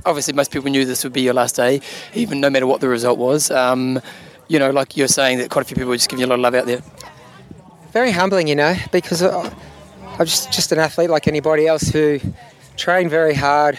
obviously 0.05 0.35
most 0.35 0.51
people 0.51 0.71
knew 0.71 0.85
this 0.85 1.05
would 1.05 1.13
be 1.13 1.23
your 1.23 1.35
last 1.35 1.57
day, 1.57 1.81
even 2.15 2.41
no 2.41 2.51
matter 2.51 2.67
what 2.67 2.81
the 2.81 2.89
result 2.89 3.19
was. 3.19 3.51
Um, 3.51 4.01
you 4.49 4.59
know, 4.59 4.71
like 4.71 4.97
you're 4.97 5.09
saying 5.09 5.39
that 5.39 5.51
quite 5.51 5.63
a 5.63 5.65
few 5.65 5.75
people 5.75 5.89
were 5.89 5.97
just 5.97 6.09
giving 6.11 6.21
you 6.21 6.27
a 6.27 6.29
lot 6.31 6.35
of 6.37 6.41
love 6.43 6.55
out 6.55 6.67
there. 6.67 6.83
very 7.93 8.11
humbling, 8.11 8.49
you 8.49 8.55
know, 8.57 8.75
because 8.93 9.23
I- 9.23 9.53
I'm 10.19 10.27
just, 10.27 10.53
just 10.53 10.71
an 10.73 10.79
athlete 10.81 11.11
like 11.11 11.27
anybody 11.29 11.67
else 11.67 11.89
who 11.89 12.21
trained 12.77 13.09
very 13.11 13.35
hard, 13.35 13.79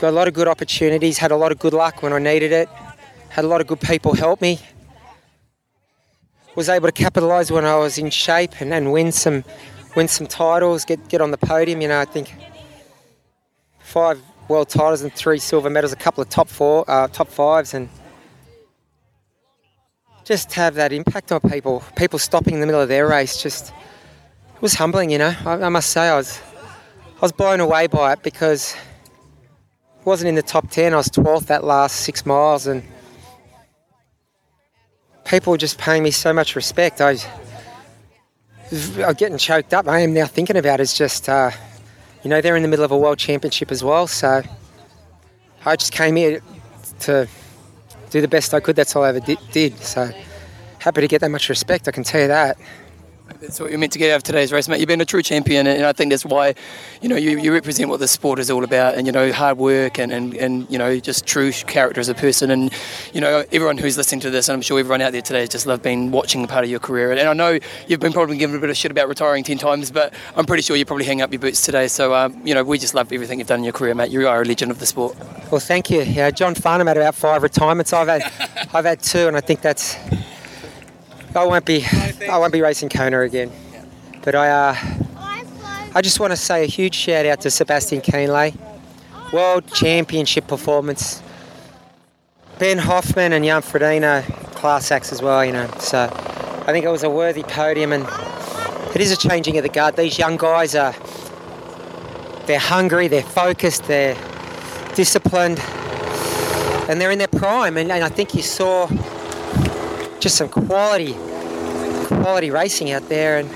got 0.00 0.10
a 0.10 0.16
lot 0.16 0.28
of 0.28 0.34
good 0.34 0.48
opportunities, 0.48 1.18
had 1.18 1.30
a 1.30 1.36
lot 1.36 1.50
of 1.50 1.58
good 1.58 1.72
luck 1.72 2.02
when 2.02 2.12
I 2.12 2.18
needed 2.18 2.52
it, 2.52 2.68
had 3.30 3.44
a 3.44 3.48
lot 3.48 3.60
of 3.60 3.66
good 3.66 3.80
people 3.80 4.14
help 4.14 4.40
me, 4.40 4.60
was 6.54 6.68
able 6.68 6.86
to 6.88 6.92
capitalise 6.92 7.50
when 7.50 7.64
I 7.64 7.76
was 7.76 7.98
in 7.98 8.10
shape 8.10 8.52
and, 8.60 8.72
and 8.72 8.92
win 8.92 9.12
some 9.12 9.44
win 9.94 10.08
some 10.08 10.26
titles, 10.26 10.84
get 10.84 11.08
get 11.08 11.20
on 11.20 11.30
the 11.30 11.38
podium. 11.38 11.80
You 11.80 11.88
know, 11.88 12.00
I 12.00 12.04
think 12.04 12.34
five 13.78 14.20
world 14.48 14.68
titles 14.68 15.02
and 15.02 15.12
three 15.12 15.38
silver 15.38 15.70
medals, 15.70 15.92
a 15.92 15.96
couple 15.96 16.22
of 16.22 16.28
top 16.28 16.48
four, 16.48 16.84
uh, 16.88 17.08
top 17.08 17.28
fives, 17.28 17.74
and 17.74 17.88
just 20.24 20.52
have 20.54 20.74
that 20.74 20.92
impact 20.92 21.32
on 21.32 21.40
people. 21.40 21.82
People 21.96 22.18
stopping 22.18 22.54
in 22.54 22.60
the 22.60 22.66
middle 22.66 22.80
of 22.80 22.88
their 22.88 23.06
race, 23.06 23.42
just 23.42 23.70
it 24.54 24.62
was 24.62 24.74
humbling. 24.74 25.10
You 25.10 25.18
know, 25.18 25.34
I, 25.44 25.52
I 25.54 25.68
must 25.68 25.90
say 25.90 26.08
I 26.08 26.16
was 26.16 26.40
I 27.16 27.20
was 27.20 27.32
blown 27.32 27.60
away 27.60 27.86
by 27.86 28.12
it 28.12 28.22
because 28.22 28.74
I 30.00 30.04
wasn't 30.04 30.28
in 30.28 30.34
the 30.34 30.42
top 30.42 30.70
ten. 30.70 30.92
I 30.92 30.96
was 30.96 31.08
12th 31.08 31.46
that 31.46 31.64
last 31.64 31.96
six 31.96 32.26
miles, 32.26 32.66
and 32.66 32.82
people 35.24 35.52
were 35.52 35.58
just 35.58 35.78
paying 35.78 36.02
me 36.02 36.10
so 36.10 36.32
much 36.32 36.56
respect. 36.56 37.00
I 37.00 37.16
I'm 38.72 39.14
getting 39.14 39.38
choked 39.38 39.74
up. 39.74 39.88
I 39.88 40.00
am 40.00 40.14
now 40.14 40.26
thinking 40.26 40.56
about 40.56 40.80
is 40.80 40.94
just, 40.94 41.28
uh, 41.28 41.50
you 42.22 42.30
know, 42.30 42.40
they're 42.40 42.56
in 42.56 42.62
the 42.62 42.68
middle 42.68 42.84
of 42.84 42.90
a 42.90 42.98
world 42.98 43.18
championship 43.18 43.70
as 43.70 43.84
well. 43.84 44.06
So 44.06 44.42
I 45.64 45.76
just 45.76 45.92
came 45.92 46.16
here 46.16 46.40
to 47.00 47.28
do 48.10 48.20
the 48.20 48.28
best 48.28 48.54
I 48.54 48.60
could. 48.60 48.76
That's 48.76 48.96
all 48.96 49.04
I 49.04 49.10
ever 49.10 49.20
di- 49.20 49.38
did. 49.52 49.78
So 49.78 50.10
happy 50.78 51.00
to 51.02 51.08
get 51.08 51.20
that 51.20 51.30
much 51.30 51.48
respect. 51.48 51.88
I 51.88 51.90
can 51.90 52.04
tell 52.04 52.22
you 52.22 52.28
that. 52.28 52.56
That's 53.44 53.60
what 53.60 53.68
you're 53.68 53.78
meant 53.78 53.92
to 53.92 53.98
get 53.98 54.10
out 54.10 54.16
of 54.16 54.22
today's 54.22 54.52
race, 54.52 54.68
mate. 54.68 54.80
You've 54.80 54.88
been 54.88 55.02
a 55.02 55.04
true 55.04 55.22
champion, 55.22 55.66
and 55.66 55.84
I 55.84 55.92
think 55.92 56.10
that's 56.10 56.24
why, 56.24 56.54
you 57.02 57.10
know, 57.10 57.16
you, 57.16 57.38
you 57.38 57.52
represent 57.52 57.90
what 57.90 58.00
the 58.00 58.08
sport 58.08 58.38
is 58.38 58.50
all 58.50 58.64
about, 58.64 58.94
and 58.94 59.06
you 59.06 59.12
know, 59.12 59.32
hard 59.32 59.58
work 59.58 59.98
and, 59.98 60.10
and, 60.10 60.34
and 60.34 60.66
you 60.70 60.78
know, 60.78 60.98
just 60.98 61.26
true 61.26 61.52
character 61.52 62.00
as 62.00 62.08
a 62.08 62.14
person, 62.14 62.50
and 62.50 62.72
you 63.12 63.20
know, 63.20 63.44
everyone 63.52 63.76
who's 63.76 63.98
listening 63.98 64.22
to 64.22 64.30
this, 64.30 64.48
and 64.48 64.54
I'm 64.54 64.62
sure 64.62 64.78
everyone 64.78 65.02
out 65.02 65.12
there 65.12 65.20
today 65.20 65.40
has 65.40 65.50
just 65.50 65.66
loved 65.66 65.82
being 65.82 66.10
watching 66.10 66.46
part 66.46 66.64
of 66.64 66.70
your 66.70 66.80
career. 66.80 67.12
And 67.12 67.20
I 67.20 67.34
know 67.34 67.58
you've 67.86 68.00
been 68.00 68.14
probably 68.14 68.38
given 68.38 68.56
a 68.56 68.60
bit 68.60 68.70
of 68.70 68.78
shit 68.78 68.90
about 68.90 69.08
retiring 69.08 69.44
ten 69.44 69.58
times, 69.58 69.90
but 69.90 70.14
I'm 70.36 70.46
pretty 70.46 70.62
sure 70.62 70.74
you 70.74 70.86
probably 70.86 71.04
hang 71.04 71.20
up 71.20 71.30
your 71.30 71.40
boots 71.40 71.60
today. 71.62 71.88
So, 71.88 72.14
um, 72.14 72.40
you 72.46 72.54
know, 72.54 72.64
we 72.64 72.78
just 72.78 72.94
love 72.94 73.12
everything 73.12 73.40
you've 73.40 73.48
done 73.48 73.58
in 73.58 73.64
your 73.64 73.74
career, 73.74 73.94
mate. 73.94 74.10
You 74.10 74.26
are 74.26 74.40
a 74.40 74.44
legend 74.46 74.70
of 74.70 74.78
the 74.78 74.86
sport. 74.86 75.18
Well, 75.50 75.60
thank 75.60 75.90
you. 75.90 76.00
Yeah, 76.00 76.30
John 76.30 76.54
Farnham 76.54 76.86
had 76.86 76.96
about 76.96 77.14
five 77.14 77.42
retirements. 77.42 77.92
I've 77.92 78.08
had, 78.08 78.22
I've 78.72 78.86
had 78.86 79.02
two, 79.02 79.28
and 79.28 79.36
I 79.36 79.40
think 79.40 79.60
that's. 79.60 79.96
I 81.36 81.44
won't 81.44 81.64
be, 81.64 81.84
I 82.30 82.38
won't 82.38 82.52
be 82.52 82.62
racing 82.62 82.90
Kona 82.90 83.20
again. 83.20 83.50
But 84.22 84.36
I, 84.36 84.50
uh, 84.50 84.76
I 85.94 86.00
just 86.00 86.20
want 86.20 86.30
to 86.30 86.36
say 86.36 86.62
a 86.62 86.66
huge 86.66 86.94
shout 86.94 87.26
out 87.26 87.40
to 87.40 87.50
Sebastian 87.50 88.00
Kienle, 88.00 88.56
world 89.32 89.66
championship 89.74 90.46
performance. 90.46 91.22
Ben 92.60 92.78
Hoffman 92.78 93.32
and 93.32 93.44
Jan 93.44 93.62
Frodeno, 93.62 94.22
class 94.54 94.92
acts 94.92 95.10
as 95.12 95.22
well, 95.22 95.44
you 95.44 95.52
know. 95.52 95.68
So 95.80 96.04
I 96.04 96.72
think 96.72 96.84
it 96.84 96.88
was 96.88 97.02
a 97.02 97.10
worthy 97.10 97.42
podium, 97.42 97.92
and 97.92 98.06
it 98.94 99.00
is 99.00 99.10
a 99.10 99.16
changing 99.16 99.56
of 99.56 99.64
the 99.64 99.68
guard. 99.68 99.96
These 99.96 100.18
young 100.18 100.36
guys 100.36 100.76
are, 100.76 100.94
they're 102.46 102.60
hungry, 102.60 103.08
they're 103.08 103.22
focused, 103.22 103.84
they're 103.84 104.16
disciplined, 104.94 105.58
and 106.88 107.00
they're 107.00 107.10
in 107.10 107.18
their 107.18 107.26
prime. 107.26 107.76
And, 107.76 107.90
and 107.90 108.04
I 108.04 108.08
think 108.08 108.34
you 108.36 108.42
saw 108.42 108.86
just 110.24 110.36
some 110.36 110.48
quality, 110.48 111.12
quality 112.06 112.50
racing 112.50 112.90
out 112.90 113.06
there. 113.10 113.38
And 113.38 113.48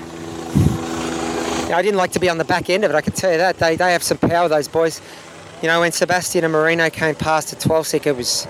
you 1.63 1.69
know, 1.69 1.75
I 1.75 1.81
didn't 1.81 1.97
like 1.97 2.11
to 2.11 2.19
be 2.19 2.29
on 2.29 2.37
the 2.37 2.45
back 2.45 2.69
end 2.69 2.83
of 2.83 2.91
it. 2.91 2.95
I 2.95 3.01
can 3.01 3.13
tell 3.13 3.31
you 3.31 3.39
that 3.39 3.57
they, 3.57 3.75
they 3.75 3.91
have 3.91 4.03
some 4.03 4.19
power. 4.19 4.47
Those 4.47 4.67
boys. 4.67 5.01
You 5.63 5.67
know, 5.67 5.79
when 5.79 5.91
Sebastian 5.91 6.43
and 6.45 6.53
Marino 6.53 6.89
came 6.91 7.15
past 7.15 7.51
at 7.51 7.59
12 7.59 7.87
sec, 7.87 8.07
it 8.07 8.15
was, 8.15 8.47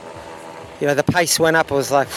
you 0.79 0.85
know, 0.85 0.93
the 0.93 1.03
pace 1.03 1.39
went 1.39 1.55
up. 1.55 1.71
It 1.71 1.73
was 1.73 1.91
like 1.91 2.09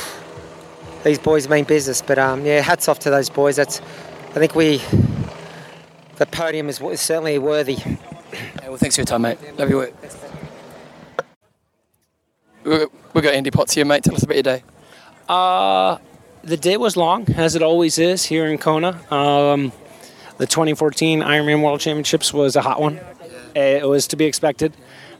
these 1.04 1.20
boys 1.20 1.48
mean 1.48 1.64
business. 1.64 2.02
But 2.02 2.18
um, 2.18 2.44
yeah, 2.44 2.60
hats 2.60 2.88
off 2.88 2.98
to 3.00 3.10
those 3.10 3.30
boys. 3.30 3.54
That's, 3.54 3.80
I 3.80 4.40
think 4.40 4.56
we, 4.56 4.82
the 6.16 6.26
podium 6.26 6.68
is, 6.68 6.80
is 6.80 7.00
certainly 7.00 7.38
worthy. 7.38 7.74
Yeah, 7.74 7.96
well, 8.64 8.76
thanks 8.76 8.96
for 8.96 9.02
your 9.02 9.06
time, 9.06 9.22
mate. 9.22 9.38
Love 9.56 9.70
your 9.70 9.78
work. 9.78 9.94
We've 12.64 12.88
we've 13.14 13.24
got 13.24 13.34
Andy 13.34 13.52
Potts 13.52 13.74
here, 13.74 13.84
mate. 13.84 14.02
Tell 14.02 14.16
us 14.16 14.24
about 14.24 14.34
your 14.34 14.42
day. 14.42 14.64
Uh, 15.28 15.98
the 16.42 16.56
day 16.56 16.76
was 16.76 16.96
long, 16.96 17.30
as 17.32 17.54
it 17.54 17.62
always 17.62 17.98
is 17.98 18.24
here 18.24 18.46
in 18.46 18.58
Kona. 18.58 18.98
Um, 19.12 19.72
the 20.38 20.46
2014 20.46 21.20
Ironman 21.20 21.62
World 21.62 21.80
Championships 21.80 22.32
was 22.32 22.56
a 22.56 22.62
hot 22.62 22.80
one. 22.80 23.00
It 23.54 23.86
was 23.86 24.08
to 24.08 24.16
be 24.16 24.24
expected. 24.24 24.74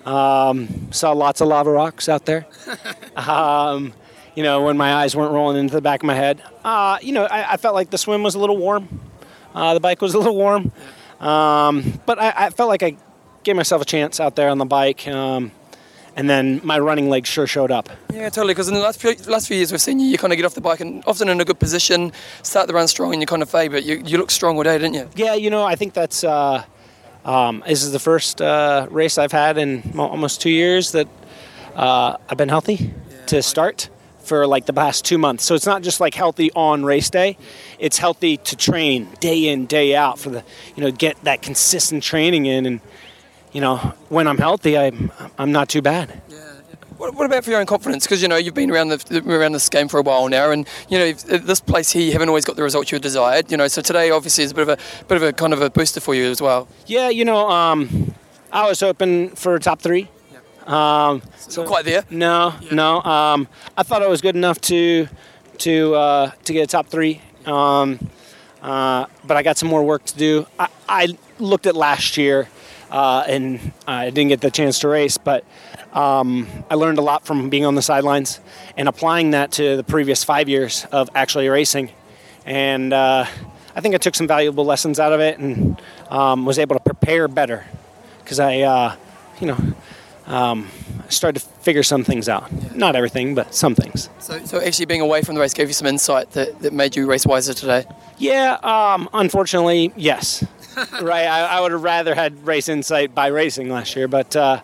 Um, 0.05 0.90
saw 0.90 1.12
lots 1.12 1.40
of 1.40 1.48
lava 1.48 1.70
rocks 1.70 2.09
out 2.09 2.24
there. 2.24 2.46
um, 3.16 3.92
you 4.34 4.42
know, 4.42 4.62
when 4.62 4.76
my 4.76 4.94
eyes 4.94 5.14
weren't 5.14 5.32
rolling 5.32 5.59
into 5.59 5.74
the 5.74 5.80
back 5.80 6.03
of 6.03 6.07
my 6.07 6.14
head. 6.14 6.42
Uh, 6.64 6.98
you 7.03 7.12
know, 7.12 7.24
I, 7.24 7.53
I 7.53 7.57
felt 7.57 7.74
like 7.74 7.90
the 7.90 7.98
swim 7.98 8.22
was 8.22 8.34
a 8.34 8.38
little 8.38 8.57
warm. 8.57 9.00
Uh, 9.55 9.74
the 9.74 9.80
bike 9.80 10.00
was 10.00 10.14
a 10.14 10.18
little 10.18 10.36
warm. 10.36 10.72
Um, 11.20 12.00
but 12.07 12.18
I, 12.18 12.46
I 12.46 12.50
felt 12.50 12.68
like 12.68 12.82
I 12.82 12.96
gave 13.44 13.55
myself 13.55 13.82
a 13.82 13.84
chance 13.84 14.18
out 14.18 14.34
there 14.34 14.48
on 14.48 14.59
the 14.59 14.64
bike. 14.64 15.07
Um, 15.07 15.53
and 16.16 16.28
then 16.28 16.60
my 16.62 16.78
running 16.78 17.08
leg 17.08 17.26
sure 17.26 17.46
showed 17.46 17.70
up. 17.70 17.88
Yeah, 18.12 18.28
totally. 18.28 18.54
Because 18.54 18.68
in 18.68 18.74
the 18.74 18.80
last 18.80 19.00
few, 19.00 19.14
last 19.26 19.48
few 19.48 19.56
years, 19.56 19.72
we've 19.72 19.80
seen 19.80 19.98
you, 19.98 20.06
you 20.06 20.18
kind 20.18 20.32
of 20.32 20.36
get 20.36 20.44
off 20.44 20.54
the 20.54 20.60
bike 20.60 20.80
and 20.80 21.02
often 21.06 21.28
in 21.28 21.40
a 21.40 21.44
good 21.44 21.58
position, 21.58 22.12
start 22.42 22.66
the 22.66 22.74
run 22.74 22.88
strong, 22.88 23.12
and 23.12 23.22
you 23.22 23.26
kind 23.26 23.42
of 23.42 23.50
fade. 23.50 23.72
But 23.72 23.84
you, 23.84 24.02
you 24.04 24.18
look 24.18 24.30
strong 24.30 24.56
all 24.56 24.62
day, 24.62 24.78
didn't 24.78 24.94
you? 24.94 25.08
Yeah, 25.16 25.34
you 25.34 25.50
know, 25.50 25.64
I 25.64 25.74
think 25.74 25.94
that's 25.94 26.22
uh, 26.24 26.64
um, 27.24 27.62
this 27.66 27.82
is 27.82 27.92
the 27.92 27.98
first 27.98 28.42
uh, 28.42 28.86
race 28.90 29.18
I've 29.18 29.32
had 29.32 29.58
in 29.58 29.94
almost 29.98 30.40
two 30.40 30.50
years 30.50 30.92
that 30.92 31.08
uh, 31.74 32.16
I've 32.28 32.38
been 32.38 32.48
healthy 32.48 32.92
to 33.26 33.42
start 33.42 33.88
for 34.18 34.46
like 34.46 34.66
the 34.66 34.72
past 34.72 35.04
two 35.04 35.18
months. 35.18 35.44
So 35.44 35.54
it's 35.54 35.66
not 35.66 35.82
just 35.82 35.98
like 35.98 36.14
healthy 36.14 36.50
on 36.52 36.84
race 36.84 37.10
day; 37.10 37.38
it's 37.78 37.98
healthy 37.98 38.36
to 38.36 38.56
train 38.56 39.08
day 39.20 39.48
in 39.48 39.66
day 39.66 39.96
out 39.96 40.18
for 40.18 40.30
the 40.30 40.44
you 40.76 40.84
know 40.84 40.90
get 40.90 41.22
that 41.24 41.42
consistent 41.42 42.02
training 42.02 42.46
in 42.46 42.66
and. 42.66 42.80
You 43.53 43.61
know, 43.61 43.76
when 44.09 44.26
I'm 44.26 44.38
healthy, 44.38 44.78
I'm 44.78 45.12
I'm 45.38 45.53
not 45.53 45.68
too 45.68 45.82
bad. 45.82 46.22
What, 46.96 47.14
what 47.14 47.26
about 47.26 47.44
for 47.44 47.50
your 47.50 47.59
own 47.59 47.66
confidence? 47.66 48.05
Because 48.07 48.22
you 48.22 48.28
know 48.28 48.36
you've 48.36 48.55
been 48.55 48.70
around 48.70 48.88
the 48.88 49.22
around 49.26 49.53
this 49.53 49.68
game 49.68 49.88
for 49.88 49.98
a 49.98 50.03
while 50.03 50.28
now, 50.28 50.50
and 50.50 50.66
you 50.88 50.98
know 50.98 51.12
this 51.12 51.61
place 51.61 51.90
here 51.90 52.03
you 52.03 52.12
haven't 52.12 52.28
always 52.28 52.44
got 52.44 52.57
the 52.57 52.62
results 52.62 52.92
you 52.92 52.98
desired. 52.98 53.50
You 53.50 53.57
know, 53.57 53.68
so 53.68 53.82
today 53.82 54.11
obviously 54.11 54.44
is 54.44 54.53
a 54.53 54.55
bit 54.55 54.68
of 54.68 54.68
a 54.68 55.05
bit 55.05 55.16
of 55.16 55.22
a 55.22 55.32
kind 55.32 55.53
of 55.53 55.61
a 55.61 55.68
booster 55.68 56.00
for 56.00 56.14
you 56.14 56.30
as 56.30 56.40
well. 56.40 56.68
Yeah, 56.86 57.09
you 57.09 57.24
know, 57.24 57.50
um, 57.50 58.14
I 58.50 58.66
was 58.68 58.80
hoping 58.80 59.30
for 59.30 59.55
a 59.55 59.61
top 59.61 59.80
three. 59.80 60.09
Um, 60.66 61.22
so 61.36 61.62
not 61.62 61.68
quite 61.68 61.84
there. 61.84 62.05
No, 62.09 62.55
no. 62.70 63.03
Um, 63.03 63.48
I 63.76 63.82
thought 63.82 64.03
I 64.03 64.07
was 64.07 64.20
good 64.20 64.36
enough 64.36 64.61
to 64.62 65.09
to 65.59 65.94
uh, 65.94 66.30
to 66.44 66.53
get 66.53 66.62
a 66.62 66.66
top 66.66 66.86
three, 66.86 67.20
um, 67.46 67.98
uh, 68.62 69.07
but 69.24 69.36
I 69.36 69.42
got 69.42 69.59
some 69.59 69.68
more 69.68 69.82
work 69.84 70.05
to 70.05 70.16
do. 70.16 70.46
I, 70.59 70.68
I 70.88 71.18
looked 71.38 71.66
at 71.66 71.74
last 71.74 72.16
year, 72.16 72.48
uh, 72.93 73.24
and 73.26 73.72
I 73.86 74.11
didn't 74.11 74.28
get 74.28 74.43
the 74.43 74.51
chance 74.51 74.80
to 74.80 74.88
race, 74.88 75.18
but 75.18 75.45
um, 75.93 76.47
I 76.70 76.74
learned 76.74 76.99
a 76.99 77.03
lot 77.03 77.24
from 77.24 77.49
being 77.49 77.64
on 77.64 77.74
the 77.74 77.82
sidelines 77.82 78.38
and 78.76 78.86
applying 78.86 79.30
that 79.30 79.53
to 79.53 79.76
the 79.76 79.82
previous 79.82 80.22
five 80.22 80.49
years 80.49 80.86
of 80.93 81.09
actually 81.14 81.49
racing, 81.49 81.90
and 82.45 82.93
uh, 82.93 83.26
I 83.74 83.80
think 83.80 83.95
I 83.95 83.99
took 83.99 84.14
some 84.14 84.26
valuable 84.26 84.64
lessons 84.64 85.01
out 85.01 85.12
of 85.12 85.20
it 85.20 85.38
and 85.38 85.80
um, 86.11 86.45
was 86.45 86.59
able 86.59 86.76
to 86.76 86.82
prepare 86.82 87.28
better 87.28 87.64
because 88.22 88.38
I, 88.38 88.61
uh, 88.61 88.97
you 89.40 89.47
know, 89.47 89.59
um, 90.26 90.68
started 91.09 91.40
to 91.40 91.47
figure 91.61 91.82
some 91.82 92.05
things 92.05 92.28
out. 92.28 92.51
Not 92.76 92.95
everything, 92.95 93.34
but 93.34 93.55
some 93.55 93.74
things. 93.74 94.11
So, 94.18 94.45
so 94.45 94.61
actually 94.61 94.86
being 94.86 95.01
away 95.01 95.22
from 95.22 95.34
the 95.34 95.40
race 95.40 95.55
gave 95.55 95.68
you 95.68 95.74
some 95.74 95.86
insight 95.86 96.30
that, 96.32 96.61
that 96.61 96.72
made 96.72 96.95
you 96.97 97.07
race 97.07 97.26
wiser 97.26 97.55
today. 97.55 97.86
Yeah, 98.18 98.59
um, 98.62 99.09
unfortunately, 99.12 99.93
yes. 99.97 100.45
right, 101.02 101.26
I, 101.26 101.58
I 101.58 101.60
would 101.60 101.72
have 101.72 101.82
rather 101.82 102.14
had 102.14 102.46
race 102.46 102.68
insight 102.68 103.14
by 103.14 103.28
racing 103.28 103.68
last 103.68 103.96
year, 103.96 104.08
but 104.08 104.34
uh, 104.36 104.60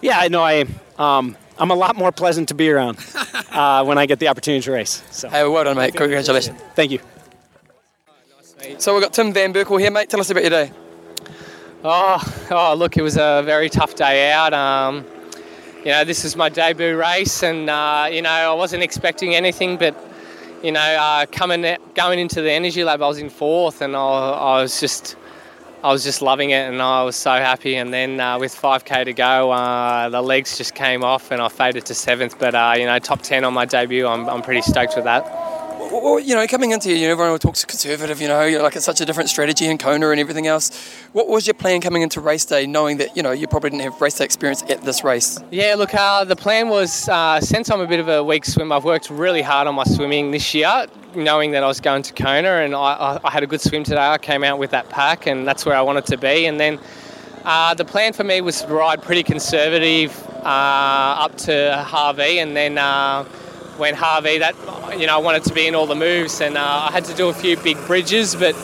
yeah, 0.00 0.18
I 0.18 0.28
know 0.28 0.42
I. 0.42 0.66
Um, 0.98 1.36
I'm 1.56 1.70
a 1.70 1.74
lot 1.74 1.94
more 1.94 2.10
pleasant 2.10 2.48
to 2.48 2.54
be 2.54 2.68
around 2.68 2.98
uh, 3.52 3.84
when 3.84 3.96
I 3.96 4.06
get 4.06 4.18
the 4.18 4.28
opportunity 4.28 4.62
to 4.64 4.72
race. 4.72 5.04
So. 5.10 5.28
Hey, 5.28 5.46
well 5.46 5.62
done, 5.62 5.76
mate. 5.76 5.94
Congratulations. 5.94 6.60
Thank 6.74 6.90
you. 6.90 7.00
So 8.78 8.92
we've 8.94 9.02
got 9.02 9.12
Tim 9.12 9.32
Van 9.32 9.52
Berkel 9.52 9.78
here, 9.78 9.90
mate. 9.90 10.10
Tell 10.10 10.20
us 10.20 10.30
about 10.30 10.42
your 10.42 10.50
day. 10.50 10.72
Oh, 11.84 12.46
oh, 12.50 12.74
look, 12.74 12.96
it 12.96 13.02
was 13.02 13.16
a 13.16 13.42
very 13.44 13.68
tough 13.68 13.94
day 13.94 14.32
out. 14.32 14.54
Um, 14.54 15.04
you 15.80 15.90
know, 15.90 16.02
this 16.02 16.24
is 16.24 16.34
my 16.34 16.48
debut 16.48 16.96
race, 16.96 17.42
and 17.42 17.68
uh, 17.68 18.08
you 18.10 18.22
know, 18.22 18.30
I 18.30 18.54
wasn't 18.54 18.82
expecting 18.82 19.34
anything, 19.34 19.76
but 19.76 19.94
you 20.64 20.72
know, 20.72 20.80
uh, 20.80 21.26
coming 21.26 21.76
going 21.94 22.18
into 22.18 22.40
the 22.40 22.50
energy 22.50 22.84
lab, 22.84 23.02
I 23.02 23.06
was 23.06 23.18
in 23.18 23.28
fourth, 23.28 23.82
and 23.82 23.94
I, 23.94 23.98
I 23.98 24.62
was 24.62 24.80
just, 24.80 25.14
I 25.82 25.92
was 25.92 26.02
just 26.02 26.22
loving 26.22 26.50
it, 26.50 26.66
and 26.70 26.80
I 26.80 27.02
was 27.02 27.16
so 27.16 27.32
happy. 27.32 27.74
And 27.74 27.92
then 27.92 28.18
uh, 28.18 28.38
with 28.38 28.54
5k 28.54 29.04
to 29.04 29.12
go, 29.12 29.52
uh, 29.52 30.08
the 30.08 30.22
legs 30.22 30.56
just 30.56 30.74
came 30.74 31.04
off, 31.04 31.30
and 31.30 31.42
I 31.42 31.48
faded 31.48 31.84
to 31.86 31.94
seventh. 31.94 32.38
But 32.38 32.54
uh, 32.54 32.74
you 32.78 32.86
know, 32.86 32.98
top 32.98 33.20
10 33.20 33.44
on 33.44 33.52
my 33.52 33.66
debut, 33.66 34.06
I'm, 34.06 34.26
I'm 34.26 34.40
pretty 34.40 34.62
stoked 34.62 34.96
with 34.96 35.04
that. 35.04 35.53
Well, 36.02 36.18
you 36.18 36.34
know, 36.34 36.44
coming 36.48 36.72
into 36.72 36.88
here, 36.88 36.98
you 36.98 37.06
know, 37.06 37.12
everyone 37.12 37.38
talks 37.38 37.64
conservative, 37.64 38.20
you 38.20 38.26
know, 38.26 38.48
like 38.60 38.74
it's 38.74 38.84
such 38.84 39.00
a 39.00 39.04
different 39.04 39.30
strategy 39.30 39.66
in 39.66 39.78
Kona 39.78 40.10
and 40.10 40.18
everything 40.18 40.48
else. 40.48 40.92
What 41.12 41.28
was 41.28 41.46
your 41.46 41.54
plan 41.54 41.80
coming 41.80 42.02
into 42.02 42.20
race 42.20 42.44
day, 42.44 42.66
knowing 42.66 42.96
that, 42.96 43.16
you 43.16 43.22
know, 43.22 43.30
you 43.30 43.46
probably 43.46 43.70
didn't 43.70 43.84
have 43.84 44.00
race 44.00 44.18
day 44.18 44.24
experience 44.24 44.64
at 44.68 44.82
this 44.82 45.04
race? 45.04 45.38
Yeah, 45.52 45.76
look, 45.76 45.94
uh, 45.94 46.24
the 46.24 46.34
plan 46.34 46.68
was 46.68 47.08
uh, 47.08 47.40
since 47.40 47.70
I'm 47.70 47.80
a 47.80 47.86
bit 47.86 48.00
of 48.00 48.08
a 48.08 48.24
weak 48.24 48.44
swimmer, 48.44 48.74
I've 48.74 48.84
worked 48.84 49.08
really 49.08 49.40
hard 49.40 49.68
on 49.68 49.76
my 49.76 49.84
swimming 49.84 50.32
this 50.32 50.52
year, 50.52 50.86
knowing 51.14 51.52
that 51.52 51.62
I 51.62 51.68
was 51.68 51.80
going 51.80 52.02
to 52.02 52.12
Kona, 52.12 52.48
and 52.48 52.74
I, 52.74 52.78
I, 52.78 53.20
I 53.22 53.30
had 53.30 53.44
a 53.44 53.46
good 53.46 53.60
swim 53.60 53.84
today. 53.84 54.04
I 54.04 54.18
came 54.18 54.42
out 54.42 54.58
with 54.58 54.72
that 54.72 54.88
pack, 54.88 55.28
and 55.28 55.46
that's 55.46 55.64
where 55.64 55.76
I 55.76 55.82
wanted 55.82 56.06
to 56.06 56.16
be. 56.16 56.46
And 56.46 56.58
then 56.58 56.80
uh, 57.44 57.72
the 57.74 57.84
plan 57.84 58.12
for 58.12 58.24
me 58.24 58.40
was 58.40 58.62
to 58.62 58.66
ride 58.66 59.00
pretty 59.00 59.22
conservative 59.22 60.20
uh, 60.42 61.22
up 61.24 61.36
to 61.36 61.84
Hawi, 61.86 62.40
and 62.40 62.56
then 62.56 62.78
uh, 62.78 63.24
when 63.78 63.94
Hawi, 63.94 64.38
that 64.38 64.54
you 64.98 65.06
know, 65.06 65.14
I 65.14 65.18
wanted 65.18 65.44
to 65.44 65.54
be 65.54 65.66
in 65.66 65.74
all 65.74 65.86
the 65.86 65.94
moves, 65.94 66.40
and 66.40 66.56
uh, 66.56 66.88
I 66.88 66.92
had 66.92 67.04
to 67.06 67.14
do 67.14 67.28
a 67.28 67.34
few 67.34 67.56
big 67.56 67.76
bridges, 67.86 68.34
but 68.34 68.54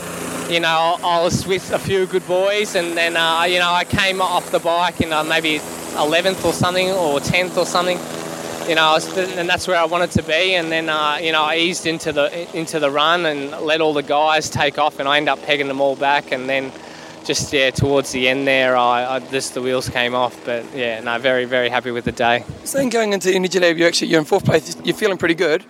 you 0.51 0.61
know, 0.61 0.97
I 1.03 1.23
was 1.23 1.47
with 1.47 1.71
a 1.73 1.79
few 1.79 2.07
good 2.07 2.27
boys, 2.27 2.75
and 2.75 2.97
then 2.97 3.17
uh, 3.17 3.45
you 3.45 3.59
know, 3.59 3.71
I 3.71 3.85
came 3.85 4.21
off 4.21 4.51
the 4.51 4.59
bike 4.59 5.01
in 5.01 5.13
uh, 5.13 5.25
maybe 5.25 5.59
11th 5.59 6.45
or 6.45 6.53
something, 6.53 6.91
or 6.91 7.21
10th 7.21 7.57
or 7.57 7.67
something. 7.67 7.99
You 8.69 8.77
know, 8.77 8.93
was, 8.93 9.17
and 9.17 9.49
that's 9.49 9.67
where 9.67 9.79
I 9.79 9.85
wanted 9.85 10.13
to 10.13 10.23
be, 10.23 10.55
and 10.55 10.71
then 10.71 10.89
uh, 10.89 11.19
you 11.21 11.33
know, 11.33 11.43
I 11.43 11.57
eased 11.57 11.87
into 11.87 12.13
the 12.13 12.57
into 12.57 12.79
the 12.79 12.91
run 12.91 13.27
and 13.27 13.51
let 13.63 13.81
all 13.81 13.95
the 13.95 14.03
guys 14.03 14.51
take 14.51 14.79
off, 14.79 15.01
and 15.01 15.09
I 15.09 15.17
ended 15.17 15.31
up 15.31 15.43
pegging 15.43 15.69
them 15.69 15.81
all 15.81 15.97
back, 15.97 16.31
and 16.31 16.49
then 16.49 16.73
just 17.25 17.53
yeah, 17.53 17.71
towards 17.71 18.12
the 18.12 18.29
end 18.29 18.47
there, 18.47 18.77
I, 18.77 19.16
I 19.16 19.18
just 19.21 19.55
the 19.55 19.62
wheels 19.62 19.89
came 19.89 20.14
off, 20.14 20.39
but 20.45 20.64
yeah, 20.75 21.01
no, 21.01 21.18
very 21.18 21.45
very 21.45 21.68
happy 21.68 21.91
with 21.91 22.05
the 22.05 22.12
day. 22.12 22.45
So 22.64 22.79
then 22.79 22.89
going 22.89 23.12
into 23.12 23.33
Energy 23.33 23.59
Lab, 23.59 23.79
you 23.79 23.87
actually 23.87 24.09
you're 24.09 24.21
in 24.21 24.25
fourth 24.27 24.45
place. 24.45 24.77
You're 24.85 24.97
feeling 24.97 25.18
pretty 25.18 25.35
good. 25.35 25.62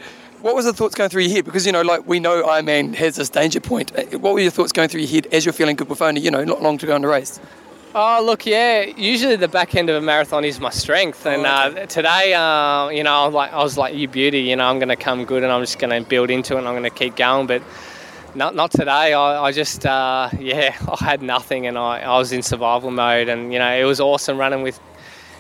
What 0.43 0.55
was 0.55 0.65
the 0.65 0.73
thoughts 0.73 0.95
going 0.95 1.11
through 1.11 1.23
your 1.23 1.33
head? 1.33 1.45
Because 1.45 1.67
you 1.67 1.73
know, 1.73 1.83
like 1.83 2.07
we 2.07 2.19
know 2.19 2.43
Ironman 2.43 2.95
has 2.95 3.17
this 3.17 3.29
danger 3.29 3.61
point. 3.61 3.93
Uh, 3.97 4.19
What 4.19 4.35
were 4.35 4.41
your 4.41 4.51
thoughts 4.51 4.73
going 4.73 4.89
through 4.89 5.03
your 5.03 5.11
head 5.11 5.27
as 5.33 5.45
you're 5.45 5.53
feeling 5.53 5.77
good 5.77 5.89
with 5.89 6.01
only 6.01 6.21
you 6.21 6.31
know 6.31 6.45
not 6.45 6.63
long 6.63 6.79
to 6.79 6.87
go 6.87 6.97
in 6.97 7.03
the 7.03 7.09
race? 7.09 7.39
Oh, 7.93 8.23
look, 8.25 8.47
yeah. 8.47 8.83
Usually 8.83 9.35
the 9.35 9.49
back 9.49 9.75
end 9.75 9.91
of 9.91 9.97
a 9.97 10.01
marathon 10.01 10.45
is 10.45 10.61
my 10.61 10.71
strength, 10.71 11.27
and 11.27 11.45
uh, 11.45 11.87
today, 11.87 12.33
uh, 12.35 12.89
you 12.89 13.03
know, 13.03 13.13
I 13.13 13.25
was 13.27 13.35
like 13.35 13.53
I 13.53 13.63
was 13.63 13.77
like, 13.77 13.95
"You 13.97 14.07
beauty," 14.07 14.43
you 14.43 14.55
know, 14.55 14.65
I'm 14.71 14.79
going 14.79 14.91
to 14.91 14.97
come 14.97 15.25
good, 15.25 15.43
and 15.43 15.51
I'm 15.51 15.61
just 15.61 15.81
going 15.81 15.91
to 16.01 16.09
build 16.09 16.31
into 16.31 16.55
it, 16.55 16.59
and 16.59 16.69
I'm 16.69 16.75
going 16.75 16.85
to 16.85 16.91
keep 16.91 17.17
going. 17.17 17.49
But 17.49 17.63
not 18.35 18.55
not 18.55 18.71
today. 18.71 19.13
I, 19.13 19.45
I 19.45 19.53
just, 19.53 19.87
uh, 19.87 20.31
yeah, 20.39 20.77
I 21.01 21.05
had 21.05 21.23
nothing, 21.23 21.67
and 21.67 21.79
I, 21.79 22.01
I 22.01 22.19
was 22.19 22.33
in 22.33 22.43
survival 22.43 22.91
mode, 22.91 23.29
and 23.29 23.53
you 23.53 23.59
know, 23.59 23.75
it 23.75 23.85
was 23.85 24.01
awesome 24.01 24.39
running 24.39 24.63
with, 24.63 24.79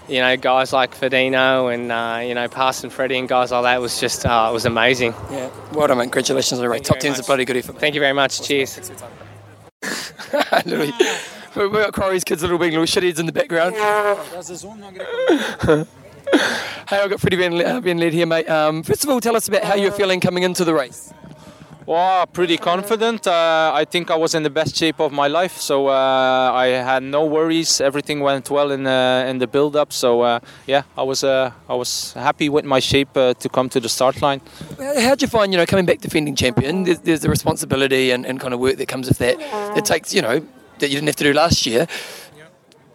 you 0.09 0.20
know, 0.20 0.36
guys 0.36 0.72
like 0.72 0.95
Frodeno 0.95 1.72
and 1.72 1.93
uh, 1.93 2.20
you 2.26 2.34
know, 2.34 2.49
Parson 2.49 2.91
Freddie 2.91 3.18
and 3.18 3.28
guys 3.28 3.53
like 3.53 3.62
that. 3.62 3.76
It 3.76 3.80
was 3.80 4.01
just, 4.01 4.26
uh, 4.26 4.49
it 4.51 4.53
was 4.53 4.66
amazing. 4.66 5.12
Yeah. 5.30 5.51
Well 5.72 5.88
done, 5.88 5.99
mate. 5.99 6.05
Congratulations 6.05 6.59
on 6.59 6.64
the 6.64 6.68
race. 6.68 6.82
Top 6.82 6.97
very 6.97 7.03
ten's 7.03 7.18
a 7.18 7.22
much. 7.22 7.26
bloody 7.26 7.45
good 7.45 7.57
effort. 7.57 7.78
Thank 7.78 7.95
you 7.95 8.01
very 8.01 8.14
much. 8.14 8.43
Cheers. 8.43 8.91
Literally. 10.64 10.93
We 11.57 11.66
we 11.66 11.78
got 11.78 11.93
Corey's 11.93 12.22
kids 12.22 12.43
little 12.43 12.59
being 12.59 12.72
little 12.72 12.86
shitheads 12.86 13.18
in 13.18 13.26
the 13.26 13.32
background. 13.32 13.74
hey, 16.88 17.01
I've 17.03 17.11
got 17.11 17.20
Freddie 17.20 17.36
Van, 17.36 17.53
uh, 17.55 17.80
Van 17.80 17.99
Lierde 17.99 18.12
here, 18.12 18.26
mate. 18.26 18.49
Um, 18.49 18.84
first 18.84 19.03
of 19.03 19.11
all, 19.11 19.20
tell 19.20 19.34
us 19.34 19.49
about 19.49 19.64
how 19.64 19.74
you're 19.74 19.91
feeling 19.91 20.20
coming 20.20 20.45
into 20.45 20.64
the 20.64 20.74
race. 20.74 21.12
Well, 21.91 22.24
pretty 22.28 22.57
confident. 22.57 23.26
Uh, 23.26 23.72
I 23.74 23.84
think 23.84 24.12
I 24.12 24.14
was 24.14 24.36
in 24.36 24.45
the 24.45 24.51
best 24.51 24.76
shape 24.76 25.01
of 25.01 25.11
my 25.11 25.26
life, 25.26 25.57
so 25.57 25.88
uh, 25.88 26.53
I 26.55 26.66
had 26.68 27.03
no 27.03 27.24
worries. 27.24 27.80
Everything 27.80 28.20
went 28.20 28.49
well 28.49 28.70
in 28.70 28.86
uh, 28.86 29.26
in 29.28 29.38
the 29.38 29.49
build-up. 29.49 29.93
So 29.93 30.20
uh, 30.20 30.38
yeah, 30.68 30.82
I 30.97 31.03
was 31.03 31.24
uh, 31.24 31.51
I 31.68 31.74
was 31.74 32.12
happy 32.12 32.49
with 32.49 32.64
my 32.64 32.78
shape 32.80 33.16
uh, 33.16 33.34
to 33.34 33.49
come 33.49 33.68
to 33.70 33.80
the 33.80 33.88
start 33.88 34.22
line. 34.22 34.41
How- 34.78 35.01
How'd 35.01 35.22
you 35.22 35.26
find, 35.28 35.53
you 35.53 35.59
know, 35.59 35.66
coming 35.66 35.84
back 35.86 35.99
defending 36.01 36.36
champion? 36.36 36.84
There's, 36.84 37.01
there's 37.01 37.20
the 37.22 37.28
responsibility 37.28 38.12
and, 38.12 38.24
and 38.24 38.38
kind 38.38 38.55
of 38.55 38.61
work 38.61 38.76
that 38.76 38.86
comes 38.86 39.09
with 39.09 39.18
that. 39.18 39.38
That 39.74 39.84
takes, 39.84 40.14
you 40.14 40.22
know, 40.22 40.47
that 40.78 40.91
you 40.91 40.95
didn't 40.95 41.09
have 41.09 41.16
to 41.16 41.24
do 41.24 41.32
last 41.32 41.66
year. 41.66 41.88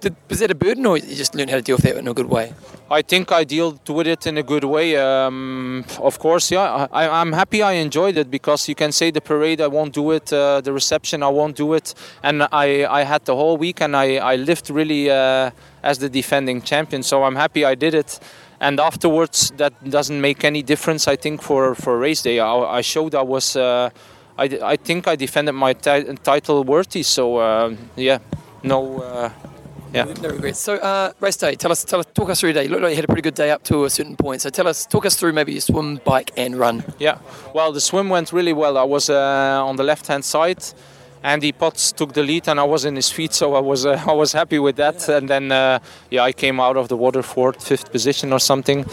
Did, 0.01 0.15
was 0.29 0.39
that 0.39 0.51
a 0.51 0.55
burden, 0.55 0.85
or 0.85 0.97
you 0.97 1.15
just 1.15 1.33
learned 1.35 1.49
how 1.49 1.57
to 1.57 1.61
deal 1.61 1.77
with 1.77 1.85
that 1.85 1.97
in 1.97 2.07
a 2.07 2.13
good 2.13 2.27
way? 2.27 2.53
I 2.91 3.01
think 3.01 3.31
I 3.31 3.43
dealt 3.43 3.89
with 3.89 4.07
it 4.07 4.27
in 4.27 4.37
a 4.37 4.43
good 4.43 4.63
way. 4.63 4.97
Um, 4.97 5.85
of 5.99 6.19
course, 6.19 6.51
yeah, 6.51 6.87
I, 6.91 7.07
I'm 7.07 7.33
happy 7.33 7.63
I 7.63 7.73
enjoyed 7.73 8.17
it 8.17 8.29
because 8.29 8.67
you 8.67 8.75
can 8.75 8.91
say 8.91 9.09
the 9.11 9.21
parade 9.21 9.61
I 9.61 9.67
won't 9.67 9.93
do 9.93 10.11
it, 10.11 10.31
uh, 10.31 10.61
the 10.61 10.73
reception 10.73 11.23
I 11.23 11.29
won't 11.29 11.55
do 11.55 11.73
it, 11.73 11.95
and 12.21 12.43
I, 12.51 12.85
I 12.85 13.03
had 13.03 13.25
the 13.25 13.35
whole 13.35 13.57
week 13.57 13.81
and 13.81 13.95
I, 13.95 14.17
I 14.17 14.35
lived 14.35 14.69
really 14.69 15.09
uh, 15.09 15.51
as 15.81 15.97
the 15.97 16.09
defending 16.09 16.61
champion. 16.61 17.01
So 17.01 17.23
I'm 17.23 17.35
happy 17.35 17.65
I 17.65 17.75
did 17.75 17.93
it. 17.93 18.19
And 18.59 18.79
afterwards, 18.79 19.51
that 19.57 19.73
doesn't 19.89 20.21
make 20.21 20.43
any 20.43 20.61
difference. 20.61 21.07
I 21.07 21.15
think 21.15 21.41
for 21.41 21.75
for 21.75 21.99
race 21.99 22.21
day, 22.21 22.39
I, 22.39 22.77
I 22.79 22.81
showed 22.81 23.13
I 23.15 23.21
was. 23.21 23.55
Uh, 23.55 23.89
I, 24.37 24.45
I 24.73 24.75
think 24.77 25.07
I 25.07 25.15
defended 25.15 25.55
my 25.55 25.73
ti- 25.73 26.15
title 26.23 26.63
worthy. 26.63 27.03
So 27.03 27.37
uh, 27.37 27.75
yeah, 27.95 28.19
no. 28.63 29.31
Yeah. 29.95 30.13
No 30.21 30.29
regrets. 30.29 30.59
So, 30.59 30.75
uh, 30.75 31.13
race 31.21 31.37
day, 31.37 31.55
tell 31.55 31.71
us, 31.71 31.83
tell 31.85 31.99
us, 32.01 32.05
talk 32.13 32.29
us 32.29 32.39
through 32.39 32.49
your 32.49 32.55
day. 32.55 32.63
You 32.63 32.69
looked 32.69 32.83
like 32.83 32.91
you 32.91 32.97
had 32.97 33.05
a 33.05 33.07
pretty 33.07 33.21
good 33.21 33.35
day 33.35 33.49
up 33.51 33.63
to 33.63 33.85
a 33.85 33.89
certain 33.89 34.17
point. 34.17 34.41
So, 34.41 34.49
tell 34.49 34.67
us, 34.67 34.85
talk 34.85 35.05
us 35.05 35.15
through 35.15 35.33
maybe 35.33 35.53
your 35.53 35.61
swim, 35.61 36.01
bike, 36.03 36.31
and 36.35 36.57
run. 36.57 36.83
Yeah, 36.99 37.17
well, 37.53 37.71
the 37.71 37.79
swim 37.79 38.09
went 38.09 38.33
really 38.33 38.53
well. 38.53 38.77
I 38.77 38.83
was 38.83 39.09
uh, 39.09 39.63
on 39.65 39.77
the 39.77 39.83
left-hand 39.83 40.25
side. 40.25 40.63
Andy 41.23 41.51
Potts 41.51 41.91
took 41.91 42.13
the 42.13 42.21
lead, 42.21 42.47
and 42.47 42.59
I 42.59 42.63
was 42.63 42.85
in 42.85 42.95
his 42.95 43.09
feet, 43.09 43.33
so 43.33 43.55
I 43.55 43.59
was 43.59 43.85
uh, 43.85 44.03
I 44.07 44.13
was 44.13 44.33
happy 44.33 44.59
with 44.59 44.75
that. 44.75 45.09
And 45.09 45.27
then 45.27 45.51
uh, 45.51 45.79
yeah, 46.11 46.21
I 46.21 46.33
came 46.33 46.59
out 46.59 46.77
of 46.77 46.87
the 46.87 46.97
water 46.97 47.23
fourth, 47.23 47.67
fifth 47.67 47.91
position 47.91 48.31
or 48.31 48.39
something. 48.39 48.85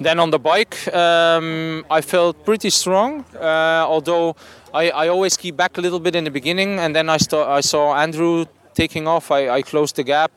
Then 0.00 0.18
on 0.18 0.30
the 0.30 0.38
bike, 0.38 0.76
um, 0.94 1.84
I 1.88 2.00
felt 2.00 2.44
pretty 2.44 2.70
strong, 2.70 3.24
uh, 3.40 3.86
although 3.86 4.34
I, 4.74 4.90
I 4.90 5.08
always 5.08 5.36
keep 5.36 5.56
back 5.56 5.78
a 5.78 5.80
little 5.80 6.00
bit 6.00 6.16
in 6.16 6.24
the 6.24 6.30
beginning, 6.30 6.80
and 6.80 6.94
then 6.94 7.08
I 7.08 7.18
sta- 7.18 7.48
I 7.48 7.60
saw 7.60 7.94
Andrew 7.94 8.46
taking 8.76 9.08
off. 9.08 9.30
I, 9.30 9.48
I 9.58 9.62
closed 9.62 9.96
the 9.96 10.04
gap. 10.04 10.30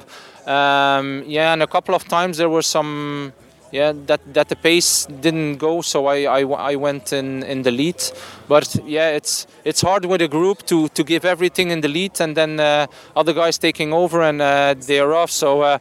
Um, 0.48 1.24
yeah, 1.28 1.54
and 1.54 1.62
a 1.62 1.68
couple 1.68 1.94
of 1.94 2.08
times 2.08 2.38
there 2.38 2.50
were 2.50 2.64
some 2.64 3.34
yeah 3.72 3.94
that 4.08 4.22
that 4.34 4.50
the 4.50 4.56
pace 4.56 5.06
didn't 5.22 5.58
go 5.58 5.82
so 5.82 6.08
I, 6.08 6.24
I, 6.24 6.72
I 6.72 6.76
went 6.76 7.14
in 7.14 7.44
in 7.44 7.62
the 7.62 7.70
lead 7.72 8.02
but 8.48 8.76
yeah 8.84 9.10
it's 9.10 9.46
it's 9.64 9.82
hard 9.82 10.06
with 10.06 10.22
a 10.22 10.28
group 10.28 10.66
to 10.66 10.88
to 10.90 11.04
give 11.04 11.24
everything 11.24 11.70
in 11.70 11.82
the 11.82 11.88
lead 11.88 12.20
and 12.20 12.36
then 12.36 12.60
uh, 12.60 12.88
other 13.16 13.32
guys 13.34 13.60
taking 13.60 13.94
over 13.94 14.24
and 14.24 14.42
uh, 14.42 14.74
they're 14.88 15.14
off 15.14 15.30
so 15.30 15.62
uh, 15.62 15.78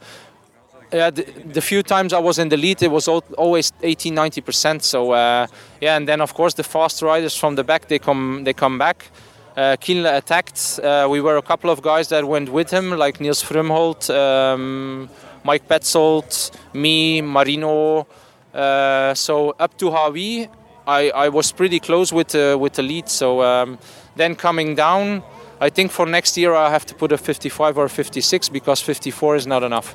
yeah, 0.92 1.10
the, 1.10 1.22
the 1.44 1.60
few 1.60 1.82
times 1.82 2.12
I 2.12 2.18
was 2.18 2.38
in 2.38 2.48
the 2.48 2.56
lead, 2.56 2.82
it 2.82 2.90
was 2.90 3.08
always 3.08 3.72
80, 3.82 4.10
90 4.10 4.40
percent. 4.40 4.82
So 4.82 5.12
uh, 5.12 5.46
yeah, 5.80 5.96
and 5.96 6.08
then 6.08 6.20
of 6.20 6.34
course 6.34 6.54
the 6.54 6.62
fast 6.62 7.02
riders 7.02 7.36
from 7.36 7.56
the 7.56 7.64
back 7.64 7.88
they 7.88 7.98
come 7.98 8.44
they 8.44 8.52
come 8.52 8.78
back. 8.78 9.10
Uh, 9.58 9.76
attacked. 10.06 10.78
Uh, 10.78 11.08
we 11.10 11.20
were 11.20 11.36
a 11.36 11.42
couple 11.42 11.68
of 11.68 11.82
guys 11.82 12.06
that 12.10 12.24
went 12.24 12.48
with 12.48 12.70
him, 12.70 12.90
like 12.92 13.20
Nils 13.20 13.42
Frommhold, 13.42 14.08
um, 14.08 15.10
Mike 15.42 15.66
Petzold, 15.66 16.52
me, 16.74 17.20
Marino. 17.22 18.06
Uh, 18.54 19.12
so 19.14 19.56
up 19.58 19.76
to 19.78 19.90
Hawi, 19.90 20.48
I, 20.86 21.10
I 21.10 21.28
was 21.28 21.50
pretty 21.50 21.80
close 21.80 22.12
with 22.12 22.36
uh, 22.36 22.56
with 22.60 22.74
the 22.74 22.84
lead. 22.84 23.08
So 23.08 23.42
um, 23.42 23.78
then 24.14 24.36
coming 24.36 24.76
down, 24.76 25.24
I 25.60 25.70
think 25.70 25.90
for 25.90 26.06
next 26.06 26.36
year 26.36 26.54
I 26.54 26.70
have 26.70 26.86
to 26.86 26.94
put 26.94 27.10
a 27.10 27.18
55 27.18 27.78
or 27.78 27.88
56 27.88 28.50
because 28.50 28.80
54 28.80 29.34
is 29.34 29.46
not 29.48 29.64
enough. 29.64 29.92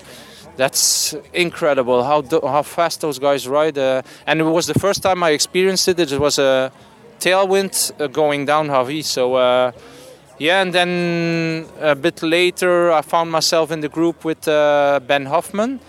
That's 0.57 1.16
incredible 1.34 2.03
how 2.03 2.20
do, 2.20 2.41
how 2.43 2.64
fast 2.64 2.99
those 2.99 3.18
guys 3.18 3.47
ride, 3.47 3.78
uh, 3.78 4.01
and 4.28 4.41
it 4.41 4.43
was 4.43 4.68
the 4.68 4.78
first 4.78 5.01
time 5.01 5.24
I 5.24 5.30
experienced 5.30 5.88
it. 5.88 5.99
It 6.01 6.20
was 6.20 6.38
a 6.38 6.70
tailwind 7.24 7.91
uh, 7.99 8.07
going 8.07 8.45
down 8.45 8.67
Hawi. 8.67 9.01
So 9.03 9.36
uh, 9.36 9.71
yeah, 10.38 10.61
and 10.61 10.74
then 10.74 11.65
a 11.80 11.95
bit 11.95 12.21
later 12.21 12.91
I 12.91 13.01
found 13.01 13.32
myself 13.32 13.71
in 13.71 13.82
the 13.82 13.89
group 13.89 14.26
with 14.26 14.47
uh, 14.47 14.99
Ben 15.07 15.26
Hoffman. 15.26 15.80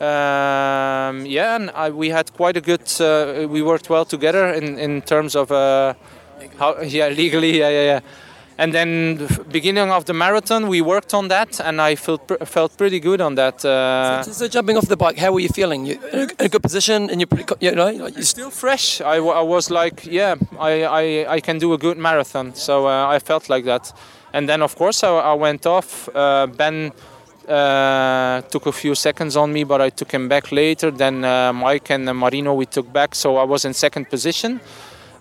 Um, 0.00 1.26
yeah, 1.26 1.56
and 1.56 1.70
I, 1.70 1.90
we 1.90 2.08
had 2.10 2.32
quite 2.32 2.56
a 2.56 2.60
good. 2.60 2.82
We 3.50 3.62
worked 3.62 3.90
well 3.90 4.04
together 4.04 4.52
in 4.52 4.78
in 4.78 5.02
terms 5.02 5.36
of 5.36 5.50
how 6.58 6.80
yeah 6.82 7.08
legally 7.08 7.58
yeah 7.58 7.70
yeah 7.70 7.84
yeah. 7.84 8.00
And 8.56 8.72
then 8.72 9.16
the 9.16 9.44
beginning 9.50 9.90
of 9.90 10.04
the 10.04 10.12
marathon, 10.12 10.68
we 10.68 10.80
worked 10.80 11.12
on 11.12 11.28
that, 11.28 11.60
and 11.60 11.80
I 11.80 11.96
felt 11.96 12.26
pr- 12.28 12.44
felt 12.44 12.76
pretty 12.76 13.00
good 13.00 13.20
on 13.20 13.34
that. 13.34 13.64
Uh, 13.64 14.22
So, 14.22 14.32
so 14.32 14.48
jumping 14.48 14.76
off 14.76 14.86
the 14.86 14.96
bike, 14.96 15.18
how 15.18 15.32
were 15.32 15.40
you 15.40 15.48
feeling? 15.48 15.86
You 15.86 15.98
in 16.12 16.30
a, 16.38 16.48
good 16.48 16.62
position, 16.62 17.10
and 17.10 17.20
you're 17.20 17.26
pretty, 17.26 17.44
you 17.60 17.72
know, 17.74 17.88
you're 17.88 18.22
still 18.22 18.50
fresh. 18.50 19.00
I, 19.00 19.16
w- 19.16 19.32
I 19.34 19.42
was 19.42 19.70
like, 19.70 20.06
yeah, 20.06 20.36
I, 20.60 20.72
I, 20.84 21.34
I 21.36 21.40
can 21.40 21.58
do 21.58 21.72
a 21.72 21.78
good 21.78 21.98
marathon. 21.98 22.54
So 22.54 22.86
uh, 22.86 23.08
I 23.16 23.18
felt 23.18 23.48
like 23.48 23.64
that. 23.64 23.92
And 24.32 24.48
then, 24.48 24.62
of 24.62 24.76
course, 24.76 25.02
I, 25.02 25.08
I 25.08 25.34
went 25.34 25.66
off. 25.66 26.08
Uh, 26.14 26.46
ben 26.46 26.92
uh, 27.48 28.40
took 28.50 28.66
a 28.66 28.72
few 28.72 28.94
seconds 28.94 29.36
on 29.36 29.52
me, 29.52 29.64
but 29.64 29.80
I 29.80 29.90
took 29.90 30.12
him 30.12 30.28
back 30.28 30.52
later. 30.52 30.90
Then 30.92 31.24
uh, 31.24 31.52
Mike 31.52 31.90
and 31.90 32.08
uh, 32.08 32.14
Marino, 32.14 32.54
we 32.54 32.66
took 32.66 32.92
back. 32.92 33.14
So 33.14 33.36
I 33.36 33.44
was 33.44 33.64
in 33.64 33.74
second 33.74 34.08
position. 34.08 34.60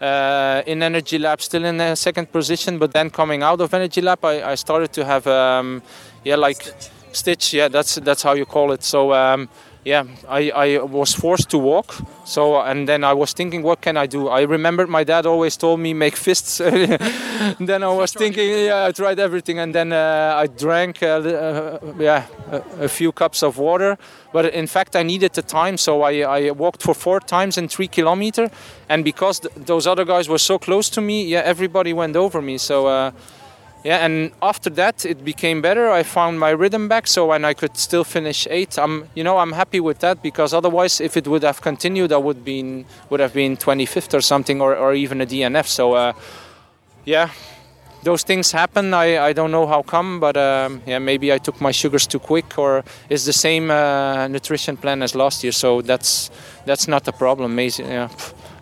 Uh, 0.04 0.62
in 0.66 0.84
Energy 0.84 1.18
Lab, 1.18 1.40
still 1.40 1.64
in 1.64 1.80
uh, 1.80 1.96
second 1.96 2.30
position, 2.30 2.78
but 2.78 2.92
then 2.92 3.10
coming 3.10 3.42
out 3.42 3.62
of 3.62 3.74
Energy 3.74 4.02
Lab, 4.02 4.26
I, 4.26 4.52
I 4.52 4.56
started 4.56 4.92
to 4.94 5.06
have, 5.06 5.26
um, 5.28 5.82
yeah, 6.26 6.36
like 6.36 6.62
stitch. 7.14 7.54
Yeah, 7.54 7.70
that's 7.70 7.96
that's 7.96 8.22
how 8.22 8.34
you 8.34 8.46
call 8.46 8.74
it. 8.74 8.84
So 8.84 9.14
um, 9.14 9.48
yeah, 9.86 10.06
I, 10.30 10.52
I 10.52 10.78
was 10.78 11.14
forced 11.14 11.50
to 11.50 11.58
walk. 11.58 11.96
So 12.26 12.62
and 12.62 12.88
then 12.88 13.04
I 13.04 13.14
was 13.14 13.34
thinking, 13.34 13.64
what 13.64 13.82
can 13.82 13.98
I 13.98 14.06
do? 14.06 14.30
I 14.30 14.42
remembered 14.44 14.90
my 14.90 15.04
dad 15.04 15.26
always 15.26 15.58
told 15.58 15.80
me 15.80 15.94
make 15.94 16.16
fists. 16.16 16.58
then 17.60 17.84
I 17.84 17.90
was 17.90 18.14
thinking, 18.14 18.50
yeah, 18.50 18.86
I 18.86 18.92
tried 18.92 19.20
everything, 19.20 19.60
and 19.60 19.76
then 19.76 19.92
uh, 19.92 20.34
I 20.38 20.48
drank, 20.48 21.04
uh, 21.04 21.08
uh, 21.08 21.80
yeah, 22.00 22.26
a, 22.50 22.86
a 22.86 22.88
few 22.88 23.12
cups 23.12 23.44
of 23.44 23.58
water. 23.58 23.98
But 24.32 24.54
in 24.54 24.68
fact, 24.68 24.96
I 24.96 25.04
needed 25.04 25.34
the 25.34 25.42
time, 25.42 25.78
so 25.78 26.02
I, 26.02 26.22
I 26.22 26.52
walked 26.52 26.82
for 26.82 26.94
four 26.96 27.20
times 27.20 27.58
in 27.58 27.68
three 27.68 27.88
kilometer. 27.88 28.50
And 28.88 29.04
because 29.04 29.40
th- 29.40 29.54
those 29.56 29.86
other 29.86 30.06
guys 30.06 30.30
were 30.30 30.40
so 30.40 30.58
close 30.58 30.90
to 30.92 31.02
me, 31.02 31.26
yeah, 31.26 31.42
everybody 31.44 31.94
went 31.94 32.16
over 32.16 32.42
me. 32.42 32.58
So. 32.58 33.14
Yeah, 33.84 34.06
and 34.06 34.32
after 34.42 34.70
that 34.72 35.06
it 35.06 35.26
became 35.26 35.62
better. 35.62 35.90
I 35.90 36.04
found 36.04 36.40
my 36.40 36.52
rhythm 36.52 36.88
back, 36.88 37.06
so 37.06 37.34
and 37.34 37.46
I 37.46 37.54
could 37.54 37.76
still 37.76 38.06
finish 38.06 38.48
eighth. 38.50 38.80
I'm, 38.80 39.10
you 39.14 39.26
know, 39.26 39.40
I'm 39.40 39.52
happy 39.52 39.82
with 39.82 40.00
that 40.00 40.24
because 40.24 40.54
otherwise, 40.54 41.02
if 41.02 41.18
it 41.18 41.28
would 41.28 41.44
have 41.44 41.62
continued, 41.62 42.14
I 42.14 42.18
would 42.18 42.46
been 42.46 42.86
would 43.10 43.20
have 43.20 43.34
been 43.34 43.58
25th 43.58 44.14
or 44.14 44.22
something, 44.22 44.62
or, 44.62 44.74
or 44.76 44.94
even 44.94 45.20
a 45.20 45.26
DNF. 45.26 45.68
So, 45.68 45.94
uh, 45.94 46.14
yeah, 47.04 47.30
those 48.04 48.24
things 48.24 48.54
happen. 48.54 48.94
I, 48.94 49.18
I 49.20 49.34
don't 49.34 49.52
know 49.52 49.68
how 49.68 49.82
come, 49.82 50.22
but 50.22 50.38
um, 50.38 50.82
yeah, 50.86 51.00
maybe 51.00 51.34
I 51.34 51.38
took 51.38 51.60
my 51.60 51.72
sugars 51.72 52.08
too 52.08 52.20
quick, 52.20 52.58
or 52.58 52.86
it's 53.10 53.26
the 53.26 53.34
same 53.34 53.70
uh, 53.70 54.30
nutrition 54.30 54.78
plan 54.78 55.02
as 55.04 55.14
last 55.14 55.44
year. 55.44 55.52
So 55.52 55.82
that's 55.82 56.32
that's 56.66 56.88
not 56.88 57.06
a 57.10 57.12
problem. 57.12 57.60
Yeah. 57.60 58.08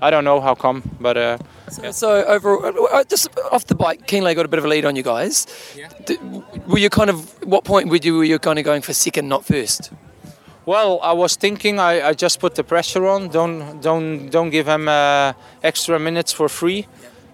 I 0.01 0.09
don't 0.09 0.23
know 0.23 0.39
how 0.41 0.55
come, 0.55 0.81
but. 0.99 1.17
Uh, 1.17 1.37
So, 1.71 1.91
so 1.91 2.07
overall, 2.25 2.87
uh, 2.91 3.03
just 3.11 3.29
off 3.51 3.63
the 3.65 3.75
bike, 3.75 4.05
Kienle 4.05 4.35
got 4.35 4.45
a 4.45 4.47
bit 4.49 4.59
of 4.59 4.65
a 4.65 4.67
lead 4.67 4.83
on 4.85 4.95
you 4.97 5.03
guys. 5.03 5.45
D- 6.05 6.17
were 6.67 6.79
you 6.79 6.89
kind 6.89 7.09
of 7.09 7.17
what 7.45 7.63
point 7.63 7.87
were 7.89 7.99
you 8.03 8.17
were 8.17 8.25
you 8.27 8.39
kind 8.39 8.59
of 8.59 8.65
going 8.65 8.81
for 8.83 8.93
second, 8.93 9.29
not 9.29 9.45
first? 9.45 9.91
Well, 10.65 10.99
I 11.01 11.13
was 11.13 11.37
thinking 11.37 11.79
I, 11.79 12.09
I 12.09 12.13
just 12.13 12.39
put 12.39 12.53
the 12.55 12.63
pressure 12.63 13.07
on. 13.07 13.29
Don't 13.29 13.81
don't 13.81 14.29
don't 14.31 14.49
give 14.51 14.67
him 14.67 14.87
uh, 14.87 15.31
extra 15.63 15.97
minutes 15.99 16.33
for 16.33 16.49
free. 16.49 16.85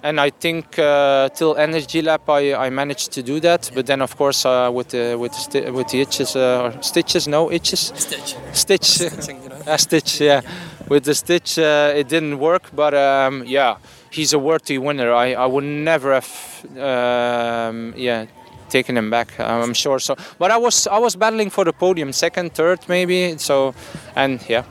And 0.03 0.19
I 0.19 0.29
think 0.29 0.77
uh, 0.77 1.29
till 1.33 1.55
energy 1.57 2.01
lab 2.01 2.29
I, 2.29 2.67
I 2.67 2.69
managed 2.69 3.11
to 3.13 3.21
do 3.23 3.39
that. 3.39 3.71
But 3.73 3.85
then 3.85 4.01
of 4.01 4.15
course 4.15 4.45
uh, 4.45 4.69
with 4.71 4.89
the 4.89 5.15
with 5.17 5.31
the 5.31 5.39
sti- 5.39 5.71
with 5.71 5.87
the 5.87 6.01
itches 6.01 6.35
uh, 6.35 6.61
or 6.63 6.81
stitches 6.83 7.27
no 7.27 7.51
itches 7.51 7.91
Stitch. 7.95 8.35
stitch 8.53 8.85
Stitching, 8.85 9.43
you 9.43 9.49
know. 9.49 9.61
a 9.65 9.77
stitch 9.77 10.21
yeah 10.21 10.41
with 10.89 11.03
the 11.03 11.15
stitch 11.15 11.57
uh, 11.59 11.91
it 11.95 12.07
didn't 12.07 12.39
work. 12.39 12.69
But 12.73 12.93
um, 12.93 13.43
yeah 13.45 13.77
he's 14.09 14.33
a 14.33 14.39
worthy 14.39 14.77
winner. 14.77 15.13
I, 15.13 15.33
I 15.33 15.45
would 15.45 15.63
never 15.63 16.13
have 16.13 16.65
um, 16.77 17.93
yeah 17.95 18.25
taken 18.69 18.97
him 18.97 19.09
back. 19.09 19.39
I'm 19.39 19.73
sure 19.73 19.99
so. 19.99 20.15
But 20.39 20.51
I 20.51 20.57
was 20.57 20.87
I 20.87 20.99
was 20.99 21.15
battling 21.15 21.49
for 21.49 21.65
the 21.65 21.73
podium, 21.73 22.11
second, 22.13 22.53
third, 22.53 22.79
maybe. 22.87 23.37
So, 23.37 23.73
and 24.15 24.43
yeah. 24.49 24.63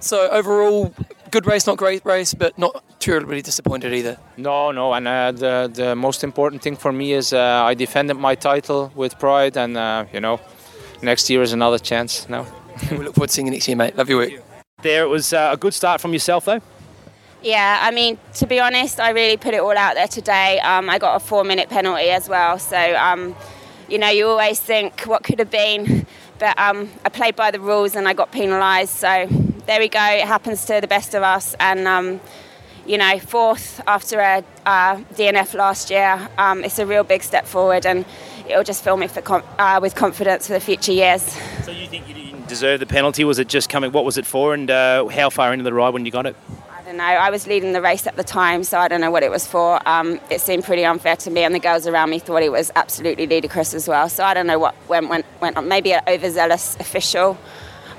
So 0.00 0.28
overall, 0.30 0.92
good 1.30 1.46
race, 1.46 1.66
not 1.66 1.78
great 1.78 2.04
race, 2.04 2.34
but 2.34 2.58
not 2.58 2.82
terribly 2.98 3.42
disappointed 3.42 3.92
either. 3.92 4.16
No, 4.36 4.72
no, 4.72 4.92
and 4.94 5.06
uh, 5.06 5.32
the 5.32 5.70
the 5.72 5.94
most 5.94 6.24
important 6.24 6.62
thing 6.62 6.76
for 6.76 6.92
me 6.92 7.12
is 7.12 7.32
uh, 7.32 7.70
I 7.70 7.74
defended 7.74 8.16
my 8.16 8.34
title 8.34 8.90
with 8.94 9.18
pride, 9.18 9.56
and 9.56 9.76
uh, 9.76 10.04
you 10.12 10.20
know, 10.20 10.40
next 11.02 11.30
year 11.30 11.42
is 11.42 11.52
another 11.52 11.78
chance. 11.78 12.28
now 12.28 12.46
we 12.90 12.98
look 12.98 13.14
forward 13.14 13.28
to 13.28 13.34
seeing 13.34 13.46
you 13.46 13.52
next 13.52 13.68
year, 13.68 13.76
mate. 13.76 13.96
Love 13.96 14.08
your 14.08 14.18
work. 14.18 14.51
There, 14.82 15.04
it 15.04 15.08
was 15.08 15.32
uh, 15.32 15.50
a 15.52 15.56
good 15.56 15.74
start 15.74 16.00
from 16.00 16.12
yourself, 16.12 16.44
though. 16.44 16.60
Yeah, 17.42 17.78
I 17.82 17.90
mean, 17.92 18.18
to 18.34 18.46
be 18.46 18.60
honest, 18.60 19.00
I 19.00 19.10
really 19.10 19.36
put 19.36 19.54
it 19.54 19.60
all 19.60 19.76
out 19.76 19.94
there 19.94 20.08
today. 20.08 20.58
Um, 20.60 20.90
I 20.90 20.98
got 20.98 21.16
a 21.16 21.20
four 21.20 21.44
minute 21.44 21.68
penalty 21.68 22.10
as 22.10 22.28
well. 22.28 22.58
So, 22.58 22.96
um, 22.96 23.34
you 23.88 23.98
know, 23.98 24.08
you 24.08 24.28
always 24.28 24.60
think 24.60 25.02
what 25.02 25.22
could 25.24 25.38
have 25.38 25.50
been, 25.50 26.06
but 26.38 26.58
um, 26.58 26.88
I 27.04 27.08
played 27.08 27.36
by 27.36 27.50
the 27.50 27.60
rules 27.60 27.96
and 27.96 28.08
I 28.08 28.12
got 28.12 28.32
penalised. 28.32 28.90
So, 28.90 29.26
there 29.66 29.78
we 29.78 29.88
go. 29.88 30.04
It 30.04 30.26
happens 30.26 30.64
to 30.66 30.80
the 30.80 30.88
best 30.88 31.14
of 31.14 31.22
us. 31.22 31.54
And, 31.60 31.86
um, 31.86 32.20
you 32.86 32.98
know, 32.98 33.18
fourth 33.18 33.80
after 33.86 34.18
a 34.18 34.44
uh, 34.66 34.96
DNF 35.14 35.54
last 35.54 35.90
year, 35.90 36.28
um, 36.38 36.64
it's 36.64 36.78
a 36.78 36.86
real 36.86 37.04
big 37.04 37.22
step 37.22 37.46
forward 37.46 37.86
and 37.86 38.04
it'll 38.48 38.64
just 38.64 38.82
fill 38.82 38.96
me 38.96 39.06
for 39.06 39.20
com- 39.20 39.44
uh, 39.58 39.78
with 39.80 39.94
confidence 39.94 40.48
for 40.48 40.54
the 40.54 40.60
future 40.60 40.92
years. 40.92 41.22
So 41.64 41.70
you 41.70 41.86
think 41.86 42.08
you 42.08 42.14
didn't 42.14 42.21
deserve 42.52 42.80
the 42.80 42.86
penalty? 42.86 43.24
Was 43.24 43.38
it 43.38 43.48
just 43.48 43.70
coming? 43.70 43.92
What 43.92 44.04
was 44.04 44.18
it 44.18 44.26
for? 44.26 44.52
And 44.52 44.70
uh, 44.70 45.06
how 45.08 45.30
far 45.30 45.52
into 45.54 45.64
the 45.64 45.72
ride 45.72 45.94
when 45.94 46.04
you 46.04 46.12
got 46.12 46.26
it? 46.26 46.36
I 46.70 46.82
don't 46.84 46.98
know. 46.98 47.04
I 47.04 47.30
was 47.30 47.46
leading 47.46 47.72
the 47.72 47.80
race 47.80 48.06
at 48.06 48.16
the 48.16 48.24
time, 48.24 48.62
so 48.62 48.78
I 48.78 48.88
don't 48.88 49.00
know 49.00 49.10
what 49.10 49.22
it 49.22 49.30
was 49.30 49.46
for. 49.46 49.80
Um, 49.88 50.20
it 50.30 50.40
seemed 50.42 50.64
pretty 50.64 50.84
unfair 50.84 51.16
to 51.16 51.30
me, 51.30 51.44
and 51.44 51.54
the 51.54 51.58
girls 51.58 51.86
around 51.86 52.10
me 52.10 52.18
thought 52.18 52.42
it 52.42 52.52
was 52.52 52.70
absolutely 52.76 53.26
ludicrous 53.26 53.72
as 53.72 53.88
well. 53.88 54.08
So 54.10 54.22
I 54.22 54.34
don't 54.34 54.46
know 54.46 54.58
what 54.58 54.74
went 54.86 55.08
went, 55.08 55.24
went 55.40 55.56
on. 55.56 55.66
Maybe 55.66 55.94
an 55.94 56.02
overzealous 56.06 56.76
official. 56.78 57.38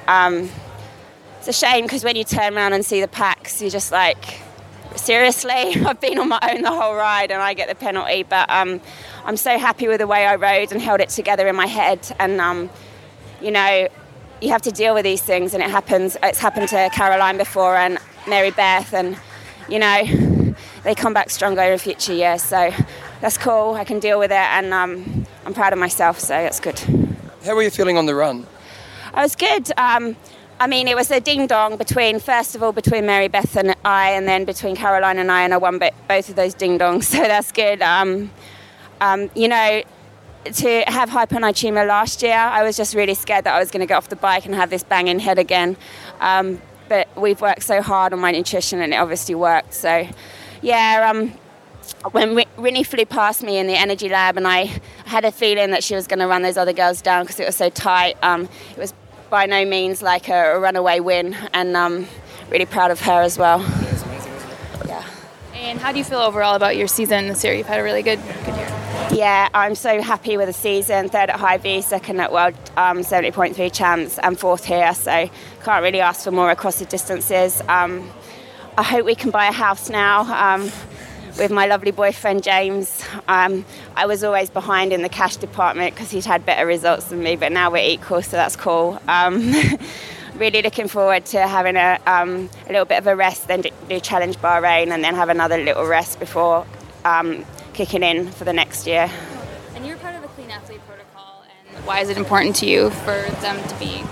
Um, 0.08 0.50
it's 1.40 1.48
a 1.48 1.54
shame 1.54 1.86
because 1.86 2.04
when 2.04 2.16
you 2.16 2.24
turn 2.24 2.56
around 2.56 2.74
and 2.74 2.86
see 2.86 3.02
the 3.02 3.08
packs, 3.08 3.60
you're 3.60 3.72
just 3.72 3.92
like, 3.92 4.42
seriously, 4.96 5.52
I've 5.88 6.00
been 6.00 6.20
on 6.20 6.30
my 6.30 6.40
own 6.52 6.62
the 6.62 6.72
whole 6.72 6.96
ride, 6.96 7.32
and 7.32 7.42
I 7.42 7.56
get 7.56 7.70
the 7.70 7.76
penalty. 7.76 8.22
But 8.22 8.52
um, 8.52 8.82
I'm 9.26 9.38
so 9.38 9.58
happy 9.58 9.88
with 9.88 10.00
the 10.00 10.08
way 10.08 10.28
I 10.28 10.36
rode 10.36 10.72
and 10.72 10.80
held 10.80 11.00
it 11.00 11.10
together 11.10 11.48
in 11.48 11.56
my 11.56 11.68
head, 11.68 12.00
and 12.20 12.40
um, 12.40 12.70
you 13.42 13.50
know. 13.50 13.88
You 14.44 14.50
have 14.50 14.62
to 14.64 14.72
deal 14.72 14.94
with 14.94 15.06
these 15.06 15.22
things, 15.22 15.54
and 15.54 15.64
it 15.64 15.70
happens. 15.70 16.18
It's 16.22 16.40
happened 16.40 16.68
to 16.68 16.90
Caroline 16.94 17.38
before, 17.38 17.78
and 17.78 17.98
Mary 18.28 18.52
Beth, 18.52 18.94
and 18.94 19.18
you 19.70 19.80
know, 19.80 20.04
they 20.84 20.94
come 20.94 21.14
back 21.14 21.30
stronger 21.30 21.62
in 21.62 21.80
future 21.80 22.12
years. 22.12 22.44
So 22.44 22.70
that's 23.22 23.38
cool. 23.38 23.76
I 23.76 23.86
can 23.86 24.00
deal 24.00 24.20
with 24.20 24.32
it, 24.32 24.48
and 24.58 24.74
um, 24.74 25.26
I'm 25.46 25.54
proud 25.54 25.72
of 25.72 25.80
myself. 25.80 26.20
So 26.20 26.34
that's 26.34 26.60
good. 26.60 26.78
How 27.46 27.56
were 27.56 27.62
you 27.62 27.70
feeling 27.70 27.98
on 27.98 28.06
the 28.06 28.16
run? 28.16 28.46
I 29.14 29.22
was 29.22 29.34
good. 29.38 29.72
Um, 29.78 30.18
I 30.60 30.68
mean, 30.68 30.90
it 30.90 30.96
was 30.98 31.10
a 31.10 31.22
ding 31.22 31.48
dong 31.48 31.78
between, 31.78 32.20
first 32.20 32.54
of 32.54 32.62
all, 32.62 32.74
between 32.74 33.06
Mary 33.06 33.30
Beth 33.30 33.56
and 33.56 33.74
I, 33.86 34.10
and 34.10 34.28
then 34.28 34.44
between 34.44 34.76
Caroline 34.76 35.20
and 35.20 35.32
I, 35.32 35.44
and 35.44 35.54
I 35.54 35.58
won 35.58 35.80
both 35.80 36.28
of 36.28 36.36
those 36.36 36.54
ding 36.54 36.78
dongs. 36.78 37.04
So 37.14 37.20
that's 37.20 37.54
good. 37.54 37.82
Um, 37.82 38.30
um, 39.00 39.30
you 39.36 39.48
know, 39.48 39.84
to 40.46 40.84
have 40.88 41.10
hyponatremia 41.10 41.88
last 41.88 42.22
year, 42.22 42.36
I 42.36 42.64
was 42.64 42.78
just 42.78 42.96
really 42.96 43.14
scared 43.14 43.46
that 43.46 43.56
I 43.56 43.60
was 43.60 43.72
going 43.72 43.82
to 43.82 43.86
get 43.86 43.96
off 43.96 44.10
the 44.10 44.16
bike 44.16 44.46
and 44.46 44.54
have 44.56 44.70
this 44.70 44.84
banging 44.84 45.20
head 45.20 45.40
again. 45.40 45.78
Um, 46.20 46.62
but 46.90 47.08
we've 47.18 47.40
worked 47.42 47.64
so 47.64 47.82
hard 47.82 48.14
on 48.14 48.20
my 48.20 48.32
nutrition 48.32 48.82
and 48.82 48.94
it 48.94 48.98
obviously 48.98 49.36
worked. 49.36 49.74
So, 49.74 50.08
yeah, 50.62 51.10
um, 51.10 51.34
when 52.12 52.36
Ri- 52.36 52.48
Rinny 52.58 52.86
flew 52.86 53.06
past 53.06 53.42
me 53.44 53.58
in 53.58 53.68
the 53.68 53.76
energy 53.76 54.10
lab 54.10 54.38
and 54.38 54.48
I 54.48 54.80
had 55.06 55.26
a 55.26 55.32
feeling 55.32 55.72
that 55.72 55.84
she 55.84 55.96
was 55.96 56.08
going 56.08 56.20
to 56.20 56.28
run 56.28 56.42
those 56.42 56.58
other 56.58 56.74
girls 56.74 57.02
down 57.02 57.24
because 57.24 57.40
it 57.40 57.46
was 57.46 57.56
so 57.56 57.70
tight, 57.70 58.18
um, 58.22 58.50
it 58.72 58.78
was 58.78 58.94
by 59.30 59.46
no 59.46 59.66
means 59.66 60.02
like 60.02 60.30
a, 60.30 60.56
a 60.56 60.60
runaway 60.60 61.00
win 61.00 61.36
and 61.54 61.76
um, 61.76 62.08
really 62.50 62.66
proud 62.66 62.92
of 62.92 63.00
her 63.02 63.22
as 63.22 63.38
well. 63.38 63.60
And 65.64 65.80
how 65.80 65.94
do 65.94 65.98
you 65.98 66.04
feel 66.04 66.20
overall 66.20 66.56
about 66.56 66.76
your 66.76 66.88
season 66.88 67.30
this 67.30 67.42
year? 67.42 67.54
You've 67.54 67.68
had 67.68 67.80
a 67.80 67.84
really 67.84 68.02
good, 68.04 68.20
good 68.44 68.56
year. 68.56 68.68
Yeah, 69.14 69.48
I'm 69.54 69.76
so 69.76 70.02
happy 70.02 70.36
with 70.36 70.48
the 70.48 70.54
season. 70.54 71.08
Third 71.08 71.30
at 71.30 71.40
High 71.40 71.58
V, 71.58 71.82
second 71.82 72.20
at 72.20 72.34
World 72.34 72.54
um, 72.76 73.00
70.3 73.00 73.72
champs, 73.72 74.20
and 74.20 74.38
fourth 74.38 74.66
here. 74.66 74.94
So 74.94 75.30
can't 75.64 75.82
really 75.82 76.02
ask 76.02 76.26
for 76.26 76.32
more 76.32 76.52
across 76.52 76.80
the 76.80 76.86
distances. 76.86 77.62
Um, 77.70 78.12
I 78.78 78.84
hope 78.84 79.06
we 79.06 79.16
can 79.16 79.32
buy 79.32 79.46
a 79.46 79.54
house 79.54 79.90
now. 79.90 80.24
Um, 80.54 80.64
with 81.38 81.50
my 81.50 81.66
lovely 81.66 81.92
boyfriend 81.92 82.44
James, 82.44 83.04
um, 83.30 83.64
I 83.96 84.06
was 84.06 84.22
always 84.24 84.50
behind 84.50 84.92
in 84.92 85.02
the 85.02 85.10
cash 85.10 85.38
department 85.38 85.96
because 85.96 86.12
he'd 86.12 86.26
had 86.26 86.46
better 86.46 86.66
results 86.66 87.06
than 87.06 87.24
me, 87.24 87.38
but 87.38 87.54
now 87.54 87.72
we're 87.72 87.90
equal, 87.90 88.22
so 88.22 88.36
that's 88.36 88.58
cool. 88.58 89.02
Really 90.36 90.64
looking 90.64 90.88
forward 90.88 91.26
to 91.28 91.48
having 91.48 91.76
a, 91.76 92.00
um, 92.08 92.50
a 92.66 92.72
little 92.72 92.86
bit 92.86 92.98
of 92.98 93.08
a 93.08 93.16
rest, 93.16 93.48
then 93.48 93.62
do, 93.62 94.00
Challenge 94.00 94.36
Bahrain, 94.38 94.92
and 94.92 95.04
then 95.04 95.14
have 95.14 95.30
another 95.30 95.58
little 95.58 95.86
rest 95.86 96.20
before 96.20 96.66
um, 97.06 97.46
kicking 97.74 98.02
in 98.02 98.32
for 98.32 98.44
the 98.44 98.54
next 98.54 98.88
year. 98.88 99.12
And 99.76 99.86
you're 99.86 99.98
part 99.98 100.16
of 100.16 100.24
the 100.24 100.28
Clean 100.30 100.50
Athlete 100.50 100.82
Protocol, 100.88 101.44
and 101.70 101.86
why 101.86 102.00
is 102.00 102.10
it 102.10 102.18
important 102.18 102.56
to 102.58 102.66
you 102.66 102.90
for 102.90 103.30
them 103.42 103.68
to 103.68 103.76
be? 103.80 104.04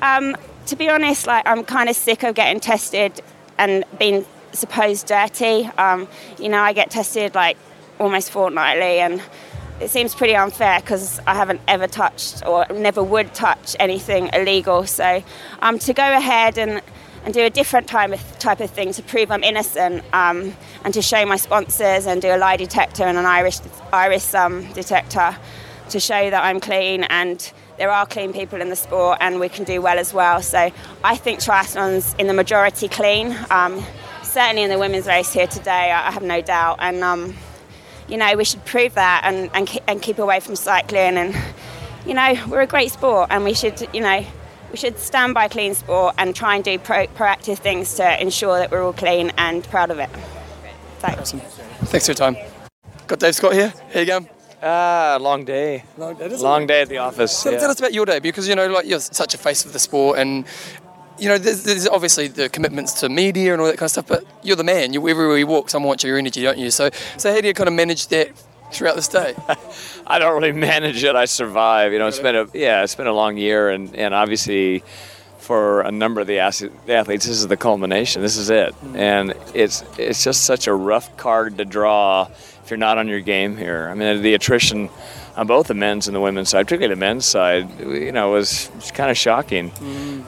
Um, 0.00 0.34
to 0.66 0.76
be 0.76 0.88
honest, 0.88 1.26
like 1.26 1.46
I'm 1.46 1.62
kind 1.62 1.90
of 1.90 1.96
sick 1.96 2.22
of 2.22 2.34
getting 2.34 2.60
tested 2.60 3.20
and 3.58 3.84
being 3.98 4.24
supposed 4.52 5.06
dirty. 5.06 5.66
Um, 5.76 6.08
you 6.38 6.48
know, 6.48 6.62
I 6.62 6.72
get 6.72 6.90
tested 6.90 7.34
like 7.34 7.58
almost 7.98 8.30
fortnightly, 8.30 9.00
and 9.00 9.20
it 9.80 9.90
seems 9.90 10.14
pretty 10.14 10.36
unfair 10.36 10.80
because 10.80 11.20
I 11.26 11.34
haven't 11.34 11.60
ever 11.66 11.86
touched 11.86 12.46
or 12.46 12.66
never 12.70 13.02
would 13.02 13.34
touch 13.34 13.74
anything 13.80 14.30
illegal. 14.32 14.86
So 14.86 15.22
um, 15.60 15.78
to 15.80 15.94
go 15.94 16.16
ahead 16.16 16.58
and 16.58 16.82
and 17.24 17.34
do 17.34 17.42
a 17.42 17.50
different 17.50 17.86
type 17.86 18.12
of, 18.12 18.38
type 18.38 18.60
of 18.60 18.70
thing 18.70 18.92
to 18.94 19.02
prove 19.02 19.30
I'm 19.30 19.44
innocent 19.44 20.02
um, 20.14 20.54
and 20.84 20.94
to 20.94 21.02
show 21.02 21.24
my 21.26 21.36
sponsors 21.36 22.06
and 22.06 22.22
do 22.22 22.28
a 22.28 22.38
lie 22.38 22.56
detector 22.56 23.02
and 23.04 23.18
an 23.18 23.26
iris, 23.26 23.60
iris 23.92 24.34
um, 24.34 24.72
detector 24.72 25.36
to 25.90 26.00
show 26.00 26.30
that 26.30 26.42
I'm 26.42 26.60
clean 26.60 27.04
and 27.04 27.52
there 27.76 27.90
are 27.90 28.06
clean 28.06 28.32
people 28.32 28.62
in 28.62 28.70
the 28.70 28.76
sport 28.76 29.18
and 29.20 29.38
we 29.38 29.50
can 29.50 29.64
do 29.64 29.82
well 29.82 29.98
as 29.98 30.14
well. 30.14 30.40
So 30.40 30.70
I 31.04 31.16
think 31.16 31.40
triathlon's 31.40 32.14
in 32.18 32.26
the 32.26 32.32
majority 32.32 32.88
clean. 32.88 33.36
Um, 33.50 33.84
certainly 34.22 34.62
in 34.62 34.70
the 34.70 34.78
women's 34.78 35.06
race 35.06 35.32
here 35.32 35.46
today, 35.46 35.90
I 35.90 36.08
I 36.08 36.12
have 36.12 36.22
no 36.22 36.40
doubt. 36.40 36.78
And 36.80 37.02
um, 37.04 37.34
you 38.10 38.16
know, 38.16 38.36
we 38.36 38.44
should 38.44 38.64
prove 38.64 38.94
that 38.94 39.22
and, 39.24 39.50
and, 39.54 39.78
and 39.86 40.02
keep 40.02 40.18
away 40.18 40.40
from 40.40 40.56
cycling. 40.56 41.16
And, 41.16 41.36
you 42.06 42.14
know, 42.14 42.34
we're 42.48 42.62
a 42.62 42.66
great 42.66 42.90
sport 42.90 43.28
and 43.30 43.44
we 43.44 43.54
should, 43.54 43.88
you 43.94 44.00
know, 44.00 44.24
we 44.70 44.76
should 44.76 44.98
stand 44.98 45.34
by 45.34 45.48
clean 45.48 45.74
sport 45.74 46.14
and 46.18 46.34
try 46.34 46.54
and 46.56 46.64
do 46.64 46.78
pro- 46.78 47.06
proactive 47.08 47.58
things 47.58 47.94
to 47.94 48.22
ensure 48.22 48.58
that 48.58 48.70
we're 48.70 48.82
all 48.82 48.92
clean 48.92 49.32
and 49.36 49.64
proud 49.64 49.90
of 49.90 49.98
it. 49.98 50.10
Thanks. 50.98 51.32
Thanks 51.32 52.06
for 52.06 52.12
your 52.12 52.16
time. 52.16 52.36
Got 53.06 53.20
Dave 53.20 53.34
Scott 53.34 53.54
here. 53.54 53.72
Here 53.90 54.02
you 54.02 54.06
go. 54.06 54.28
Ah, 54.62 55.16
long 55.18 55.44
day. 55.44 55.84
Long 55.96 56.14
day. 56.14 56.28
Long 56.28 56.66
day 56.66 56.82
at 56.82 56.88
the 56.88 56.98
office. 56.98 57.42
Tell, 57.42 57.52
yeah. 57.52 57.60
tell 57.60 57.70
us 57.70 57.78
about 57.78 57.94
your 57.94 58.04
day 58.04 58.18
because 58.18 58.46
you 58.46 58.54
know, 58.54 58.68
like 58.68 58.86
you're 58.86 59.00
such 59.00 59.32
a 59.32 59.38
face 59.38 59.64
of 59.64 59.72
the 59.72 59.78
sport, 59.78 60.18
and 60.18 60.44
you 61.20 61.28
know, 61.28 61.38
there's, 61.38 61.62
there's 61.62 61.86
obviously 61.86 62.28
the 62.28 62.48
commitments 62.48 62.94
to 63.00 63.08
media 63.08 63.52
and 63.52 63.60
all 63.60 63.66
that 63.66 63.76
kind 63.76 63.86
of 63.86 63.90
stuff. 63.90 64.06
But 64.08 64.24
you're 64.42 64.56
the 64.56 64.64
man. 64.64 64.92
You 64.92 65.06
everywhere 65.08 65.36
you 65.36 65.46
walk, 65.46 65.70
someone 65.70 65.88
wants 65.88 66.04
your 66.04 66.18
energy, 66.18 66.42
don't 66.42 66.58
you? 66.58 66.70
So, 66.70 66.90
so 67.18 67.32
how 67.32 67.40
do 67.40 67.46
you 67.46 67.54
kind 67.54 67.68
of 67.68 67.74
manage 67.74 68.08
that 68.08 68.30
throughout 68.72 68.96
this 68.96 69.08
day? 69.08 69.34
I 70.06 70.18
don't 70.18 70.34
really 70.34 70.52
manage 70.52 71.04
it. 71.04 71.14
I 71.14 71.26
survive. 71.26 71.92
You 71.92 71.98
know, 71.98 72.08
it's 72.08 72.18
been 72.18 72.36
a 72.36 72.46
yeah, 72.54 72.82
it's 72.82 72.94
been 72.94 73.06
a 73.06 73.12
long 73.12 73.36
year, 73.36 73.70
and 73.70 73.94
and 73.94 74.14
obviously. 74.14 74.82
For 75.40 75.80
a 75.80 75.90
number 75.90 76.20
of 76.20 76.28
the 76.28 76.36
the 76.86 76.92
athletes, 76.92 77.26
this 77.26 77.38
is 77.38 77.48
the 77.48 77.56
culmination. 77.56 78.22
This 78.22 78.36
is 78.36 78.50
it, 78.50 78.72
mm-hmm. 78.72 78.94
and 78.94 79.34
it's 79.52 79.82
it's 79.98 80.22
just 80.22 80.44
such 80.44 80.68
a 80.68 80.74
rough 80.74 81.16
card 81.16 81.58
to 81.58 81.64
draw 81.64 82.28
if 82.62 82.70
you're 82.70 82.76
not 82.76 82.98
on 82.98 83.08
your 83.08 83.18
game 83.18 83.56
here. 83.56 83.88
I 83.90 83.94
mean, 83.94 84.22
the 84.22 84.34
attrition 84.34 84.90
on 85.40 85.46
both 85.46 85.68
the 85.68 85.74
men's 85.74 86.06
and 86.06 86.14
the 86.14 86.20
women's 86.20 86.50
side, 86.50 86.66
particularly 86.66 86.94
the 86.94 87.00
men's 87.00 87.24
side, 87.24 87.80
you 87.80 88.12
know, 88.12 88.32
was, 88.32 88.70
was 88.76 88.90
kind 88.90 89.10
of 89.10 89.16
shocking. 89.16 89.70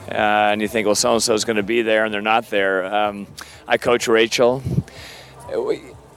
Uh, 0.09 0.49
and 0.51 0.59
you 0.59 0.67
think, 0.67 0.87
well, 0.87 0.95
so 0.95 1.13
and 1.13 1.21
so 1.21 1.35
is 1.35 1.45
going 1.45 1.57
to 1.57 1.61
be 1.61 1.83
there, 1.83 2.03
and 2.03 2.11
they're 2.11 2.19
not 2.19 2.49
there. 2.49 2.83
Um, 2.83 3.27
I 3.67 3.77
coach 3.77 4.07
Rachel. 4.07 4.63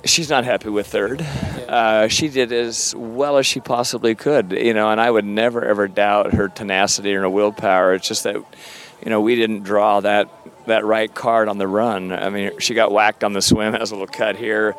She's 0.07 0.31
not 0.31 0.45
happy 0.45 0.71
with 0.71 0.87
third. 0.87 1.21
Uh, 1.21 2.09
she 2.09 2.29
did 2.29 2.53
as 2.53 2.95
well 2.97 3.37
as 3.37 3.45
she 3.45 3.61
possibly 3.61 4.15
could, 4.15 4.53
you 4.53 4.73
know, 4.73 4.91
and 4.91 4.99
I 4.99 5.11
would 5.11 5.27
never 5.27 5.63
ever 5.63 5.89
doubt 5.89 6.33
her 6.33 6.49
tenacity 6.49 7.13
and 7.13 7.21
her 7.21 7.29
willpower. 7.29 7.93
It's 7.93 8.09
just 8.09 8.25
that, 8.25 8.37
you 8.37 9.11
know, 9.11 9.21
we 9.21 9.37
didn't 9.37 9.65
draw 9.65 10.01
that 10.01 10.31
that 10.67 10.87
right 10.87 11.15
card 11.15 11.49
on 11.49 11.59
the 11.59 11.69
run. 11.69 12.13
I 12.13 12.31
mean, 12.31 12.61
she 12.61 12.73
got 12.73 12.93
whacked 12.93 13.25
on 13.25 13.35
the 13.35 13.43
swim, 13.43 13.73
has 13.79 13.91
a 13.91 13.95
little 13.95 14.07
cut 14.07 14.37
here, 14.37 14.75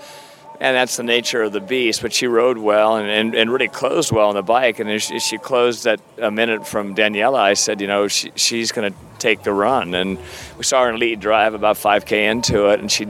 and 0.60 0.76
that's 0.76 0.98
the 0.98 1.04
nature 1.04 1.44
of 1.44 1.52
the 1.52 1.60
beast. 1.60 2.02
But 2.02 2.14
she 2.14 2.28
rode 2.28 2.58
well 2.58 2.98
and, 2.98 3.08
and, 3.10 3.36
and 3.36 3.52
really 3.52 3.68
closed 3.68 4.12
well 4.12 4.30
on 4.30 4.36
the 4.36 4.42
bike. 4.42 4.80
And 4.80 4.90
as 4.90 5.04
she, 5.04 5.20
she 5.20 5.38
closed 5.38 5.86
at 5.86 6.00
a 6.18 6.32
minute 6.32 6.66
from 6.66 6.96
Daniela, 6.96 7.40
I 7.40 7.54
said, 7.54 7.80
you 7.80 7.88
know, 7.88 8.08
she, 8.08 8.32
she's 8.36 8.72
going 8.72 8.92
to 8.92 8.98
take 9.20 9.44
the 9.44 9.54
run. 9.54 9.94
And 9.94 10.18
we 10.58 10.64
saw 10.64 10.84
her 10.84 10.90
in 10.90 11.00
Ali'i 11.00 11.20
Drive 11.20 11.54
about 11.54 11.76
5K 11.76 12.32
into 12.32 12.70
it, 12.70 12.80
and 12.80 12.92
she 12.92 13.08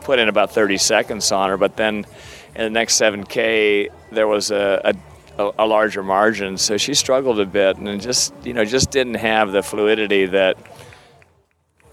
put 0.00 0.18
in 0.18 0.28
about 0.28 0.52
30 0.52 0.78
seconds 0.78 1.30
on 1.32 1.50
her. 1.50 1.56
But 1.56 1.76
then 1.76 2.06
in 2.54 2.64
the 2.64 2.70
next 2.70 3.00
7K, 3.00 3.90
there 4.10 4.28
was 4.28 4.50
a, 4.50 4.94
a, 5.38 5.52
a 5.58 5.66
larger 5.66 6.02
margin. 6.02 6.56
So 6.56 6.78
she 6.78 6.94
struggled 6.94 7.40
a 7.40 7.46
bit 7.46 7.76
and 7.76 8.00
just, 8.00 8.32
you 8.42 8.54
know, 8.54 8.64
just 8.64 8.90
didn't 8.90 9.14
have 9.14 9.52
the 9.52 9.62
fluidity 9.62 10.26
that 10.26 10.56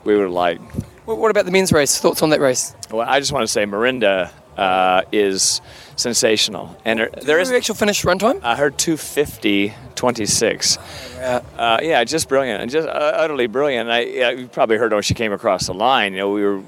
we 0.06 0.16
would 0.16 0.32
like. 0.32 0.62
What, 1.06 1.18
what 1.18 1.32
about 1.32 1.46
the 1.46 1.52
men's 1.52 1.74
race? 1.74 1.98
Thoughts 1.98 2.22
on 2.22 2.30
that 2.30 2.40
race? 2.40 2.74
Well, 2.90 3.08
I 3.08 3.20
just 3.20 3.32
want 3.32 3.44
to 3.44 3.48
say 3.48 3.66
Mirinda 3.66 4.32
uh, 4.58 5.04
is 5.12 5.62
sensational. 5.96 6.76
And 6.86 7.00
her, 7.00 7.10
there 7.22 7.40
is 7.40 7.52
actual 7.52 7.76
finish 7.76 8.04
run 8.04 8.20
time? 8.20 8.40
Uh, 8.42 8.56
her 8.56 8.70
250 8.70 9.74
26. 9.96 10.78
Uh, 10.78 11.80
yeah, 11.84 12.04
just 12.04 12.28
brilliant, 12.28 12.62
and 12.62 12.72
just 12.72 12.88
uh, 12.88 12.92
utterly 12.92 13.46
brilliant. 13.48 13.90
I, 13.90 14.00
yeah, 14.02 14.30
you 14.32 14.48
probably 14.48 14.78
heard 14.78 14.92
when 14.92 15.04
she 15.04 15.14
came 15.14 15.32
across 15.32 15.68
the 15.68 15.74
line. 15.74 16.14
You 16.14 16.20
know, 16.20 16.32
we 16.32 16.44
were 16.44 16.64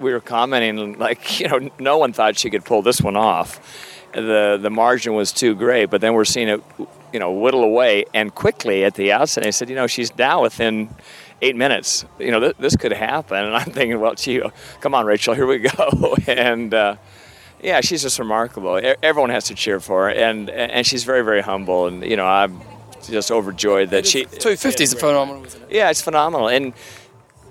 we 0.00 0.12
were 0.12 0.20
commenting 0.20 0.98
like, 0.98 1.40
you 1.40 1.48
know, 1.48 1.70
no 1.78 1.98
one 1.98 2.12
thought 2.12 2.36
she 2.36 2.50
could 2.50 2.64
pull 2.64 2.82
this 2.82 3.00
one 3.00 3.16
off. 3.16 3.60
The 4.12 4.58
the 4.60 4.70
margin 4.70 5.14
was 5.14 5.32
too 5.32 5.54
great, 5.54 5.86
but 5.86 6.00
then 6.00 6.14
we're 6.14 6.24
seeing 6.24 6.48
it, 6.48 6.62
you 7.12 7.20
know, 7.20 7.32
whittle 7.32 7.62
away 7.62 8.04
and 8.12 8.34
quickly 8.34 8.84
at 8.84 8.94
the 8.94 9.12
outset. 9.12 9.44
And 9.44 9.48
I 9.48 9.50
said, 9.50 9.70
you 9.70 9.76
know, 9.76 9.86
she's 9.86 10.14
now 10.18 10.42
within 10.42 10.90
eight 11.40 11.56
minutes. 11.56 12.04
You 12.18 12.30
know, 12.30 12.40
th- 12.40 12.56
this 12.58 12.76
could 12.76 12.92
happen. 12.92 13.36
And 13.36 13.54
I'm 13.54 13.70
thinking, 13.70 14.00
well, 14.00 14.14
gee, 14.14 14.42
come 14.80 14.94
on, 14.94 15.06
Rachel, 15.06 15.34
here 15.34 15.46
we 15.46 15.58
go. 15.58 16.16
and 16.26 16.74
uh, 16.74 16.96
yeah, 17.62 17.80
she's 17.80 18.02
just 18.02 18.18
remarkable. 18.18 18.78
E- 18.78 18.94
Everyone 19.02 19.30
has 19.30 19.44
to 19.46 19.54
cheer 19.54 19.80
for 19.80 20.04
her, 20.04 20.10
and 20.10 20.50
and 20.50 20.86
she's 20.86 21.04
very 21.04 21.22
very 21.22 21.42
humble. 21.42 21.86
And 21.86 22.04
you 22.04 22.16
know, 22.16 22.26
I'm 22.26 22.60
just 23.08 23.30
overjoyed 23.30 23.90
that 23.90 24.06
she 24.06 24.24
250 24.24 24.84
is 24.84 24.94
phenomenal, 24.94 25.44
isn't 25.44 25.62
it? 25.62 25.68
yeah, 25.72 25.90
it's 25.90 26.02
phenomenal. 26.02 26.48
And 26.48 26.72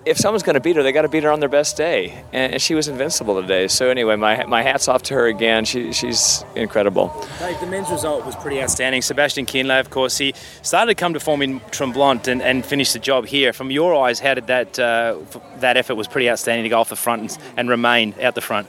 if 0.03 0.17
someone's 0.17 0.41
going 0.41 0.55
to 0.55 0.59
beat 0.59 0.75
her, 0.77 0.81
they 0.81 0.91
got 0.91 1.03
to 1.03 1.09
beat 1.09 1.21
her 1.21 1.29
on 1.31 1.39
their 1.41 1.49
best 1.49 1.77
day. 1.77 2.23
And, 2.33 2.53
and 2.53 2.61
she 2.61 2.73
was 2.73 2.87
invincible 2.87 3.39
today. 3.39 3.67
So 3.67 3.89
anyway, 3.89 4.15
my 4.15 4.45
my 4.45 4.63
hats 4.63 4.87
off 4.87 5.03
to 5.03 5.13
her 5.13 5.27
again. 5.27 5.63
She 5.65 5.93
she's 5.93 6.43
incredible. 6.55 7.13
Dave, 7.39 7.59
the 7.59 7.67
men's 7.67 7.89
result 7.91 8.25
was 8.25 8.35
pretty 8.35 8.59
outstanding. 8.61 9.01
Sebastian 9.03 9.45
Kienle, 9.45 9.79
of 9.79 9.89
course, 9.91 10.17
he 10.17 10.33
started 10.63 10.91
to 10.91 10.95
come 10.95 11.13
to 11.13 11.19
form 11.19 11.41
in 11.43 11.59
Tremblant 11.71 12.27
and, 12.27 12.41
and 12.41 12.65
finished 12.65 12.93
the 12.93 12.99
job 12.99 13.25
here. 13.27 13.53
From 13.53 13.69
your 13.69 13.93
eyes, 14.07 14.19
how 14.19 14.33
did 14.33 14.47
that 14.47 14.79
uh, 14.79 15.17
that 15.57 15.77
effort 15.77 15.95
was 15.95 16.07
pretty 16.07 16.29
outstanding 16.31 16.63
to 16.63 16.69
go 16.69 16.79
off 16.79 16.89
the 16.89 16.95
front 16.95 17.21
and, 17.21 17.37
and 17.57 17.69
remain 17.69 18.15
out 18.23 18.33
the 18.35 18.41
front? 18.41 18.67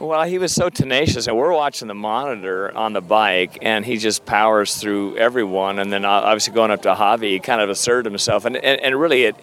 Well, 0.00 0.24
he 0.24 0.38
was 0.38 0.52
so 0.52 0.68
tenacious, 0.70 1.28
and 1.28 1.36
we're 1.36 1.52
watching 1.52 1.88
the 1.88 1.94
monitor 1.94 2.76
on 2.76 2.92
the 2.92 3.00
bike, 3.00 3.58
and 3.62 3.84
he 3.84 3.96
just 3.96 4.24
powers 4.24 4.76
through 4.76 5.16
everyone. 5.16 5.78
And 5.78 5.92
then 5.92 6.04
uh, 6.04 6.10
obviously 6.10 6.52
going 6.52 6.70
up 6.70 6.82
to 6.82 6.94
Hawi, 6.94 7.30
he 7.30 7.40
kind 7.40 7.60
of 7.60 7.70
asserted 7.70 8.10
himself, 8.10 8.44
and 8.44 8.56
and, 8.56 8.80
and 8.80 8.98
really 8.98 9.24
it 9.24 9.36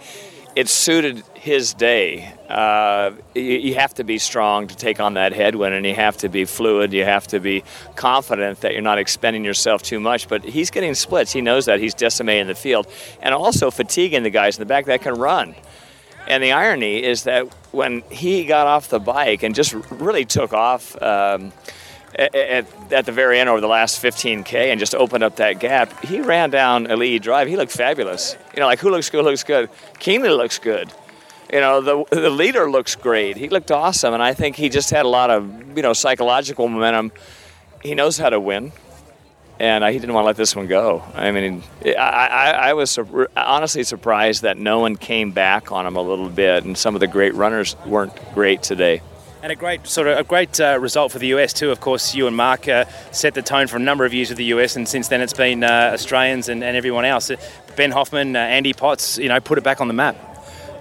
it 0.55 0.67
suited 0.67 1.23
his 1.33 1.73
day. 1.73 2.33
Uh, 2.49 3.11
you, 3.33 3.41
you 3.41 3.75
have 3.75 3.93
to 3.93 4.03
be 4.03 4.17
strong 4.17 4.67
to 4.67 4.75
take 4.75 4.99
on 4.99 5.13
that 5.13 5.33
headwind, 5.33 5.73
and 5.73 5.85
you 5.85 5.95
have 5.95 6.17
to 6.17 6.29
be 6.29 6.45
fluid. 6.45 6.91
You 6.91 7.05
have 7.05 7.27
to 7.27 7.39
be 7.39 7.63
confident 7.95 8.61
that 8.61 8.73
you're 8.73 8.81
not 8.81 8.97
expending 8.97 9.45
yourself 9.45 9.81
too 9.81 9.99
much. 9.99 10.27
But 10.27 10.43
he's 10.43 10.69
getting 10.69 10.93
splits. 10.95 11.31
He 11.31 11.41
knows 11.41 11.65
that 11.65 11.79
he's 11.79 11.93
decimating 11.93 12.47
the 12.47 12.55
field, 12.55 12.87
and 13.21 13.33
also 13.33 13.71
fatiguing 13.71 14.23
the 14.23 14.29
guys 14.29 14.57
in 14.57 14.61
the 14.61 14.65
back 14.65 14.85
that 14.85 15.01
can 15.01 15.15
run. 15.15 15.55
And 16.31 16.41
the 16.41 16.53
irony 16.53 17.03
is 17.03 17.23
that 17.23 17.53
when 17.73 18.03
he 18.09 18.45
got 18.45 18.65
off 18.65 18.87
the 18.87 19.01
bike 19.01 19.43
and 19.43 19.53
just 19.53 19.73
really 19.91 20.23
took 20.23 20.53
off 20.53 20.95
um, 21.01 21.51
at, 22.15 22.33
at, 22.93 23.05
the 23.05 23.11
very 23.11 23.37
end 23.37 23.49
over 23.49 23.59
the 23.59 23.67
last 23.67 24.01
15K 24.01 24.53
and 24.71 24.79
just 24.79 24.95
opened 24.95 25.25
up 25.25 25.35
that 25.35 25.59
gap, 25.59 26.05
he 26.05 26.21
ran 26.21 26.49
down 26.49 26.87
Ali'i 26.87 27.21
Drive. 27.21 27.49
He 27.49 27.57
looked 27.57 27.73
fabulous. 27.73 28.37
You 28.55 28.61
know, 28.61 28.67
like 28.67 28.79
who 28.79 28.89
looks 28.89 29.09
good, 29.09 29.25
looks 29.25 29.43
good. 29.43 29.69
Kienle 29.95 30.37
looks 30.37 30.57
good. 30.57 30.89
You 31.51 31.59
know, 31.59 31.81
the, 31.81 32.15
the 32.15 32.29
leader 32.29 32.71
looks 32.71 32.95
great. 32.95 33.35
He 33.35 33.49
looked 33.49 33.69
awesome. 33.69 34.13
And 34.13 34.23
I 34.23 34.33
think 34.33 34.55
he 34.55 34.69
just 34.69 34.89
had 34.89 35.03
a 35.05 35.09
lot 35.09 35.31
of, 35.31 35.75
you 35.75 35.83
know, 35.83 35.91
psychological 35.91 36.69
momentum. 36.69 37.11
He 37.83 37.93
knows 37.93 38.17
how 38.17 38.29
to 38.29 38.39
win 38.39 38.71
and 39.61 39.83
uh, 39.83 39.87
he 39.91 39.99
didn't 39.99 40.15
want 40.15 40.23
to 40.23 40.27
let 40.27 40.37
this 40.37 40.55
one 40.55 40.65
go. 40.65 41.03
I 41.13 41.29
mean, 41.29 41.61
I, 41.85 41.91
I, 41.91 42.51
I 42.51 42.73
was 42.73 42.89
sur- 42.89 43.29
honestly 43.37 43.83
surprised 43.83 44.41
that 44.41 44.57
no 44.57 44.79
one 44.79 44.95
came 44.95 45.29
back 45.29 45.71
on 45.71 45.85
him 45.85 45.95
a 45.95 46.01
little 46.01 46.29
bit, 46.29 46.65
and 46.65 46.75
some 46.75 46.95
of 46.95 46.99
the 46.99 47.05
great 47.05 47.35
runners 47.35 47.75
weren't 47.85 48.11
great 48.33 48.63
today. 48.63 49.03
And 49.43 49.51
a 49.51 49.55
great 49.55 49.85
sort 49.85 50.07
of 50.07 50.17
a 50.17 50.23
great 50.23 50.59
uh, 50.59 50.79
result 50.79 51.11
for 51.11 51.19
the 51.19 51.27
US 51.27 51.53
too. 51.53 51.69
Of 51.69 51.79
course, 51.79 52.15
you 52.15 52.25
and 52.25 52.35
Mark 52.35 52.67
uh, 52.67 52.85
set 53.11 53.35
the 53.35 53.43
tone 53.43 53.67
for 53.67 53.75
a 53.77 53.79
number 53.79 54.03
of 54.03 54.15
years 54.15 54.29
with 54.29 54.39
the 54.39 54.45
US, 54.45 54.75
and 54.75 54.87
since 54.87 55.09
then 55.09 55.21
it's 55.21 55.33
been 55.33 55.63
uh, 55.63 55.91
Australians 55.93 56.49
and, 56.49 56.63
and 56.63 56.75
everyone 56.75 57.05
else. 57.05 57.29
Ben 57.75 57.91
Hoffman, 57.91 58.35
uh, 58.35 58.39
Andy 58.39 58.73
Potts, 58.73 59.19
you 59.19 59.29
know, 59.29 59.39
put 59.39 59.59
it 59.59 59.63
back 59.63 59.79
on 59.79 59.87
the 59.87 59.93
map. 59.93 60.30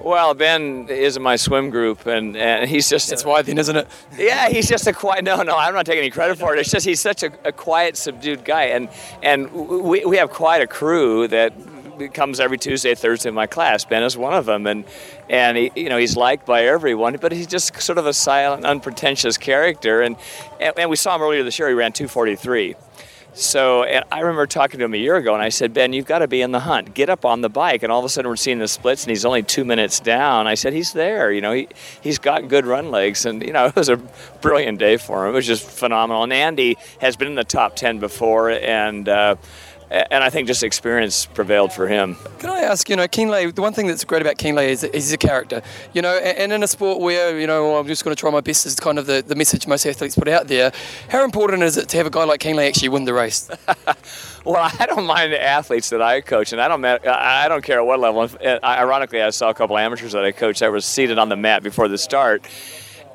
Well, 0.03 0.33
Ben 0.33 0.89
is 0.89 1.19
in 1.19 1.23
my 1.23 1.37
swim 1.37 1.69
group, 1.69 2.07
and, 2.07 2.35
and 2.35 2.69
he's 2.69 2.89
just. 2.89 3.13
It's 3.13 3.25
why 3.25 3.43
then, 3.43 3.59
isn't 3.59 3.77
it? 3.77 3.87
Yeah, 4.17 4.49
he's 4.49 4.67
just 4.67 4.87
a 4.87 4.95
quiet. 4.95 5.25
No, 5.25 5.43
no, 5.43 5.57
I'm 5.57 5.75
not 5.75 5.85
taking 5.85 6.01
any 6.01 6.11
credit 6.11 6.39
for 6.39 6.55
it. 6.55 6.59
It's 6.59 6.71
just 6.71 6.87
he's 6.87 7.01
such 7.01 7.23
a, 7.23 7.31
a 7.45 7.53
quiet, 7.53 7.99
subdued 7.99 8.45
guy, 8.45 8.65
and 8.65 8.89
and 9.23 9.53
we, 9.53 10.05
we 10.07 10.17
have 10.17 10.31
quite 10.31 10.63
a 10.63 10.67
crew 10.67 11.29
that 11.29 11.53
comes 12.15 12.41
every 12.41 12.57
Tuesday, 12.57 12.95
Thursday 12.95 13.29
in 13.29 13.35
my 13.35 13.47
class. 13.47 13.85
Ben 13.85 14.03
is 14.03 14.17
one 14.17 14.33
of 14.33 14.47
them, 14.47 14.67
and 14.67 14.87
and 15.29 15.59
he, 15.59 15.71
you 15.77 15.91
know 15.91 15.99
he's 15.99 16.17
liked 16.17 16.47
by 16.47 16.65
everyone, 16.65 17.19
but 17.21 17.31
he's 17.33 17.47
just 17.47 17.79
sort 17.81 17.99
of 17.99 18.07
a 18.07 18.15
silent, 18.15 18.65
unpretentious 18.65 19.37
character. 19.37 20.01
And 20.01 20.17
and, 20.61 20.79
and 20.79 20.89
we 20.89 20.97
saw 20.97 21.17
him 21.17 21.23
earlier 21.23 21.43
this 21.43 21.59
year. 21.59 21.69
He 21.69 21.75
ran 21.75 21.93
243. 21.93 22.75
So 23.33 23.83
I 23.85 24.21
remember 24.21 24.47
talking 24.47 24.79
to 24.81 24.85
him 24.85 24.95
a 24.95 24.99
year 24.99 25.17
ago, 25.17 25.35
and 25.35 25.43
I 25.43 25.51
said, 25.51 25.73
Ben, 25.73 25.93
you've 25.93 26.07
got 26.07 26.19
to 26.19 26.29
be 26.29 26.43
in 26.43 26.51
the 26.51 26.61
hunt. 26.61 26.95
Get 26.95 27.09
up 27.09 27.25
on 27.25 27.43
the 27.43 27.49
bike. 27.49 27.83
And 27.83 27.93
all 27.93 28.01
of 28.01 28.05
a 28.05 28.09
sudden, 28.09 28.29
we're 28.29 28.37
seeing 28.37 28.59
the 28.59 28.67
splits, 28.67 29.05
and 29.05 29.11
he's 29.11 29.25
only 29.25 29.43
two 29.43 29.65
minutes 29.65 30.01
down. 30.01 30.49
I 30.49 30.55
said, 30.55 30.73
he's 30.73 30.93
there. 30.93 31.31
You 31.31 31.41
know, 31.41 31.53
he 31.53 31.69
he's 32.01 32.19
got 32.19 32.49
good 32.49 32.67
run 32.67 32.91
legs, 32.91 33.25
and 33.27 33.43
you 33.43 33.53
know, 33.53 33.67
it 33.67 33.77
was 33.77 33.89
a 33.89 33.97
brilliant 34.41 34.79
day 34.79 34.97
for 34.97 35.25
him. 35.25 35.33
It 35.33 35.37
was 35.37 35.47
just 35.47 35.65
phenomenal. 35.65 36.25
And 36.25 36.33
Andy 36.33 36.77
has 37.01 37.17
been 37.17 37.29
in 37.29 37.37
the 37.37 37.45
top 37.45 37.77
ten 37.77 37.99
before, 37.99 38.51
and. 38.51 39.09
Uh, 39.09 39.37
and 39.91 40.23
I 40.23 40.31
think 40.31 40.47
just 40.47 40.63
experience 40.63 41.27
prevailed 41.27 41.73
for 41.73 41.89
him. 41.89 42.17
Can 42.39 42.51
I 42.51 42.61
ask, 42.61 42.89
you 42.89 42.97
know, 42.97 43.09
Kienle, 43.09 43.55
the 43.55 43.63
one 43.63 43.73
thing 43.73 43.89
that's 43.89 44.05
great 44.05 44.23
about 44.23 44.37
Kienle 44.37 44.67
is 44.67 44.89
he's 44.95 45.13
a 45.13 45.19
character, 45.19 45.63
you 45.93 46.03
know, 46.03 46.17
and 46.17 46.53
in 46.53 46.63
a 46.63 46.69
sport 46.69 47.01
where, 47.01 47.39
you 47.39 47.47
know, 47.47 47.77
I'm 47.77 47.87
just 47.87 48.05
going 48.05 48.15
to 48.15 48.21
try 48.21 48.31
my 48.31 48.41
best 48.41 48.67
is 48.67 48.77
kind 48.77 48.99
of 48.99 49.07
the, 49.07 49.23
the 49.27 49.35
message 49.35 49.67
most 49.67 49.85
athletes 49.87 50.15
put 50.15 50.29
out 50.29 50.47
there. 50.47 50.73
How 51.09 51.25
important 51.25 51.63
is 51.63 51.77
it 51.77 51.89
to 51.89 51.97
have 51.97 52.07
a 52.07 52.11
guy 52.11 52.25
like 52.25 52.41
Kienle 52.41 52.67
actually 52.67 52.91
win 52.91 53.05
the 53.05 53.15
race? 53.15 53.51
well, 54.45 54.71
I 54.79 54.87
don't 54.87 55.07
mind 55.07 55.33
the 55.33 55.43
athletes 55.43 55.91
that 55.91 56.03
I 56.03 56.21
coach, 56.21 56.53
and 56.53 56.61
I 56.61 56.69
don't 56.69 56.85
I 56.85 57.49
don't 57.49 57.65
care 57.65 57.81
at 57.81 57.87
what 57.87 57.99
level. 57.99 58.21
Uh, 58.21 58.59
ironically, 58.63 59.21
I 59.23 59.31
saw 59.31 59.51
a 59.51 59.55
couple 59.55 59.77
amateurs 59.77 60.13
that 60.13 60.25
I 60.25 60.33
coached 60.33 60.61
that 60.61 60.71
were 60.71 60.81
seated 60.81 61.19
on 61.19 61.29
the 61.29 61.37
mat 61.37 61.63
before 61.63 61.89
the 61.89 61.99
start. 61.99 62.47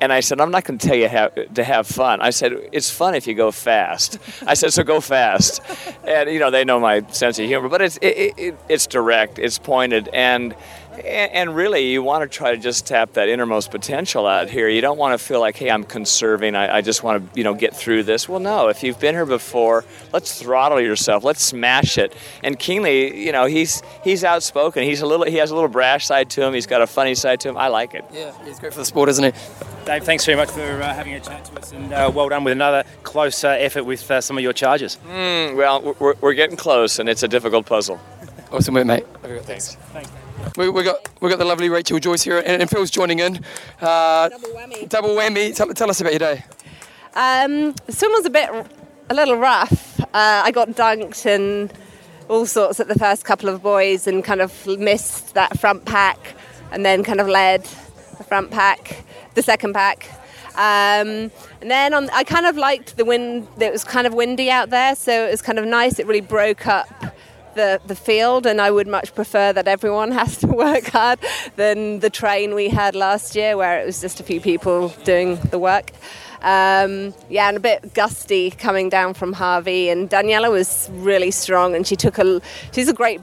And 0.00 0.12
I 0.12 0.20
said, 0.20 0.40
I'm 0.40 0.50
not 0.50 0.64
going 0.64 0.78
to 0.78 0.86
tell 0.86 0.96
you 0.96 1.08
how, 1.08 1.28
to 1.28 1.64
have 1.64 1.86
fun. 1.86 2.20
I 2.20 2.30
said, 2.30 2.52
it's 2.72 2.90
fun 2.90 3.14
if 3.14 3.26
you 3.26 3.34
go 3.34 3.50
fast. 3.50 4.18
I 4.46 4.54
said, 4.54 4.72
so 4.72 4.84
go 4.84 5.00
fast. 5.00 5.62
And, 6.04 6.30
you 6.30 6.38
know, 6.38 6.50
they 6.50 6.64
know 6.64 6.78
my 6.78 7.00
sense 7.08 7.38
of 7.38 7.46
humor, 7.46 7.68
but 7.68 7.80
it's, 7.80 7.96
it, 7.98 8.34
it, 8.36 8.58
it's 8.68 8.86
direct, 8.86 9.38
it's 9.38 9.58
pointed, 9.58 10.08
and, 10.12 10.54
and 11.02 11.54
really 11.56 11.90
you 11.90 12.02
want 12.02 12.22
to 12.22 12.28
try 12.28 12.50
to 12.52 12.58
just 12.58 12.86
tap 12.86 13.14
that 13.14 13.28
innermost 13.28 13.70
potential 13.70 14.26
out 14.26 14.50
here. 14.50 14.68
You 14.68 14.82
don't 14.82 14.98
want 14.98 15.18
to 15.18 15.24
feel 15.24 15.40
like, 15.40 15.56
hey, 15.56 15.70
I'm 15.70 15.84
conserving, 15.84 16.54
I, 16.54 16.76
I 16.76 16.80
just 16.82 17.02
want 17.02 17.32
to, 17.32 17.38
you 17.38 17.44
know, 17.44 17.54
get 17.54 17.74
through 17.74 18.02
this. 18.02 18.28
Well, 18.28 18.40
no, 18.40 18.68
if 18.68 18.82
you've 18.82 19.00
been 19.00 19.14
here 19.14 19.26
before, 19.26 19.84
let's 20.12 20.40
throttle 20.40 20.80
yourself, 20.80 21.24
let's 21.24 21.42
smash 21.42 21.96
it. 21.96 22.14
And 22.42 22.58
Kienle, 22.58 23.16
you 23.16 23.32
know, 23.32 23.46
he's, 23.46 23.82
he's 24.04 24.24
outspoken. 24.24 24.82
He's 24.84 25.00
a 25.00 25.06
little, 25.06 25.24
he 25.24 25.36
has 25.36 25.50
a 25.50 25.54
little 25.54 25.70
brash 25.70 26.06
side 26.06 26.28
to 26.30 26.42
him, 26.42 26.52
he's 26.52 26.66
got 26.66 26.82
a 26.82 26.86
funny 26.86 27.14
side 27.14 27.40
to 27.40 27.48
him. 27.48 27.56
I 27.56 27.68
like 27.68 27.94
it. 27.94 28.04
Yeah, 28.12 28.32
he's 28.44 28.58
great 28.58 28.72
for 28.72 28.80
the 28.80 28.84
sport, 28.84 29.08
isn't 29.08 29.34
he? 29.34 29.75
Dave, 29.86 30.02
thanks 30.02 30.24
very 30.24 30.36
much 30.36 30.50
for 30.50 30.82
uh, 30.82 30.92
having 30.92 31.14
a 31.14 31.20
chat 31.20 31.44
to 31.44 31.60
us, 31.60 31.70
and 31.70 31.92
uh, 31.92 32.10
well 32.12 32.28
done 32.28 32.42
with 32.42 32.50
another 32.50 32.82
close 33.04 33.44
uh, 33.44 33.50
effort 33.50 33.84
with 33.84 34.10
uh, 34.10 34.20
some 34.20 34.36
of 34.36 34.42
your 34.42 34.52
charges. 34.52 34.98
Mm, 35.08 35.56
well, 35.56 35.94
we're, 36.00 36.14
we're 36.20 36.34
getting 36.34 36.56
close, 36.56 36.98
and 36.98 37.08
it's 37.08 37.22
a 37.22 37.28
difficult 37.28 37.66
puzzle. 37.66 38.00
Awesome 38.50 38.74
work, 38.74 38.84
mate. 38.84 39.06
Thanks. 39.22 39.76
Thanks. 39.92 40.10
We, 40.56 40.70
we 40.70 40.82
got 40.82 41.08
we 41.20 41.30
got 41.30 41.38
the 41.38 41.44
lovely 41.44 41.68
Rachel 41.68 42.00
Joyce 42.00 42.22
here, 42.24 42.38
and, 42.38 42.60
and 42.60 42.68
Phil's 42.68 42.90
joining 42.90 43.20
in. 43.20 43.44
Uh, 43.80 44.28
double 44.28 44.48
whammy. 44.48 44.88
Double 44.88 45.08
whammy. 45.10 45.54
Tell, 45.54 45.68
tell 45.68 45.88
us 45.88 46.00
about 46.00 46.14
your 46.14 46.18
day. 46.18 46.44
Um, 47.14 47.72
the 47.86 47.92
swim 47.92 48.10
was 48.10 48.26
a 48.26 48.30
bit, 48.30 48.50
a 49.08 49.14
little 49.14 49.36
rough. 49.36 50.00
Uh, 50.00 50.06
I 50.12 50.50
got 50.50 50.70
dunked 50.70 51.24
and 51.26 51.72
all 52.28 52.44
sorts 52.44 52.80
at 52.80 52.88
the 52.88 52.96
first 52.96 53.24
couple 53.24 53.48
of 53.48 53.62
buoys, 53.62 54.08
and 54.08 54.24
kind 54.24 54.40
of 54.40 54.66
missed 54.66 55.34
that 55.34 55.60
front 55.60 55.84
pack, 55.84 56.18
and 56.72 56.84
then 56.84 57.04
kind 57.04 57.20
of 57.20 57.28
led 57.28 57.62
the 58.18 58.24
front 58.24 58.50
pack, 58.50 59.04
the 59.36 59.42
second 59.42 59.72
pack. 59.72 60.08
Um, 60.56 61.30
and 61.60 61.70
then 61.70 61.94
on, 61.94 62.10
I 62.10 62.24
kind 62.24 62.46
of 62.46 62.56
liked 62.56 62.96
the 62.96 63.04
wind. 63.04 63.46
It 63.60 63.70
was 63.70 63.84
kind 63.84 64.06
of 64.06 64.14
windy 64.14 64.50
out 64.50 64.70
there, 64.70 64.96
so 64.96 65.26
it 65.28 65.30
was 65.30 65.42
kind 65.42 65.58
of 65.58 65.66
nice. 65.66 65.98
It 65.98 66.06
really 66.06 66.22
broke 66.22 66.66
up 66.66 66.88
the, 67.54 67.80
the 67.86 67.94
field, 67.94 68.46
and 68.46 68.60
I 68.60 68.70
would 68.70 68.88
much 68.88 69.14
prefer 69.14 69.52
that 69.52 69.68
everyone 69.68 70.10
has 70.20 70.38
to 70.38 70.46
work 70.46 70.86
hard 70.86 71.18
than 71.56 72.00
the 72.00 72.10
train 72.10 72.54
we 72.54 72.70
had 72.70 72.96
last 72.96 73.36
year, 73.36 73.56
where 73.56 73.80
it 73.80 73.86
was 73.86 74.00
just 74.00 74.18
a 74.18 74.22
few 74.22 74.40
people 74.40 74.88
doing 75.04 75.36
the 75.50 75.58
work. 75.58 75.92
Um, 76.40 77.14
yeah, 77.28 77.48
and 77.48 77.56
a 77.56 77.60
bit 77.60 77.92
gusty 77.92 78.50
coming 78.50 78.88
down 78.88 79.14
from 79.14 79.34
Hawi. 79.34 79.90
And 79.90 80.08
Daniela 80.08 80.50
was 80.50 80.88
really 80.94 81.30
strong, 81.30 81.76
and 81.76 81.86
she 81.86 81.96
took 81.96 82.18
a. 82.18 82.40
She's 82.72 82.88
a 82.88 82.94
great 82.94 83.20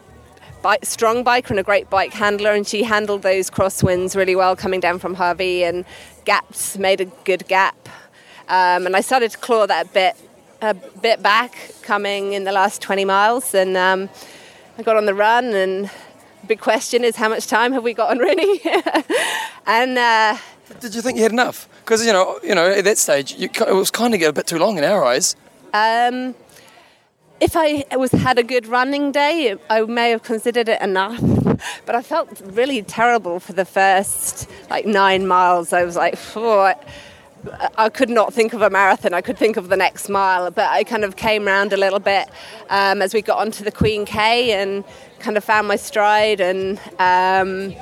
bike, 0.64 0.84
strong 0.86 1.24
biker 1.24 1.52
and 1.52 1.60
a 1.60 1.64
great 1.64 1.92
bike 1.92 2.14
handler, 2.14 2.54
and 2.54 2.66
she 2.66 2.82
handled 2.82 3.22
those 3.22 3.52
crosswinds 3.52 4.16
really 4.16 4.36
well 4.36 4.56
coming 4.56 4.80
down 4.80 4.98
from 4.98 5.16
Hawi 5.16 5.62
and 5.62 5.86
gaps 6.26 6.78
made 6.80 7.02
a 7.02 7.06
good 7.26 7.48
gap. 7.48 7.78
Um, 8.48 8.88
and 8.88 8.96
I 8.96 9.02
started 9.02 9.30
to 9.32 9.38
claw 9.38 9.68
that 9.68 9.94
bit 9.94 10.16
a 10.62 10.74
bit 10.74 11.22
back 11.22 11.56
coming 11.82 12.34
in 12.34 12.46
the 12.46 12.52
last 12.52 12.82
20 12.82 13.06
miles, 13.06 13.54
and 13.54 13.78
um, 13.78 14.10
I 14.78 14.82
got 14.82 14.96
on 14.96 15.06
the 15.06 15.14
run. 15.14 15.46
And 15.54 15.86
the 16.42 16.48
big 16.48 16.60
question 16.60 17.04
is, 17.04 17.18
how 17.18 17.30
much 17.30 17.46
time 17.46 17.74
have 17.74 17.84
we 17.84 17.94
got 17.94 18.10
on 18.10 18.20
Rennie? 18.20 18.62
and 19.68 19.98
uh, 19.98 20.38
Did 20.80 20.96
you 20.96 21.02
think 21.02 21.18
you 21.18 21.24
had 21.24 21.34
enough? 21.34 21.68
Because 21.84 22.06
you 22.06 22.14
know, 22.14 22.40
you 22.42 22.56
know, 22.56 22.72
at 22.72 22.86
that 22.86 22.98
stage, 22.98 23.36
you, 23.36 23.50
it 23.68 23.76
was 23.76 23.92
kind 23.92 24.14
of 24.14 24.20
get 24.20 24.30
a 24.30 24.34
bit 24.34 24.48
too 24.48 24.58
long 24.58 24.78
in 24.78 24.84
our 24.84 25.04
eyes. 25.04 25.36
Um, 25.74 26.36
if 27.44 27.58
I 27.58 27.84
was 27.98 28.12
had 28.12 28.40
a 28.40 28.44
good 28.44 28.68
running 28.68 29.12
day, 29.12 29.58
I 29.70 29.82
may 29.82 30.12
have 30.12 30.24
considered 30.24 30.70
it 30.70 30.82
enough. 30.82 31.22
But 31.86 31.94
I 31.94 32.02
felt 32.02 32.42
really 32.46 32.82
terrible 32.82 33.42
for 33.42 33.52
the 33.52 33.66
first 33.66 34.50
like 34.70 34.86
nine 34.86 35.28
miles. 35.28 35.74
I 35.74 35.84
was 35.84 35.98
like, 35.98 36.18
oh, 36.38 36.74
I, 37.78 37.90
could 37.90 38.10
not 38.10 38.34
think 38.34 38.54
of 38.54 38.62
a 38.62 38.70
marathon. 38.70 39.14
I 39.14 39.20
could 39.20 39.38
think 39.38 39.58
of 39.58 39.68
the 39.68 39.76
next 39.76 40.08
mile, 40.08 40.52
but 40.52 40.70
I 40.70 40.86
kind 40.86 41.04
of 41.04 41.18
came 41.18 41.46
round 41.46 41.74
a 41.74 41.78
little 41.78 42.00
bit 42.00 42.30
um, 42.70 43.02
as 43.02 43.14
we 43.14 43.22
got 43.22 43.40
onto 43.40 43.66
the 43.66 43.72
Queen 43.72 44.06
K 44.06 44.54
and 44.54 44.86
kind 45.20 45.36
of 45.36 45.44
found 45.44 45.68
my 45.68 45.76
stride. 45.76 46.40
And 46.40 46.80
um, 46.98 47.76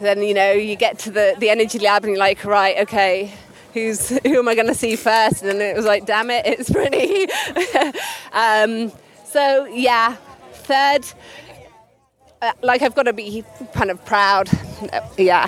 then 0.00 0.22
you 0.22 0.32
know 0.32 0.52
you 0.52 0.74
get 0.74 0.98
to 1.00 1.10
the 1.10 1.36
the 1.38 1.50
energy 1.50 1.78
lab 1.78 2.04
and 2.04 2.12
you're 2.12 2.18
like, 2.18 2.44
right, 2.46 2.78
okay, 2.78 3.32
who's 3.76 4.08
who 4.08 4.38
am 4.38 4.48
I 4.48 4.54
going 4.54 4.68
to 4.68 4.74
see 4.74 4.96
first? 4.96 5.42
And 5.42 5.60
then 5.60 5.60
it 5.60 5.76
was 5.76 5.84
like, 5.84 6.06
damn 6.06 6.30
it, 6.30 6.46
it's 6.46 6.70
Brittany. 6.70 7.28
um, 8.32 8.90
so 9.26 9.66
yeah, 9.66 10.16
third. 10.52 11.06
Uh, 12.40 12.52
like 12.62 12.80
I've 12.80 12.94
got 12.94 13.04
to 13.04 13.12
be 13.12 13.44
kind 13.74 13.90
of 13.90 14.02
proud. 14.06 14.48
Uh, 14.92 15.00
yeah. 15.18 15.46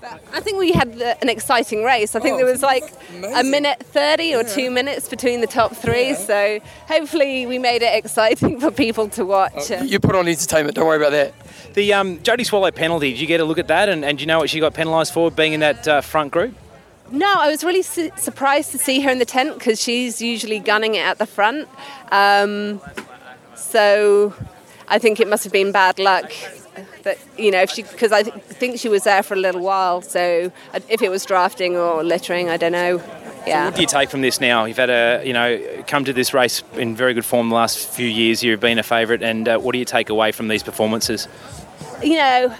But 0.00 0.22
I 0.32 0.40
think 0.40 0.58
we 0.58 0.72
had 0.72 0.94
the, 0.94 1.20
an 1.20 1.28
exciting 1.28 1.82
race. 1.82 2.14
I 2.14 2.20
think 2.20 2.36
there 2.36 2.46
was 2.46 2.62
like 2.62 2.84
a 3.34 3.42
minute 3.42 3.82
30 3.82 4.34
or 4.34 4.44
two 4.44 4.70
minutes 4.70 5.08
between 5.08 5.40
the 5.40 5.46
top 5.46 5.74
three. 5.74 6.14
So 6.14 6.60
hopefully 6.86 7.46
we 7.46 7.58
made 7.58 7.82
it 7.82 7.94
exciting 7.96 8.60
for 8.60 8.70
people 8.70 9.08
to 9.10 9.24
watch. 9.24 9.70
You 9.70 10.00
put 10.00 10.14
on 10.14 10.26
entertainment. 10.26 10.76
Don't 10.76 10.86
worry 10.86 10.96
about 10.96 11.12
that. 11.12 11.34
The 11.74 11.92
um, 11.92 12.18
Jodie 12.18 12.46
Swallow 12.46 12.70
penalty, 12.70 13.10
did 13.12 13.20
you 13.20 13.26
get 13.26 13.40
a 13.40 13.44
look 13.44 13.58
at 13.58 13.68
that? 13.68 13.88
And, 13.88 14.04
and 14.04 14.18
do 14.18 14.22
you 14.22 14.26
know 14.26 14.38
what 14.38 14.50
she 14.50 14.58
got 14.58 14.74
penalised 14.74 15.12
for 15.12 15.30
being 15.30 15.52
in 15.52 15.60
that 15.60 15.86
uh, 15.86 16.00
front 16.00 16.32
group? 16.32 16.54
No, 17.10 17.34
I 17.38 17.48
was 17.48 17.64
really 17.64 17.82
su- 17.82 18.10
surprised 18.16 18.70
to 18.72 18.78
see 18.78 19.00
her 19.00 19.10
in 19.10 19.18
the 19.18 19.24
tent 19.24 19.54
because 19.54 19.80
she's 19.80 20.22
usually 20.22 20.60
gunning 20.60 20.94
it 20.94 21.04
at 21.04 21.18
the 21.18 21.26
front. 21.26 21.68
Um, 22.12 22.80
so 23.54 24.34
I 24.88 24.98
think 24.98 25.20
it 25.20 25.28
must 25.28 25.44
have 25.44 25.52
been 25.52 25.72
bad 25.72 25.98
luck 25.98 26.32
that 27.02 27.18
you 27.36 27.50
know 27.50 27.60
if 27.62 27.70
she 27.70 27.82
because 27.82 28.12
I 28.12 28.22
th- 28.22 28.34
think 28.44 28.78
she 28.78 28.88
was 28.88 29.04
there 29.04 29.22
for 29.22 29.34
a 29.34 29.38
little 29.38 29.60
while. 29.60 30.02
So 30.02 30.52
uh, 30.72 30.80
if 30.88 31.02
it 31.02 31.10
was 31.10 31.24
drafting 31.24 31.76
or 31.76 32.04
littering, 32.04 32.48
I 32.48 32.56
don't 32.56 32.72
know. 32.72 33.02
Yeah. 33.46 33.66
What 33.66 33.76
do 33.76 33.80
you 33.80 33.86
take 33.86 34.10
from 34.10 34.20
this 34.20 34.40
now? 34.40 34.66
You've 34.66 34.76
had 34.76 34.90
a, 34.90 35.22
you 35.24 35.32
know, 35.32 35.82
come 35.86 36.04
to 36.04 36.12
this 36.12 36.34
race 36.34 36.62
in 36.74 36.94
very 36.94 37.14
good 37.14 37.24
form 37.24 37.48
the 37.48 37.54
last 37.54 37.88
few 37.88 38.06
years. 38.06 38.42
You've 38.42 38.60
been 38.60 38.78
a 38.78 38.82
favourite, 38.82 39.22
and 39.22 39.48
uh, 39.48 39.58
what 39.58 39.72
do 39.72 39.78
you 39.78 39.86
take 39.86 40.10
away 40.10 40.30
from 40.30 40.48
these 40.48 40.62
performances? 40.62 41.26
you 42.02 42.16
know, 42.16 42.54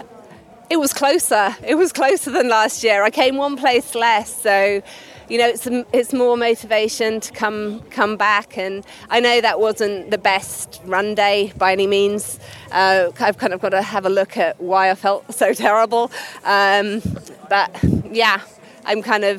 it 0.71 0.79
was 0.79 0.93
closer. 0.93 1.55
It 1.67 1.75
was 1.75 1.91
closer 1.91 2.31
than 2.31 2.47
last 2.47 2.83
year. 2.83 3.03
I 3.03 3.09
came 3.09 3.35
one 3.35 3.57
place 3.57 3.93
less, 3.93 4.41
so 4.41 4.81
you 5.29 5.37
know, 5.37 5.47
it's 5.47 5.67
it's 5.91 6.13
more 6.13 6.37
motivation 6.37 7.19
to 7.19 7.31
come 7.33 7.81
come 7.89 8.15
back. 8.15 8.57
And 8.57 8.85
I 9.09 9.19
know 9.19 9.41
that 9.41 9.59
wasn't 9.59 10.11
the 10.11 10.17
best 10.17 10.81
run 10.85 11.13
day 11.13 11.51
by 11.57 11.73
any 11.73 11.87
means. 11.87 12.39
Uh, 12.71 13.11
I've 13.19 13.37
kind 13.37 13.53
of 13.53 13.61
got 13.61 13.69
to 13.69 13.81
have 13.81 14.05
a 14.05 14.09
look 14.09 14.37
at 14.37 14.61
why 14.61 14.89
I 14.91 14.95
felt 14.95 15.33
so 15.33 15.53
terrible. 15.65 16.09
Um, 16.45 17.01
but 17.49 17.69
yeah, 18.09 18.41
I'm 18.85 19.01
kind 19.01 19.25
of. 19.25 19.37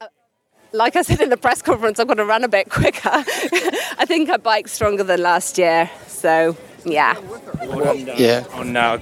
uh, 0.00 0.06
Like 0.72 0.94
I 0.94 1.02
said 1.02 1.20
in 1.20 1.30
the 1.30 1.36
press 1.36 1.62
conference, 1.62 1.98
I'm 1.98 2.06
going 2.06 2.18
to 2.18 2.24
run 2.34 2.44
a 2.44 2.48
bit 2.48 2.70
quicker. 2.70 3.10
I 4.02 4.04
think 4.06 4.30
I 4.30 4.36
biked 4.36 4.70
stronger 4.70 5.02
than 5.04 5.20
last 5.20 5.58
year, 5.58 5.90
so 6.06 6.56
yeah. 6.84 7.14
Yeah. 8.16 8.44
On 8.52 8.76
uh, 8.76 8.98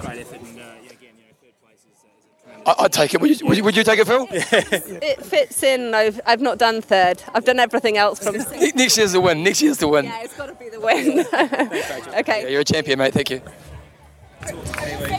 I, 2.69 2.83
I'd 2.83 2.93
take 2.93 3.13
it. 3.13 3.21
Would 3.21 3.39
you, 3.39 3.47
would 3.47 3.57
you, 3.57 3.63
would 3.63 3.75
you 3.75 3.83
take 3.83 3.99
it, 3.99 4.05
Phil? 4.07 4.27
It 4.31 5.23
fits 5.25 5.63
in. 5.63 5.93
I've, 5.95 6.19
I've 6.25 6.41
not 6.41 6.57
done 6.57 6.81
third. 6.81 7.23
I've 7.33 7.45
done 7.45 7.59
everything 7.59 7.97
else 7.97 8.19
from. 8.19 8.35
Next 8.75 8.97
year's 8.97 9.13
the 9.13 9.21
win. 9.21 9.43
Next 9.43 9.61
year's 9.61 9.77
the 9.77 9.87
win. 9.87 10.05
Yeah, 10.05 10.21
it's 10.23 10.35
got 10.37 10.47
to 10.47 10.53
be 10.55 10.69
the 10.69 10.79
win. 10.79 11.19
okay. 12.19 12.43
Yeah, 12.43 12.47
you're 12.49 12.61
a 12.61 12.65
champion, 12.65 12.99
mate. 12.99 13.13
Thank 13.13 13.31
you. 13.31 13.41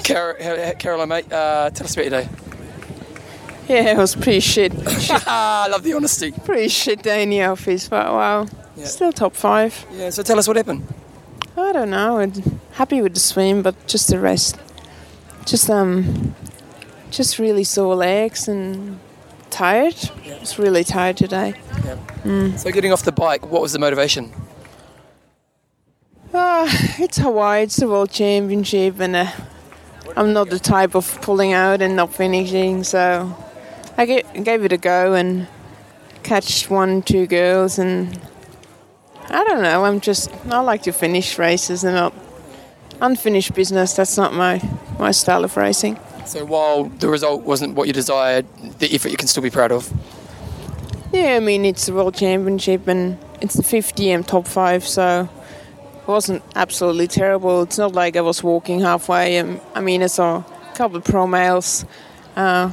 Car- 0.04 0.36
how- 0.40 0.72
Caroline, 0.78 1.08
mate, 1.08 1.32
uh, 1.32 1.70
tell 1.70 1.84
us 1.86 1.94
about 1.94 2.10
your 2.10 2.20
day. 2.22 2.28
Yeah, 3.68 3.92
it 3.92 3.96
was 3.96 4.14
pretty 4.14 4.40
shit. 4.40 4.72
I 5.26 5.68
love 5.68 5.82
the 5.82 5.92
honesty. 5.94 6.32
Pretty 6.32 6.68
shit 6.68 7.02
day 7.02 7.22
in 7.22 7.30
the 7.30 7.42
office, 7.44 7.88
but 7.88 8.06
wow. 8.06 8.46
Still 8.84 9.12
top 9.12 9.34
five. 9.34 9.86
Yeah, 9.92 10.10
so 10.10 10.22
tell 10.22 10.38
us 10.38 10.48
what 10.48 10.56
happened. 10.56 10.86
I 11.56 11.72
don't 11.72 11.90
know. 11.90 12.18
I'm 12.18 12.32
happy 12.72 13.02
with 13.02 13.14
the 13.14 13.20
swim, 13.20 13.62
but 13.62 13.74
just 13.86 14.08
the 14.08 14.18
rest. 14.18 14.56
Just 15.44 15.68
um, 15.70 16.34
just 17.10 17.38
really 17.38 17.64
sore 17.64 17.94
legs 17.94 18.48
and 18.48 18.98
tired. 19.50 19.94
Just 20.24 20.58
really 20.58 20.84
tired 20.84 21.16
today. 21.16 21.54
Mm. 22.24 22.58
So 22.58 22.70
getting 22.70 22.92
off 22.92 23.02
the 23.02 23.12
bike, 23.12 23.50
what 23.50 23.62
was 23.62 23.72
the 23.72 23.78
motivation? 23.78 24.32
Ah, 26.32 26.68
it's 26.98 27.18
Hawaii. 27.18 27.64
It's 27.64 27.76
the 27.76 27.88
World 27.88 28.10
Championship, 28.10 29.00
and 29.00 29.16
uh, 29.16 29.30
I'm 30.16 30.32
not 30.32 30.48
the 30.48 30.60
type 30.60 30.94
of 30.94 31.20
pulling 31.22 31.52
out 31.52 31.82
and 31.82 31.96
not 31.96 32.14
finishing. 32.14 32.84
So 32.84 33.36
I 33.96 34.06
ga- 34.06 34.42
gave 34.42 34.64
it 34.64 34.72
a 34.72 34.78
go 34.78 35.14
and 35.14 35.48
catch 36.22 36.70
one, 36.70 37.02
two 37.02 37.26
girls, 37.26 37.78
and 37.78 38.20
I 39.28 39.42
don't 39.44 39.62
know. 39.62 39.84
I'm 39.84 40.00
just 40.00 40.30
I 40.46 40.60
like 40.60 40.82
to 40.82 40.92
finish 40.92 41.36
races 41.38 41.82
and 41.82 41.96
not 41.96 42.14
unfinished 43.00 43.54
business. 43.54 43.94
That's 43.94 44.16
not 44.16 44.32
my 44.32 44.62
my 45.00 45.10
style 45.10 45.44
of 45.44 45.56
racing. 45.56 45.98
So 46.30 46.44
while 46.44 46.84
the 46.84 47.08
result 47.08 47.42
wasn't 47.42 47.74
what 47.74 47.88
you 47.88 47.92
desired, 47.92 48.46
the 48.78 48.94
effort 48.94 49.10
you 49.10 49.16
can 49.16 49.26
still 49.26 49.42
be 49.42 49.50
proud 49.50 49.72
of. 49.72 49.92
Yeah, 51.12 51.34
I 51.34 51.40
mean 51.40 51.64
it's 51.64 51.86
the 51.86 51.92
World 51.92 52.14
Championship 52.14 52.86
and 52.86 53.18
it's 53.40 53.54
the 53.54 53.64
50 53.64 54.12
m 54.12 54.22
top 54.22 54.46
five, 54.46 54.86
so 54.86 55.28
it 55.96 56.06
wasn't 56.06 56.44
absolutely 56.54 57.08
terrible. 57.08 57.62
It's 57.62 57.78
not 57.78 57.94
like 57.96 58.14
I 58.14 58.20
was 58.20 58.44
walking 58.44 58.78
halfway. 58.78 59.38
And, 59.38 59.60
I 59.74 59.80
mean, 59.80 60.04
I 60.04 60.06
saw 60.06 60.44
a 60.44 60.76
couple 60.76 60.98
of 60.98 61.04
pro 61.04 61.26
males 61.26 61.84
uh, 62.36 62.70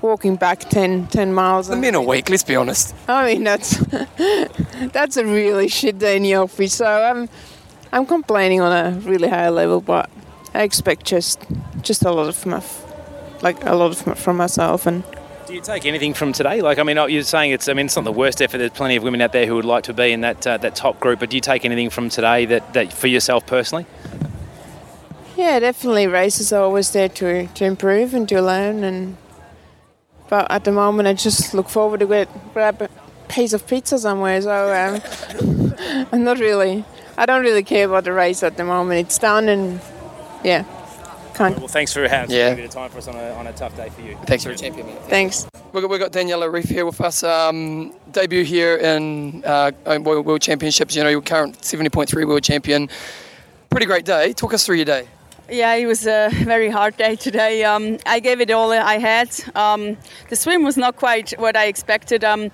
walking 0.00 0.36
back 0.36 0.60
10, 0.60 1.08
10 1.08 1.34
miles. 1.34 1.66
The 1.66 1.74
men 1.74 1.96
are 1.96 2.02
weak. 2.02 2.30
Let's 2.30 2.44
be 2.44 2.54
honest. 2.54 2.94
I 3.08 3.34
mean 3.34 3.42
that's 3.42 3.76
that's 4.92 5.16
a 5.16 5.24
really 5.24 5.66
shit 5.66 5.98
day 5.98 6.16
in 6.16 6.22
the 6.22 6.34
office. 6.34 6.74
So 6.74 6.86
I'm 6.86 7.28
I'm 7.90 8.06
complaining 8.06 8.60
on 8.60 8.70
a 8.70 8.96
really 9.00 9.28
high 9.28 9.48
level, 9.48 9.80
but 9.80 10.08
I 10.54 10.62
expect 10.62 11.04
just 11.04 11.40
just 11.82 12.04
a 12.04 12.10
lot 12.10 12.28
of 12.28 12.46
my, 12.46 12.62
like 13.42 13.64
a 13.64 13.74
lot 13.74 13.90
of 13.90 14.18
from 14.18 14.36
myself 14.36 14.86
and. 14.86 15.04
Do 15.46 15.54
you 15.54 15.62
take 15.62 15.86
anything 15.86 16.12
from 16.12 16.34
today? 16.34 16.60
Like, 16.60 16.78
I 16.78 16.82
mean, 16.82 16.98
you're 17.10 17.22
saying 17.22 17.52
it's. 17.52 17.68
I 17.68 17.72
mean, 17.72 17.86
it's 17.86 17.96
not 17.96 18.04
the 18.04 18.12
worst 18.12 18.42
effort. 18.42 18.58
There's 18.58 18.70
plenty 18.70 18.96
of 18.96 19.02
women 19.02 19.22
out 19.22 19.32
there 19.32 19.46
who 19.46 19.54
would 19.54 19.64
like 19.64 19.84
to 19.84 19.94
be 19.94 20.12
in 20.12 20.20
that 20.20 20.46
uh, 20.46 20.58
that 20.58 20.76
top 20.76 21.00
group. 21.00 21.20
But 21.20 21.30
do 21.30 21.38
you 21.38 21.40
take 21.40 21.64
anything 21.64 21.88
from 21.88 22.10
today 22.10 22.44
that, 22.44 22.74
that 22.74 22.92
for 22.92 23.06
yourself 23.06 23.46
personally? 23.46 23.86
Yeah, 25.38 25.60
definitely. 25.60 26.08
Races 26.08 26.52
are 26.52 26.62
always 26.62 26.90
there 26.90 27.08
to, 27.08 27.46
to 27.46 27.64
improve 27.64 28.12
and 28.12 28.28
to 28.28 28.42
learn. 28.42 28.82
And 28.82 29.16
but 30.28 30.50
at 30.50 30.64
the 30.64 30.72
moment, 30.72 31.08
I 31.08 31.14
just 31.14 31.54
look 31.54 31.68
forward 31.68 32.00
to 32.00 32.06
get 32.06 32.28
grab 32.52 32.82
a 32.82 32.90
piece 33.28 33.52
of 33.52 33.66
pizza 33.66 33.98
somewhere. 33.98 34.42
So 34.42 34.50
um, 34.50 35.72
I'm 36.12 36.24
not 36.24 36.40
really. 36.40 36.84
I 37.16 37.24
don't 37.24 37.42
really 37.42 37.62
care 37.62 37.86
about 37.86 38.04
the 38.04 38.12
race 38.12 38.42
at 38.42 38.56
the 38.56 38.64
moment. 38.64 39.06
It's 39.06 39.18
done, 39.18 39.48
and 39.48 39.80
yeah, 40.44 40.64
can't. 41.34 41.56
Well, 41.58 41.68
thanks 41.68 41.92
for 41.92 42.06
having 42.08 42.34
Yeah. 42.34 42.48
a 42.48 42.56
bit 42.56 42.64
of 42.64 42.70
time 42.70 42.90
for 42.90 42.98
us 42.98 43.08
on 43.08 43.16
a, 43.16 43.30
on 43.34 43.46
a 43.46 43.52
tough 43.52 43.76
day 43.76 43.88
for 43.90 44.00
you. 44.02 44.16
Thanks 44.26 44.44
for 44.44 44.50
a 44.50 44.56
champion. 44.56 44.86
mate. 44.86 44.98
Thanks. 45.08 45.46
We've 45.72 45.82
got, 45.82 45.90
we've 45.90 46.00
got 46.00 46.12
Daniela 46.12 46.50
Ryf 46.50 46.68
here 46.68 46.86
with 46.86 47.00
us. 47.00 47.22
Um, 47.22 47.92
debut 48.10 48.42
here 48.44 48.76
in 48.76 49.44
uh, 49.44 49.70
World 50.00 50.26
World 50.26 50.40
Championships. 50.42 50.96
You 50.96 51.04
know, 51.04 51.10
your 51.10 51.20
current 51.22 51.58
70.3 51.60 52.26
world 52.26 52.42
champion. 52.42 52.88
Pretty 53.70 53.86
great 53.86 54.04
day. 54.06 54.32
Talk 54.32 54.54
us 54.54 54.64
through 54.64 54.76
your 54.76 54.86
day. 54.86 55.06
Yeah, 55.50 55.74
it 55.74 55.86
was 55.86 56.06
a 56.06 56.28
very 56.32 56.68
hard 56.70 56.96
day 56.96 57.16
today. 57.16 57.64
Um, 57.64 57.98
I 58.06 58.20
gave 58.20 58.40
it 58.40 58.50
all 58.50 58.70
I 58.72 58.98
had. 58.98 59.30
Um, 59.54 59.96
the 60.28 60.36
swim 60.36 60.62
was 60.62 60.76
not 60.76 60.96
quite 60.96 61.30
what 61.38 61.56
I 61.56 61.66
expected. 61.66 62.22
Um, 62.24 62.50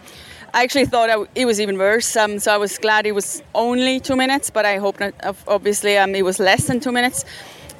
I 0.52 0.62
actually 0.62 0.86
thought 0.86 1.10
I, 1.10 1.24
it 1.34 1.46
was 1.46 1.60
even 1.60 1.76
worse, 1.78 2.14
um, 2.16 2.38
so 2.38 2.54
I 2.54 2.56
was 2.56 2.78
glad 2.78 3.06
it 3.06 3.12
was 3.12 3.42
only 3.54 3.98
two 3.98 4.14
minutes, 4.14 4.50
but 4.50 4.64
I 4.64 4.78
hope 4.78 5.00
not. 5.00 5.12
Obviously, 5.48 5.96
um, 5.98 6.14
it 6.14 6.24
was 6.24 6.38
less 6.38 6.68
than 6.68 6.78
two 6.78 6.92
minutes. 6.92 7.24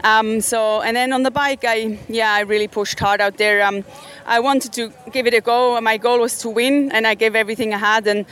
Um, 0.03 0.41
so, 0.41 0.83
and 0.83 0.97
then 0.97 1.13
on 1.13 1.23
the 1.23 1.31
bike, 1.31 1.65
I 1.65 1.99
yeah, 2.09 2.33
I 2.33 2.41
really 2.41 2.69
pushed 2.69 2.99
hard 2.99 3.21
out 3.21 3.39
there. 3.39 3.63
Um, 3.63 3.85
I 4.27 4.41
wanted 4.41 4.73
to 4.75 4.93
give 5.13 5.27
it 5.27 5.35
a 5.35 5.41
go. 5.41 5.81
My 5.81 5.97
goal 5.97 6.21
was 6.21 6.39
to 6.39 6.51
win, 6.51 6.91
and 6.93 7.07
I 7.07 7.15
gave 7.15 7.35
everything 7.35 7.73
I 7.73 7.79
had. 7.79 8.07
And 8.07 8.27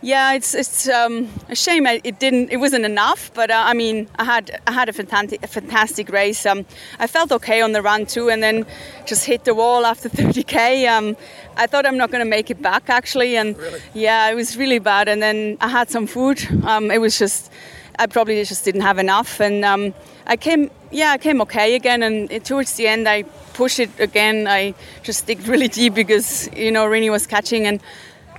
yeah, 0.00 0.34
it's 0.34 0.54
it's 0.54 0.88
um, 0.88 1.28
a 1.48 1.56
shame 1.56 1.86
it 1.86 2.20
didn't 2.20 2.50
it 2.50 2.58
wasn't 2.58 2.84
enough, 2.84 3.32
but 3.34 3.50
uh, 3.50 3.62
I 3.66 3.74
mean 3.74 4.08
I 4.16 4.24
had 4.24 4.60
I 4.66 4.72
had 4.72 4.88
a 4.88 4.92
fantastic 4.92 5.42
a 5.42 5.48
fantastic 5.48 6.08
race. 6.10 6.46
Um, 6.46 6.64
I 7.00 7.08
felt 7.08 7.32
okay 7.32 7.62
on 7.62 7.72
the 7.72 7.82
run 7.82 8.06
too, 8.06 8.30
and 8.30 8.40
then 8.42 8.64
just 9.06 9.24
hit 9.24 9.44
the 9.44 9.54
wall 9.54 9.84
after 9.84 10.08
30k. 10.20 10.88
Um, 10.88 11.16
I 11.56 11.66
thought 11.66 11.84
I'm 11.84 11.96
not 11.96 12.12
going 12.12 12.24
to 12.24 12.30
make 12.30 12.50
it 12.50 12.62
back 12.62 12.88
actually, 12.88 13.36
and 13.36 13.58
really? 13.58 13.80
yeah, 13.94 14.30
it 14.30 14.34
was 14.34 14.56
really 14.56 14.78
bad. 14.78 15.08
And 15.08 15.20
then 15.20 15.56
I 15.60 15.68
had 15.68 15.90
some 15.90 16.06
food. 16.06 16.46
Um, 16.62 16.92
it 16.92 17.00
was 17.00 17.18
just 17.18 17.50
I 17.98 18.06
probably 18.06 18.44
just 18.44 18.64
didn't 18.64 18.82
have 18.82 18.98
enough, 18.98 19.40
and 19.40 19.64
um, 19.64 19.94
I 20.26 20.36
came 20.36 20.70
yeah 20.90 21.10
I 21.10 21.18
came 21.18 21.40
okay 21.42 21.74
again. 21.74 22.02
And 22.02 22.44
towards 22.44 22.74
the 22.74 22.86
end 22.86 23.08
I 23.08 23.24
pushed 23.54 23.80
it 23.80 23.90
again. 23.98 24.46
I 24.46 24.74
just 25.02 25.26
digged 25.26 25.48
really 25.48 25.68
deep 25.80 25.94
because 25.94 26.48
you 26.54 26.70
know 26.70 26.86
Rinny 26.86 27.10
was 27.10 27.26
catching 27.26 27.66
and 27.66 27.80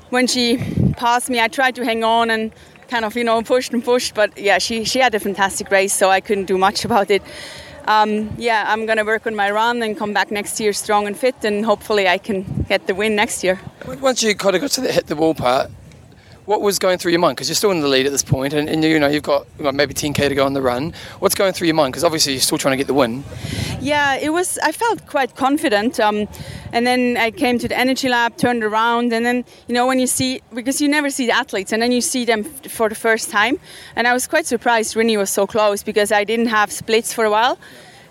when 0.10 0.27
she 0.27 0.57
passed 0.98 1.30
me, 1.30 1.40
I 1.40 1.48
tried 1.48 1.76
to 1.76 1.86
hang 1.86 2.03
on 2.03 2.30
and 2.30 2.52
kind 2.88 3.06
of, 3.06 3.15
you 3.15 3.23
know, 3.23 3.41
pushed 3.41 3.73
and 3.73 3.84
pushed. 3.84 4.15
But 4.15 4.38
yeah, 4.38 4.57
she, 4.57 4.84
she 4.84 4.99
had 4.99 5.14
a 5.15 5.19
fantastic 5.19 5.69
race, 5.72 5.94
so 5.94 6.10
I 6.10 6.22
couldn't 6.22 6.45
do 6.45 6.57
much 6.57 6.86
about 6.90 7.10
it. 7.10 7.22
Um, 7.86 8.36
yeah, 8.38 8.65
I'm 8.68 8.86
to 8.86 9.03
work 9.03 9.26
on 9.26 9.36
my 9.36 9.49
run 9.49 9.81
and 9.81 9.98
come 9.98 10.14
back 10.14 10.30
next 10.30 10.60
year 10.60 10.73
strong 10.73 11.07
and 11.07 11.18
fit, 11.18 11.44
and 11.44 11.65
hopefully 11.65 12.07
I 12.07 12.18
can 12.18 12.65
get 12.68 12.86
the 12.86 12.94
win 12.94 13.15
next 13.15 13.44
year. 13.44 13.60
Once 13.99 14.22
you 14.22 14.36
kind 14.36 14.56
of 14.56 14.61
got 14.61 14.72
to 14.72 14.81
the 14.81 14.91
hit 14.91 15.07
the 15.07 15.15
wall 15.15 15.34
part, 15.34 15.72
what 16.49 16.61
was 16.61 16.80
going 16.80 16.97
through 16.97 17.11
your 17.11 17.19
mind? 17.19 17.35
Because 17.35 17.47
you're 17.47 17.55
still 17.55 17.69
in 17.69 17.81
the 17.81 17.88
lead 17.88 18.07
at 18.07 18.11
this 18.11 18.23
point, 18.23 18.53
and, 18.53 18.67
and 18.67 18.84
you 18.84 18.97
know 18.97 19.07
you've 19.07 19.21
got 19.21 19.45
maybe 19.59 19.93
10k 19.93 20.30
to 20.30 20.34
go 20.34 20.47
on 20.47 20.53
the 20.53 20.63
run. 20.63 20.93
What's 21.19 21.35
going 21.35 21.53
through 21.53 21.67
your 21.67 21.76
mind? 21.76 21.93
Because 21.93 22.03
obviously 22.03 22.34
you're 22.34 22.41
still 22.41 22.57
trying 22.57 22.71
to 22.71 22.77
get 22.77 22.88
the 22.88 22.93
win. 22.95 23.23
Yeah, 23.80 24.15
it 24.15 24.34
was. 24.34 24.57
I 24.63 24.71
felt 24.71 25.05
quite 25.05 25.35
confident, 25.35 25.99
um, 25.99 26.27
and 26.73 26.88
then 26.88 27.17
I 27.17 27.30
came 27.30 27.59
to 27.59 27.67
the 27.67 27.77
energy 27.77 28.09
lab, 28.09 28.35
turned 28.38 28.63
around, 28.63 29.13
and 29.13 29.23
then 29.27 29.45
you 29.67 29.76
know 29.76 29.85
when 29.85 29.99
you 29.99 30.07
see 30.07 30.41
because 30.51 30.81
you 30.81 30.89
never 30.89 31.11
see 31.11 31.27
the 31.27 31.34
athletes, 31.34 31.71
and 31.71 31.84
then 31.84 31.91
you 31.91 32.01
see 32.01 32.26
them 32.26 32.43
for 32.43 32.89
the 32.89 32.95
first 32.95 33.30
time, 33.30 33.59
and 33.95 34.07
I 34.07 34.13
was 34.13 34.26
quite 34.26 34.47
surprised. 34.47 34.95
Rinny 34.95 35.17
was 35.17 35.30
so 35.30 35.45
close 35.45 35.84
because 35.84 36.11
I 36.11 36.23
didn't 36.23 36.47
have 36.47 36.71
splits 36.71 37.13
for 37.13 37.26
a 37.26 37.30
while 37.30 37.59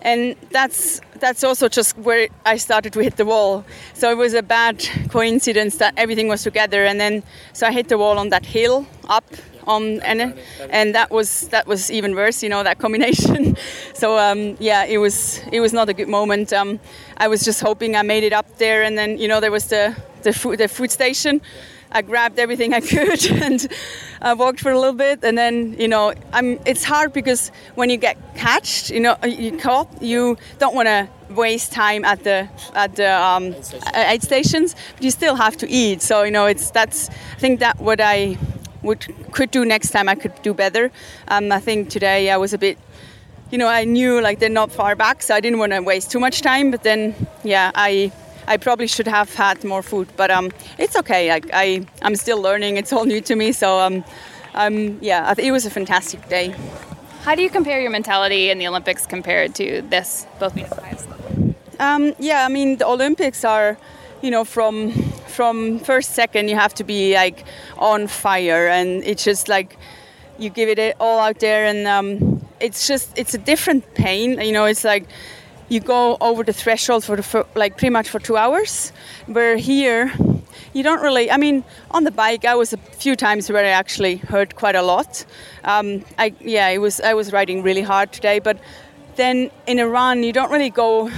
and 0.02 0.36
that's 0.50 1.00
that's 1.20 1.42
also 1.42 1.68
just 1.68 1.98
where 1.98 2.28
I 2.46 2.56
started 2.56 2.92
to 2.92 3.00
hit 3.00 3.16
the 3.16 3.24
wall. 3.24 3.64
So 3.94 4.10
it 4.10 4.16
was 4.16 4.34
a 4.34 4.42
bad 4.42 4.88
coincidence 5.10 5.76
that 5.78 5.94
everything 5.96 6.28
was 6.28 6.42
together, 6.42 6.84
and 6.84 7.00
then 7.00 7.22
so 7.52 7.66
I 7.66 7.72
hit 7.72 7.88
the 7.88 7.98
wall 7.98 8.18
on 8.18 8.28
that 8.30 8.46
hill 8.46 8.86
up 9.08 9.24
on 9.68 10.00
and 10.00 10.34
and 10.70 10.94
that 10.94 11.10
was 11.10 11.48
that 11.48 11.66
was 11.66 11.90
even 11.90 12.14
worse, 12.14 12.42
you 12.42 12.48
know, 12.48 12.62
that 12.62 12.78
combination. 12.78 13.56
so 13.94 14.18
um, 14.18 14.56
yeah, 14.58 14.84
it 14.84 14.98
was 14.98 15.40
it 15.52 15.60
was 15.60 15.72
not 15.72 15.88
a 15.88 15.94
good 15.94 16.08
moment. 16.08 16.52
Um, 16.52 16.80
I 17.18 17.28
was 17.28 17.44
just 17.44 17.60
hoping 17.60 17.94
I 17.94 18.02
made 18.02 18.24
it 18.24 18.32
up 18.32 18.58
there, 18.58 18.82
and 18.82 18.96
then 18.96 19.18
you 19.18 19.28
know 19.28 19.40
there 19.40 19.52
was 19.52 19.66
the 19.66 19.94
the 20.22 20.32
food 20.32 20.58
the 20.58 20.68
food 20.68 20.90
station. 20.90 21.40
I 21.90 22.02
grabbed 22.02 22.38
everything 22.38 22.74
I 22.74 22.80
could 22.92 23.24
and 23.30 23.66
I 24.20 24.34
walked 24.34 24.60
for 24.60 24.70
a 24.70 24.78
little 24.78 24.94
bit, 24.94 25.22
and 25.22 25.38
then 25.38 25.74
you 25.78 25.88
know, 25.88 26.12
I'm. 26.32 26.58
It's 26.66 26.84
hard 26.84 27.12
because 27.12 27.50
when 27.74 27.90
you 27.90 27.96
get 27.96 28.16
catched, 28.34 28.90
you 28.90 29.00
know, 29.00 29.16
you 29.24 29.56
caught, 29.56 30.02
you 30.02 30.36
don't 30.58 30.74
want 30.74 30.88
to 30.88 31.08
waste 31.30 31.72
time 31.72 32.04
at 32.04 32.24
the 32.24 32.48
at 32.74 32.96
the 32.96 33.10
um, 33.10 33.54
aid 33.94 34.22
stations, 34.22 34.74
but 34.94 35.04
you 35.04 35.10
still 35.10 35.36
have 35.36 35.56
to 35.58 35.68
eat. 35.68 36.02
So 36.02 36.24
you 36.24 36.30
know, 36.30 36.46
it's 36.46 36.70
that's. 36.70 37.10
I 37.10 37.38
think 37.38 37.60
that 37.60 37.78
what 37.78 38.00
I 38.00 38.36
would 38.82 39.06
could 39.32 39.50
do 39.50 39.64
next 39.64 39.90
time, 39.90 40.08
I 40.08 40.14
could 40.14 40.40
do 40.42 40.52
better. 40.54 40.90
Um, 41.28 41.52
I 41.52 41.60
think 41.60 41.90
today 41.90 42.30
I 42.30 42.36
was 42.36 42.52
a 42.52 42.58
bit 42.58 42.78
you 43.50 43.56
know, 43.56 43.66
I 43.66 43.84
knew 43.84 44.20
like 44.20 44.40
they're 44.40 44.50
not 44.50 44.70
far 44.70 44.94
back, 44.94 45.22
so 45.22 45.34
I 45.34 45.40
didn't 45.40 45.58
want 45.58 45.72
to 45.72 45.80
waste 45.80 46.10
too 46.10 46.20
much 46.20 46.42
time. 46.42 46.70
But 46.70 46.82
then, 46.82 47.14
yeah, 47.44 47.70
I 47.74 48.12
I 48.48 48.56
probably 48.56 48.86
should 48.86 49.06
have 49.06 49.34
had 49.34 49.62
more 49.62 49.82
food, 49.82 50.08
but 50.16 50.30
um, 50.30 50.50
it's 50.78 50.96
okay. 50.96 51.30
I, 51.30 51.40
I 51.52 51.86
I'm 52.02 52.16
still 52.16 52.40
learning. 52.40 52.78
It's 52.78 52.92
all 52.92 53.04
new 53.04 53.20
to 53.20 53.36
me, 53.36 53.52
so 53.52 53.78
um, 53.78 54.04
um, 54.54 54.98
yeah, 55.02 55.34
it 55.36 55.52
was 55.52 55.66
a 55.66 55.70
fantastic 55.70 56.28
day. 56.28 56.54
How 57.24 57.34
do 57.34 57.42
you 57.42 57.50
compare 57.50 57.80
your 57.80 57.90
mentality 57.90 58.50
in 58.50 58.58
the 58.58 58.66
Olympics 58.66 59.06
compared 59.06 59.54
to 59.56 59.82
this, 59.82 60.26
both 60.40 60.54
highest? 60.54 61.08
Um, 61.78 62.14
yeah, 62.18 62.46
I 62.46 62.48
mean 62.48 62.78
the 62.78 62.86
Olympics 62.86 63.44
are, 63.44 63.76
you 64.22 64.30
know, 64.30 64.44
from 64.44 64.92
from 65.26 65.78
first 65.80 66.14
second 66.14 66.48
you 66.48 66.56
have 66.56 66.74
to 66.74 66.84
be 66.84 67.14
like 67.14 67.44
on 67.76 68.06
fire, 68.08 68.66
and 68.68 69.04
it's 69.04 69.24
just 69.24 69.48
like 69.48 69.76
you 70.38 70.48
give 70.48 70.70
it 70.70 70.96
all 70.98 71.18
out 71.18 71.38
there, 71.40 71.66
and 71.66 71.86
um, 71.86 72.42
it's 72.60 72.88
just 72.88 73.16
it's 73.18 73.34
a 73.34 73.38
different 73.38 73.94
pain. 73.94 74.40
You 74.40 74.52
know, 74.52 74.64
it's 74.64 74.84
like 74.84 75.04
you 75.68 75.80
go 75.80 76.16
over 76.20 76.42
the 76.42 76.52
threshold 76.52 77.04
for, 77.04 77.16
the, 77.16 77.22
for 77.22 77.46
like 77.54 77.76
pretty 77.76 77.90
much 77.90 78.08
for 78.08 78.18
two 78.18 78.36
hours. 78.36 78.92
Where 79.26 79.56
here, 79.56 80.12
you 80.72 80.82
don't 80.82 81.00
really. 81.00 81.30
I 81.30 81.36
mean, 81.36 81.64
on 81.90 82.04
the 82.04 82.10
bike, 82.10 82.44
I 82.44 82.54
was 82.54 82.72
a 82.72 82.76
few 82.76 83.16
times 83.16 83.50
where 83.50 83.64
I 83.64 83.68
actually 83.68 84.16
hurt 84.16 84.56
quite 84.56 84.74
a 84.74 84.82
lot. 84.82 85.24
Um, 85.64 86.04
I 86.18 86.34
yeah, 86.40 86.68
it 86.68 86.78
was 86.78 87.00
I 87.00 87.14
was 87.14 87.32
riding 87.32 87.62
really 87.62 87.82
hard 87.82 88.12
today, 88.12 88.38
but 88.38 88.58
then 89.16 89.50
in 89.66 89.78
a 89.78 89.88
run, 89.88 90.22
you 90.22 90.32
don't 90.32 90.50
really 90.50 90.70
go. 90.70 91.10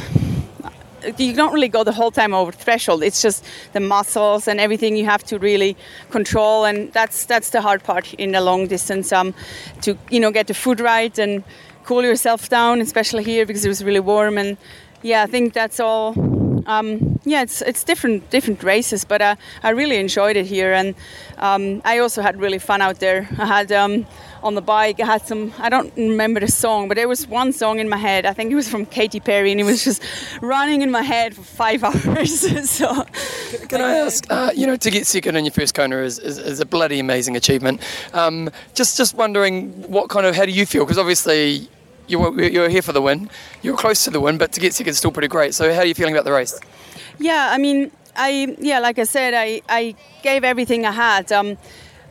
You 1.16 1.32
don't 1.32 1.54
really 1.54 1.68
go 1.68 1.82
the 1.82 1.92
whole 1.92 2.10
time 2.10 2.34
over 2.34 2.52
threshold. 2.52 3.02
It's 3.02 3.22
just 3.22 3.42
the 3.72 3.80
muscles 3.80 4.46
and 4.46 4.60
everything 4.60 4.96
you 4.96 5.06
have 5.06 5.24
to 5.24 5.38
really 5.38 5.74
control, 6.10 6.64
and 6.66 6.92
that's 6.92 7.24
that's 7.24 7.50
the 7.50 7.62
hard 7.62 7.82
part 7.82 8.12
in 8.14 8.32
the 8.32 8.40
long 8.40 8.66
distance. 8.66 9.12
Um, 9.12 9.32
to 9.82 9.96
you 10.10 10.20
know 10.20 10.30
get 10.30 10.46
the 10.46 10.54
food 10.54 10.80
right 10.80 11.18
and 11.18 11.42
cool 11.90 12.04
yourself 12.04 12.48
down, 12.48 12.80
especially 12.80 13.24
here 13.24 13.44
because 13.44 13.64
it 13.64 13.68
was 13.68 13.82
really 13.82 13.98
warm. 13.98 14.38
And 14.38 14.56
yeah, 15.02 15.24
I 15.24 15.26
think 15.26 15.54
that's 15.54 15.80
all. 15.80 16.14
Um, 16.66 17.18
yeah, 17.24 17.42
it's 17.42 17.62
it's 17.62 17.82
different 17.82 18.30
different 18.30 18.62
races, 18.62 19.04
but 19.04 19.20
uh, 19.20 19.34
I 19.64 19.70
really 19.70 19.96
enjoyed 19.96 20.36
it 20.36 20.46
here, 20.46 20.72
and 20.72 20.94
um, 21.38 21.82
I 21.84 21.98
also 21.98 22.22
had 22.22 22.38
really 22.38 22.60
fun 22.60 22.80
out 22.80 23.00
there. 23.00 23.26
I 23.38 23.46
had 23.46 23.72
um, 23.72 24.06
on 24.42 24.54
the 24.54 24.62
bike, 24.62 25.00
I 25.00 25.06
had 25.06 25.26
some. 25.26 25.52
I 25.58 25.68
don't 25.68 25.92
remember 25.96 26.38
the 26.38 26.52
song, 26.64 26.86
but 26.86 26.96
there 26.96 27.08
was 27.08 27.26
one 27.26 27.52
song 27.52 27.80
in 27.80 27.88
my 27.88 27.96
head. 27.96 28.24
I 28.24 28.34
think 28.34 28.52
it 28.52 28.54
was 28.54 28.68
from 28.68 28.86
Katy 28.86 29.18
Perry, 29.18 29.50
and 29.50 29.60
it 29.60 29.64
was 29.64 29.82
just 29.82 30.00
running 30.40 30.82
in 30.82 30.92
my 30.92 31.02
head 31.02 31.34
for 31.34 31.42
five 31.42 31.82
hours. 31.90 32.70
so, 32.70 33.04
can 33.68 33.80
I 33.80 33.96
ask? 34.06 34.26
Uh, 34.30 34.52
you 34.54 34.66
know, 34.68 34.76
to 34.76 34.90
get 34.90 35.06
second 35.08 35.34
in 35.36 35.44
your 35.44 35.52
first 35.52 35.74
Kona 35.74 35.96
is, 36.04 36.20
is, 36.20 36.38
is 36.38 36.60
a 36.60 36.66
bloody 36.66 37.00
amazing 37.00 37.34
achievement. 37.36 37.80
Um, 38.12 38.48
just 38.74 38.96
just 38.96 39.16
wondering 39.16 39.72
what 39.90 40.08
kind 40.08 40.24
of 40.24 40.36
how 40.36 40.44
do 40.44 40.52
you 40.52 40.66
feel? 40.66 40.84
Because 40.84 40.98
obviously 40.98 41.68
you're, 42.10 42.42
you're 42.42 42.68
here 42.68 42.82
for 42.82 42.92
the 42.92 43.02
win. 43.02 43.30
You're 43.62 43.76
close 43.76 44.04
to 44.04 44.10
the 44.10 44.20
win, 44.20 44.38
but 44.38 44.52
to 44.52 44.60
get 44.60 44.74
second 44.74 44.90
is 44.90 44.98
still 44.98 45.12
pretty 45.12 45.28
great. 45.28 45.54
So 45.54 45.72
how 45.72 45.80
are 45.80 45.86
you 45.86 45.94
feeling 45.94 46.14
about 46.14 46.24
the 46.24 46.32
race? 46.32 46.58
Yeah, 47.18 47.50
I 47.52 47.58
mean, 47.58 47.90
I 48.16 48.56
yeah, 48.58 48.80
like 48.80 48.98
I 48.98 49.04
said, 49.04 49.34
I, 49.34 49.62
I 49.68 49.94
gave 50.22 50.44
everything 50.44 50.86
I 50.86 50.92
had. 50.92 51.30
Um, 51.32 51.56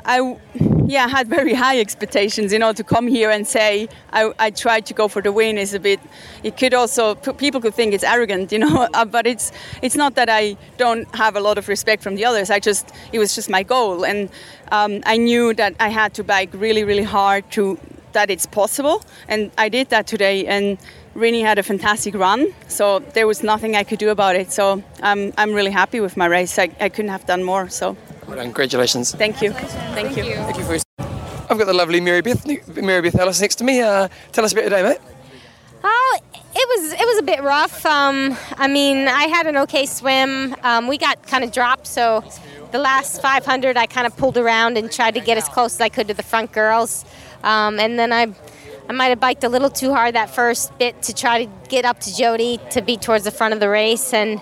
I 0.06 0.38
yeah, 0.86 1.06
I 1.06 1.08
had 1.08 1.28
very 1.28 1.54
high 1.54 1.80
expectations. 1.80 2.52
You 2.52 2.60
know, 2.60 2.74
to 2.74 2.84
come 2.84 3.08
here 3.08 3.30
and 3.30 3.48
say 3.48 3.90
I, 4.12 4.32
I 4.40 4.50
tried 4.50 4.86
to 4.88 4.94
go 4.94 5.08
for 5.08 5.22
the 5.22 5.32
win 5.32 5.58
is 5.58 5.74
a 5.74 5.80
bit. 5.80 6.00
It 6.44 6.58
could 6.58 6.74
also 6.74 7.16
people 7.16 7.62
could 7.62 7.76
think 7.76 7.94
it's 7.94 8.04
arrogant, 8.04 8.52
you 8.52 8.60
know. 8.60 8.88
Uh, 9.00 9.06
but 9.06 9.28
it's 9.28 9.52
it's 9.82 9.96
not 9.96 10.16
that 10.16 10.30
I 10.30 10.58
don't 10.78 11.08
have 11.16 11.36
a 11.36 11.40
lot 11.40 11.58
of 11.58 11.68
respect 11.68 12.02
from 12.02 12.16
the 12.16 12.26
others. 12.26 12.50
I 12.50 12.60
just 12.60 12.92
it 13.14 13.20
was 13.20 13.36
just 13.36 13.50
my 13.50 13.64
goal, 13.64 14.04
and 14.04 14.30
um, 14.72 15.02
I 15.06 15.18
knew 15.18 15.54
that 15.54 15.76
I 15.80 15.90
had 15.90 16.14
to 16.16 16.24
bike 16.24 16.50
really 16.54 16.84
really 16.84 17.04
hard 17.04 17.50
to 17.52 17.78
that 18.14 18.30
it's 18.30 18.46
possible. 18.46 19.04
And 19.28 19.52
I 19.58 19.70
did 19.70 19.90
that 19.90 20.08
today, 20.08 20.46
and 20.46 20.78
Rinny 21.16 21.42
had 21.42 21.58
a 21.58 21.64
fantastic 21.64 22.16
run. 22.16 22.54
So 22.68 23.00
there 23.00 23.28
was 23.28 23.44
nothing 23.44 23.76
I 23.76 23.84
could 23.84 24.00
do 24.00 24.10
about 24.10 24.36
it. 24.36 24.52
So 24.52 24.84
I'm, 25.02 25.34
I'm 25.38 25.54
really 25.54 25.72
happy 25.72 26.00
with 26.00 26.18
my 26.18 26.26
race. 26.26 26.58
I, 26.60 26.70
I 26.80 26.90
couldn't 26.90 27.12
have 27.12 27.26
done 27.26 27.44
more. 27.44 27.70
So 27.70 27.98
well 28.28 28.38
congratulations. 28.38 29.14
Thank 29.16 29.42
you. 29.42 29.52
Thank, 29.52 30.16
you. 30.16 30.24
Thank 30.24 30.58
you 30.58 30.64
for. 30.64 30.78
I've 31.50 31.58
got 31.58 31.66
the 31.66 31.74
lovely 31.74 32.00
Mary 32.00 32.22
Beth, 32.22 32.46
Mary 32.78 33.02
Beth 33.02 33.20
Ellis 33.20 33.42
next 33.42 33.56
to 33.56 33.64
me. 33.64 33.82
Uh, 33.82 34.08
tell 34.32 34.46
us 34.46 34.52
about 34.52 34.62
your 34.62 34.70
day, 34.70 34.84
mate. 34.84 35.00
Oh, 35.84 36.20
it 36.54 36.82
was 36.82 36.94
it 36.94 37.06
was 37.06 37.18
a 37.20 37.24
bit 37.24 37.42
rough. 37.42 37.86
Um, 37.86 38.38
I 38.58 38.68
mean, 38.68 39.08
I 39.08 39.24
had 39.24 39.48
an 39.48 39.58
okay 39.58 39.86
swim. 39.86 40.56
Um, 40.62 40.88
we 40.88 40.98
got 40.98 41.26
kind 41.26 41.44
of 41.44 41.52
dropped, 41.52 41.88
so 41.88 42.24
the 42.72 42.80
last 42.80 43.22
500 43.22 43.78
I 43.78 43.88
kind 43.88 44.06
of 44.06 44.16
pulled 44.16 44.38
around 44.38 44.78
and 44.78 44.92
tried 44.92 45.16
to 45.16 45.22
get 45.22 45.38
as 45.38 45.50
close 45.50 45.76
as 45.76 45.82
I 45.82 45.90
could 45.90 46.08
to 46.10 46.14
the 46.14 46.24
front 46.24 46.52
girls. 46.52 47.06
Um, 47.44 47.80
and 47.80 47.98
then 47.98 48.12
I, 48.12 48.34
I 48.90 48.94
might 48.94 49.08
have 49.08 49.20
biked 49.20 49.44
a 49.44 49.50
little 49.50 49.70
too 49.70 49.94
hard 49.94 50.16
that 50.16 50.30
first 50.30 50.78
bit 50.78 51.02
to 51.04 51.14
try 51.14 51.46
to 51.46 51.52
get 51.70 51.86
up 51.86 52.00
to 52.02 52.10
Jodie 52.10 52.58
to 52.72 52.82
be 52.82 52.98
towards 52.98 53.24
the 53.24 53.32
front 53.32 53.54
of 53.54 53.60
the 53.60 53.70
race. 53.70 54.14
And 54.14 54.42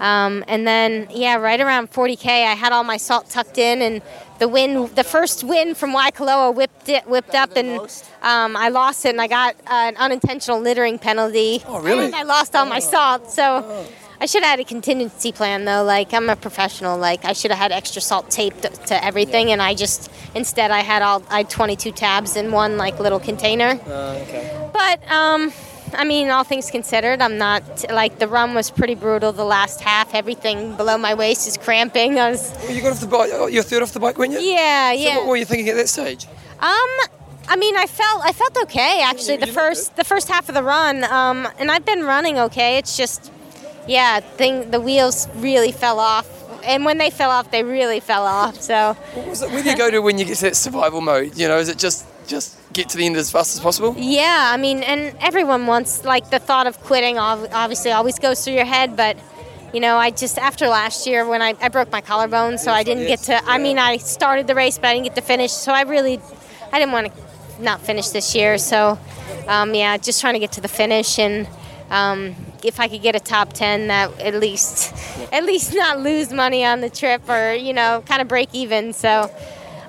Um, 0.00 0.42
and 0.48 0.66
then, 0.66 1.06
yeah, 1.10 1.36
right 1.36 1.60
around 1.60 1.92
40k, 1.92 2.26
I 2.26 2.54
had 2.54 2.72
all 2.72 2.82
my 2.82 2.96
salt 2.96 3.30
tucked 3.30 3.56
in, 3.56 3.80
and 3.82 4.02
the 4.40 4.48
wind, 4.48 4.96
the 4.96 5.04
first 5.04 5.44
wind 5.44 5.76
from 5.76 5.92
Waikoloa 5.94 6.52
whipped 6.52 6.88
it, 6.88 7.06
whipped 7.06 7.36
up, 7.36 7.56
and 7.56 7.78
um, 8.20 8.56
I 8.56 8.68
lost 8.70 9.04
it, 9.04 9.10
and 9.10 9.20
I 9.20 9.28
got 9.28 9.54
an 9.68 9.94
unintentional 9.96 10.58
littering 10.60 10.98
penalty. 10.98 11.62
Oh, 11.68 11.78
really? 11.80 12.06
And 12.06 12.16
I 12.16 12.24
lost 12.24 12.56
all 12.56 12.66
my 12.66 12.80
salt, 12.80 13.30
so. 13.30 13.86
I 14.22 14.26
should 14.26 14.44
have 14.44 14.50
had 14.50 14.60
a 14.60 14.64
contingency 14.64 15.32
plan 15.32 15.64
though. 15.64 15.82
Like 15.82 16.14
I'm 16.14 16.30
a 16.30 16.36
professional. 16.36 16.96
Like 16.96 17.24
I 17.24 17.32
should 17.32 17.50
have 17.50 17.58
had 17.58 17.72
extra 17.72 18.00
salt 18.00 18.30
taped 18.30 18.62
to 18.86 19.04
everything, 19.04 19.50
and 19.50 19.60
I 19.60 19.74
just 19.74 20.12
instead 20.36 20.70
I 20.70 20.80
had 20.80 21.02
all 21.02 21.24
I 21.28 21.38
had 21.38 21.50
22 21.50 21.90
tabs 21.90 22.36
in 22.36 22.52
one 22.52 22.76
like 22.76 23.00
little 23.00 23.18
container. 23.18 23.80
Uh, 23.84 24.22
okay. 24.22 24.70
But 24.72 25.10
um, 25.10 25.52
I 25.92 26.04
mean, 26.04 26.30
all 26.30 26.44
things 26.44 26.70
considered, 26.70 27.20
I'm 27.20 27.36
not 27.36 27.90
like 27.90 28.20
the 28.20 28.28
run 28.28 28.54
was 28.54 28.70
pretty 28.70 28.94
brutal. 28.94 29.32
The 29.32 29.44
last 29.44 29.80
half, 29.80 30.14
everything 30.14 30.76
below 30.76 30.96
my 30.98 31.14
waist 31.14 31.48
is 31.48 31.56
cramping. 31.56 32.20
I 32.20 32.30
was. 32.30 32.54
Well, 32.62 32.76
you 32.76 32.80
got 32.80 32.92
off 32.92 33.00
the 33.00 33.08
bike. 33.08 33.30
oh, 33.32 33.48
You're 33.48 33.64
third 33.64 33.82
off 33.82 33.92
the 33.92 33.98
bike, 33.98 34.18
weren't 34.18 34.34
you? 34.34 34.38
Yeah, 34.38 34.92
yeah. 34.92 34.92
So 34.92 35.02
yeah. 35.02 35.16
what 35.18 35.26
were 35.26 35.36
you 35.36 35.44
thinking 35.44 35.68
at 35.68 35.74
that 35.74 35.88
stage? 35.88 36.26
Um, 36.60 36.90
I 37.48 37.56
mean, 37.58 37.76
I 37.76 37.86
felt 37.86 38.24
I 38.24 38.32
felt 38.32 38.56
okay 38.64 39.02
actually. 39.02 39.38
The 39.38 39.48
first 39.48 39.96
the 39.96 40.04
first 40.04 40.28
half 40.28 40.48
of 40.48 40.54
the 40.54 40.62
run, 40.62 41.02
um, 41.02 41.48
and 41.58 41.72
I've 41.72 41.84
been 41.84 42.04
running 42.04 42.38
okay. 42.38 42.78
It's 42.78 42.96
just, 42.96 43.32
yeah, 43.86 44.20
thing 44.20 44.70
the 44.70 44.80
wheels 44.80 45.28
really 45.36 45.72
fell 45.72 45.98
off, 45.98 46.28
and 46.64 46.84
when 46.84 46.98
they 46.98 47.10
fell 47.10 47.30
off, 47.30 47.50
they 47.50 47.62
really 47.62 48.00
fell 48.00 48.26
off. 48.26 48.60
So. 48.60 48.96
Was 49.16 49.42
it, 49.42 49.50
where 49.50 49.62
do 49.62 49.70
you 49.70 49.76
go 49.76 49.90
to 49.90 50.00
when 50.00 50.18
you 50.18 50.24
get 50.24 50.36
to 50.38 50.44
that 50.44 50.56
survival 50.56 51.00
mode? 51.00 51.36
You 51.36 51.48
know, 51.48 51.58
is 51.58 51.68
it 51.68 51.78
just 51.78 52.06
just 52.26 52.56
get 52.72 52.88
to 52.90 52.96
the 52.96 53.06
end 53.06 53.16
as 53.16 53.30
fast 53.30 53.54
as 53.54 53.60
possible? 53.60 53.94
Yeah, 53.98 54.50
I 54.52 54.56
mean, 54.56 54.82
and 54.82 55.16
everyone 55.20 55.66
wants 55.66 56.04
like 56.04 56.30
the 56.30 56.38
thought 56.38 56.66
of 56.66 56.78
quitting. 56.80 57.18
Obviously, 57.18 57.90
always 57.90 58.18
goes 58.18 58.44
through 58.44 58.54
your 58.54 58.64
head, 58.64 58.96
but. 58.96 59.16
You 59.74 59.80
know, 59.80 59.96
I 59.96 60.10
just 60.10 60.36
after 60.36 60.68
last 60.68 61.06
year 61.06 61.26
when 61.26 61.40
I, 61.40 61.54
I 61.58 61.70
broke 61.70 61.90
my 61.90 62.02
collarbone, 62.02 62.58
so 62.58 62.70
I 62.70 62.82
didn't 62.82 63.06
get 63.06 63.20
to. 63.20 63.42
I 63.46 63.56
mean, 63.56 63.78
I 63.78 63.96
started 63.96 64.46
the 64.46 64.54
race, 64.54 64.76
but 64.76 64.88
I 64.88 64.92
didn't 64.92 65.06
get 65.06 65.14
to 65.14 65.22
finish. 65.22 65.50
So 65.50 65.72
I 65.72 65.84
really, 65.84 66.20
I 66.70 66.78
didn't 66.78 66.92
want 66.92 67.06
to 67.06 67.62
not 67.62 67.80
finish 67.80 68.10
this 68.10 68.34
year. 68.34 68.58
So, 68.58 68.98
um, 69.48 69.74
yeah, 69.74 69.96
just 69.96 70.20
trying 70.20 70.34
to 70.34 70.40
get 70.40 70.52
to 70.52 70.60
the 70.60 70.68
finish, 70.68 71.18
and 71.18 71.48
um, 71.88 72.36
if 72.64 72.80
I 72.80 72.88
could 72.88 73.02
get 73.02 73.14
a 73.16 73.20
top 73.20 73.52
ten, 73.52 73.88
that 73.88 74.18
at 74.20 74.34
least, 74.34 74.94
at 75.32 75.44
least 75.44 75.74
not 75.74 76.00
lose 76.00 76.32
money 76.32 76.64
on 76.64 76.80
the 76.80 76.90
trip, 76.90 77.28
or 77.28 77.52
you 77.54 77.72
know, 77.72 78.02
kind 78.06 78.22
of 78.22 78.28
break 78.28 78.48
even. 78.52 78.92
So, 78.92 79.30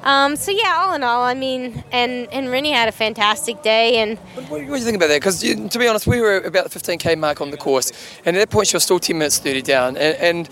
um, 0.03 0.35
so 0.35 0.51
yeah, 0.51 0.77
all 0.79 0.93
in 0.93 1.03
all, 1.03 1.23
I 1.23 1.33
mean, 1.33 1.83
and 1.91 2.27
and 2.31 2.49
Rennie 2.49 2.71
had 2.71 2.87
a 2.89 2.91
fantastic 2.91 3.61
day, 3.61 3.97
and 3.97 4.17
What, 4.35 4.49
what 4.49 4.57
do 4.59 4.63
you 4.65 4.79
think 4.79 4.97
about 4.97 5.07
that? 5.07 5.21
Because 5.21 5.41
to 5.41 5.79
be 5.79 5.87
honest, 5.87 6.07
we 6.07 6.19
were 6.21 6.37
about 6.37 6.69
the 6.69 6.79
15k 6.79 7.17
mark 7.17 7.41
on 7.41 7.51
the 7.51 7.57
course, 7.57 7.91
and 8.25 8.35
at 8.35 8.39
that 8.39 8.49
point 8.49 8.67
she 8.67 8.75
was 8.75 8.83
still 8.83 8.99
10 8.99 9.17
minutes 9.17 9.39
30 9.39 9.61
down, 9.61 9.97
and. 9.97 10.17
and 10.17 10.49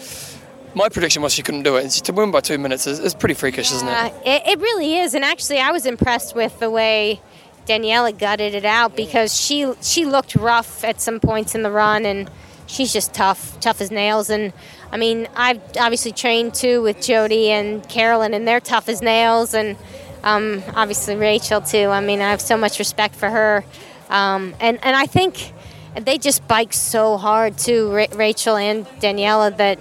my 0.74 0.88
prediction 0.88 1.22
was 1.22 1.34
she 1.34 1.42
couldn't 1.44 1.64
do 1.64 1.76
it. 1.76 1.84
And 1.84 1.92
to 1.92 2.14
win 2.14 2.32
by 2.32 2.40
two 2.40 2.58
minutes 2.58 2.88
is, 2.88 2.98
is 3.00 3.14
pretty 3.14 3.34
freakish, 3.34 3.74
isn't 3.74 3.86
Uh, 3.90 4.10
it? 4.24 4.46
it, 4.46 4.52
it 4.52 4.60
really 4.62 5.00
is, 5.00 5.14
and 5.14 5.26
actually, 5.26 5.60
I 5.60 5.70
was 5.72 5.86
impressed 5.86 6.34
with 6.34 6.58
the 6.62 6.70
way 6.70 7.20
Daniela 7.68 8.18
gutted 8.18 8.56
it 8.56 8.66
out 8.66 8.96
because 8.96 9.36
she 9.36 9.72
she 9.82 10.06
looked 10.06 10.36
rough 10.36 10.84
at 10.84 11.02
some 11.02 11.20
points 11.20 11.56
in 11.56 11.62
the 11.62 11.72
run, 11.72 12.06
and 12.06 12.30
she's 12.68 12.92
just 12.92 13.14
tough, 13.14 13.60
tough 13.60 13.82
as 13.82 13.92
nails. 13.92 14.30
And 14.30 14.54
I 14.92 14.98
mean, 14.98 15.28
I've 15.36 15.62
obviously 15.80 16.12
trained 16.12 16.54
too 16.54 16.82
with 16.82 16.98
Jodie 16.98 17.48
and 17.48 17.88
Carolyn, 17.88 18.34
and 18.34 18.48
they're 18.48 18.60
tough 18.60 18.90
as 18.90 19.02
nails, 19.02 19.54
and 19.54 19.78
um, 20.24 20.64
obviously 20.76 21.16
Rachel 21.16 21.62
too. 21.62 21.88
I 21.88 22.02
mean, 22.02 22.22
I 22.22 22.32
have 22.32 22.42
so 22.42 22.58
much 22.58 22.80
respect 22.80 23.16
for 23.16 23.30
her, 23.30 23.64
um, 24.10 24.56
and 24.60 24.80
and 24.84 24.96
I 24.96 25.06
think 25.06 25.54
they 26.00 26.18
just 26.18 26.48
bike 26.48 26.74
so 26.74 27.18
hard 27.18 27.58
too, 27.58 27.92
Ra- 27.92 28.08
Rachel 28.16 28.56
and 28.56 28.86
Daniela, 29.00 29.56
that 29.58 29.80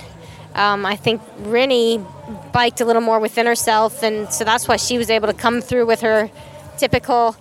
um, 0.55 0.85
I 0.85 0.97
think 0.97 1.23
Rennie 1.39 2.05
biked 2.52 2.81
a 2.81 2.85
little 2.85 3.02
more 3.02 3.20
within 3.20 3.47
herself, 3.47 4.02
and 4.02 4.32
so 4.32 4.44
that's 4.44 4.69
why 4.69 4.77
she 4.77 4.98
was 4.98 5.09
able 5.09 5.28
to 5.28 5.35
come 5.35 5.61
through 5.61 5.86
with 5.86 6.01
her 6.01 6.31
typical. 6.78 7.36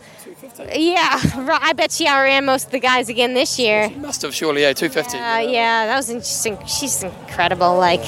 Yeah, 0.73 1.21
ri- 1.37 1.57
I 1.61 1.73
bet 1.73 1.91
she 1.91 2.05
outran 2.07 2.45
most 2.45 2.65
of 2.67 2.71
the 2.71 2.79
guys 2.79 3.09
again 3.09 3.33
this 3.33 3.57
year. 3.57 3.89
Must 3.91 4.21
have 4.23 4.35
surely, 4.35 4.61
yeah, 4.61 4.73
250. 4.73 5.17
Uh, 5.17 5.37
yeah, 5.39 5.85
that 5.87 5.95
was 5.95 6.09
interesting. 6.09 6.57
She's 6.65 7.01
incredible. 7.01 7.77
Like, 7.77 8.03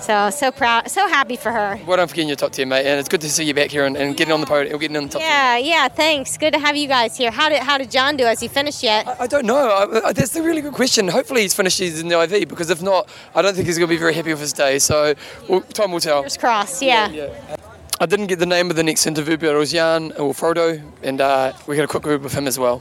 so 0.00 0.30
so 0.30 0.50
proud, 0.50 0.90
so 0.90 1.06
happy 1.08 1.36
for 1.36 1.52
her. 1.52 1.78
Well 1.86 1.96
done 1.98 2.08
for 2.08 2.14
getting 2.14 2.28
your 2.28 2.36
top 2.36 2.52
10, 2.52 2.68
mate, 2.68 2.86
and 2.86 2.98
it's 2.98 3.08
good 3.08 3.20
to 3.20 3.28
see 3.28 3.44
you 3.44 3.52
back 3.52 3.70
here 3.70 3.84
and, 3.84 3.96
and 3.96 4.16
getting 4.16 4.32
on 4.32 4.40
the 4.40 4.46
podium, 4.46 4.78
getting 4.78 4.96
on 4.96 5.04
the 5.04 5.08
top 5.10 5.20
10. 5.20 5.28
Yeah, 5.30 5.56
yeah. 5.58 5.88
Thanks. 5.88 6.38
Good 6.38 6.52
to 6.54 6.58
have 6.58 6.76
you 6.76 6.88
guys 6.88 7.16
here. 7.16 7.30
How 7.30 7.48
did 7.48 7.58
how 7.58 7.76
did 7.76 7.90
John 7.90 8.16
do? 8.16 8.24
Has 8.24 8.40
he 8.40 8.48
finished 8.48 8.82
yet? 8.82 9.06
I 9.20 9.26
don't 9.26 9.44
know. 9.44 9.68
I, 9.68 10.08
I, 10.08 10.12
that's 10.12 10.34
a 10.36 10.42
really 10.42 10.62
good 10.62 10.72
question. 10.74 11.08
Hopefully 11.08 11.42
he's 11.42 11.54
finished 11.54 11.78
his 11.78 12.00
in 12.00 12.08
the 12.08 12.20
IV 12.22 12.48
because 12.48 12.70
if 12.70 12.80
not, 12.80 13.08
I 13.34 13.42
don't 13.42 13.54
think 13.54 13.66
he's 13.66 13.76
going 13.76 13.88
to 13.88 13.94
be 13.94 13.98
very 13.98 14.14
happy 14.14 14.30
with 14.30 14.40
his 14.40 14.52
day. 14.52 14.78
So 14.78 15.14
well, 15.48 15.60
time 15.60 15.92
will 15.92 16.00
tell. 16.00 16.18
Fingers 16.22 16.36
crossed. 16.38 16.80
Yeah. 16.82 17.56
I 18.00 18.06
didn't 18.06 18.28
get 18.28 18.38
the 18.38 18.46
name 18.46 18.70
of 18.70 18.76
the 18.76 18.84
next 18.84 19.08
interview, 19.08 19.36
but 19.36 19.48
it 19.48 19.58
was 19.58 19.72
Jan 19.72 20.12
or 20.12 20.32
Frodo, 20.32 20.80
and 21.02 21.20
uh, 21.20 21.52
we 21.66 21.74
had 21.74 21.84
a 21.84 21.88
quick 21.88 22.04
group 22.04 22.22
with 22.22 22.32
him 22.32 22.46
as 22.46 22.56
well. 22.56 22.80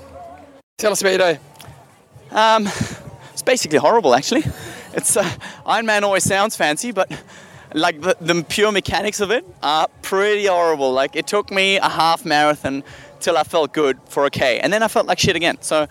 Tell 0.78 0.92
us 0.92 1.02
about 1.02 1.10
your 1.10 1.18
day. 1.18 1.40
Um, 2.30 2.68
it's 3.34 3.42
basically 3.42 3.80
horrible, 3.80 4.14
actually. 4.14 4.44
It's 4.94 5.18
uh, 5.18 5.24
Ironman 5.66 6.04
always 6.04 6.24
sounds 6.24 6.56
fancy, 6.56 6.92
but 6.92 7.12
like 7.74 8.00
the, 8.00 8.16
the 8.22 8.46
pure 8.48 8.72
mechanics 8.72 9.20
of 9.20 9.32
it 9.32 9.44
are 9.64 9.88
pretty 10.04 10.46
horrible. 10.46 10.92
Like 10.92 11.16
it 11.16 11.26
took 11.26 11.50
me 11.50 11.78
a 11.78 11.90
half 11.90 12.24
marathon 12.24 12.84
till 13.20 13.38
I 13.38 13.44
felt 13.44 13.74
good 13.74 13.98
for 14.10 14.28
a 14.28 14.30
K, 14.30 14.60
and 14.60 14.72
then 14.72 14.84
I 14.84 14.88
felt 14.88 15.08
like 15.08 15.18
shit 15.18 15.36
again. 15.36 15.58
So 15.62 15.88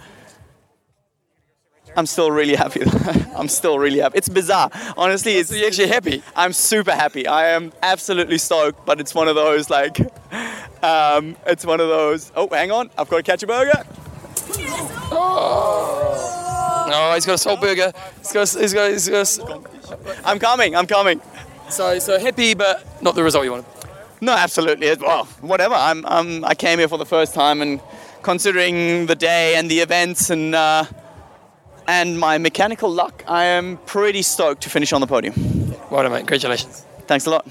I'm 1.96 2.06
still 2.06 2.30
really 2.30 2.54
happy. 2.54 2.82
I'm 3.36 3.48
still 3.48 3.78
really 3.78 4.00
happy. 4.00 4.18
It's 4.18 4.28
bizarre, 4.28 4.70
honestly. 4.96 5.36
It's 5.36 5.50
you 5.50 5.66
actually 5.66 5.88
happy? 5.88 6.22
I'm 6.34 6.52
super 6.52 6.92
happy. 6.92 7.26
I 7.26 7.48
am 7.48 7.72
absolutely 7.82 8.38
stoked, 8.38 8.84
but 8.84 9.00
it's 9.00 9.14
one 9.14 9.28
of 9.28 9.34
those 9.34 9.70
like, 9.70 9.98
um, 10.82 11.36
it's 11.46 11.64
one 11.64 11.80
of 11.80 11.88
those. 11.88 12.30
Oh, 12.36 12.48
hang 12.48 12.70
on, 12.70 12.90
I've 12.98 13.08
got 13.08 13.16
to 13.16 13.22
catch 13.22 13.42
a 13.42 13.46
burger. 13.46 13.82
Oh, 16.88 17.12
he's 17.14 17.26
got 17.26 17.34
a 17.34 17.38
salt 17.38 17.60
burger. 17.60 17.92
He's 18.18 18.32
got. 18.32 18.48
He's 18.48 18.74
got. 18.74 18.90
He's 18.90 19.08
got. 19.08 19.60
I'm 20.24 20.38
coming. 20.38 20.76
I'm 20.76 20.86
coming. 20.86 21.20
So, 21.68 21.98
so 21.98 22.18
happy, 22.18 22.54
but 22.54 22.84
not 23.02 23.14
the 23.14 23.24
result 23.24 23.44
you 23.44 23.52
wanted. 23.52 23.66
No, 24.20 24.32
absolutely. 24.32 24.94
Well, 24.94 25.24
whatever. 25.40 25.74
I'm, 25.74 26.04
um, 26.06 26.44
I 26.44 26.54
came 26.54 26.78
here 26.78 26.88
for 26.88 26.98
the 26.98 27.06
first 27.06 27.34
time, 27.34 27.60
and 27.60 27.80
considering 28.22 29.06
the 29.06 29.14
day 29.14 29.56
and 29.56 29.70
the 29.70 29.80
events 29.80 30.30
and 30.30 30.54
uh, 30.54 30.84
and 31.88 32.18
my 32.18 32.38
mechanical 32.38 32.90
luck, 32.90 33.24
I 33.26 33.44
am 33.44 33.78
pretty 33.86 34.22
stoked 34.22 34.62
to 34.62 34.70
finish 34.70 34.92
on 34.92 35.00
the 35.00 35.06
podium. 35.06 35.34
Well 35.90 36.02
done, 36.02 36.12
mate. 36.12 36.18
Congratulations. 36.20 36.84
Thanks 37.06 37.26
a 37.26 37.30
lot. 37.30 37.46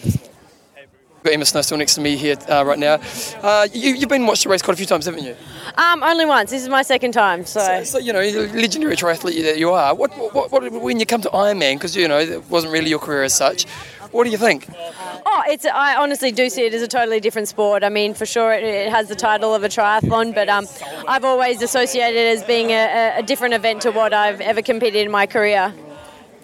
Got 1.23 1.33
Emma 1.33 1.43
Snowsill 1.43 1.79
next 1.79 1.95
to 1.95 2.01
me 2.01 2.17
here 2.17 2.35
uh, 2.47 2.63
right 2.63 2.77
now. 2.77 2.99
Uh, 3.41 3.67
you, 3.73 3.95
you've 3.95 4.09
been 4.09 4.27
watched 4.27 4.43
the 4.43 4.49
race 4.49 4.61
quite 4.61 4.75
a 4.75 4.77
few 4.77 4.85
times, 4.85 5.05
haven't 5.05 5.23
you? 5.23 5.35
Um, 5.75 6.03
only 6.03 6.23
once. 6.23 6.51
This 6.51 6.61
is 6.61 6.69
my 6.69 6.83
second 6.83 7.13
time, 7.13 7.45
so. 7.47 7.61
So, 7.61 7.83
so 7.83 7.97
you 7.97 8.13
know, 8.13 8.21
the 8.21 8.47
legendary 8.53 8.95
triathlete 8.95 9.41
that 9.41 9.57
you 9.57 9.71
are. 9.71 9.95
What, 9.95 10.11
what, 10.35 10.51
what, 10.51 10.71
when 10.71 10.99
you 10.99 11.05
come 11.07 11.21
to 11.21 11.29
Ironman, 11.29 11.77
because 11.77 11.95
you 11.95 12.07
know 12.07 12.19
it 12.19 12.47
wasn't 12.47 12.73
really 12.73 12.91
your 12.91 12.99
career 12.99 13.23
as 13.23 13.33
such. 13.33 13.65
What 14.15 14.23
do 14.23 14.29
you 14.29 14.37
think? 14.37 14.65
Oh, 15.25 15.43
it's. 15.45 15.65
I 15.65 15.97
honestly 15.97 16.31
do 16.31 16.49
see 16.49 16.65
it 16.65 16.73
as 16.73 16.81
a 16.81 16.87
totally 16.87 17.19
different 17.19 17.49
sport. 17.49 17.83
I 17.83 17.89
mean, 17.89 18.13
for 18.13 18.25
sure, 18.25 18.53
it, 18.53 18.63
it 18.63 18.89
has 18.89 19.09
the 19.09 19.15
title 19.15 19.53
of 19.53 19.65
a 19.65 19.67
triathlon, 19.67 20.33
but 20.33 20.47
um, 20.47 20.67
I've 21.05 21.25
always 21.25 21.61
associated 21.61 22.17
it 22.17 22.37
as 22.37 22.43
being 22.45 22.69
a, 22.69 23.15
a- 23.17 23.23
different 23.23 23.55
event 23.55 23.81
to 23.81 23.91
what 23.91 24.13
I've 24.13 24.39
ever 24.39 24.61
competed 24.61 25.05
in 25.05 25.11
my 25.11 25.25
career. 25.25 25.73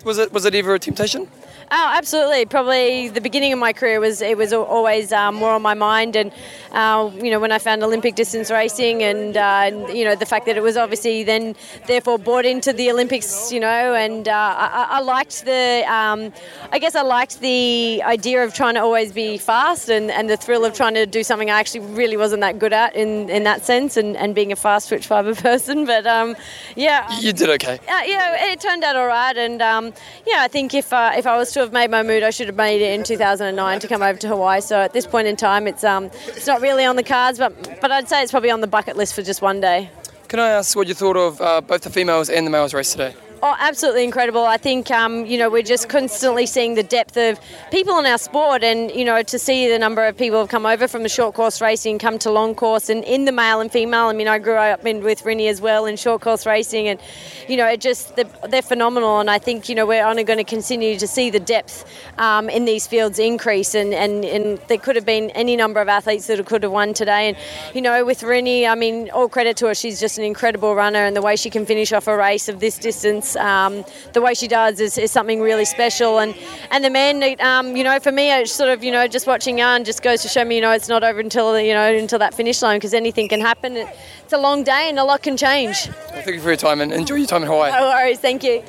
Was 0.03 0.18
it 0.18 0.34
was 0.34 0.43
it 0.43 0.53
ever 0.53 0.73
a 0.76 0.80
temptation? 0.80 1.30
Oh, 1.73 1.93
absolutely. 1.95 2.45
Probably 2.45 3.07
the 3.07 3.22
beginning 3.22 3.53
of 3.53 3.60
my 3.60 3.72
career 3.72 4.02
was 4.02 4.22
it 4.22 4.38
was 4.38 4.52
always 4.52 5.14
um, 5.14 5.35
more 5.35 5.52
on 5.52 5.61
my 5.61 5.73
mind, 5.73 6.18
and 6.18 6.34
uh, 6.73 7.10
you 7.15 7.31
know 7.31 7.39
when 7.39 7.53
I 7.53 7.60
found 7.60 7.81
Olympic 7.81 8.15
distance 8.15 8.52
racing, 8.52 9.02
and, 9.03 9.38
uh, 9.38 9.72
you 9.93 10.03
know 10.03 10.15
the 10.15 10.26
fact 10.26 10.48
that 10.48 10.57
it 10.57 10.64
was 10.64 10.76
obviously 10.76 11.23
then 11.23 11.56
therefore 11.88 12.18
brought 12.19 12.43
into 12.43 12.73
the 12.73 12.91
Olympics, 12.91 13.53
you 13.53 13.61
know, 13.61 13.93
and 13.95 14.27
uh, 14.27 14.31
I, 14.34 14.88
I- 14.98 15.02
liked 15.02 15.45
the, 15.45 15.84
um, 15.88 16.31
I 16.72 16.77
guess 16.77 16.93
I 16.93 17.02
liked 17.02 17.39
the 17.39 18.02
idea 18.06 18.43
of 18.43 18.53
trying 18.53 18.76
to 18.76 18.81
always 18.81 19.14
be 19.14 19.38
fast, 19.38 19.89
and, 19.89 20.11
and 20.11 20.30
the 20.30 20.35
thrill 20.38 20.65
of 20.65 20.73
trying 20.73 20.93
to 20.95 21.06
do 21.06 21.23
something 21.23 21.49
I 21.49 21.57
actually 21.60 21.85
really 21.95 22.18
wasn't 22.18 22.41
that 22.41 22.60
good 22.60 22.73
at 22.73 22.95
in, 22.98 23.30
in 23.30 23.43
that 23.45 23.64
sense, 23.65 23.95
and, 23.95 24.18
and 24.18 24.35
being 24.35 24.52
a 24.52 24.56
fast 24.57 24.89
twitch 24.89 25.07
fiber 25.07 25.34
person. 25.48 25.85
But 25.85 26.06
um, 26.06 26.35
yeah, 26.76 27.07
You 27.19 27.31
did 27.31 27.49
okay. 27.52 27.80
uh, 27.89 28.02
you 28.03 28.18
it 28.52 28.60
turned 28.60 28.84
out 28.84 28.98
all 28.98 29.07
right, 29.07 29.38
and 29.38 29.61
um, 29.61 29.93
yeah, 30.27 30.41
I 30.41 30.49
think 30.49 30.73
if 30.73 30.91
uh, 30.91 31.14
if 31.15 31.26
I 31.26 31.38
was 31.38 31.52
to 31.53 31.60
have 31.61 31.73
made 31.73 31.89
my 31.89 32.03
mood, 32.03 32.23
I 32.23 32.29
should 32.29 32.47
have 32.47 32.55
made 32.55 32.81
it 32.81 32.93
in 32.93 33.03
2009 33.03 33.79
to 33.79 33.88
come 33.88 34.01
over 34.01 34.19
to 34.19 34.27
Hawaii. 34.27 34.61
So 34.61 34.79
at 34.79 34.93
this 34.93 35.07
point 35.07 35.27
in 35.27 35.35
time, 35.35 35.67
it's 35.67 35.83
um, 35.83 36.05
it's 36.27 36.47
not 36.47 36.61
really 36.61 36.85
on 36.85 36.95
the 36.95 37.03
cards, 37.03 37.39
but 37.39 37.79
but 37.81 37.91
I'd 37.91 38.09
say 38.09 38.21
it's 38.21 38.31
probably 38.31 38.51
on 38.51 38.61
the 38.61 38.67
bucket 38.67 38.97
list 38.97 39.13
for 39.13 39.21
just 39.21 39.41
one 39.41 39.61
day. 39.61 39.89
Can 40.27 40.39
I 40.39 40.49
ask 40.49 40.75
what 40.75 40.88
you 40.88 40.93
thought 40.93 41.17
of 41.17 41.41
uh, 41.41 41.61
both 41.61 41.81
the 41.81 41.89
females 41.89 42.29
and 42.29 42.45
the 42.45 42.51
males 42.51 42.73
race 42.73 42.91
today? 42.91 43.15
Oh, 43.43 43.55
absolutely 43.57 44.03
incredible. 44.03 44.45
I 44.45 44.57
think, 44.57 44.91
um, 44.91 45.26
you 45.26 45.35
know, 45.35 45.49
we're 45.49 45.63
just 45.63 45.89
constantly 45.89 46.45
seeing 46.45 46.76
the 46.76 46.84
depth 46.84 47.18
of 47.18 47.39
people 47.72 47.97
in 47.97 48.05
our 48.05 48.19
sport 48.19 48.63
and, 48.63 48.91
you 48.91 49.03
know, 49.03 49.23
to 49.23 49.39
see 49.39 49.68
the 49.68 49.80
number 49.80 50.05
of 50.05 50.15
people 50.15 50.38
who 50.38 50.41
have 50.41 50.49
come 50.49 50.68
over 50.68 50.88
from 50.88 51.01
the 51.01 51.09
short 51.09 51.34
course 51.34 51.59
racing, 51.59 51.97
come 51.97 52.19
to 52.19 52.30
long 52.30 52.53
course 52.53 52.88
and 52.88 53.03
in 53.03 53.26
the 53.26 53.31
male 53.31 53.59
and 53.59 53.72
female. 53.72 54.05
I 54.05 54.13
mean, 54.13 54.27
I 54.27 54.38
grew 54.38 54.57
up 54.57 54.85
in, 54.85 55.03
with 55.03 55.23
Rinny 55.23 55.49
as 55.49 55.59
well 55.59 55.88
in 55.88 55.95
short 55.95 56.22
course 56.22 56.45
racing 56.45 56.88
and, 56.88 56.99
you 57.47 57.57
know, 57.57 57.65
it 57.65 57.81
just, 57.81 58.15
they're, 58.15 58.30
they're 58.47 58.61
phenomenal. 58.61 59.19
And 59.19 59.27
I 59.27 59.39
think, 59.39 59.68
you 59.69 59.73
know, 59.73 59.88
we're 59.88 60.05
only 60.05 60.23
going 60.23 60.38
to 60.38 60.43
continue 60.43 60.99
to 60.99 61.07
see 61.07 61.31
the 61.31 61.39
depth 61.39 61.84
um, 62.19 62.47
in 62.47 62.65
these 62.65 62.85
fields 62.85 63.18
increase 63.18 63.73
and, 63.73 63.91
and, 63.91 64.23
and 64.23 64.59
there 64.68 64.77
could 64.77 64.95
have 64.95 65.05
been 65.07 65.31
any 65.31 65.55
number 65.55 65.81
of 65.81 65.89
athletes 65.89 66.27
that 66.27 66.45
could 66.45 66.61
have 66.61 66.72
won 66.72 66.93
today. 66.93 67.30
And, 67.30 67.38
you 67.73 67.81
know, 67.81 68.05
with 68.05 68.22
Rinny, 68.22 68.69
I 68.69 68.76
mean, 68.76 69.09
all 69.09 69.27
credit 69.27 69.57
to 69.57 69.65
her. 69.65 69.73
She's 69.73 69.99
just 69.99 70.19
an 70.19 70.26
incredible 70.26 70.76
runner 70.76 70.99
and 70.99 71.15
the 71.15 71.23
way 71.23 71.35
she 71.35 71.49
can 71.49 71.65
finish 71.65 71.91
off 71.91 72.07
a 72.07 72.15
race 72.15 72.47
of 72.47 72.59
this 72.59 72.77
distance 72.77 73.31
um, 73.36 73.84
the 74.14 74.22
way 74.22 74.34
she 74.34 74.48
does 74.48 74.80
is, 74.80 74.98
is 74.98 75.12
something 75.12 75.41
really 75.41 75.66
special. 75.66 76.20
And 76.20 76.36
and 76.70 76.84
the 76.84 76.90
men, 76.90 77.36
um, 77.40 77.76
you 77.76 77.84
know, 77.84 77.99
for 77.99 78.12
me, 78.12 78.32
it's 78.32 78.52
sort 78.52 78.70
of 78.70 78.84
you 78.84 78.91
know 78.91 79.08
just 79.08 79.28
watching 79.28 79.58
Jan 79.58 79.84
just 79.84 80.03
goes 80.03 80.22
to 80.22 80.28
show 80.28 80.45
me 80.45 80.56
you 80.56 80.62
know 80.62 80.72
it's 80.72 80.90
not 80.90 81.03
over 81.03 81.20
until 81.20 81.60
you 81.60 81.74
know 81.74 81.94
until 81.94 82.20
that 82.20 82.34
finish 82.34 82.62
line 82.62 82.78
because 82.78 82.94
anything 82.94 83.28
can 83.28 83.41
happen. 83.41 83.76
It's 83.78 84.34
a 84.34 84.38
long 84.38 84.64
day 84.64 84.90
and 84.90 84.99
a 84.99 85.03
lot 85.03 85.24
can 85.24 85.38
change. 85.38 85.88
Well, 85.88 86.22
thank 86.24 86.36
you 86.36 86.41
for 86.41 86.49
your 86.49 86.58
time 86.58 86.82
and 86.82 86.91
enjoy 86.91 87.16
your 87.16 87.28
time 87.28 87.44
in 87.44 87.48
Hawaii. 87.48 87.72
No 87.72 87.90
worries, 87.90 88.20
thank 88.20 88.44
you. 88.44 88.64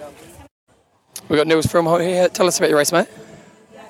We've 1.28 1.38
got 1.38 1.46
Nils 1.46 1.66
from 1.66 1.86
here. 2.00 2.28
Tell 2.28 2.46
us 2.46 2.58
about 2.58 2.68
your 2.68 2.78
race, 2.78 2.92
mate. 2.92 3.08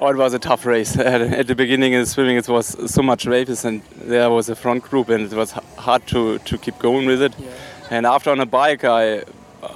Oh, 0.01 0.09
it 0.09 0.17
was 0.17 0.35
a 0.35 0.39
tough 0.39 0.67
race. 0.67 0.97
At 0.99 1.47
the 1.47 1.55
beginning 1.55 1.93
in 1.93 2.05
swimming, 2.07 2.37
it 2.37 2.49
was 2.49 2.77
so 2.93 3.03
much 3.03 3.25
waves, 3.25 3.65
and 3.65 3.83
there 3.97 4.31
was 4.31 4.49
a 4.49 4.57
front 4.57 4.83
group, 4.83 5.09
and 5.09 5.25
it 5.25 5.33
was 5.33 5.53
hard 5.79 6.07
to, 6.09 6.39
to 6.39 6.59
keep 6.59 6.79
going 6.81 7.07
with 7.07 7.23
it. 7.23 7.33
Yeah. 7.39 7.49
And 7.91 8.05
after 8.07 8.31
on 8.31 8.41
a 8.41 8.47
bike, 8.47 8.85
I 8.85 9.23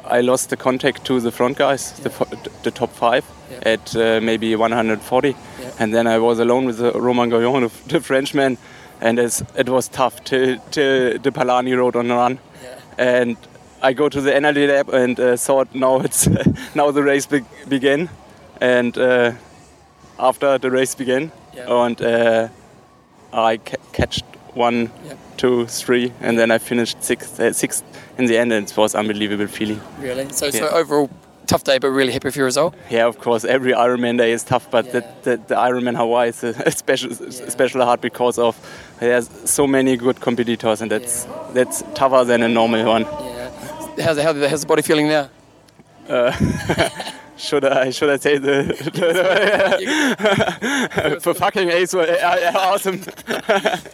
I 0.09 0.21
lost 0.21 0.51
the 0.51 0.57
contact 0.57 1.05
to 1.05 1.21
the 1.21 1.31
front 1.31 1.59
guys, 1.59 1.95
yeah. 1.99 2.09
the, 2.09 2.51
the, 2.63 2.71
top 2.71 2.91
five, 2.93 3.25
yeah. 3.51 3.73
at 3.73 3.97
uh, 3.97 4.21
maybe 4.21 4.55
140, 4.55 5.29
yeah. 5.29 5.71
and 5.79 5.95
then 5.95 6.07
I 6.07 6.19
was 6.19 6.39
alone 6.39 6.67
with 6.67 6.79
the 6.85 6.93
Romain 6.93 7.31
Guillaume, 7.31 7.71
the 7.87 8.01
Frenchman, 8.01 8.59
and 9.01 9.19
it 9.19 9.69
was 9.69 9.89
tough 9.89 10.25
till, 10.25 10.59
till 10.71 11.19
the 11.19 11.31
Palani 11.31 11.77
Road 11.77 11.97
on 11.97 12.09
the 12.09 12.15
run, 12.15 12.39
and 12.99 13.37
I 13.83 13.93
go 13.93 14.09
to 14.09 14.21
the 14.21 14.35
energy 14.35 14.67
lab 14.67 14.89
and 14.89 15.21
uh, 15.21 15.37
thought 15.37 15.75
now 15.75 16.01
it's 16.01 16.27
now 16.75 16.91
the 16.91 17.03
race 17.03 17.27
be 17.27 17.45
begin, 17.69 18.09
and 18.61 18.97
uh, 18.97 19.33
after 20.19 20.59
the 20.59 20.71
race 20.71 20.95
began, 20.95 21.31
and 21.55 22.01
uh, 22.01 22.49
I 23.33 23.59
ca 23.59 23.77
catched 23.93 24.25
one, 24.57 24.91
two, 25.37 25.67
three, 25.67 26.13
and 26.21 26.39
then 26.39 26.51
I 26.51 26.59
finished 26.59 27.03
sixth, 27.03 27.39
uh, 27.39 27.53
sixth 27.53 27.85
in 28.19 28.27
the 28.27 28.39
end, 28.39 28.53
and 28.53 28.69
it 28.69 28.77
was 28.77 28.95
unbelievable 28.95 29.47
feeling. 29.47 29.81
Really? 29.99 30.29
So, 30.31 30.47
yeah. 30.47 30.53
so 30.53 30.69
overall, 30.69 31.11
tough 31.47 31.65
day, 31.65 31.79
but 31.79 31.89
really 31.89 32.13
happy 32.13 32.29
with 32.29 32.37
your 32.37 32.47
result. 32.47 32.75
Yeah, 32.91 33.07
of 33.07 33.19
course. 33.19 33.45
Every 33.45 33.73
Ironman 33.73 34.19
day 34.19 34.33
is 34.33 34.45
tough, 34.45 34.71
but 34.71 34.87
yeah. 34.87 34.93
the, 34.93 35.01
the, 35.23 35.37
the, 35.49 35.55
Ironman 35.55 35.97
Hawaii 35.97 36.29
is 36.31 36.43
a, 36.43 36.71
special, 36.83 37.13
yeah. 37.13 37.49
special 37.49 37.85
hard 37.85 38.01
because 38.01 38.39
of 38.39 38.57
there's 39.01 39.29
so 39.49 39.67
many 39.67 39.97
good 39.97 40.21
competitors, 40.21 40.81
and 40.81 40.91
that's 40.91 41.27
that's 41.53 41.83
tougher 41.95 42.25
than 42.25 42.43
a 42.43 42.49
normal 42.49 42.85
one. 42.87 43.03
Yeah. 43.03 43.51
How's, 44.03 44.19
how, 44.19 44.35
how's 44.35 44.61
the 44.61 44.67
body 44.67 44.83
feeling 44.83 45.09
now? 45.09 45.31
Uh, 46.09 46.33
should 47.37 47.65
I 47.65 47.91
should 47.91 48.11
I 48.11 48.17
say 48.17 48.39
the, 48.39 48.63
the 51.03 51.21
for 51.21 51.35
fucking 51.43 51.69
ace 51.71 51.95
were 51.95 52.07
awesome. 52.57 53.03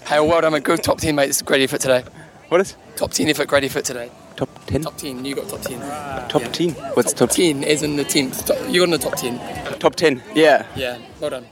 hey, 0.06 0.20
well 0.20 0.40
done, 0.40 0.46
I'm 0.46 0.54
a 0.54 0.60
good 0.60 0.82
top 0.82 1.00
team, 1.00 1.16
mate. 1.16 1.30
It's 1.30 1.40
a 1.40 1.44
great 1.44 1.62
effort 1.62 1.80
today. 1.80 2.04
What 2.48 2.60
is? 2.60 2.76
Top 2.96 3.10
10 3.10 3.28
effort, 3.28 3.48
great 3.48 3.64
effort 3.64 3.84
today. 3.86 4.10
Top 4.36 4.50
10? 4.66 4.82
Top 4.82 4.96
10, 4.98 5.24
you 5.24 5.34
got 5.34 5.48
top 5.48 5.62
10. 5.62 5.80
top 6.28 6.42
yeah. 6.42 6.48
10? 6.48 6.70
What's 6.94 7.14
top, 7.14 7.30
top 7.30 7.36
10? 7.36 7.64
As 7.64 7.82
in 7.82 7.96
the 7.96 8.04
team. 8.04 8.30
You 8.68 8.80
got 8.80 8.84
in 8.84 8.90
the 8.90 8.98
top 8.98 9.16
10. 9.16 9.78
Top 9.78 9.94
10, 9.94 10.22
yeah. 10.34 10.66
Yeah, 10.76 10.98
well 11.18 11.30
done. 11.30 11.46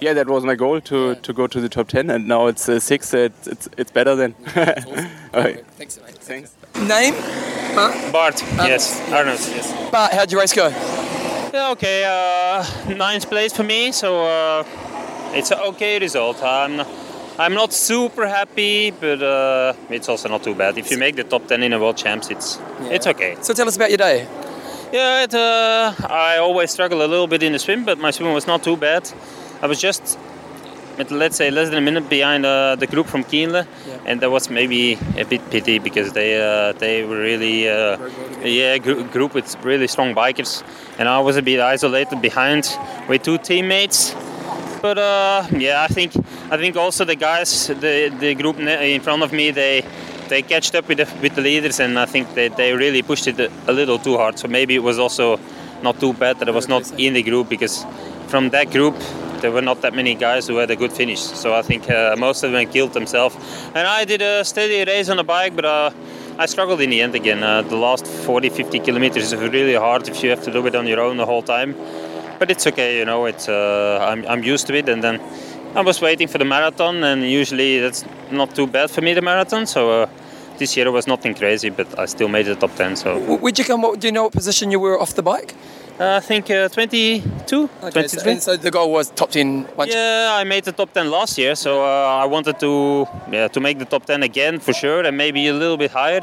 Yeah, 0.00 0.12
that 0.12 0.28
was 0.28 0.44
my 0.44 0.54
goal 0.54 0.82
to, 0.82 1.08
yeah. 1.08 1.14
to 1.14 1.32
go 1.32 1.46
to 1.46 1.60
the 1.60 1.68
top 1.70 1.88
10, 1.88 2.10
and 2.10 2.28
now 2.28 2.46
it's 2.46 2.68
uh, 2.68 2.78
six. 2.78 3.14
It's, 3.14 3.46
it's, 3.48 3.68
it's 3.78 3.90
better 3.90 4.14
then. 4.14 4.34
awesome. 4.46 5.08
okay. 5.34 5.62
Thanks, 5.78 5.98
mate. 5.98 6.18
Thanks. 6.18 6.54
Name? 6.76 7.14
Bart? 7.74 8.12
Bart, 8.12 8.42
yes. 8.68 9.00
Aernouts, 9.10 9.54
yes. 9.54 9.90
Bart, 9.90 10.12
how'd 10.12 10.30
your 10.32 10.40
race 10.40 10.52
go? 10.52 10.68
Yeah, 11.52 11.70
okay. 11.72 12.04
Uh, 12.04 12.94
ninth 12.94 13.28
place 13.28 13.52
for 13.52 13.64
me, 13.64 13.92
so 13.92 14.24
uh, 14.24 14.64
it's 15.32 15.50
an 15.50 15.58
okay 15.58 15.98
result. 15.98 16.42
I'm 16.42 16.84
I'm 17.38 17.54
not 17.54 17.72
super 17.72 18.26
happy, 18.26 18.90
but 18.90 19.22
uh, 19.22 19.72
it's 19.90 20.08
also 20.08 20.28
not 20.28 20.42
too 20.42 20.54
bad. 20.54 20.76
If 20.76 20.90
you 20.90 20.98
make 20.98 21.14
the 21.14 21.24
top 21.24 21.46
10 21.46 21.62
in 21.62 21.72
a 21.72 21.78
World 21.78 21.96
Champs, 21.96 22.30
it's 22.30 22.58
yeah. 22.80 22.90
it's 22.90 23.06
okay. 23.06 23.36
So 23.42 23.54
tell 23.54 23.68
us 23.68 23.76
about 23.76 23.90
your 23.90 23.98
day. 23.98 24.26
Yeah, 24.92 25.22
it, 25.22 25.34
uh, 25.34 25.92
I 26.08 26.38
always 26.38 26.70
struggle 26.70 27.02
a 27.02 27.06
little 27.06 27.26
bit 27.26 27.42
in 27.42 27.52
the 27.52 27.58
swim, 27.58 27.84
but 27.84 27.98
my 27.98 28.10
swim 28.10 28.32
was 28.32 28.46
not 28.46 28.62
too 28.62 28.76
bad. 28.76 29.08
I 29.60 29.66
was 29.66 29.80
just, 29.80 30.18
let's 31.10 31.36
say, 31.36 31.50
less 31.50 31.68
than 31.68 31.78
a 31.78 31.80
minute 31.82 32.08
behind 32.08 32.46
uh, 32.46 32.74
the 32.74 32.86
group 32.86 33.06
from 33.06 33.22
Kienle, 33.22 33.66
yeah. 33.86 33.97
And 34.08 34.20
that 34.20 34.30
was 34.30 34.50
maybe 34.50 34.98
a 35.16 35.24
bit 35.24 35.42
pity 35.50 35.78
because 35.78 36.12
they 36.12 36.40
uh, 36.40 36.72
they 36.72 37.04
were 37.04 37.20
really, 37.20 37.68
uh, 37.68 37.98
yeah, 38.42 38.78
gr- 38.78 39.02
group 39.12 39.34
with 39.34 39.46
really 39.64 39.86
strong 39.86 40.14
bikers, 40.14 40.64
and 40.98 41.08
I 41.08 41.20
was 41.20 41.36
a 41.36 41.42
bit 41.42 41.60
isolated 41.60 42.20
behind 42.20 42.64
with 43.08 43.22
two 43.22 43.38
teammates 43.38 44.14
but 44.80 44.98
uh, 44.98 45.44
yeah, 45.56 45.82
I 45.82 45.92
think 45.92 46.12
I 46.50 46.56
think 46.56 46.76
also 46.76 47.04
the 47.04 47.16
guys, 47.16 47.66
the 47.66 48.14
the 48.20 48.34
group 48.34 48.58
in 48.58 49.00
front 49.00 49.22
of 49.22 49.32
me, 49.32 49.50
they 49.50 49.82
they 50.28 50.42
catched 50.42 50.74
up 50.74 50.88
with 50.88 50.98
the, 50.98 51.08
with 51.22 51.34
the 51.34 51.40
leaders, 51.40 51.80
and 51.80 51.98
I 51.98 52.06
think 52.06 52.34
they, 52.34 52.48
they 52.48 52.74
really 52.74 53.02
pushed 53.02 53.26
it 53.26 53.50
a 53.66 53.72
little 53.72 53.98
too 53.98 54.16
hard. 54.16 54.38
So 54.38 54.48
maybe 54.48 54.74
it 54.74 54.82
was 54.82 54.98
also 54.98 55.40
not 55.82 55.98
too 56.00 56.12
bad 56.12 56.38
that 56.38 56.48
I 56.48 56.52
was 56.52 56.68
not 56.68 56.90
in 56.98 57.14
the 57.14 57.22
group 57.22 57.48
because 57.48 57.84
from 58.28 58.50
that 58.50 58.70
group 58.70 58.94
there 59.40 59.52
were 59.52 59.62
not 59.62 59.82
that 59.82 59.94
many 59.94 60.14
guys 60.14 60.48
who 60.48 60.56
had 60.56 60.68
a 60.68 60.74
good 60.74 60.92
finish. 60.92 61.20
So 61.20 61.54
I 61.54 61.62
think 61.62 61.88
uh, 61.88 62.16
most 62.18 62.42
of 62.42 62.50
them 62.50 62.68
killed 62.68 62.92
themselves. 62.92 63.36
And 63.72 63.86
I 63.86 64.04
did 64.04 64.20
a 64.20 64.44
steady 64.44 64.84
race 64.84 65.08
on 65.08 65.16
the 65.16 65.22
bike, 65.22 65.54
but 65.54 65.64
uh, 65.64 65.90
I 66.38 66.46
struggled 66.46 66.80
in 66.80 66.90
the 66.90 67.00
end 67.00 67.14
again. 67.14 67.44
Uh, 67.44 67.62
the 67.62 67.76
last 67.76 68.04
40, 68.04 68.48
50 68.48 68.80
kilometers 68.80 69.32
is 69.32 69.38
really 69.38 69.74
hard 69.74 70.08
if 70.08 70.24
you 70.24 70.30
have 70.30 70.42
to 70.42 70.52
do 70.52 70.66
it 70.66 70.74
on 70.74 70.88
your 70.88 70.98
own 71.00 71.18
the 71.18 71.26
whole 71.26 71.42
time 71.42 71.76
but 72.38 72.50
it's 72.50 72.66
okay. 72.66 72.98
You 72.98 73.04
know, 73.04 73.26
it's 73.26 73.48
uh, 73.48 73.98
I'm 74.08 74.26
I'm 74.26 74.42
used 74.42 74.66
to 74.68 74.74
it. 74.74 74.88
And 74.88 75.02
then 75.02 75.20
I 75.74 75.82
was 75.82 76.00
waiting 76.00 76.28
for 76.28 76.38
the 76.38 76.44
marathon, 76.44 77.04
and 77.04 77.22
usually 77.22 77.80
that's 77.80 78.04
not 78.30 78.54
too 78.54 78.66
bad 78.66 78.90
for 78.90 79.00
me 79.00 79.14
the 79.14 79.22
marathon. 79.22 79.66
So. 79.66 80.02
Uh, 80.02 80.06
this 80.58 80.76
year 80.76 80.88
it 80.88 80.90
was 80.90 81.06
nothing 81.06 81.34
crazy, 81.36 81.70
but 81.70 81.86
I 81.96 82.06
still 82.06 82.26
made 82.26 82.46
the 82.46 82.56
top 82.56 82.74
10. 82.74 82.96
So, 82.96 83.36
would 83.36 83.56
you 83.60 83.64
come? 83.64 83.80
Do 83.96 84.08
you 84.08 84.12
know 84.12 84.24
what 84.24 84.32
position 84.32 84.72
you 84.72 84.80
were 84.80 85.00
off 85.00 85.14
the 85.14 85.22
bike? 85.22 85.54
Uh, 86.00 86.16
I 86.16 86.20
think 86.20 86.48
uh, 86.48 86.68
22, 86.68 87.70
okay, 87.82 87.90
23. 87.90 88.08
So, 88.08 88.38
so, 88.38 88.56
the 88.56 88.70
goal 88.70 88.92
was 88.92 89.10
top 89.10 89.30
10. 89.30 89.66
Yeah, 89.86 90.30
I 90.32 90.44
made 90.44 90.64
the 90.64 90.70
top 90.70 90.92
10 90.92 91.10
last 91.10 91.36
year, 91.36 91.56
so 91.56 91.82
uh, 91.82 92.22
I 92.22 92.24
wanted 92.26 92.60
to 92.60 93.06
yeah 93.32 93.48
to 93.48 93.60
make 93.60 93.80
the 93.80 93.84
top 93.84 94.04
10 94.06 94.22
again 94.22 94.60
for 94.60 94.72
sure, 94.72 95.04
and 95.04 95.16
maybe 95.16 95.48
a 95.48 95.52
little 95.52 95.76
bit 95.76 95.90
higher. 95.90 96.20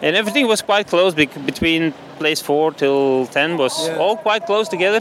And 0.00 0.16
everything 0.16 0.46
was 0.46 0.62
quite 0.62 0.86
close 0.86 1.14
between 1.14 1.92
place 2.18 2.40
four 2.40 2.72
till 2.72 3.26
10 3.26 3.58
was 3.58 3.88
yeah. 3.88 3.96
all 3.96 4.16
quite 4.16 4.46
close 4.46 4.68
together. 4.68 5.00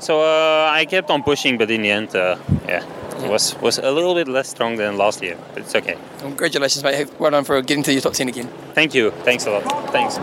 So 0.00 0.20
uh, 0.20 0.70
I 0.70 0.84
kept 0.84 1.10
on 1.10 1.22
pushing, 1.22 1.56
but 1.56 1.70
in 1.70 1.82
the 1.82 1.90
end, 1.90 2.14
uh, 2.14 2.36
yeah, 2.68 2.84
it 3.24 3.30
was 3.30 3.54
was 3.62 3.78
a 3.78 3.90
little 3.90 4.14
bit 4.14 4.28
less 4.28 4.50
strong 4.50 4.76
than 4.76 4.98
last 4.98 5.22
year, 5.22 5.36
but 5.54 5.62
it's 5.62 5.74
okay. 5.74 5.96
Congratulations, 6.18 6.84
mate! 6.84 7.08
Well 7.18 7.30
done 7.30 7.44
for 7.44 7.62
getting 7.62 7.84
to 7.84 7.92
your 7.92 8.02
top 8.02 8.12
ten 8.12 8.28
again. 8.28 8.48
Thank 8.74 8.94
you. 8.94 9.12
Thanks 9.24 9.46
a 9.46 9.50
lot. 9.50 9.64
Thanks. 9.92 10.18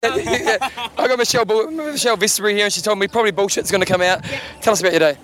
I 0.00 0.94
got 0.96 1.18
Michelle 1.18 1.44
Michelle 1.44 2.16
Vesterby 2.16 2.52
here, 2.52 2.66
and 2.66 2.72
she 2.72 2.80
told 2.80 3.00
me 3.00 3.08
probably 3.08 3.32
bullshit's 3.32 3.72
going 3.72 3.80
to 3.80 3.86
come 3.86 4.00
out. 4.00 4.22
Tell 4.60 4.72
us 4.72 4.80
about 4.80 4.92
your 4.92 5.00
day. 5.00 5.16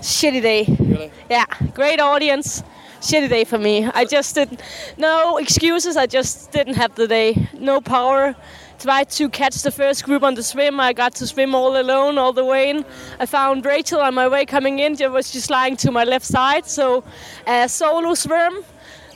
Shitty 0.00 0.42
day. 0.42 0.64
Really? 0.80 1.12
Yeah, 1.30 1.44
great 1.74 2.00
audience. 2.00 2.64
Shitty 3.00 3.28
day 3.28 3.44
for 3.44 3.56
me. 3.56 3.84
I 3.84 4.04
just 4.04 4.34
did 4.34 4.60
no 4.98 5.36
excuses. 5.36 5.96
I 5.96 6.06
just 6.06 6.50
didn't 6.50 6.74
have 6.74 6.92
the 6.96 7.06
day. 7.06 7.48
No 7.56 7.80
power 7.80 8.34
tried 8.80 9.10
to 9.10 9.28
catch 9.28 9.62
the 9.62 9.70
first 9.70 10.02
group 10.02 10.24
on 10.24 10.34
the 10.34 10.42
swim. 10.42 10.80
I 10.80 10.92
got 10.92 11.14
to 11.16 11.26
swim 11.28 11.54
all 11.54 11.80
alone 11.80 12.18
all 12.18 12.32
the 12.32 12.44
way 12.44 12.70
in. 12.70 12.84
I 13.20 13.26
found 13.26 13.64
Rachel 13.64 14.00
on 14.00 14.14
my 14.14 14.26
way 14.26 14.44
coming 14.44 14.80
in. 14.80 14.96
She 14.96 15.06
was 15.06 15.30
just 15.30 15.50
lying 15.50 15.76
to 15.76 15.92
my 15.92 16.02
left 16.02 16.26
side. 16.26 16.66
So 16.66 17.04
a 17.46 17.68
solo 17.68 18.14
swim, 18.14 18.64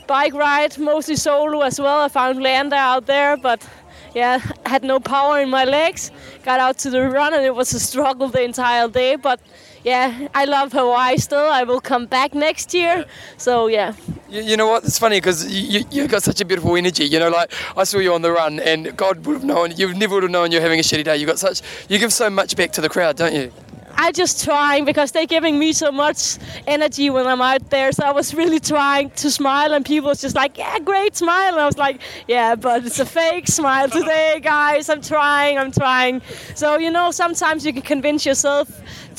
bike 0.07 0.35
ride, 0.35 0.79
mostly 0.79 1.17
solo 1.17 1.63
as 1.63 1.81
well. 1.81 2.03
I 2.03 2.09
found 2.09 2.41
Leander 2.41 2.77
out 2.77 3.07
there, 3.07 3.37
but 3.37 3.69
yeah, 4.15 4.39
had 4.67 4.85
no 4.85 5.01
power 5.01 5.41
in 5.41 5.51
my 5.51 5.65
legs. 5.65 6.11
Got 6.45 6.61
out 6.61 6.79
to 6.79 6.91
the 6.91 7.03
run 7.03 7.35
and 7.35 7.45
it 7.45 7.55
was 7.55 7.73
a 7.75 7.81
struggle 7.81 8.29
the 8.29 8.43
entire 8.43 8.89
day. 8.89 9.17
But 9.17 9.41
yeah, 9.85 10.29
I 10.35 10.47
love 10.47 10.73
Hawaii 10.73 11.19
still. 11.19 11.49
I 11.51 11.65
will 11.65 11.81
come 11.81 12.07
back 12.07 12.35
next 12.35 12.73
year. 12.73 13.05
So 13.37 13.67
yeah. 13.67 13.93
You, 14.31 14.43
you 14.43 14.57
know 14.57 14.69
what? 14.69 14.85
It's 14.85 14.99
funny 14.99 15.19
because 15.19 15.51
you 15.53 15.85
you 15.91 16.09
got 16.09 16.23
such 16.23 16.41
a 16.41 16.45
beautiful 16.45 16.77
energy. 16.77 17.05
You 17.05 17.19
know, 17.19 17.29
like 17.29 17.53
I 17.77 17.85
saw 17.85 17.99
you 17.99 18.15
on 18.15 18.23
the 18.23 18.33
run, 18.33 18.61
and 18.61 18.97
God 18.97 19.27
would 19.27 19.35
have 19.35 19.45
known 19.45 19.73
you 19.77 19.93
never 19.95 20.15
would 20.15 20.23
have 20.23 20.33
known 20.33 20.53
you're 20.53 20.63
having 20.63 20.81
a 20.81 20.83
shitty 20.83 21.05
day. 21.05 21.17
You 21.17 21.27
got 21.27 21.39
such 21.39 21.61
you 21.89 21.99
give 21.99 22.13
so 22.13 22.31
much 22.31 22.57
back 22.57 22.73
to 22.73 22.81
the 22.81 22.89
crowd, 22.89 23.17
don't 23.17 23.35
you? 23.35 23.53
I 23.97 24.13
just 24.13 24.45
trying 24.45 24.85
because 24.85 25.13
they're 25.13 25.27
giving 25.27 25.59
me 25.59 25.73
so 25.73 25.91
much 25.93 26.39
energy 26.67 27.11
when 27.11 27.27
I'm 27.27 27.41
out 27.41 27.71
there. 27.71 27.93
So 27.93 28.05
I 28.05 28.13
was 28.13 28.35
really 28.35 28.61
trying 28.61 29.11
to 29.11 29.31
smile, 29.31 29.73
and 29.73 29.85
people 29.85 30.09
was 30.09 30.21
just 30.21 30.35
like, 30.37 30.59
"Yeah, 30.59 30.79
great 30.81 31.17
smile." 31.17 31.53
And 31.53 31.61
I 31.61 31.67
was 31.67 31.79
like, 31.79 32.01
"Yeah, 32.29 32.55
but 32.55 32.85
it's 32.87 33.01
a 33.01 33.07
fake 33.07 33.47
smile 33.49 33.89
today, 33.89 34.41
guys. 34.43 34.89
I'm 34.89 35.03
trying. 35.03 35.59
I'm 35.59 35.73
trying." 35.73 36.23
So 36.55 36.79
you 36.79 36.91
know, 36.91 37.11
sometimes 37.11 37.65
you 37.67 37.73
can 37.73 37.83
convince 37.83 38.27
yourself 38.27 38.69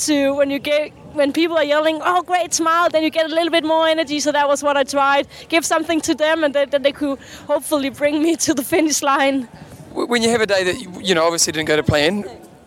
to 0.06 0.34
when 0.36 0.50
you 0.50 0.60
get 0.60 0.92
when 1.14 1.32
people 1.32 1.58
are 1.58 1.64
yelling, 1.64 2.02
"Oh, 2.04 2.22
great 2.22 2.54
smile!" 2.54 2.90
Then 2.90 3.04
you 3.04 3.10
get 3.10 3.26
a 3.26 3.34
little 3.34 3.52
bit 3.52 3.64
more 3.64 3.88
energy. 3.88 4.20
So 4.20 4.32
that 4.32 4.48
was 4.48 4.62
what 4.64 4.78
I 4.78 4.84
tried. 4.84 5.28
Give 5.50 5.66
something 5.66 6.02
to 6.02 6.14
them, 6.16 6.44
and 6.44 6.54
then, 6.54 6.70
they 6.82 6.92
could 6.92 7.20
hopefully 7.48 7.90
bring 7.90 8.22
me 8.22 8.36
to 8.38 8.54
the 8.54 8.64
finish 8.64 9.02
line. 9.02 9.48
When 9.94 10.22
you 10.22 10.30
have 10.30 10.42
a 10.42 10.46
day 10.46 10.64
that 10.66 10.78
you 11.08 11.16
know 11.16 11.24
obviously 11.26 11.54
didn't 11.54 11.68
go 11.68 11.78
to 11.78 11.84
plan, 11.84 12.26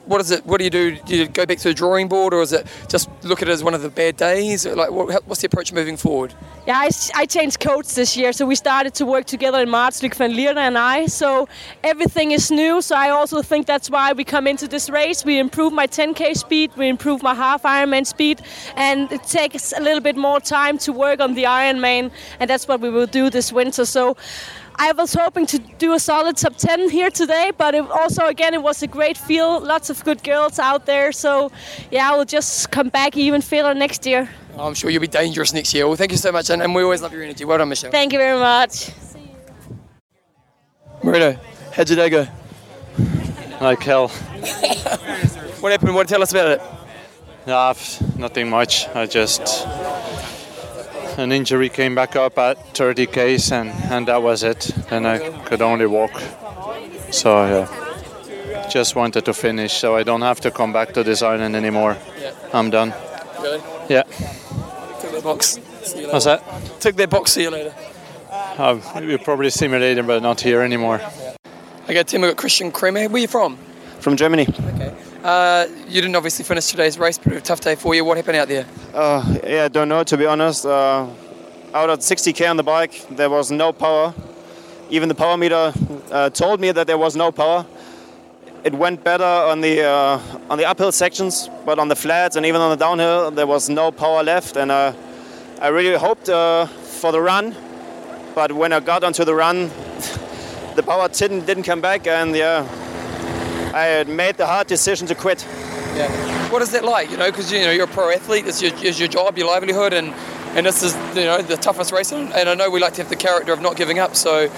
what 0.09 0.23
is 0.23 0.31
it? 0.31 0.45
What 0.47 0.59
do 0.59 0.65
you 0.65 0.71
do? 0.71 0.97
Do 0.97 1.17
you 1.17 1.29
go 1.29 1.45
back 1.45 1.59
to 1.59 1.69
the 1.69 1.75
drawing 1.75 2.09
board, 2.09 2.33
or 2.33 2.41
is 2.41 2.53
it 2.53 2.67
just 2.89 3.11
look 3.23 3.43
at 3.43 3.49
it 3.49 3.53
as 3.53 3.63
one 3.63 3.75
of 3.75 3.83
the 3.83 3.91
bad 3.91 4.17
days? 4.17 4.67
Like, 4.67 4.91
what, 4.91 5.27
what's 5.27 5.43
the 5.43 5.47
approach 5.47 5.73
moving 5.73 5.97
forward? 5.97 6.35
Yeah, 6.67 6.79
I, 6.79 6.91
I 7.15 7.27
changed 7.27 7.61
coach 7.61 7.89
this 7.95 8.17
year, 8.17 8.33
so 8.33 8.47
we 8.47 8.55
started 8.55 8.95
to 8.95 9.07
work 9.07 9.27
together 9.27 9.61
in 9.63 9.69
March, 9.69 10.03
Luc 10.03 10.15
van 10.15 10.33
Lierde 10.33 10.57
and 10.57 10.79
I. 10.79 11.07
So 11.07 11.47
everything 11.85 12.31
is 12.33 12.51
new. 12.51 12.81
So 12.81 12.97
I 12.97 13.11
also 13.11 13.43
think 13.43 13.67
that's 13.67 13.91
why 13.91 14.13
we 14.13 14.25
come 14.25 14.47
into 14.47 14.67
this 14.67 14.89
race. 14.89 15.25
We 15.25 15.39
improve 15.39 15.73
my 15.73 15.87
10k 15.87 16.37
speed, 16.37 16.73
we 16.77 16.89
improve 16.89 17.23
my 17.23 17.35
half 17.35 17.63
Ironman 17.63 18.07
speed, 18.07 18.41
and 18.77 19.13
it 19.13 19.25
takes 19.25 19.73
a 19.73 19.81
little 19.81 20.01
bit 20.01 20.17
more 20.17 20.41
time 20.41 20.79
to 20.79 20.93
work 20.93 21.21
on 21.21 21.35
the 21.35 21.45
Ironman, 21.45 22.11
and 22.41 22.49
that's 22.49 22.67
what 22.67 22.81
we 22.81 22.89
will 22.89 23.07
do 23.07 23.29
this 23.29 23.53
winter. 23.53 23.85
So. 23.85 24.17
I 24.81 24.93
was 24.93 25.13
hoping 25.13 25.45
to 25.47 25.59
do 25.59 25.93
a 25.95 25.99
solid 25.99 26.37
top 26.37 26.57
10 26.57 26.89
here 26.91 27.11
today, 27.11 27.51
but 27.57 27.75
it 27.75 27.91
also, 27.91 28.27
again, 28.27 28.55
it 28.55 28.63
was 28.63 28.81
a 28.83 28.87
great 28.87 29.17
field. 29.17 29.65
Lots 29.65 29.91
of 29.91 30.05
good 30.05 30.23
girls 30.23 30.61
out 30.61 30.87
there. 30.87 31.11
So, 31.11 31.51
yeah, 31.91 32.13
I 32.13 32.17
will 32.17 32.25
just 32.25 32.71
come 32.71 32.89
back 32.89 33.17
even 33.17 33.41
fitter 33.41 33.75
next 33.75 34.07
year. 34.07 34.29
I'm 34.57 34.75
sure 34.75 34.91
you'll 34.91 35.01
be 35.01 35.09
dangerous 35.09 35.53
next 35.53 35.75
year. 35.75 35.87
Well, 35.87 35.97
thank 35.97 36.13
you 36.13 36.17
so 36.17 36.31
much, 36.31 36.51
and, 36.51 36.63
and 36.63 36.75
we 36.75 36.83
always 36.83 37.03
love 37.03 37.13
your 37.13 37.23
energy. 37.23 37.45
Well 37.45 37.59
done, 37.59 37.69
Michelle. 37.69 37.91
Thank 37.91 38.13
you 38.13 38.19
very 38.21 38.39
much. 38.39 38.91
Marino, 41.03 41.37
how'd 41.73 41.89
your 41.89 41.97
day 41.97 42.11
go? 42.11 42.27
Like 43.61 43.83
hell. 43.83 44.09
What 45.59 45.73
happened? 45.73 45.95
What 45.95 46.09
tell 46.09 46.23
us 46.23 46.31
about 46.31 46.49
it? 46.53 46.63
Yeah, 47.47 47.59
I've- 47.59 48.05
nothing 48.17 48.49
much. 48.49 48.87
I 48.89 49.07
just 49.07 49.41
an 51.19 51.33
injury 51.33 51.69
came 51.69 51.95
back 51.95 52.17
up 52.17 52.39
at 52.39 52.57
30 52.77 53.07
k's 53.07 53.53
and 53.53 53.71
and 53.91 54.07
that 54.09 54.23
was 54.23 54.43
it. 54.43 54.71
Then 54.89 55.05
I 55.05 55.19
could 55.45 55.61
only 55.61 55.87
walk. 55.87 56.13
So 57.11 57.45
yeah, 57.47 58.69
just 58.71 58.95
wanted 58.97 59.25
to 59.25 59.35
finish 59.35 59.73
so 59.73 59.97
I 59.97 60.05
don't 60.05 60.23
have 60.23 60.41
to 60.41 60.51
come 60.51 60.73
back 60.73 60.95
to 60.95 61.03
this 61.03 61.23
island 61.23 61.57
anymore. 61.57 61.97
I'm 62.53 62.71
done. 62.71 62.95
Really? 63.43 63.61
Yeah. 63.89 64.03
Took 64.03 65.13
that 65.13 65.23
box. 65.23 65.59
See 65.83 66.01
you 66.03 66.09
What's 66.09 66.27
later. 66.27 66.43
that? 66.45 66.81
Took 66.81 66.97
that 66.97 67.11
box. 67.11 67.33
See 67.33 67.43
you 67.43 67.51
later. 67.51 67.75
Uh, 68.31 68.79
you'll 69.03 69.19
probably 69.19 69.51
see 69.51 69.69
me 69.69 69.79
later, 69.79 70.03
but 70.03 70.23
not 70.23 70.41
here 70.41 70.63
anymore. 70.63 71.01
Okay, 71.85 72.03
Tim, 72.03 72.21
we've 72.21 72.31
got 72.31 72.37
Christian 72.37 72.71
Kramer. 72.71 73.09
Where 73.09 73.15
are 73.15 73.19
you 73.19 73.29
from? 73.29 73.57
From 74.01 74.17
Germany. 74.17 74.47
Okay. 74.49 74.95
Uh, 75.23 75.67
you 75.89 76.01
didn't 76.01 76.15
obviously 76.15 76.45
finish 76.45 76.69
today's 76.69 76.97
race, 76.97 77.19
but 77.19 77.33
a 77.33 77.41
tough 77.41 77.61
day 77.61 77.75
for 77.75 77.93
you. 77.95 78.05
What 78.05 78.17
happened 78.17 78.37
out 78.37 78.47
there? 78.47 78.67
Uh, 78.95 79.39
yeah, 79.45 79.65
I 79.65 79.69
don't 79.69 79.89
know 79.89 80.05
to 80.05 80.17
be 80.17 80.27
honest. 80.27 80.65
Uh, 80.65 81.09
out 81.75 81.91
at 81.91 81.99
60k 81.99 82.49
on 82.49 82.57
the 82.57 82.63
bike, 82.63 83.05
there 83.11 83.29
was 83.29 83.51
no 83.51 83.73
power. 83.73 84.15
Even 84.91 85.09
the 85.09 85.17
power 85.17 85.37
meter 85.37 85.73
uh, 86.13 86.31
told 86.31 86.61
me 86.61 86.71
that 86.71 86.87
there 86.87 86.99
was 86.99 87.17
no 87.17 87.33
power. 87.33 87.67
It 88.63 88.75
went 88.75 89.03
better 89.03 89.25
on 89.25 89.61
the 89.61 89.83
uh, 89.83 90.21
on 90.51 90.57
the 90.57 90.67
uphill 90.67 90.93
sections, 90.93 91.51
but 91.67 91.81
on 91.81 91.89
the 91.89 91.97
flats 91.97 92.37
and 92.37 92.47
even 92.47 92.61
on 92.61 92.71
the 92.71 92.77
downhill, 92.77 93.33
there 93.33 93.47
was 93.47 93.69
no 93.69 93.91
power 93.91 94.23
left. 94.23 94.57
And 94.57 94.71
uh, 94.71 94.93
I 95.61 95.69
really 95.69 95.99
hoped 95.99 96.27
for 96.27 97.13
the 97.13 97.21
run, 97.21 97.57
but 98.37 98.53
when 98.53 98.73
I 98.73 98.79
got 98.79 99.03
onto 99.03 99.25
the 99.25 99.35
run, 99.35 99.69
the 100.77 100.83
power 100.85 101.09
didn't 101.09 101.45
didn't 101.45 101.65
come 101.65 101.81
back, 101.81 102.07
and 102.07 102.37
yeah, 102.37 102.67
I 103.79 103.85
had 103.85 104.09
made 104.09 104.37
the 104.37 104.47
hard 104.47 104.67
decision 104.67 105.07
to 105.07 105.15
quit. 105.15 105.47
Yeah. 105.95 106.11
What 106.51 106.63
is 106.63 106.73
that 106.73 106.85
like? 106.85 107.13
You 107.13 107.17
know, 107.17 107.31
because 107.31 107.53
you 107.53 107.61
know 107.61 107.71
you're 107.71 107.85
a 107.85 107.95
pro 107.99 108.11
athlete. 108.11 108.45
It's 108.49 108.61
your, 108.61 108.73
it's 108.75 108.99
your 108.99 109.09
job, 109.09 109.39
your 109.39 109.47
livelihood, 109.47 109.93
and 109.93 110.09
and 110.57 110.67
this 110.67 110.83
is 110.83 110.97
you 111.17 111.27
know 111.27 111.41
the 111.43 111.57
toughest 111.57 111.93
race. 111.93 112.11
And 112.11 112.33
I 112.35 112.55
know 112.55 112.71
we 112.71 112.81
like 112.81 112.95
to 112.95 113.03
have 113.03 113.09
the 113.09 113.17
character 113.17 113.53
of 113.53 113.61
not 113.61 113.77
giving 113.77 114.01
up. 114.01 114.17
So, 114.17 114.49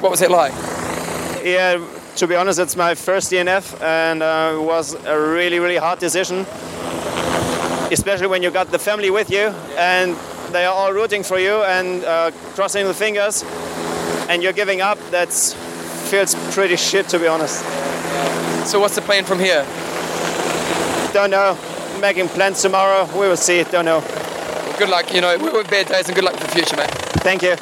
what 0.00 0.10
was 0.10 0.18
that 0.20 0.32
like? 0.32 0.52
Yeah, 1.44 1.86
to 2.16 2.26
be 2.26 2.34
honest, 2.34 2.58
it's 2.58 2.74
my 2.74 2.96
first 2.96 3.30
DNF, 3.30 3.80
and 3.80 4.24
uh, 4.24 4.56
it 4.56 4.64
was 4.64 4.94
a 5.06 5.20
really, 5.20 5.60
really 5.60 5.76
hard 5.76 6.00
decision. 6.00 6.44
Especially 7.92 8.26
when 8.26 8.42
you 8.42 8.50
got 8.50 8.72
the 8.72 8.78
family 8.78 9.10
with 9.10 9.30
you, 9.30 9.54
and 9.78 10.16
they 10.50 10.64
are 10.64 10.74
all 10.74 10.92
rooting 10.92 11.22
for 11.22 11.38
you 11.38 11.62
and 11.62 12.04
uh, 12.04 12.32
crossing 12.56 12.86
the 12.86 12.94
fingers, 12.94 13.44
and 14.28 14.42
you're 14.42 14.52
giving 14.52 14.80
up. 14.80 14.98
That 15.10 15.32
feels 16.10 16.34
pretty 16.52 16.76
shit, 16.76 17.08
to 17.10 17.20
be 17.20 17.28
honest. 17.28 17.91
So, 18.66 18.80
what's 18.80 18.94
the 18.94 19.02
plan 19.02 19.24
from 19.24 19.38
here? 19.38 19.64
Don't 21.12 21.30
know. 21.30 21.58
Making 22.00 22.28
plans 22.28 22.62
tomorrow. 22.62 23.04
We 23.12 23.28
will 23.28 23.36
see. 23.36 23.62
Don't 23.64 23.84
know. 23.84 23.98
Well, 23.98 24.78
good 24.78 24.88
luck. 24.88 25.12
You 25.12 25.20
know, 25.20 25.36
we 25.36 25.50
have 25.50 25.68
bad 25.70 25.88
days, 25.88 26.06
and 26.06 26.14
good 26.14 26.24
luck 26.24 26.34
for 26.36 26.46
the 26.46 26.52
future, 26.52 26.76
mate. 26.76 26.90
Thank 27.22 27.42
you. 27.42 27.56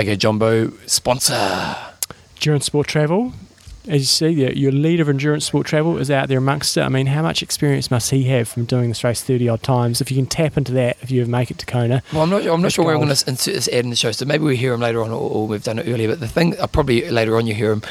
Okay, 0.00 0.16
Jumbo 0.16 0.72
sponsor. 0.86 1.76
Endurance 2.36 2.64
Sport 2.64 2.86
Travel. 2.86 3.34
As 3.90 4.02
you 4.02 4.06
see, 4.06 4.28
your, 4.28 4.52
your 4.52 4.70
leader 4.70 5.02
of 5.02 5.08
Endurance 5.08 5.46
Sport 5.46 5.66
Travel 5.66 5.98
is 5.98 6.12
out 6.12 6.28
there 6.28 6.38
amongst 6.38 6.76
it. 6.76 6.82
I 6.82 6.88
mean, 6.88 7.06
how 7.06 7.22
much 7.22 7.42
experience 7.42 7.90
must 7.90 8.12
he 8.12 8.22
have 8.26 8.48
from 8.48 8.64
doing 8.64 8.88
this 8.88 9.02
race 9.02 9.20
30 9.20 9.48
odd 9.48 9.64
times? 9.64 10.00
If 10.00 10.12
you 10.12 10.16
can 10.16 10.26
tap 10.26 10.56
into 10.56 10.70
that, 10.74 10.96
if 11.02 11.10
you 11.10 11.26
make 11.26 11.50
it 11.50 11.58
to 11.58 11.66
Kona. 11.66 12.00
Well, 12.12 12.22
I'm 12.22 12.30
not. 12.30 12.46
I'm 12.46 12.62
not 12.62 12.70
sure 12.70 12.84
where 12.84 12.96
we're 12.96 13.04
going 13.04 13.16
to 13.16 13.28
insert 13.28 13.54
this 13.54 13.66
ad 13.66 13.82
in 13.82 13.90
the 13.90 13.96
show, 13.96 14.12
so 14.12 14.24
maybe 14.26 14.44
we 14.44 14.56
hear 14.56 14.72
him 14.72 14.80
later 14.80 15.02
on, 15.02 15.10
or, 15.10 15.28
or 15.28 15.48
we've 15.48 15.64
done 15.64 15.80
it 15.80 15.88
earlier. 15.88 16.06
But 16.06 16.20
the 16.20 16.28
thing, 16.28 16.56
uh, 16.60 16.68
probably 16.68 17.10
later 17.10 17.36
on, 17.36 17.48
you 17.48 17.54
hear 17.54 17.72
him. 17.72 17.82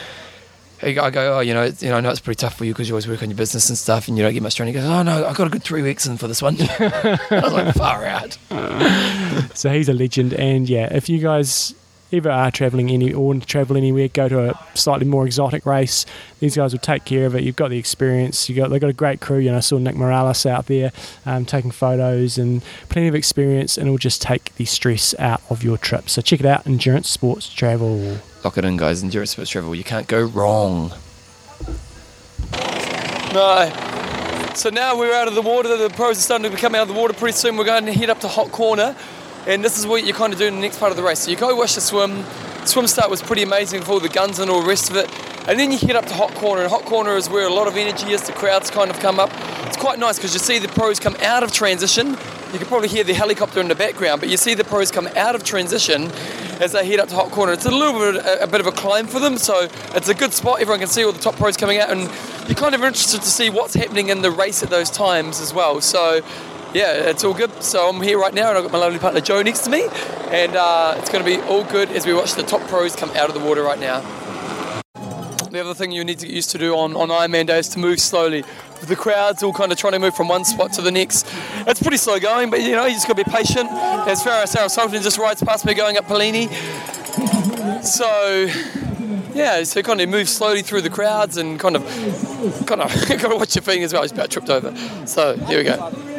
I 0.81 0.93
go, 0.93 1.35
oh, 1.35 1.39
you 1.41 1.53
know, 1.53 1.63
it's, 1.63 1.83
you 1.83 1.89
know, 1.89 1.97
I 1.97 1.99
know 1.99 2.11
it's 2.11 2.21
pretty 2.21 2.39
tough 2.39 2.55
for 2.55 2.63
you 2.63 2.71
because 2.71 2.87
you 2.87 2.95
always 2.95 3.05
work 3.05 3.21
on 3.21 3.29
your 3.29 3.35
business 3.35 3.67
and 3.67 3.77
stuff, 3.77 4.07
and 4.07 4.17
you 4.17 4.23
don't 4.23 4.31
get 4.31 4.41
much 4.41 4.55
training. 4.55 4.75
He 4.75 4.79
goes, 4.79 4.89
oh 4.89 5.03
no, 5.03 5.27
I 5.27 5.33
got 5.33 5.47
a 5.47 5.49
good 5.49 5.63
three 5.63 5.81
weeks 5.81 6.05
in 6.05 6.15
for 6.15 6.29
this 6.29 6.41
one. 6.41 6.55
I 6.61 7.19
was 7.29 7.51
like, 7.51 7.75
far 7.75 8.05
out. 8.05 8.37
so 9.53 9.69
he's 9.69 9.89
a 9.89 9.93
legend. 9.93 10.33
And 10.33 10.69
yeah, 10.69 10.87
if 10.95 11.09
you 11.09 11.19
guys 11.19 11.75
ever 12.11 12.29
are 12.29 12.51
traveling 12.51 12.89
any 12.89 13.13
or 13.13 13.27
want 13.27 13.43
to 13.43 13.47
travel 13.47 13.77
anywhere, 13.77 14.07
go 14.07 14.27
to 14.29 14.49
a 14.49 14.67
slightly 14.75 15.05
more 15.05 15.25
exotic 15.25 15.65
race. 15.65 16.05
These 16.39 16.55
guys 16.55 16.73
will 16.73 16.79
take 16.79 17.05
care 17.05 17.25
of 17.25 17.35
it. 17.35 17.43
You've 17.43 17.55
got 17.55 17.69
the 17.69 17.77
experience. 17.77 18.49
You 18.49 18.55
got 18.55 18.69
they've 18.69 18.81
got 18.81 18.89
a 18.89 18.93
great 18.93 19.21
crew. 19.21 19.37
You 19.37 19.51
know, 19.51 19.57
I 19.57 19.61
saw 19.61 19.77
Nick 19.77 19.95
Morales 19.95 20.45
out 20.45 20.67
there 20.67 20.91
um, 21.25 21.45
taking 21.45 21.71
photos 21.71 22.37
and 22.37 22.63
plenty 22.89 23.07
of 23.07 23.15
experience, 23.15 23.77
and 23.77 23.87
it'll 23.87 23.97
just 23.97 24.21
take 24.21 24.55
the 24.55 24.65
stress 24.65 25.13
out 25.19 25.41
of 25.49 25.63
your 25.63 25.77
trip. 25.77 26.09
So 26.09 26.21
check 26.21 26.39
it 26.39 26.45
out, 26.45 26.65
Endurance 26.65 27.09
Sports 27.09 27.49
Travel. 27.49 28.19
Lock 28.43 28.57
it 28.57 28.65
in, 28.65 28.77
guys. 28.77 29.03
Endurance 29.03 29.31
sports 29.31 29.49
travel. 29.49 29.75
You 29.75 29.83
can't 29.83 30.07
go 30.07 30.21
wrong. 30.23 30.93
No. 33.33 33.71
So 34.55 34.69
now 34.69 34.97
we're 34.97 35.13
out 35.13 35.27
of 35.27 35.35
the 35.35 35.41
water. 35.41 35.75
The 35.75 35.89
pros 35.89 36.17
are 36.17 36.21
starting 36.21 36.49
to 36.49 36.57
come 36.57 36.73
out 36.73 36.83
of 36.83 36.87
the 36.87 36.93
water 36.93 37.13
pretty 37.13 37.37
soon. 37.37 37.57
We're 37.57 37.65
going 37.65 37.85
to 37.85 37.93
head 37.93 38.09
up 38.09 38.21
to 38.21 38.27
Hot 38.27 38.51
Corner. 38.51 38.95
And 39.47 39.63
this 39.63 39.77
is 39.77 39.87
what 39.87 40.05
you 40.05 40.13
kind 40.13 40.33
of 40.33 40.39
do 40.39 40.45
in 40.45 40.55
the 40.55 40.61
next 40.61 40.79
part 40.79 40.91
of 40.91 40.97
the 40.97 41.03
race. 41.03 41.19
So 41.19 41.31
you 41.31 41.37
go 41.37 41.55
watch 41.55 41.75
the 41.75 41.81
swim. 41.81 42.23
Swim 42.65 42.87
start 42.87 43.09
was 43.09 43.21
pretty 43.21 43.43
amazing 43.43 43.79
with 43.79 43.89
all 43.89 43.99
the 43.99 44.09
guns 44.09 44.39
and 44.39 44.49
all 44.51 44.61
the 44.61 44.67
rest 44.67 44.89
of 44.89 44.95
it. 44.95 45.09
And 45.47 45.59
then 45.59 45.71
you 45.71 45.77
head 45.77 45.95
up 45.95 46.05
to 46.05 46.13
Hot 46.13 46.33
Corner. 46.35 46.61
And 46.61 46.69
Hot 46.69 46.83
Corner 46.85 47.15
is 47.15 47.29
where 47.29 47.47
a 47.47 47.53
lot 47.53 47.67
of 47.67 47.75
energy 47.75 48.11
is. 48.11 48.21
The 48.23 48.33
crowds 48.33 48.69
kind 48.69 48.91
of 48.91 48.99
come 48.99 49.19
up. 49.19 49.31
It's 49.65 49.77
quite 49.77 49.97
nice 49.97 50.17
because 50.17 50.33
you 50.33 50.39
see 50.39 50.59
the 50.59 50.67
pros 50.67 50.99
come 50.99 51.15
out 51.21 51.41
of 51.41 51.51
transition. 51.51 52.17
You 52.51 52.57
can 52.57 52.67
probably 52.67 52.87
hear 52.87 53.03
the 53.03 53.13
helicopter 53.13 53.61
in 53.61 53.67
the 53.67 53.75
background, 53.75 54.21
but 54.21 54.29
you 54.29 54.37
see 54.37 54.55
the 54.55 54.63
pros 54.63 54.89
come 54.89 55.07
out 55.15 55.35
of 55.35 55.43
transition 55.43 56.11
as 56.59 56.71
they 56.71 56.85
head 56.85 56.99
up 56.99 57.07
to 57.09 57.15
Hot 57.15 57.29
Corner. 57.31 57.53
It's 57.53 57.65
a 57.65 57.71
little 57.71 57.99
bit 57.99 58.15
a, 58.15 58.43
a 58.43 58.47
bit 58.47 58.59
of 58.59 58.67
a 58.67 58.71
climb 58.71 59.05
for 59.05 59.19
them, 59.19 59.37
so 59.37 59.69
it's 59.93 60.09
a 60.09 60.15
good 60.15 60.33
spot. 60.33 60.59
Everyone 60.59 60.79
can 60.79 60.87
see 60.87 61.03
all 61.03 61.11
the 61.11 61.19
top 61.19 61.35
pros 61.35 61.55
coming 61.57 61.77
out, 61.79 61.91
and 61.91 62.01
you're 62.47 62.55
kind 62.55 62.73
of 62.73 62.83
interested 62.83 63.21
to 63.21 63.27
see 63.27 63.51
what's 63.51 63.75
happening 63.75 64.09
in 64.09 64.23
the 64.23 64.31
race 64.31 64.63
at 64.63 64.71
those 64.71 64.89
times 64.89 65.39
as 65.39 65.53
well. 65.53 65.79
So 65.79 66.21
yeah, 66.73 67.09
it's 67.09 67.23
all 67.23 67.33
good. 67.33 67.63
So 67.63 67.89
I'm 67.89 68.01
here 68.01 68.19
right 68.19 68.33
now, 68.33 68.49
and 68.49 68.57
I've 68.57 68.63
got 68.63 68.71
my 68.71 68.77
lovely 68.77 68.99
partner 68.99 69.21
Joe 69.21 69.41
next 69.41 69.61
to 69.61 69.69
me, 69.69 69.87
and 70.31 70.55
uh, 70.55 70.95
it's 70.97 71.09
going 71.09 71.23
to 71.23 71.29
be 71.29 71.41
all 71.47 71.63
good 71.63 71.89
as 71.91 72.05
we 72.05 72.13
watch 72.13 72.33
the 72.33 72.43
top 72.43 72.61
pros 72.67 72.95
come 72.95 73.09
out 73.11 73.29
of 73.29 73.33
the 73.33 73.39
water 73.39 73.63
right 73.63 73.79
now. 73.79 74.01
The 75.51 75.59
other 75.59 75.73
thing 75.73 75.91
you 75.91 76.03
need 76.03 76.19
to 76.19 76.27
get 76.27 76.35
used 76.35 76.51
to 76.51 76.59
do 76.59 76.75
on, 76.75 76.95
on 76.95 77.09
Ironman 77.09 77.47
Day 77.47 77.57
is 77.57 77.69
to 77.69 77.79
move 77.79 77.99
slowly. 77.99 78.43
The 78.83 78.95
crowd's 78.95 79.41
all 79.41 79.51
kind 79.51 79.71
of 79.71 79.79
trying 79.79 79.93
to 79.93 79.99
move 79.99 80.15
from 80.15 80.27
one 80.27 80.45
spot 80.45 80.71
to 80.73 80.81
the 80.83 80.91
next. 80.91 81.27
It's 81.65 81.81
pretty 81.81 81.97
slow 81.97 82.19
going, 82.19 82.51
but 82.51 82.61
you 82.61 82.73
know, 82.73 82.85
you 82.85 82.93
just 82.93 83.07
got 83.07 83.17
to 83.17 83.23
be 83.23 83.31
patient. 83.31 83.67
As 83.71 84.23
far 84.23 84.43
as 84.43 84.51
Sarah 84.51 84.69
Sultan 84.69 85.01
just 85.01 85.17
rides 85.17 85.43
past 85.43 85.65
me 85.65 85.73
going 85.73 85.97
up 85.97 86.05
Palani. 86.05 86.53
So, 87.83 88.47
yeah, 89.33 89.63
so 89.63 89.81
kind 89.81 90.01
of 90.01 90.09
move 90.09 90.29
slowly 90.29 90.61
through 90.61 90.81
the 90.81 90.89
crowds 90.91 91.37
and 91.37 91.59
kind 91.59 91.75
of, 91.75 91.83
kind 92.67 92.81
of, 92.81 92.91
got 93.07 93.29
to 93.29 93.35
watch 93.35 93.55
your 93.55 93.83
as 93.83 93.91
well. 93.91 94.03
I 94.03 94.05
just 94.05 94.13
about 94.13 94.29
tripped 94.29 94.51
over. 94.51 94.75
So, 95.07 95.35
here 95.35 95.57
we 95.57 95.63
go. 95.63 96.18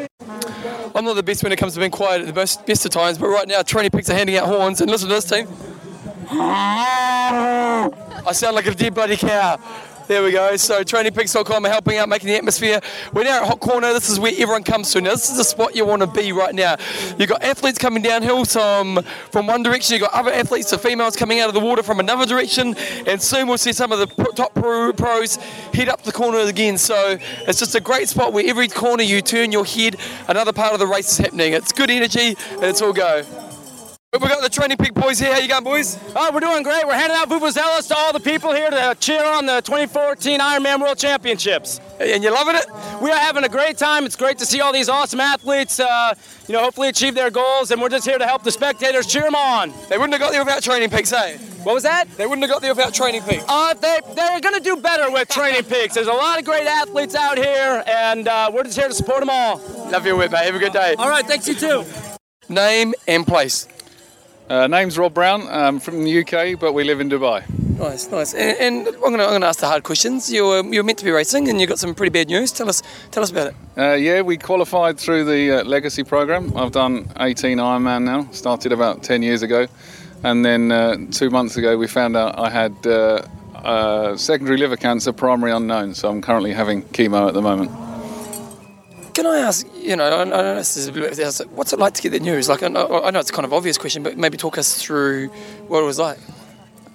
I'm 0.94 1.04
not 1.04 1.14
the 1.14 1.22
best 1.22 1.42
when 1.42 1.52
it 1.52 1.56
comes 1.56 1.74
to 1.74 1.78
being 1.78 1.90
quiet 1.90 2.22
at 2.22 2.26
the 2.26 2.32
best, 2.32 2.66
best 2.66 2.84
of 2.84 2.90
times, 2.90 3.18
but 3.18 3.28
right 3.28 3.46
now, 3.46 3.62
Training 3.62 3.90
Peaks 3.90 4.10
are 4.10 4.14
handing 4.14 4.36
out 4.36 4.46
horns, 4.46 4.80
and 4.80 4.90
listen 4.90 5.08
to 5.08 5.14
this 5.14 5.24
team. 5.24 5.46
I 6.32 8.32
sound 8.32 8.56
like 8.56 8.66
a 8.66 8.74
dead 8.74 8.94
bloody 8.94 9.16
cow. 9.16 9.58
There 10.10 10.24
we 10.24 10.32
go. 10.32 10.56
So 10.56 10.82
trainingpeaks.com 10.82 11.64
are 11.64 11.68
helping 11.68 11.96
out, 11.96 12.08
making 12.08 12.30
the 12.30 12.34
atmosphere. 12.34 12.80
We're 13.12 13.22
now 13.22 13.42
at 13.42 13.46
Hot 13.46 13.60
Corner. 13.60 13.92
This 13.92 14.10
is 14.10 14.18
where 14.18 14.32
everyone 14.32 14.64
comes 14.64 14.90
to. 14.90 15.00
Now, 15.00 15.10
this 15.10 15.30
is 15.30 15.36
the 15.36 15.44
spot 15.44 15.76
you 15.76 15.86
want 15.86 16.02
to 16.02 16.08
be 16.08 16.32
right 16.32 16.52
now. 16.52 16.74
You've 17.16 17.28
got 17.28 17.44
athletes 17.44 17.78
coming 17.78 18.02
downhill 18.02 18.44
from, 18.44 19.04
from 19.30 19.46
one 19.46 19.62
direction. 19.62 19.94
You've 19.94 20.10
got 20.10 20.12
other 20.12 20.32
athletes, 20.32 20.68
the 20.72 20.78
females 20.78 21.14
coming 21.14 21.38
out 21.38 21.46
of 21.46 21.54
the 21.54 21.60
water 21.60 21.84
from 21.84 22.00
another 22.00 22.26
direction. 22.26 22.74
And 23.06 23.22
soon 23.22 23.46
we'll 23.46 23.56
see 23.56 23.72
some 23.72 23.92
of 23.92 24.00
the 24.00 24.08
top 24.34 24.52
pros 24.52 25.36
head 25.72 25.88
up 25.88 26.02
the 26.02 26.10
corner 26.10 26.40
again. 26.40 26.76
So 26.76 27.16
it's 27.46 27.60
just 27.60 27.76
a 27.76 27.80
great 27.80 28.08
spot 28.08 28.32
where 28.32 28.44
every 28.44 28.66
corner 28.66 29.04
you 29.04 29.22
turn 29.22 29.52
your 29.52 29.64
head, 29.64 29.94
another 30.26 30.52
part 30.52 30.72
of 30.72 30.80
the 30.80 30.88
race 30.88 31.12
is 31.12 31.18
happening. 31.18 31.52
It's 31.52 31.70
good 31.70 31.88
energy 31.88 32.34
and 32.50 32.64
it's 32.64 32.82
all 32.82 32.92
go. 32.92 33.24
We've 34.12 34.22
got 34.22 34.42
the 34.42 34.48
Training 34.48 34.76
Peak 34.76 34.92
boys 34.92 35.20
here. 35.20 35.32
How 35.32 35.38
you 35.38 35.46
going, 35.46 35.62
boys? 35.62 35.96
Oh, 36.16 36.32
we're 36.34 36.40
doing 36.40 36.64
great. 36.64 36.84
We're 36.84 36.94
handing 36.94 37.16
out 37.16 37.28
vuvuzelas 37.28 37.86
to 37.86 37.96
all 37.96 38.12
the 38.12 38.18
people 38.18 38.52
here 38.52 38.68
to 38.68 38.96
cheer 38.98 39.24
on 39.24 39.46
the 39.46 39.60
2014 39.60 40.40
Ironman 40.40 40.80
World 40.80 40.98
Championships. 40.98 41.80
And 42.00 42.20
you're 42.20 42.32
loving 42.32 42.56
it? 42.56 42.66
We 43.00 43.12
are 43.12 43.16
having 43.16 43.44
a 43.44 43.48
great 43.48 43.78
time. 43.78 44.04
It's 44.04 44.16
great 44.16 44.36
to 44.38 44.44
see 44.44 44.60
all 44.60 44.72
these 44.72 44.88
awesome 44.88 45.20
athletes, 45.20 45.78
uh, 45.78 46.14
you 46.48 46.54
know, 46.54 46.60
hopefully 46.60 46.88
achieve 46.88 47.14
their 47.14 47.30
goals, 47.30 47.70
and 47.70 47.80
we're 47.80 47.88
just 47.88 48.04
here 48.04 48.18
to 48.18 48.26
help 48.26 48.42
the 48.42 48.50
spectators 48.50 49.06
cheer 49.06 49.22
them 49.22 49.36
on. 49.36 49.72
They 49.88 49.96
wouldn't 49.96 50.14
have 50.14 50.20
got 50.20 50.32
there 50.32 50.44
without 50.44 50.64
Training 50.64 50.90
Peaks, 50.90 51.12
eh? 51.12 51.38
What 51.62 51.74
was 51.74 51.84
that? 51.84 52.06
They 52.16 52.26
wouldn't 52.26 52.42
have 52.42 52.50
got 52.50 52.62
there 52.62 52.74
without 52.74 52.92
Training 52.92 53.22
Peaks. 53.22 53.44
Uh, 53.46 53.74
they, 53.74 54.00
they're 54.16 54.40
going 54.40 54.56
to 54.56 54.60
do 54.60 54.74
better 54.74 55.08
with 55.12 55.28
Training 55.28 55.62
Peaks. 55.62 55.94
There's 55.94 56.08
a 56.08 56.12
lot 56.12 56.36
of 56.36 56.44
great 56.44 56.66
athletes 56.66 57.14
out 57.14 57.38
here, 57.38 57.84
and 57.86 58.26
uh, 58.26 58.50
we're 58.52 58.64
just 58.64 58.76
here 58.76 58.88
to 58.88 58.94
support 58.94 59.20
them 59.20 59.30
all. 59.30 59.58
Love 59.92 60.04
your 60.04 60.16
work, 60.16 60.32
mate. 60.32 60.46
Have 60.46 60.56
a 60.56 60.58
good 60.58 60.72
day. 60.72 60.96
All 60.98 61.08
right, 61.08 61.24
thanks 61.24 61.46
you 61.46 61.54
too. 61.54 61.84
Name 62.48 62.92
and 63.06 63.24
place. 63.24 63.68
Uh, 64.50 64.66
name's 64.66 64.98
Rob 64.98 65.14
Brown. 65.14 65.46
I'm 65.48 65.78
from 65.78 66.02
the 66.02 66.22
UK, 66.22 66.58
but 66.58 66.72
we 66.72 66.82
live 66.82 67.00
in 67.00 67.08
Dubai. 67.08 67.48
Nice, 67.78 68.10
nice. 68.10 68.34
And, 68.34 68.58
and 68.58 68.88
I'm 68.88 69.00
going 69.00 69.18
to 69.18 69.24
I'm 69.24 69.40
to 69.42 69.46
ask 69.46 69.60
the 69.60 69.68
hard 69.68 69.84
questions. 69.84 70.28
You're, 70.32 70.64
you're 70.64 70.82
meant 70.82 70.98
to 70.98 71.04
be 71.04 71.12
racing, 71.12 71.48
and 71.48 71.60
you've 71.60 71.68
got 71.68 71.78
some 71.78 71.94
pretty 71.94 72.10
bad 72.10 72.26
news. 72.26 72.50
Tell 72.50 72.68
us 72.68 72.82
tell 73.12 73.22
us 73.22 73.30
about 73.30 73.46
it. 73.46 73.54
Uh, 73.78 73.92
yeah, 73.92 74.22
we 74.22 74.36
qualified 74.36 74.98
through 74.98 75.22
the 75.22 75.60
uh, 75.60 75.64
Legacy 75.64 76.02
program. 76.02 76.52
I've 76.56 76.72
done 76.72 77.12
18 77.20 77.58
Ironman 77.58 78.02
now. 78.02 78.28
Started 78.32 78.72
about 78.72 79.04
10 79.04 79.22
years 79.22 79.42
ago, 79.42 79.68
and 80.24 80.44
then 80.44 80.72
uh, 80.72 80.96
two 81.12 81.30
months 81.30 81.56
ago 81.56 81.78
we 81.78 81.86
found 81.86 82.16
out 82.16 82.36
I 82.36 82.50
had 82.50 82.74
uh, 82.84 83.22
uh, 83.54 84.16
secondary 84.16 84.56
liver 84.56 84.76
cancer, 84.76 85.12
primary 85.12 85.52
unknown. 85.52 85.94
So 85.94 86.10
I'm 86.10 86.20
currently 86.20 86.52
having 86.52 86.82
chemo 86.82 87.28
at 87.28 87.34
the 87.34 87.42
moment. 87.42 87.89
Can 89.20 89.26
I 89.26 89.40
ask, 89.40 89.66
you 89.76 89.96
know, 89.96 90.18
I, 90.18 90.24
know 90.24 90.54
this 90.54 90.78
is 90.78 90.88
a 90.88 90.92
bit, 90.92 91.14
what's 91.50 91.74
it 91.74 91.78
like 91.78 91.92
to 91.92 92.00
get 92.00 92.08
the 92.08 92.20
news? 92.20 92.48
Like, 92.48 92.62
I 92.62 92.68
know, 92.68 93.02
I 93.04 93.10
know 93.10 93.18
it's 93.18 93.28
a 93.28 93.34
kind 93.34 93.44
of 93.44 93.52
obvious 93.52 93.76
question, 93.76 94.02
but 94.02 94.16
maybe 94.16 94.38
talk 94.38 94.56
us 94.56 94.80
through 94.80 95.28
what 95.68 95.82
it 95.82 95.84
was 95.84 95.98
like. 95.98 96.18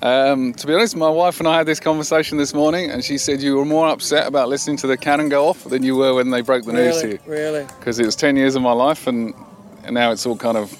Um, 0.01 0.51
to 0.55 0.65
be 0.65 0.73
honest, 0.73 0.95
my 0.95 1.07
wife 1.07 1.37
and 1.37 1.47
I 1.47 1.55
had 1.55 1.67
this 1.67 1.79
conversation 1.79 2.39
this 2.39 2.51
morning, 2.51 2.89
and 2.89 3.03
she 3.03 3.19
said 3.19 3.43
you 3.43 3.57
were 3.57 3.63
more 3.63 3.87
upset 3.89 4.25
about 4.25 4.49
listening 4.49 4.75
to 4.77 4.87
the 4.87 4.97
cannon 4.97 5.29
go 5.29 5.47
off 5.47 5.65
than 5.65 5.83
you 5.83 5.97
were 5.97 6.15
when 6.15 6.31
they 6.31 6.41
broke 6.41 6.65
the 6.65 6.73
news 6.73 6.99
to 7.01 7.09
you. 7.09 7.19
Really? 7.27 7.67
Because 7.77 7.99
it 7.99 8.07
was 8.07 8.15
10 8.15 8.37
years 8.37 8.55
of 8.55 8.63
my 8.63 8.71
life, 8.71 9.05
and, 9.05 9.35
and 9.83 9.93
now 9.93 10.11
it's 10.11 10.25
all 10.25 10.35
kind 10.35 10.57
of 10.57 10.75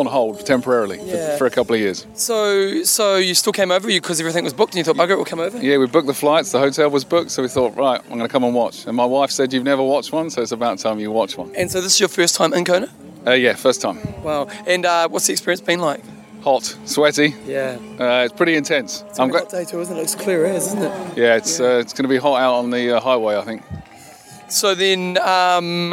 on 0.00 0.06
hold 0.06 0.44
temporarily 0.46 0.98
Yeah. 1.02 1.32
for, 1.32 1.38
for 1.38 1.46
a 1.46 1.50
couple 1.50 1.74
of 1.74 1.80
years. 1.80 2.06
So, 2.14 2.82
so 2.84 3.16
you 3.16 3.34
still 3.34 3.52
came 3.52 3.70
over 3.70 3.86
because 3.88 4.20
everything 4.20 4.44
was 4.44 4.54
booked, 4.54 4.72
and 4.74 4.78
you 4.78 4.84
thought 4.84 4.96
Margaret 4.96 5.16
will 5.18 5.24
come 5.24 5.40
over. 5.40 5.58
Yeah, 5.58 5.78
we 5.78 5.86
booked 5.86 6.06
the 6.06 6.14
flights, 6.14 6.52
the 6.52 6.58
hotel 6.58 6.90
was 6.90 7.04
booked, 7.04 7.30
so 7.30 7.42
we 7.42 7.48
thought, 7.48 7.76
right, 7.76 8.00
I'm 8.00 8.08
going 8.18 8.20
to 8.20 8.28
come 8.28 8.44
and 8.44 8.54
watch. 8.54 8.86
And 8.86 8.96
my 8.96 9.04
wife 9.04 9.30
said, 9.30 9.52
You've 9.52 9.64
never 9.64 9.82
watched 9.82 10.12
one, 10.12 10.30
so 10.30 10.42
it's 10.42 10.52
about 10.52 10.78
time 10.78 10.98
you 11.00 11.10
watch 11.10 11.36
one. 11.38 11.54
And 11.56 11.70
so 11.70 11.80
this 11.80 11.94
is 11.94 12.00
your 12.00 12.08
first 12.08 12.34
time 12.36 12.52
in 12.54 12.64
Kona. 12.64 12.88
Uh, 13.26 13.32
yeah, 13.32 13.54
first 13.54 13.80
time. 13.80 13.98
Wow. 14.22 14.48
And 14.66 14.86
uh, 14.86 15.08
what's 15.08 15.26
the 15.26 15.32
experience 15.32 15.60
been 15.60 15.80
like? 15.80 16.02
Hot, 16.42 16.62
sweaty. 16.84 17.34
Yeah. 17.44 17.76
Uh, 17.98 18.22
it's 18.24 18.32
pretty 18.32 18.54
intense. 18.54 19.02
It's 19.08 19.18
a 19.18 19.26
hot 19.26 19.48
day 19.50 19.64
too, 19.64 19.80
isn't 19.80 19.96
it? 19.96 20.00
It's 20.00 20.14
clear 20.14 20.46
as, 20.46 20.68
isn't 20.68 20.82
it? 20.82 21.18
Yeah, 21.18 21.34
it's 21.36 21.58
Uh, 21.58 21.78
it's 21.82 21.92
going 21.92 22.04
to 22.04 22.08
be 22.08 22.18
hot 22.18 22.40
out 22.40 22.54
on 22.54 22.70
the 22.70 22.96
uh, 22.96 23.00
highway, 23.00 23.36
I 23.36 23.42
think. 23.42 23.62
So 24.48 24.76
then, 24.76 25.18
um, 25.18 25.92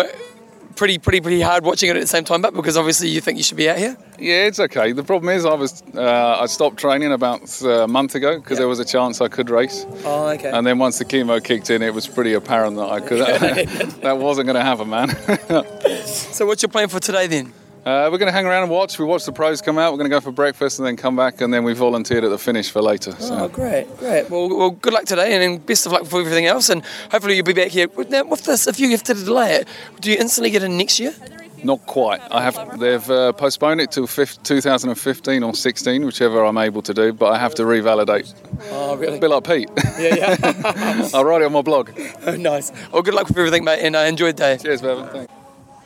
pretty, 0.75 0.97
pretty, 0.97 1.21
pretty 1.21 1.41
hard 1.41 1.63
watching 1.63 1.89
it 1.89 1.95
at 1.95 2.01
the 2.01 2.07
same 2.07 2.23
time, 2.23 2.41
but 2.41 2.53
because 2.53 2.77
obviously 2.77 3.09
you 3.09 3.21
think 3.21 3.37
you 3.37 3.43
should 3.43 3.57
be 3.57 3.69
out 3.69 3.77
here. 3.77 3.97
Yeah, 4.19 4.45
it's 4.45 4.59
okay. 4.59 4.91
The 4.91 5.03
problem 5.03 5.29
is, 5.35 5.45
I 5.45 5.53
was 5.53 5.83
uh, 5.95 6.37
I 6.39 6.45
stopped 6.45 6.77
training 6.77 7.11
about 7.11 7.41
uh, 7.63 7.83
a 7.83 7.87
month 7.87 8.15
ago 8.15 8.39
because 8.39 8.57
there 8.57 8.67
was 8.67 8.79
a 8.79 8.85
chance 8.85 9.21
I 9.21 9.27
could 9.27 9.49
race. 9.49 9.85
Oh, 10.03 10.27
okay. 10.29 10.51
And 10.51 10.65
then 10.65 10.79
once 10.79 10.99
the 10.99 11.05
chemo 11.05 11.43
kicked 11.43 11.69
in, 11.69 11.81
it 11.81 11.93
was 11.93 12.07
pretty 12.07 12.33
apparent 12.33 12.77
that 12.77 12.89
I 12.89 12.99
could. 12.99 13.19
that 14.01 14.17
wasn't 14.17 14.47
going 14.47 14.55
to 14.55 14.61
happen, 14.61 14.89
man. 14.89 15.09
so 16.05 16.45
what's 16.45 16.61
your 16.61 16.69
plan 16.69 16.89
for 16.89 16.99
today 16.99 17.27
then? 17.27 17.53
Uh, 17.85 18.07
we're 18.09 18.17
going 18.17 18.27
to 18.27 18.31
hang 18.31 18.45
around 18.45 18.63
and 18.63 18.71
watch. 18.71 18.97
We 18.97 19.03
watch 19.03 19.25
the 19.25 19.33
pros 19.33 19.61
come 19.61 19.77
out. 19.77 19.91
We're 19.91 19.97
going 19.97 20.09
to 20.09 20.15
go 20.15 20.21
for 20.21 20.31
breakfast 20.31 20.79
and 20.79 20.87
then 20.87 20.95
come 20.95 21.17
back, 21.17 21.41
and 21.41 21.53
then 21.53 21.65
we 21.65 21.73
volunteered 21.73 22.23
at 22.23 22.29
the 22.29 22.37
finish 22.37 22.71
for 22.71 22.81
later. 22.81 23.11
So. 23.19 23.35
Oh, 23.37 23.47
great, 23.49 23.85
great. 23.97 24.29
Well, 24.29 24.47
well, 24.57 24.71
good 24.71 24.93
luck 24.93 25.03
today, 25.03 25.43
and 25.43 25.65
best 25.65 25.85
of 25.85 25.91
luck 25.91 26.05
for 26.05 26.21
everything 26.21 26.45
else. 26.45 26.69
And 26.69 26.81
hopefully 27.11 27.35
you'll 27.35 27.45
be 27.45 27.51
back 27.53 27.69
here. 27.71 27.87
Now, 28.09 28.23
with 28.23 28.45
this, 28.45 28.67
if 28.67 28.79
you 28.79 28.89
have 28.91 29.03
to 29.03 29.13
delay 29.13 29.55
it, 29.55 29.67
do 29.99 30.11
you 30.11 30.17
instantly 30.17 30.49
get 30.49 30.63
in 30.63 30.77
next 30.77 30.97
year? 30.99 31.13
Not 31.61 31.85
quite. 31.85 32.21
I 32.31 32.41
have. 32.41 32.79
They've 32.79 33.09
uh, 33.09 33.33
postponed 33.33 33.81
it 33.81 33.91
till 33.91 34.07
fif- 34.07 34.41
2015 34.43 35.43
or 35.43 35.53
16, 35.53 36.05
whichever 36.05 36.43
I'm 36.43 36.57
able 36.57 36.81
to 36.83 36.93
do. 36.93 37.11
But 37.13 37.33
I 37.33 37.37
have 37.37 37.55
to 37.55 37.63
revalidate. 37.63 38.33
Oh, 38.71 38.95
really? 38.95 39.17
A 39.17 39.19
bit 39.19 39.29
like 39.29 39.43
Pete. 39.45 39.69
Yeah, 39.99 40.15
yeah. 40.15 41.09
I'll 41.13 41.23
write 41.25 41.41
it 41.41 41.45
on 41.45 41.53
my 41.53 41.61
blog. 41.61 41.91
Oh, 42.25 42.37
nice. 42.37 42.71
Well, 42.93 43.01
good 43.01 43.13
luck 43.13 43.27
with 43.27 43.37
everything, 43.37 43.65
mate, 43.65 43.79
and 43.81 43.97
uh, 43.97 43.99
enjoy 43.99 44.27
the 44.27 44.33
day. 44.33 44.57
Cheers, 44.57 44.81
Bevan. 44.81 45.07
Thanks. 45.09 45.33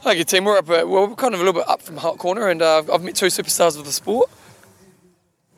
Okay, 0.07 0.23
team, 0.23 0.45
we're 0.45 0.57
up. 0.57 0.69
Uh, 0.69 0.87
well, 0.87 1.07
we're 1.07 1.15
kind 1.15 1.33
of 1.33 1.41
a 1.41 1.43
little 1.43 1.59
bit 1.59 1.67
up 1.67 1.81
from 1.81 1.97
Hot 1.97 2.17
Corner, 2.17 2.47
and 2.47 2.61
uh, 2.61 2.81
I've 2.93 3.03
met 3.03 3.15
two 3.15 3.25
superstars 3.25 3.77
of 3.77 3.83
the 3.83 3.91
sport. 3.91 4.29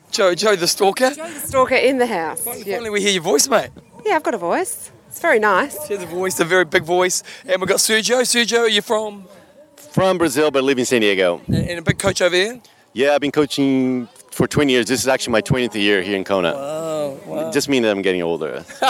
Joe, 0.09 0.33
Joe 0.33 0.55
the 0.55 0.67
Stalker. 0.67 1.11
Joe 1.11 1.29
the 1.29 1.39
Stalker 1.39 1.75
in 1.75 1.99
the 1.99 2.07
house. 2.07 2.41
Finally, 2.41 2.89
we 2.89 2.99
hear 2.99 3.11
your 3.11 3.21
voice, 3.21 3.47
mate. 3.47 3.69
Yeah, 4.03 4.15
I've 4.15 4.23
got 4.23 4.33
a 4.33 4.39
voice. 4.39 4.91
It's 5.07 5.19
very 5.19 5.37
nice. 5.37 5.77
She 5.85 5.93
has 5.93 6.01
a 6.01 6.07
voice, 6.07 6.39
a 6.39 6.45
very 6.45 6.65
big 6.65 6.81
voice. 6.81 7.21
And 7.45 7.61
we've 7.61 7.69
got 7.69 7.77
Sergio. 7.77 8.21
Sergio, 8.21 8.61
are 8.61 8.67
you 8.67 8.81
from? 8.81 9.27
From 9.75 10.17
Brazil, 10.17 10.49
but 10.49 10.63
live 10.63 10.79
in 10.79 10.85
San 10.85 11.01
Diego. 11.01 11.41
And 11.47 11.77
a 11.77 11.83
big 11.83 11.99
coach 11.99 12.19
over 12.19 12.33
here? 12.33 12.59
Yeah, 12.93 13.13
I've 13.13 13.21
been 13.21 13.31
coaching 13.31 14.07
for 14.31 14.47
20 14.47 14.71
years. 14.71 14.87
This 14.87 15.01
is 15.01 15.07
actually 15.07 15.33
my 15.33 15.43
20th 15.43 15.75
year 15.75 16.01
here 16.01 16.15
in 16.15 16.23
Kona. 16.23 16.53
Wow, 16.53 17.17
wow. 17.27 17.49
It 17.49 17.53
just 17.53 17.69
means 17.69 17.83
that 17.83 17.91
I'm 17.91 18.01
getting 18.01 18.23
older. 18.23 18.65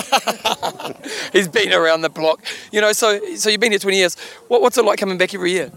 He's 1.33 1.47
been 1.47 1.73
around 1.73 2.01
the 2.01 2.09
block. 2.09 2.43
You 2.71 2.81
know, 2.81 2.91
so 2.91 3.35
so 3.35 3.49
you've 3.49 3.59
been 3.59 3.71
here 3.71 3.79
20 3.79 3.97
years. 3.97 4.15
What, 4.47 4.61
what's 4.61 4.77
it 4.77 4.85
like 4.85 4.99
coming 4.99 5.17
back 5.17 5.33
every 5.33 5.51
year? 5.51 5.71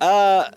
Uh, 0.00 0.50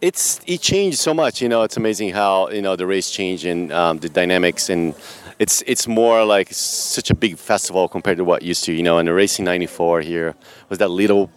it's 0.00 0.40
it 0.46 0.60
changed 0.60 0.98
so 0.98 1.12
much. 1.12 1.42
You 1.42 1.48
know, 1.48 1.62
it's 1.62 1.76
amazing 1.76 2.10
how 2.10 2.48
you 2.50 2.62
know 2.62 2.76
the 2.76 2.86
race 2.86 3.10
changed 3.10 3.44
and 3.44 3.72
um, 3.72 3.98
the 3.98 4.08
dynamics, 4.08 4.70
and 4.70 4.94
it's 5.38 5.62
it's 5.66 5.86
more 5.86 6.24
like 6.24 6.48
such 6.52 7.10
a 7.10 7.14
big 7.14 7.36
festival 7.36 7.88
compared 7.88 8.18
to 8.18 8.24
what 8.24 8.42
used 8.42 8.64
to. 8.64 8.72
You 8.72 8.82
know, 8.82 8.98
and 8.98 9.08
the 9.08 9.12
racing 9.12 9.44
'94 9.44 10.00
here 10.00 10.34
was 10.68 10.78
that 10.78 10.88
little 10.88 11.30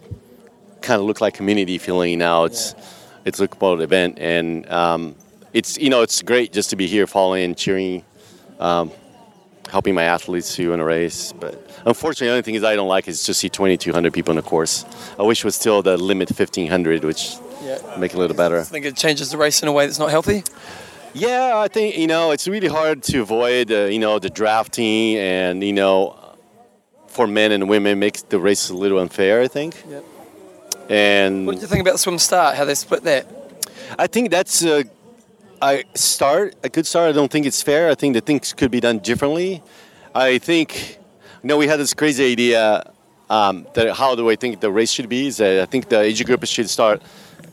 kind 0.81 0.99
of 0.99 1.07
look 1.07 1.21
like 1.21 1.34
community 1.34 1.77
feeling. 1.77 2.19
Now 2.19 2.45
it's 2.45 2.75
it's 3.25 3.39
a 3.39 3.45
about 3.45 3.81
event, 3.81 4.17
and 4.19 4.69
um, 4.69 5.15
it's 5.53 5.77
you 5.77 5.89
know 5.89 6.01
it's 6.01 6.21
great 6.21 6.53
just 6.53 6.69
to 6.69 6.75
be 6.75 6.88
here, 6.88 7.07
following 7.07 7.43
and 7.43 7.57
cheering. 7.57 8.03
Um, 8.59 8.91
helping 9.73 9.95
my 9.95 10.03
athletes 10.15 10.55
to 10.55 10.71
in 10.73 10.79
a 10.79 10.85
race. 10.85 11.33
But 11.43 11.53
unfortunately, 11.91 12.27
the 12.27 12.33
only 12.37 12.43
thing 12.47 12.55
is 12.59 12.63
I 12.63 12.75
don't 12.79 12.87
like 12.97 13.07
is 13.07 13.23
to 13.25 13.33
see 13.33 13.49
2,200 13.49 14.13
people 14.13 14.31
in 14.31 14.37
the 14.37 14.47
course. 14.53 14.85
I 15.19 15.23
wish 15.23 15.39
it 15.39 15.45
was 15.45 15.55
still 15.55 15.81
the 15.81 15.97
limit 15.97 16.29
1,500, 16.29 17.03
which 17.03 17.23
Yeah. 17.65 17.79
make 17.97 18.11
it 18.13 18.17
a 18.17 18.19
little 18.19 18.37
better. 18.43 18.59
I 18.59 18.63
think 18.75 18.85
it 18.85 18.95
changes 18.95 19.27
the 19.33 19.37
race 19.45 19.61
in 19.63 19.67
a 19.67 19.71
way 19.77 19.83
that's 19.87 19.99
not 20.05 20.11
healthy. 20.11 20.43
Yeah, 21.15 21.65
I 21.65 21.67
think 21.75 21.97
you 21.97 22.07
know 22.13 22.31
it's 22.35 22.47
really 22.55 22.67
hard 22.79 22.97
to 23.11 23.15
avoid 23.27 23.71
uh, 23.71 23.75
you 23.95 23.99
know 24.05 24.19
the 24.19 24.29
drafting 24.39 25.15
and 25.17 25.63
you 25.69 25.73
know 25.81 25.95
for 27.15 27.25
men 27.27 27.49
and 27.55 27.61
women 27.69 27.93
makes 27.99 28.19
the 28.33 28.39
race 28.49 28.63
a 28.69 28.77
little 28.83 28.99
unfair. 29.05 29.35
I 29.41 29.47
think. 29.47 29.71
Yep. 29.89 30.03
And 30.89 31.45
What 31.47 31.55
do 31.55 31.61
you 31.61 31.67
think 31.73 31.81
about 31.85 31.93
the 31.97 32.03
swim 32.05 32.19
start? 32.19 32.55
How 32.57 32.65
they 32.65 32.75
split 32.75 33.03
that? 33.11 33.23
I 34.05 34.07
think 34.07 34.31
that's 34.31 34.63
a, 34.63 34.83
a 35.64 35.84
start, 35.95 36.56
a 36.64 36.69
good 36.69 36.85
start. 36.85 37.10
I 37.10 37.11
don't 37.14 37.31
think 37.31 37.45
it's 37.45 37.61
fair. 37.61 37.90
I 37.90 37.95
think 37.95 38.14
that 38.15 38.26
things 38.26 38.53
could 38.53 38.72
be 38.72 38.80
done 38.80 38.99
differently. 38.99 39.64
I 40.14 40.38
think, 40.38 40.99
you 41.41 41.48
know, 41.48 41.57
we 41.57 41.68
had 41.68 41.80
this 41.80 41.94
crazy 41.94 42.31
idea 42.31 42.91
um, 43.30 43.65
that 43.73 43.95
how 43.95 44.15
do 44.15 44.30
I 44.30 44.35
think 44.35 44.60
the 44.60 44.69
race 44.69 44.91
should 44.91 45.10
be? 45.10 45.27
Is 45.27 45.38
that 45.38 45.61
I 45.61 45.65
think 45.65 45.90
the 45.90 46.02
age 46.02 46.23
group 46.26 46.45
should 46.45 46.69
start, 46.69 47.02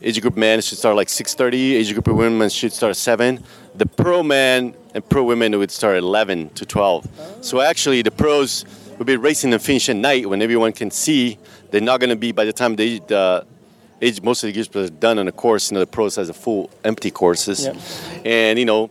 age 0.01 0.21
group 0.21 0.35
men 0.35 0.61
should 0.61 0.77
start 0.77 0.95
like 0.95 1.07
6:30. 1.07 1.75
Age 1.75 1.93
group 1.93 2.07
women 2.07 2.49
should 2.49 2.73
start 2.73 2.95
seven. 2.95 3.43
The 3.75 3.85
pro 3.85 4.21
men 4.21 4.75
and 4.93 5.07
pro 5.07 5.23
women 5.23 5.57
would 5.57 5.71
start 5.71 5.97
11 5.97 6.49
to 6.55 6.65
12. 6.65 7.07
So 7.41 7.61
actually, 7.61 8.01
the 8.01 8.11
pros 8.11 8.65
would 8.97 9.07
be 9.07 9.15
racing 9.15 9.53
and 9.53 9.61
finish 9.61 9.87
at 9.89 9.95
night 9.95 10.27
when 10.27 10.41
everyone 10.41 10.73
can 10.73 10.91
see. 10.91 11.37
They're 11.71 11.79
not 11.79 12.01
going 12.01 12.09
to 12.09 12.17
be 12.17 12.33
by 12.33 12.43
the 12.43 12.53
time 12.53 12.75
they 12.75 12.99
the 12.99 13.45
age 14.01 14.21
most 14.21 14.43
of 14.43 14.47
the 14.47 14.53
groups 14.53 14.75
are 14.75 14.89
done 14.89 15.19
on 15.19 15.27
a 15.27 15.31
course. 15.31 15.71
You 15.71 15.75
know, 15.75 15.81
the 15.81 15.87
pros 15.87 16.15
has 16.15 16.29
a 16.29 16.33
full 16.33 16.69
empty 16.83 17.11
courses, 17.11 17.65
Yep. 17.65 17.75
and 18.25 18.59
you 18.59 18.65
know, 18.65 18.89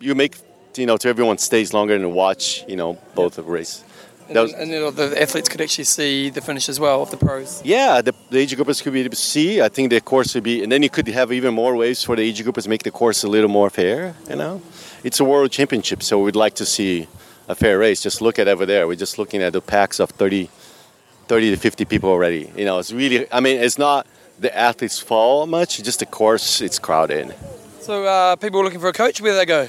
you 0.00 0.14
make 0.14 0.36
you 0.76 0.86
know 0.86 0.96
to 0.96 1.08
everyone 1.08 1.38
stays 1.38 1.72
longer 1.74 1.94
and 1.94 2.12
watch 2.12 2.64
you 2.68 2.76
know 2.76 2.98
both 3.14 3.38
of 3.38 3.48
race. 3.48 3.84
And, 4.28 4.38
was- 4.38 4.52
and 4.52 4.70
you 4.70 4.78
know, 4.78 4.92
the 4.92 5.20
athletes 5.20 5.48
could 5.48 5.60
actually 5.60 5.84
see 5.84 6.30
the 6.30 6.40
finish 6.40 6.68
as 6.68 6.78
well 6.78 7.02
of 7.02 7.10
the 7.10 7.16
pros. 7.16 7.60
yeah, 7.64 8.00
the, 8.00 8.14
the 8.30 8.38
age 8.38 8.54
groupers 8.56 8.80
could 8.80 8.92
be 8.92 9.00
able 9.00 9.10
to 9.10 9.16
see. 9.16 9.60
I 9.60 9.68
think 9.68 9.90
the 9.90 10.00
course 10.00 10.32
would 10.36 10.44
be, 10.44 10.62
and 10.62 10.70
then 10.70 10.84
you 10.84 10.88
could 10.88 11.08
have 11.08 11.32
even 11.32 11.52
more 11.52 11.74
ways 11.74 12.04
for 12.04 12.14
the 12.14 12.22
age 12.22 12.40
groupers 12.44 12.62
to 12.62 12.68
make 12.68 12.84
the 12.84 12.92
course 12.92 13.24
a 13.24 13.28
little 13.28 13.50
more 13.50 13.70
fair. 13.70 14.14
You 14.28 14.36
know, 14.36 14.62
it's 15.02 15.18
a 15.18 15.24
world 15.24 15.50
championship, 15.50 16.00
so 16.04 16.22
we'd 16.22 16.36
like 16.36 16.54
to 16.54 16.64
see 16.64 17.08
a 17.48 17.56
fair 17.56 17.76
race. 17.80 18.00
Just 18.04 18.20
look 18.22 18.38
at 18.38 18.46
over 18.46 18.64
there. 18.64 18.86
We're 18.86 18.94
just 18.94 19.18
looking 19.18 19.42
at 19.42 19.52
the 19.52 19.60
packs 19.60 19.98
of 19.98 20.10
30, 20.10 20.48
30 21.26 21.50
to 21.50 21.56
50 21.56 21.84
people 21.86 22.08
already. 22.10 22.52
You 22.56 22.64
know, 22.66 22.78
it's 22.78 22.92
really. 22.92 23.26
I 23.32 23.40
mean, 23.40 23.58
it's 23.60 23.78
not 23.78 24.06
the 24.40 24.56
athletes' 24.56 24.98
fall 24.98 25.46
much. 25.46 25.82
Just 25.82 26.00
the 26.00 26.06
course, 26.06 26.60
it's 26.60 26.78
crowded. 26.78 27.34
So 27.80 28.04
uh, 28.04 28.36
people 28.36 28.62
looking 28.64 28.80
for 28.80 28.88
a 28.88 28.92
coach, 28.92 29.20
where 29.20 29.32
do 29.32 29.38
they 29.38 29.46
go? 29.46 29.68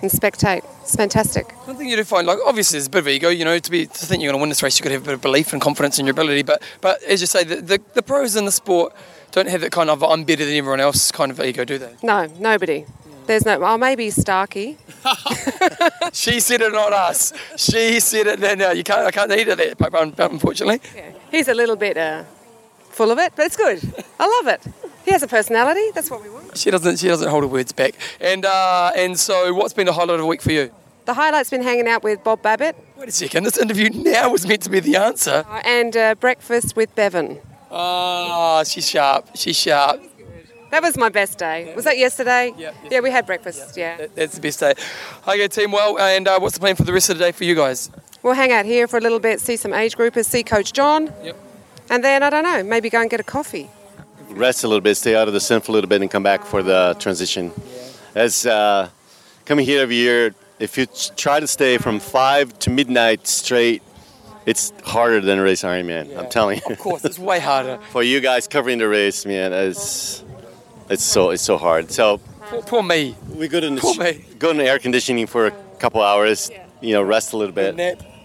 and 0.00 0.10
spectate. 0.10 0.64
It's 0.80 0.96
fantastic. 0.96 1.52
One 1.66 1.76
thing 1.76 1.88
you 1.88 1.96
do 1.96 2.04
find, 2.04 2.26
like 2.26 2.38
obviously, 2.44 2.76
there's 2.76 2.86
a 2.86 2.90
bit 2.90 2.98
of 3.00 3.08
ego. 3.08 3.28
You 3.28 3.44
know, 3.44 3.58
to 3.58 3.70
be 3.70 3.86
to 3.86 4.06
think 4.06 4.22
you're 4.22 4.32
going 4.32 4.40
to 4.40 4.42
win 4.42 4.48
this 4.48 4.62
race, 4.62 4.78
you've 4.78 4.84
got 4.84 4.88
to 4.88 4.94
have 4.94 5.02
a 5.02 5.06
bit 5.06 5.14
of 5.14 5.20
belief 5.20 5.52
and 5.52 5.60
confidence 5.60 5.98
in 5.98 6.06
your 6.06 6.12
ability. 6.12 6.42
But 6.42 6.62
but 6.80 7.02
as 7.04 7.20
you 7.20 7.26
say, 7.26 7.44
the, 7.44 7.56
the, 7.56 7.80
the 7.94 8.02
pros 8.02 8.36
in 8.36 8.44
the 8.44 8.52
sport 8.52 8.94
don't 9.30 9.48
have 9.48 9.60
that 9.60 9.72
kind 9.72 9.90
of 9.90 10.02
I'm 10.02 10.24
better 10.24 10.44
than 10.44 10.54
everyone 10.54 10.80
else 10.80 11.12
kind 11.12 11.30
of 11.30 11.40
ego, 11.40 11.64
do 11.64 11.78
they? 11.78 11.94
No, 12.02 12.26
nobody. 12.38 12.86
There's 13.26 13.46
no. 13.46 13.62
Oh, 13.62 13.78
maybe 13.78 14.10
Starkey. 14.10 14.78
she 16.12 16.40
said 16.40 16.60
it, 16.60 16.72
not 16.72 16.92
us. 16.92 17.32
She 17.56 18.00
said 18.00 18.26
it. 18.26 18.40
No, 18.40 18.54
no, 18.54 18.70
you 18.72 18.82
can't. 18.82 19.06
I 19.06 19.10
can't 19.10 19.30
eat 19.32 19.46
it. 19.46 19.78
That, 19.78 20.30
unfortunately. 20.30 20.80
He's 21.32 21.48
a 21.48 21.54
little 21.54 21.76
bit 21.76 21.96
uh, 21.96 22.22
full 22.90 23.10
of 23.10 23.18
it, 23.18 23.32
but 23.34 23.46
it's 23.46 23.56
good. 23.56 23.80
I 24.20 24.26
love 24.38 24.54
it. 24.54 24.72
He 25.04 25.10
has 25.10 25.22
a 25.24 25.26
personality. 25.26 25.90
That's 25.94 26.10
what 26.10 26.22
we 26.22 26.30
want. 26.30 26.56
She 26.56 26.70
doesn't. 26.70 26.98
She 26.98 27.08
doesn't 27.08 27.28
hold 27.28 27.42
her 27.42 27.48
words 27.48 27.72
back. 27.72 27.94
And 28.20 28.44
uh, 28.44 28.92
and 28.94 29.18
so, 29.18 29.52
what's 29.54 29.74
been 29.74 29.86
the 29.86 29.92
highlight 29.92 30.10
of 30.16 30.20
the 30.20 30.26
week 30.26 30.42
for 30.42 30.52
you? 30.52 30.70
The 31.06 31.14
highlight's 31.14 31.50
been 31.50 31.62
hanging 31.64 31.88
out 31.88 32.04
with 32.04 32.22
Bob 32.22 32.42
Babbitt 32.42 32.76
Wait 32.96 33.08
a 33.08 33.12
second. 33.12 33.42
This 33.42 33.58
interview 33.58 33.90
now 33.90 34.30
was 34.30 34.46
meant 34.46 34.62
to 34.62 34.70
be 34.70 34.78
the 34.78 34.94
answer. 34.94 35.44
uh, 35.48 35.60
and 35.64 35.96
uh, 35.96 36.14
breakfast 36.14 36.76
with 36.76 36.94
Bevan. 36.94 37.38
Oh, 37.72 38.62
she's 38.64 38.88
sharp. 38.88 39.28
She's 39.34 39.56
sharp. 39.56 40.00
That 40.70 40.82
was 40.82 40.96
my 40.96 41.08
best 41.08 41.38
day. 41.38 41.72
Was 41.74 41.84
that 41.84 41.98
yesterday? 41.98 42.54
Yeah. 42.56 42.72
Yeah, 42.90 43.00
we 43.00 43.10
had 43.10 43.26
breakfast. 43.26 43.76
Yeah. 43.76 43.96
That- 43.96 44.14
That's 44.14 44.34
the 44.36 44.40
best 44.40 44.60
day. 44.60 44.74
Okay, 45.26 45.48
team. 45.48 45.72
Well, 45.72 45.98
and 45.98 46.28
uh, 46.28 46.38
what's 46.38 46.54
the 46.54 46.60
plan 46.60 46.76
for 46.76 46.84
the 46.84 46.92
rest 46.92 47.10
of 47.10 47.18
the 47.18 47.24
day 47.24 47.32
for 47.32 47.44
you 47.44 47.54
guys? 47.56 47.90
We'll 48.22 48.34
hang 48.34 48.52
out 48.52 48.64
here 48.66 48.86
for 48.86 48.98
a 48.98 49.00
little 49.00 49.18
bit, 49.18 49.40
see 49.40 49.56
some 49.56 49.72
age 49.72 49.96
groupers, 49.96 50.26
see 50.26 50.42
Coach 50.44 50.72
John. 50.72 51.12
Yep. 51.22 51.36
And 51.90 52.04
then 52.04 52.22
I 52.22 52.30
don't 52.30 52.44
know, 52.44 52.62
maybe 52.62 52.88
go 52.88 53.00
and 53.00 53.10
get 53.10 53.20
a 53.20 53.24
coffee. 53.24 53.68
Rest 54.30 54.64
a 54.64 54.68
little 54.68 54.80
bit, 54.80 54.94
stay 54.96 55.14
out 55.14 55.28
of 55.28 55.34
the 55.34 55.40
sun 55.40 55.60
for 55.60 55.72
a 55.72 55.74
little 55.74 55.88
bit, 55.88 56.00
and 56.00 56.10
come 56.10 56.22
back 56.22 56.44
for 56.44 56.62
the 56.62 56.96
transition. 56.98 57.52
As 58.14 58.46
uh, 58.46 58.88
coming 59.44 59.66
here 59.66 59.82
every 59.82 59.96
year, 59.96 60.34
if 60.58 60.78
you 60.78 60.86
try 61.16 61.40
to 61.40 61.46
stay 61.46 61.76
from 61.78 61.98
five 61.98 62.56
to 62.60 62.70
midnight 62.70 63.26
straight, 63.26 63.82
it's 64.46 64.72
harder 64.84 65.20
than 65.20 65.38
a 65.38 65.42
race 65.42 65.62
Ironman. 65.62 66.16
I'm 66.16 66.28
telling 66.30 66.60
you. 66.66 66.72
Of 66.72 66.78
course, 66.78 67.04
it's 67.04 67.18
way 67.18 67.40
harder. 67.40 67.78
for 67.90 68.02
you 68.02 68.20
guys 68.20 68.46
covering 68.48 68.78
the 68.78 68.88
race, 68.88 69.26
man, 69.26 69.52
it's 69.52 70.24
it's 70.88 71.04
so 71.04 71.30
it's 71.30 71.42
so 71.42 71.58
hard. 71.58 71.90
So 71.90 72.18
Poor, 72.42 72.62
poor 72.62 72.82
me. 72.82 73.16
we 73.34 73.48
go 73.48 73.60
to 73.60 73.70
the, 73.70 74.20
go 74.38 74.50
in 74.50 74.58
the 74.58 74.64
air 74.64 74.78
conditioning 74.78 75.26
for 75.26 75.46
a 75.46 75.50
couple 75.78 76.02
hours. 76.02 76.50
You 76.80 76.92
know, 76.94 77.02
rest 77.02 77.32
a 77.32 77.36
little 77.36 77.54
bit. 77.54 77.76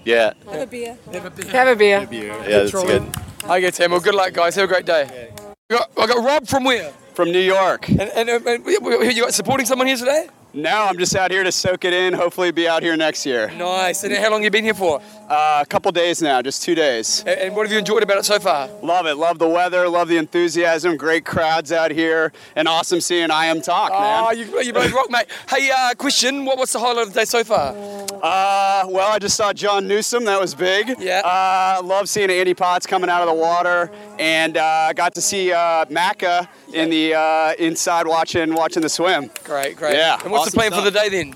Nap. 0.07 0.37
Yeah. 0.45 0.51
Have 0.51 0.61
a 0.61 0.67
beer. 0.67 0.97
Have 1.11 1.25
a 1.25 1.29
beer. 1.29 1.51
Have 1.51 1.67
a 1.67 1.75
beer. 1.75 2.27
Yeah, 2.47 2.47
that's 2.59 2.71
good. 2.71 3.03
Okay, 3.43 3.71
Tim. 3.71 3.91
Well, 3.91 3.99
good 3.99 4.15
luck, 4.15 4.33
guys. 4.33 4.55
Have 4.55 4.65
a 4.65 4.67
great 4.67 4.85
day. 4.85 5.31
I 5.69 5.73
got, 5.73 5.91
I 5.97 6.07
got 6.07 6.23
Rob 6.23 6.47
from 6.47 6.63
where? 6.63 6.91
From 7.13 7.31
New 7.31 7.39
York. 7.39 7.89
And, 7.89 8.01
and, 8.01 8.29
uh, 8.29 8.39
and 8.45 8.63
we- 8.65 8.77
we- 8.77 9.13
you 9.13 9.21
got 9.23 9.33
supporting 9.33 9.65
someone 9.65 9.87
here 9.87 9.97
today? 9.97 10.27
No, 10.57 10.85
I'm 10.85 10.97
just 10.97 11.15
out 11.15 11.29
here 11.29 11.43
to 11.43 11.51
soak 11.51 11.85
it 11.85 11.93
in. 11.93 12.15
Hopefully, 12.15 12.49
be 12.51 12.67
out 12.67 12.81
here 12.81 12.97
next 12.97 13.27
year. 13.27 13.51
Nice. 13.51 14.03
And 14.03 14.11
how 14.15 14.31
long 14.31 14.43
you 14.43 14.49
been 14.49 14.63
here 14.63 14.73
for? 14.73 14.99
Uh, 15.29 15.59
a 15.61 15.65
couple 15.67 15.91
days 15.91 16.19
now, 16.19 16.41
just 16.41 16.63
two 16.63 16.73
days. 16.73 17.23
And, 17.27 17.39
and 17.39 17.55
what 17.55 17.67
have 17.67 17.71
you 17.71 17.77
enjoyed 17.77 18.01
about 18.01 18.17
it 18.17 18.25
so 18.25 18.39
far? 18.39 18.67
Love 18.81 19.05
it. 19.05 19.17
Love 19.17 19.37
the 19.37 19.47
weather. 19.47 19.87
Love 19.87 20.07
the 20.07 20.17
enthusiasm. 20.17 20.97
Great 20.97 21.25
crowds 21.25 21.71
out 21.71 21.91
here, 21.91 22.33
and 22.55 22.67
awesome 22.67 22.99
seeing 23.01 23.29
IronTalk, 23.29 23.91
man. 23.91 24.25
Oh, 24.25 24.31
you, 24.31 24.61
you 24.61 24.73
both 24.73 24.91
rock, 24.93 25.11
mate. 25.11 25.27
Hey, 25.47 25.69
uh, 25.69 25.93
question. 25.93 26.43
What, 26.43 26.57
what's 26.57 26.73
the 26.73 26.79
highlight 26.79 27.05
of 27.05 27.13
the 27.13 27.19
day 27.19 27.25
so 27.25 27.43
far? 27.43 27.75
Uh, 28.23 28.87
well, 28.87 29.11
I 29.11 29.19
just 29.19 29.35
saw 29.37 29.53
John 29.53 29.87
Newsom. 29.87 30.25
That 30.25 30.41
was 30.41 30.55
big. 30.55 30.95
Yeah. 30.97 31.19
Uh, 31.19 31.83
love 31.83 32.09
seeing 32.09 32.31
Andy 32.31 32.55
Potts 32.55 32.87
coming 32.87 33.11
out 33.11 33.21
of 33.21 33.27
the 33.27 33.39
water, 33.39 33.91
and 34.17 34.57
uh, 34.57 34.91
got 34.93 35.13
to 35.13 35.21
see 35.21 35.51
uh, 35.51 35.85
Macca 35.85 36.47
in 36.73 36.89
the 36.89 37.13
uh, 37.15 37.53
inside 37.59 38.07
watching 38.07 38.53
watching 38.53 38.81
the 38.81 38.89
swim. 38.89 39.29
Great, 39.43 39.75
great. 39.77 39.95
Yeah. 39.95 40.19
And 40.23 40.31
what's 40.31 40.51
the 40.51 40.57
plan 40.57 40.71
awesome 40.73 40.85
for 40.85 40.91
the 40.91 40.99
day 40.99 41.09
then? 41.09 41.35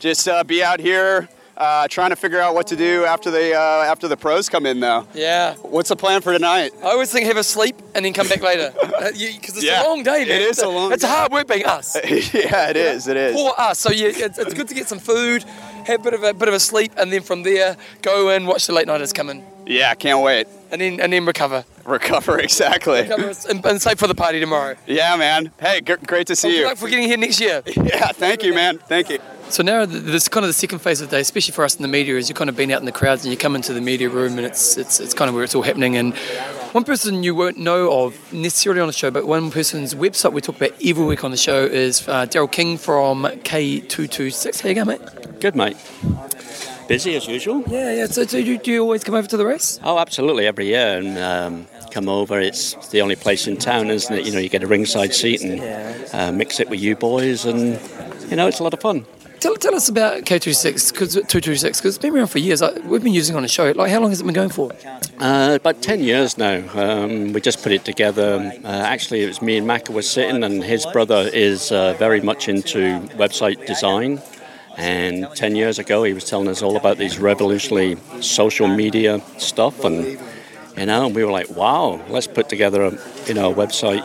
Just 0.00 0.26
uh, 0.28 0.42
be 0.44 0.62
out 0.62 0.80
here. 0.80 1.28
Uh, 1.54 1.86
trying 1.86 2.08
to 2.08 2.16
figure 2.16 2.40
out 2.40 2.54
what 2.54 2.66
to 2.66 2.74
do 2.74 3.04
after 3.04 3.30
the 3.30 3.54
uh, 3.54 3.84
after 3.84 4.08
the 4.08 4.16
pros 4.16 4.48
come 4.48 4.64
in, 4.64 4.80
though. 4.80 5.06
Yeah. 5.14 5.54
What's 5.56 5.90
the 5.90 5.96
plan 5.96 6.22
for 6.22 6.32
tonight? 6.32 6.72
I 6.82 6.86
always 6.86 7.12
think 7.12 7.26
have 7.26 7.36
a 7.36 7.44
sleep 7.44 7.76
and 7.94 8.04
then 8.04 8.14
come 8.14 8.26
back 8.26 8.40
later. 8.42 8.72
Because 9.12 9.56
it's 9.56 9.62
Yeah, 9.64 9.84
a 9.84 9.88
long 9.88 10.02
day, 10.02 10.20
man. 10.24 10.30
it 10.30 10.42
is 10.42 10.58
a 10.60 10.68
long 10.68 10.92
It's 10.92 11.02
day. 11.02 11.08
hard 11.08 11.30
work 11.30 11.46
being 11.48 11.66
us. 11.66 11.94
yeah, 12.04 12.70
it 12.70 12.76
is. 12.76 13.06
It 13.06 13.16
is. 13.18 13.36
Poor 13.36 13.52
us. 13.58 13.78
So 13.78 13.92
yeah, 13.92 14.08
it's, 14.14 14.38
it's 14.38 14.54
good 14.54 14.66
to 14.68 14.74
get 14.74 14.88
some 14.88 14.98
food, 14.98 15.42
have 15.86 16.00
a 16.00 16.02
bit 16.02 16.14
of 16.14 16.22
a 16.24 16.32
bit 16.32 16.48
of 16.48 16.54
a 16.54 16.60
sleep, 16.60 16.92
and 16.96 17.12
then 17.12 17.22
from 17.22 17.42
there 17.42 17.76
go 18.00 18.30
in, 18.30 18.46
watch 18.46 18.66
the 18.66 18.72
late 18.72 18.86
nighters 18.86 19.12
come 19.12 19.28
in, 19.28 19.44
Yeah, 19.66 19.90
I 19.90 19.94
can't 19.94 20.22
wait. 20.22 20.48
and 20.70 20.80
then 20.80 21.00
and 21.00 21.12
then 21.12 21.26
recover. 21.26 21.64
Recover 21.84 22.38
exactly. 22.40 23.02
Recover 23.02 23.32
and, 23.48 23.64
and 23.64 23.82
save 23.82 23.98
for 23.98 24.06
the 24.06 24.14
party 24.14 24.40
tomorrow. 24.40 24.76
Yeah, 24.86 25.16
man. 25.16 25.50
Hey, 25.60 25.80
g- 25.80 25.94
great 26.06 26.26
to 26.28 26.36
see 26.36 26.50
Good 26.50 26.58
you. 26.58 26.64
luck 26.66 26.76
for 26.76 26.88
getting 26.88 27.08
here 27.08 27.16
next 27.16 27.40
year. 27.40 27.62
Yeah, 27.66 28.08
thank 28.12 28.42
you, 28.42 28.54
man. 28.54 28.78
Thank 28.78 29.10
you. 29.10 29.18
So 29.48 29.62
now 29.62 29.84
this 29.84 30.22
is 30.22 30.28
kind 30.28 30.44
of 30.44 30.48
the 30.48 30.54
second 30.54 30.78
phase 30.78 31.00
of 31.02 31.10
the 31.10 31.16
day, 31.16 31.20
especially 31.20 31.52
for 31.52 31.62
us 31.64 31.76
in 31.76 31.82
the 31.82 31.88
media, 31.88 32.16
is 32.16 32.28
you've 32.28 32.38
kind 32.38 32.48
of 32.48 32.56
been 32.56 32.70
out 32.70 32.80
in 32.80 32.86
the 32.86 32.92
crowds 32.92 33.24
and 33.24 33.30
you 33.32 33.36
come 33.36 33.54
into 33.54 33.74
the 33.74 33.80
media 33.82 34.08
room 34.08 34.38
and 34.38 34.46
it's 34.46 34.78
it's, 34.78 34.98
it's 35.00 35.12
kind 35.12 35.28
of 35.28 35.34
where 35.34 35.44
it's 35.44 35.54
all 35.54 35.62
happening. 35.62 35.96
And 35.96 36.14
one 36.72 36.84
person 36.84 37.22
you 37.22 37.34
won't 37.34 37.58
know 37.58 38.04
of 38.04 38.32
necessarily 38.32 38.80
on 38.80 38.86
the 38.86 38.92
show, 38.94 39.10
but 39.10 39.26
one 39.26 39.50
person's 39.50 39.94
website 39.94 40.32
we 40.32 40.40
talk 40.40 40.56
about 40.56 40.72
every 40.82 41.04
week 41.04 41.22
on 41.22 41.30
the 41.32 41.36
show 41.36 41.64
is 41.64 42.08
uh, 42.08 42.24
Daryl 42.26 42.50
King 42.50 42.78
from 42.78 43.24
K226. 43.24 44.60
How 44.62 44.68
you 44.70 44.74
going, 44.76 44.86
mate? 44.86 45.40
Good, 45.40 45.54
mate. 45.54 45.76
Busy 46.88 47.14
as 47.16 47.26
usual. 47.26 47.62
Yeah, 47.66 47.92
yeah. 47.94 48.06
So 48.06 48.24
do 48.24 48.42
you, 48.42 48.58
do 48.58 48.70
you 48.72 48.80
always 48.82 49.04
come 49.04 49.14
over 49.14 49.28
to 49.28 49.36
the 49.36 49.44
race? 49.46 49.78
Oh, 49.82 49.98
absolutely, 49.98 50.46
every 50.46 50.66
year. 50.66 50.98
And 50.98 51.18
um, 51.18 51.66
come 51.92 52.08
over. 52.08 52.40
It's 52.40 52.74
the 52.88 53.02
only 53.02 53.16
place 53.16 53.46
in 53.46 53.56
town, 53.56 53.90
isn't 53.90 54.14
it? 54.14 54.24
You 54.24 54.32
know, 54.32 54.38
you 54.38 54.48
get 54.48 54.62
a 54.62 54.66
ringside 54.66 55.14
seat 55.14 55.42
and 55.42 55.60
uh, 56.12 56.32
mix 56.32 56.58
it 56.58 56.68
with 56.68 56.80
you 56.80 56.96
boys, 56.96 57.44
and 57.44 57.78
you 58.30 58.36
know, 58.36 58.46
it's 58.48 58.58
a 58.60 58.64
lot 58.64 58.74
of 58.74 58.80
fun. 58.80 59.04
Tell, 59.40 59.56
tell 59.56 59.74
us 59.74 59.88
about 59.88 60.22
K26 60.22 60.92
because 60.92 61.14
226 61.14 61.80
because 61.80 61.96
it's 61.96 61.98
been 62.00 62.14
around 62.14 62.28
for 62.28 62.38
years. 62.38 62.62
Like, 62.62 62.76
we've 62.84 63.02
been 63.02 63.12
using 63.12 63.34
it 63.34 63.38
on 63.38 63.42
the 63.42 63.48
show. 63.48 63.72
Like, 63.72 63.90
how 63.90 63.98
long 63.98 64.10
has 64.10 64.20
it 64.20 64.24
been 64.24 64.34
going 64.34 64.50
for? 64.50 64.70
Uh, 65.18 65.58
about 65.60 65.82
10 65.82 66.00
years 66.00 66.38
now. 66.38 66.62
Um, 66.74 67.32
we 67.32 67.40
just 67.40 67.60
put 67.60 67.72
it 67.72 67.84
together. 67.84 68.52
Uh, 68.64 68.68
actually, 68.68 69.24
it 69.24 69.26
was 69.26 69.42
me 69.42 69.56
and 69.56 69.66
Macca 69.66 69.92
was 69.92 70.08
sitting, 70.08 70.44
and 70.44 70.62
his 70.62 70.86
brother 70.86 71.28
is 71.32 71.72
uh, 71.72 71.94
very 71.94 72.20
much 72.20 72.48
into 72.48 73.00
website 73.16 73.66
design. 73.66 74.22
And 74.78 75.26
10 75.34 75.56
years 75.56 75.80
ago, 75.80 76.04
he 76.04 76.12
was 76.12 76.24
telling 76.24 76.46
us 76.46 76.62
all 76.62 76.76
about 76.76 76.98
these 76.98 77.18
revolutionary 77.18 77.96
social 78.20 78.68
media 78.68 79.20
stuff. 79.38 79.84
And, 79.84 80.20
you 80.76 80.86
know, 80.86 81.06
and 81.06 81.14
we 81.14 81.24
were 81.24 81.32
like, 81.32 81.50
wow, 81.50 82.00
let's 82.08 82.26
put 82.26 82.48
together 82.48 82.82
a, 82.82 82.98
you 83.26 83.34
know, 83.34 83.52
a 83.52 83.54
website 83.54 84.02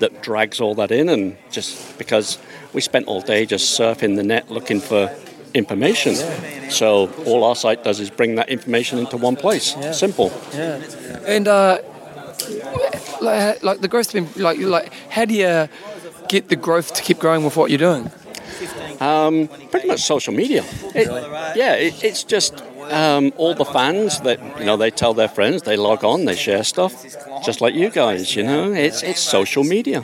that 0.00 0.22
drags 0.22 0.60
all 0.60 0.74
that 0.76 0.90
in. 0.90 1.08
And 1.08 1.36
just 1.50 1.98
because 1.98 2.38
we 2.72 2.80
spent 2.80 3.06
all 3.06 3.20
day 3.20 3.46
just 3.46 3.78
surfing 3.78 4.16
the 4.16 4.22
net 4.22 4.50
looking 4.50 4.80
for 4.80 5.14
information. 5.54 6.14
So 6.70 7.10
all 7.24 7.44
our 7.44 7.56
site 7.56 7.84
does 7.84 8.00
is 8.00 8.10
bring 8.10 8.36
that 8.36 8.48
information 8.48 8.98
into 8.98 9.16
one 9.16 9.36
place. 9.36 9.76
Simple. 9.96 10.32
Yeah. 10.52 10.82
And 11.26 11.48
uh, 11.48 11.78
like, 13.20 13.62
like 13.62 13.80
the 13.80 13.88
growth's 13.88 14.12
been 14.12 14.28
like 14.36 14.58
like 14.58 14.92
how 15.10 15.24
do 15.24 15.34
you 15.34 15.68
get 16.28 16.48
the 16.48 16.56
growth 16.56 16.94
to 16.94 17.02
keep 17.02 17.18
growing 17.18 17.44
with 17.44 17.56
what 17.56 17.70
you're 17.70 17.78
doing? 17.78 18.10
Um, 19.00 19.48
pretty 19.70 19.88
much 19.88 20.00
social 20.00 20.34
media. 20.34 20.64
It, 20.94 21.08
yeah, 21.56 21.74
it, 21.74 22.04
it's 22.04 22.24
just 22.24 22.62
um, 22.90 23.32
all 23.36 23.54
the 23.54 23.64
fans 23.64 24.20
that 24.20 24.38
you 24.58 24.64
know 24.64 24.76
they 24.76 24.90
tell 24.90 25.14
their 25.14 25.28
friends, 25.28 25.62
they 25.62 25.76
log 25.76 26.04
on, 26.04 26.24
they 26.24 26.36
share 26.36 26.64
stuff, 26.64 27.04
just 27.44 27.60
like 27.60 27.74
you 27.74 27.90
guys. 27.90 28.34
You 28.36 28.42
know, 28.42 28.72
it's 28.72 29.02
it's 29.02 29.20
social 29.20 29.64
media. 29.64 30.00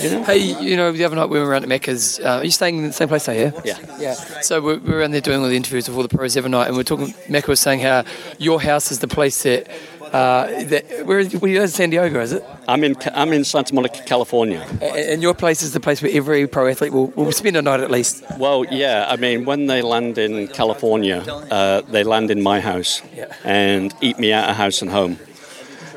You 0.00 0.10
know? 0.10 0.24
Hey, 0.24 0.38
you 0.38 0.76
know, 0.76 0.92
the 0.92 1.04
other 1.04 1.16
night 1.16 1.28
we 1.28 1.38
were 1.38 1.46
around 1.46 1.64
at 1.64 1.68
Macca's. 1.68 2.20
Uh, 2.20 2.38
are 2.38 2.44
you 2.44 2.50
staying 2.50 2.78
in 2.78 2.84
the 2.84 2.92
same 2.92 3.08
place 3.08 3.28
I 3.28 3.34
here? 3.34 3.52
Yeah. 3.64 3.78
Yeah. 3.98 4.14
So 4.42 4.60
we 4.60 4.76
we 4.78 4.92
were 4.92 4.98
around 4.98 5.12
there 5.12 5.20
doing 5.20 5.40
all 5.40 5.48
the 5.48 5.56
interviews 5.56 5.88
with 5.88 5.96
all 5.96 6.02
the 6.02 6.16
pros 6.16 6.36
every 6.36 6.50
night, 6.50 6.66
and 6.68 6.76
we 6.76 6.80
are 6.80 6.84
talking. 6.84 7.14
Macca 7.28 7.48
was 7.48 7.60
saying 7.60 7.80
how 7.80 8.04
your 8.38 8.60
house 8.60 8.90
is 8.92 9.00
the 9.00 9.08
place 9.08 9.42
that 9.42 9.68
Uh, 10.12 10.64
that, 10.64 11.06
where 11.06 11.20
is, 11.20 11.32
where 11.40 11.50
are 11.50 11.54
you 11.54 11.62
in 11.62 11.68
San 11.68 11.88
Diego, 11.90 12.20
is 12.20 12.32
it? 12.32 12.44
I'm 12.68 12.84
in 12.84 12.94
I'm 13.14 13.32
in 13.32 13.44
Santa 13.44 13.74
Monica, 13.74 14.02
California. 14.04 14.60
A- 14.82 15.12
And 15.12 15.22
your 15.22 15.32
place 15.34 15.62
is 15.62 15.72
the 15.72 15.80
place 15.80 16.02
where 16.02 16.12
every 16.14 16.46
pro 16.46 16.68
athlete 16.68 16.92
will, 16.92 17.06
will 17.16 17.32
spend 17.32 17.56
a 17.56 17.62
night 17.62 17.80
at 17.80 17.90
least. 17.90 18.22
Well, 18.38 18.64
yeah. 18.70 19.06
I 19.08 19.16
mean, 19.16 19.46
when 19.46 19.66
they 19.68 19.80
land 19.80 20.18
in 20.18 20.48
California, 20.48 21.18
uh, 21.50 21.80
they 21.90 22.04
land 22.04 22.30
in 22.30 22.42
my 22.42 22.60
house 22.60 23.00
and 23.44 23.94
eat 24.02 24.18
me 24.18 24.32
out 24.34 24.50
of 24.50 24.56
house 24.56 24.82
and 24.82 24.90
home. 24.90 25.18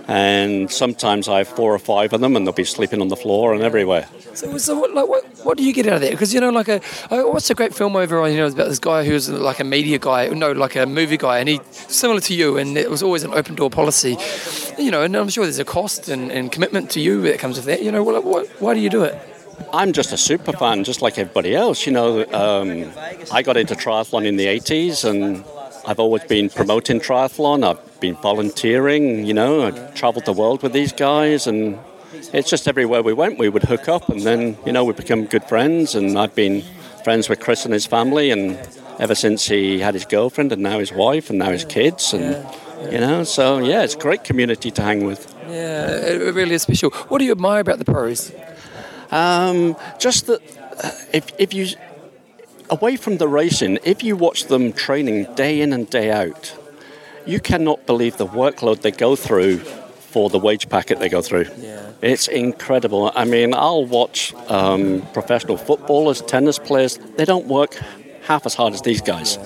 And 0.07 0.71
sometimes 0.71 1.27
I 1.27 1.39
have 1.39 1.47
four 1.47 1.73
or 1.73 1.79
five 1.79 2.13
of 2.13 2.21
them, 2.21 2.35
and 2.35 2.45
they'll 2.45 2.53
be 2.53 2.63
sleeping 2.63 3.01
on 3.01 3.07
the 3.09 3.15
floor 3.17 3.53
and 3.53 3.63
everywhere. 3.63 4.07
So, 4.35 4.57
so 4.57 4.77
what, 4.77 4.93
like, 4.93 5.07
what, 5.07 5.25
what 5.45 5.57
do 5.57 5.63
you 5.63 5.71
get 5.71 5.87
out 5.87 5.95
of 5.95 6.01
that? 6.01 6.11
Because 6.11 6.33
you 6.33 6.41
know, 6.41 6.49
like 6.49 6.67
a, 6.67 6.81
I 7.09 7.23
watched 7.23 7.49
a 7.49 7.53
great 7.53 7.73
film 7.73 7.95
over 7.95 8.19
on, 8.19 8.31
you 8.31 8.37
know, 8.37 8.47
about 8.47 8.67
this 8.67 8.79
guy 8.79 9.05
who's 9.05 9.29
like 9.29 9.61
a 9.61 9.63
media 9.63 9.97
guy, 9.97 10.27
no, 10.27 10.51
like 10.51 10.75
a 10.75 10.85
movie 10.85 11.17
guy, 11.17 11.39
and 11.39 11.47
he 11.47 11.61
similar 11.71 12.19
to 12.21 12.33
you, 12.35 12.57
and 12.57 12.77
it 12.77 12.89
was 12.89 13.01
always 13.01 13.23
an 13.23 13.33
open 13.33 13.55
door 13.55 13.69
policy, 13.69 14.17
you 14.77 14.91
know. 14.91 15.03
And 15.03 15.15
I'm 15.15 15.29
sure 15.29 15.45
there's 15.45 15.59
a 15.59 15.65
cost 15.65 16.09
and, 16.09 16.31
and 16.31 16.51
commitment 16.51 16.91
to 16.91 16.99
you 16.99 17.21
that 17.21 17.39
comes 17.39 17.55
with 17.55 17.65
that. 17.65 17.81
You 17.81 17.91
know, 17.91 18.03
what, 18.03 18.23
what, 18.25 18.47
why 18.59 18.73
do 18.73 18.81
you 18.81 18.89
do 18.89 19.03
it? 19.03 19.17
I'm 19.71 19.93
just 19.93 20.11
a 20.11 20.17
super 20.17 20.51
fan, 20.51 20.83
just 20.83 21.01
like 21.01 21.17
everybody 21.17 21.55
else. 21.55 21.85
You 21.85 21.93
know, 21.93 22.25
um, 22.33 22.91
I 23.31 23.41
got 23.41 23.55
into 23.55 23.73
triathlon 23.75 24.25
in 24.25 24.35
the 24.35 24.47
80s, 24.47 25.09
and 25.09 25.45
I've 25.87 25.99
always 25.99 26.25
been 26.25 26.49
promoting 26.49 26.99
triathlon. 26.99 27.63
I've 27.63 27.99
been 28.01 28.15
volunteering. 28.15 29.25
You 29.25 29.33
know, 29.33 29.67
I've 29.67 29.95
travelled 29.95 30.25
the 30.25 30.33
world 30.33 30.61
with 30.61 30.73
these 30.73 30.91
guys, 30.91 31.47
and 31.47 31.79
it's 32.33 32.49
just 32.49 32.67
everywhere 32.67 33.01
we 33.01 33.13
went, 33.13 33.37
we 33.37 33.49
would 33.49 33.63
hook 33.63 33.87
up, 33.87 34.09
and 34.09 34.21
then 34.21 34.57
you 34.65 34.71
know 34.71 34.83
we 34.83 34.93
become 34.93 35.25
good 35.25 35.43
friends. 35.45 35.95
And 35.95 36.17
I've 36.17 36.35
been 36.35 36.63
friends 37.03 37.29
with 37.29 37.39
Chris 37.39 37.65
and 37.65 37.73
his 37.73 37.85
family, 37.85 38.31
and 38.31 38.57
ever 38.99 39.15
since 39.15 39.45
he 39.47 39.79
had 39.79 39.93
his 39.93 40.05
girlfriend, 40.05 40.51
and 40.51 40.61
now 40.61 40.79
his 40.79 40.91
wife, 40.91 41.29
and 41.29 41.39
now 41.39 41.51
his 41.51 41.65
kids, 41.65 42.13
and 42.13 42.45
you 42.91 42.99
know, 42.99 43.23
so 43.23 43.59
yeah, 43.59 43.83
it's 43.83 43.95
a 43.95 43.99
great 43.99 44.23
community 44.23 44.71
to 44.71 44.81
hang 44.81 45.05
with. 45.05 45.33
Yeah, 45.47 45.97
it 45.97 46.33
really 46.33 46.55
is 46.55 46.63
special. 46.63 46.89
What 46.89 47.19
do 47.19 47.25
you 47.25 47.31
admire 47.31 47.61
about 47.61 47.79
the 47.79 47.85
pros? 47.85 48.31
Um, 49.11 49.75
just 49.99 50.27
that 50.27 50.41
uh, 50.83 50.91
if, 51.13 51.31
if 51.37 51.53
you, 51.53 51.67
away 52.69 52.95
from 52.95 53.17
the 53.17 53.27
racing, 53.27 53.79
if 53.83 54.03
you 54.03 54.15
watch 54.15 54.45
them 54.45 54.73
training 54.73 55.33
day 55.35 55.61
in 55.61 55.71
and 55.71 55.89
day 55.89 56.11
out, 56.11 56.57
you 57.25 57.39
cannot 57.39 57.85
believe 57.85 58.17
the 58.17 58.27
workload 58.27 58.81
they 58.81 58.91
go 58.91 59.15
through 59.15 59.61
for 60.15 60.29
the 60.29 60.39
wage 60.39 60.69
packet 60.69 60.97
they 60.99 61.09
go 61.09 61.21
through. 61.21 61.45
It's 62.01 62.29
incredible. 62.29 63.11
I 63.13 63.25
mean, 63.25 63.53
I'll 63.53 63.85
watch 63.85 64.33
um, 64.47 65.01
professional 65.11 65.57
footballers, 65.57 66.21
tennis 66.21 66.57
players, 66.57 66.97
they 67.17 67.25
don't 67.25 67.47
work 67.47 67.77
half 68.23 68.45
as 68.45 68.53
hard 68.55 68.73
as 68.73 68.81
these 68.81 69.01
guys. 69.01 69.37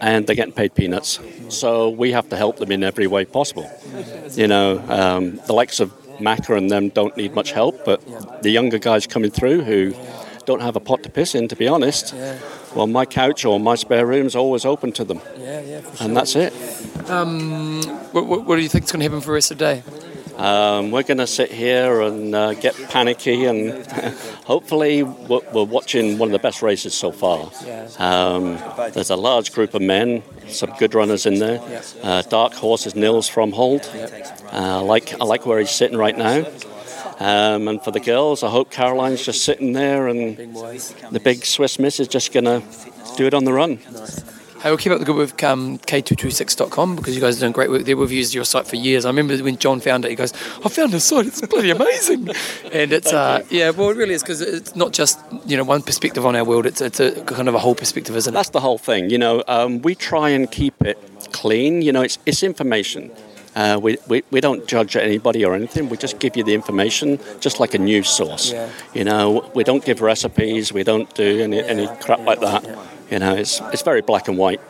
And 0.00 0.26
they're 0.26 0.34
getting 0.34 0.54
paid 0.54 0.74
peanuts. 0.74 1.20
So 1.50 1.88
we 1.88 2.10
have 2.10 2.28
to 2.30 2.36
help 2.36 2.56
them 2.56 2.72
in 2.72 2.82
every 2.82 3.06
way 3.06 3.24
possible. 3.24 3.70
You 4.34 4.48
know, 4.48 4.82
um, 4.88 5.36
the 5.46 5.52
likes 5.52 5.78
of 5.78 5.92
Macca 6.18 6.56
and 6.56 6.70
them 6.70 6.88
don't 6.88 7.14
need 7.18 7.34
much 7.34 7.52
help, 7.52 7.84
but 7.84 8.00
the 8.42 8.50
younger 8.50 8.78
guys 8.78 9.06
coming 9.06 9.30
through 9.30 9.60
who 9.62 9.94
don't 10.46 10.60
have 10.60 10.76
a 10.76 10.80
pot 10.80 11.02
to 11.04 11.10
piss 11.10 11.34
in, 11.34 11.48
to 11.48 11.56
be 11.56 11.68
honest, 11.68 12.14
well, 12.74 12.86
my 12.86 13.04
couch 13.04 13.44
or 13.44 13.60
my 13.60 13.74
spare 13.74 14.06
room 14.06 14.26
is 14.26 14.36
always 14.36 14.64
open 14.64 14.92
to 14.92 15.04
them. 15.04 15.20
Yeah, 15.38 15.60
yeah, 15.60 15.80
for 15.80 16.04
And 16.04 16.16
that's 16.16 16.36
it. 16.36 16.52
Um, 17.10 17.82
what, 18.12 18.26
what, 18.26 18.46
what 18.46 18.56
do 18.56 18.62
you 18.62 18.68
think 18.68 18.84
is 18.84 18.92
going 18.92 19.00
to 19.00 19.04
happen 19.04 19.20
for 19.20 19.26
the 19.26 19.32
rest 19.32 19.50
of 19.50 19.58
the 19.58 19.64
day? 19.64 19.82
Um, 20.36 20.90
we're 20.90 21.02
going 21.02 21.18
to 21.18 21.26
sit 21.26 21.52
here 21.52 22.00
and 22.00 22.34
uh, 22.34 22.54
get 22.54 22.74
panicky, 22.88 23.44
and 23.44 23.86
hopefully, 24.44 25.02
we're, 25.02 25.40
we're 25.52 25.64
watching 25.64 26.18
one 26.18 26.28
of 26.28 26.32
the 26.32 26.38
best 26.38 26.62
races 26.62 26.94
so 26.94 27.12
far. 27.12 27.50
Um, 27.98 28.58
there's 28.92 29.10
a 29.10 29.16
large 29.16 29.52
group 29.52 29.74
of 29.74 29.82
men, 29.82 30.22
some 30.48 30.72
good 30.78 30.94
runners 30.94 31.26
in 31.26 31.38
there. 31.38 31.60
Uh, 32.02 32.22
dark 32.22 32.54
horse 32.54 32.86
is 32.86 32.94
Nils 32.94 33.28
Frommhold. 33.30 33.84
Uh, 34.52 34.78
I 34.78 34.80
like 34.80 35.12
I 35.20 35.24
like 35.24 35.44
where 35.44 35.58
he's 35.58 35.70
sitting 35.70 35.98
right 35.98 36.16
now. 36.16 36.46
Um, 37.18 37.68
and 37.68 37.82
for 37.82 37.90
the 37.90 38.00
girls, 38.00 38.42
I 38.42 38.48
hope 38.48 38.70
Caroline's 38.70 39.24
just 39.24 39.44
sitting 39.44 39.72
there, 39.72 40.08
and 40.08 40.36
the 40.36 41.20
big 41.22 41.44
Swiss 41.44 41.78
Miss 41.78 42.00
is 42.00 42.08
just 42.08 42.32
going 42.32 42.44
to 42.44 42.62
do 43.16 43.26
it 43.26 43.34
on 43.34 43.44
the 43.44 43.52
run. 43.52 43.78
Hey, 44.62 44.70
we'll 44.70 44.78
keep 44.78 44.92
up 44.92 45.00
the 45.00 45.04
good 45.04 45.16
with 45.16 45.42
um, 45.42 45.78
K226.com 45.78 46.94
because 46.94 47.16
you 47.16 47.20
guys 47.20 47.36
are 47.36 47.40
doing 47.40 47.50
great 47.50 47.68
work 47.68 47.82
there. 47.82 47.96
We've 47.96 48.12
used 48.12 48.32
your 48.32 48.44
site 48.44 48.64
for 48.64 48.76
years. 48.76 49.04
I 49.04 49.08
remember 49.08 49.36
when 49.38 49.56
John 49.58 49.80
found 49.80 50.04
it, 50.04 50.10
he 50.10 50.14
goes, 50.14 50.32
I 50.64 50.68
found 50.68 50.92
this 50.92 51.04
site, 51.04 51.26
it's 51.26 51.40
bloody 51.40 51.70
amazing. 51.70 52.28
and 52.72 52.92
it's, 52.92 53.12
uh, 53.12 53.44
yeah, 53.50 53.70
well, 53.70 53.90
it 53.90 53.96
really 53.96 54.14
is 54.14 54.22
because 54.22 54.40
it's 54.40 54.76
not 54.76 54.92
just, 54.92 55.18
you 55.46 55.56
know, 55.56 55.64
one 55.64 55.82
perspective 55.82 56.24
on 56.24 56.36
our 56.36 56.44
world, 56.44 56.66
it's, 56.66 56.80
it's 56.80 57.00
a 57.00 57.24
kind 57.24 57.48
of 57.48 57.56
a 57.56 57.58
whole 57.58 57.74
perspective, 57.74 58.14
isn't 58.14 58.32
it? 58.32 58.34
That's 58.34 58.50
the 58.50 58.60
whole 58.60 58.78
thing. 58.78 59.10
You 59.10 59.18
know, 59.18 59.42
um, 59.48 59.82
we 59.82 59.96
try 59.96 60.28
and 60.28 60.48
keep 60.48 60.80
it 60.82 60.96
clean. 61.32 61.82
You 61.82 61.90
know, 61.90 62.02
it's, 62.02 62.20
it's 62.24 62.44
information. 62.44 63.10
Uh, 63.54 63.78
we, 63.82 63.98
we, 64.08 64.22
we 64.30 64.40
don't 64.40 64.66
judge 64.66 64.96
anybody 64.96 65.44
or 65.44 65.54
anything. 65.54 65.88
We 65.88 65.96
just 65.96 66.18
give 66.18 66.36
you 66.36 66.44
the 66.44 66.54
information, 66.54 67.18
just 67.40 67.60
like 67.60 67.74
a 67.74 67.78
news 67.78 68.08
source. 68.08 68.52
Yeah. 68.52 68.70
You 68.94 69.04
know, 69.04 69.50
we 69.54 69.64
don't 69.64 69.84
give 69.84 70.00
recipes. 70.00 70.72
We 70.72 70.84
don't 70.84 71.12
do 71.14 71.40
any, 71.40 71.62
any 71.62 71.86
crap 72.00 72.20
like 72.20 72.40
that. 72.40 72.64
You 73.10 73.18
know, 73.18 73.34
it's, 73.34 73.60
it's 73.72 73.82
very 73.82 74.00
black 74.00 74.28
and 74.28 74.38
white. 74.38 74.60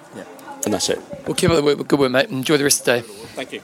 And 0.65 0.73
that's 0.73 0.89
it. 0.89 1.01
We'll 1.27 1.35
keep 1.35 1.51
up 1.51 1.57
the 1.57 1.63
work, 1.63 1.89
good 1.89 1.99
work, 1.99 2.13
mate. 2.13 2.31
Enjoy 2.31 2.57
the 2.57 2.63
rest 2.63 2.81
of 2.81 2.87
the 2.87 3.01
day. 3.01 3.07
Thank 3.35 3.53
you. 3.53 3.61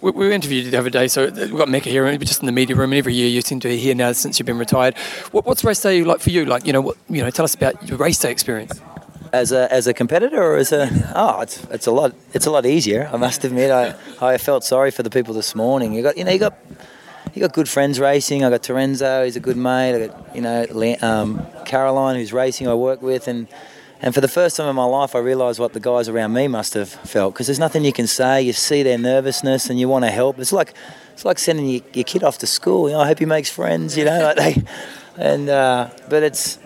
We, 0.00 0.10
we 0.12 0.32
interviewed 0.32 0.64
you 0.64 0.70
the 0.70 0.78
other 0.78 0.88
day, 0.88 1.06
so 1.08 1.26
we've 1.26 1.54
got 1.54 1.68
Macca 1.68 1.82
here, 1.82 2.06
and 2.06 2.18
just 2.26 2.40
in 2.40 2.46
the 2.46 2.52
media 2.52 2.74
room. 2.74 2.92
And 2.92 2.98
every 2.98 3.12
year 3.12 3.28
you 3.28 3.42
seem 3.42 3.60
to 3.60 3.68
be 3.68 3.76
here 3.76 3.94
now 3.94 4.12
since 4.12 4.38
you've 4.38 4.46
been 4.46 4.56
retired. 4.56 4.96
What, 5.32 5.44
what's 5.44 5.62
race 5.62 5.82
day 5.82 6.02
like 6.02 6.20
for 6.20 6.30
you? 6.30 6.46
Like, 6.46 6.66
you 6.66 6.72
know, 6.72 6.80
what, 6.80 6.96
you 7.10 7.22
know, 7.22 7.28
tell 7.28 7.44
us 7.44 7.54
about 7.54 7.86
your 7.86 7.98
race 7.98 8.18
day 8.18 8.30
experience. 8.30 8.80
As 9.32 9.52
a, 9.52 9.72
as 9.72 9.86
a 9.86 9.94
competitor 9.94 10.42
or 10.42 10.56
as 10.56 10.72
a 10.72 10.88
oh 11.14 11.40
it's 11.40 11.62
it's 11.70 11.86
a 11.86 11.92
lot 11.92 12.14
it's 12.34 12.46
a 12.46 12.50
lot 12.50 12.66
easier 12.66 13.08
I 13.12 13.16
must 13.16 13.44
admit. 13.44 13.70
I, 13.70 13.94
I 14.20 14.38
felt 14.38 14.64
sorry 14.64 14.90
for 14.90 15.02
the 15.04 15.10
people 15.10 15.34
this 15.34 15.54
morning. 15.54 15.92
You 15.92 16.02
got 16.02 16.16
you 16.16 16.24
know 16.24 16.32
you 16.32 16.38
got 16.38 16.58
you 17.34 17.40
got 17.40 17.52
good 17.52 17.68
friends 17.68 18.00
racing. 18.00 18.44
I 18.44 18.50
got 18.50 18.62
Terenzo 18.62 19.24
he's 19.24 19.36
a 19.36 19.40
good 19.40 19.56
mate. 19.56 19.94
I 19.94 20.06
got 20.08 20.36
you 20.36 20.42
know 20.42 20.96
um, 21.02 21.46
Caroline 21.64 22.16
who's 22.16 22.32
racing 22.32 22.66
I 22.66 22.74
work 22.74 23.02
with. 23.02 23.28
And 23.28 23.46
and 24.02 24.14
for 24.14 24.20
the 24.20 24.28
first 24.28 24.56
time 24.56 24.68
in 24.68 24.74
my 24.74 24.84
life 24.84 25.14
I 25.14 25.20
realised 25.20 25.60
what 25.60 25.74
the 25.74 25.80
guys 25.80 26.08
around 26.08 26.32
me 26.32 26.48
must 26.48 26.74
have 26.74 26.88
felt. 26.88 27.34
Because 27.34 27.46
there's 27.46 27.60
nothing 27.60 27.84
you 27.84 27.92
can 27.92 28.08
say. 28.08 28.42
You 28.42 28.52
see 28.52 28.82
their 28.82 28.98
nervousness 28.98 29.70
and 29.70 29.78
you 29.78 29.88
want 29.88 30.04
to 30.04 30.10
help. 30.10 30.40
It's 30.40 30.52
like 30.52 30.74
it's 31.12 31.24
like 31.24 31.38
sending 31.38 31.66
your, 31.66 31.82
your 31.92 32.04
kid 32.04 32.24
off 32.24 32.38
to 32.38 32.48
school. 32.48 32.88
You 32.88 32.94
know 32.94 33.00
I 33.00 33.06
hope 33.06 33.20
he 33.20 33.26
makes 33.26 33.48
friends 33.48 33.96
you 33.96 34.04
know 34.04 34.20
like 34.22 34.36
they 34.36 34.64
and 35.16 35.48
uh, 35.48 35.90
but 36.08 36.22
it's 36.22 36.58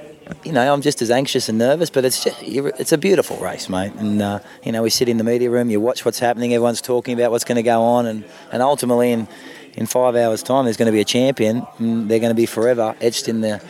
you 0.45 0.53
know, 0.53 0.73
I'm 0.73 0.81
just 0.81 1.03
as 1.03 1.11
anxious 1.11 1.49
and 1.49 1.59
nervous, 1.59 1.91
but 1.91 2.05
it's 2.05 2.25
just, 2.25 2.43
it's 2.43 2.93
a 2.93 2.99
beautiful 2.99 3.37
race, 3.39 3.69
mate. 3.69 3.93
And 3.95 4.23
uh, 4.23 4.41
you 4.63 4.73
know, 4.73 4.83
we 4.83 4.91
sit 4.91 5.09
in 5.09 5.19
the 5.19 5.25
media 5.25 5.51
room, 5.51 5.71
you 5.71 5.81
watch 5.81 6.05
what's 6.05 6.19
happening, 6.19 6.55
everyone's 6.55 6.81
talking 6.81 7.15
about 7.19 7.31
what's 7.31 7.45
going 7.45 7.57
to 7.57 7.63
go 7.63 7.83
on, 7.83 8.07
and, 8.07 8.25
and 8.53 8.63
ultimately, 8.63 9.13
in 9.13 9.29
in 9.75 9.87
five 9.87 10.15
hours' 10.15 10.43
time, 10.43 10.65
there's 10.65 10.77
going 10.77 10.87
to 10.87 10.93
be 10.93 11.01
a 11.01 11.05
champion, 11.05 11.67
and 11.79 12.09
they're 12.09 12.21
going 12.21 12.31
to 12.31 12.35
be 12.35 12.47
forever 12.47 12.95
etched 13.01 13.29
in 13.29 13.41
the 13.41 13.63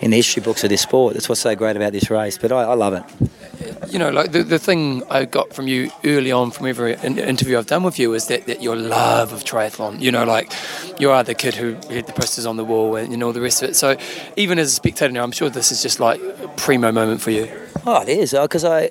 in 0.00 0.10
the 0.10 0.16
history 0.16 0.42
books 0.42 0.62
of 0.64 0.70
this 0.70 0.82
sport. 0.82 1.14
That's 1.14 1.28
what's 1.28 1.40
so 1.40 1.54
great 1.54 1.76
about 1.76 1.92
this 1.92 2.10
race. 2.10 2.38
But 2.38 2.52
I, 2.52 2.62
I 2.62 2.74
love 2.74 2.94
it. 2.94 3.30
You 3.88 3.98
know, 3.98 4.10
like 4.10 4.32
the, 4.32 4.42
the 4.42 4.58
thing 4.58 5.02
I 5.10 5.24
got 5.24 5.52
from 5.52 5.68
you 5.68 5.90
early 6.04 6.32
on 6.32 6.50
from 6.50 6.66
every 6.66 6.94
in- 7.02 7.18
interview 7.18 7.58
I've 7.58 7.66
done 7.66 7.82
with 7.82 7.98
you 7.98 8.12
is 8.14 8.26
that, 8.26 8.46
that 8.46 8.62
your 8.62 8.76
love 8.76 9.32
of 9.32 9.44
triathlon. 9.44 10.00
You 10.00 10.12
know, 10.12 10.24
like 10.24 10.52
you 10.98 11.10
are 11.10 11.22
the 11.22 11.34
kid 11.34 11.54
who 11.54 11.74
had 11.74 12.06
the 12.06 12.12
posters 12.12 12.46
on 12.46 12.56
the 12.56 12.64
wall 12.64 12.96
and 12.96 13.16
know 13.16 13.26
all 13.26 13.32
the 13.32 13.40
rest 13.40 13.62
of 13.62 13.70
it. 13.70 13.76
So 13.76 13.96
even 14.36 14.58
as 14.58 14.68
a 14.68 14.74
spectator 14.74 15.12
now, 15.12 15.22
I'm 15.22 15.32
sure 15.32 15.48
this 15.48 15.72
is 15.72 15.82
just 15.82 16.00
like 16.00 16.20
a 16.20 16.48
primo 16.56 16.92
moment 16.92 17.20
for 17.20 17.30
you. 17.30 17.50
Oh, 17.86 18.02
it 18.02 18.08
is 18.08 18.32
because 18.32 18.64
I, 18.64 18.90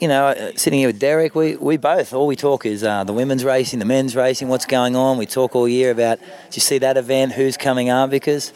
you 0.00 0.08
know, 0.08 0.28
uh, 0.28 0.52
sitting 0.56 0.78
here 0.78 0.88
with 0.88 0.98
Derek, 0.98 1.34
we, 1.34 1.56
we 1.56 1.76
both 1.76 2.12
all 2.12 2.26
we 2.26 2.36
talk 2.36 2.64
is 2.64 2.82
uh, 2.82 3.04
the 3.04 3.12
women's 3.12 3.44
racing, 3.44 3.78
the 3.80 3.84
men's 3.84 4.16
racing, 4.16 4.48
what's 4.48 4.66
going 4.66 4.96
on. 4.96 5.18
We 5.18 5.26
talk 5.26 5.54
all 5.54 5.68
year 5.68 5.90
about 5.90 6.18
do 6.18 6.24
you 6.52 6.60
see 6.60 6.78
that 6.78 6.96
event, 6.96 7.32
who's 7.32 7.56
coming 7.56 7.90
up 7.90 8.10
because. 8.10 8.52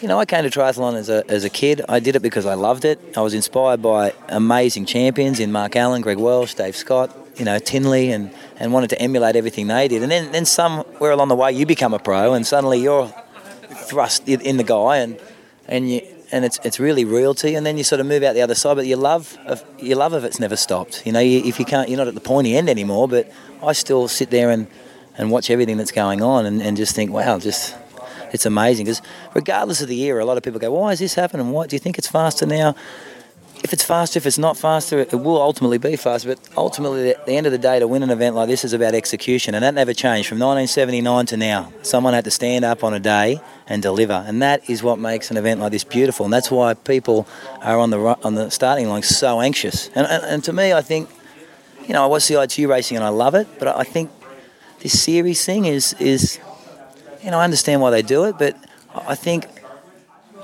You 0.00 0.08
know, 0.08 0.18
I 0.18 0.24
came 0.24 0.44
to 0.44 0.50
triathlon 0.50 0.94
as 0.94 1.10
a, 1.10 1.30
as 1.30 1.44
a 1.44 1.50
kid. 1.50 1.82
I 1.86 2.00
did 2.00 2.16
it 2.16 2.20
because 2.20 2.46
I 2.46 2.54
loved 2.54 2.86
it. 2.86 2.98
I 3.18 3.20
was 3.20 3.34
inspired 3.34 3.82
by 3.82 4.14
amazing 4.30 4.86
champions 4.86 5.40
in 5.40 5.52
Mark 5.52 5.76
Allen, 5.76 6.00
Greg 6.00 6.16
Welch, 6.16 6.54
Dave 6.54 6.74
Scott, 6.74 7.14
you 7.36 7.44
know, 7.44 7.58
Tinley, 7.58 8.10
and, 8.10 8.32
and 8.56 8.72
wanted 8.72 8.88
to 8.90 9.02
emulate 9.02 9.36
everything 9.36 9.66
they 9.66 9.88
did. 9.88 10.02
And 10.02 10.10
then, 10.10 10.32
then 10.32 10.46
somewhere 10.46 11.10
along 11.10 11.28
the 11.28 11.36
way, 11.36 11.52
you 11.52 11.66
become 11.66 11.92
a 11.92 11.98
pro, 11.98 12.32
and 12.32 12.46
suddenly 12.46 12.80
you're 12.80 13.12
thrust 13.74 14.26
in 14.26 14.56
the 14.56 14.64
guy, 14.64 14.98
and 14.98 15.20
and 15.68 15.90
you 15.90 16.00
and 16.32 16.46
it's 16.46 16.58
it's 16.64 16.80
really 16.80 17.04
real 17.04 17.34
to 17.34 17.50
you. 17.50 17.58
And 17.58 17.66
then 17.66 17.76
you 17.76 17.84
sort 17.84 18.00
of 18.00 18.06
move 18.06 18.22
out 18.22 18.34
the 18.34 18.42
other 18.42 18.54
side, 18.54 18.76
but 18.76 18.86
your 18.86 18.96
love 18.96 19.36
of 19.44 19.62
your 19.78 19.98
love 19.98 20.14
of 20.14 20.24
it's 20.24 20.40
never 20.40 20.56
stopped. 20.56 21.04
You 21.04 21.12
know, 21.12 21.20
you, 21.20 21.40
if 21.44 21.58
you 21.58 21.66
can't, 21.66 21.90
you're 21.90 21.98
not 21.98 22.08
at 22.08 22.14
the 22.14 22.20
pointy 22.20 22.56
end 22.56 22.70
anymore. 22.70 23.06
But 23.06 23.30
I 23.62 23.74
still 23.74 24.08
sit 24.08 24.30
there 24.30 24.50
and 24.50 24.66
and 25.18 25.30
watch 25.30 25.50
everything 25.50 25.76
that's 25.76 25.92
going 25.92 26.22
on, 26.22 26.46
and, 26.46 26.62
and 26.62 26.78
just 26.78 26.94
think, 26.94 27.10
wow, 27.10 27.38
just 27.38 27.76
it's 28.32 28.46
amazing. 28.46 28.86
Because 28.86 29.02
regardless 29.34 29.80
of 29.80 29.88
the 29.88 29.96
year, 29.96 30.18
a 30.18 30.24
lot 30.24 30.36
of 30.36 30.42
people 30.42 30.60
go, 30.60 30.72
why 30.72 30.92
is 30.92 30.98
this 30.98 31.14
happening? 31.14 31.50
What 31.50 31.68
do 31.70 31.76
you 31.76 31.80
think 31.80 31.98
it's 31.98 32.08
faster 32.08 32.46
now? 32.46 32.74
If 33.62 33.74
it's 33.74 33.84
faster, 33.84 34.16
if 34.16 34.24
it's 34.24 34.38
not 34.38 34.56
faster, 34.56 35.00
it 35.00 35.12
will 35.12 35.40
ultimately 35.40 35.76
be 35.76 35.94
faster. 35.96 36.34
But 36.34 36.40
ultimately, 36.56 37.10
at 37.10 37.26
the 37.26 37.32
end 37.32 37.44
of 37.44 37.52
the 37.52 37.58
day, 37.58 37.78
to 37.78 37.86
win 37.86 38.02
an 38.02 38.08
event 38.08 38.34
like 38.34 38.48
this 38.48 38.64
is 38.64 38.72
about 38.72 38.94
execution, 38.94 39.54
and 39.54 39.62
that 39.62 39.74
never 39.74 39.92
changed 39.92 40.30
from 40.30 40.38
1979 40.38 41.26
to 41.26 41.36
now. 41.36 41.70
Someone 41.82 42.14
had 42.14 42.24
to 42.24 42.30
stand 42.30 42.64
up 42.64 42.82
on 42.82 42.94
a 42.94 43.00
day 43.00 43.38
and 43.66 43.82
deliver, 43.82 44.24
and 44.26 44.40
that 44.40 44.70
is 44.70 44.82
what 44.82 44.98
makes 44.98 45.30
an 45.30 45.36
event 45.36 45.60
like 45.60 45.72
this 45.72 45.84
beautiful. 45.84 46.24
And 46.24 46.32
that's 46.32 46.50
why 46.50 46.72
people 46.72 47.28
are 47.60 47.78
on 47.78 47.90
the 47.90 47.98
on 48.24 48.34
the 48.34 48.48
starting 48.48 48.88
line 48.88 49.02
so 49.02 49.42
anxious. 49.42 49.88
And, 49.94 50.06
and, 50.06 50.24
and 50.24 50.44
to 50.44 50.54
me, 50.54 50.72
I 50.72 50.80
think 50.80 51.10
you 51.90 51.94
know, 51.94 52.04
I 52.04 52.06
watch 52.06 52.28
the 52.28 52.40
ITU 52.40 52.68
racing 52.68 52.96
and 52.96 53.04
I 53.04 53.08
love 53.08 53.34
it, 53.34 53.48
but 53.58 53.66
I 53.66 53.82
think 53.82 54.10
this 54.78 55.02
series 55.02 55.44
thing 55.44 55.64
is 55.64 55.92
is, 55.94 56.38
know, 57.28 57.38
I 57.38 57.44
understand 57.44 57.80
why 57.80 57.90
they 57.90 58.02
do 58.02 58.24
it, 58.24 58.38
but 58.38 58.56
I 58.94 59.14
think 59.14 59.46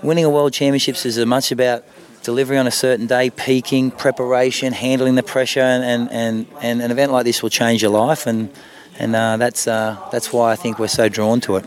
winning 0.03 0.25
a 0.25 0.31
world 0.31 0.53
championships 0.53 1.07
is 1.07 1.17
as 1.17 1.27
much 1.27 1.53
about 1.53 1.85
delivery 2.23 2.59
on 2.59 2.67
a 2.67 2.71
certain 2.71 3.07
day, 3.07 3.31
peaking, 3.31 3.91
preparation, 3.93 4.73
handling 4.73 5.15
the 5.15 5.23
pressure, 5.23 5.61
and 5.61 5.83
and, 5.85 6.11
and, 6.11 6.47
and 6.61 6.83
an 6.83 6.91
event 6.91 7.13
like 7.13 7.25
this 7.25 7.43
will 7.43 7.51
change 7.51 7.83
your 7.83 7.93
life, 7.93 8.27
and 8.27 8.51
and 8.99 9.15
uh, 9.17 9.37
that's 9.37 9.67
uh, 9.67 9.97
that's 10.13 10.33
why 10.33 10.53
I 10.53 10.57
think 10.57 10.79
we're 10.79 10.89
so 10.89 11.09
drawn 11.09 11.41
to 11.43 11.57
it. 11.57 11.65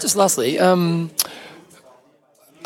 Just 0.00 0.16
lastly, 0.16 0.58
um, 0.58 1.10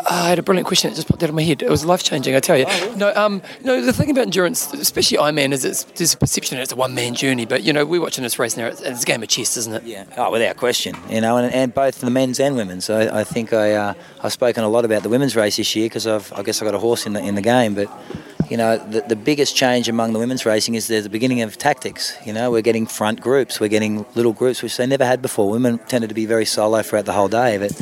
I 0.09 0.29
had 0.29 0.39
a 0.39 0.43
brilliant 0.43 0.67
question 0.67 0.91
that 0.91 0.97
just 0.97 1.09
popped 1.09 1.23
out 1.23 1.29
of 1.29 1.35
my 1.35 1.43
head. 1.43 1.63
It 1.63 1.71
was 1.71 1.85
life 1.85 2.03
changing, 2.03 2.35
I 2.35 2.41
tell 2.41 2.57
you. 2.57 2.67
No, 2.97 3.13
um, 3.15 3.43
no. 3.63 3.81
The 3.81 3.93
thing 3.93 4.11
about 4.11 4.23
endurance, 4.23 4.73
especially 4.73 5.19
Ironman, 5.19 5.53
is 5.53 5.65
it's 5.65 5.85
there's 5.85 6.15
a 6.15 6.17
perception 6.17 6.57
that 6.57 6.63
it's 6.63 6.73
a 6.73 6.77
one 6.77 6.95
man 6.95 7.15
journey. 7.15 7.47
But 7.47 7.63
you 7.63 7.73
know, 7.73 7.85
we're 7.85 8.01
watching 8.01 8.23
this 8.23 8.39
race 8.39 8.57
now. 8.57 8.67
It's, 8.67 8.81
it's 8.81 9.03
a 9.03 9.07
game 9.07 9.23
of 9.23 9.29
chess, 9.29 9.57
isn't 9.57 9.75
it? 9.75 9.83
Yeah. 9.85 10.05
Oh, 10.17 10.31
without 10.31 10.57
question. 10.57 10.97
You 11.09 11.21
know, 11.21 11.37
and, 11.37 11.53
and 11.53 11.75
both 11.75 12.01
the 12.01 12.11
men's 12.11 12.41
and 12.41 12.57
women's. 12.57 12.85
So 12.85 12.99
I, 12.99 13.21
I 13.21 13.25
think 13.25 13.53
I 13.53 13.73
uh, 13.73 13.95
I've 14.23 14.33
spoken 14.33 14.65
a 14.65 14.69
lot 14.69 14.85
about 14.85 15.03
the 15.03 15.09
women's 15.09 15.37
race 15.37 15.57
this 15.57 15.75
year 15.77 15.87
because 15.87 16.07
I've 16.07 16.33
I 16.33 16.43
guess 16.43 16.61
I 16.63 16.65
got 16.65 16.75
a 16.75 16.79
horse 16.79 17.07
in 17.07 17.13
the 17.13 17.21
in 17.21 17.35
the 17.35 17.43
game, 17.43 17.75
but. 17.75 17.89
You 18.51 18.59
know, 18.59 18.77
the, 18.77 19.01
the 19.01 19.17
biggest 19.17 19.57
change 19.57 19.89
among 19.89 20.13
the 20.13 20.19
women's 20.19 20.45
racing 20.45 20.75
is 20.75 20.87
there's 20.87 21.05
the 21.05 21.09
beginning 21.09 21.41
of 21.41 21.57
tactics. 21.57 22.19
You 22.27 22.35
know, 22.35 22.51
we're 22.51 22.61
getting 22.61 22.87
front 22.87 23.23
groups, 23.23 23.61
we're 23.61 23.69
getting 23.69 24.05
little 24.15 24.35
groups, 24.35 24.63
which 24.63 24.77
they 24.77 24.85
never 24.85 25.07
had 25.07 25.23
before. 25.23 25.49
Women 25.49 25.79
tended 25.79 26.11
to 26.11 26.15
be 26.15 26.27
very 26.27 26.45
solo 26.45 26.83
throughout 26.83 27.07
the 27.07 27.15
whole 27.15 27.29
day, 27.29 27.57
but 27.57 27.81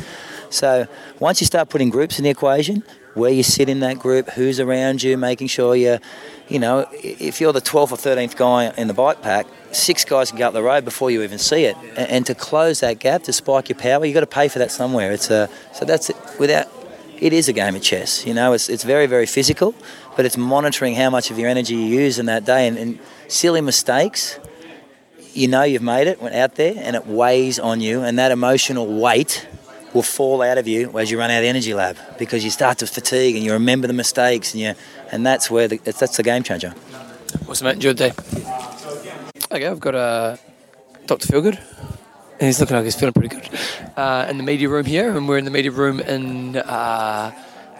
so 0.51 0.87
once 1.19 1.41
you 1.41 1.47
start 1.47 1.69
putting 1.69 1.89
groups 1.89 2.17
in 2.17 2.23
the 2.23 2.29
equation, 2.29 2.83
where 3.13 3.31
you 3.31 3.43
sit 3.43 3.69
in 3.69 3.81
that 3.81 3.99
group, 3.99 4.29
who's 4.29 4.59
around 4.59 5.03
you, 5.03 5.17
making 5.17 5.47
sure 5.47 5.75
you, 5.75 5.99
you 6.47 6.59
know, 6.59 6.87
if 6.93 7.41
you're 7.41 7.53
the 7.53 7.61
12th 7.61 7.91
or 7.91 7.97
13th 7.97 8.35
guy 8.35 8.73
in 8.77 8.87
the 8.87 8.93
bike 8.93 9.21
pack, 9.21 9.47
six 9.71 10.05
guys 10.05 10.29
can 10.29 10.39
go 10.39 10.47
up 10.47 10.53
the 10.53 10.63
road 10.63 10.85
before 10.85 11.11
you 11.11 11.21
even 11.23 11.37
see 11.37 11.65
it. 11.65 11.75
And, 11.97 12.25
to 12.25 12.35
close 12.35 12.79
that 12.81 12.99
gap, 12.99 13.23
to 13.23 13.33
spike 13.33 13.69
your 13.69 13.77
power, 13.77 14.05
you've 14.05 14.13
got 14.13 14.21
to 14.21 14.27
pay 14.27 14.47
for 14.47 14.59
that 14.59 14.71
somewhere. 14.71 15.11
It's 15.11 15.29
a, 15.29 15.49
so 15.73 15.85
that's 15.85 16.09
it. 16.09 16.15
Without, 16.39 16.67
it 17.19 17.33
is 17.33 17.49
a 17.49 17.53
game 17.53 17.75
of 17.75 17.81
chess. 17.81 18.25
You 18.25 18.33
know, 18.33 18.53
it's, 18.53 18.69
it's 18.69 18.83
very, 18.83 19.07
very 19.07 19.25
physical, 19.25 19.75
but 20.15 20.25
it's 20.25 20.37
monitoring 20.37 20.95
how 20.95 21.09
much 21.09 21.31
of 21.31 21.39
your 21.39 21.49
energy 21.49 21.75
you 21.75 21.99
use 22.01 22.19
in 22.19 22.27
that 22.27 22.45
day. 22.45 22.67
And, 22.67 22.77
and 22.77 22.99
silly 23.27 23.61
mistakes, 23.61 24.39
you 25.33 25.47
know 25.47 25.63
you've 25.63 25.81
made 25.81 26.07
it, 26.07 26.21
went 26.21 26.35
out 26.35 26.55
there, 26.55 26.73
and 26.77 26.95
it 26.95 27.07
weighs 27.07 27.59
on 27.59 27.81
you. 27.81 28.01
And 28.01 28.19
that 28.19 28.31
emotional 28.31 28.87
weight 28.87 29.47
will 29.93 30.03
fall 30.03 30.41
out 30.41 30.57
of 30.57 30.67
you 30.67 30.97
as 30.97 31.11
you 31.11 31.19
run 31.19 31.29
out 31.31 31.37
of 31.37 31.43
the 31.43 31.49
energy 31.49 31.73
lab 31.73 31.97
because 32.17 32.43
you 32.43 32.49
start 32.49 32.77
to 32.77 32.87
fatigue 32.87 33.35
and 33.35 33.43
you 33.43 33.53
remember 33.53 33.87
the 33.87 33.93
mistakes 33.93 34.53
and 34.53 34.61
you 34.61 34.73
and 35.11 35.25
that's 35.25 35.51
where 35.51 35.67
the, 35.67 35.77
that's 35.77 36.17
the 36.17 36.23
game 36.23 36.43
changer. 36.43 36.73
Awesome, 37.47 37.65
mate. 37.65 37.75
Enjoy 37.75 37.93
the 37.93 38.09
day. 38.09 38.13
Okay, 39.51 39.67
I've 39.67 39.79
got 39.79 39.95
uh, 39.95 40.37
Dr. 41.05 41.27
Feelgood. 41.27 41.59
And 42.39 42.47
he's 42.47 42.59
looking 42.59 42.75
like 42.75 42.85
he's 42.85 42.95
feeling 42.95 43.13
pretty 43.13 43.27
good. 43.27 43.47
Uh, 43.95 44.25
in 44.29 44.37
the 44.37 44.43
media 44.43 44.67
room 44.67 44.85
here, 44.85 45.15
and 45.15 45.27
we're 45.27 45.37
in 45.37 45.45
the 45.45 45.51
media 45.51 45.69
room 45.69 45.99
in 45.99 46.55
uh, 46.55 47.31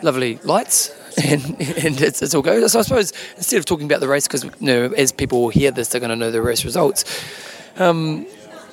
lovely 0.03 0.37
lights. 0.43 0.97
And, 1.23 1.43
and 1.59 2.01
it's, 2.01 2.21
it's 2.21 2.33
all 2.33 2.41
good. 2.41 2.69
So 2.71 2.79
I 2.79 2.83
suppose 2.83 3.11
instead 3.35 3.57
of 3.57 3.65
talking 3.65 3.85
about 3.85 3.99
the 3.99 4.07
race, 4.07 4.27
because 4.27 4.45
you 4.45 4.51
know, 4.61 4.85
as 4.95 5.11
people 5.11 5.49
hear 5.49 5.69
this, 5.69 5.89
they're 5.89 5.99
going 5.99 6.09
to 6.09 6.15
know 6.15 6.31
the 6.31 6.41
race 6.41 6.63
results. 6.63 7.03
Um, 7.77 8.25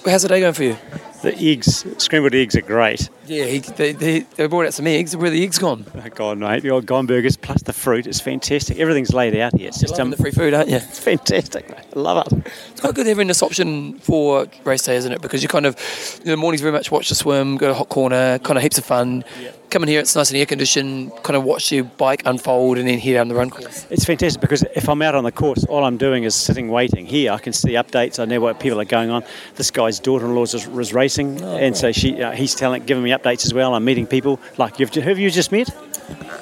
how's 0.05 0.23
the 0.23 0.29
day 0.29 0.39
going 0.39 0.55
for 0.55 0.63
you? 0.63 0.77
The 1.23 1.37
eggs, 1.37 1.85
scrambled 2.01 2.35
eggs, 2.35 2.55
are 2.55 2.61
great. 2.61 3.11
Yeah, 3.27 3.45
he, 3.45 3.59
they, 3.59 3.93
they, 3.93 4.21
they 4.21 4.47
brought 4.47 4.67
out 4.67 4.75
some 4.75 4.87
eggs. 4.87 5.17
Where 5.17 5.31
the 5.31 5.43
eggs 5.43 5.59
gone? 5.59 5.85
Oh, 5.95 6.09
God, 6.15 6.39
mate, 6.39 6.63
the 6.63 6.71
old 6.71 6.87
gone 6.87 7.07
burgers 7.07 7.37
plus 7.37 7.63
the 7.63 7.73
fruit 7.73 8.07
is 8.07 8.21
fantastic. 8.21 8.79
Everything's 8.79 9.13
laid 9.13 9.37
out 9.37 9.55
here. 9.57 9.69
It's 9.69 9.83
You're 9.83 9.89
just 9.89 9.99
loving 9.99 10.13
the 10.13 10.17
free 10.17 10.31
food, 10.31 10.55
aren't 10.55 10.69
you? 10.69 10.77
It's 10.77 11.01
fantastic, 11.01 11.69
mate. 11.69 11.85
I 11.95 11.99
love 11.99 12.27
it. 12.27 12.47
It's 12.71 12.81
quite 12.81 12.95
good 12.95 13.07
having 13.07 13.27
this 13.27 13.43
option 13.43 13.99
for 13.99 14.47
race 14.65 14.85
day, 14.85 14.97
isn't 14.97 15.13
it? 15.13 15.21
Because 15.21 15.43
you 15.43 15.49
kind 15.49 15.67
of, 15.67 15.77
you 16.25 16.31
know, 16.31 16.37
mornings 16.37 16.61
very 16.61 16.73
much 16.73 16.91
watch 16.91 17.09
the 17.09 17.15
swim, 17.15 17.57
go 17.57 17.69
to 17.69 17.75
hot 17.75 17.89
corner, 17.89 18.39
kind 18.39 18.57
of 18.57 18.63
heaps 18.63 18.79
of 18.79 18.85
fun. 18.85 19.25
Come 19.71 19.83
in 19.83 19.89
here, 19.91 20.01
it's 20.01 20.17
nice 20.17 20.31
and 20.31 20.39
air 20.39 20.47
conditioned, 20.47 21.13
kind 21.25 21.37
of 21.37 21.45
watch 21.45 21.71
your 21.71 21.85
bike 21.85 22.23
unfold 22.25 22.79
and 22.79 22.89
then 22.89 22.99
head 22.99 23.15
down 23.15 23.29
the 23.29 23.35
run 23.35 23.51
course. 23.51 23.87
It's 23.91 24.07
fantastic 24.07 24.41
because 24.41 24.63
if 24.75 24.89
I'm 24.89 25.03
out 25.03 25.15
on 25.15 25.25
the 25.25 25.33
course, 25.33 25.65
all 25.67 25.85
I'm 25.85 25.99
doing 25.99 26.25
is 26.25 26.35
sitting 26.35 26.71
waiting. 26.71 27.05
Here, 27.05 27.33
I 27.33 27.39
can 27.39 27.53
see 27.53 27.73
updates. 27.73 28.19
I 28.19 28.25
know 28.25 28.41
what 28.41 28.61
people 28.61 28.81
are 28.81 28.87
going 28.87 29.11
on. 29.11 29.25
This 29.57 29.71
guy's 29.71 29.99
daughter-in-law 29.99 30.45
is, 30.45 30.55
is 30.55 30.95
racing, 30.95 31.08
and 31.17 31.77
so 31.77 31.93
she, 31.93 32.21
uh, 32.23 32.33
he's 32.33 32.55
telling, 32.55 32.85
giving 32.85 33.03
me 33.03 33.11
updates 33.11 33.47
as 33.47 33.55
well. 33.55 33.75
I'm 33.75 33.85
meeting 33.85 34.07
people 34.07 34.41
like 34.59 34.79
you've. 34.79 34.93
Who 34.93 35.01
have 35.01 35.19
you 35.19 35.31
just 35.31 35.53
met? 35.53 35.71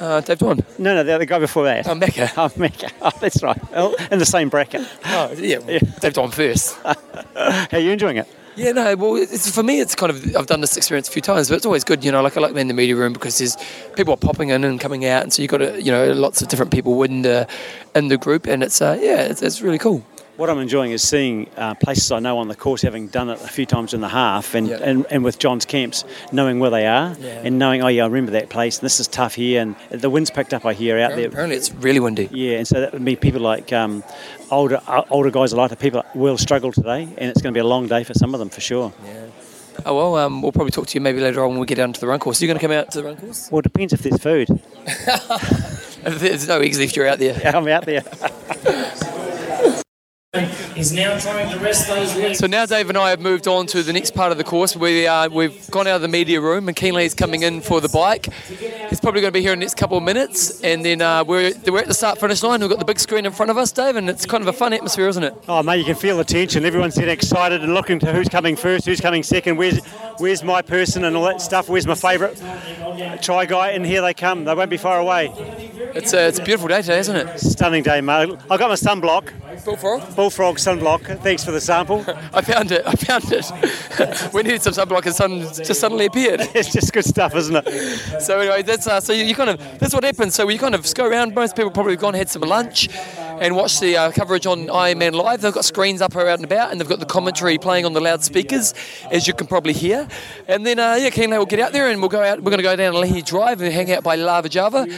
Uh, 0.01 0.21
Dave 0.21 0.39
Dwan. 0.39 0.65
No, 0.79 0.95
no, 0.95 1.03
the 1.05 1.13
other 1.13 1.25
guy 1.25 1.39
before 1.39 1.65
that. 1.65 1.87
Oh, 1.87 1.95
Macca. 1.95 2.33
Oh, 2.37 2.49
Macca. 2.59 2.93
Oh, 3.01 3.11
that's 3.21 3.43
right. 3.43 3.59
Oh, 3.75 3.95
in 4.11 4.19
the 4.19 4.27
same 4.27 4.49
bracket. 4.49 4.87
Oh, 5.05 5.33
yeah. 5.33 5.59
Dave 5.59 6.15
Dwan 6.15 6.33
first. 6.33 6.77
How 6.83 7.67
are 7.73 7.79
you 7.79 7.91
enjoying 7.91 8.17
it? 8.17 8.29
Yeah, 8.57 8.73
no. 8.73 8.97
Well, 8.97 9.17
it's, 9.17 9.51
for 9.51 9.63
me, 9.63 9.81
it's 9.81 9.95
kind 9.95 10.11
of 10.11 10.35
I've 10.35 10.47
done 10.47 10.63
this 10.63 10.79
experience 10.79 11.09
a 11.09 11.13
few 11.13 11.21
times, 11.21 11.51
but 11.51 11.57
it's 11.57 11.67
always 11.67 11.85
good. 11.85 12.03
You 12.05 12.11
know, 12.11 12.23
like 12.23 12.39
I 12.39 12.41
like 12.41 12.55
being 12.55 12.63
in 12.63 12.69
the 12.69 12.75
media 12.75 12.97
room 12.97 13.13
because 13.13 13.37
there's 13.37 13.57
people 13.97 14.15
are 14.15 14.17
popping 14.17 14.49
in 14.49 14.65
and 14.65 14.81
coming 14.81 15.05
out, 15.05 15.23
and 15.23 15.33
so 15.33 15.43
you 15.43 15.49
have 15.49 15.61
got 15.61 15.67
to, 15.67 15.83
you 15.83 15.93
know 15.93 16.13
lots 16.13 16.41
of 16.41 16.49
different 16.49 16.73
people 16.73 17.03
in 17.03 17.21
the 17.21 17.47
in 17.95 18.09
the 18.09 18.17
group, 18.17 18.47
and 18.47 18.63
it's 18.63 18.81
uh, 18.81 18.99
yeah, 18.99 19.21
it's, 19.21 19.43
it's 19.43 19.61
really 19.61 19.79
cool. 19.79 20.03
What 20.37 20.51
I'm 20.51 20.59
enjoying 20.59 20.91
is 20.93 21.03
seeing 21.07 21.49
uh, 21.57 21.75
places 21.77 22.13
I 22.13 22.19
know 22.19 22.37
on 22.39 22.49
the 22.49 22.55
course, 22.55 22.83
having 22.83 23.09
done 23.09 23.31
it 23.31 23.41
a 23.41 23.49
few 23.49 23.65
times 23.65 23.95
in 23.95 24.03
the 24.03 24.09
half, 24.09 24.55
and, 24.55 24.69
and, 24.71 25.07
and 25.11 25.25
with 25.25 25.39
John's 25.39 25.65
camps, 25.65 26.05
knowing 26.31 26.59
where 26.61 26.69
they 26.69 26.87
are, 26.87 27.17
Yeah. 27.19 27.41
and 27.43 27.59
knowing, 27.59 27.83
oh 27.83 27.89
yeah, 27.89 28.03
I 28.03 28.07
remember 28.07 28.33
that 28.33 28.51
place, 28.51 28.79
and 28.79 28.85
this 28.85 29.01
is 29.01 29.09
tough 29.09 29.35
here, 29.35 29.63
and 29.63 29.77
the 29.89 30.11
wind's 30.11 30.31
picked 30.31 30.53
up, 30.53 30.67
I 30.67 30.75
hear 30.75 30.99
out 30.99 31.17
there. 31.17 31.29
Apparently, 31.29 31.57
it's 31.57 31.73
really 31.73 32.01
windy. 32.01 32.29
Yeah, 32.31 32.59
and 32.59 32.69
so 32.69 32.83
that 32.83 32.93
would 32.93 33.01
mean 33.01 33.17
people 33.17 33.41
like 33.41 33.73
um, 33.73 34.05
older 34.51 34.79
uh, 34.87 35.05
older 35.09 35.31
guys, 35.31 35.53
a 35.53 35.57
lot 35.57 35.73
of 35.73 35.79
people 35.79 36.05
will 36.15 36.37
struggle 36.37 36.71
today, 36.71 37.05
and 37.05 37.31
it's 37.31 37.41
going 37.41 37.55
to 37.55 37.57
be 37.57 37.63
a 37.63 37.67
long 37.67 37.87
day 37.89 38.05
for 38.05 38.13
some 38.13 38.35
of 38.35 38.39
them 38.39 38.51
for 38.51 38.61
sure. 38.61 38.93
Yeah. 39.07 39.27
Oh 39.87 39.95
well, 39.97 40.17
um, 40.27 40.43
we'll 40.43 40.53
probably 40.53 40.71
talk 40.73 40.87
to 40.89 40.95
you 40.95 41.01
maybe 41.01 41.21
later 41.21 41.43
on 41.45 41.51
when 41.51 41.61
we 41.61 41.67
get 41.67 41.77
down 41.77 41.95
to 41.95 42.01
the 42.01 42.07
run 42.07 42.19
course. 42.19 42.41
Are 42.41 42.45
you 42.45 42.49
going 42.49 42.59
to 42.59 42.67
come 42.67 42.73
out 42.77 42.91
to 42.93 42.99
the 43.01 43.05
run 43.05 43.17
course? 43.17 43.51
Well, 43.51 43.61
it 43.61 43.63
depends 43.63 43.93
if 43.95 44.01
there's 44.03 44.21
food. 44.21 44.49
If 46.07 46.21
there's 46.21 46.47
no 46.47 46.61
eggs 46.61 46.79
left, 46.79 46.95
you're 46.95 47.09
out 47.09 47.19
there. 47.19 47.37
Yeah, 47.43 47.57
I'm 47.57 47.67
out 47.67 47.85
there. 47.85 48.03
Is 50.77 50.93
now 50.93 51.19
trying 51.19 51.51
to 51.51 51.59
rest 51.59 51.89
those 51.89 52.15
legs. 52.17 52.39
So 52.39 52.47
now 52.47 52.67
Dave 52.67 52.89
and 52.89 52.99
I 52.99 53.11
have 53.11 53.21
moved 53.21 53.49
on 53.49 53.67
to 53.69 53.83
the 53.83 53.93
next 53.93 54.15
part 54.15 54.33
of 54.33 54.39
the 54.39 54.45
course. 54.45 54.77
We 54.77 55.07
uh, 55.07 55.29
we've 55.29 55.71
gone 55.71 55.87
out 55.87 55.97
of 55.97 56.03
the 56.03 56.09
media 56.09 56.41
room, 56.41 56.69
and 56.69 56.77
is 56.83 57.15
coming 57.15 57.43
in 57.43 57.61
for 57.61 57.81
the 57.81 57.89
bike. 57.89 58.29
He's 58.89 59.01
probably 59.01 59.21
going 59.21 59.33
to 59.33 59.39
be 59.39 59.43
here 59.43 59.53
in 59.53 59.59
the 59.59 59.65
next 59.65 59.77
couple 59.77 59.97
of 59.97 60.05
minutes, 60.05 60.63
and 60.63 60.85
then 60.85 61.01
uh, 61.03 61.25
we're 61.25 61.53
we're 61.67 61.81
at 61.81 61.89
the 61.89 61.95
start 61.95 62.19
finish 62.19 62.43
line. 62.43 62.61
We've 62.61 62.71
got 62.71 62.79
the 62.79 62.85
big 62.85 62.99
screen 62.99 63.27
in 63.27 63.33
front 63.33 63.51
of 63.51 63.59
us, 63.59 63.73
Dave, 63.73 63.97
and 63.97 64.09
it's 64.09 64.27
kind 64.27 64.43
of 64.43 64.49
a 64.49 64.53
fun 64.53 64.73
atmosphere, 64.73 65.09
isn't 65.09 65.23
it? 65.23 65.35
Oh 65.49 65.63
mate, 65.63 65.79
you 65.79 65.85
can 65.85 65.95
feel 65.95 66.17
the 66.17 66.25
tension. 66.25 66.65
Everyone's 66.65 66.95
getting 66.95 67.11
excited 67.11 67.63
and 67.63 67.75
looking 67.75 67.99
to 68.01 68.13
who's 68.13 68.29
coming 68.29 68.57
first, 68.57 68.87
who's 68.87 69.01
coming 69.01 69.23
second. 69.23 69.57
Where's 69.57 69.85
where's 70.19 70.43
my 70.43 70.63
person 70.63 71.05
and 71.05 71.17
all 71.17 71.25
that 71.25 71.41
stuff? 71.41 71.69
Where's 71.69 71.87
my 71.87 71.95
favourite 71.95 72.37
try 73.23 73.47
guy? 73.47 73.71
And 73.71 73.85
here 73.85 74.03
they 74.03 74.15
come. 74.15 74.45
They 74.45 74.55
won't 74.55 74.71
be 74.71 74.77
far 74.77 74.99
away. 74.99 75.33
It's 75.95 76.13
a, 76.13 76.29
it's 76.29 76.39
a 76.39 76.43
beautiful 76.43 76.69
day 76.69 76.83
today, 76.83 76.99
isn't 76.99 77.17
it? 77.17 77.39
Stunning 77.39 77.83
day, 77.83 78.01
mate. 78.01 78.31
I've 78.51 78.59
got 78.59 78.69
my 78.69 78.75
sunblock. 78.75 79.33
Bullfrog. 79.65 80.03
Bullfrog 80.27 80.57
sunblock. 80.57 81.21
Thanks 81.21 81.45
for 81.45 81.53
the 81.53 81.61
sample. 81.61 82.05
I 82.35 82.41
found 82.41 82.73
it. 82.73 82.83
I 82.85 82.95
found 82.95 83.27
it. 83.31 84.33
we 84.35 84.43
needed 84.43 84.61
some 84.61 84.73
sunblock, 84.73 85.07
and 85.07 85.15
sun 85.15 85.43
just 85.43 85.79
suddenly 85.79 86.07
appeared. 86.07 86.41
it's 86.53 86.73
just 86.73 86.93
good 86.93 87.05
stuff, 87.05 87.37
isn't 87.37 87.55
it? 87.55 88.23
So 88.23 88.41
anyway, 88.41 88.63
that's 88.63 88.89
uh, 88.89 88.99
so 88.99 89.13
you, 89.13 89.23
you 89.23 89.37
kind 89.37 89.51
of 89.51 89.79
that's 89.79 89.95
what 89.95 90.03
happens. 90.03 90.35
So 90.35 90.49
you 90.49 90.59
kind 90.59 90.75
of 90.75 90.93
go 90.95 91.07
around. 91.07 91.33
Most 91.37 91.55
people 91.55 91.71
probably 91.71 91.93
have 91.93 92.01
gone 92.01 92.15
had 92.15 92.29
some 92.29 92.43
lunch 92.43 92.89
and 92.93 93.55
watched 93.55 93.81
the 93.81 93.97
uh, 93.97 94.11
coverage 94.11 94.47
on 94.47 94.67
Ironman 94.67 95.13
Live. 95.13 95.43
They've 95.43 95.55
got 95.55 95.65
screens 95.65 96.03
up 96.03 96.17
around 96.17 96.41
and 96.41 96.45
about, 96.47 96.73
and 96.73 96.81
they've 96.81 96.89
got 96.89 96.99
the 96.99 97.07
commentary 97.07 97.57
playing 97.57 97.85
on 97.85 97.93
the 97.93 98.01
loudspeakers, 98.01 98.75
as 99.13 99.29
you 99.29 99.35
can 99.35 99.47
probably 99.47 99.75
hear. 99.75 100.09
And 100.49 100.67
then 100.67 100.81
uh, 100.81 100.97
yeah, 100.99 101.11
Kienle 101.11 101.39
will 101.39 101.47
get 101.47 101.61
out 101.61 101.73
there, 101.73 101.89
and 101.89 102.01
we'll 102.01 102.09
go 102.09 102.25
out. 102.25 102.39
We're 102.39 102.51
going 102.51 102.59
to 102.59 102.65
go 102.65 102.75
down 102.75 102.95
Ali'i 102.95 103.25
Drive 103.25 103.61
and 103.61 103.73
hang 103.73 103.93
out 103.93 104.03
by 104.03 104.17
Lava 104.17 104.49
Java. 104.49 104.89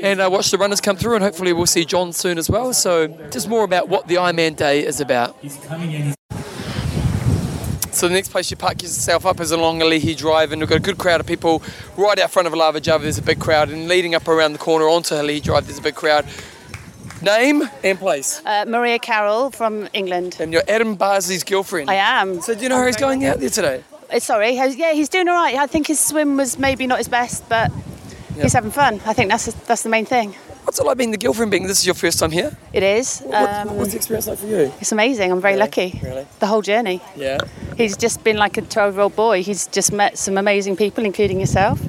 And 0.00 0.20
uh, 0.20 0.28
watch 0.30 0.50
the 0.50 0.58
runners 0.58 0.80
come 0.80 0.96
through, 0.96 1.14
and 1.14 1.24
hopefully 1.24 1.52
we'll 1.52 1.66
see 1.66 1.84
John 1.84 2.12
soon 2.12 2.38
as 2.38 2.48
well. 2.48 2.72
So, 2.72 3.08
just 3.30 3.48
more 3.48 3.64
about 3.64 3.88
what 3.88 4.08
the 4.08 4.16
Ironman 4.16 4.56
Day 4.56 4.84
is 4.86 5.00
about. 5.00 5.36
So 7.92 8.08
the 8.08 8.14
next 8.14 8.30
place 8.30 8.50
you 8.50 8.56
park 8.56 8.82
yourself 8.82 9.26
up 9.26 9.38
is 9.38 9.50
along 9.50 9.80
Ali'i 9.80 10.16
Drive, 10.16 10.50
and 10.50 10.62
we've 10.62 10.68
got 10.68 10.78
a 10.78 10.80
good 10.80 10.96
crowd 10.96 11.20
of 11.20 11.26
people 11.26 11.62
right 11.98 12.18
out 12.18 12.30
front 12.30 12.48
of 12.48 12.54
Lava 12.54 12.80
Java. 12.80 13.02
There's 13.02 13.18
a 13.18 13.22
big 13.22 13.38
crowd, 13.38 13.68
and 13.68 13.86
leading 13.86 14.14
up 14.14 14.28
around 14.28 14.54
the 14.54 14.58
corner 14.58 14.88
onto 14.88 15.14
Ali'i 15.14 15.42
Drive, 15.42 15.66
there's 15.66 15.78
a 15.78 15.82
big 15.82 15.94
crowd. 15.94 16.26
Name 17.20 17.62
and 17.84 17.98
place. 17.98 18.40
Uh, 18.44 18.64
Maria 18.66 18.98
Carroll 18.98 19.50
from 19.50 19.88
England. 19.92 20.38
And 20.40 20.52
you're 20.54 20.64
Adam 20.66 20.96
Barsley's 20.96 21.44
girlfriend. 21.44 21.90
I 21.90 21.94
am. 21.94 22.40
So 22.40 22.54
do 22.54 22.62
you 22.62 22.68
know 22.70 22.76
how 22.76 22.86
he's 22.86 22.96
going 22.96 23.24
out 23.26 23.38
there 23.38 23.50
today? 23.50 23.84
Uh, 24.10 24.18
sorry, 24.18 24.52
yeah, 24.54 24.92
he's 24.92 25.08
doing 25.08 25.28
all 25.28 25.36
right. 25.36 25.54
I 25.56 25.66
think 25.66 25.86
his 25.86 26.00
swim 26.00 26.38
was 26.38 26.58
maybe 26.58 26.86
not 26.86 26.98
his 26.98 27.08
best, 27.08 27.48
but 27.48 27.70
he's 28.40 28.52
having 28.52 28.70
fun. 28.70 29.00
I 29.06 29.12
think 29.12 29.30
that's 29.30 29.46
that's 29.66 29.82
the 29.82 29.88
main 29.88 30.04
thing. 30.06 30.34
What's 30.64 30.78
it 30.78 30.86
like 30.86 30.96
being 30.96 31.10
the 31.10 31.18
girlfriend? 31.18 31.50
Being 31.50 31.66
this 31.66 31.80
is 31.80 31.86
your 31.86 31.94
first 31.96 32.18
time 32.20 32.30
here? 32.30 32.50
It 32.72 32.82
is. 32.82 33.20
What- 33.20 33.34
Um, 33.50 33.76
what's 33.76 33.90
the 33.90 33.96
experience 33.96 34.28
like 34.28 34.38
for 34.38 34.46
you? 34.46 34.72
It's 34.80 34.92
amazing. 34.92 35.32
I'm 35.32 35.40
very 35.40 35.56
lucky. 35.56 35.98
Really? 36.02 36.24
The 36.38 36.46
whole 36.46 36.62
journey. 36.62 37.00
Yeah. 37.16 37.38
He's 37.76 37.96
just 37.96 38.22
been 38.22 38.36
like 38.36 38.56
a 38.58 38.62
12 38.62 38.94
year 38.94 39.02
old 39.02 39.16
boy. 39.16 39.42
He's 39.42 39.66
just 39.66 39.92
met 39.92 40.16
some 40.18 40.38
amazing 40.38 40.76
people, 40.76 41.04
including 41.04 41.40
yourself. 41.40 41.80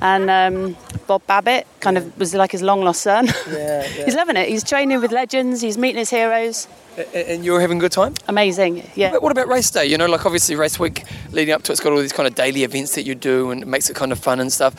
And 0.00 0.30
um, 0.30 0.76
Bob 1.06 1.26
Babbitt. 1.26 1.66
Kind 1.80 1.96
of 1.98 2.18
was 2.18 2.34
like 2.34 2.52
his 2.52 2.62
long 2.62 2.82
lost 2.82 3.02
son. 3.02 3.26
Yeah, 3.50 3.82
He's 4.04 4.14
loving 4.14 4.36
it. 4.36 4.48
He's 4.48 4.62
training 4.62 5.00
with 5.00 5.12
legends. 5.12 5.60
He's 5.60 5.78
meeting 5.78 5.98
his 5.98 6.10
heroes. 6.10 6.68
And 7.14 7.44
you're 7.44 7.60
having 7.60 7.78
a 7.78 7.80
good 7.80 7.92
time? 7.92 8.14
Amazing. 8.28 8.88
Yeah. 8.94 9.12
But 9.12 9.22
what 9.22 9.32
about 9.32 9.48
race 9.48 9.70
day? 9.70 9.86
You 9.86 9.96
know, 9.96 10.06
like 10.06 10.26
obviously 10.26 10.56
race 10.56 10.78
week 10.78 11.04
leading 11.32 11.54
up 11.54 11.62
to 11.62 11.72
it's 11.72 11.80
got 11.80 11.92
all 11.92 11.98
these 12.00 12.12
kind 12.12 12.26
of 12.26 12.34
daily 12.34 12.64
events 12.64 12.94
that 12.96 13.04
you 13.04 13.14
do 13.14 13.50
and 13.50 13.62
it 13.62 13.66
makes 13.66 13.88
it 13.88 13.96
kind 13.96 14.12
of 14.12 14.18
fun 14.18 14.40
and 14.40 14.52
stuff. 14.52 14.74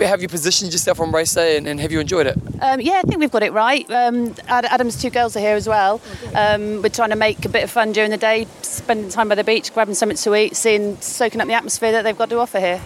Have 0.00 0.22
you 0.22 0.28
positioned 0.28 0.72
yourself 0.72 1.00
on 1.00 1.10
race 1.10 1.34
day 1.34 1.56
and, 1.56 1.66
and 1.66 1.80
have 1.80 1.90
you 1.90 2.00
enjoyed 2.00 2.26
it? 2.26 2.36
Um, 2.60 2.80
yeah, 2.80 3.00
I 3.00 3.02
think 3.02 3.18
we've 3.18 3.30
got 3.30 3.42
it 3.42 3.52
right. 3.52 3.90
Um, 3.90 4.34
Adam's 4.46 5.00
two 5.00 5.10
girls 5.10 5.36
are 5.36 5.40
here 5.40 5.56
as 5.56 5.68
well. 5.68 6.00
Um, 6.34 6.82
we're 6.82 6.90
trying 6.90 7.10
to 7.10 7.16
make 7.16 7.44
a 7.44 7.48
bit 7.48 7.64
of 7.64 7.70
fun 7.70 7.92
during 7.92 8.10
the 8.10 8.16
day, 8.16 8.46
spending 8.62 9.10
time 9.10 9.28
by 9.28 9.34
the 9.34 9.44
beach, 9.44 9.72
grabbing 9.74 9.94
something 9.94 10.18
to 10.18 10.34
eat, 10.36 10.54
seeing, 10.54 11.00
soaking 11.00 11.40
up 11.40 11.48
the 11.48 11.54
atmosphere 11.54 11.92
that 11.92 12.02
they've 12.02 12.16
got 12.18 12.30
to 12.30 12.38
offer 12.38 12.60
here. 12.60 12.80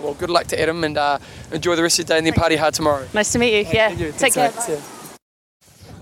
Well, 0.00 0.14
good 0.14 0.30
luck 0.30 0.46
to 0.48 0.60
Adam 0.60 0.84
and 0.84 0.96
uh, 0.98 1.18
enjoy 1.52 1.76
the 1.76 1.82
rest 1.82 1.98
of 1.98 2.08
your 2.08 2.14
day 2.14 2.18
and 2.18 2.26
then 2.26 2.34
party 2.34 2.56
hard 2.56 2.74
tomorrow. 2.74 3.06
Nice 3.14 3.32
to 3.32 3.38
meet 3.38 3.66
you. 3.66 3.72
Yeah. 3.72 3.94
Take 4.12 4.34
care. 4.34 4.52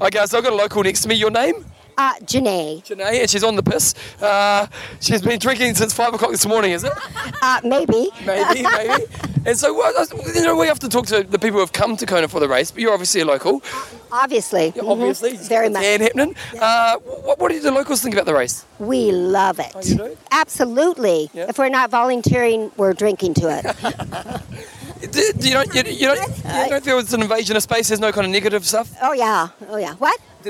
Hi 0.01 0.11
guys, 0.11 0.35
I've 0.35 0.43
got 0.43 0.53
a 0.53 0.57
local 0.57 0.83
next 0.83 1.03
to 1.03 1.09
me. 1.09 1.15
Your 1.15 1.31
name? 1.31 1.65
Uh, 1.97 2.15
Janae. 2.21 2.85
Janae, 2.85 3.21
and 3.21 3.31
she's 3.31 3.45
on 3.45 3.57
the 3.57 3.63
piss. 3.63 3.95
Uh, 4.21 4.67
she's 5.01 5.23
been 5.23 5.39
drinking 5.39 5.75
since 5.75 5.93
five 5.95 6.13
o'clock 6.15 6.31
this 6.33 6.47
morning, 6.47 6.73
is 6.73 6.85
it? 6.85 6.93
Uh, 7.43 7.61
maybe. 7.65 8.09
Maybe, 8.25 8.63
maybe. 8.63 9.05
And 9.47 9.59
so, 9.59 9.75
what, 9.75 9.95
you 10.35 10.43
know, 10.43 10.57
we 10.57 10.67
have 10.69 10.79
to 10.79 10.89
talk 10.89 11.05
to 11.09 11.23
the 11.23 11.39
people 11.39 11.57
who 11.57 11.61
have 11.61 11.73
come 11.75 11.99
to 11.99 12.07
Kona 12.07 12.29
for 12.29 12.41
the 12.41 12.49
race, 12.49 12.71
but 12.71 12.81
you're 12.81 12.95
obviously 12.95 13.21
a 13.21 13.27
local. 13.27 13.63
Obviously. 14.11 14.73
Yeah, 14.75 14.85
obviously. 14.87 15.35
Mhm. 15.35 15.49
Very 15.51 15.69
much. 15.69 15.85
And 15.85 16.03
happening. 16.03 16.35
Uh, 16.59 16.97
what, 17.01 17.39
what 17.39 17.53
do 17.53 17.61
the 17.61 17.71
locals 17.71 18.01
think 18.01 18.15
about 18.15 18.25
the 18.25 18.33
race? 18.33 18.65
We 18.79 19.13
love 19.13 19.59
it. 19.59 19.71
Oh, 19.75 19.83
you 19.85 19.97
do? 19.97 20.17
Absolutely. 20.31 21.29
If 21.35 21.59
we're 21.59 21.69
not 21.69 21.91
volunteering, 21.91 22.73
we're 22.79 22.95
drinking 22.95 23.35
to 23.35 23.49
it. 23.59 24.41
Do, 25.05 25.11
do 25.11 25.49
you, 25.49 25.53
don't, 25.53 25.75
you, 25.75 25.83
you, 25.93 26.07
don't, 26.07 26.37
you 26.39 26.71
don't 26.71 26.83
feel 26.83 26.99
it's 26.99 27.13
an 27.13 27.21
invasion 27.21 27.55
of 27.57 27.63
space? 27.63 27.89
There's 27.89 28.01
no 28.01 28.11
kind 28.11 28.25
of 28.27 28.33
negative 28.33 28.65
stuff? 28.65 28.91
oh, 29.03 29.13
yeah. 29.13 29.49
Oh, 29.69 29.77
yeah. 29.77 29.93
What? 29.97 30.19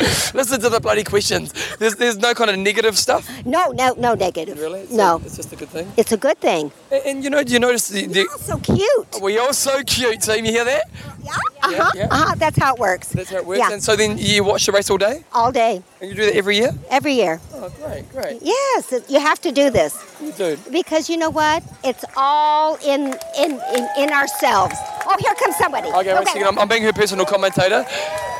Listen 0.34 0.60
to 0.60 0.68
the 0.70 0.80
bloody 0.80 1.04
questions. 1.04 1.52
There's, 1.76 1.96
there's 1.96 2.16
no 2.16 2.32
kind 2.32 2.50
of 2.50 2.58
negative 2.58 2.96
stuff. 2.96 3.28
No, 3.44 3.70
no, 3.72 3.94
no 3.98 4.14
negative. 4.14 4.58
Really? 4.58 4.80
It's 4.80 4.92
no. 4.92 5.16
A, 5.16 5.20
it's 5.20 5.36
just 5.36 5.52
a 5.52 5.56
good 5.56 5.68
thing. 5.68 5.92
It's 5.96 6.12
a 6.12 6.16
good 6.16 6.38
thing. 6.40 6.72
And, 6.90 7.02
and 7.04 7.24
you 7.24 7.28
know, 7.28 7.42
do 7.44 7.52
you 7.52 7.58
notice 7.58 7.88
the, 7.88 8.06
the 8.06 8.26
so 8.38 8.58
cute? 8.58 9.20
We 9.22 9.38
are 9.38 9.46
all 9.48 9.52
so 9.52 9.82
cute. 9.84 10.22
Team, 10.22 10.46
you 10.46 10.52
hear 10.52 10.64
that? 10.64 10.84
Uh 11.26 11.72
huh. 11.72 11.90
yeah. 11.94 12.08
Uh 12.10 12.16
huh. 12.28 12.34
That's 12.36 12.58
how 12.58 12.74
it 12.74 12.80
works. 12.80 13.08
That's 13.08 13.30
how 13.30 13.36
it 13.36 13.46
works. 13.46 13.58
Yeah. 13.58 13.72
And 13.72 13.82
so 13.82 13.94
then 13.96 14.16
you 14.18 14.42
watch 14.44 14.66
the 14.66 14.72
race 14.72 14.90
all 14.90 14.98
day, 14.98 15.24
All 15.32 15.52
day. 15.52 15.82
and 16.00 16.10
you 16.10 16.16
do 16.16 16.24
that 16.26 16.34
every 16.36 16.56
year. 16.56 16.72
Every 16.90 17.12
year. 17.14 17.40
Oh, 17.54 17.68
great, 17.82 18.10
great. 18.10 18.38
Yes, 18.42 18.94
you 19.08 19.20
have 19.20 19.40
to 19.42 19.52
do 19.52 19.70
this. 19.70 19.94
You 20.22 20.32
do. 20.32 20.56
Because 20.72 21.08
you 21.10 21.16
know 21.16 21.30
what? 21.30 21.62
It's 21.84 22.04
all 22.16 22.76
in 22.84 23.14
in 23.38 23.60
in, 23.76 23.88
in 23.98 24.10
ourselves. 24.12 24.74
Oh, 25.06 25.16
here 25.18 25.34
comes 25.34 25.56
somebody. 25.56 25.88
Okay, 25.88 26.10
a 26.10 26.24
second. 26.24 26.44
I'm, 26.46 26.58
I'm 26.58 26.68
being 26.68 26.82
her 26.84 26.92
personal 26.92 27.26
commentator, 27.26 27.84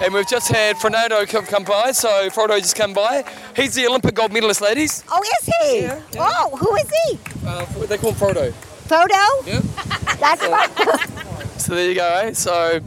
and 0.02 0.14
we've 0.14 0.28
just 0.28 0.48
had 0.48 0.76
Frodeno 0.76 1.28
come, 1.28 1.44
come 1.44 1.64
by. 1.64 1.92
So 1.92 2.08
Frodo 2.30 2.58
just 2.58 2.76
come 2.76 2.92
by. 2.94 3.24
He's 3.56 3.74
the 3.74 3.86
Olympic 3.86 4.14
gold 4.14 4.32
medalist, 4.32 4.60
ladies. 4.60 5.04
Oh, 5.10 5.20
is 5.22 5.50
he? 5.62 5.80
Yeah. 5.82 6.00
Oh, 6.18 6.56
who 6.56 6.74
is 6.76 6.90
he? 7.04 7.18
Uh, 7.46 7.64
they 7.86 7.98
call 7.98 8.12
him 8.12 8.16
Frodo. 8.16 8.52
Photo? 8.52 9.14
Yeah. 9.46 9.60
That's 10.20 10.42
right. 10.48 11.26
So 11.60 11.74
there 11.74 11.88
you 11.88 11.94
go. 11.94 12.06
Eh? 12.24 12.32
So 12.32 12.80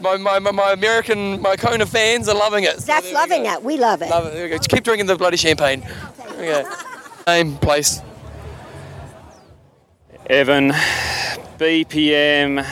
my, 0.00 0.16
my, 0.16 0.38
my, 0.38 0.50
my 0.50 0.72
American, 0.72 1.40
my 1.40 1.56
Kona 1.56 1.86
fans 1.86 2.28
are 2.28 2.34
loving 2.34 2.64
it. 2.64 2.80
So 2.80 2.86
That's 2.86 3.06
there 3.06 3.14
loving 3.14 3.44
go. 3.44 3.54
it. 3.54 3.62
We 3.62 3.76
love 3.76 4.02
it. 4.02 4.10
Love 4.10 4.26
it. 4.26 4.34
There 4.34 4.44
we 4.44 4.50
go. 4.50 4.56
Just 4.56 4.68
keep 4.68 4.84
drinking 4.84 5.06
the 5.06 5.16
bloody 5.16 5.36
champagne. 5.36 5.82
Okay. 6.32 6.64
Name, 7.26 7.56
place. 7.56 8.00
Evan, 10.28 10.70
BPM, 11.58 12.66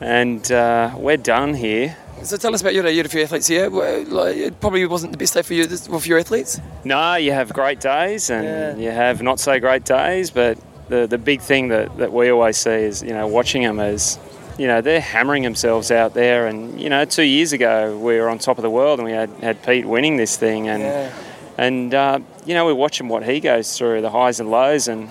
and 0.00 0.52
uh, 0.52 0.94
we're 0.96 1.16
done 1.16 1.54
here. 1.54 1.96
So 2.22 2.36
tell 2.36 2.54
us 2.54 2.60
about 2.60 2.74
your 2.74 2.82
day. 2.82 2.90
You 2.90 2.98
had 2.98 3.06
a 3.06 3.08
few 3.08 3.22
athletes 3.22 3.46
here. 3.46 3.70
Well, 3.70 4.04
like, 4.04 4.36
It 4.36 4.60
probably 4.60 4.84
wasn't 4.86 5.12
the 5.12 5.18
best 5.18 5.34
day 5.34 5.42
for 5.42 5.54
you 5.54 5.66
this, 5.66 5.86
for 5.86 6.00
your 6.00 6.18
athletes. 6.18 6.60
No, 6.84 7.14
you 7.14 7.32
have 7.32 7.52
great 7.52 7.78
days 7.78 8.30
and 8.30 8.80
you 8.82 8.90
have 8.90 9.22
not 9.22 9.38
so 9.38 9.60
great 9.60 9.84
days, 9.84 10.30
but 10.30 10.58
the, 10.88 11.06
the 11.06 11.18
big 11.18 11.40
thing 11.40 11.68
that, 11.68 11.96
that 11.98 12.12
we 12.12 12.30
always 12.30 12.56
see 12.56 12.70
is, 12.70 13.02
you 13.02 13.10
know, 13.10 13.26
watching 13.26 13.62
them 13.62 13.78
is, 13.78 14.18
you 14.58 14.66
know, 14.66 14.80
they're 14.80 15.00
hammering 15.00 15.42
themselves 15.42 15.90
out 15.90 16.14
there. 16.14 16.46
And, 16.46 16.80
you 16.80 16.88
know, 16.88 17.04
two 17.04 17.22
years 17.22 17.52
ago 17.52 17.96
we 17.96 18.18
were 18.18 18.28
on 18.28 18.38
top 18.38 18.58
of 18.58 18.62
the 18.62 18.70
world 18.70 18.98
and 18.98 19.06
we 19.06 19.12
had, 19.12 19.30
had 19.42 19.62
Pete 19.62 19.86
winning 19.86 20.16
this 20.16 20.36
thing. 20.36 20.68
And, 20.68 20.82
Yeah. 20.82 21.12
and 21.58 21.94
uh, 21.94 22.18
you 22.44 22.54
know, 22.54 22.64
we're 22.64 22.74
watching 22.74 23.08
what 23.08 23.24
he 23.24 23.40
goes 23.40 23.76
through, 23.76 24.00
the 24.02 24.10
highs 24.10 24.40
and 24.40 24.50
lows. 24.50 24.88
And, 24.88 25.08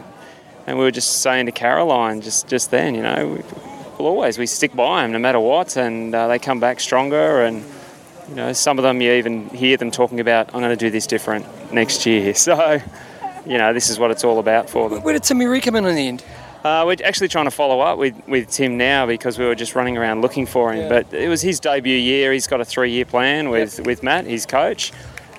and 0.66 0.78
we 0.78 0.84
were 0.84 0.92
just 0.92 1.22
saying 1.22 1.46
to 1.46 1.52
Caroline 1.52 2.22
just, 2.22 2.48
just 2.48 2.72
then, 2.72 2.96
you 2.96 3.04
know, 3.04 3.28
we, 3.28 3.42
we'll 4.00 4.08
always, 4.08 4.38
we 4.38 4.48
stick 4.48 4.76
by 4.76 5.02
them 5.04 5.12
no 5.12 5.20
matter 5.20 5.40
what. 5.40 5.78
And 5.78 6.14
uh, 6.16 6.28
they 6.28 6.40
come 6.40 6.60
back 6.60 6.80
stronger. 6.80 7.42
And, 7.44 7.64
you 8.30 8.36
know, 8.36 8.54
some 8.54 8.80
of 8.80 8.84
them 8.84 9.00
you 9.02 9.12
even 9.14 9.50
hear 9.50 9.78
them 9.78 9.92
talking 9.92 10.20
about, 10.20 10.48
I'm 10.56 10.62
going 10.62 10.72
to 10.72 10.76
do 10.76 10.90
this 10.90 11.06
different 11.06 11.46
next 11.72 12.06
year. 12.06 12.34
So, 12.46 12.82
you 13.46 13.60
know, 13.60 13.74
this 13.74 13.92
is 13.92 14.00
what 14.00 14.10
it's 14.10 14.24
all 14.24 14.40
about 14.40 14.72
for 14.72 14.90
them. 14.90 15.04
Where 15.04 15.18
did 15.20 15.30
Ree 15.38 15.62
come 15.62 15.76
in 15.76 15.86
in 15.86 15.96
the 15.96 16.08
end? 16.08 16.24
Uh, 16.66 16.84
we're 16.84 16.98
actually 17.06 17.28
trying 17.28 17.46
to 17.46 17.52
follow 17.52 17.80
up 17.80 18.00
with, 18.00 18.28
with 18.28 18.50
Tim 18.50 18.76
now 18.76 19.06
because 19.06 19.38
we 19.38 19.46
were 19.46 19.54
just 19.54 19.76
running 19.76 19.98
around 19.98 20.24
looking 20.24 20.48
for 20.48 20.74
him. 20.74 20.82
Yeah. 20.82 20.90
But 20.90 21.14
it 21.14 21.30
was 21.30 21.40
his 21.40 21.60
debut 21.60 21.96
year. 21.96 22.34
He's 22.34 22.48
got 22.48 22.60
a 22.60 22.66
three 22.66 22.90
year 22.90 23.06
plan 23.06 23.52
with, 23.52 23.80
with 23.82 24.02
Matt, 24.02 24.26
his 24.26 24.48
coach. 24.48 24.92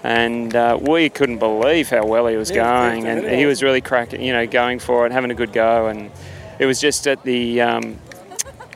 And 0.05 0.55
uh, 0.55 0.79
we 0.81 1.09
couldn't 1.09 1.39
believe 1.39 1.91
how 1.91 2.07
well 2.07 2.29
he 2.29 2.37
was 2.37 2.53
Yeah, 2.53 2.91
going. 2.91 3.09
And 3.09 3.27
he 3.27 3.45
was 3.45 3.61
really 3.61 3.81
cracking, 3.81 4.23
you 4.23 4.33
know, 4.33 4.47
going 4.47 4.79
for 4.79 5.05
it, 5.05 5.11
having 5.11 5.33
a 5.33 5.35
good 5.35 5.53
go. 5.53 5.89
And 5.89 6.13
it 6.61 6.67
was 6.67 6.81
just 6.81 7.09
at 7.09 7.21
the, 7.25 7.61
um, 7.61 7.99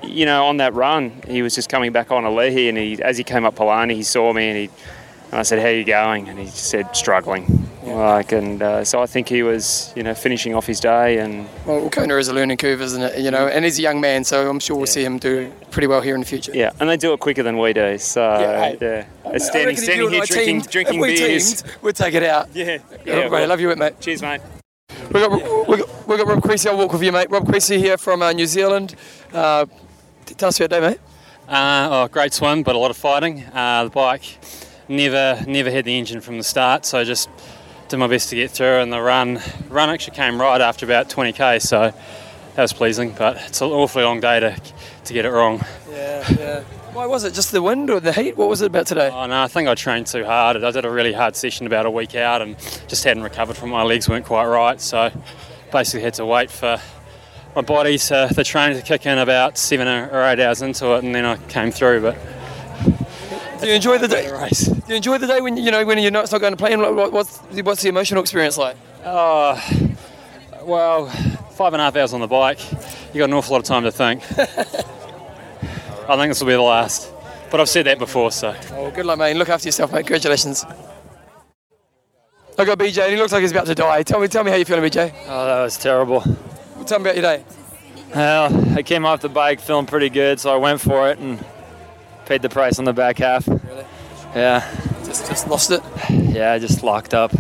you 0.03 0.27
know, 0.27 0.47
on 0.47 0.57
that 0.57 0.75
run, 0.75 1.23
he 1.29 1.43
was 1.43 1.55
just 1.55 1.69
coming 1.69 1.93
back 1.93 2.11
on 2.11 2.25
Ali'i. 2.25 2.69
And 2.69 2.77
he, 2.77 3.01
as 3.01 3.17
he 3.17 3.23
came 3.23 3.45
up 3.45 3.55
Palani, 3.55 3.95
he 3.95 4.03
saw 4.03 4.33
me 4.33 4.49
and 4.49 4.59
he, 4.59 4.71
and 5.31 5.39
I 5.41 5.43
said, 5.43 5.59
"How 5.61 5.67
are 5.67 5.73
you 5.73 5.85
going?" 5.85 6.29
And 6.29 6.39
he 6.39 6.47
said, 6.47 6.95
"Struggling." 6.97 7.67
Like, 7.85 8.31
and 8.33 8.63
uh, 8.63 8.85
so 8.85 9.03
I 9.03 9.07
think 9.07 9.29
he 9.29 9.43
was, 9.43 9.93
you 9.97 10.03
know, 10.05 10.15
finishing 10.15 10.55
off 10.55 10.65
his 10.67 10.79
day, 10.79 11.19
and 11.19 11.49
Well, 11.67 11.89
Kona 11.91 12.17
is 12.19 12.29
a 12.29 12.33
learning 12.33 12.59
curve, 12.59 12.81
isn't 12.83 13.03
it? 13.03 13.19
You 13.19 13.31
know, 13.33 13.49
and 13.49 13.65
he's 13.65 13.79
a 13.81 13.83
young 13.83 14.01
man, 14.01 14.23
so 14.23 14.49
I'm 14.49 14.61
sure 14.61 14.77
we'll 14.77 14.87
see 14.87 15.03
him 15.05 15.19
do 15.19 15.51
pretty 15.73 15.89
well 15.89 16.01
here 16.01 16.15
in 16.15 16.21
the 16.21 16.27
future. 16.27 16.53
yeah, 16.55 16.71
and 16.79 16.89
they 16.89 16.97
do 16.97 17.13
it 17.15 17.21
quicker 17.21 17.43
than 17.43 17.59
we 17.59 17.73
do. 17.73 17.99
So 17.99 18.21
Yeah, 18.23 18.75
yeah, 18.81 19.05
I 19.25 19.39
standing, 19.39 19.67
reckon 19.67 19.69
if 19.71 19.79
you 19.79 19.85
standing 19.85 20.11
here 20.11 20.25
drinking, 20.25 20.45
teamed- 20.61 20.71
drinking 20.71 21.01
we 21.01 21.17
beers. 21.17 21.63
teamed, 21.63 21.77
we'll 21.83 21.93
take 21.95 22.15
it 22.15 22.23
out. 22.23 22.49
Yeah, 22.55 22.79
Yeah, 23.05 23.29
well, 23.29 23.49
love 23.49 23.61
you, 23.61 23.75
mate. 23.75 23.99
Cheers, 24.01 24.23
mate. 24.23 24.41
We 25.13 25.21
got, 25.21 25.69
we 25.69 25.77
got, 25.79 26.07
we 26.09 26.17
got 26.17 26.27
Rob 26.29 26.43
Creasy. 26.43 26.69
I'll 26.69 26.77
walk 26.79 26.93
with 26.93 27.03
you, 27.03 27.11
mate. 27.13 27.29
Rob 27.31 27.47
Creasy 27.49 27.79
here 27.79 27.97
from 27.99 28.23
uh, 28.23 28.31
New 28.33 28.47
Zealand. 28.47 28.95
Uh, 29.33 29.67
t- 30.27 30.35
tell 30.35 30.51
us 30.51 30.61
about 30.61 30.71
your 30.75 30.81
day, 30.81 30.89
mate. 30.91 31.01
Uh, 31.49 31.89
oh, 31.91 32.09
great 32.09 32.33
swim, 32.33 32.63
but 32.63 32.77
a 32.77 32.79
lot 32.79 32.91
of 32.93 32.97
fighting. 32.97 33.43
Uh, 33.53 33.85
the 33.85 33.91
bike 33.91 34.39
never 34.91 35.43
never 35.47 35.71
had 35.71 35.85
the 35.85 35.97
engine 35.99 36.21
from 36.21 36.37
the 36.37 36.45
start, 36.45 36.85
so 36.85 36.99
I 36.99 37.05
just 37.05 37.31
did 37.89 37.97
my 37.97 38.07
best 38.07 38.29
to 38.31 38.37
get 38.37 38.51
through. 38.51 38.81
And 38.81 38.93
the 38.93 39.01
run 39.01 39.41
run 39.69 39.89
actually 39.89 40.17
came 40.17 40.41
right 40.41 40.61
after 40.61 40.85
about 40.85 41.09
20k, 41.09 41.63
so 41.63 41.93
that 42.55 42.63
was 42.63 42.73
pleasing. 42.73 43.15
But 43.17 43.37
it's 43.37 43.61
an 43.61 43.71
awfully 43.71 44.05
long 44.05 44.21
day 44.21 44.41
to 44.41 44.61
to 45.05 45.13
get 45.13 45.25
it 45.25 45.31
wrong. 45.31 45.65
Yeah, 45.91 46.25
yeah. 46.39 46.61
Why 46.93 47.07
was 47.07 47.23
it? 47.23 47.35
Just 47.35 47.53
the 47.53 47.63
wind 47.63 47.89
or 47.89 48.01
the 48.01 48.13
heat? 48.13 48.37
What 48.37 48.49
was 48.49 48.63
it 48.63 48.67
about 48.67 48.87
today? 48.87 49.11
Oh 49.11 49.27
no, 49.27 49.43
I 49.43 49.49
think 49.49 49.69
I 49.69 49.75
trained 49.75 50.09
too 50.09 50.25
hard. 50.25 50.63
I 50.63 50.71
did 50.73 50.85
a 50.85 50.91
really 50.91 51.13
hard 51.13 51.37
session 51.37 51.67
about 51.67 51.87
a 51.87 51.91
week 51.91 52.15
out, 52.17 52.43
and 52.43 52.57
just 52.89 53.05
hadn't 53.05 53.23
recovered 53.23 53.57
from 53.57 53.71
my 53.71 53.83
legs 53.83 54.09
weren't 54.09 54.27
quite 54.27 54.47
right. 54.47 54.81
So 54.81 55.11
basically 55.71 56.03
had 56.03 56.15
to 56.15 56.27
wait 56.27 56.51
for 56.51 56.81
my 57.55 57.63
body 57.63 57.97
to 57.99 58.29
the 58.35 58.45
training 58.45 58.77
to 58.77 58.85
kick 58.85 59.07
in 59.07 59.19
about 59.19 59.57
seven 59.57 59.87
or 59.89 60.23
eight 60.25 60.41
hours 60.41 60.63
into 60.63 60.95
it, 60.95 61.05
and 61.05 61.15
then 61.15 61.25
I 61.25 61.37
came 61.37 61.71
through. 61.71 62.03
But 62.03 62.17
Do 63.61 63.67
you 63.69 63.75
enjoy 63.75 63.99
the 63.99 64.09
day? 64.09 64.27
Do 64.29 64.81
you 64.89 64.95
enjoy 64.97 65.19
the 65.19 65.27
day 65.27 65.41
when 65.41 65.57
you 65.57 65.71
know 65.71 65.85
when 65.85 65.99
you 65.99 66.11
know 66.11 66.21
it's 66.21 66.33
not 66.33 66.41
going 66.41 66.53
to 66.53 66.57
play? 66.57 66.75
What- 66.77 67.13
What's 67.13 67.39
what's 67.39 67.83
the 67.83 67.89
emotional 67.89 68.23
experience 68.23 68.57
like? 68.57 68.77
Oh, 69.05 69.61
well, 70.63 71.07
five 71.53 71.73
and 71.73 71.81
a 71.81 71.85
half 71.85 71.97
hours 71.97 72.13
on 72.13 72.21
the 72.21 72.27
bike. 72.27 72.61
You 73.13 73.19
got 73.19 73.25
an 73.25 73.35
awful 73.35 73.53
lot 73.53 73.59
of 73.61 73.65
time 73.65 73.83
to 73.85 73.93
think. 73.93 74.23
I 76.09 76.17
think 76.17 76.31
this 76.31 76.41
will 76.41 76.47
be 76.49 76.53
the 76.55 76.61
last. 76.63 77.13
But 77.51 77.61
I've 77.61 77.69
said 77.69 77.87
that 77.87 77.99
before, 77.99 78.31
so. 78.31 78.55
Oh, 78.73 78.91
good 78.91 79.07
luck, 79.07 79.19
mate. 79.19 79.35
Look 79.37 79.49
after 79.49 79.67
yourself, 79.69 79.93
mate. 79.93 80.07
Congratulations. 80.07 80.65
I 82.59 82.65
got 82.65 82.79
BJ, 82.79 83.03
and 83.03 83.13
he 83.13 83.17
looks 83.17 83.33
like 83.33 83.41
he's 83.43 83.51
about 83.53 83.67
to 83.67 83.75
die. 83.75 84.03
Tell 84.03 84.21
me, 84.21 84.29
tell 84.29 84.45
me 84.45 84.51
how 84.51 84.57
you 84.57 84.65
feeling, 84.65 84.85
BJ. 84.89 85.13
Oh, 85.27 85.47
that 85.47 85.63
was 85.63 85.77
terrible. 85.79 86.21
Tell 86.87 86.99
me 86.99 87.11
about 87.11 87.15
your 87.17 87.23
day. 87.23 87.45
Well, 88.15 88.77
I 88.79 88.83
came 88.83 89.05
off 89.07 89.21
the 89.21 89.29
bike 89.29 89.61
feeling 89.61 89.87
pretty 89.87 90.11
good, 90.11 90.39
so 90.41 90.53
I 90.53 90.57
went 90.57 90.81
for 90.81 91.11
it 91.11 91.19
and 91.19 91.45
paid 92.31 92.43
the 92.43 92.49
price 92.49 92.79
on 92.79 92.85
the 92.85 92.93
back 92.93 93.19
half. 93.19 93.49
Really? 93.49 93.85
Yeah. 94.37 94.61
Just, 95.05 95.27
just 95.27 95.49
lost 95.49 95.73
it. 95.73 95.83
Yeah, 96.09 96.53
I 96.53 96.61
just 96.61 96.85
locked 96.85 97.13
up. 97.13 97.33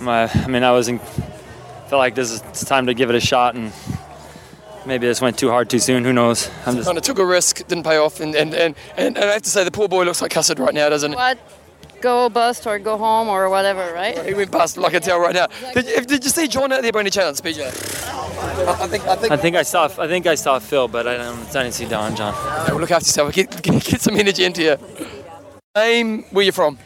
My, 0.00 0.30
I 0.32 0.46
mean, 0.46 0.62
I 0.62 0.70
wasn't. 0.70 1.02
Felt 1.02 1.98
like 1.98 2.14
this 2.14 2.30
is 2.30 2.40
it's 2.42 2.64
time 2.64 2.86
to 2.86 2.94
give 2.94 3.10
it 3.10 3.16
a 3.16 3.20
shot, 3.20 3.56
and 3.56 3.72
maybe 4.86 5.08
this 5.08 5.20
went 5.20 5.36
too 5.36 5.48
hard 5.48 5.68
too 5.68 5.80
soon. 5.80 6.04
Who 6.04 6.12
knows? 6.12 6.48
I'm 6.64 6.76
just. 6.76 6.86
Kind 6.86 6.96
of 6.96 7.02
took 7.02 7.18
a 7.18 7.26
risk, 7.26 7.66
didn't 7.66 7.82
pay 7.82 7.96
off, 7.96 8.20
and 8.20 8.36
and, 8.36 8.54
and, 8.54 8.76
and, 8.96 9.16
and 9.16 9.24
I 9.24 9.32
have 9.32 9.42
to 9.42 9.50
say 9.50 9.64
the 9.64 9.72
poor 9.72 9.88
boy 9.88 10.04
looks 10.04 10.22
like 10.22 10.30
cussed 10.30 10.56
right 10.60 10.74
now, 10.74 10.88
doesn't 10.88 11.10
he? 11.10 11.16
What? 11.16 11.38
Go 12.00 12.28
bust 12.28 12.66
or 12.66 12.78
go 12.78 12.96
home 12.96 13.28
or 13.28 13.50
whatever, 13.50 13.92
right? 13.92 14.24
He 14.24 14.34
went 14.34 14.52
past 14.52 14.76
like 14.76 14.90
I 14.90 14.92
can 14.92 15.02
tell 15.02 15.18
right 15.18 15.34
now. 15.34 15.48
Did 15.74 15.86
you, 15.86 16.00
did 16.04 16.24
you 16.24 16.30
see 16.30 16.46
John 16.46 16.72
out 16.72 16.82
there 16.82 16.92
by 16.92 17.00
any 17.00 17.10
chance, 17.10 17.40
BJ? 17.40 17.66
I 17.66 18.86
think 18.86 19.06
I 19.06 19.16
think 19.16 19.32
I 19.32 19.36
think 19.36 19.56
I 19.56 19.62
saw 19.62 19.84
I 19.98 20.06
think 20.06 20.26
I 20.26 20.36
saw 20.36 20.58
Phil, 20.60 20.86
but 20.86 21.08
I 21.08 21.16
don't, 21.16 21.56
I 21.56 21.62
didn't 21.64 21.74
see 21.74 21.86
Don 21.86 22.14
John. 22.14 22.34
Okay, 22.34 22.72
well, 22.72 22.80
look 22.80 22.90
after 22.90 23.06
yourself. 23.06 23.32
Get, 23.32 23.62
get, 23.62 23.84
get 23.84 24.00
some 24.00 24.16
energy 24.16 24.44
into 24.44 24.62
you. 24.62 24.76
Name, 25.74 26.22
where 26.30 26.44
you 26.44 26.52
from? 26.52 26.78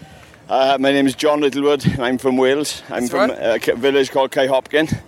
Uh, 0.48 0.76
my 0.80 0.92
name 0.92 1.06
is 1.06 1.14
John 1.14 1.40
Littlewood. 1.40 1.98
I'm 1.98 2.18
from 2.18 2.36
Wales. 2.36 2.82
I'm 2.88 3.06
That's 3.06 3.10
from 3.10 3.30
right. 3.30 3.68
a 3.68 3.76
village 3.76 4.10
called 4.10 4.30
Cae 4.32 4.46
Hopkin. 4.46 5.02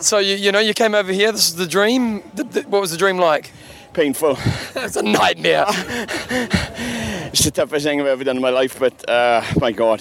So 0.00 0.18
you 0.18 0.34
you 0.34 0.52
know 0.52 0.60
you 0.60 0.74
came 0.74 0.94
over 0.94 1.12
here. 1.12 1.30
This 1.32 1.48
is 1.48 1.56
the 1.56 1.66
dream. 1.66 2.22
The, 2.34 2.44
the, 2.44 2.62
what 2.62 2.80
was 2.80 2.90
the 2.90 2.96
dream 2.96 3.18
like? 3.18 3.52
Painful. 3.92 4.36
it's 4.76 4.96
a 4.96 5.02
nightmare. 5.02 5.66
It's 7.30 7.44
the 7.44 7.50
toughest 7.50 7.84
thing 7.84 8.00
I've 8.00 8.06
ever 8.06 8.24
done 8.24 8.36
in 8.36 8.42
my 8.42 8.50
life, 8.50 8.78
but 8.78 9.08
uh, 9.08 9.42
my 9.60 9.70
God, 9.72 10.00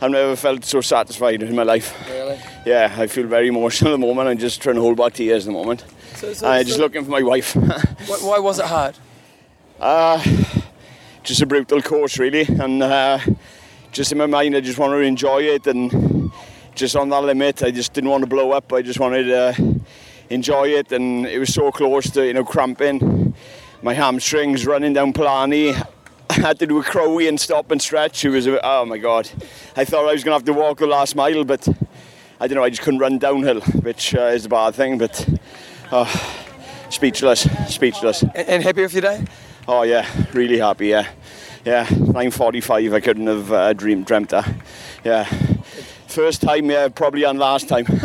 I've 0.00 0.10
never 0.10 0.34
felt 0.36 0.64
so 0.64 0.80
satisfied 0.80 1.42
in 1.42 1.54
my 1.54 1.62
life. 1.62 1.94
Really? 2.10 2.38
Yeah, 2.66 2.92
I 2.98 3.06
feel 3.06 3.26
very 3.26 3.48
emotional 3.48 3.90
at 3.94 4.00
the 4.00 4.06
moment. 4.06 4.28
I'm 4.28 4.38
just 4.38 4.60
trying 4.60 4.74
to 4.74 4.80
hold 4.80 4.96
back 4.96 5.14
tears 5.14 5.46
at 5.46 5.52
the 5.52 5.58
moment. 5.58 5.84
So- 6.16 6.32
so- 6.32 6.48
I'm 6.48 6.64
just 6.64 6.76
so- 6.76 6.82
looking 6.82 7.04
for 7.04 7.10
my 7.10 7.22
wife. 7.22 7.54
why, 8.06 8.16
why 8.20 8.38
was 8.40 8.58
it 8.58 8.64
hard? 8.66 8.96
Uh, 9.80 10.22
just 11.22 11.40
a 11.42 11.46
brutal 11.46 11.80
course, 11.80 12.18
really, 12.18 12.42
and 12.42 12.82
uh, 12.82 13.18
just 13.92 14.10
in 14.10 14.18
my 14.18 14.26
mind, 14.26 14.56
I 14.56 14.60
just 14.60 14.78
wanted 14.78 14.96
to 14.98 15.02
enjoy 15.04 15.42
it, 15.42 15.66
and 15.68 16.32
just 16.74 16.96
on 16.96 17.08
that 17.10 17.22
limit, 17.22 17.62
I 17.62 17.70
just 17.70 17.92
didn't 17.92 18.10
want 18.10 18.22
to 18.24 18.28
blow 18.28 18.50
up. 18.50 18.72
I 18.72 18.82
just 18.82 18.98
wanted 18.98 19.24
to 19.24 19.80
enjoy 20.30 20.68
it, 20.70 20.90
and 20.90 21.24
it 21.26 21.38
was 21.38 21.54
so 21.54 21.70
close 21.70 22.10
to 22.10 22.26
you 22.26 22.34
know 22.34 22.44
cramping. 22.44 23.34
My 23.80 23.94
hamstrings 23.94 24.66
running 24.66 24.92
down 24.92 25.12
Palani. 25.12 25.80
Had 26.32 26.58
to 26.58 26.66
do 26.66 26.78
a 26.78 26.84
crowy 26.84 27.28
and 27.28 27.40
stop 27.40 27.70
and 27.70 27.80
stretch. 27.80 28.24
It 28.24 28.30
was 28.30 28.46
a, 28.46 28.64
oh 28.64 28.84
my 28.84 28.98
god! 28.98 29.30
I 29.76 29.84
thought 29.84 30.06
I 30.08 30.12
was 30.12 30.22
going 30.22 30.32
to 30.32 30.38
have 30.38 30.44
to 30.44 30.52
walk 30.52 30.78
the 30.78 30.86
last 30.86 31.16
mile, 31.16 31.42
but 31.44 31.66
I 32.38 32.46
don't 32.46 32.56
know. 32.56 32.64
I 32.64 32.68
just 32.70 32.82
couldn't 32.82 33.00
run 33.00 33.18
downhill, 33.18 33.60
which 33.60 34.14
uh, 34.14 34.26
is 34.26 34.44
a 34.44 34.48
bad 34.48 34.74
thing. 34.74 34.98
But 34.98 35.26
oh, 35.90 36.46
speechless, 36.90 37.48
speechless. 37.68 38.22
And, 38.22 38.36
and 38.36 38.62
happy 38.62 38.82
with 38.82 38.92
your 38.92 39.02
day? 39.02 39.24
Oh 39.66 39.82
yeah, 39.82 40.06
really 40.34 40.58
happy. 40.58 40.88
Yeah, 40.88 41.08
yeah. 41.64 41.86
9:45. 41.86 42.94
I 42.94 43.00
couldn't 43.00 43.26
have 43.26 43.52
uh, 43.52 43.72
dreamed, 43.72 44.04
dreamt 44.04 44.28
that. 44.28 44.48
Yeah, 45.04 45.24
first 46.08 46.42
time. 46.42 46.70
Yeah, 46.70 46.88
probably 46.88 47.24
and 47.24 47.38
last 47.38 47.68
time. 47.68 47.86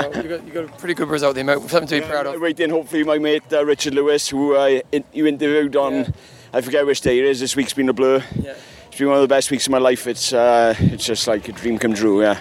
Well, 0.00 0.24
you 0.24 0.28
got, 0.28 0.46
you 0.46 0.52
got 0.52 0.64
a 0.64 0.78
pretty 0.78 0.94
good 0.94 1.08
result 1.08 1.34
there, 1.34 1.44
mate. 1.44 1.58
Something 1.68 1.86
to 1.86 2.00
be 2.00 2.06
proud 2.06 2.26
of. 2.26 2.40
Waiting, 2.40 2.70
hopefully, 2.70 3.04
my 3.04 3.18
mate 3.18 3.42
uh, 3.52 3.64
Richard 3.64 3.94
Lewis, 3.94 4.28
who 4.28 4.56
uh, 4.56 4.80
you 5.12 5.26
interviewed 5.26 5.76
on, 5.76 6.12
I 6.52 6.60
forget 6.60 6.84
which 6.84 7.00
day 7.00 7.18
it 7.18 7.24
is. 7.24 7.40
This 7.40 7.54
week's 7.54 7.72
been 7.72 7.88
a 7.88 7.92
blur. 7.92 8.24
Yeah. 8.40 8.54
It's 8.88 8.98
been 8.98 9.08
one 9.08 9.16
of 9.16 9.22
the 9.22 9.28
best 9.28 9.50
weeks 9.50 9.66
of 9.66 9.70
my 9.70 9.78
life. 9.78 10.06
It's 10.06 10.32
uh, 10.32 10.74
it's 10.78 11.04
just 11.04 11.28
like 11.28 11.48
a 11.48 11.52
dream 11.52 11.78
come 11.78 11.94
true. 11.94 12.22
Yeah. 12.22 12.40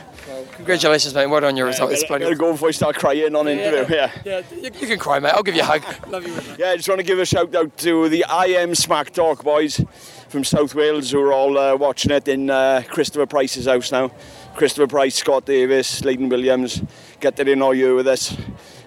Congratulations, 0.53 1.13
mate. 1.13 1.27
Well 1.27 1.39
done 1.39 1.49
on 1.49 1.57
your 1.57 1.67
result. 1.67 1.91
It's 1.91 2.03
bloody 2.03 2.35
go 2.35 2.51
before 2.51 2.67
I 2.67 2.71
start 2.71 2.97
crying 2.97 3.33
on 3.33 3.47
interview. 3.47 3.95
Yeah. 3.95 4.11
Yeah, 4.25 4.41
you, 4.51 4.63
you 4.63 4.87
can 4.87 4.99
cry, 4.99 5.19
mate. 5.19 5.31
I'll 5.33 5.43
give 5.43 5.55
you 5.55 5.61
a 5.61 5.65
hug. 5.65 5.83
Love 6.09 6.27
you. 6.27 6.33
Yeah, 6.57 6.71
I 6.71 6.75
just 6.75 6.89
want 6.89 6.99
to 6.99 7.05
give 7.05 7.17
a 7.17 7.25
shout 7.25 7.55
out 7.55 7.77
to 7.77 8.09
the 8.09 8.25
I 8.25 8.45
Am 8.47 8.75
Smack 8.75 9.13
Talk 9.13 9.43
boys 9.43 9.79
from 10.27 10.43
South 10.43 10.75
Wales 10.75 11.11
who 11.11 11.21
are 11.21 11.31
all 11.31 11.57
uh, 11.57 11.75
watching 11.77 12.11
it 12.11 12.27
in 12.27 12.49
uh, 12.49 12.83
Christopher 12.89 13.25
Price's 13.25 13.67
house 13.67 13.91
now. 13.91 14.11
Christopher 14.55 14.87
Price, 14.87 15.15
Scott 15.15 15.45
Davis, 15.45 16.03
Leighton 16.03 16.27
Williams, 16.27 16.81
get 17.21 17.37
that 17.37 17.47
in 17.47 17.61
all 17.61 17.73
year 17.73 17.95
with 17.95 18.07
us. 18.07 18.35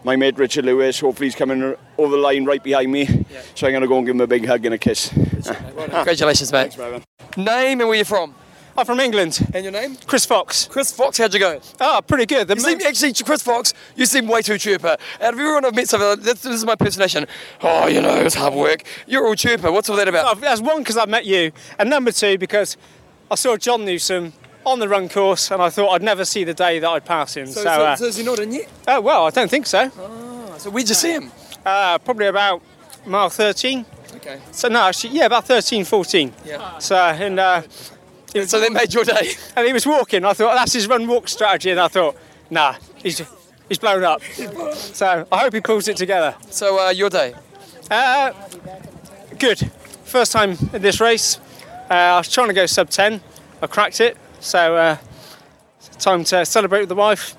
My 0.05 0.17
mate 0.17 0.37
Richard 0.37 0.65
Lewis, 0.65 0.99
hopefully 0.99 1.29
he's 1.29 1.37
coming 1.37 1.77
over 1.97 2.17
the 2.17 2.21
line 2.21 2.45
right 2.45 2.63
behind 2.63 2.91
me. 2.91 3.07
So 3.55 3.67
I'm 3.67 3.73
going 3.73 3.83
to 3.83 3.89
go 3.89 3.99
and 3.99 4.07
give 4.07 4.17
him 4.17 4.21
a 4.21 4.27
big 4.27 4.47
hug 4.47 4.65
and 4.65 4.75
a 4.75 4.79
kiss. 4.79 5.11
Congratulations, 5.11 6.53
mate. 6.53 6.77
Name 7.37 7.81
and 7.81 7.89
where 7.89 7.95
you're 7.97 8.05
from? 8.05 8.35
I'm 8.77 8.87
from 8.87 9.01
England. 9.01 9.39
And 9.53 9.65
your 9.65 9.73
name? 9.73 9.97
Chris 10.07 10.25
Fox. 10.25 10.67
Chris 10.67 10.93
Fox, 10.93 11.19
how'd 11.19 11.35
you 11.35 11.41
go? 11.41 11.61
Oh, 11.81 12.01
pretty 12.07 12.27
good. 12.27 12.49
The 12.49 12.55
you 12.55 12.61
seem, 12.61 12.81
actually, 12.81 13.13
Chris 13.13 13.43
Fox, 13.43 13.75
you 13.97 14.07
seem 14.07 14.27
way 14.27 14.41
too 14.41 14.55
chirper. 14.55 14.93
Out 14.93 15.35
of 15.35 15.39
everyone 15.39 15.65
I've 15.65 15.75
met 15.75 15.89
so 15.89 15.99
far, 15.99 16.17
this, 16.17 16.41
this 16.43 16.55
is 16.55 16.65
my 16.65 16.75
personation. 16.75 17.27
Oh, 17.63 17.87
you 17.87 18.01
know, 18.01 18.17
it's 18.17 18.35
hard 18.35 18.55
work. 18.55 18.85
You're 19.07 19.27
all 19.27 19.35
chirper. 19.35 19.71
What's 19.71 19.91
all 19.91 19.97
that 19.97 20.09
about? 20.09 20.37
Oh, 20.37 20.41
that's 20.41 20.63
one 20.63 20.79
because 20.79 20.97
I 20.97 21.05
met 21.05 21.27
you, 21.27 21.53
and 21.79 21.91
number 21.91 22.13
two 22.13 22.39
because 22.39 22.79
I 23.31 23.35
saw 23.35 23.59
John 23.59 23.85
Newsom 23.85 24.33
on 24.65 24.79
the 24.79 24.89
run 24.89 25.09
course, 25.09 25.51
and 25.51 25.61
I 25.63 25.71
thought 25.71 25.91
I'd 25.91 26.03
never 26.03 26.25
see 26.25 26.45
the 26.45 26.55
day 26.55 26.79
that 26.79 26.89
I'd 26.89 27.05
pass 27.05 27.37
him. 27.37 27.47
So, 27.47 27.53
So, 27.55 27.63
so, 27.63 27.69
uh, 27.69 27.97
so 27.97 28.05
is 28.07 28.17
he 28.17 28.25
not 28.25 28.39
in 28.39 28.53
yet? 28.53 28.69
oh 28.89 29.01
well, 29.01 29.27
I 29.27 29.31
don't 29.31 29.51
think 29.51 29.67
so. 29.67 29.91
Oh, 29.99 30.55
so 30.59 30.71
where'd 30.71 30.89
you 30.89 30.95
see 30.95 31.13
him? 31.13 31.31
Uh, 31.65 31.99
probably 31.99 32.27
about 32.27 32.63
mile 33.07 33.29
13. 33.31 33.85
Okay. 34.17 34.41
So 34.53 34.69
no, 34.69 34.83
actually, 34.83 35.15
yeah, 35.15 35.27
about 35.27 35.47
13, 35.47 35.85
14. 35.85 36.33
Yeah. 36.45 36.79
So 36.79 36.97
and 36.97 37.41
uh, 37.41 37.63
so 38.47 38.61
they 38.61 38.69
made 38.71 38.93
your 38.95 39.05
day. 39.05 39.33
And 39.57 39.67
he 39.67 39.73
was 39.73 39.87
walking. 39.87 40.25
I 40.25 40.33
thought 40.33 40.55
that's 40.55 40.73
his 40.73 40.87
run 40.87 41.07
walk 41.09 41.29
strategy, 41.29 41.71
and 41.71 41.81
I 41.81 41.89
thought, 41.89 42.17
nah, 42.51 42.75
he's 42.97 43.21
he's 43.69 43.79
blown 43.79 44.05
up. 44.05 44.23
so 44.73 45.27
I 45.33 45.39
hope 45.39 45.55
he 45.55 45.61
pulls 45.61 45.89
it 45.89 45.97
together. 45.97 46.35
So 46.51 46.87
uh, 46.87 46.91
your 46.91 47.11
day? 47.11 47.35
Uh, 47.91 48.33
good. 49.39 49.59
First 50.05 50.33
time 50.33 50.57
in 50.73 50.83
this 50.83 51.01
race. 51.01 51.39
Uh, 51.91 51.95
I 51.95 52.19
was 52.19 52.31
trying 52.31 52.49
to 52.49 52.55
go 52.55 52.67
sub 52.67 52.91
10. 52.91 53.21
I 53.61 53.67
cracked 53.67 54.01
it. 54.01 54.17
So 54.43 54.77
uh, 54.77 54.97
time 56.01 56.25
to 56.25 56.45
celebrate 56.45 56.81
with 56.81 56.89
the 56.89 56.97
wife 56.97 57.37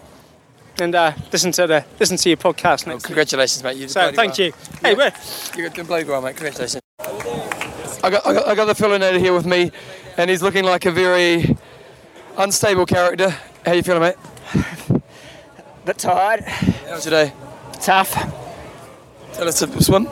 and 0.79 0.95
uh, 0.95 1.11
listen 1.33 1.51
to 1.51 1.67
the 1.67 1.85
listen 1.99 2.15
to 2.15 2.29
your 2.29 2.37
podcast 2.37 2.87
next. 2.87 3.03
Congratulations, 3.03 3.61
mate. 3.61 3.75
You 3.75 3.89
So 3.89 4.11
thank 4.13 4.37
well. 4.37 4.47
you. 4.47 4.53
Hey, 4.81 4.95
where? 4.95 5.13
You 5.55 5.69
got 5.69 5.85
bloody 5.85 6.05
well, 6.05 6.21
mate. 6.21 6.37
Congratulations. 6.37 6.81
I 6.99 8.09
got, 8.09 8.25
I 8.25 8.33
got, 8.33 8.47
I 8.47 8.55
got 8.55 8.65
the 8.65 8.73
Philinator 8.73 9.19
here 9.19 9.33
with 9.33 9.45
me, 9.45 9.71
and 10.17 10.29
he's 10.29 10.41
looking 10.41 10.63
like 10.63 10.85
a 10.85 10.91
very 10.91 11.57
unstable 12.37 12.85
character. 12.85 13.35
How 13.65 13.73
you 13.73 13.83
feeling, 13.83 14.01
mate? 14.01 14.15
Bit 15.85 15.97
tired. 15.97 16.41
How 16.45 16.95
was 16.95 17.05
your 17.05 17.11
day? 17.25 17.33
Tough. 17.81 18.11
Tell 19.33 19.47
us 19.47 19.59
to 19.59 19.83
swim. 19.83 20.07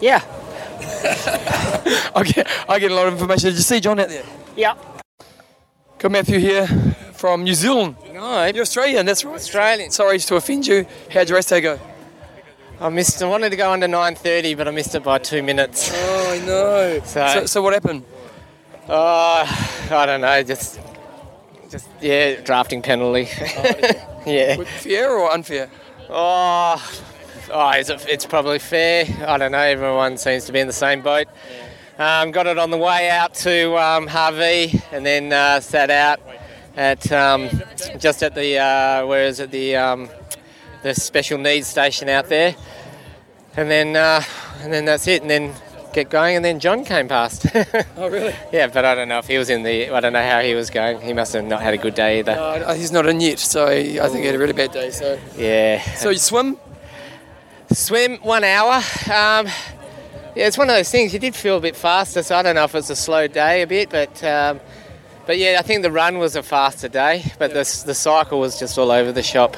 Yeah. 0.00 0.22
I 2.14 2.22
get, 2.24 2.48
I 2.66 2.78
get 2.78 2.90
a 2.90 2.94
lot 2.94 3.08
of 3.08 3.12
information. 3.12 3.50
Did 3.50 3.56
you 3.56 3.62
see 3.62 3.80
John 3.80 4.00
out 4.00 4.08
there? 4.08 4.24
Yeah. 4.56 4.74
Got 6.02 6.10
Matthew 6.10 6.40
here 6.40 6.66
from 7.12 7.44
New 7.44 7.54
Zealand. 7.54 7.94
No, 8.12 8.46
you're 8.46 8.62
Australian. 8.62 9.06
That's 9.06 9.24
right. 9.24 9.36
Australian. 9.36 9.92
Sorry 9.92 10.18
to 10.18 10.34
offend 10.34 10.66
you. 10.66 10.84
How'd 11.12 11.28
your 11.28 11.36
race 11.36 11.46
day 11.46 11.60
go? 11.60 11.78
I 12.80 12.88
missed. 12.88 13.22
I 13.22 13.28
wanted 13.28 13.50
to 13.50 13.56
go 13.56 13.70
under 13.70 13.86
9:30, 13.86 14.56
but 14.56 14.66
I 14.66 14.72
missed 14.72 14.96
it 14.96 15.04
by 15.04 15.18
two 15.18 15.44
minutes. 15.44 15.92
Oh, 15.94 16.32
I 16.32 16.44
know. 16.44 17.00
So, 17.04 17.26
So, 17.28 17.46
so 17.46 17.62
what 17.62 17.72
happened? 17.72 18.02
Uh, 18.88 19.46
I 19.92 20.06
don't 20.06 20.22
know. 20.22 20.42
Just, 20.42 20.80
just 21.70 21.86
yeah, 22.00 22.40
drafting 22.40 22.82
penalty. 22.82 23.28
yeah. 24.26 24.56
Fair 24.56 25.08
or 25.08 25.32
unfair? 25.32 25.70
Oh, 26.10 27.00
oh 27.52 27.70
it's, 27.76 27.90
it's 27.90 28.26
probably 28.26 28.58
fair. 28.58 29.06
I 29.24 29.38
don't 29.38 29.52
know. 29.52 29.58
Everyone 29.58 30.18
seems 30.18 30.46
to 30.46 30.52
be 30.52 30.58
in 30.58 30.66
the 30.66 30.72
same 30.72 31.00
boat. 31.00 31.28
Um, 31.98 32.30
got 32.30 32.46
it 32.46 32.58
on 32.58 32.70
the 32.70 32.78
way 32.78 33.10
out 33.10 33.34
to 33.34 33.76
um, 33.76 34.06
Hawi, 34.08 34.82
and 34.92 35.04
then 35.04 35.32
uh, 35.32 35.60
sat 35.60 35.90
out 35.90 36.20
at 36.76 37.10
um, 37.12 37.50
just 37.98 38.22
at 38.22 38.34
the 38.34 38.58
uh, 38.58 39.06
where 39.06 39.24
is 39.26 39.40
it 39.40 39.50
the 39.50 39.76
um, 39.76 40.08
the 40.82 40.94
special 40.94 41.38
needs 41.38 41.66
station 41.68 42.08
out 42.08 42.28
there, 42.28 42.56
and 43.56 43.70
then 43.70 43.94
uh, 43.94 44.22
and 44.62 44.72
then 44.72 44.84
that's 44.86 45.06
it, 45.06 45.20
and 45.20 45.30
then 45.30 45.52
get 45.92 46.08
going, 46.08 46.34
and 46.34 46.44
then 46.44 46.58
John 46.60 46.84
came 46.84 47.08
past. 47.08 47.46
Oh, 47.98 48.08
really? 48.08 48.34
yeah, 48.52 48.66
but 48.68 48.84
I 48.86 48.94
don't 48.94 49.08
know 49.08 49.18
if 49.18 49.26
he 49.28 49.36
was 49.36 49.50
in 49.50 49.62
the. 49.62 49.90
I 49.90 50.00
don't 50.00 50.14
know 50.14 50.22
how 50.26 50.40
he 50.40 50.54
was 50.54 50.70
going. 50.70 51.00
He 51.02 51.12
must 51.12 51.34
have 51.34 51.44
not 51.44 51.60
had 51.60 51.74
a 51.74 51.78
good 51.78 51.94
day 51.94 52.20
either. 52.20 52.32
Uh, 52.32 52.74
he's 52.74 52.90
not 52.90 53.06
in 53.06 53.20
yet, 53.20 53.38
so 53.38 53.68
he, 53.70 54.00
I 54.00 54.08
think 54.08 54.20
he 54.20 54.26
had 54.26 54.34
a 54.34 54.38
really 54.38 54.54
bad 54.54 54.72
day. 54.72 54.90
So, 54.90 55.18
Yeah. 55.36 55.80
so 55.96 56.08
you 56.08 56.18
swim? 56.18 56.56
Swim 57.70 58.16
one 58.22 58.44
hour. 58.44 58.80
Yeah, 60.34 60.46
it's 60.46 60.56
one 60.56 60.70
of 60.70 60.76
those 60.76 60.90
things. 60.90 61.12
You 61.12 61.18
did 61.18 61.34
feel 61.34 61.58
a 61.58 61.60
bit 61.60 61.76
faster, 61.76 62.22
so 62.22 62.36
I 62.36 62.42
don't 62.42 62.54
know 62.54 62.64
if 62.64 62.74
it's 62.74 62.88
a 62.88 62.96
slow 62.96 63.26
day 63.26 63.62
a 63.62 63.66
bit, 63.66 63.90
but 63.90 64.24
um, 64.24 64.60
but 65.26 65.36
yeah, 65.36 65.56
I 65.58 65.62
think 65.62 65.82
the 65.82 65.92
run 65.92 66.18
was 66.18 66.36
a 66.36 66.42
faster 66.42 66.88
day, 66.88 67.30
but 67.38 67.50
the 67.50 67.82
the 67.86 67.94
cycle 67.94 68.40
was 68.40 68.58
just 68.58 68.78
all 68.78 68.90
over 68.90 69.12
the 69.12 69.22
shop. 69.22 69.56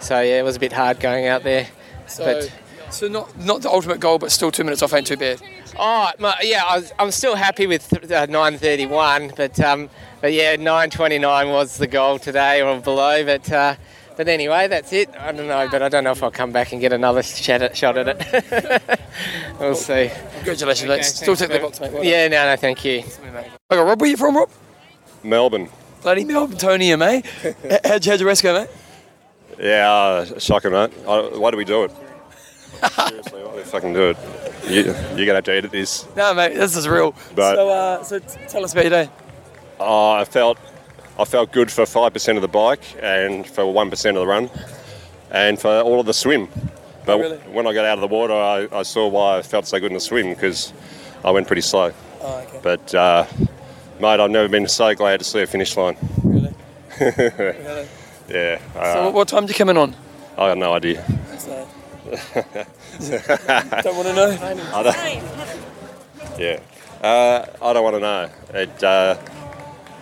So 0.00 0.20
yeah, 0.20 0.40
it 0.40 0.42
was 0.42 0.56
a 0.56 0.60
bit 0.60 0.72
hard 0.72 0.98
going 0.98 1.26
out 1.26 1.42
there. 1.42 1.68
So, 2.06 2.24
but 2.24 2.52
so 2.90 3.06
not 3.06 3.38
not 3.38 3.60
the 3.60 3.68
ultimate 3.68 4.00
goal, 4.00 4.18
but 4.18 4.32
still 4.32 4.50
two 4.50 4.64
minutes 4.64 4.82
off 4.82 4.94
ain't 4.94 5.06
too 5.06 5.18
bad. 5.18 5.42
oh 5.78 6.10
my, 6.18 6.34
yeah, 6.42 6.64
I 6.64 6.78
was, 6.78 6.92
I'm 6.98 7.10
still 7.10 7.36
happy 7.36 7.66
with 7.66 7.92
uh, 7.92 8.26
9:31, 8.26 9.36
but 9.36 9.60
um, 9.60 9.90
but 10.22 10.32
yeah, 10.32 10.56
9:29 10.56 11.52
was 11.52 11.76
the 11.76 11.86
goal 11.86 12.18
today 12.18 12.62
or 12.62 12.80
below, 12.80 13.24
but. 13.24 13.52
Uh, 13.52 13.76
but 14.16 14.28
anyway, 14.28 14.68
that's 14.68 14.92
it. 14.92 15.10
I 15.16 15.32
don't 15.32 15.46
know, 15.46 15.68
but 15.70 15.82
I 15.82 15.88
don't 15.88 16.04
know 16.04 16.12
if 16.12 16.22
I'll 16.22 16.30
come 16.30 16.52
back 16.52 16.72
and 16.72 16.80
get 16.80 16.92
another 16.92 17.22
shot 17.22 17.62
at, 17.62 17.76
shot 17.76 17.96
at 17.98 18.08
it. 18.08 19.00
we'll 19.60 19.74
see. 19.74 20.10
Congratulations, 20.36 20.88
mate. 20.88 21.04
Still 21.04 21.36
take 21.36 21.50
the 21.50 21.58
box, 21.58 21.80
mate. 21.80 21.92
Well 21.92 22.04
yeah, 22.04 22.28
no, 22.28 22.44
no, 22.46 22.56
thank 22.56 22.84
you. 22.84 23.00
Okay, 23.00 23.48
Rob, 23.82 24.00
where 24.00 24.10
you 24.10 24.16
from, 24.16 24.36
Rob? 24.36 24.50
Melbourne. 25.22 25.68
Bloody 26.02 26.24
Melbourne, 26.24 26.58
Tony 26.58 26.92
and 26.92 27.00
me. 27.00 27.22
How'd, 27.84 28.04
how'd 28.04 28.20
your 28.20 28.28
race 28.28 28.42
go, 28.42 28.52
mate? 28.60 28.68
Yeah, 29.58 29.90
uh, 29.90 30.38
shocking, 30.38 30.72
mate. 30.72 30.92
I, 31.08 31.20
why 31.38 31.50
do 31.50 31.56
we 31.56 31.64
do 31.64 31.84
it? 31.84 31.92
Seriously, 32.92 33.42
why 33.42 33.50
do 33.52 33.56
we 33.56 33.62
fucking 33.62 33.92
do 33.94 34.10
it? 34.10 34.16
You, 34.68 34.82
you're 34.84 34.92
going 34.92 35.28
to 35.28 35.34
have 35.34 35.44
to 35.44 35.52
edit 35.52 35.70
this. 35.70 36.06
No, 36.16 36.34
mate, 36.34 36.54
this 36.54 36.76
is 36.76 36.88
real. 36.88 37.14
But- 37.34 37.54
so, 37.56 37.68
uh, 37.68 38.02
so 38.02 38.18
t- 38.18 38.26
tell 38.48 38.64
us 38.64 38.72
about 38.72 38.84
your 38.84 38.90
day. 38.90 39.10
Uh, 39.80 40.12
I 40.12 40.24
felt 40.24 40.58
I 41.18 41.24
felt 41.24 41.52
good 41.52 41.70
for 41.70 41.84
5% 41.84 42.36
of 42.36 42.42
the 42.42 42.48
bike 42.48 42.82
and 43.00 43.46
for 43.46 43.62
1% 43.64 44.08
of 44.08 44.14
the 44.16 44.26
run. 44.26 44.50
and 45.30 45.60
for 45.60 45.80
all 45.80 45.98
of 46.00 46.06
the 46.06 46.12
swim. 46.14 46.48
But 47.06 47.18
when 47.48 47.66
I 47.66 47.72
got 47.74 47.84
out 47.84 47.98
of 47.98 48.00
the 48.00 48.06
water, 48.08 48.32
I, 48.34 48.68
I 48.72 48.82
saw 48.82 49.08
why 49.08 49.38
I 49.38 49.42
felt 49.42 49.66
so 49.66 49.78
good 49.78 49.88
in 49.90 49.94
the 49.94 50.00
swim 50.00 50.28
because 50.30 50.72
I 51.24 51.30
went 51.32 51.46
pretty 51.46 51.62
slow. 51.62 51.92
Oh, 52.20 52.38
okay. 52.46 52.60
But 52.62 52.94
uh, 52.94 53.26
mate, 54.00 54.20
I've 54.20 54.30
never 54.30 54.48
been 54.48 54.66
so 54.68 54.94
glad 54.94 55.18
to 55.20 55.24
see 55.24 55.42
a 55.42 55.46
finish 55.46 55.76
line. 55.76 55.96
Really? 56.22 56.54
yeah. 58.28 58.58
Uh, 58.76 58.92
So 58.94 59.10
what 59.10 59.28
time 59.28 59.42
did 59.46 59.50
you 59.50 59.54
come 59.58 59.68
in 59.70 59.76
on? 59.76 59.94
I 60.38 60.48
got 60.48 60.58
no 60.58 60.72
idea. 60.72 61.04
Don't 62.14 63.96
want 63.96 64.08
to 64.08 64.14
know. 64.14 64.38
I 64.72 64.82
don't, 64.82 66.38
yeah. 66.38 66.60
Uh, 67.02 67.44
I 67.60 67.72
don't 67.72 67.82
want 67.84 67.96
to 67.96 68.00
know. 68.00 68.30
It 68.54 68.82
uh, 68.84 69.16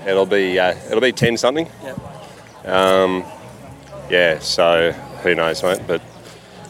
it'll 0.07 0.27
be 0.27 0.59
uh, 0.59 0.75
it'll 0.87 1.01
be 1.01 1.13
ten 1.13 1.37
something. 1.37 1.69
Um, 2.65 3.25
yeah. 4.11 4.39
So 4.39 4.93
who 5.23 5.35
knows, 5.35 5.63
mate? 5.63 5.81
But 5.87 6.03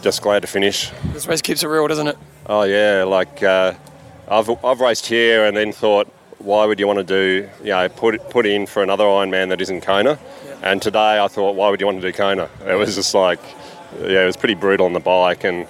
just 0.01 0.23
glad 0.23 0.43
to 0.43 0.49
finish. 0.49 0.91
This 1.13 1.27
race 1.27 1.43
keeps 1.43 1.63
it 1.63 1.69
real, 1.69 1.87
doesn't 1.87 2.09
it? 2.09 2.19
Oh 2.47 2.63
yeah, 2.63 3.05
like 3.05 3.43
uh, 3.43 3.75
I've 4.29 4.51
I've 4.65 4.81
raced 4.81 5.07
here 5.07 5.45
and 5.45 5.57
then 5.57 5.73
thought, 5.73 6.09
why 6.39 6.67
would 6.67 6.81
you 6.81 6.87
want 6.87 6.99
to 6.99 7.05
do 7.05 7.49
you 7.63 7.71
know 7.71 7.89
put 7.89 8.31
put 8.31 8.47
in 8.47 8.67
for 8.67 8.83
another 8.83 9.05
Ironman 9.05 9.49
that 9.51 9.61
isn't 9.61 9.83
Kona? 9.83 10.19
And 10.63 10.81
today 10.81 11.21
I 11.23 11.29
thought, 11.29 11.57
why 11.57 11.71
would 11.71 11.81
you 11.81 11.87
want 11.87 12.01
to 12.01 12.07
do 12.07 12.17
Kona? 12.17 12.49
It 12.67 12.75
was 12.75 12.95
just 12.95 13.15
like, 13.15 13.41
yeah, 14.01 14.23
it 14.23 14.27
was 14.27 14.37
pretty 14.37 14.55
brutal 14.55 14.87
on 14.87 14.93
the 14.93 15.01
bike 15.01 15.45
and 15.45 15.67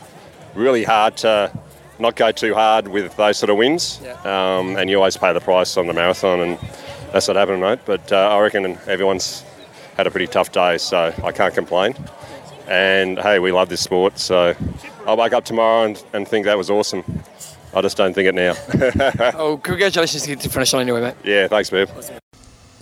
really 0.55 0.85
hard 0.85 1.17
to 1.19 1.51
not 1.99 2.15
go 2.17 2.31
too 2.31 2.53
hard 2.55 2.89
with 2.89 3.17
those 3.17 3.39
sort 3.39 3.49
of 3.49 3.57
wins. 3.57 4.01
Um, 4.25 4.77
and 4.77 4.91
you 4.91 4.97
always 4.99 5.17
pay 5.17 5.33
the 5.33 5.41
price 5.41 5.77
on 5.77 5.87
the 5.87 5.95
marathon, 5.95 6.41
and 6.41 6.59
that's 7.13 7.29
what 7.29 7.37
happened, 7.37 7.61
mate. 7.61 7.81
But 7.85 8.11
uh, 8.13 8.17
I 8.17 8.41
reckon 8.41 8.79
everyone's 8.87 9.45
had 9.97 10.07
a 10.07 10.11
pretty 10.11 10.27
tough 10.27 10.53
day, 10.53 10.79
so 10.79 11.15
I 11.23 11.33
can't 11.33 11.55
complain. 11.55 11.95
And 12.69 13.19
hey, 13.19 13.39
we 13.39 13.53
love 13.53 13.69
this 13.69 13.81
sport, 13.81 14.19
so 14.19 14.55
I'll 15.07 15.17
wake 15.17 15.33
up 15.33 15.45
tomorrow 15.45 15.85
and, 15.85 16.03
and 16.13 16.27
think 16.27 16.47
that 16.47 16.57
was 16.57 16.71
awesome. 16.71 17.23
I 17.75 17.81
just 17.81 17.97
don't 17.97 18.15
think 18.15 18.29
it 18.29 18.35
now. 18.35 18.55
oh, 19.39 19.59
congratulations 19.63 20.23
to 20.23 20.29
get 20.29 20.41
to 20.41 20.49
the 20.49 20.53
finish 20.53 20.73
line 20.73 20.83
anyway, 20.83 21.01
mate. 21.01 21.15
yeah, 21.25 21.49
thanks, 21.49 21.71
babe. 21.71 21.89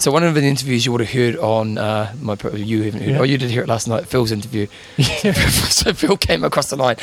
So 0.01 0.11
one 0.11 0.25
of 0.25 0.35
the 0.35 0.43
interviews 0.43 0.87
you 0.87 0.93
would 0.93 1.03
have 1.03 1.11
heard 1.11 1.37
on 1.37 1.77
uh, 1.77 2.15
my 2.21 2.35
you 2.55 2.83
haven't 2.85 3.03
heard. 3.03 3.11
Yeah. 3.11 3.19
Oh, 3.19 3.23
you 3.23 3.37
did 3.37 3.51
hear 3.51 3.63
it 3.63 3.69
last 3.69 3.87
night. 3.87 4.07
Phil's 4.07 4.33
interview. 4.33 4.67
so 4.99 5.93
Phil 5.93 6.17
came 6.17 6.43
across 6.43 6.71
the 6.71 6.77
line. 6.77 6.97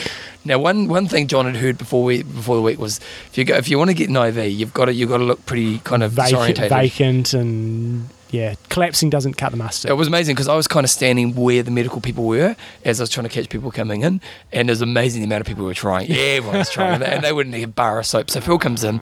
Now, 0.43 0.57
one 0.57 0.87
one 0.87 1.07
thing 1.07 1.27
John 1.27 1.45
had 1.45 1.57
heard 1.57 1.77
before 1.77 2.03
we 2.03 2.23
before 2.23 2.55
the 2.55 2.61
week 2.63 2.79
was 2.79 2.99
if 3.27 3.37
you 3.37 3.45
go 3.45 3.55
if 3.55 3.69
you 3.69 3.77
want 3.77 3.91
to 3.91 3.93
get 3.93 4.09
an 4.09 4.15
IV, 4.15 4.51
you've 4.51 4.73
got 4.73 4.85
to 4.85 4.93
you've 4.93 5.09
got 5.09 5.17
to 5.17 5.25
look 5.25 5.45
pretty 5.45 5.77
kind 5.79 6.01
of 6.01 6.11
Vacant, 6.13 6.57
vacant, 6.57 7.33
and 7.35 8.09
yeah, 8.31 8.55
collapsing 8.69 9.09
doesn't 9.11 9.35
cut 9.35 9.51
the 9.51 9.57
mustard. 9.57 9.91
It 9.91 9.93
was 9.93 10.07
amazing 10.07 10.33
because 10.33 10.47
I 10.47 10.55
was 10.55 10.67
kind 10.67 10.83
of 10.83 10.89
standing 10.89 11.35
where 11.35 11.61
the 11.63 11.71
medical 11.71 12.01
people 12.01 12.25
were 12.25 12.55
as 12.83 12.99
I 12.99 13.03
was 13.03 13.09
trying 13.09 13.27
to 13.27 13.33
catch 13.33 13.47
people 13.49 13.71
coming 13.71 14.01
in, 14.01 14.21
and 14.51 14.69
it 14.69 14.71
was 14.71 14.81
amazing 14.81 15.21
the 15.21 15.27
amount 15.27 15.41
of 15.41 15.47
people 15.47 15.61
who 15.61 15.67
were 15.67 15.73
trying. 15.73 16.11
Everyone 16.11 16.57
was 16.57 16.71
trying, 16.71 17.01
and 17.03 17.23
they, 17.23 17.31
wouldn't 17.31 17.55
need 17.55 17.63
a 17.63 17.67
bar 17.67 17.99
of 17.99 18.05
soap. 18.05 18.31
So 18.31 18.41
Phil 18.41 18.57
comes 18.57 18.83
in, 18.83 19.01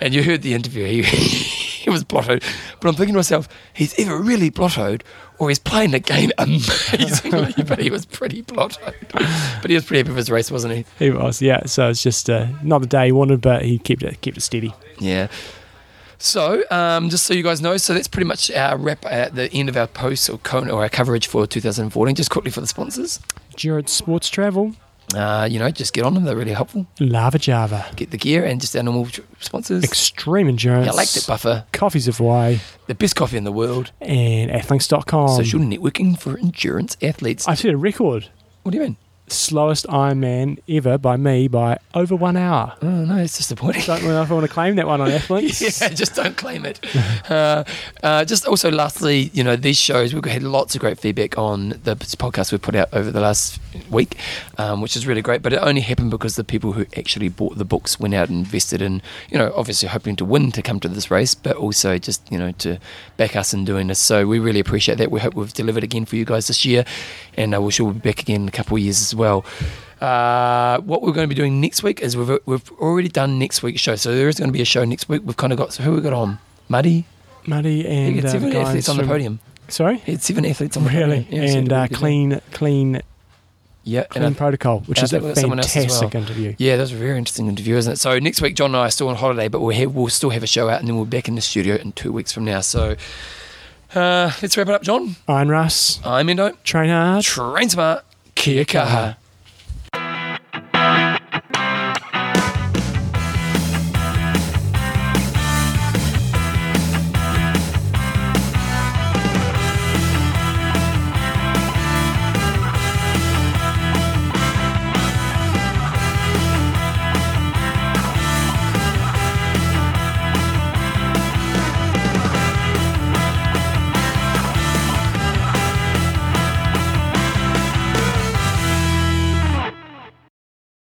and 0.00 0.14
you 0.14 0.22
heard 0.22 0.42
the 0.42 0.54
interview. 0.54 1.02
He 1.02 1.02
was 1.92 2.04
blottoed, 2.04 2.42
but 2.80 2.88
I'm 2.88 2.94
thinking 2.94 3.14
to 3.14 3.18
myself, 3.18 3.48
he's 3.72 3.98
either 3.98 4.16
really 4.16 4.50
blottoed 4.50 5.02
or 5.38 5.48
he's 5.48 5.58
playing 5.58 5.90
the 5.90 5.98
game 5.98 6.30
amazingly. 6.38 7.54
but 7.66 7.78
he 7.78 7.90
was 7.90 8.06
pretty 8.06 8.42
blottoed. 8.42 8.94
But 9.60 9.70
he 9.70 9.74
was 9.74 9.84
pretty 9.84 9.98
happy 9.98 10.10
with 10.10 10.18
his 10.18 10.30
race, 10.30 10.50
wasn't 10.50 10.74
he? 10.74 10.84
He 10.98 11.10
was, 11.10 11.42
yeah. 11.42 11.66
So 11.66 11.90
it's 11.90 12.02
just 12.02 12.30
uh, 12.30 12.48
not 12.62 12.80
the 12.80 12.86
day 12.86 13.06
he 13.06 13.12
wanted, 13.12 13.40
but 13.40 13.64
he 13.64 13.78
kept 13.78 14.02
it 14.02 14.20
kept 14.20 14.36
it 14.36 14.40
steady. 14.40 14.74
Yeah. 14.98 15.28
So, 16.18 16.62
um, 16.70 17.10
just 17.10 17.26
so 17.26 17.34
you 17.34 17.42
guys 17.42 17.60
know, 17.60 17.76
so 17.76 17.94
that's 17.94 18.06
pretty 18.06 18.26
much 18.28 18.48
our 18.52 18.76
wrap 18.76 19.04
at 19.06 19.34
the 19.34 19.52
end 19.52 19.68
of 19.68 19.76
our 19.76 19.88
post 19.88 20.30
or, 20.30 20.38
con- 20.38 20.70
or 20.70 20.82
our 20.82 20.88
coverage 20.88 21.26
for 21.26 21.48
2014. 21.48 22.14
Just 22.14 22.30
quickly 22.30 22.52
for 22.52 22.60
the 22.60 22.68
sponsors. 22.68 23.18
Jared 23.56 23.88
Sports 23.88 24.30
Travel, 24.30 24.76
Uh, 25.14 25.46
you 25.50 25.58
know, 25.58 25.70
just 25.70 25.92
get 25.92 26.04
on 26.04 26.14
them. 26.14 26.24
They're 26.24 26.36
really 26.36 26.52
helpful. 26.52 26.86
Lava 27.00 27.38
Java, 27.38 27.86
Get 27.96 28.10
the 28.10 28.18
gear 28.18 28.44
and 28.44 28.60
just 28.60 28.74
our 28.76 28.82
normal 28.82 29.08
sponsors. 29.40 29.84
Extreme 29.84 30.48
Endurance, 30.48 30.88
I 30.88 30.96
that 31.14 31.26
buffer. 31.26 31.64
Coffees 31.72 32.08
of 32.08 32.16
Hawaii, 32.18 32.58
The 32.86 32.94
best 32.94 33.16
coffee 33.16 33.36
in 33.36 33.44
the 33.44 33.52
world. 33.52 33.92
and 34.00 34.50
Athlinks.com. 34.50 35.28
Social 35.28 35.60
networking 35.60 36.18
for 36.18 36.38
endurance 36.38 36.96
athletes. 37.02 37.46
I've 37.48 37.58
set 37.58 37.72
a 37.72 37.76
record. 37.76 38.28
What 38.62 38.72
do 38.72 38.78
you 38.78 38.84
mean? 38.84 38.96
Slowest 39.32 39.86
Ironman 39.86 40.58
ever 40.68 40.98
by 40.98 41.16
me 41.16 41.48
by 41.48 41.78
over 41.94 42.14
one 42.14 42.36
hour. 42.36 42.74
Oh 42.82 42.86
no, 43.04 43.16
it's 43.16 43.36
disappointing. 43.36 43.82
Don't 43.86 44.02
know 44.04 44.22
if 44.22 44.30
I 44.30 44.34
want 44.34 44.46
to 44.46 44.52
claim 44.52 44.76
that 44.76 44.86
one 44.86 45.00
on 45.00 45.08
Athlinks. 45.10 45.80
yeah, 45.80 45.88
just 45.88 46.14
don't 46.14 46.36
claim 46.36 46.64
it. 46.64 46.78
uh, 47.30 47.64
uh, 48.02 48.24
just 48.24 48.46
also, 48.46 48.70
lastly, 48.70 49.30
you 49.32 49.42
know, 49.42 49.56
these 49.56 49.78
shows 49.78 50.14
we've 50.14 50.24
had 50.24 50.42
lots 50.42 50.74
of 50.74 50.80
great 50.80 50.98
feedback 50.98 51.36
on 51.38 51.70
the 51.70 51.96
podcast 51.96 52.52
we've 52.52 52.62
put 52.62 52.74
out 52.74 52.88
over 52.92 53.10
the 53.10 53.20
last 53.20 53.60
week, 53.90 54.16
um, 54.58 54.80
which 54.80 54.96
is 54.96 55.06
really 55.06 55.22
great. 55.22 55.42
But 55.42 55.52
it 55.52 55.56
only 55.62 55.80
happened 55.80 56.10
because 56.10 56.36
the 56.36 56.44
people 56.44 56.72
who 56.72 56.86
actually 56.96 57.28
bought 57.28 57.58
the 57.58 57.64
books 57.64 57.98
went 57.98 58.14
out 58.14 58.28
and 58.28 58.38
invested 58.38 58.82
in, 58.82 59.02
you 59.30 59.38
know, 59.38 59.52
obviously 59.56 59.88
hoping 59.88 60.16
to 60.16 60.24
win 60.24 60.52
to 60.52 60.62
come 60.62 60.78
to 60.80 60.88
this 60.88 61.10
race, 61.10 61.34
but 61.34 61.56
also 61.56 61.98
just 61.98 62.30
you 62.30 62.38
know 62.38 62.52
to 62.52 62.78
back 63.16 63.36
us 63.36 63.52
in 63.54 63.64
doing 63.64 63.86
this. 63.88 63.98
So 63.98 64.26
we 64.26 64.38
really 64.38 64.60
appreciate 64.60 64.98
that. 64.98 65.10
We 65.10 65.20
hope 65.20 65.34
we've 65.34 65.52
delivered 65.52 65.84
again 65.84 66.04
for 66.04 66.16
you 66.16 66.24
guys 66.24 66.46
this 66.48 66.64
year, 66.64 66.84
and 67.36 67.54
uh, 67.54 67.60
we'll 67.60 67.92
be 67.92 67.98
back 68.00 68.20
again 68.20 68.42
in 68.42 68.48
a 68.48 68.52
couple 68.52 68.76
of 68.76 68.82
years 68.82 69.00
as 69.00 69.14
well. 69.14 69.44
Uh, 70.00 70.80
what 70.80 71.02
we're 71.02 71.12
going 71.12 71.24
to 71.28 71.28
be 71.28 71.34
doing 71.34 71.60
next 71.60 71.82
week 71.82 72.00
is 72.00 72.16
we've, 72.16 72.38
we've 72.44 72.72
already 72.72 73.08
done 73.08 73.38
next 73.38 73.62
week's 73.62 73.80
show. 73.80 73.94
So 73.94 74.14
there 74.14 74.28
is 74.28 74.38
going 74.38 74.48
to 74.48 74.52
be 74.52 74.60
a 74.62 74.64
show 74.64 74.84
next 74.84 75.08
week. 75.08 75.22
We've 75.24 75.36
kind 75.36 75.52
of 75.52 75.58
got, 75.58 75.72
so 75.72 75.82
who 75.84 75.92
we 75.92 76.00
got 76.00 76.12
on? 76.12 76.38
Muddy? 76.68 77.06
Muddy 77.46 77.86
and 77.86 78.16
had 78.16 78.24
uh, 78.24 78.30
seven 78.30 78.56
athletes 78.56 78.88
on 78.88 78.96
the 78.96 79.04
podium. 79.04 79.40
Sorry, 79.68 79.98
He 79.98 80.12
had 80.12 80.22
seven 80.22 80.44
athletes 80.44 80.76
on 80.76 80.84
the 80.84 80.90
really, 80.90 81.24
podium. 81.24 81.42
Yeah, 81.44 81.56
and 81.56 81.72
uh, 81.72 81.88
clean, 81.88 82.40
clean, 82.50 83.00
Yeah, 83.84 84.04
clean 84.04 84.24
and 84.24 84.36
protocol, 84.36 84.80
which 84.80 84.98
and 84.98 85.04
is 85.04 85.12
a 85.12 85.16
think 85.16 85.24
we've 85.24 85.34
got 85.34 85.40
someone 85.40 85.58
else 85.60 85.76
as 85.76 85.84
fantastic 85.84 86.14
well. 86.14 86.22
interview. 86.24 86.54
Yeah, 86.58 86.76
that 86.76 86.82
was 86.82 86.92
a 86.92 86.96
very 86.96 87.16
interesting 87.16 87.46
interview, 87.46 87.76
isn't 87.76 87.92
it? 87.94 87.96
So 87.98 88.18
next 88.18 88.42
week, 88.42 88.54
John 88.56 88.70
and 88.70 88.76
I 88.76 88.86
are 88.86 88.90
still 88.90 89.08
on 89.08 89.16
holiday, 89.16 89.48
but 89.48 89.60
we'll, 89.60 89.76
have, 89.76 89.94
we'll 89.94 90.08
still 90.08 90.30
have 90.30 90.42
a 90.42 90.46
show 90.48 90.68
out, 90.68 90.80
and 90.80 90.88
then 90.88 90.96
we'll 90.96 91.04
be 91.04 91.16
back 91.16 91.28
in 91.28 91.36
the 91.36 91.40
studio 91.40 91.76
in 91.76 91.92
two 91.92 92.12
weeks 92.12 92.32
from 92.32 92.44
now. 92.44 92.60
So 92.60 92.96
uh, 93.94 94.30
let's 94.42 94.56
wrap 94.56 94.68
it 94.68 94.74
up, 94.74 94.82
John. 94.82 95.16
Iron 95.28 95.48
Russ, 95.48 96.00
I'm 96.04 96.28
Endo. 96.28 96.50
train 96.64 96.90
hard, 96.90 97.24
Train 97.24 97.68
smart. 97.68 98.04
Kia 98.34 98.64
kaha. 98.64 99.16